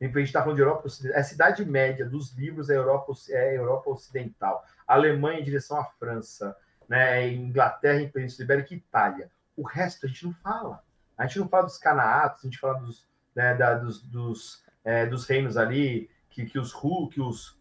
A 0.00 0.04
gente 0.04 0.20
está 0.20 0.42
falando 0.42 0.54
de 0.54 0.62
Europa 0.62 0.86
Ocidental. 0.86 1.18
É 1.18 1.20
a 1.20 1.24
cidade 1.24 1.64
média 1.64 2.08
dos 2.08 2.32
livros 2.36 2.70
é 2.70 2.76
Europa, 2.76 3.12
é 3.30 3.56
Europa 3.56 3.90
Ocidental. 3.90 4.64
Alemanha 4.86 5.40
em 5.40 5.44
direção 5.44 5.76
à 5.76 5.84
França, 5.84 6.56
né? 6.88 7.26
Inglaterra 7.32 8.00
em 8.00 8.08
Península 8.08 8.44
Ibérica 8.44 8.74
e 8.74 8.76
Itália. 8.76 9.28
O 9.56 9.64
resto 9.64 10.06
a 10.06 10.08
gente 10.08 10.24
não 10.24 10.34
fala. 10.34 10.84
A 11.18 11.26
gente 11.26 11.40
não 11.40 11.48
fala 11.48 11.64
dos 11.64 11.78
canaatos, 11.78 12.44
a 12.44 12.46
gente 12.46 12.60
fala 12.60 12.78
dos, 12.78 13.08
né, 13.34 13.56
da, 13.56 13.74
dos, 13.74 14.00
dos, 14.00 14.64
é, 14.84 15.04
dos 15.04 15.26
reinos 15.26 15.56
ali 15.56 16.08
que, 16.30 16.46
que 16.46 16.60
os, 16.60 16.72
que 17.12 17.20
os, 17.20 17.58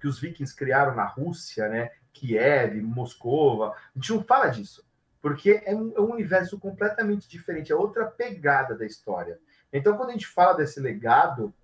que 0.00 0.08
os 0.08 0.18
vikings 0.18 0.54
criaram 0.56 0.94
na 0.94 1.04
Rússia, 1.04 1.68
né? 1.68 1.90
Kiev, 2.12 2.80
Moscova. 2.82 3.74
A 3.74 3.98
gente 3.98 4.12
não 4.12 4.22
fala 4.22 4.48
disso, 4.48 4.84
porque 5.20 5.62
é 5.64 5.74
um, 5.74 5.92
é 5.96 6.00
um 6.00 6.12
universo 6.12 6.58
completamente 6.58 7.28
diferente, 7.28 7.72
é 7.72 7.76
outra 7.76 8.06
pegada 8.06 8.74
da 8.74 8.84
história. 8.84 9.38
Então, 9.72 9.96
quando 9.96 10.10
a 10.10 10.12
gente 10.12 10.26
fala 10.26 10.54
desse 10.54 10.80
legado, 10.80 11.54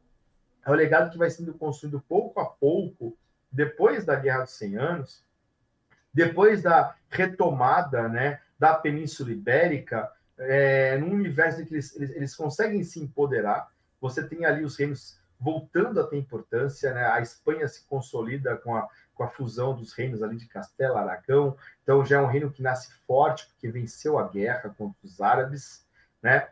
é 0.65 0.71
o 0.71 0.75
legado 0.75 1.11
que 1.11 1.19
vai 1.19 1.31
sendo 1.31 1.53
construído 1.55 2.01
pouco 2.09 2.41
a 2.41 2.47
pouco, 2.47 3.17
depois 3.51 4.05
da 4.05 4.15
Guerra 4.15 4.45
dos 4.45 4.53
100 4.53 4.77
Anos, 4.77 5.25
depois 6.13 6.63
da 6.63 6.95
retomada 7.09 8.09
né, 8.09 8.41
da 8.59 8.75
Península 8.75 9.33
Ibérica, 9.33 10.11
é, 10.39 10.97
num 10.99 11.13
universo 11.13 11.61
em 11.61 11.65
que 11.65 11.75
eles, 11.75 11.95
eles, 11.97 12.11
eles, 12.11 12.35
conseguem 12.35 12.83
se 12.85 13.01
empoderar. 13.01 13.69
Você 14.01 14.27
tem 14.27 14.45
ali 14.45 14.65
os 14.65 14.77
reinos 14.77 15.19
voltando 15.41 16.01
a 16.01 16.07
ter 16.07 16.19
importância, 16.19 16.93
né? 16.93 17.07
a 17.07 17.21
Espanha 17.21 17.67
se 17.69 17.85
consolida 17.87 18.57
com 18.57 18.75
a 18.75 18.89
com 19.19 19.25
a 19.25 19.29
fusão 19.29 19.75
dos 19.75 19.93
reinos 19.93 20.23
ali 20.23 20.37
de 20.37 20.47
Castela, 20.47 21.01
Aragão. 21.01 21.57
Então 21.83 22.05
já 22.05 22.19
é 22.19 22.23
um 22.23 22.27
reino 22.27 22.53
que 22.53 22.63
nasce 22.63 22.93
forte, 23.05 23.49
porque 23.49 23.69
venceu 23.69 24.17
a 24.17 24.29
guerra 24.29 24.73
contra 24.79 24.97
os 25.03 25.21
árabes, 25.21 25.85
né? 26.23 26.49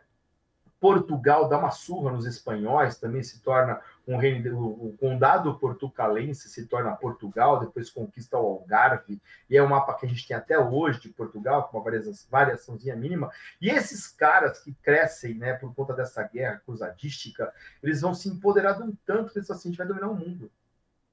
Portugal 0.79 1.47
dá 1.47 1.57
uma 1.57 1.71
surra 1.71 2.11
nos 2.11 2.25
espanhóis, 2.25 2.99
também 2.99 3.23
se 3.23 3.39
torna 3.41 3.81
um 4.07 4.15
reino, 4.15 4.57
o 4.57 4.95
condado 4.97 5.59
portucalense 5.59 6.47
se 6.47 6.65
torna 6.65 6.95
Portugal, 6.95 7.59
depois 7.59 7.89
conquista 7.89 8.37
o 8.37 8.45
Algarve, 8.45 9.21
e 9.49 9.57
é 9.57 9.61
um 9.61 9.67
mapa 9.67 9.93
que 9.95 10.05
a 10.05 10.09
gente 10.09 10.25
tem 10.25 10.35
até 10.35 10.57
hoje 10.57 11.01
de 11.01 11.09
Portugal, 11.09 11.67
com 11.67 11.77
uma 11.77 11.91
variaçãozinha 12.31 12.95
mínima. 12.95 13.29
E 13.61 13.69
esses 13.69 14.07
caras 14.07 14.59
que 14.59 14.73
crescem, 14.81 15.33
né, 15.33 15.53
por 15.53 15.75
conta 15.75 15.93
dessa 15.93 16.23
guerra 16.23 16.61
cruzadística, 16.65 17.53
eles 17.83 17.99
vão 17.99 18.13
se 18.13 18.29
empoderar 18.29 18.73
de 18.73 18.83
um 18.83 18.95
tanto 19.05 19.33
que 19.33 19.39
eles 19.39 19.51
assim, 19.51 19.67
a 19.67 19.71
gente 19.71 19.77
vai 19.77 19.87
dominar 19.87 20.07
o 20.07 20.15
mundo, 20.15 20.49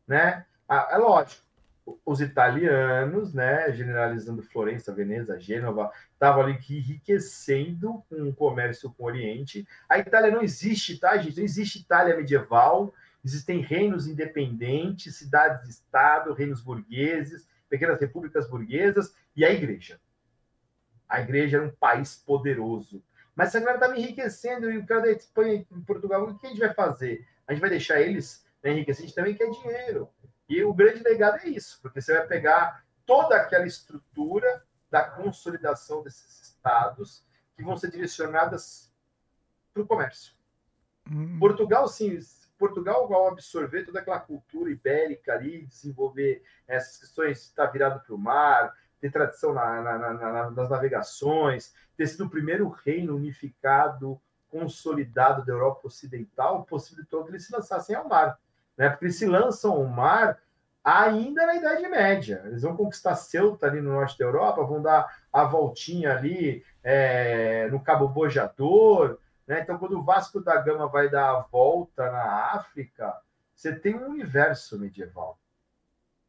né? 0.07 0.47
Ah, 0.69 0.89
é 0.93 0.97
lógico, 0.97 1.44
os 2.05 2.21
italianos, 2.21 3.35
né, 3.35 3.71
generalizando 3.73 4.43
Florença, 4.43 4.93
Veneza, 4.93 5.39
Gênova, 5.39 5.91
estavam 6.13 6.43
ali 6.43 6.59
enriquecendo 6.71 8.03
com 8.09 8.29
o 8.29 8.35
comércio 8.35 8.93
com 8.93 9.05
o 9.05 9.07
Oriente. 9.07 9.67
A 9.89 9.99
Itália 9.99 10.31
não 10.31 10.43
existe, 10.43 10.99
tá, 10.99 11.17
gente? 11.19 11.37
Não 11.37 11.45
existe 11.45 11.81
Itália 11.81 12.17
medieval. 12.17 12.95
Existem 13.25 13.61
reinos 13.61 14.07
independentes, 14.07 15.17
cidades 15.17 15.65
de 15.65 15.71
Estado, 15.71 16.33
reinos 16.33 16.61
burgueses, 16.61 17.49
pequenas 17.69 18.01
repúblicas 18.01 18.49
burguesas 18.49 19.15
e 19.37 19.45
a 19.45 19.51
igreja. 19.51 20.01
A 21.09 21.21
igreja 21.21 21.59
era 21.59 21.67
um 21.67 21.71
país 21.71 22.17
poderoso. 22.17 23.03
Mas 23.35 23.51
se 23.51 23.57
a 23.57 23.61
galera 23.61 23.79
estava 23.79 23.99
enriquecendo 23.99 24.71
e 24.71 24.79
o 24.79 24.87
cara 24.87 25.03
da 25.03 25.11
Espanha 25.11 25.55
e 25.55 25.81
Portugal, 25.83 26.25
o 26.25 26.39
que 26.39 26.47
a 26.47 26.51
gente 26.51 26.61
vai 26.61 26.73
fazer? 26.73 27.27
A 27.47 27.53
gente 27.53 27.61
vai 27.61 27.71
deixar 27.71 28.01
eles 28.01 28.47
né, 28.63 28.73
enriquecer? 28.73 29.05
A 29.05 29.07
gente 29.07 29.15
também 29.15 29.35
quer 29.35 29.51
dinheiro. 29.51 30.09
E 30.49 30.63
o 30.63 30.75
grande 30.75 31.03
legado 31.03 31.39
é 31.39 31.49
isso, 31.49 31.81
porque 31.81 32.01
você 32.01 32.13
vai 32.13 32.27
pegar 32.27 32.85
toda 33.07 33.37
aquela 33.37 33.67
estrutura 33.67 34.65
da 34.91 35.03
consolidação 35.03 36.03
desses 36.03 36.41
estados 36.43 37.25
que 37.57 37.63
vão 37.63 37.77
ser 37.77 37.91
direcionadas 37.91 38.93
para 39.73 39.83
o 39.83 39.87
comércio. 39.87 40.35
Hum. 41.11 41.39
Portugal, 41.39 41.89
sim, 41.89 42.19
Portugal 42.59 43.09
vai 43.09 43.27
absorver 43.29 43.85
toda 43.85 44.01
aquela 44.01 44.21
cultura 44.21 44.71
ibérica 44.71 45.33
ali, 45.33 45.67
desenvolver 45.67 46.43
essas 46.67 46.99
questões, 46.99 47.43
estar 47.43 47.67
virado 47.67 48.01
para 48.05 48.15
o 48.15 48.19
mar, 48.19 48.75
ter 49.01 49.11
tradição 49.11 49.53
na, 49.53 49.83
na, 49.83 49.99
na, 49.99 50.51
nas 50.51 50.71
navegações, 50.71 51.75
ter 51.97 52.07
sido 52.07 52.25
o 52.25 52.31
primeiro 52.31 52.69
reino 52.69 53.17
unificado, 53.17 54.21
consolidado 54.49 55.45
da 55.45 55.53
Europa 55.53 55.89
Ocidental, 55.89 56.65
possibilitou 56.65 57.25
que 57.25 57.31
eles 57.31 57.45
se 57.45 57.53
lançassem 57.53 57.97
ao 57.97 58.09
mar 58.09 58.39
né? 58.77 58.89
Porque 58.89 59.07
eles 59.07 59.17
se 59.17 59.27
lançam 59.27 59.73
ao 59.73 59.85
mar 59.85 60.39
ainda 60.83 61.47
na 61.47 61.57
Idade 61.57 61.89
Média. 61.89 62.43
Eles 62.47 62.63
vão 62.63 62.77
conquistar 62.77 63.17
Ceuta 63.17 63.67
ali 63.67 63.81
no 63.81 63.93
norte 63.93 64.19
da 64.19 64.25
Europa, 64.25 64.65
vão 64.65 64.83
dar 64.83 65.23
a 65.33 65.45
voltinha 65.45 66.13
ali 66.13 66.65
é, 66.83 67.69
no 67.71 67.81
Cabo 67.81 68.09
Bojador. 68.09 69.19
Né? 69.47 69.61
Então, 69.61 69.79
quando 69.79 69.99
o 69.99 70.03
Vasco 70.03 70.41
da 70.41 70.61
Gama 70.61 70.87
vai 70.87 71.09
dar 71.09 71.31
a 71.31 71.41
volta 71.41 72.11
na 72.11 72.53
África, 72.53 73.15
você 73.55 73.75
tem 73.75 73.95
um 73.95 74.07
universo 74.07 74.79
medieval. 74.79 75.39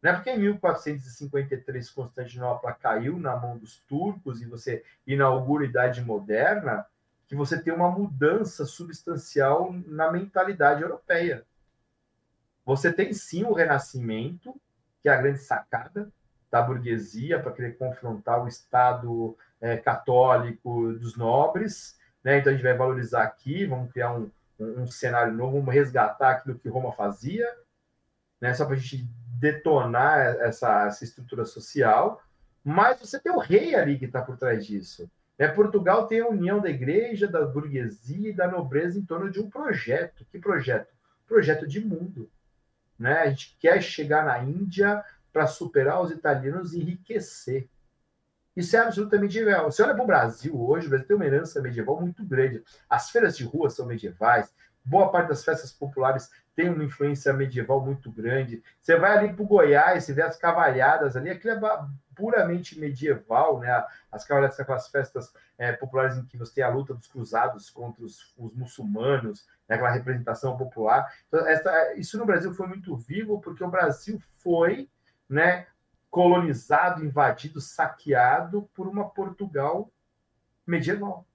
Não 0.01 0.11
é 0.11 0.13
porque 0.13 0.30
em 0.30 0.38
1453 0.38 1.89
Constantinopla 1.89 2.73
caiu 2.73 3.17
na 3.17 3.35
mão 3.35 3.57
dos 3.57 3.80
turcos 3.88 4.41
e 4.41 4.45
você 4.45 4.84
inaugura 5.05 5.65
a 5.65 5.67
Idade 5.67 6.01
Moderna 6.01 6.85
que 7.27 7.35
você 7.35 7.59
tem 7.59 7.73
uma 7.73 7.89
mudança 7.89 8.65
substancial 8.65 9.73
na 9.88 10.11
mentalidade 10.11 10.84
europeia. 10.84 11.43
Você 12.65 12.91
tem 12.91 13.13
sim 13.13 13.43
o 13.43 13.53
renascimento, 13.53 14.59
que 15.01 15.07
é 15.07 15.13
a 15.13 15.21
grande 15.21 15.39
sacada 15.39 16.11
da 16.49 16.61
burguesia 16.61 17.39
para 17.39 17.51
querer 17.51 17.77
confrontar 17.77 18.43
o 18.43 18.47
Estado 18.47 19.37
é, 19.61 19.77
católico 19.77 20.93
dos 20.93 21.15
nobres. 21.15 21.97
Né? 22.23 22.39
Então 22.39 22.51
a 22.51 22.55
gente 22.55 22.63
vai 22.63 22.75
valorizar 22.75 23.23
aqui, 23.23 23.65
vamos 23.65 23.91
criar 23.91 24.13
um, 24.13 24.31
um, 24.59 24.81
um 24.81 24.87
cenário 24.87 25.33
novo, 25.33 25.59
vamos 25.59 25.73
resgatar 25.73 26.31
aquilo 26.31 26.57
que 26.57 26.69
Roma 26.69 26.91
fazia, 26.93 27.47
né? 28.41 28.53
só 28.53 28.65
para 28.65 28.75
a 28.75 28.77
gente 28.79 29.07
detonar 29.39 30.19
essa, 30.39 30.87
essa 30.87 31.03
estrutura 31.03 31.45
social. 31.45 32.21
Mas 32.63 32.99
você 32.99 33.19
tem 33.19 33.31
o 33.31 33.39
rei 33.39 33.75
ali 33.75 33.99
que 33.99 34.05
está 34.05 34.21
por 34.21 34.37
trás 34.37 34.65
disso. 34.65 35.09
É, 35.37 35.47
Portugal 35.47 36.07
tem 36.07 36.21
a 36.21 36.27
união 36.27 36.59
da 36.59 36.69
igreja, 36.69 37.27
da 37.27 37.45
burguesia 37.45 38.29
e 38.29 38.33
da 38.33 38.47
nobreza 38.47 38.97
em 38.97 39.05
torno 39.05 39.29
de 39.29 39.39
um 39.39 39.49
projeto. 39.49 40.25
Que 40.31 40.39
projeto? 40.39 40.87
Projeto 41.27 41.67
de 41.67 41.83
mundo. 41.83 42.31
Né? 42.97 43.19
A 43.19 43.30
gente 43.30 43.57
quer 43.59 43.81
chegar 43.81 44.26
na 44.26 44.39
Índia 44.39 45.03
para 45.31 45.47
superar 45.47 46.01
os 46.01 46.11
italianos 46.11 46.73
e 46.73 46.81
enriquecer. 46.81 47.67
Isso 48.55 48.76
é 48.77 48.80
absolutamente 48.80 49.38
medieval. 49.38 49.69
Você 49.69 49.84
olha 49.84 49.93
para 49.93 50.03
o 50.03 50.07
Brasil 50.07 50.59
hoje, 50.61 50.88
o 50.88 50.89
Brasil 50.89 51.07
tem 51.07 51.15
uma 51.15 51.26
herança 51.26 51.61
medieval 51.61 51.99
muito 51.99 52.23
grande. 52.23 52.63
As 52.89 53.09
feiras 53.09 53.35
de 53.35 53.43
rua 53.43 53.69
são 53.69 53.85
medievais, 53.85 54.53
boa 54.84 55.11
parte 55.11 55.30
das 55.30 55.43
festas 55.43 55.73
populares 55.73 56.30
tem 56.55 56.69
uma 56.69 56.84
influência 56.84 57.34
medieval 57.34 57.84
muito 57.84 58.09
grande. 58.09 58.63
Você 58.80 58.95
vai 58.97 59.17
ali 59.17 59.34
para 59.34 59.43
o 59.43 59.47
Goiás, 59.47 60.05
você 60.05 60.13
vê 60.13 60.22
as 60.22 60.38
cavalhadas 60.38 61.17
ali, 61.17 61.30
aquilo 61.30 61.53
é 61.53 61.59
puramente 62.15 62.79
medieval, 62.79 63.59
né? 63.59 63.85
As 64.11 64.25
cavalhadas 64.25 64.55
são 64.55 64.63
aquelas 64.63 64.87
festas 64.87 65.33
é, 65.57 65.73
populares 65.73 66.17
em 66.17 66.25
que 66.25 66.37
você 66.37 66.55
tem 66.55 66.63
a 66.63 66.69
luta 66.69 66.93
dos 66.93 67.07
cruzados 67.07 67.69
contra 67.69 68.03
os, 68.03 68.33
os 68.37 68.53
muçulmanos, 68.55 69.45
né? 69.67 69.75
aquela 69.75 69.91
representação 69.91 70.57
popular. 70.57 71.13
Então, 71.27 71.45
essa, 71.47 71.93
isso 71.95 72.17
no 72.17 72.25
Brasil 72.25 72.53
foi 72.53 72.67
muito 72.67 72.95
vivo, 72.95 73.39
porque 73.41 73.63
o 73.63 73.69
Brasil 73.69 74.21
foi 74.37 74.89
né, 75.29 75.67
colonizado, 76.09 77.03
invadido, 77.03 77.59
saqueado 77.59 78.69
por 78.73 78.87
uma 78.87 79.09
Portugal 79.09 79.91
medieval. 80.65 81.25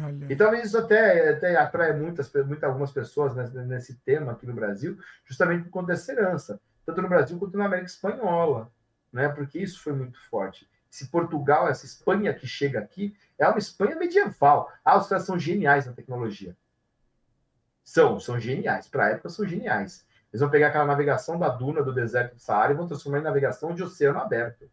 Olha. 0.00 0.32
E 0.32 0.36
talvez 0.36 0.66
isso 0.66 0.78
até, 0.78 1.30
até 1.30 1.56
atrai 1.56 1.92
muitas, 1.92 2.32
muitas, 2.32 2.64
algumas 2.64 2.92
pessoas 2.92 3.34
nesse, 3.34 3.54
nesse, 3.62 3.94
tema 3.96 4.32
aqui 4.32 4.46
no 4.46 4.54
Brasil, 4.54 4.98
justamente 5.24 5.64
por 5.64 5.70
conta 5.70 5.88
dessa 5.88 6.12
herança, 6.12 6.60
tanto 6.86 7.02
no 7.02 7.08
Brasil 7.08 7.38
quanto 7.38 7.58
na 7.58 7.66
América 7.66 7.88
Espanhola, 7.88 8.70
né? 9.12 9.28
porque 9.28 9.58
isso 9.58 9.80
foi 9.82 9.92
muito 9.92 10.18
forte. 10.28 10.68
Esse 10.90 11.08
Portugal, 11.08 11.68
essa 11.68 11.86
Espanha 11.86 12.34
que 12.34 12.46
chega 12.46 12.78
aqui, 12.78 13.16
é 13.38 13.46
uma 13.48 13.58
Espanha 13.58 13.96
medieval. 13.96 14.70
Ah, 14.84 14.98
os 14.98 15.06
caras 15.06 15.24
são 15.24 15.38
geniais 15.38 15.86
na 15.86 15.92
tecnologia. 15.92 16.56
São, 17.82 18.20
são 18.20 18.38
geniais. 18.38 18.88
Para 18.88 19.06
a 19.06 19.08
época, 19.10 19.30
são 19.30 19.46
geniais. 19.46 20.06
Eles 20.30 20.40
vão 20.40 20.50
pegar 20.50 20.68
aquela 20.68 20.84
navegação 20.84 21.38
da 21.38 21.48
duna 21.48 21.82
do 21.82 21.94
deserto 21.94 22.34
do 22.34 22.40
Saara 22.40 22.72
e 22.72 22.76
vão 22.76 22.86
transformar 22.86 23.20
em 23.20 23.22
navegação 23.22 23.74
de 23.74 23.82
oceano 23.82 24.18
aberto. 24.18 24.70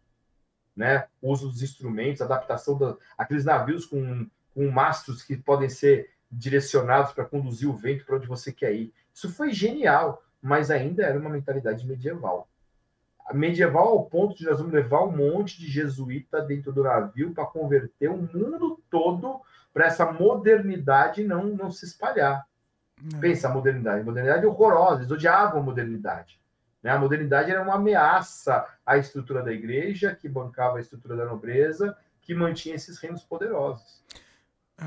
Né? 0.76 1.08
Uso 1.22 1.48
dos 1.48 1.62
instrumentos, 1.62 2.22
adaptação 2.22 2.78
daqueles 3.18 3.46
navios 3.46 3.86
com 3.86 4.30
com 4.60 4.70
mastros 4.70 5.24
que 5.24 5.38
podem 5.38 5.70
ser 5.70 6.10
direcionados 6.30 7.14
para 7.14 7.24
conduzir 7.24 7.70
o 7.70 7.76
vento 7.76 8.06
para 8.06 8.18
onde 8.18 8.28
você 8.28 8.52
quer 8.52 8.74
ir. 8.74 8.94
Isso 9.14 9.32
foi 9.32 9.54
genial, 9.54 10.22
mas 10.42 10.70
ainda 10.70 11.04
era 11.04 11.18
uma 11.18 11.30
mentalidade 11.30 11.88
medieval. 11.88 12.50
Medieval 13.34 13.88
ao 13.90 14.06
ponto 14.06 14.36
de 14.36 14.46
nós 14.46 14.58
vamos 14.58 14.74
levar 14.74 15.04
um 15.04 15.16
monte 15.16 15.60
de 15.60 15.68
jesuíta 15.68 16.42
dentro 16.42 16.72
do 16.72 16.84
navio 16.84 17.34
para 17.34 17.46
converter 17.46 18.10
o 18.10 18.18
mundo 18.18 18.82
todo 18.90 19.42
para 19.74 19.86
essa 19.86 20.12
modernidade 20.12 21.24
não, 21.24 21.46
não 21.46 21.72
se 21.72 21.86
espalhar. 21.86 22.46
Não. 23.02 23.20
Pensa 23.20 23.48
a 23.48 23.54
modernidade. 23.54 24.04
Modernidade 24.04 24.46
é 24.46 24.48
horrorosa, 24.48 25.02
eles 25.02 25.12
odiavam 25.12 25.62
a 25.62 25.64
modernidade. 25.64 26.40
Né? 26.82 26.92
A 26.92 26.98
modernidade 26.98 27.52
era 27.52 27.62
uma 27.62 27.76
ameaça 27.76 28.66
à 28.86 28.98
estrutura 28.98 29.44
da 29.44 29.52
igreja, 29.52 30.16
que 30.16 30.28
bancava 30.28 30.78
a 30.78 30.82
estrutura 30.82 31.16
da 31.16 31.26
nobreza, 31.26 31.96
que 32.22 32.34
mantinha 32.34 32.76
esses 32.76 33.00
reinos 33.00 33.24
poderosos. 33.24 34.04
É. 34.80 34.86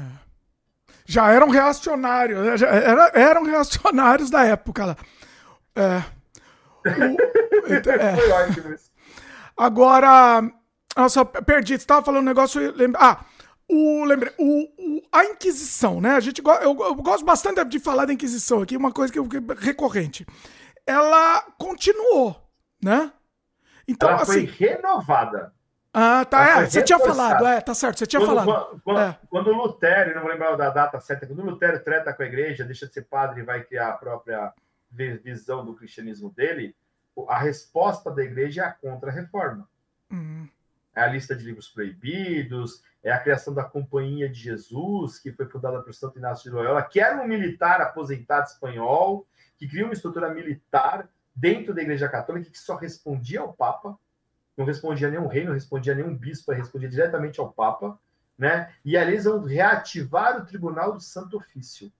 Já 1.04 1.32
eram 1.32 1.48
reacionários, 1.48 2.60
já 2.60 2.68
era, 2.68 3.10
eram 3.14 3.44
reacionários 3.44 4.30
da 4.30 4.44
época 4.44 4.86
lá. 4.86 4.96
É. 5.74 6.02
O, 6.86 7.51
então, 7.68 7.92
é. 7.94 8.76
Agora, 9.56 10.42
nossa, 10.96 11.24
perdi, 11.24 11.74
você 11.74 11.76
estava 11.76 12.04
falando 12.04 12.22
um 12.22 12.28
negócio. 12.28 12.60
Lembra, 12.74 13.00
ah, 13.02 13.24
o, 13.68 14.04
lembrei, 14.04 14.32
o, 14.38 14.64
o, 14.98 15.02
a 15.10 15.24
Inquisição, 15.24 16.00
né? 16.00 16.10
A 16.10 16.20
gente, 16.20 16.42
eu, 16.44 16.62
eu, 16.62 16.94
gosto 16.96 17.24
bastante 17.24 17.64
de 17.64 17.78
falar 17.78 18.04
da 18.04 18.12
Inquisição 18.12 18.62
aqui, 18.62 18.76
uma 18.76 18.92
coisa 18.92 19.12
que, 19.12 19.20
que 19.28 19.64
recorrente. 19.64 20.26
Ela 20.86 21.42
continuou, 21.58 22.36
né? 22.82 23.12
Então, 23.86 24.08
Ela 24.10 24.22
assim, 24.22 24.46
foi 24.46 24.68
renovada. 24.68 25.52
Ah, 25.94 26.24
tá. 26.24 26.62
É, 26.62 26.66
você 26.66 26.82
tinha 26.82 26.98
falado, 26.98 27.46
é, 27.46 27.60
tá 27.60 27.74
certo, 27.74 27.98
você 27.98 28.06
tinha 28.06 28.20
quando, 28.20 28.44
falado. 28.44 28.80
Quando, 28.82 29.00
é. 29.00 29.18
quando 29.28 29.48
o 29.48 29.54
Lutero, 29.54 30.14
não 30.14 30.22
vou 30.22 30.30
lembrar 30.30 30.56
da 30.56 30.70
data 30.70 30.98
certa, 31.00 31.26
quando 31.26 31.40
o 31.40 31.50
Lutero 31.50 31.82
treta 31.84 32.14
com 32.14 32.22
a 32.22 32.26
igreja, 32.26 32.64
deixa 32.64 32.86
de 32.86 32.94
ser 32.94 33.02
padre 33.02 33.40
e 33.42 33.44
vai 33.44 33.62
criar 33.62 33.90
a 33.90 33.92
própria 33.92 34.52
visão 34.90 35.64
do 35.64 35.74
cristianismo 35.74 36.30
dele, 36.30 36.74
a 37.28 37.38
resposta 37.38 38.10
da 38.10 38.22
igreja 38.22 38.62
é 38.62 38.66
a 38.66 38.72
contra-reforma. 38.72 39.68
Uhum. 40.10 40.48
É 40.94 41.02
a 41.02 41.06
lista 41.06 41.34
de 41.34 41.44
livros 41.44 41.68
proibidos, 41.68 42.82
é 43.02 43.10
a 43.10 43.18
criação 43.18 43.54
da 43.54 43.64
Companhia 43.64 44.28
de 44.28 44.38
Jesus, 44.38 45.18
que 45.18 45.32
foi 45.32 45.46
fundada 45.46 45.80
por 45.82 45.94
Santo 45.94 46.18
Inácio 46.18 46.50
de 46.50 46.56
Loyola, 46.56 46.82
que 46.82 47.00
era 47.00 47.22
um 47.22 47.26
militar 47.26 47.80
aposentado 47.80 48.46
espanhol, 48.46 49.26
que 49.56 49.66
criou 49.66 49.86
uma 49.86 49.94
estrutura 49.94 50.32
militar 50.32 51.08
dentro 51.34 51.72
da 51.74 51.82
Igreja 51.82 52.08
Católica 52.08 52.50
que 52.50 52.58
só 52.58 52.76
respondia 52.76 53.40
ao 53.40 53.52
Papa 53.52 53.98
não 54.56 54.64
respondia 54.64 55.08
a 55.08 55.10
nenhum 55.10 55.26
rei, 55.26 55.44
não 55.44 55.54
respondia 55.54 55.92
a 55.92 55.96
nenhum 55.96 56.16
bispo, 56.16 56.52
respondia 56.52 56.88
diretamente 56.88 57.40
ao 57.40 57.52
Papa, 57.52 57.98
né? 58.36 58.72
E 58.84 58.96
ali 58.96 59.12
eles 59.12 59.24
vão 59.24 59.42
reativar 59.42 60.38
o 60.38 60.44
Tribunal 60.44 60.92
do 60.92 61.00
Santo 61.00 61.36
Ofício, 61.36 61.90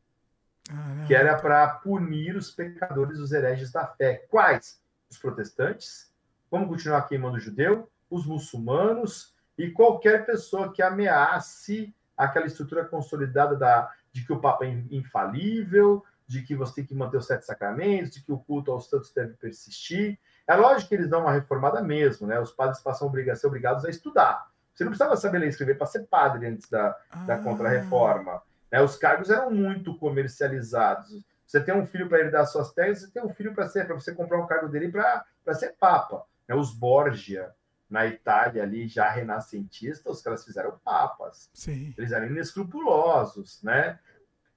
ah, 0.71 1.05
que 1.07 1.15
era 1.15 1.37
para 1.39 1.67
punir 1.69 2.37
os 2.37 2.51
pecadores, 2.51 3.19
os 3.19 3.33
hereges 3.33 3.73
da 3.73 3.87
fé. 3.87 4.27
Quais? 4.29 4.82
Os 5.13 5.19
protestantes. 5.19 6.11
Vamos 6.51 6.69
continuar 6.69 7.03
queimando 7.03 7.37
o 7.37 7.41
judeu, 7.41 7.87
os 8.11 8.25
muçulmanos 8.27 9.35
e 9.59 9.71
qualquer 9.71 10.25
pessoa 10.25 10.73
que 10.73 10.81
ameace 10.81 11.95
aquela 12.17 12.47
estrutura 12.47 12.85
consolidada 12.87 13.55
da, 13.55 13.91
de 14.11 14.25
que 14.25 14.33
o 14.33 14.41
Papa 14.41 14.65
é 14.65 14.71
infalível, 14.91 16.03
de 16.27 16.41
que 16.43 16.55
você 16.55 16.77
tem 16.77 16.87
que 16.87 16.95
manter 16.95 17.19
os 17.19 17.27
sete 17.27 17.45
sacramentos, 17.45 18.13
de 18.13 18.23
que 18.23 18.33
o 18.33 18.39
culto 18.39 18.73
aos 18.73 18.89
santos 18.89 19.13
deve 19.13 19.35
persistir. 19.35 20.19
É 20.47 20.57
lógico 20.57 20.89
que 20.89 20.95
eles 20.95 21.11
dão 21.11 21.21
uma 21.21 21.33
reformada 21.33 21.83
mesmo, 21.83 22.27
né? 22.27 22.41
Os 22.41 22.51
padres 22.51 22.81
passam 22.81 23.09
a 23.09 23.37
ser 23.37 23.47
obrigados 23.47 23.85
a 23.85 23.91
estudar. 23.91 24.51
Você 24.75 24.85
não 24.85 24.93
precisava 24.93 25.17
saber 25.17 25.41
ler 25.41 25.47
e 25.47 25.49
escrever 25.51 25.77
para 25.77 25.87
ser 25.87 26.07
padre 26.07 26.47
antes 26.47 26.71
da, 26.71 26.97
ah. 27.11 27.17
da 27.27 27.39
contra-reforma. 27.39 28.41
Né? 28.71 28.81
Os 28.81 28.97
cargos 28.97 29.29
eram 29.29 29.51
muito 29.51 29.95
comercializados. 29.99 31.23
Você 31.53 31.61
tem 31.61 31.75
um 31.75 31.85
filho 31.85 32.09
para 32.09 32.21
herdar 32.21 32.47
suas 32.47 32.73
terras, 32.73 33.01
você 33.01 33.11
tem 33.11 33.23
um 33.23 33.29
filho 33.29 33.55
para 33.55 33.69
ser 33.69 33.85
para 33.85 33.95
você 33.95 34.15
comprar 34.15 34.43
um 34.43 34.47
cargo 34.47 34.71
dele 34.71 34.91
para 34.91 35.55
ser 35.55 35.77
papa. 35.79 36.25
Né? 36.49 36.55
Os 36.55 36.73
Borgia, 36.73 37.53
na 37.91 38.07
Itália, 38.07 38.63
ali 38.63 38.89
já 38.89 39.11
renascentistas, 39.11 40.17
os 40.17 40.23
caras 40.23 40.47
fizeram 40.47 40.79
papas. 40.83 41.51
Sim. 41.53 41.93
Eles 41.99 42.11
eram 42.11 42.29
inescrupulosos, 42.29 43.63
né? 43.63 43.99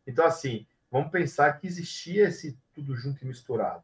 Então, 0.08 0.26
assim, 0.26 0.66
vamos 0.90 1.12
pensar 1.12 1.60
que 1.60 1.68
existia 1.68 2.30
esse 2.30 2.58
tudo 2.74 2.96
junto 2.96 3.26
e 3.26 3.28
misturado. 3.28 3.84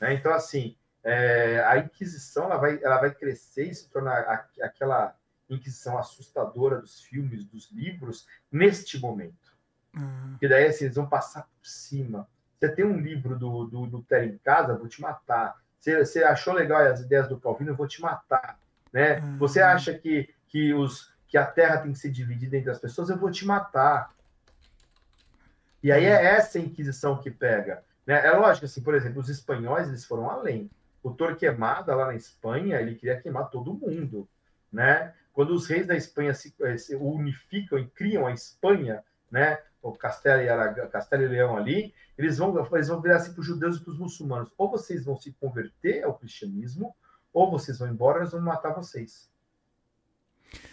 Né? 0.00 0.14
Então, 0.14 0.32
assim, 0.32 0.78
é, 1.04 1.62
a 1.62 1.76
Inquisição 1.76 2.44
ela 2.44 2.56
vai, 2.56 2.82
ela 2.82 2.98
vai 2.98 3.14
crescer 3.14 3.66
e 3.68 3.74
se 3.74 3.90
tornar 3.90 4.22
a, 4.22 4.46
aquela 4.64 5.14
Inquisição 5.50 5.98
assustadora 5.98 6.80
dos 6.80 7.02
filmes, 7.02 7.44
dos 7.44 7.70
livros, 7.70 8.26
neste 8.50 8.98
momento. 8.98 9.54
Uhum. 9.94 10.38
Que 10.40 10.48
daí 10.48 10.68
assim, 10.68 10.86
eles 10.86 10.96
vão 10.96 11.06
passar 11.06 11.42
por 11.42 11.66
cima. 11.66 12.26
Você 12.58 12.68
tem 12.68 12.84
um 12.84 12.98
livro 12.98 13.38
do, 13.38 13.64
do, 13.66 13.86
do 13.86 14.06
em 14.16 14.38
casa, 14.38 14.76
vou 14.76 14.88
te 14.88 15.00
matar. 15.00 15.56
Você, 15.78 16.04
você 16.04 16.24
achou 16.24 16.54
legal 16.54 16.80
as 16.80 17.00
ideias 17.00 17.28
do 17.28 17.38
Calvino, 17.38 17.76
vou 17.76 17.86
te 17.86 18.00
matar. 18.00 18.58
Né? 18.92 19.20
Uhum. 19.20 19.38
Você 19.38 19.60
acha 19.60 19.92
que, 19.94 20.34
que, 20.48 20.72
os, 20.72 21.12
que 21.28 21.36
a 21.36 21.44
terra 21.44 21.78
tem 21.78 21.92
que 21.92 21.98
ser 21.98 22.10
dividida 22.10 22.56
entre 22.56 22.70
as 22.70 22.78
pessoas, 22.78 23.10
eu 23.10 23.18
vou 23.18 23.30
te 23.30 23.44
matar. 23.46 24.14
E 25.82 25.92
aí 25.92 26.04
é 26.04 26.24
essa 26.24 26.58
Inquisição 26.58 27.18
que 27.18 27.30
pega. 27.30 27.84
Né? 28.06 28.26
É 28.26 28.30
lógico, 28.32 28.66
assim, 28.66 28.82
por 28.82 28.94
exemplo, 28.94 29.20
os 29.20 29.28
espanhóis 29.28 29.88
eles 29.88 30.04
foram 30.04 30.30
além 30.30 30.70
o 31.06 31.12
Torquemada 31.12 31.94
lá 31.94 32.06
na 32.06 32.16
Espanha, 32.16 32.80
ele 32.80 32.96
queria 32.96 33.20
queimar 33.20 33.48
todo 33.48 33.74
mundo, 33.74 34.28
né? 34.72 35.14
Quando 35.32 35.54
os 35.54 35.68
reis 35.68 35.86
da 35.86 35.94
Espanha 35.94 36.34
se, 36.34 36.52
eh, 36.60 36.76
se 36.76 36.96
unificam 36.96 37.78
e 37.78 37.86
criam 37.86 38.26
a 38.26 38.32
Espanha, 38.32 39.04
né? 39.30 39.60
O 39.90 39.96
Castelo 39.96 40.42
e, 40.42 40.48
Araga, 40.48 40.86
Castelo 40.88 41.22
e 41.22 41.28
Leão 41.28 41.56
ali, 41.56 41.94
eles 42.18 42.38
vão, 42.38 42.54
eles 42.72 42.88
vão 42.88 43.00
virar 43.00 43.16
assim 43.16 43.32
para 43.32 43.40
os 43.40 43.46
judeus 43.46 43.76
e 43.76 43.80
para 43.80 43.92
os 43.92 43.98
muçulmanos. 43.98 44.50
Ou 44.56 44.70
vocês 44.70 45.04
vão 45.04 45.16
se 45.16 45.32
converter 45.32 46.02
ao 46.04 46.18
cristianismo, 46.18 46.94
ou 47.32 47.50
vocês 47.50 47.78
vão 47.78 47.88
embora, 47.88 48.20
nós 48.20 48.32
vamos 48.32 48.46
matar 48.46 48.74
vocês. 48.74 49.30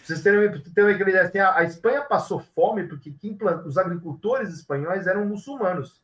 Vocês 0.03 0.21
terem, 0.21 0.61
terem 0.73 0.95
uma 0.95 1.09
ideia, 1.09 1.23
assim, 1.23 1.39
a, 1.39 1.57
a, 1.57 1.63
Espanha 1.63 2.01
passou 2.03 2.39
fome 2.39 2.87
porque 2.87 3.11
plant, 3.37 3.65
os 3.65 3.77
agricultores 3.77 4.53
espanhóis 4.53 5.07
eram 5.07 5.25
muçulmanos. 5.25 6.01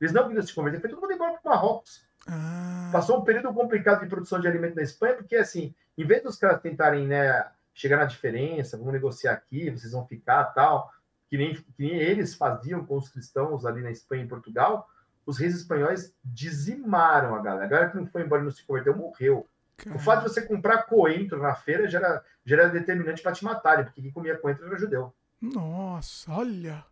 Eles 0.00 0.12
não 0.12 0.26
queriam 0.26 0.42
se 0.42 0.54
converter, 0.54 0.80
foi 0.80 0.90
todo 0.90 1.00
mundo 1.00 1.12
embora 1.12 1.32
para 1.34 1.50
o 1.50 1.54
Marrocos. 1.54 2.06
Ah. 2.26 2.90
Passou 2.92 3.20
um 3.20 3.24
período 3.24 3.52
complicado 3.52 4.00
de 4.00 4.08
produção 4.08 4.40
de 4.40 4.48
alimento 4.48 4.76
na 4.76 4.82
Espanha, 4.82 5.14
porque 5.14 5.36
assim, 5.36 5.74
em 5.96 6.04
vez 6.04 6.22
dos 6.22 6.36
caras 6.36 6.60
tentarem 6.60 7.06
né, 7.06 7.46
chegar 7.74 7.96
na 7.98 8.04
diferença, 8.04 8.76
vamos 8.76 8.92
negociar 8.92 9.32
aqui, 9.32 9.70
vocês 9.70 9.92
vão 9.92 10.06
ficar 10.06 10.44
tal, 10.46 10.90
que 11.32 11.38
nem, 11.38 11.54
que 11.54 11.64
nem 11.78 11.94
eles 11.94 12.34
faziam 12.34 12.84
com 12.84 12.98
os 12.98 13.08
cristãos 13.08 13.64
ali 13.64 13.80
na 13.80 13.90
Espanha 13.90 14.22
e 14.22 14.28
Portugal, 14.28 14.86
os 15.24 15.38
reis 15.38 15.54
espanhóis 15.54 16.14
dizimaram 16.22 17.34
a 17.34 17.40
galera. 17.40 17.64
A 17.64 17.68
galera 17.68 17.90
que 17.90 17.96
não 17.96 18.06
foi 18.06 18.20
embora 18.20 18.42
e 18.42 18.44
não 18.44 18.52
se 18.52 18.62
converteu 18.62 18.94
morreu. 18.94 19.48
Caramba. 19.78 19.98
O 19.98 20.04
fato 20.04 20.24
de 20.24 20.28
você 20.28 20.42
comprar 20.42 20.82
coentro 20.82 21.40
na 21.40 21.54
feira 21.54 21.88
já 21.88 22.00
era, 22.00 22.24
já 22.44 22.56
era 22.56 22.68
determinante 22.68 23.22
para 23.22 23.32
te 23.32 23.46
matarem, 23.46 23.86
porque 23.86 24.02
quem 24.02 24.12
comia 24.12 24.36
coentro 24.36 24.66
era 24.66 24.76
judeu. 24.76 25.14
Nossa, 25.40 26.30
olha. 26.30 26.84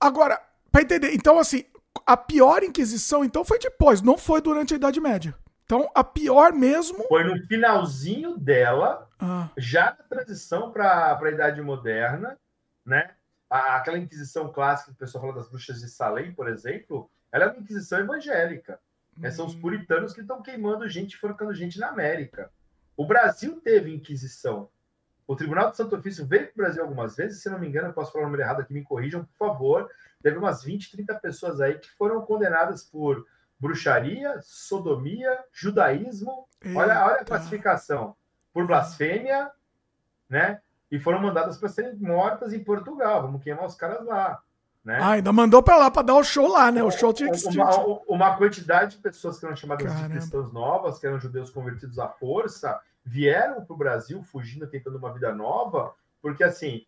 Agora, 0.00 0.42
para 0.72 0.82
entender, 0.82 1.14
então 1.14 1.38
assim, 1.38 1.64
a 2.04 2.16
pior 2.16 2.64
Inquisição, 2.64 3.24
então, 3.24 3.44
foi 3.44 3.60
depois, 3.60 4.02
não 4.02 4.18
foi 4.18 4.40
durante 4.40 4.74
a 4.74 4.76
Idade 4.76 5.00
Média. 5.00 5.36
Então, 5.64 5.88
a 5.94 6.02
pior 6.02 6.52
mesmo. 6.52 7.04
Foi 7.06 7.22
no 7.22 7.46
finalzinho 7.46 8.36
dela, 8.36 9.08
ah. 9.20 9.50
já 9.56 9.96
na 9.96 10.04
transição 10.16 10.72
para 10.72 11.16
a 11.16 11.30
Idade 11.30 11.62
Moderna, 11.62 12.36
né? 12.86 13.10
aquela 13.48 13.98
Inquisição 13.98 14.52
clássica 14.52 14.90
que 14.90 14.96
o 14.96 14.98
pessoal 14.98 15.22
fala 15.22 15.36
das 15.36 15.48
bruxas 15.48 15.80
de 15.80 15.88
Salem, 15.88 16.32
por 16.32 16.48
exemplo, 16.48 17.10
Ela 17.30 17.44
é 17.44 17.48
uma 17.48 17.58
Inquisição 17.58 17.98
evangélica. 17.98 18.78
Uhum. 19.16 19.30
São 19.30 19.46
os 19.46 19.54
hum. 19.54 19.60
puritanos 19.60 20.12
que 20.12 20.20
estão 20.20 20.42
queimando 20.42 20.88
gente, 20.88 21.16
forcando 21.16 21.54
gente 21.54 21.78
na 21.78 21.88
América. 21.88 22.50
O 22.96 23.06
Brasil 23.06 23.60
teve 23.60 23.94
Inquisição. 23.94 24.68
O 25.26 25.34
Tribunal 25.34 25.70
do 25.70 25.76
Santo 25.76 25.96
Ofício 25.96 26.24
veio 26.24 26.44
para 26.46 26.52
o 26.52 26.56
Brasil 26.56 26.82
algumas 26.82 27.16
vezes, 27.16 27.42
se 27.42 27.50
não 27.50 27.58
me 27.58 27.66
engano, 27.66 27.88
eu 27.88 27.92
posso 27.92 28.12
falar 28.12 28.24
o 28.24 28.26
número 28.26 28.42
errado 28.42 28.60
aqui, 28.60 28.72
me 28.72 28.82
corrijam, 28.82 29.24
por 29.24 29.36
favor. 29.36 29.90
Teve 30.22 30.38
umas 30.38 30.62
20, 30.62 30.92
30 30.92 31.14
pessoas 31.16 31.60
aí 31.60 31.78
que 31.78 31.90
foram 31.90 32.22
condenadas 32.22 32.84
por 32.84 33.26
bruxaria, 33.58 34.38
sodomia, 34.42 35.44
judaísmo. 35.52 36.46
Olha, 36.74 37.04
olha 37.04 37.20
a 37.20 37.24
classificação. 37.24 38.16
Por 38.52 38.66
blasfêmia, 38.66 39.50
né? 40.28 40.60
E 40.90 40.98
foram 40.98 41.20
mandadas 41.20 41.56
para 41.58 41.68
serem 41.68 41.96
mortas 41.96 42.52
em 42.52 42.62
Portugal. 42.62 43.22
Vamos 43.22 43.42
queimar 43.42 43.66
os 43.66 43.74
caras 43.74 44.04
lá. 44.04 44.40
Né? 44.84 45.00
Ah, 45.00 45.10
ainda 45.12 45.32
mandou 45.32 45.60
para 45.64 45.76
lá 45.76 45.90
para 45.90 46.02
dar 46.02 46.14
o 46.14 46.22
show 46.22 46.46
lá, 46.46 46.70
né? 46.70 46.80
O 46.80 46.92
show 46.92 47.12
tinha 47.12 47.32
que. 47.32 47.44
Uma, 47.48 48.00
uma, 48.06 48.36
quantidade 48.36 48.96
de 48.96 49.02
pessoas 49.02 49.36
que 49.36 49.44
eram 49.44 49.56
chamadas 49.56 49.84
Caramba. 49.84 50.06
de 50.06 50.12
cristãos 50.12 50.52
novas, 50.52 51.00
que 51.00 51.06
eram 51.08 51.18
judeus 51.18 51.50
convertidos 51.50 51.98
à 51.98 52.08
força, 52.08 52.80
vieram 53.04 53.64
para 53.64 53.74
o 53.74 53.76
Brasil 53.76 54.22
fugindo, 54.22 54.64
tentando 54.68 54.96
uma 54.96 55.12
vida 55.12 55.34
nova, 55.34 55.92
porque 56.22 56.44
assim, 56.44 56.86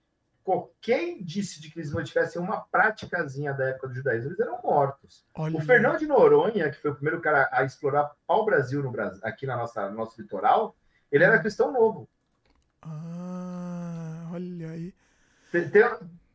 quem 0.81 1.23
disse 1.23 1.61
de 1.61 1.71
que 1.71 1.79
eles 1.79 1.93
mantivessem 1.93 2.41
uma 2.41 2.61
práticazinha 2.61 3.53
da 3.53 3.67
época 3.67 3.89
do 3.89 3.95
judaísmo, 3.95 4.31
eles 4.31 4.41
eram 4.41 4.61
mortos. 4.63 5.25
Olha. 5.35 5.57
O 5.57 5.61
Fernão 5.61 5.97
de 5.97 6.07
Noronha, 6.07 6.71
que 6.71 6.81
foi 6.81 6.91
o 6.93 6.95
primeiro 6.95 7.21
cara 7.21 7.49
a 7.53 7.65
explorar 7.65 8.13
o 8.27 8.45
Brasil 8.45 8.83
no 8.83 8.91
Brasil, 8.91 9.21
aqui 9.25 9.47
na 9.47 9.57
nossa 9.57 9.89
no 9.91 9.97
nosso 9.97 10.21
litoral, 10.21 10.75
ele 11.11 11.25
era 11.25 11.39
cristão 11.39 11.73
novo. 11.73 12.09
Ah, 12.83 13.68
olha 14.39 14.71
aí. 14.71 14.95
Tem, 15.51 15.69
tem, 15.69 15.83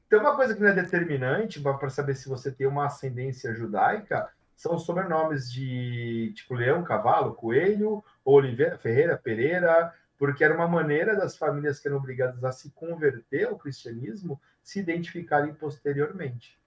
tem 0.09 0.19
uma 0.19 0.35
coisa 0.35 0.53
que 0.53 0.61
não 0.61 0.69
é 0.69 0.73
determinante 0.73 1.59
para 1.59 1.89
saber 1.89 2.15
se 2.15 2.29
você 2.29 2.51
tem 2.51 2.67
uma 2.67 2.85
ascendência 2.85 3.53
judaica, 3.53 4.29
são 4.55 4.75
os 4.75 4.85
sobrenomes 4.85 5.51
de 5.51 6.31
tipo 6.35 6.53
Leão, 6.53 6.83
Cavalo, 6.83 7.33
Coelho, 7.33 8.03
Oliveira, 8.23 8.77
Ferreira, 8.77 9.17
Pereira, 9.17 9.93
porque 10.17 10.43
era 10.43 10.55
uma 10.55 10.67
maneira 10.67 11.15
das 11.15 11.35
famílias 11.35 11.79
que 11.79 11.87
eram 11.87 11.97
obrigadas 11.97 12.43
a 12.43 12.51
se 12.51 12.69
converter 12.71 13.47
ao 13.47 13.57
cristianismo 13.57 14.39
se 14.63 14.79
identificarem 14.79 15.53
posteriormente. 15.53 16.57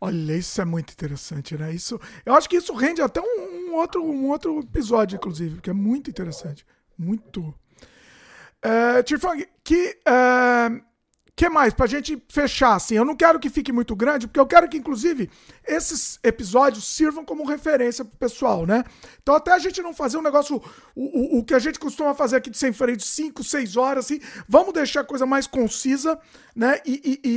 Olha, 0.00 0.32
isso 0.36 0.60
é 0.60 0.64
muito 0.64 0.92
interessante, 0.92 1.56
né? 1.56 1.72
Isso, 1.72 2.00
eu 2.26 2.34
acho 2.34 2.48
que 2.48 2.56
isso 2.56 2.74
rende 2.74 3.00
até 3.00 3.20
um, 3.20 3.68
um 3.68 3.74
outro, 3.74 4.02
um 4.02 4.30
outro 4.30 4.60
episódio, 4.60 5.16
inclusive, 5.16 5.60
que 5.60 5.70
é 5.70 5.72
muito 5.72 6.10
interessante. 6.10 6.66
Muito. 6.98 7.54
É, 8.62 9.02
Tifang, 9.02 9.46
que 9.64 9.98
é, 10.06 10.80
que 11.34 11.48
mais? 11.48 11.72
Pra 11.72 11.86
gente 11.86 12.22
fechar, 12.28 12.74
assim, 12.74 12.94
eu 12.94 13.04
não 13.04 13.16
quero 13.16 13.40
que 13.40 13.50
fique 13.50 13.72
muito 13.72 13.96
grande, 13.96 14.26
porque 14.26 14.38
eu 14.38 14.46
quero 14.46 14.68
que, 14.68 14.76
inclusive, 14.76 15.30
esses 15.66 16.20
episódios 16.22 16.84
sirvam 16.84 17.24
como 17.24 17.44
referência 17.44 18.04
pro 18.04 18.16
pessoal, 18.16 18.66
né? 18.66 18.84
Então, 19.20 19.34
até 19.34 19.50
a 19.50 19.58
gente 19.58 19.82
não 19.82 19.94
fazer 19.94 20.18
um 20.18 20.22
negócio, 20.22 20.62
o, 20.94 21.36
o, 21.36 21.38
o 21.38 21.44
que 21.44 21.54
a 21.54 21.58
gente 21.58 21.78
costuma 21.80 22.14
fazer 22.14 22.36
aqui 22.36 22.50
de 22.50 22.58
sem 22.58 22.72
freio 22.72 22.96
de 22.96 23.04
5, 23.04 23.42
6 23.42 23.76
horas, 23.76 24.04
assim, 24.04 24.20
vamos 24.46 24.72
deixar 24.72 25.00
a 25.00 25.04
coisa 25.04 25.26
mais 25.26 25.46
concisa, 25.46 26.16
né? 26.54 26.80
E, 26.86 27.20
e, 27.24 27.28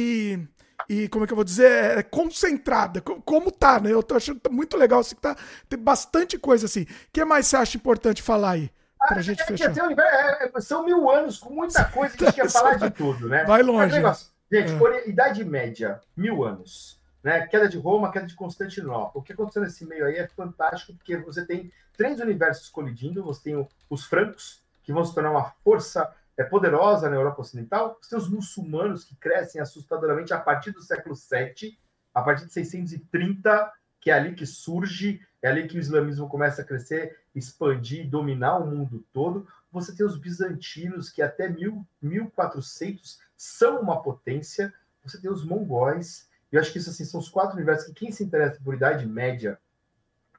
e, 0.90 1.04
e 1.04 1.08
como 1.08 1.24
é 1.24 1.28
que 1.28 1.34
eu 1.34 1.38
vou 1.38 1.46
dizer? 1.46 1.98
É, 1.98 2.04
concentrada, 2.04 3.02
como 3.02 3.50
tá, 3.50 3.80
né? 3.80 3.92
Eu 3.92 4.04
tô 4.04 4.16
achando 4.16 4.42
muito 4.52 4.78
legal, 4.78 5.00
assim, 5.00 5.16
que 5.16 5.22
tá, 5.22 5.36
tem 5.70 5.80
bastante 5.80 6.38
coisa, 6.38 6.66
assim. 6.66 6.82
O 6.82 6.88
que 7.14 7.24
mais 7.24 7.48
você 7.48 7.56
acha 7.56 7.78
importante 7.78 8.22
falar 8.22 8.52
aí? 8.52 8.70
Pra 9.08 9.22
gente 9.22 9.42
é, 9.42 9.46
fechar. 9.46 9.72
É, 9.72 10.52
é, 10.56 10.62
são 10.62 10.86
mil 10.86 11.10
anos 11.10 11.38
com 11.38 11.54
muita 11.54 11.86
coisa 11.86 12.16
que 12.16 12.24
a 12.24 12.28
gente 12.28 12.42
quer 12.42 12.50
falar 12.50 12.76
de 12.76 12.90
tudo, 12.90 13.28
né? 13.28 13.44
Vai 13.46 13.62
longe. 13.62 13.96
Negócio, 13.96 14.32
gente, 14.52 14.72
é. 14.72 15.10
Idade 15.10 15.44
Média, 15.44 16.02
mil 16.16 16.44
anos. 16.44 17.00
Né? 17.24 17.48
Queda 17.48 17.68
de 17.68 17.78
Roma, 17.78 18.12
queda 18.12 18.28
de 18.28 18.36
Constantinopla. 18.36 19.20
O 19.20 19.24
que 19.24 19.34
aconteceu 19.34 19.64
nesse 19.64 19.86
meio 19.86 20.06
aí 20.06 20.18
é 20.18 20.28
fantástico, 20.28 20.94
porque 20.94 21.18
você 21.18 21.44
tem 21.44 21.72
três 21.98 22.20
universos 22.20 22.70
colidindo. 22.70 23.24
Você 23.24 23.44
tem 23.44 23.68
os 23.90 24.06
francos, 24.06 24.62
que 24.84 24.94
vão 24.94 25.04
se 25.04 25.14
tornar 25.14 25.32
uma 25.32 25.52
força 25.64 26.14
é, 26.38 26.44
poderosa 26.44 27.10
na 27.10 27.16
Europa 27.16 27.42
Ocidental. 27.42 27.98
Você 28.00 28.12
tem 28.12 28.20
os 28.20 28.30
muçulmanos, 28.30 29.04
que 29.04 29.16
crescem 29.16 29.60
assustadoramente 29.60 30.34
a 30.34 30.40
partir 30.40 30.72
do 30.72 30.84
século 30.84 31.16
VII, 31.16 31.78
a 32.14 32.22
partir 32.22 32.46
de 32.46 32.54
630, 32.54 33.72
que 34.00 34.12
é 34.12 34.14
ali 34.14 34.36
que 34.36 34.46
surge, 34.46 35.20
é 35.46 35.48
ali 35.48 35.68
que 35.68 35.78
o 35.78 35.80
islamismo 35.80 36.28
começa 36.28 36.64
a 36.64 36.66
crescer 36.66 37.20
expandir, 37.36 38.10
dominar 38.10 38.58
o 38.58 38.66
mundo 38.66 39.06
todo. 39.14 39.48
Você 39.72 39.96
tem 39.96 40.04
os 40.04 40.18
bizantinos, 40.18 41.12
que 41.12 41.22
até 41.22 41.48
mil, 41.48 41.86
1400 42.02 43.20
são 43.38 43.80
uma 43.80 44.02
potência. 44.02 44.74
Você 45.04 45.22
tem 45.22 45.30
os 45.30 45.46
mongóis. 45.46 46.28
Eu 46.52 46.60
acho 46.60 46.72
que 46.72 46.80
isso 46.80 46.90
assim, 46.90 47.06
são 47.06 47.20
os 47.20 47.30
quatro 47.30 47.56
universos 47.56 47.86
que 47.86 47.94
quem 47.94 48.12
se 48.12 48.24
interessa 48.24 48.60
por 48.64 48.74
Idade 48.74 49.06
Média 49.06 49.60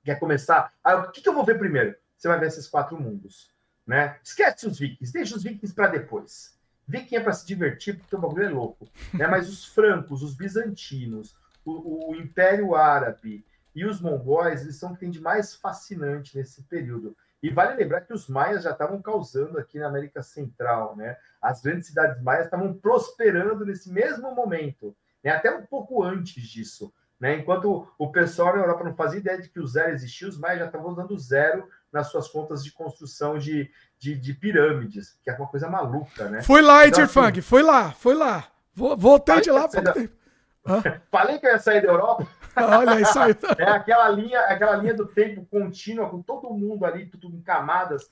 quer 0.03 0.19
começar. 0.19 0.75
Ah, 0.83 0.97
o 0.97 1.13
que, 1.13 1.21
que 1.21 1.29
eu 1.29 1.35
vou 1.35 1.45
ver 1.45 1.57
primeiro? 1.57 1.95
Você 2.17 2.27
vai 2.27 2.41
ver 2.41 2.49
esses 2.49 2.67
quatro 2.67 3.01
mundos. 3.01 3.55
Né? 3.87 4.19
Esquece 4.25 4.67
os 4.67 4.77
vikings, 4.77 5.13
deixa 5.13 5.37
os 5.37 5.45
vikings 5.45 5.73
para 5.73 5.87
depois. 5.87 6.59
Viking 6.89 7.15
é 7.15 7.21
para 7.21 7.33
se 7.33 7.47
divertir, 7.47 7.97
porque 7.97 8.17
o 8.17 8.21
bagulho 8.21 8.45
é 8.45 8.49
louco. 8.49 8.89
Né? 9.15 9.29
Mas 9.29 9.49
os 9.49 9.67
francos, 9.67 10.25
os 10.25 10.35
bizantinos, 10.35 11.37
o, 11.65 12.11
o 12.11 12.17
Império 12.17 12.75
Árabe, 12.75 13.47
e 13.77 13.85
os 13.85 14.01
mongóis, 14.01 14.63
eles 14.63 14.77
são 14.77 14.91
o 14.91 14.95
que 14.95 15.01
tem 15.01 15.11
de 15.11 15.21
mais 15.21 15.55
fascinante 15.55 16.35
nesse 16.35 16.63
período. 16.63 17.15
E 17.43 17.51
vale 17.51 17.77
lembrar 17.77 18.01
que 18.01 18.13
os 18.15 18.27
maias 18.27 18.65
já 18.65 18.71
estavam 18.71 19.03
causando 19.03 19.59
aqui 19.59 19.79
na 19.79 19.87
América 19.87 20.23
Central, 20.23 20.97
né? 20.97 21.15
As 21.43 21.61
grandes 21.61 21.89
cidades 21.89 22.23
maias 22.23 22.47
estavam 22.47 22.73
prosperando 22.73 23.67
nesse 23.67 23.93
mesmo 23.93 24.35
momento, 24.35 24.97
né? 25.23 25.31
até 25.31 25.55
um 25.55 25.67
pouco 25.67 26.03
antes 26.03 26.43
disso. 26.43 26.91
Né? 27.21 27.37
Enquanto 27.37 27.87
o 27.99 28.11
pessoal 28.11 28.57
na 28.57 28.63
Europa 28.63 28.83
não 28.83 28.95
fazia 28.95 29.21
ideia 29.21 29.41
de 29.41 29.51
que 29.51 29.61
o 29.61 29.67
zero 29.67 29.93
existia, 29.93 30.27
os 30.27 30.39
maias 30.39 30.61
já 30.61 30.67
estavam 30.67 30.95
dando 30.95 31.19
zero 31.19 31.69
nas 31.93 32.09
suas 32.09 32.29
contas 32.29 32.65
de 32.65 32.73
construção 32.73 33.39
de, 33.39 33.71
de, 33.99 34.15
de 34.17 34.33
pirâmides, 34.33 35.19
que 35.23 35.29
é 35.29 35.35
uma 35.35 35.49
coisa 35.49 35.69
maluca, 35.69 36.31
né? 36.31 36.43
Foi 36.43 36.63
lá, 36.63 36.87
então, 36.87 37.01
Edirfang, 37.01 37.39
assim, 37.39 37.41
foi 37.43 37.63
lá, 37.63 37.93
foi 37.93 38.15
lá. 38.15 38.49
Voltei 38.75 39.43
de 39.43 39.51
lá. 39.51 39.69
Falei 41.11 41.39
que 41.39 41.47
eu 41.47 41.51
ia 41.51 41.59
sair 41.59 41.81
da 41.81 41.89
Europa. 41.89 42.27
Olha 42.57 43.01
isso 43.01 43.19
aí. 43.19 43.35
É 43.59 43.71
aquela 43.71 44.09
linha, 44.09 44.41
aquela 44.41 44.77
linha 44.77 44.95
do 44.95 45.07
tempo 45.07 45.45
contínua, 45.47 46.09
com 46.09 46.23
todo 46.23 46.53
mundo 46.55 46.85
ali, 46.85 47.07
tudo 47.07 47.37
em 47.37 47.43
camadas, 47.43 48.11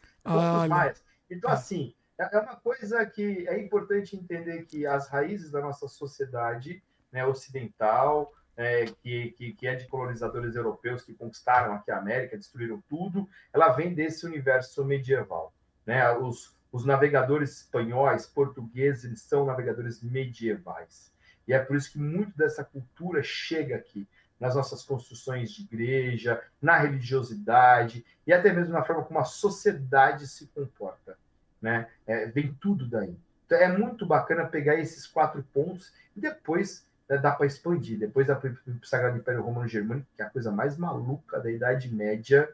mais. 0.69 1.05
Então, 1.31 1.51
ah. 1.51 1.55
assim, 1.55 1.95
é, 2.19 2.37
é 2.37 2.41
uma 2.41 2.57
coisa 2.57 3.05
que 3.07 3.47
é 3.49 3.59
importante 3.59 4.17
entender 4.17 4.65
que 4.65 4.87
as 4.87 5.09
raízes 5.09 5.51
da 5.51 5.61
nossa 5.61 5.89
sociedade 5.89 6.83
né, 7.11 7.25
ocidental, 7.27 8.33
é, 8.57 8.85
que, 8.85 9.31
que, 9.33 9.53
que, 9.53 9.67
é 9.67 9.75
de 9.75 9.87
colonizadores 9.89 10.55
europeus 10.55 11.03
que 11.03 11.15
conquistaram 11.15 11.75
aqui 11.75 11.91
a 11.91 11.99
América, 11.99 12.37
destruíram 12.37 12.83
tudo, 12.89 13.29
ela 13.53 13.71
vem 13.71 13.95
desse 13.95 14.27
universo 14.27 14.85
medieval. 14.85 15.53
Né? 15.85 16.09
Os, 16.13 16.57
os 16.71 16.85
navegadores 16.85 17.63
espanhóis, 17.63 18.27
portugueses, 18.27 19.05
eles 19.05 19.23
são 19.23 19.45
navegadores 19.45 20.03
medievais. 20.03 21.13
E 21.47 21.53
é 21.53 21.59
por 21.59 21.77
isso 21.77 21.93
que 21.93 21.99
muito 21.99 22.37
dessa 22.37 22.65
cultura 22.65 23.23
chega 23.23 23.77
aqui, 23.77 24.09
nas 24.45 24.55
nossas 24.55 24.83
construções 24.83 25.51
de 25.53 25.63
igreja, 25.63 26.43
na 26.61 26.77
religiosidade 26.77 28.05
e 28.27 28.33
até 28.33 28.53
mesmo 28.53 28.75
na 28.75 28.85
forma 28.85 29.03
como 29.03 29.19
a 29.19 29.25
sociedade 29.25 30.29
se 30.29 30.47
comporta. 30.49 31.17
Né? 31.63 31.89
É, 32.07 32.27
vem 32.27 32.53
tudo 32.61 32.87
daí. 32.87 33.17
Então 33.47 33.57
é 33.57 33.69
muito 33.69 34.05
bacana 34.05 34.45
pegar 34.45 34.75
esses 34.75 35.07
quatro 35.07 35.43
pontos 35.45 35.95
e 36.15 36.21
depois 36.21 36.87
né, 37.09 37.17
dá 37.17 37.31
para 37.31 37.47
expandir. 37.47 37.99
Depois 37.99 38.27
dá 38.27 38.35
para 38.35 38.51
o 38.51 38.87
Sagrado 38.87 39.17
Império 39.17 39.41
Romano 39.41 39.67
Germânico, 39.67 40.09
que 40.15 40.21
é 40.21 40.27
a 40.27 40.31
coisa 40.31 40.53
mais 40.53 40.77
maluca 40.77 41.41
da 41.41 41.51
Idade 41.51 41.89
Média, 41.89 42.47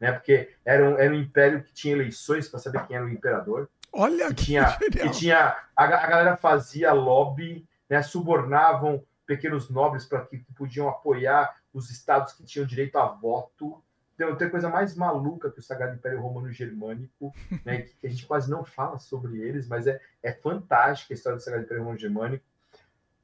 né? 0.00 0.12
porque 0.12 0.50
era 0.64 0.82
um, 0.82 0.98
era 0.98 1.12
um 1.12 1.20
império 1.20 1.62
que 1.62 1.74
tinha 1.74 1.94
eleições 1.94 2.48
para 2.48 2.58
saber 2.58 2.86
quem 2.86 2.96
era 2.96 3.04
o 3.04 3.10
imperador. 3.10 3.68
Olha 3.92 4.28
que, 4.28 4.34
que 4.34 4.44
tinha, 4.44 4.78
que 4.78 5.10
tinha 5.10 5.56
a, 5.76 5.84
a 5.84 6.06
galera 6.06 6.36
fazia 6.38 6.90
lobby 6.94 7.68
né, 7.88 8.02
subornavam 8.02 9.04
pequenos 9.26 9.68
nobres 9.70 10.04
para 10.04 10.24
que, 10.24 10.38
podiam 10.56 10.88
apoiar 10.88 11.56
os 11.72 11.90
estados 11.90 12.32
que 12.32 12.44
tinham 12.44 12.66
direito 12.66 12.96
a 12.96 13.06
voto. 13.06 13.82
Então, 14.14 14.36
tem 14.36 14.48
coisa 14.48 14.68
mais 14.68 14.94
maluca 14.94 15.50
que 15.50 15.58
o 15.58 15.62
Sagrado 15.62 15.94
Império 15.94 16.20
Romano 16.20 16.52
Germânico, 16.52 17.34
né, 17.64 17.82
que, 17.82 18.06
a 18.06 18.10
gente 18.10 18.26
quase 18.26 18.50
não 18.50 18.64
fala 18.64 18.98
sobre 18.98 19.40
eles, 19.40 19.66
mas 19.66 19.86
é, 19.86 20.00
é 20.22 20.32
fantástica 20.32 21.12
a 21.12 21.16
história 21.16 21.36
do 21.36 21.42
Sagrado 21.42 21.64
Império 21.64 21.82
Romano 21.82 21.98
Germânico. 21.98 22.44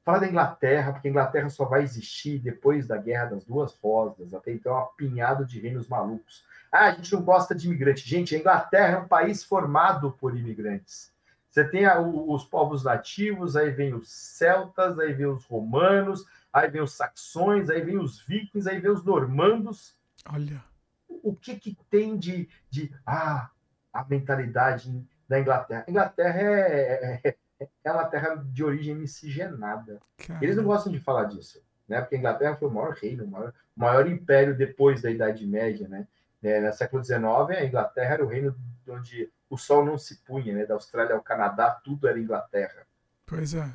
Fala 0.02 0.20
da 0.20 0.28
Inglaterra, 0.28 0.92
porque 0.92 1.08
a 1.08 1.10
Inglaterra 1.10 1.50
só 1.50 1.66
vai 1.66 1.82
existir 1.82 2.38
depois 2.38 2.86
da 2.86 2.96
Guerra 2.96 3.26
das 3.26 3.44
Duas 3.44 3.74
Rosas, 3.74 4.32
até 4.32 4.50
então 4.52 4.76
é 4.76 4.82
apinhado 4.82 5.44
de 5.44 5.60
reinos 5.60 5.86
malucos. 5.86 6.44
Ah, 6.72 6.86
a 6.86 6.92
gente 6.92 7.12
não 7.12 7.22
gosta 7.22 7.54
de 7.54 7.66
imigrantes. 7.66 8.04
Gente, 8.04 8.34
a 8.34 8.38
Inglaterra 8.38 8.98
é 8.98 9.00
um 9.00 9.08
país 9.08 9.44
formado 9.44 10.12
por 10.12 10.36
imigrantes. 10.36 11.12
Você 11.50 11.64
tem 11.64 11.84
a, 11.84 12.00
os 12.00 12.44
povos 12.44 12.84
nativos, 12.84 13.56
aí 13.56 13.70
vem 13.70 13.92
os 13.92 14.08
celtas, 14.08 14.98
aí 14.98 15.12
vem 15.12 15.26
os 15.26 15.44
romanos, 15.44 16.24
aí 16.52 16.70
vem 16.70 16.80
os 16.80 16.92
saxões, 16.92 17.68
aí 17.68 17.82
vem 17.82 17.98
os 17.98 18.24
vikings, 18.24 18.68
aí 18.68 18.78
vem 18.78 18.90
os 18.90 19.04
normandos. 19.04 19.96
Olha. 20.32 20.62
O 21.08 21.34
que, 21.34 21.58
que 21.58 21.76
tem 21.90 22.16
de, 22.16 22.48
de 22.70 22.94
ah, 23.04 23.50
a 23.92 24.04
mentalidade 24.04 25.04
da 25.28 25.40
Inglaterra? 25.40 25.84
A 25.86 25.90
Inglaterra 25.90 26.40
é, 26.40 27.20
é, 27.24 27.36
é 27.82 27.92
uma 27.92 28.04
terra 28.04 28.36
de 28.36 28.62
origem 28.62 28.94
miscigenada. 28.94 30.00
Caramba. 30.18 30.44
Eles 30.44 30.56
não 30.56 30.64
gostam 30.64 30.92
de 30.92 31.00
falar 31.00 31.24
disso. 31.24 31.60
né? 31.88 32.00
Porque 32.00 32.14
a 32.14 32.18
Inglaterra 32.18 32.56
foi 32.56 32.68
o 32.68 32.72
maior 32.72 32.94
reino, 32.94 33.24
o 33.24 33.28
maior, 33.28 33.52
maior 33.74 34.08
império 34.08 34.56
depois 34.56 35.02
da 35.02 35.10
Idade 35.10 35.44
Média, 35.46 35.88
né? 35.88 36.06
É, 36.42 36.60
no 36.60 36.72
século 36.72 37.04
XIX, 37.04 37.20
a 37.50 37.64
Inglaterra 37.64 38.14
era 38.14 38.24
o 38.24 38.28
reino 38.28 38.56
onde 38.88 39.30
o 39.50 39.58
sol 39.58 39.84
não 39.84 39.98
se 39.98 40.22
punha, 40.24 40.54
né? 40.54 40.64
Da 40.64 40.74
Austrália 40.74 41.14
ao 41.14 41.22
Canadá, 41.22 41.70
tudo 41.84 42.06
era 42.06 42.18
Inglaterra. 42.18 42.86
Pois 43.26 43.52
é. 43.52 43.68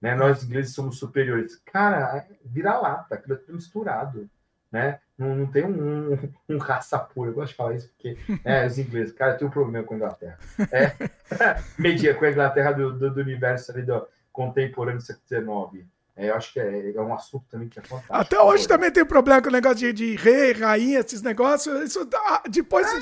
Né? 0.00 0.14
Nós 0.14 0.44
ingleses 0.44 0.74
somos 0.74 0.98
superiores. 0.98 1.56
Cara, 1.64 2.26
vira 2.44 2.78
lata, 2.78 3.14
aquilo 3.14 3.34
é 3.34 3.38
tudo 3.38 3.54
misturado, 3.54 4.28
né? 4.70 5.00
Não, 5.16 5.34
não 5.34 5.46
tem 5.46 5.64
um, 5.64 6.12
um, 6.12 6.32
um, 6.50 6.58
raça 6.58 6.98
pura. 6.98 7.30
Eu 7.30 7.34
gosto 7.34 7.50
de 7.50 7.56
falar 7.56 7.74
isso 7.74 7.88
porque 7.90 8.18
é, 8.44 8.66
os 8.66 8.78
ingleses, 8.78 9.14
cara, 9.14 9.34
tem 9.34 9.46
um 9.46 9.50
problema 9.50 9.86
com 9.86 9.94
a 9.94 9.96
Inglaterra. 9.96 10.38
É, 10.70 10.92
media 11.78 12.14
com 12.14 12.24
a 12.24 12.30
Inglaterra 12.30 12.72
do, 12.72 12.98
do, 12.98 13.10
do 13.14 13.20
universo 13.20 13.72
ali 13.72 13.82
do 13.82 14.06
contemporâneo 14.32 14.98
do 14.98 15.04
século 15.04 15.70
XIX. 15.72 15.86
É, 16.14 16.28
eu 16.28 16.34
acho 16.34 16.52
que 16.52 16.60
é, 16.60 16.94
é, 16.94 17.00
um 17.00 17.14
assunto 17.14 17.46
também 17.50 17.68
que 17.68 17.78
é 17.78 17.82
fantástico. 17.82 18.14
Até 18.14 18.38
hoje 18.38 18.68
também 18.68 18.90
tem 18.90 19.04
problema 19.04 19.40
com 19.40 19.48
o 19.48 19.52
negócio 19.52 19.78
de, 19.78 19.92
de 19.92 20.16
rei, 20.16 20.52
rainha, 20.52 21.00
esses 21.00 21.22
negócios. 21.22 21.82
Isso 21.82 22.06
depois. 22.50 22.86
É, 22.86 22.98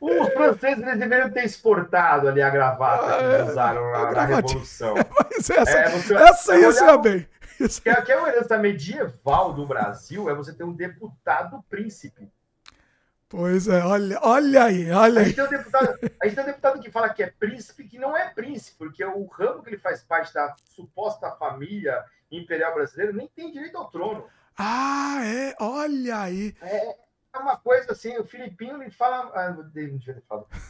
os 0.00 0.32
franceses 0.34 0.82
eles 0.82 0.98
deveriam 0.98 1.30
ter 1.30 1.44
exportado 1.44 2.28
ali 2.28 2.42
a 2.42 2.50
gravata 2.50 3.18
que 3.18 3.24
eles 3.24 3.50
usaram 3.50 3.90
na, 3.90 4.12
na 4.12 4.24
Revolução. 4.26 4.94
Mas 5.32 5.48
essa, 5.48 5.78
é, 5.78 5.88
você, 5.88 6.14
essa 6.14 6.56
ia 6.56 6.72
ser 6.72 6.98
bem. 6.98 7.26
Que, 7.56 8.02
que 8.02 8.12
é 8.12 8.16
uma 8.18 8.28
herança 8.28 8.58
medieval 8.58 9.54
do 9.54 9.64
Brasil, 9.66 10.28
é 10.28 10.34
você 10.34 10.52
ter 10.52 10.64
um 10.64 10.72
deputado 10.72 11.64
príncipe. 11.70 12.28
Pois 13.28 13.66
é, 13.66 13.84
olha, 13.84 14.18
olha 14.22 14.64
aí, 14.64 14.90
olha 14.90 15.20
aí. 15.20 15.26
A 15.26 15.28
gente, 15.28 15.36
tem 15.36 15.44
um 15.44 15.48
deputado, 15.48 15.98
a 16.22 16.26
gente 16.26 16.34
tem 16.34 16.44
um 16.44 16.46
deputado 16.46 16.80
que 16.80 16.90
fala 16.90 17.08
que 17.08 17.22
é 17.22 17.30
príncipe, 17.30 17.84
que 17.84 17.98
não 17.98 18.16
é 18.16 18.28
príncipe, 18.28 18.78
porque 18.78 19.04
o 19.04 19.26
ramo 19.26 19.62
que 19.62 19.70
ele 19.70 19.78
faz 19.78 20.02
parte 20.02 20.32
da 20.32 20.54
suposta 20.64 21.30
família 21.32 22.04
imperial 22.30 22.74
brasileira 22.74 23.12
nem 23.12 23.28
tem 23.28 23.50
direito 23.50 23.76
ao 23.76 23.90
trono. 23.90 24.26
Ah, 24.56 25.20
é? 25.24 25.54
Olha 25.58 26.20
aí. 26.20 26.54
É, 26.60 26.96
é 27.34 27.38
uma 27.38 27.56
coisa 27.56 27.92
assim, 27.92 28.16
o 28.18 28.24
Filipinho 28.24 28.80
ele 28.80 28.90
fala. 28.90 29.30
Ah, 29.34 29.56
ele, 29.74 30.00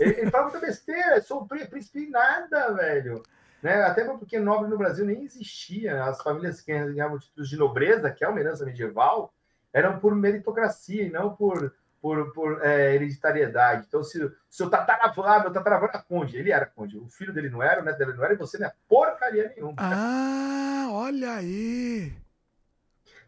ele 0.01 0.31
fala 0.31 0.44
muita 0.44 0.60
besteira, 0.60 1.20
sou 1.20 1.47
príncipe 1.47 2.09
nada, 2.09 2.72
velho. 2.72 3.22
Né? 3.62 3.82
Até 3.82 4.05
porque 4.05 4.39
nobre 4.39 4.68
no 4.68 4.78
Brasil 4.78 5.05
nem 5.05 5.24
existia. 5.24 6.05
As 6.05 6.22
famílias 6.22 6.60
que 6.60 6.72
ganhavam 6.72 7.18
títulos 7.18 7.48
de 7.48 7.56
nobreza, 7.56 8.10
que 8.10 8.24
é 8.24 8.28
uma 8.28 8.40
herança 8.40 8.64
medieval, 8.64 9.32
eram 9.72 9.98
por 9.98 10.14
meritocracia 10.14 11.02
e 11.02 11.10
não 11.10 11.35
por, 11.35 11.74
por, 12.05 12.35
por 12.35 12.62
é, 12.62 12.94
hereditariedade. 12.94 13.86
Então, 13.89 14.05
se, 14.05 14.31
se 14.51 14.62
o 14.62 14.68
tataravô, 14.68 15.22
ah, 15.22 15.40
meu 15.40 15.51
tataravô 15.51 15.86
era 15.86 16.02
conde, 16.02 16.36
ele 16.36 16.52
era 16.52 16.66
conde. 16.66 16.98
O 16.98 17.09
filho 17.09 17.32
dele 17.32 17.48
não 17.48 17.62
era, 17.62 17.81
o 17.81 17.85
neto 17.85 17.97
dele 17.97 18.12
não 18.12 18.22
era, 18.22 18.35
e 18.35 18.36
você 18.36 18.59
não 18.59 18.66
é 18.66 18.74
porcaria 18.86 19.48
nenhuma. 19.48 19.76
Ah, 19.78 20.86
olha 20.90 21.32
aí! 21.36 22.12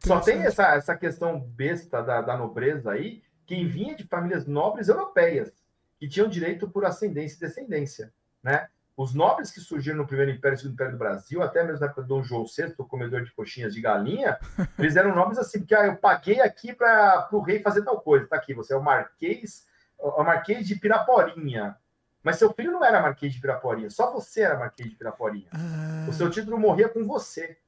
Só 0.05 0.21
tem 0.21 0.43
essa, 0.43 0.75
essa 0.75 0.95
questão 0.95 1.41
besta 1.41 2.03
da, 2.03 2.21
da 2.21 2.37
nobreza 2.37 2.93
aí, 2.93 3.23
quem 3.47 3.67
vinha 3.67 3.97
de 3.97 4.07
famílias 4.07 4.45
nobres 4.45 4.89
europeias, 4.89 5.51
que 5.99 6.07
tinham 6.07 6.29
direito 6.29 6.69
por 6.69 6.85
ascendência 6.85 7.39
e 7.39 7.49
descendência, 7.49 8.13
né? 8.43 8.69
Os 8.97 9.13
nobres 9.13 9.51
que 9.51 9.61
surgiram 9.61 9.99
no 9.99 10.07
primeiro 10.07 10.31
império 10.31 10.57
e 10.57 10.59
segundo 10.59 10.73
império 10.73 10.93
do 10.93 10.99
Brasil, 10.99 11.43
até 11.43 11.63
mesmo 11.63 11.81
na 11.81 11.87
época 11.87 12.01
do 12.01 12.09
Dom 12.09 12.23
João 12.23 12.45
VI, 12.47 12.75
o 12.79 12.85
comedor 12.85 13.23
de 13.23 13.31
coxinhas 13.33 13.75
de 13.75 13.81
galinha, 13.83 14.39
eles 14.79 14.97
eram 14.97 15.15
nobres 15.15 15.39
assim, 15.39 15.59
porque 15.59 15.75
ah, 15.75 15.87
eu 15.87 15.97
paguei 15.97 16.41
aqui 16.41 16.73
para 16.73 17.29
o 17.31 17.41
rei 17.41 17.61
fazer 17.61 17.83
tal 17.83 18.01
coisa. 18.01 18.27
Tá 18.27 18.37
aqui, 18.37 18.55
você 18.55 18.73
é 18.73 18.77
o 18.77 18.83
Marquês, 18.83 19.67
o 19.99 20.25
Marquês 20.25 20.67
de 20.67 20.77
Piraporinha. 20.77 21.77
Mas 22.23 22.39
seu 22.39 22.53
filho 22.55 22.73
não 22.73 22.83
era 22.83 23.03
Marquês 23.03 23.35
de 23.35 23.41
Piraporinha, 23.41 23.91
só 23.91 24.11
você 24.11 24.41
era 24.41 24.59
Marquês 24.59 24.89
de 24.89 24.97
Piraporinha. 24.97 25.49
Ah. 25.53 26.07
O 26.09 26.13
seu 26.15 26.31
título 26.31 26.59
morria 26.59 26.89
com 26.89 27.05
você. 27.07 27.59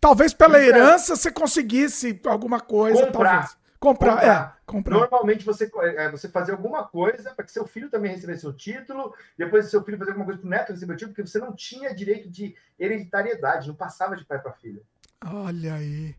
Talvez 0.00 0.32
pela 0.32 0.60
herança 0.60 1.16
você 1.16 1.30
conseguisse 1.30 2.20
alguma 2.24 2.60
coisa. 2.60 3.04
Comprar. 3.06 3.48
Talvez. 3.48 3.57
Comprar, 3.80 4.12
comprar. 4.12 4.54
é. 4.54 4.58
Comprar. 4.66 4.98
Normalmente 4.98 5.46
você, 5.46 5.70
é, 5.96 6.10
você 6.10 6.28
fazer 6.28 6.52
alguma 6.52 6.84
coisa 6.84 7.32
para 7.34 7.44
que 7.44 7.52
seu 7.52 7.66
filho 7.66 7.88
também 7.88 8.10
recebesse 8.10 8.46
o 8.46 8.52
título, 8.52 9.14
depois 9.36 9.70
seu 9.70 9.82
filho 9.82 9.96
fazer 9.96 10.10
alguma 10.10 10.26
coisa 10.26 10.40
para 10.40 10.46
o 10.46 10.50
neto 10.50 10.72
receber 10.72 10.92
o 10.92 10.96
título, 10.96 11.14
porque 11.14 11.28
você 11.28 11.38
não 11.38 11.54
tinha 11.54 11.94
direito 11.94 12.28
de 12.28 12.54
hereditariedade, 12.78 13.68
não 13.68 13.74
passava 13.74 14.16
de 14.16 14.24
pai 14.24 14.40
para 14.40 14.52
filho. 14.52 14.84
Olha 15.24 15.74
aí. 15.74 16.14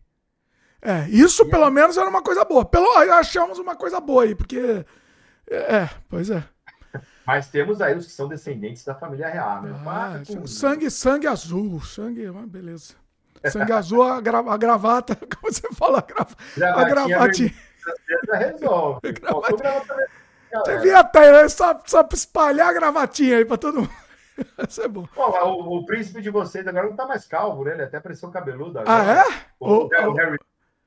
É, 0.82 1.08
isso 1.10 1.42
e 1.42 1.50
pelo 1.50 1.64
aí? 1.64 1.70
menos 1.70 1.96
era 1.96 2.08
uma 2.08 2.22
coisa 2.22 2.44
boa. 2.44 2.64
Pelo 2.64 2.88
achamos 3.12 3.58
uma 3.58 3.76
coisa 3.76 4.00
boa 4.00 4.24
aí, 4.24 4.34
porque. 4.34 4.84
É, 5.48 5.76
é 5.76 5.90
pois 6.08 6.30
é. 6.30 6.42
Mas 7.26 7.48
temos 7.48 7.80
aí 7.80 7.96
os 7.96 8.06
que 8.06 8.12
são 8.12 8.26
descendentes 8.26 8.84
da 8.84 8.94
família 8.94 9.28
real. 9.28 9.62
Meu 9.62 9.74
ah, 9.74 10.22
sangue, 10.46 10.90
sangue 10.90 11.26
azul, 11.26 11.80
sangue, 11.82 12.30
beleza. 12.48 12.94
Sangue 13.48 13.72
azul, 13.72 14.02
a, 14.02 14.20
gra, 14.20 14.38
a 14.38 14.56
gravata, 14.56 15.16
como 15.40 15.52
você 15.52 15.66
fala, 15.72 15.98
a, 15.98 16.02
gra, 16.02 16.26
a 16.74 16.84
gravatinha. 16.84 17.54
resolve. 18.32 19.00
Devia 20.66 21.02
né? 21.14 21.48
só, 21.48 21.80
só 21.86 22.06
espalhar 22.12 22.70
a 22.70 22.72
gravatinha 22.72 23.36
aí 23.38 23.44
pra 23.44 23.56
todo 23.56 23.82
mundo. 23.82 23.90
Isso 24.68 24.82
é 24.82 24.88
bom. 24.88 25.06
O, 25.16 25.78
o, 25.78 25.86
príncipe 25.86 26.20
de 26.20 26.30
vocês 26.30 26.66
agora 26.66 26.88
não 26.88 26.96
tá 26.96 27.06
mais 27.06 27.26
calvo, 27.26 27.64
né? 27.64 27.72
Ele 27.72 27.82
até 27.82 28.00
pareceu 28.00 28.30
cabeludo 28.30 28.78
agora. 28.78 29.02
Ah, 29.02 29.12
é? 29.12 29.42
O, 29.60 29.84
o, 29.84 29.84
o 29.84 30.14
Harry, 30.14 30.38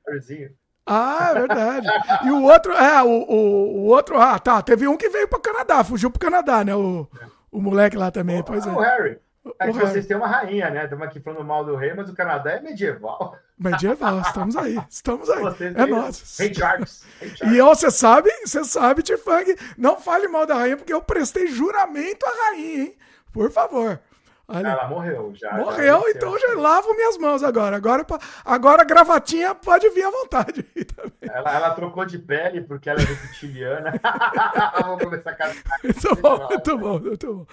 Harryzinho. 0.06 0.50
Ah, 0.86 1.30
é 1.30 1.34
verdade. 1.34 1.86
e 2.26 2.30
o 2.30 2.42
outro, 2.42 2.72
é, 2.72 3.02
o, 3.02 3.08
o, 3.08 3.76
o, 3.78 3.84
outro, 3.86 4.20
ah, 4.20 4.38
tá. 4.38 4.60
Teve 4.60 4.86
um 4.86 4.98
que 4.98 5.08
veio 5.08 5.26
pro 5.28 5.40
Canadá, 5.40 5.82
fugiu 5.82 6.10
pro 6.10 6.20
Canadá, 6.20 6.62
né? 6.62 6.74
O, 6.74 7.08
o 7.50 7.60
moleque 7.60 7.96
lá 7.96 8.10
também. 8.10 8.40
O, 8.40 8.44
pois 8.44 8.66
é. 8.66 8.70
O 8.70 8.78
Harry. 8.78 9.18
É 9.58 9.66
que 9.66 9.78
vocês 9.78 10.06
têm 10.06 10.16
uma 10.16 10.26
rainha, 10.26 10.70
né? 10.70 10.84
Estamos 10.84 11.06
aqui 11.06 11.20
falando 11.20 11.44
mal 11.44 11.64
do 11.64 11.76
rei, 11.76 11.92
mas 11.92 12.08
o 12.08 12.14
Canadá 12.14 12.52
é 12.52 12.60
medieval. 12.60 13.36
Medieval, 13.58 14.20
estamos 14.20 14.56
aí, 14.56 14.80
estamos 14.88 15.28
aí. 15.28 15.42
Vocês 15.42 15.76
é 15.76 15.86
nosso. 15.86 16.42
Rei 16.42 16.54
Charles. 16.54 17.04
E 17.20 17.60
você 17.60 17.90
sabe, 17.90 18.30
você 18.44 18.64
sabe, 18.64 19.02
Tifang, 19.02 19.54
não 19.76 20.00
fale 20.00 20.28
mal 20.28 20.46
da 20.46 20.54
rainha, 20.54 20.78
porque 20.78 20.92
eu 20.92 21.02
prestei 21.02 21.48
juramento 21.48 22.24
à 22.24 22.30
rainha, 22.30 22.84
hein? 22.84 22.96
Por 23.32 23.50
favor. 23.50 24.00
Olha, 24.46 24.68
ela 24.68 24.88
morreu 24.88 25.32
já. 25.34 25.56
Morreu, 25.56 26.02
já 26.02 26.10
então 26.10 26.38
já 26.38 26.54
lavo 26.54 26.94
minhas 26.94 27.16
mãos 27.16 27.42
agora. 27.42 27.76
Agora, 27.76 28.04
agora 28.44 28.82
a 28.82 28.84
gravatinha 28.84 29.54
pode 29.54 29.88
vir 29.90 30.04
à 30.04 30.10
vontade. 30.10 30.66
Ela, 31.20 31.56
ela, 31.56 31.70
trocou 31.70 32.04
de 32.04 32.16
pele 32.18 32.60
porque 32.60 32.88
ela 32.88 33.00
é 33.00 33.04
reptiliana. 33.04 33.94
Vamos 34.82 35.02
começar 35.02 35.30
a 35.30 35.34
casar. 35.34 35.56
Muito 35.82 36.16
bom, 36.16 36.46
muito 36.48 36.78
bom, 36.78 36.98
muito 37.00 37.34
bom. 37.34 37.46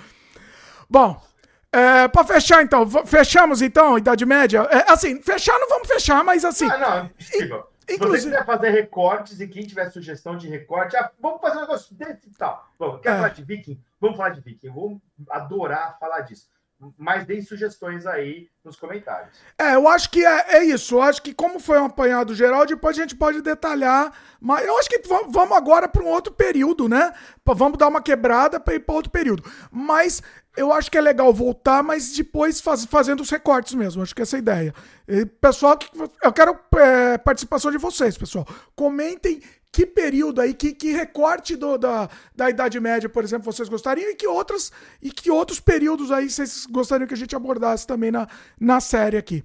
Bom, 0.88 1.22
é, 1.74 2.08
para 2.08 2.26
fechar, 2.26 2.62
então, 2.62 2.88
fechamos 3.06 3.62
então, 3.62 3.98
Idade 3.98 4.26
Média. 4.26 4.68
É, 4.70 4.92
assim, 4.92 5.22
fechar 5.22 5.58
não 5.58 5.70
vamos 5.70 5.88
fechar, 5.88 6.24
mas 6.24 6.44
assim. 6.44 6.70
Ah, 6.70 6.78
não, 6.78 7.06
impossível. 7.06 7.72
Se 7.88 7.98
você 7.98 8.22
quiser 8.24 8.46
fazer 8.46 8.70
recortes 8.70 9.40
e 9.40 9.48
quem 9.48 9.66
tiver 9.66 9.90
sugestão 9.90 10.38
de 10.38 10.48
recorte, 10.48 10.96
ah, 10.96 11.12
vamos 11.20 11.42
fazer 11.42 11.58
um 11.58 11.62
negócio 11.62 11.96
desse 11.96 12.30
e 12.30 12.34
tal. 12.38 12.66
Vamos, 12.78 13.02
quer 13.02 13.10
é. 13.10 13.16
falar 13.16 13.30
de 13.30 13.44
Viking? 13.44 13.82
Vamos 14.00 14.18
falar 14.18 14.30
de 14.30 14.42
Viking. 14.42 14.68
Eu 14.68 14.74
vou 14.74 15.02
adorar 15.30 15.98
falar 16.00 16.22
disso. 16.22 16.48
Mas 16.98 17.26
deem 17.26 17.44
sugestões 17.44 18.08
aí 18.08 18.50
nos 18.64 18.76
comentários. 18.76 19.38
É, 19.56 19.76
eu 19.76 19.88
acho 19.88 20.10
que 20.10 20.26
é, 20.26 20.58
é 20.58 20.64
isso. 20.64 20.96
Eu 20.96 21.02
acho 21.04 21.22
que, 21.22 21.32
como 21.32 21.60
foi 21.60 21.80
um 21.80 21.86
apanhado 21.86 22.34
geral, 22.34 22.66
depois 22.66 22.98
a 22.98 23.02
gente 23.02 23.16
pode 23.16 23.40
detalhar. 23.42 24.12
Mas 24.40 24.66
eu 24.66 24.76
acho 24.80 24.90
que 24.90 25.00
vamos 25.08 25.56
agora 25.56 25.88
para 25.88 26.02
um 26.02 26.08
outro 26.08 26.34
período, 26.34 26.90
né? 26.90 27.14
Vamos 27.46 27.78
dar 27.78 27.88
uma 27.88 28.02
quebrada 28.02 28.60
para 28.60 28.74
ir 28.74 28.80
para 28.80 28.96
outro 28.96 29.12
período. 29.12 29.44
Mas 29.70 30.24
eu 30.56 30.74
acho 30.74 30.92
que 30.92 30.98
é 30.98 31.02
legal 31.02 31.34
voltar, 31.34 31.82
mas 31.82 32.12
depois 32.12 32.60
faz, 32.60 32.86
fazendo 32.86 33.22
os 33.22 33.30
recortes 33.30 33.74
mesmo. 33.74 34.02
Acho 34.02 34.14
que 34.14 34.22
essa 34.22 34.36
é 34.36 34.38
a 34.38 34.42
ideia. 34.42 34.76
E, 35.08 35.26
pessoal, 35.26 35.78
eu 36.24 36.34
quero 36.34 36.58
é, 36.78 37.18
participação 37.18 37.72
de 37.72 37.78
vocês, 37.78 38.18
pessoal. 38.18 38.46
Comentem 38.76 39.42
que 39.72 39.86
período 39.86 40.42
aí, 40.42 40.54
que, 40.54 40.74
que 40.74 40.92
recorte 40.92 41.56
do, 41.56 41.78
da, 41.78 42.10
da 42.36 42.50
Idade 42.50 42.78
Média, 42.80 43.08
por 43.08 43.24
exemplo, 43.24 43.52
vocês 43.52 43.70
gostariam 43.70 44.12
e 44.12 44.16
que 44.16 44.28
outras 44.28 44.72
e 45.02 45.10
que 45.10 45.32
outros 45.32 45.62
períodos 45.62 46.12
aí 46.12 46.30
vocês 46.30 46.66
gostariam 46.66 47.08
que 47.08 47.14
a 47.14 47.18
gente 47.18 47.36
abordasse 47.36 47.88
também 47.88 48.12
na, 48.12 48.28
na 48.60 48.82
série 48.82 49.16
aqui. 49.16 49.44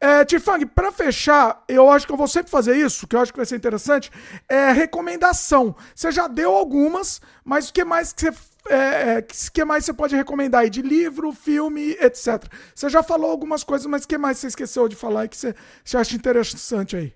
É, 0.00 0.24
Tifang, 0.24 0.64
para 0.66 0.92
fechar, 0.92 1.64
eu 1.66 1.90
acho 1.90 2.06
que 2.06 2.12
eu 2.12 2.16
vou 2.16 2.28
sempre 2.28 2.50
fazer 2.50 2.76
isso, 2.76 3.08
que 3.08 3.16
eu 3.16 3.20
acho 3.20 3.32
que 3.32 3.38
vai 3.38 3.46
ser 3.46 3.56
interessante, 3.56 4.12
é 4.48 4.70
recomendação. 4.70 5.74
Você 5.92 6.12
já 6.12 6.28
deu 6.28 6.54
algumas, 6.54 7.20
mas 7.44 7.68
o 7.68 7.72
que 7.72 7.84
mais 7.84 8.12
que 8.12 8.20
você 8.20 8.53
é, 8.68 9.18
é, 9.18 9.22
que 9.22 9.64
mais 9.64 9.84
você 9.84 9.92
pode 9.92 10.16
recomendar 10.16 10.62
aí 10.62 10.70
de 10.70 10.82
livro, 10.82 11.32
filme, 11.32 11.92
etc. 12.00 12.44
Você 12.74 12.88
já 12.88 13.02
falou 13.02 13.30
algumas 13.30 13.62
coisas, 13.62 13.86
mas 13.86 14.06
que 14.06 14.16
mais 14.16 14.38
você 14.38 14.46
esqueceu 14.46 14.88
de 14.88 14.96
falar 14.96 15.26
e 15.26 15.28
que 15.28 15.36
você, 15.36 15.54
você 15.84 15.96
acha 15.96 16.16
interessante 16.16 16.96
aí? 16.96 17.14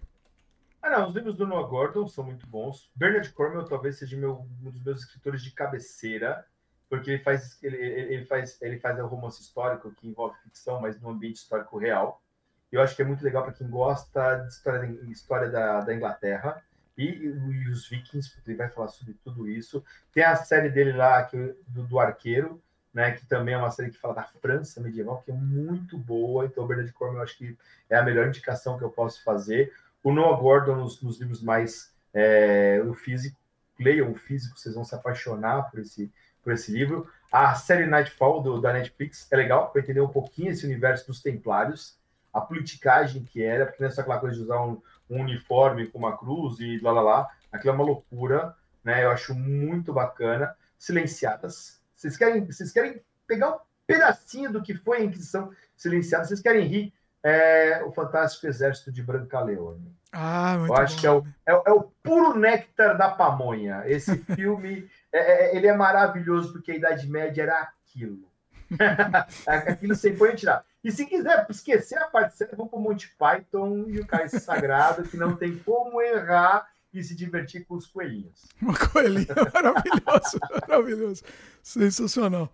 Ah, 0.83 0.91
não, 0.91 1.09
os 1.09 1.15
livros 1.15 1.37
do 1.37 1.47
Noah 1.47 1.67
Gordon 1.67 2.07
são 2.07 2.25
muito 2.25 2.47
bons. 2.47 2.91
Bernard 2.95 3.33
Cornwell 3.33 3.65
talvez 3.65 3.99
seja 3.99 4.17
meu, 4.17 4.47
um 4.63 4.71
dos 4.71 4.83
meus 4.85 5.01
escritores 5.01 5.43
de 5.43 5.51
cabeceira, 5.51 6.45
porque 6.89 7.13
ele 7.13 7.23
faz, 7.23 7.59
ele, 7.63 7.77
ele, 7.77 8.25
faz, 8.27 8.61
ele 8.63 8.79
faz 8.79 8.99
um 8.99 9.07
romance 9.07 9.41
histórico 9.41 9.91
que 9.93 10.07
envolve 10.07 10.39
ficção, 10.43 10.81
mas 10.81 11.01
no 11.01 11.11
ambiente 11.11 11.37
histórico 11.37 11.79
real. 11.79 12.23
Eu 12.71 12.83
acho 12.83 12.95
que 12.95 13.03
é 13.03 13.05
muito 13.05 13.25
legal 13.25 13.43
para 13.43 13.53
quem 13.53 13.69
gosta 13.69 14.37
de 14.37 14.49
história, 14.49 14.87
história 15.11 15.51
da, 15.51 15.81
da 15.81 15.95
Inglaterra 15.95 16.63
e, 16.99 17.05
e, 17.05 17.69
os 17.71 17.89
Vikings, 17.89 18.33
ele 18.45 18.57
vai 18.57 18.69
falar 18.69 18.89
sobre 18.89 19.15
tudo 19.23 19.49
isso. 19.49 19.85
Tem 20.13 20.25
a 20.25 20.35
série 20.35 20.69
dele 20.69 20.93
lá, 20.93 21.23
que, 21.23 21.55
do, 21.69 21.85
do 21.85 22.01
arqueiro, 22.01 22.61
né, 22.93 23.13
que 23.13 23.25
também 23.25 23.55
é 23.55 23.59
uma 23.59 23.71
série 23.71 23.91
que 23.91 23.99
fala 23.99 24.15
da 24.15 24.25
França 24.25 24.81
medieval, 24.81 25.23
que 25.23 25.31
é 25.31 25.35
muito 25.35 25.97
boa. 25.97 26.45
Então, 26.45 26.67
Bernard 26.67 26.93
Cornwell, 26.93 27.21
eu 27.21 27.23
acho 27.23 27.39
que 27.39 27.57
é 27.89 27.97
a 27.97 28.03
melhor 28.03 28.27
indicação 28.27 28.77
que 28.77 28.83
eu 28.83 28.91
posso 28.91 29.23
fazer. 29.23 29.73
O 30.03 30.13
Noah 30.13 30.41
Gordon, 30.41 30.75
nos, 30.75 31.01
nos 31.01 31.21
livros 31.21 31.41
mais 31.41 31.95
é, 32.13 32.83
o 32.85 32.95
físico, 32.95 33.39
leiam 33.79 34.11
o 34.11 34.17
físico, 34.17 34.59
vocês 34.59 34.75
vão 34.75 34.85
se 34.85 34.95
apaixonar 34.95 35.71
por 35.71 35.79
esse, 35.79 36.13
por 36.43 36.53
esse 36.53 36.73
livro. 36.73 37.09
A 37.31 37.55
série 37.55 37.87
Nightfall 37.87 38.43
do, 38.43 38.61
da 38.61 38.73
Netflix 38.73 39.29
é 39.31 39.37
legal 39.37 39.71
para 39.71 39.83
entender 39.83 40.01
um 40.01 40.09
pouquinho 40.09 40.51
esse 40.51 40.67
universo 40.67 41.07
dos 41.07 41.23
Templários, 41.23 41.97
a 42.35 42.41
politicagem 42.41 43.23
que 43.23 43.41
era, 43.43 43.67
porque 43.67 43.83
não 43.83 43.89
é 43.89 43.93
só 43.93 44.01
aquela 44.01 44.19
coisa 44.19 44.35
de 44.35 44.43
usar 44.43 44.65
um, 44.65 44.83
um 45.11 45.21
uniforme 45.23 45.87
com 45.87 45.99
uma 45.99 46.17
cruz 46.17 46.59
e 46.61 46.79
lá 46.81 46.93
lá 46.93 47.01
lá. 47.01 47.29
Aquilo 47.53 47.73
é 47.73 47.75
uma 47.75 47.85
loucura, 47.85 48.55
né? 48.85 49.05
Eu 49.05 49.11
acho 49.11 49.35
muito 49.35 49.93
bacana. 49.93 50.55
Silenciadas. 50.79 51.81
Vocês 51.95 52.17
querem, 52.17 52.45
vocês 52.45 52.73
querem 52.73 53.01
pegar 53.27 53.51
um 53.55 53.59
pedacinho 53.87 54.53
do 54.53 54.63
que 54.63 54.75
foi 54.75 54.99
a 54.99 55.05
Inquisição 55.05 55.51
Silenciada? 55.77 56.25
Vocês 56.25 56.41
querem 56.41 56.67
rir? 56.67 56.93
É 57.23 57.83
o 57.85 57.91
Fantástico 57.91 58.47
Exército 58.47 58.93
de 58.93 59.03
Brancaleone. 59.03 59.93
Ah, 60.13 60.57
muito 60.59 60.73
Eu 60.73 60.77
acho 60.77 60.95
bom. 60.95 61.01
que 61.01 61.07
é 61.07 61.11
o, 61.13 61.25
é, 61.47 61.71
é 61.71 61.73
o 61.73 61.83
puro 62.03 62.39
néctar 62.39 62.97
da 62.97 63.11
pamonha. 63.11 63.83
Esse 63.87 64.17
filme, 64.35 64.89
é- 65.13 65.49
é- 65.53 65.57
ele 65.57 65.67
é 65.67 65.77
maravilhoso 65.77 66.53
porque 66.53 66.71
a 66.73 66.77
Idade 66.77 67.09
Média 67.11 67.43
era 67.43 67.61
aquilo. 67.63 68.29
aquilo 69.47 69.95
sem 69.95 70.17
põe 70.17 70.35
tirar. 70.35 70.65
E 70.83 70.93
se 70.93 71.07
quiser 71.07 71.47
esquecer 71.51 71.99
a 71.99 72.07
parte 72.07 72.37
certa, 72.37 72.57
vamos 72.57 72.71
para 72.71 72.79
o 72.79 72.83
Monty 72.83 73.15
Python 73.19 73.85
e 73.89 73.99
o 73.99 74.07
Cálice 74.07 74.41
Sagrado, 74.41 75.03
que 75.03 75.17
não 75.17 75.37
tem 75.37 75.59
como 75.59 76.01
errar 76.01 76.69
e 76.93 77.03
se 77.03 77.15
divertir 77.15 77.67
com 77.67 77.75
os 77.75 77.87
coelhinhos. 77.87 78.47
Uma 78.63 78.77
coelhinha 78.77 79.35
maravilhoso, 79.53 80.39
maravilhoso. 80.69 81.23
Sensacional. 81.63 82.53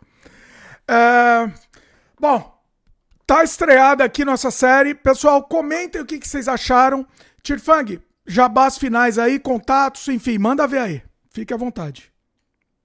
É, 0.89 1.51
Bom, 2.19 2.59
tá 3.27 3.43
estreada 3.45 4.05
aqui 4.05 4.25
nossa 4.25 4.51
série. 4.51 4.95
Pessoal, 4.95 5.43
comentem 5.43 6.01
o 6.01 6.07
que, 6.07 6.19
que 6.19 6.27
vocês 6.27 6.49
acharam. 6.49 7.07
Tirfang, 7.43 8.01
jabás 8.27 8.79
finais 8.79 9.19
aí, 9.19 9.39
contatos, 9.39 10.09
enfim, 10.09 10.39
manda 10.39 10.67
ver 10.67 10.79
aí. 10.79 11.03
Fique 11.31 11.53
à 11.53 11.57
vontade. 11.57 12.14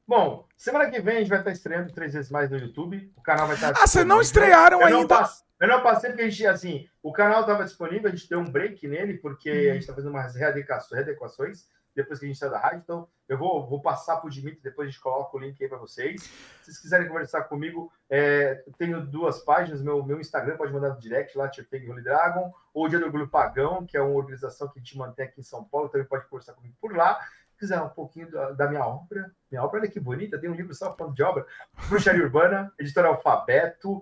Bom, 0.09 0.47
semana 0.57 0.89
que 0.89 0.99
vem 0.99 1.17
a 1.17 1.19
gente 1.19 1.29
vai 1.29 1.37
estar 1.37 1.51
estreando 1.51 1.93
três 1.93 2.13
vezes 2.15 2.31
mais 2.31 2.49
no 2.49 2.57
YouTube. 2.57 3.13
O 3.15 3.21
canal 3.21 3.45
vai 3.45 3.55
estar. 3.55 3.73
Ah, 3.77 3.85
vocês 3.85 4.03
não 4.03 4.19
estrearam 4.19 4.81
Eu 4.81 4.89
não 4.89 5.01
ainda. 5.01 5.19
passe- 5.19 5.43
Eu 5.61 5.67
não 5.67 5.83
passei 5.83 6.09
porque 6.09 6.23
a 6.23 6.29
gente, 6.29 6.47
assim, 6.47 6.89
o 7.03 7.13
canal 7.13 7.41
estava 7.41 7.63
disponível, 7.63 8.07
a 8.09 8.15
gente 8.15 8.27
deu 8.27 8.39
um 8.39 8.49
break 8.51 8.87
nele, 8.87 9.19
porque 9.19 9.51
Hum. 9.51 9.69
a 9.69 9.73
gente 9.73 9.81
está 9.81 9.93
fazendo 9.93 10.09
umas 10.09 10.33
readequações, 10.35 11.67
depois 11.95 12.17
que 12.17 12.25
a 12.25 12.27
gente 12.27 12.39
saiu 12.39 12.49
da 12.49 12.57
rádio. 12.57 12.79
Então, 12.83 13.07
eu 13.27 13.37
vou, 13.37 13.67
vou 13.67 13.81
passar 13.83 14.15
para 14.17 14.25
o 14.25 14.31
Dimitri, 14.31 14.61
depois 14.63 14.87
a 14.87 14.91
gente 14.91 14.99
coloca 14.99 15.37
o 15.37 15.39
link 15.39 15.61
aí 15.61 15.69
para 15.69 15.77
vocês. 15.77 16.23
Se 16.23 16.31
vocês 16.65 16.79
quiserem 16.79 17.07
conversar 17.07 17.43
comigo, 17.43 17.91
é, 18.09 18.63
tenho 18.79 19.05
duas 19.05 19.39
páginas. 19.43 19.79
Meu, 19.81 20.03
meu 20.03 20.19
Instagram 20.19 20.57
pode 20.57 20.73
mandar 20.73 20.89
no 20.89 20.99
direct 20.99 21.37
lá, 21.37 21.47
Tirpeg 21.49 21.87
Holy 21.87 22.01
Dragon, 22.01 22.51
ou 22.73 22.85
o 22.85 22.89
Dia 22.89 22.97
do 22.97 23.05
Orgulho 23.05 23.27
Pagão, 23.27 23.85
que 23.85 23.95
é 23.95 24.01
uma 24.01 24.15
organização 24.17 24.69
que 24.69 24.79
a 24.79 24.81
gente 24.81 24.97
mantém 24.97 25.25
aqui 25.25 25.39
em 25.39 25.43
São 25.43 25.63
Paulo, 25.63 25.89
também 25.89 26.07
pode 26.07 26.25
conversar 26.27 26.53
comigo 26.53 26.73
por 26.81 26.95
lá. 26.95 27.19
Se 27.59 27.65
quiser 27.67 27.81
um 27.81 27.89
pouquinho 27.89 28.31
da, 28.31 28.51
da 28.51 28.67
minha 28.69 28.85
obra, 28.85 29.29
minha 29.51 29.61
obra, 29.61 29.81
olha 29.81 29.89
que 29.89 29.99
bonita, 29.99 30.39
tem 30.39 30.49
um 30.49 30.53
livro 30.55 30.73
só 30.73 30.95
falando 30.95 31.13
de 31.13 31.21
obra, 31.21 31.45
Bruxaria 31.89 32.23
Urbana, 32.23 32.71
editora 32.79 33.09
Alfabeto, 33.09 34.01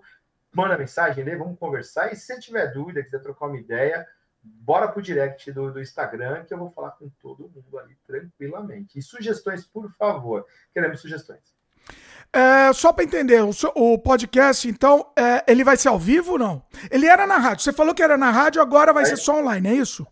manda 0.53 0.77
mensagem, 0.77 1.23
lê, 1.23 1.35
vamos 1.35 1.57
conversar. 1.57 2.13
E 2.13 2.15
se 2.15 2.27
você 2.27 2.39
tiver 2.39 2.67
dúvida, 2.71 3.01
quiser 3.01 3.19
trocar 3.19 3.47
uma 3.47 3.57
ideia, 3.57 4.05
bora 4.43 4.87
pro 4.87 5.01
direct 5.01 5.51
do, 5.51 5.71
do 5.71 5.81
Instagram, 5.81 6.45
que 6.45 6.53
eu 6.53 6.57
vou 6.59 6.69
falar 6.69 6.91
com 6.91 7.09
todo 7.19 7.49
mundo 7.49 7.79
ali 7.79 7.97
tranquilamente. 8.05 8.99
E 8.99 9.01
sugestões, 9.01 9.65
por 9.65 9.91
favor. 9.93 10.45
Queremos 10.71 11.01
sugestões. 11.01 11.41
É, 12.31 12.71
só 12.73 12.93
para 12.93 13.05
entender, 13.05 13.41
o, 13.43 13.53
seu- 13.53 13.71
o 13.75 13.97
podcast, 13.97 14.69
então, 14.69 15.11
é, 15.17 15.43
ele 15.51 15.63
vai 15.63 15.77
ser 15.77 15.87
ao 15.87 15.97
vivo 15.97 16.33
ou 16.33 16.37
não? 16.37 16.63
Ele 16.91 17.07
era 17.07 17.25
na 17.25 17.37
rádio. 17.37 17.63
Você 17.63 17.73
falou 17.73 17.95
que 17.95 18.03
era 18.03 18.17
na 18.17 18.29
rádio, 18.29 18.61
agora 18.61 18.93
vai 18.93 19.01
É. 19.01 19.05
ser 19.07 19.17
só 19.17 19.39
online, 19.39 19.67
é 19.69 19.73
isso? 19.73 20.05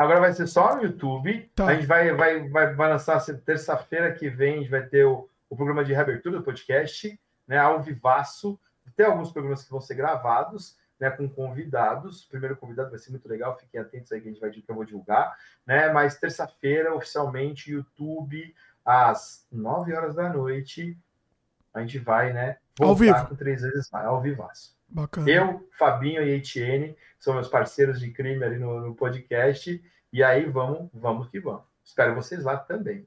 Agora 0.00 0.18
vai 0.18 0.32
ser 0.32 0.46
só 0.46 0.76
no 0.76 0.82
YouTube. 0.82 1.50
Tá. 1.54 1.66
A 1.66 1.74
gente 1.74 1.86
vai, 1.86 2.10
vai, 2.14 2.48
vai, 2.48 2.74
vai 2.74 2.88
lançar 2.88 3.18
assim, 3.18 3.36
terça-feira 3.36 4.10
que 4.10 4.30
vem, 4.30 4.54
a 4.54 4.56
gente 4.60 4.70
vai 4.70 4.82
ter 4.82 5.04
o, 5.04 5.28
o 5.50 5.54
programa 5.54 5.84
de 5.84 5.92
reabertura 5.92 6.38
do 6.38 6.42
podcast, 6.42 7.20
né? 7.46 7.58
Ao 7.58 7.82
vivaço. 7.82 8.58
Tem 8.96 9.04
alguns 9.04 9.30
programas 9.30 9.62
que 9.62 9.70
vão 9.70 9.78
ser 9.78 9.96
gravados, 9.96 10.74
né? 10.98 11.10
Com 11.10 11.28
convidados. 11.28 12.24
O 12.24 12.30
primeiro 12.30 12.56
convidado 12.56 12.88
vai 12.88 12.98
ser 12.98 13.10
muito 13.10 13.28
legal, 13.28 13.58
fiquem 13.58 13.78
atentos 13.78 14.10
aí 14.10 14.22
que 14.22 14.28
a 14.28 14.32
gente 14.32 14.40
vai 14.40 14.50
que 14.50 14.64
eu 14.66 14.74
vou 14.74 14.86
divulgar, 14.86 15.36
né? 15.66 15.92
Mas 15.92 16.16
terça-feira, 16.16 16.94
oficialmente, 16.94 17.70
YouTube, 17.70 18.54
às 18.82 19.46
9 19.52 19.92
horas 19.92 20.14
da 20.14 20.32
noite, 20.32 20.96
a 21.74 21.82
gente 21.82 21.98
vai, 21.98 22.32
né? 22.32 22.56
Ao 22.80 22.94
Voltar 22.94 23.18
vivo. 23.18 23.28
com 23.28 23.36
três 23.36 23.60
vezes 23.60 23.90
mais, 23.90 24.06
ao 24.06 24.18
vivaço. 24.22 24.79
Bacana. 24.90 25.30
Eu, 25.30 25.68
Fabinho 25.78 26.22
e 26.22 26.30
Etienne 26.30 26.96
são 27.18 27.34
meus 27.34 27.48
parceiros 27.48 28.00
de 28.00 28.10
crime 28.10 28.42
ali 28.44 28.58
no, 28.58 28.80
no 28.80 28.94
podcast. 28.94 29.82
E 30.12 30.22
aí 30.22 30.44
vamos, 30.50 30.88
vamos 30.92 31.28
que 31.28 31.38
vamos. 31.40 31.62
Espero 31.84 32.14
vocês 32.14 32.42
lá 32.44 32.56
também. 32.56 33.06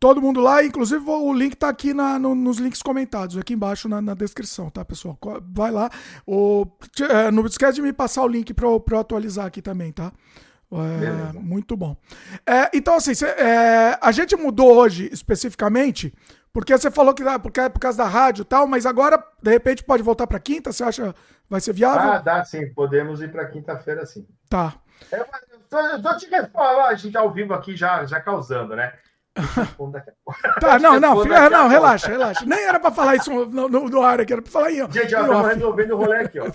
Todo 0.00 0.20
mundo 0.20 0.40
lá, 0.40 0.64
inclusive 0.64 1.04
o 1.08 1.32
link 1.32 1.54
tá 1.54 1.68
aqui 1.68 1.94
na- 1.94 2.18
no- 2.18 2.34
nos 2.34 2.58
links 2.58 2.82
comentados, 2.82 3.36
aqui 3.38 3.54
embaixo 3.54 3.88
na, 3.88 4.02
na 4.02 4.14
descrição, 4.14 4.68
tá, 4.68 4.84
pessoal? 4.84 5.16
Vai 5.54 5.70
lá. 5.70 5.88
O, 6.26 6.66
é, 7.08 7.30
não 7.30 7.46
esquece 7.46 7.74
de 7.76 7.82
me 7.82 7.92
passar 7.92 8.24
o 8.24 8.26
link 8.28 8.52
para 8.52 8.66
eu 8.66 8.82
atualizar 8.98 9.46
aqui 9.46 9.62
também, 9.62 9.92
tá? 9.92 10.12
É, 10.72 11.38
muito 11.38 11.76
bom. 11.76 11.96
É, 12.46 12.70
então, 12.74 12.94
assim, 12.94 13.14
cê- 13.14 13.26
é, 13.26 13.96
a 14.00 14.10
gente 14.10 14.34
mudou 14.34 14.74
hoje 14.74 15.08
especificamente, 15.12 16.12
porque 16.52 16.76
você 16.76 16.90
falou 16.90 17.14
que 17.14 17.22
é 17.22 17.38
por 17.38 17.80
causa 17.80 17.98
da 17.98 18.08
rádio 18.08 18.42
e 18.42 18.44
tal, 18.44 18.66
mas 18.66 18.84
agora, 18.84 19.22
de 19.42 19.50
repente, 19.50 19.82
pode 19.82 20.02
voltar 20.02 20.26
para 20.26 20.38
quinta? 20.38 20.72
Você 20.72 20.84
acha 20.84 21.14
vai 21.48 21.60
ser 21.60 21.72
viável? 21.72 22.12
Ah, 22.12 22.18
dá 22.18 22.44
sim. 22.44 22.72
Podemos 22.72 23.22
ir 23.22 23.30
para 23.30 23.46
quinta-feira 23.46 24.04
sim. 24.04 24.26
Tá. 24.48 24.74
Eu, 25.10 25.18
eu, 25.20 25.58
tô, 25.68 25.78
eu 25.78 26.02
tô 26.02 26.16
te 26.16 26.26
respondendo, 26.26 26.80
a 26.80 26.94
gente 26.94 27.16
ao 27.16 27.32
vivo 27.32 27.54
aqui 27.54 27.74
já, 27.74 28.04
já 28.04 28.20
causando, 28.20 28.76
né? 28.76 28.92
Tá, 30.60 30.78
não, 30.78 30.90
não, 30.92 30.96
a 30.96 31.00
não, 31.00 31.14
pouco. 31.14 31.68
relaxa, 31.68 32.08
relaxa. 32.08 32.44
Nem 32.44 32.58
era 32.64 32.78
para 32.78 32.90
falar 32.90 33.16
isso 33.16 33.30
no, 33.30 33.68
no, 33.68 33.88
no 33.88 34.02
ar 34.02 34.20
aqui, 34.20 34.32
era 34.32 34.42
para 34.42 34.52
falar 34.52 34.70
em, 34.70 34.76
Gente, 34.90 35.12
em 35.12 35.16
ó, 35.16 35.20
estamos 35.22 35.46
resolvendo 35.48 35.90
o 35.92 35.96
rolê 35.96 36.18
aqui, 36.18 36.38
ó. 36.38 36.44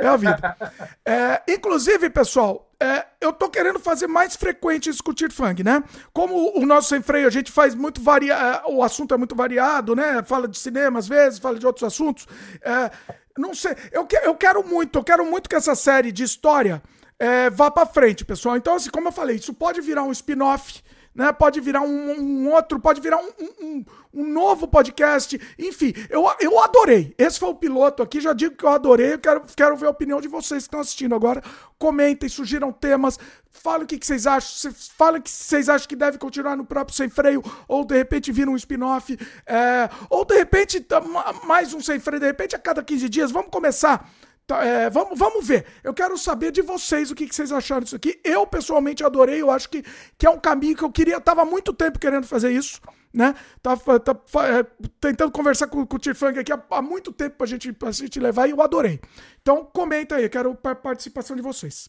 É, 0.00 0.04
é 0.04 0.08
a 0.08 0.16
vida. 0.16 0.56
É, 1.04 1.42
inclusive, 1.48 2.08
pessoal, 2.10 2.70
é, 2.80 3.04
eu 3.20 3.32
tô 3.32 3.48
querendo 3.50 3.78
fazer 3.78 4.06
mais 4.06 4.34
frequente 4.36 4.90
discutir 4.90 5.30
funk, 5.30 5.62
né? 5.62 5.82
Como 6.12 6.58
o 6.58 6.64
nosso 6.64 6.88
sem 6.88 7.02
freio, 7.02 7.26
a 7.26 7.30
gente 7.30 7.52
faz 7.52 7.74
muito 7.74 8.02
variado, 8.02 8.70
o 8.70 8.82
assunto 8.82 9.12
é 9.14 9.16
muito 9.18 9.34
variado, 9.34 9.94
né? 9.94 10.22
Fala 10.24 10.48
de 10.48 10.58
cinema 10.58 10.98
às 10.98 11.06
vezes, 11.08 11.38
fala 11.38 11.58
de 11.58 11.66
outros 11.66 11.84
assuntos. 11.84 12.26
É, 12.62 12.90
não 13.36 13.54
sei, 13.54 13.76
eu, 13.92 14.06
que- 14.06 14.16
eu 14.16 14.34
quero 14.34 14.66
muito, 14.66 14.98
eu 14.98 15.04
quero 15.04 15.24
muito 15.26 15.48
que 15.48 15.56
essa 15.56 15.74
série 15.74 16.10
de 16.10 16.22
história 16.22 16.82
é, 17.18 17.50
vá 17.50 17.70
pra 17.70 17.86
frente, 17.86 18.24
pessoal. 18.24 18.56
Então, 18.56 18.74
assim, 18.74 18.90
como 18.90 19.08
eu 19.08 19.12
falei, 19.12 19.36
isso 19.36 19.54
pode 19.54 19.80
virar 19.80 20.02
um 20.02 20.10
spin-off, 20.12 20.82
né? 21.14 21.32
Pode 21.32 21.60
virar 21.60 21.80
um, 21.82 22.12
um 22.20 22.52
outro, 22.52 22.78
pode 22.80 23.00
virar 23.00 23.18
um, 23.18 23.30
um- 23.60 23.84
um- 24.14 24.32
novo 24.32 24.66
podcast. 24.68 25.40
Enfim, 25.58 25.92
eu, 26.10 26.24
eu 26.40 26.58
adorei. 26.62 27.14
Esse 27.18 27.38
foi 27.38 27.48
o 27.50 27.54
piloto 27.54 28.02
aqui, 28.02 28.20
já 28.20 28.32
digo 28.32 28.56
que 28.56 28.64
eu 28.64 28.68
adorei. 28.70 29.14
Eu 29.14 29.18
quero, 29.18 29.42
quero 29.56 29.76
ver 29.76 29.86
a 29.86 29.90
opinião 29.90 30.20
de 30.20 30.28
vocês 30.28 30.62
que 30.64 30.68
estão 30.68 30.80
assistindo 30.80 31.14
agora. 31.14 31.42
Comentem, 31.78 32.28
sugiram 32.28 32.72
temas, 32.72 33.18
falem 33.50 33.84
o 33.84 33.86
que, 33.86 33.98
que 33.98 34.06
vocês 34.06 34.26
acham. 34.26 34.72
Falem 34.96 35.20
o 35.20 35.22
que 35.22 35.30
vocês 35.30 35.68
acham 35.68 35.88
que 35.88 35.96
deve 35.96 36.18
continuar 36.18 36.56
no 36.56 36.64
próprio 36.64 36.96
Sem 36.96 37.08
Freio, 37.08 37.42
ou 37.66 37.84
de 37.84 37.96
repente 37.96 38.30
vira 38.32 38.50
um 38.50 38.56
spin-off, 38.56 39.18
é, 39.46 39.88
ou 40.08 40.24
de 40.24 40.34
repente 40.36 40.84
ma- 41.08 41.32
mais 41.44 41.72
um 41.74 41.80
Sem 41.80 41.98
Freio, 41.98 42.20
de 42.20 42.26
repente 42.26 42.54
a 42.54 42.58
cada 42.58 42.82
15 42.82 43.08
dias. 43.08 43.30
Vamos 43.30 43.50
começar. 43.50 44.08
Tá, 44.46 44.64
é, 44.64 44.90
vamos, 44.90 45.18
vamos 45.18 45.46
ver. 45.46 45.64
Eu 45.84 45.94
quero 45.94 46.18
saber 46.18 46.50
de 46.50 46.62
vocês 46.62 47.10
o 47.10 47.14
que, 47.14 47.26
que 47.28 47.34
vocês 47.34 47.52
acharam 47.52 47.82
disso 47.82 47.96
aqui. 47.96 48.20
Eu, 48.24 48.46
pessoalmente, 48.46 49.04
adorei. 49.04 49.40
Eu 49.40 49.50
acho 49.50 49.68
que, 49.68 49.82
que 50.18 50.26
é 50.26 50.30
um 50.30 50.38
caminho 50.38 50.76
que 50.76 50.82
eu 50.84 50.90
queria. 50.90 51.20
Tava 51.20 51.42
há 51.42 51.44
muito 51.44 51.72
tempo 51.72 51.98
querendo 51.98 52.26
fazer 52.26 52.50
isso, 52.50 52.80
né? 53.14 53.34
Tava, 53.62 54.00
tá- 54.00 54.16
é, 54.44 54.64
tentando 55.00 55.30
conversar 55.30 55.68
com, 55.68 55.86
com 55.86 55.96
o 55.96 55.98
Tifang 55.98 56.38
aqui 56.38 56.52
há, 56.52 56.60
há 56.70 56.82
muito 56.82 57.12
tempo 57.12 57.36
pra 57.36 57.46
gente, 57.46 57.72
pra 57.72 57.92
gente 57.92 58.18
levar 58.18 58.48
e 58.48 58.50
eu 58.50 58.60
adorei. 58.60 59.00
Então, 59.40 59.64
comenta 59.64 60.16
aí. 60.16 60.24
Eu 60.24 60.30
quero 60.30 60.58
a 60.64 60.74
participação 60.74 61.36
de 61.36 61.42
vocês. 61.42 61.88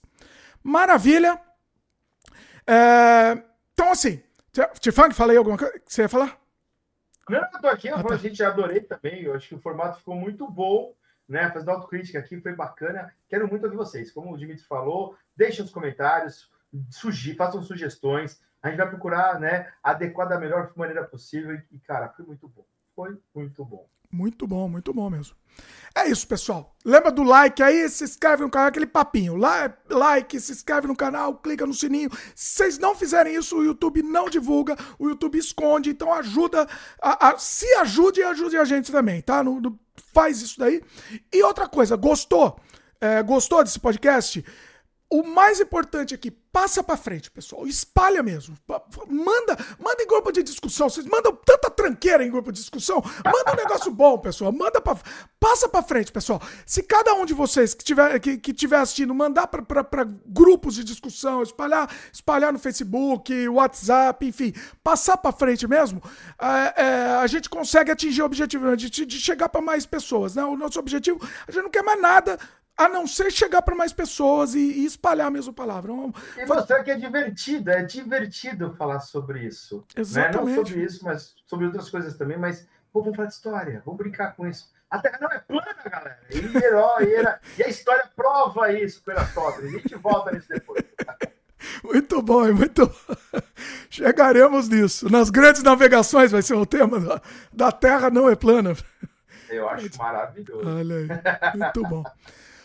Maravilha. 0.63 1.39
É, 2.67 3.43
então, 3.73 3.91
assim, 3.91 4.21
Tifang, 4.79 5.13
falei 5.13 5.37
alguma 5.37 5.57
coisa? 5.57 5.73
que 5.79 5.91
Você 5.93 6.03
ia 6.03 6.09
falar? 6.09 6.37
Não, 7.29 7.39
eu 7.39 7.61
tô 7.61 7.67
aqui, 7.67 7.89
Ah, 7.89 8.03
tá. 8.03 8.15
gente, 8.17 8.43
adorei 8.43 8.81
também. 8.81 9.23
Eu 9.23 9.33
acho 9.33 9.47
que 9.49 9.55
o 9.55 9.59
formato 9.59 9.97
ficou 9.97 10.15
muito 10.15 10.47
bom, 10.49 10.93
né? 11.33 11.51
Fazendo 11.51 11.71
autocrítica 11.71 12.19
aqui 12.19 12.39
foi 12.39 12.55
bacana. 12.55 13.11
Quero 13.27 13.47
muito 13.47 13.63
ouvir 13.63 13.75
vocês. 13.75 14.11
Como 14.11 14.31
o 14.31 14.37
Dimitri 14.37 14.63
falou, 14.63 15.17
deixem 15.35 15.65
os 15.65 15.71
comentários, 15.71 16.49
sugi, 16.91 17.33
façam 17.33 17.63
sugestões. 17.63 18.39
A 18.61 18.69
gente 18.69 18.77
vai 18.77 18.87
procurar, 18.87 19.39
né, 19.39 19.73
adequar 19.81 20.29
da 20.29 20.39
melhor 20.39 20.71
maneira 20.75 21.03
possível. 21.03 21.59
E, 21.71 21.79
cara, 21.79 22.07
foi 22.09 22.23
muito 22.23 22.47
bom. 22.47 22.63
foi 22.95 23.19
muito 23.33 23.65
bom. 23.65 23.89
Muito 24.13 24.45
bom, 24.45 24.69
muito 24.69 24.93
bom 24.93 25.09
mesmo. 25.09 25.35
É 25.95 26.07
isso, 26.07 26.27
pessoal. 26.27 26.75
Lembra 26.85 27.11
do 27.11 27.23
like 27.23 27.61
aí, 27.63 27.89
se 27.89 28.03
inscreve 28.03 28.43
no 28.43 28.49
canal, 28.49 28.67
aquele 28.67 28.85
papinho. 28.85 29.35
Like, 29.35 30.39
se 30.39 30.51
inscreve 30.51 30.87
no 30.87 30.95
canal, 30.95 31.35
clica 31.37 31.65
no 31.65 31.73
sininho. 31.73 32.11
Se 32.35 32.57
vocês 32.57 32.77
não 32.77 32.95
fizerem 32.95 33.35
isso, 33.35 33.57
o 33.57 33.63
YouTube 33.63 34.03
não 34.03 34.29
divulga, 34.29 34.77
o 34.99 35.09
YouTube 35.09 35.37
esconde. 35.39 35.89
Então 35.89 36.13
ajuda, 36.13 36.67
a, 37.01 37.29
a, 37.29 37.37
se 37.39 37.65
ajude 37.77 38.19
e 38.19 38.23
ajude 38.23 38.55
a 38.55 38.65
gente 38.65 38.91
também, 38.91 39.19
tá? 39.19 39.43
No, 39.43 39.59
no, 39.59 39.79
faz 40.13 40.41
isso 40.41 40.59
daí. 40.59 40.81
E 41.31 41.41
outra 41.41 41.67
coisa, 41.67 41.95
gostou? 41.95 42.59
É, 43.01 43.21
gostou 43.23 43.63
desse 43.63 43.79
podcast? 43.79 44.45
O 45.13 45.21
mais 45.21 45.59
importante 45.59 46.15
aqui, 46.15 46.31
passa 46.31 46.81
para 46.81 46.97
frente, 46.97 47.29
pessoal. 47.29 47.67
Espalha 47.67 48.23
mesmo. 48.23 48.57
Manda, 49.07 49.55
manda 49.77 50.01
em 50.01 50.07
grupo 50.07 50.31
de 50.31 50.41
discussão. 50.41 50.89
Vocês 50.89 51.05
mandam 51.05 51.35
tanta 51.45 51.69
tranqueira 51.69 52.25
em 52.25 52.31
grupo 52.31 52.51
de 52.51 52.59
discussão. 52.59 52.99
Manda 53.23 53.53
um 53.53 53.55
negócio 53.55 53.91
bom, 53.91 54.17
pessoal. 54.17 54.51
Manda 54.51 54.81
para 54.81 54.97
passa 55.39 55.69
para 55.69 55.83
frente, 55.83 56.11
pessoal. 56.11 56.41
Se 56.65 56.81
cada 56.81 57.13
um 57.13 57.27
de 57.27 57.33
vocês 57.35 57.75
que 57.75 57.83
tiver 57.83 58.19
que, 58.19 58.37
que 58.37 58.51
tiver 58.51 58.77
assistindo 58.77 59.13
mandar 59.13 59.45
para 59.45 60.03
grupos 60.25 60.73
de 60.73 60.83
discussão, 60.83 61.43
espalhar, 61.43 61.87
espalhar 62.11 62.51
no 62.51 62.57
Facebook, 62.57 63.47
WhatsApp, 63.49 64.25
enfim, 64.25 64.51
passar 64.83 65.17
para 65.17 65.31
frente 65.31 65.67
mesmo, 65.67 66.01
é, 66.41 66.81
é, 66.81 67.05
a 67.17 67.27
gente 67.27 67.51
consegue 67.51 67.91
atingir 67.91 68.23
o 68.23 68.25
objetivo 68.25 68.75
de, 68.75 68.89
de 68.89 69.19
chegar 69.19 69.47
para 69.47 69.61
mais 69.61 69.85
pessoas, 69.85 70.33
né? 70.33 70.43
O 70.43 70.57
nosso 70.57 70.79
objetivo, 70.79 71.19
a 71.47 71.51
gente 71.51 71.61
não 71.61 71.69
quer 71.69 71.83
mais 71.83 72.01
nada 72.01 72.39
a 72.77 72.89
não 72.89 73.05
ser 73.05 73.31
chegar 73.31 73.61
para 73.61 73.75
mais 73.75 73.93
pessoas 73.93 74.55
e, 74.55 74.59
e, 74.59 74.85
espalhar 74.85 75.27
a 75.27 75.31
mesma 75.31 75.53
palavra. 75.53 75.91
E 76.37 76.45
mostrar 76.45 76.83
que 76.83 76.91
é 76.91 76.95
divertido, 76.95 77.69
é 77.69 77.83
divertido 77.83 78.73
falar 78.75 78.99
sobre 78.99 79.45
isso. 79.45 79.85
Exatamente. 79.95 80.45
Né? 80.45 80.55
Não 80.55 80.65
sobre 80.65 80.83
isso, 80.83 81.05
mas 81.05 81.35
sobre 81.45 81.65
outras 81.65 81.89
coisas 81.89 82.15
também, 82.17 82.37
mas 82.37 82.67
pô, 82.91 83.01
vamos 83.01 83.15
falar 83.15 83.27
de 83.27 83.33
história, 83.33 83.81
vamos 83.85 83.97
brincar 83.97 84.35
com 84.35 84.47
isso. 84.47 84.71
A 84.89 84.99
Terra 84.99 85.17
não 85.21 85.31
é 85.31 85.39
plana, 85.39 85.75
galera. 85.85 86.19
E, 86.29 86.57
herói, 86.57 87.13
era... 87.13 87.39
e 87.57 87.63
a 87.63 87.67
história 87.67 88.07
prova 88.15 88.71
isso 88.71 89.01
pela 89.03 89.25
sobra. 89.27 89.65
A 89.65 89.69
gente 89.69 89.95
volta 89.95 90.31
nisso 90.31 90.47
depois. 90.49 90.83
Muito 91.83 92.21
bom, 92.21 92.53
muito 92.53 92.91
Chegaremos 93.89 94.67
nisso. 94.67 95.09
Nas 95.09 95.29
grandes 95.29 95.63
navegações 95.63 96.31
vai 96.31 96.41
ser 96.41 96.55
o 96.55 96.65
tema 96.65 96.99
da, 96.99 97.21
da 97.51 97.71
Terra 97.71 98.09
não 98.09 98.29
é 98.29 98.35
plana. 98.35 98.75
Eu 99.49 99.69
acho 99.69 99.97
maravilhoso. 99.97 100.67
Olha 100.67 100.95
aí, 100.95 101.07
muito 101.57 101.83
bom. 101.83 102.03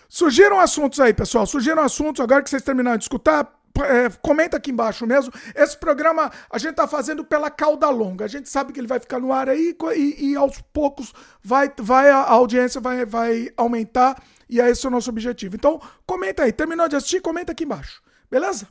Sugiram 0.08 0.58
assuntos 0.58 0.98
aí, 1.00 1.12
pessoal. 1.12 1.46
Sugiram 1.46 1.82
assuntos. 1.82 2.20
Agora 2.20 2.42
que 2.42 2.48
vocês 2.48 2.62
terminaram 2.62 2.96
de 2.96 3.04
escutar, 3.04 3.52
é, 3.84 4.08
comenta 4.22 4.56
aqui 4.56 4.70
embaixo 4.70 5.06
mesmo. 5.06 5.32
Esse 5.54 5.76
programa 5.76 6.32
a 6.50 6.58
gente 6.58 6.74
tá 6.74 6.88
fazendo 6.88 7.22
pela 7.22 7.50
cauda 7.50 7.90
longa. 7.90 8.24
A 8.24 8.28
gente 8.28 8.48
sabe 8.48 8.72
que 8.72 8.80
ele 8.80 8.86
vai 8.86 8.98
ficar 8.98 9.20
no 9.20 9.32
ar 9.32 9.50
aí 9.50 9.76
e, 9.94 10.30
e 10.30 10.36
aos 10.36 10.60
poucos 10.72 11.12
vai, 11.42 11.70
vai 11.78 12.10
a 12.10 12.22
audiência 12.22 12.80
vai, 12.80 13.04
vai 13.04 13.50
aumentar. 13.56 14.20
E 14.48 14.60
é 14.60 14.70
esse 14.70 14.86
o 14.86 14.90
nosso 14.90 15.10
objetivo. 15.10 15.56
Então, 15.56 15.78
comenta 16.06 16.42
aí. 16.44 16.52
Terminou 16.52 16.88
de 16.88 16.96
assistir? 16.96 17.20
Comenta 17.20 17.52
aqui 17.52 17.64
embaixo. 17.64 18.02
Beleza? 18.30 18.66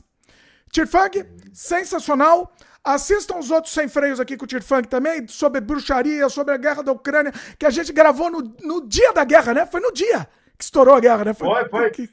Tirfang, 0.72 1.24
sensacional. 1.52 2.52
Assistam 2.82 3.38
os 3.38 3.50
outros 3.50 3.72
sem 3.72 3.86
freios 3.86 4.18
aqui 4.18 4.36
com 4.36 4.44
o 4.44 4.48
Tirfang 4.48 4.88
também, 4.88 5.26
sobre 5.28 5.60
bruxaria, 5.60 6.28
sobre 6.28 6.54
a 6.54 6.56
guerra 6.56 6.82
da 6.82 6.92
Ucrânia, 6.92 7.32
que 7.58 7.66
a 7.66 7.70
gente 7.70 7.92
gravou 7.92 8.30
no, 8.30 8.54
no 8.62 8.86
dia 8.86 9.12
da 9.12 9.24
guerra, 9.24 9.52
né? 9.52 9.66
Foi 9.66 9.80
no 9.80 9.92
dia 9.92 10.26
que 10.58 10.64
estourou 10.64 10.94
a 10.94 11.00
guerra, 11.00 11.26
né? 11.26 11.34
Foi, 11.34 11.48
foi. 11.48 11.68
foi. 11.68 11.90
Que... 11.90 12.10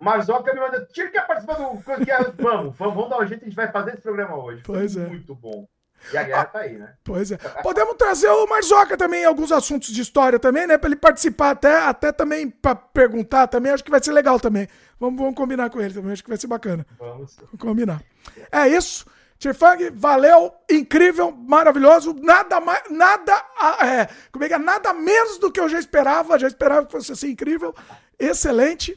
Marzoca 0.00 0.52
me 0.52 0.58
mandou, 0.58 0.84
tira 0.86 1.10
que 1.10 1.20
participar 1.20 1.54
do. 1.54 1.62
Vamos, 1.62 2.76
vamos, 2.76 2.76
vamos 2.76 3.10
dar 3.10 3.20
um 3.20 3.26
jeito, 3.26 3.42
a 3.42 3.44
gente 3.44 3.54
vai 3.54 3.70
fazer 3.70 3.92
esse 3.92 4.02
programa 4.02 4.36
hoje. 4.36 4.62
Pois 4.64 4.96
é. 4.96 5.06
Muito 5.06 5.34
bom. 5.34 5.68
E 6.12 6.16
a 6.16 6.24
guerra 6.24 6.44
tá 6.46 6.58
aí, 6.60 6.76
né? 6.76 6.94
Pois 7.04 7.30
é. 7.30 7.36
Podemos 7.62 7.94
trazer 7.94 8.28
o 8.28 8.46
Marzoca 8.48 8.96
também, 8.96 9.24
alguns 9.24 9.52
assuntos 9.52 9.90
de 9.90 10.00
história 10.00 10.38
também, 10.38 10.66
né? 10.66 10.76
Pra 10.76 10.88
ele 10.88 10.96
participar 10.96 11.50
até, 11.50 11.76
até 11.84 12.10
também 12.10 12.50
pra 12.50 12.74
perguntar 12.74 13.46
também. 13.46 13.70
Acho 13.70 13.84
que 13.84 13.90
vai 13.90 14.02
ser 14.02 14.10
legal 14.10 14.40
também. 14.40 14.66
Vamos, 14.98 15.20
vamos 15.20 15.36
combinar 15.36 15.70
com 15.70 15.80
ele 15.80 15.94
também. 15.94 16.12
Acho 16.12 16.24
que 16.24 16.28
vai 16.28 16.38
ser 16.38 16.48
bacana. 16.48 16.84
Vamos. 16.98 17.36
Vamos 17.36 17.58
combinar. 17.58 18.02
É 18.50 18.66
isso. 18.66 19.06
Tirfang, 19.42 19.90
valeu, 19.92 20.54
incrível, 20.70 21.32
maravilhoso, 21.32 22.14
nada 22.14 22.60
mais, 22.60 22.84
nada, 22.88 23.32
é, 23.82 24.08
como 24.30 24.44
é 24.44 24.48
que 24.48 24.54
é, 24.54 24.58
nada 24.58 24.92
menos 24.94 25.36
do 25.38 25.50
que 25.50 25.58
eu 25.58 25.68
já 25.68 25.80
esperava, 25.80 26.38
já 26.38 26.46
esperava 26.46 26.86
que 26.86 26.92
fosse 26.92 27.10
assim 27.10 27.30
incrível, 27.30 27.74
excelente, 28.16 28.96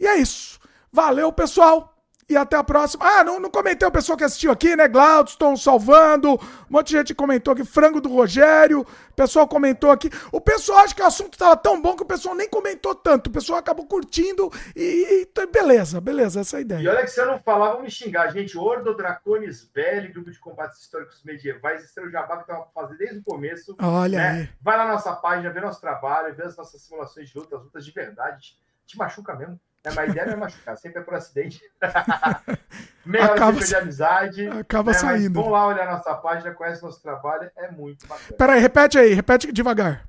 e 0.00 0.06
é 0.06 0.16
isso, 0.16 0.58
valeu 0.90 1.30
pessoal, 1.30 1.91
e 2.32 2.36
até 2.36 2.56
a 2.56 2.64
próxima. 2.64 3.04
Ah, 3.04 3.22
não, 3.24 3.38
não 3.38 3.50
comentei 3.50 3.86
o 3.86 3.90
pessoal 3.90 4.16
que 4.16 4.24
assistiu 4.24 4.50
aqui, 4.50 4.74
né? 4.74 4.88
Glaudston 4.88 5.56
salvando. 5.56 6.32
Um 6.32 6.38
monte 6.70 6.88
de 6.88 6.96
gente 6.96 7.14
comentou 7.14 7.52
aqui. 7.52 7.64
Frango 7.64 8.00
do 8.00 8.08
Rogério. 8.08 8.80
O 8.80 9.14
pessoal 9.14 9.46
comentou 9.46 9.90
aqui. 9.90 10.10
O 10.32 10.40
pessoal 10.40 10.78
acha 10.78 10.94
que 10.94 11.02
o 11.02 11.06
assunto 11.06 11.34
estava 11.34 11.56
tão 11.56 11.80
bom 11.80 11.94
que 11.94 12.02
o 12.02 12.06
pessoal 12.06 12.34
nem 12.34 12.48
comentou 12.48 12.94
tanto. 12.94 13.28
O 13.28 13.32
pessoal 13.32 13.58
acabou 13.58 13.86
curtindo 13.86 14.50
e, 14.74 15.26
e 15.36 15.46
beleza, 15.46 16.00
beleza, 16.00 16.40
essa 16.40 16.56
é 16.56 16.58
a 16.58 16.60
ideia. 16.60 16.80
E 16.80 16.88
olha 16.88 17.02
que 17.02 17.10
se 17.10 17.20
eu 17.20 17.26
não 17.26 17.38
falar, 17.38 17.72
vão 17.72 17.82
me 17.82 17.90
xingar. 17.90 18.32
Gente, 18.32 18.56
Ordo 18.56 18.96
Dracones 18.96 19.64
Belli, 19.64 20.08
grupo 20.08 20.30
de 20.30 20.38
combates 20.38 20.80
históricos 20.80 21.22
medievais. 21.24 21.84
Esse 21.84 22.00
é 22.00 22.02
o 22.02 22.10
jabá 22.10 22.36
que 22.36 22.42
estava 22.42 22.66
fazendo 22.74 22.98
desde 22.98 23.18
o 23.18 23.22
começo. 23.22 23.76
Olha 23.80 24.18
né? 24.18 24.30
aí. 24.30 24.48
Vai 24.60 24.78
na 24.78 24.86
nossa 24.86 25.14
página, 25.14 25.50
vê 25.50 25.60
nosso 25.60 25.80
trabalho, 25.80 26.34
vê 26.34 26.44
as 26.44 26.56
nossas 26.56 26.80
simulações 26.80 27.28
de 27.28 27.38
luta, 27.38 27.56
as 27.56 27.62
lutas 27.62 27.84
de 27.84 27.92
verdade. 27.92 28.56
Te 28.86 28.96
machuca 28.96 29.34
mesmo. 29.34 29.60
É, 29.84 29.90
mas 29.90 29.98
a 29.98 30.06
ideia 30.06 30.24
é 30.26 30.36
machucar, 30.36 30.76
sempre 30.76 31.00
é 31.00 31.04
por 31.04 31.14
acidente. 31.14 31.60
Meia 33.04 33.24
acaba, 33.24 33.58
de 33.58 33.74
amizade. 33.74 34.48
Acaba 34.48 34.92
né, 34.92 34.98
saindo. 34.98 35.42
Vão 35.42 35.50
lá 35.50 35.66
olhar 35.66 35.90
nossa 35.90 36.14
página, 36.14 36.54
conhece 36.54 36.82
nosso 36.82 37.02
trabalho, 37.02 37.50
é 37.56 37.70
muito 37.70 38.06
bacana. 38.06 38.36
Peraí, 38.36 38.60
repete 38.60 38.96
aí, 38.98 39.12
repete 39.12 39.52
devagar. 39.52 40.08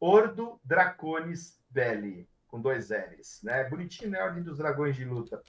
Ordo 0.00 0.58
Dracones 0.64 1.58
Belli, 1.68 2.26
com 2.48 2.60
dois 2.60 2.88
L's. 2.88 3.40
Né? 3.42 3.64
Bonitinho, 3.64 4.10
né? 4.10 4.22
Ordem 4.22 4.42
dos 4.42 4.56
Dragões 4.56 4.96
de 4.96 5.04
Luta. 5.04 5.42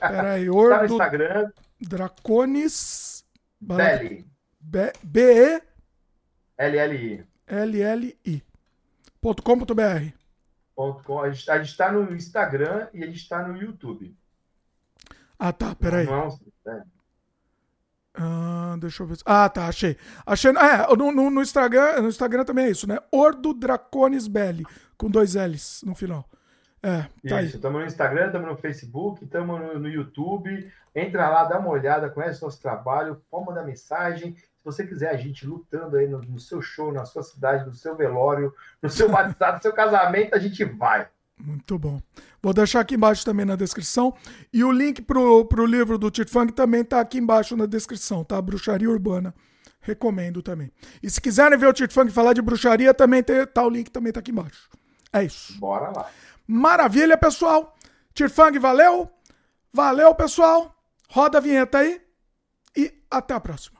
Peraí, 0.00 0.48
Ordo. 0.48 0.70
Tá 0.74 0.78
no 0.78 0.86
Instagram. 0.86 1.52
Dracones. 1.80 3.24
Belli. 3.60 4.26
B-E. 4.60 5.62
L-L-I. 6.56 7.26
L-L-I. 7.46 8.42
.com.br 9.20 10.17
a 10.78 11.30
gente 11.58 11.70
está 11.70 11.90
no 11.90 12.14
Instagram 12.14 12.88
e 12.94 13.02
a 13.02 13.06
gente 13.06 13.16
está 13.16 13.46
no 13.46 13.56
YouTube. 13.56 14.16
Ah, 15.38 15.52
tá, 15.52 15.74
peraí. 15.74 16.06
Não, 16.06 16.28
não 16.64 16.72
é 16.72 16.82
ah, 18.20 18.76
deixa 18.80 19.02
eu 19.02 19.06
ver. 19.06 19.18
Ah, 19.24 19.48
tá, 19.48 19.66
achei. 19.66 19.96
Achei. 20.26 20.50
É, 20.50 20.96
no, 20.96 21.12
no, 21.12 21.30
no, 21.30 21.40
Instagram, 21.40 22.00
no 22.02 22.08
Instagram 22.08 22.44
também 22.44 22.66
é 22.66 22.70
isso, 22.70 22.88
né? 22.88 22.98
Ordo 23.12 23.54
Dracones 23.54 24.26
Belli, 24.26 24.64
com 24.96 25.08
dois 25.08 25.34
L's 25.34 25.82
no 25.86 25.94
final. 25.94 26.28
É, 26.82 27.06
tá 27.28 27.42
isso, 27.42 27.56
estamos 27.56 27.80
no 27.80 27.86
Instagram, 27.86 28.26
estamos 28.26 28.48
no 28.48 28.56
Facebook, 28.56 29.24
estamos 29.24 29.60
no, 29.60 29.78
no, 29.78 29.88
YouTube. 29.88 30.72
Entra 30.94 31.28
lá, 31.28 31.44
dá 31.44 31.58
uma 31.58 31.70
olhada, 31.70 32.10
conhece 32.10 32.42
nosso 32.42 32.60
trabalho, 32.60 33.22
pode 33.30 33.46
mandar 33.46 33.64
mensagem 33.64 34.36
você 34.70 34.86
quiser 34.86 35.10
a 35.10 35.16
gente 35.16 35.46
lutando 35.46 35.96
aí 35.96 36.08
no, 36.08 36.20
no 36.20 36.38
seu 36.38 36.60
show, 36.60 36.92
na 36.92 37.04
sua 37.04 37.22
cidade, 37.22 37.66
no 37.66 37.74
seu 37.74 37.96
velório, 37.96 38.52
no 38.82 38.88
seu 38.88 39.08
batizado, 39.10 39.56
no 39.56 39.62
seu 39.62 39.72
casamento, 39.72 40.34
a 40.34 40.38
gente 40.38 40.64
vai. 40.64 41.08
Muito 41.38 41.78
bom. 41.78 42.00
Vou 42.42 42.52
deixar 42.52 42.80
aqui 42.80 42.96
embaixo 42.96 43.24
também 43.24 43.46
na 43.46 43.56
descrição. 43.56 44.14
E 44.52 44.64
o 44.64 44.72
link 44.72 45.02
pro, 45.02 45.44
pro 45.44 45.64
livro 45.64 45.96
do 45.96 46.10
Tito 46.10 46.30
Funk 46.30 46.52
também 46.52 46.84
tá 46.84 47.00
aqui 47.00 47.18
embaixo 47.18 47.56
na 47.56 47.66
descrição, 47.66 48.24
tá? 48.24 48.40
Bruxaria 48.42 48.90
Urbana. 48.90 49.34
Recomendo 49.80 50.42
também. 50.42 50.72
E 51.02 51.08
se 51.08 51.20
quiserem 51.20 51.56
ver 51.56 51.68
o 51.68 51.72
Tito 51.72 51.94
Funk 51.94 52.10
falar 52.10 52.32
de 52.32 52.42
bruxaria, 52.42 52.92
também 52.92 53.22
tem, 53.22 53.46
tá 53.46 53.64
o 53.64 53.70
link 53.70 53.90
também 53.90 54.12
tá 54.12 54.20
aqui 54.20 54.32
embaixo. 54.32 54.68
É 55.12 55.24
isso. 55.24 55.58
Bora 55.58 55.90
lá. 55.90 56.10
Maravilha, 56.46 57.16
pessoal. 57.16 57.76
Tirfang, 58.14 58.58
valeu. 58.58 59.10
Valeu, 59.72 60.14
pessoal. 60.14 60.74
Roda 61.08 61.38
a 61.38 61.40
vinheta 61.40 61.78
aí. 61.78 62.00
E 62.76 62.92
até 63.10 63.34
a 63.34 63.40
próxima. 63.40 63.77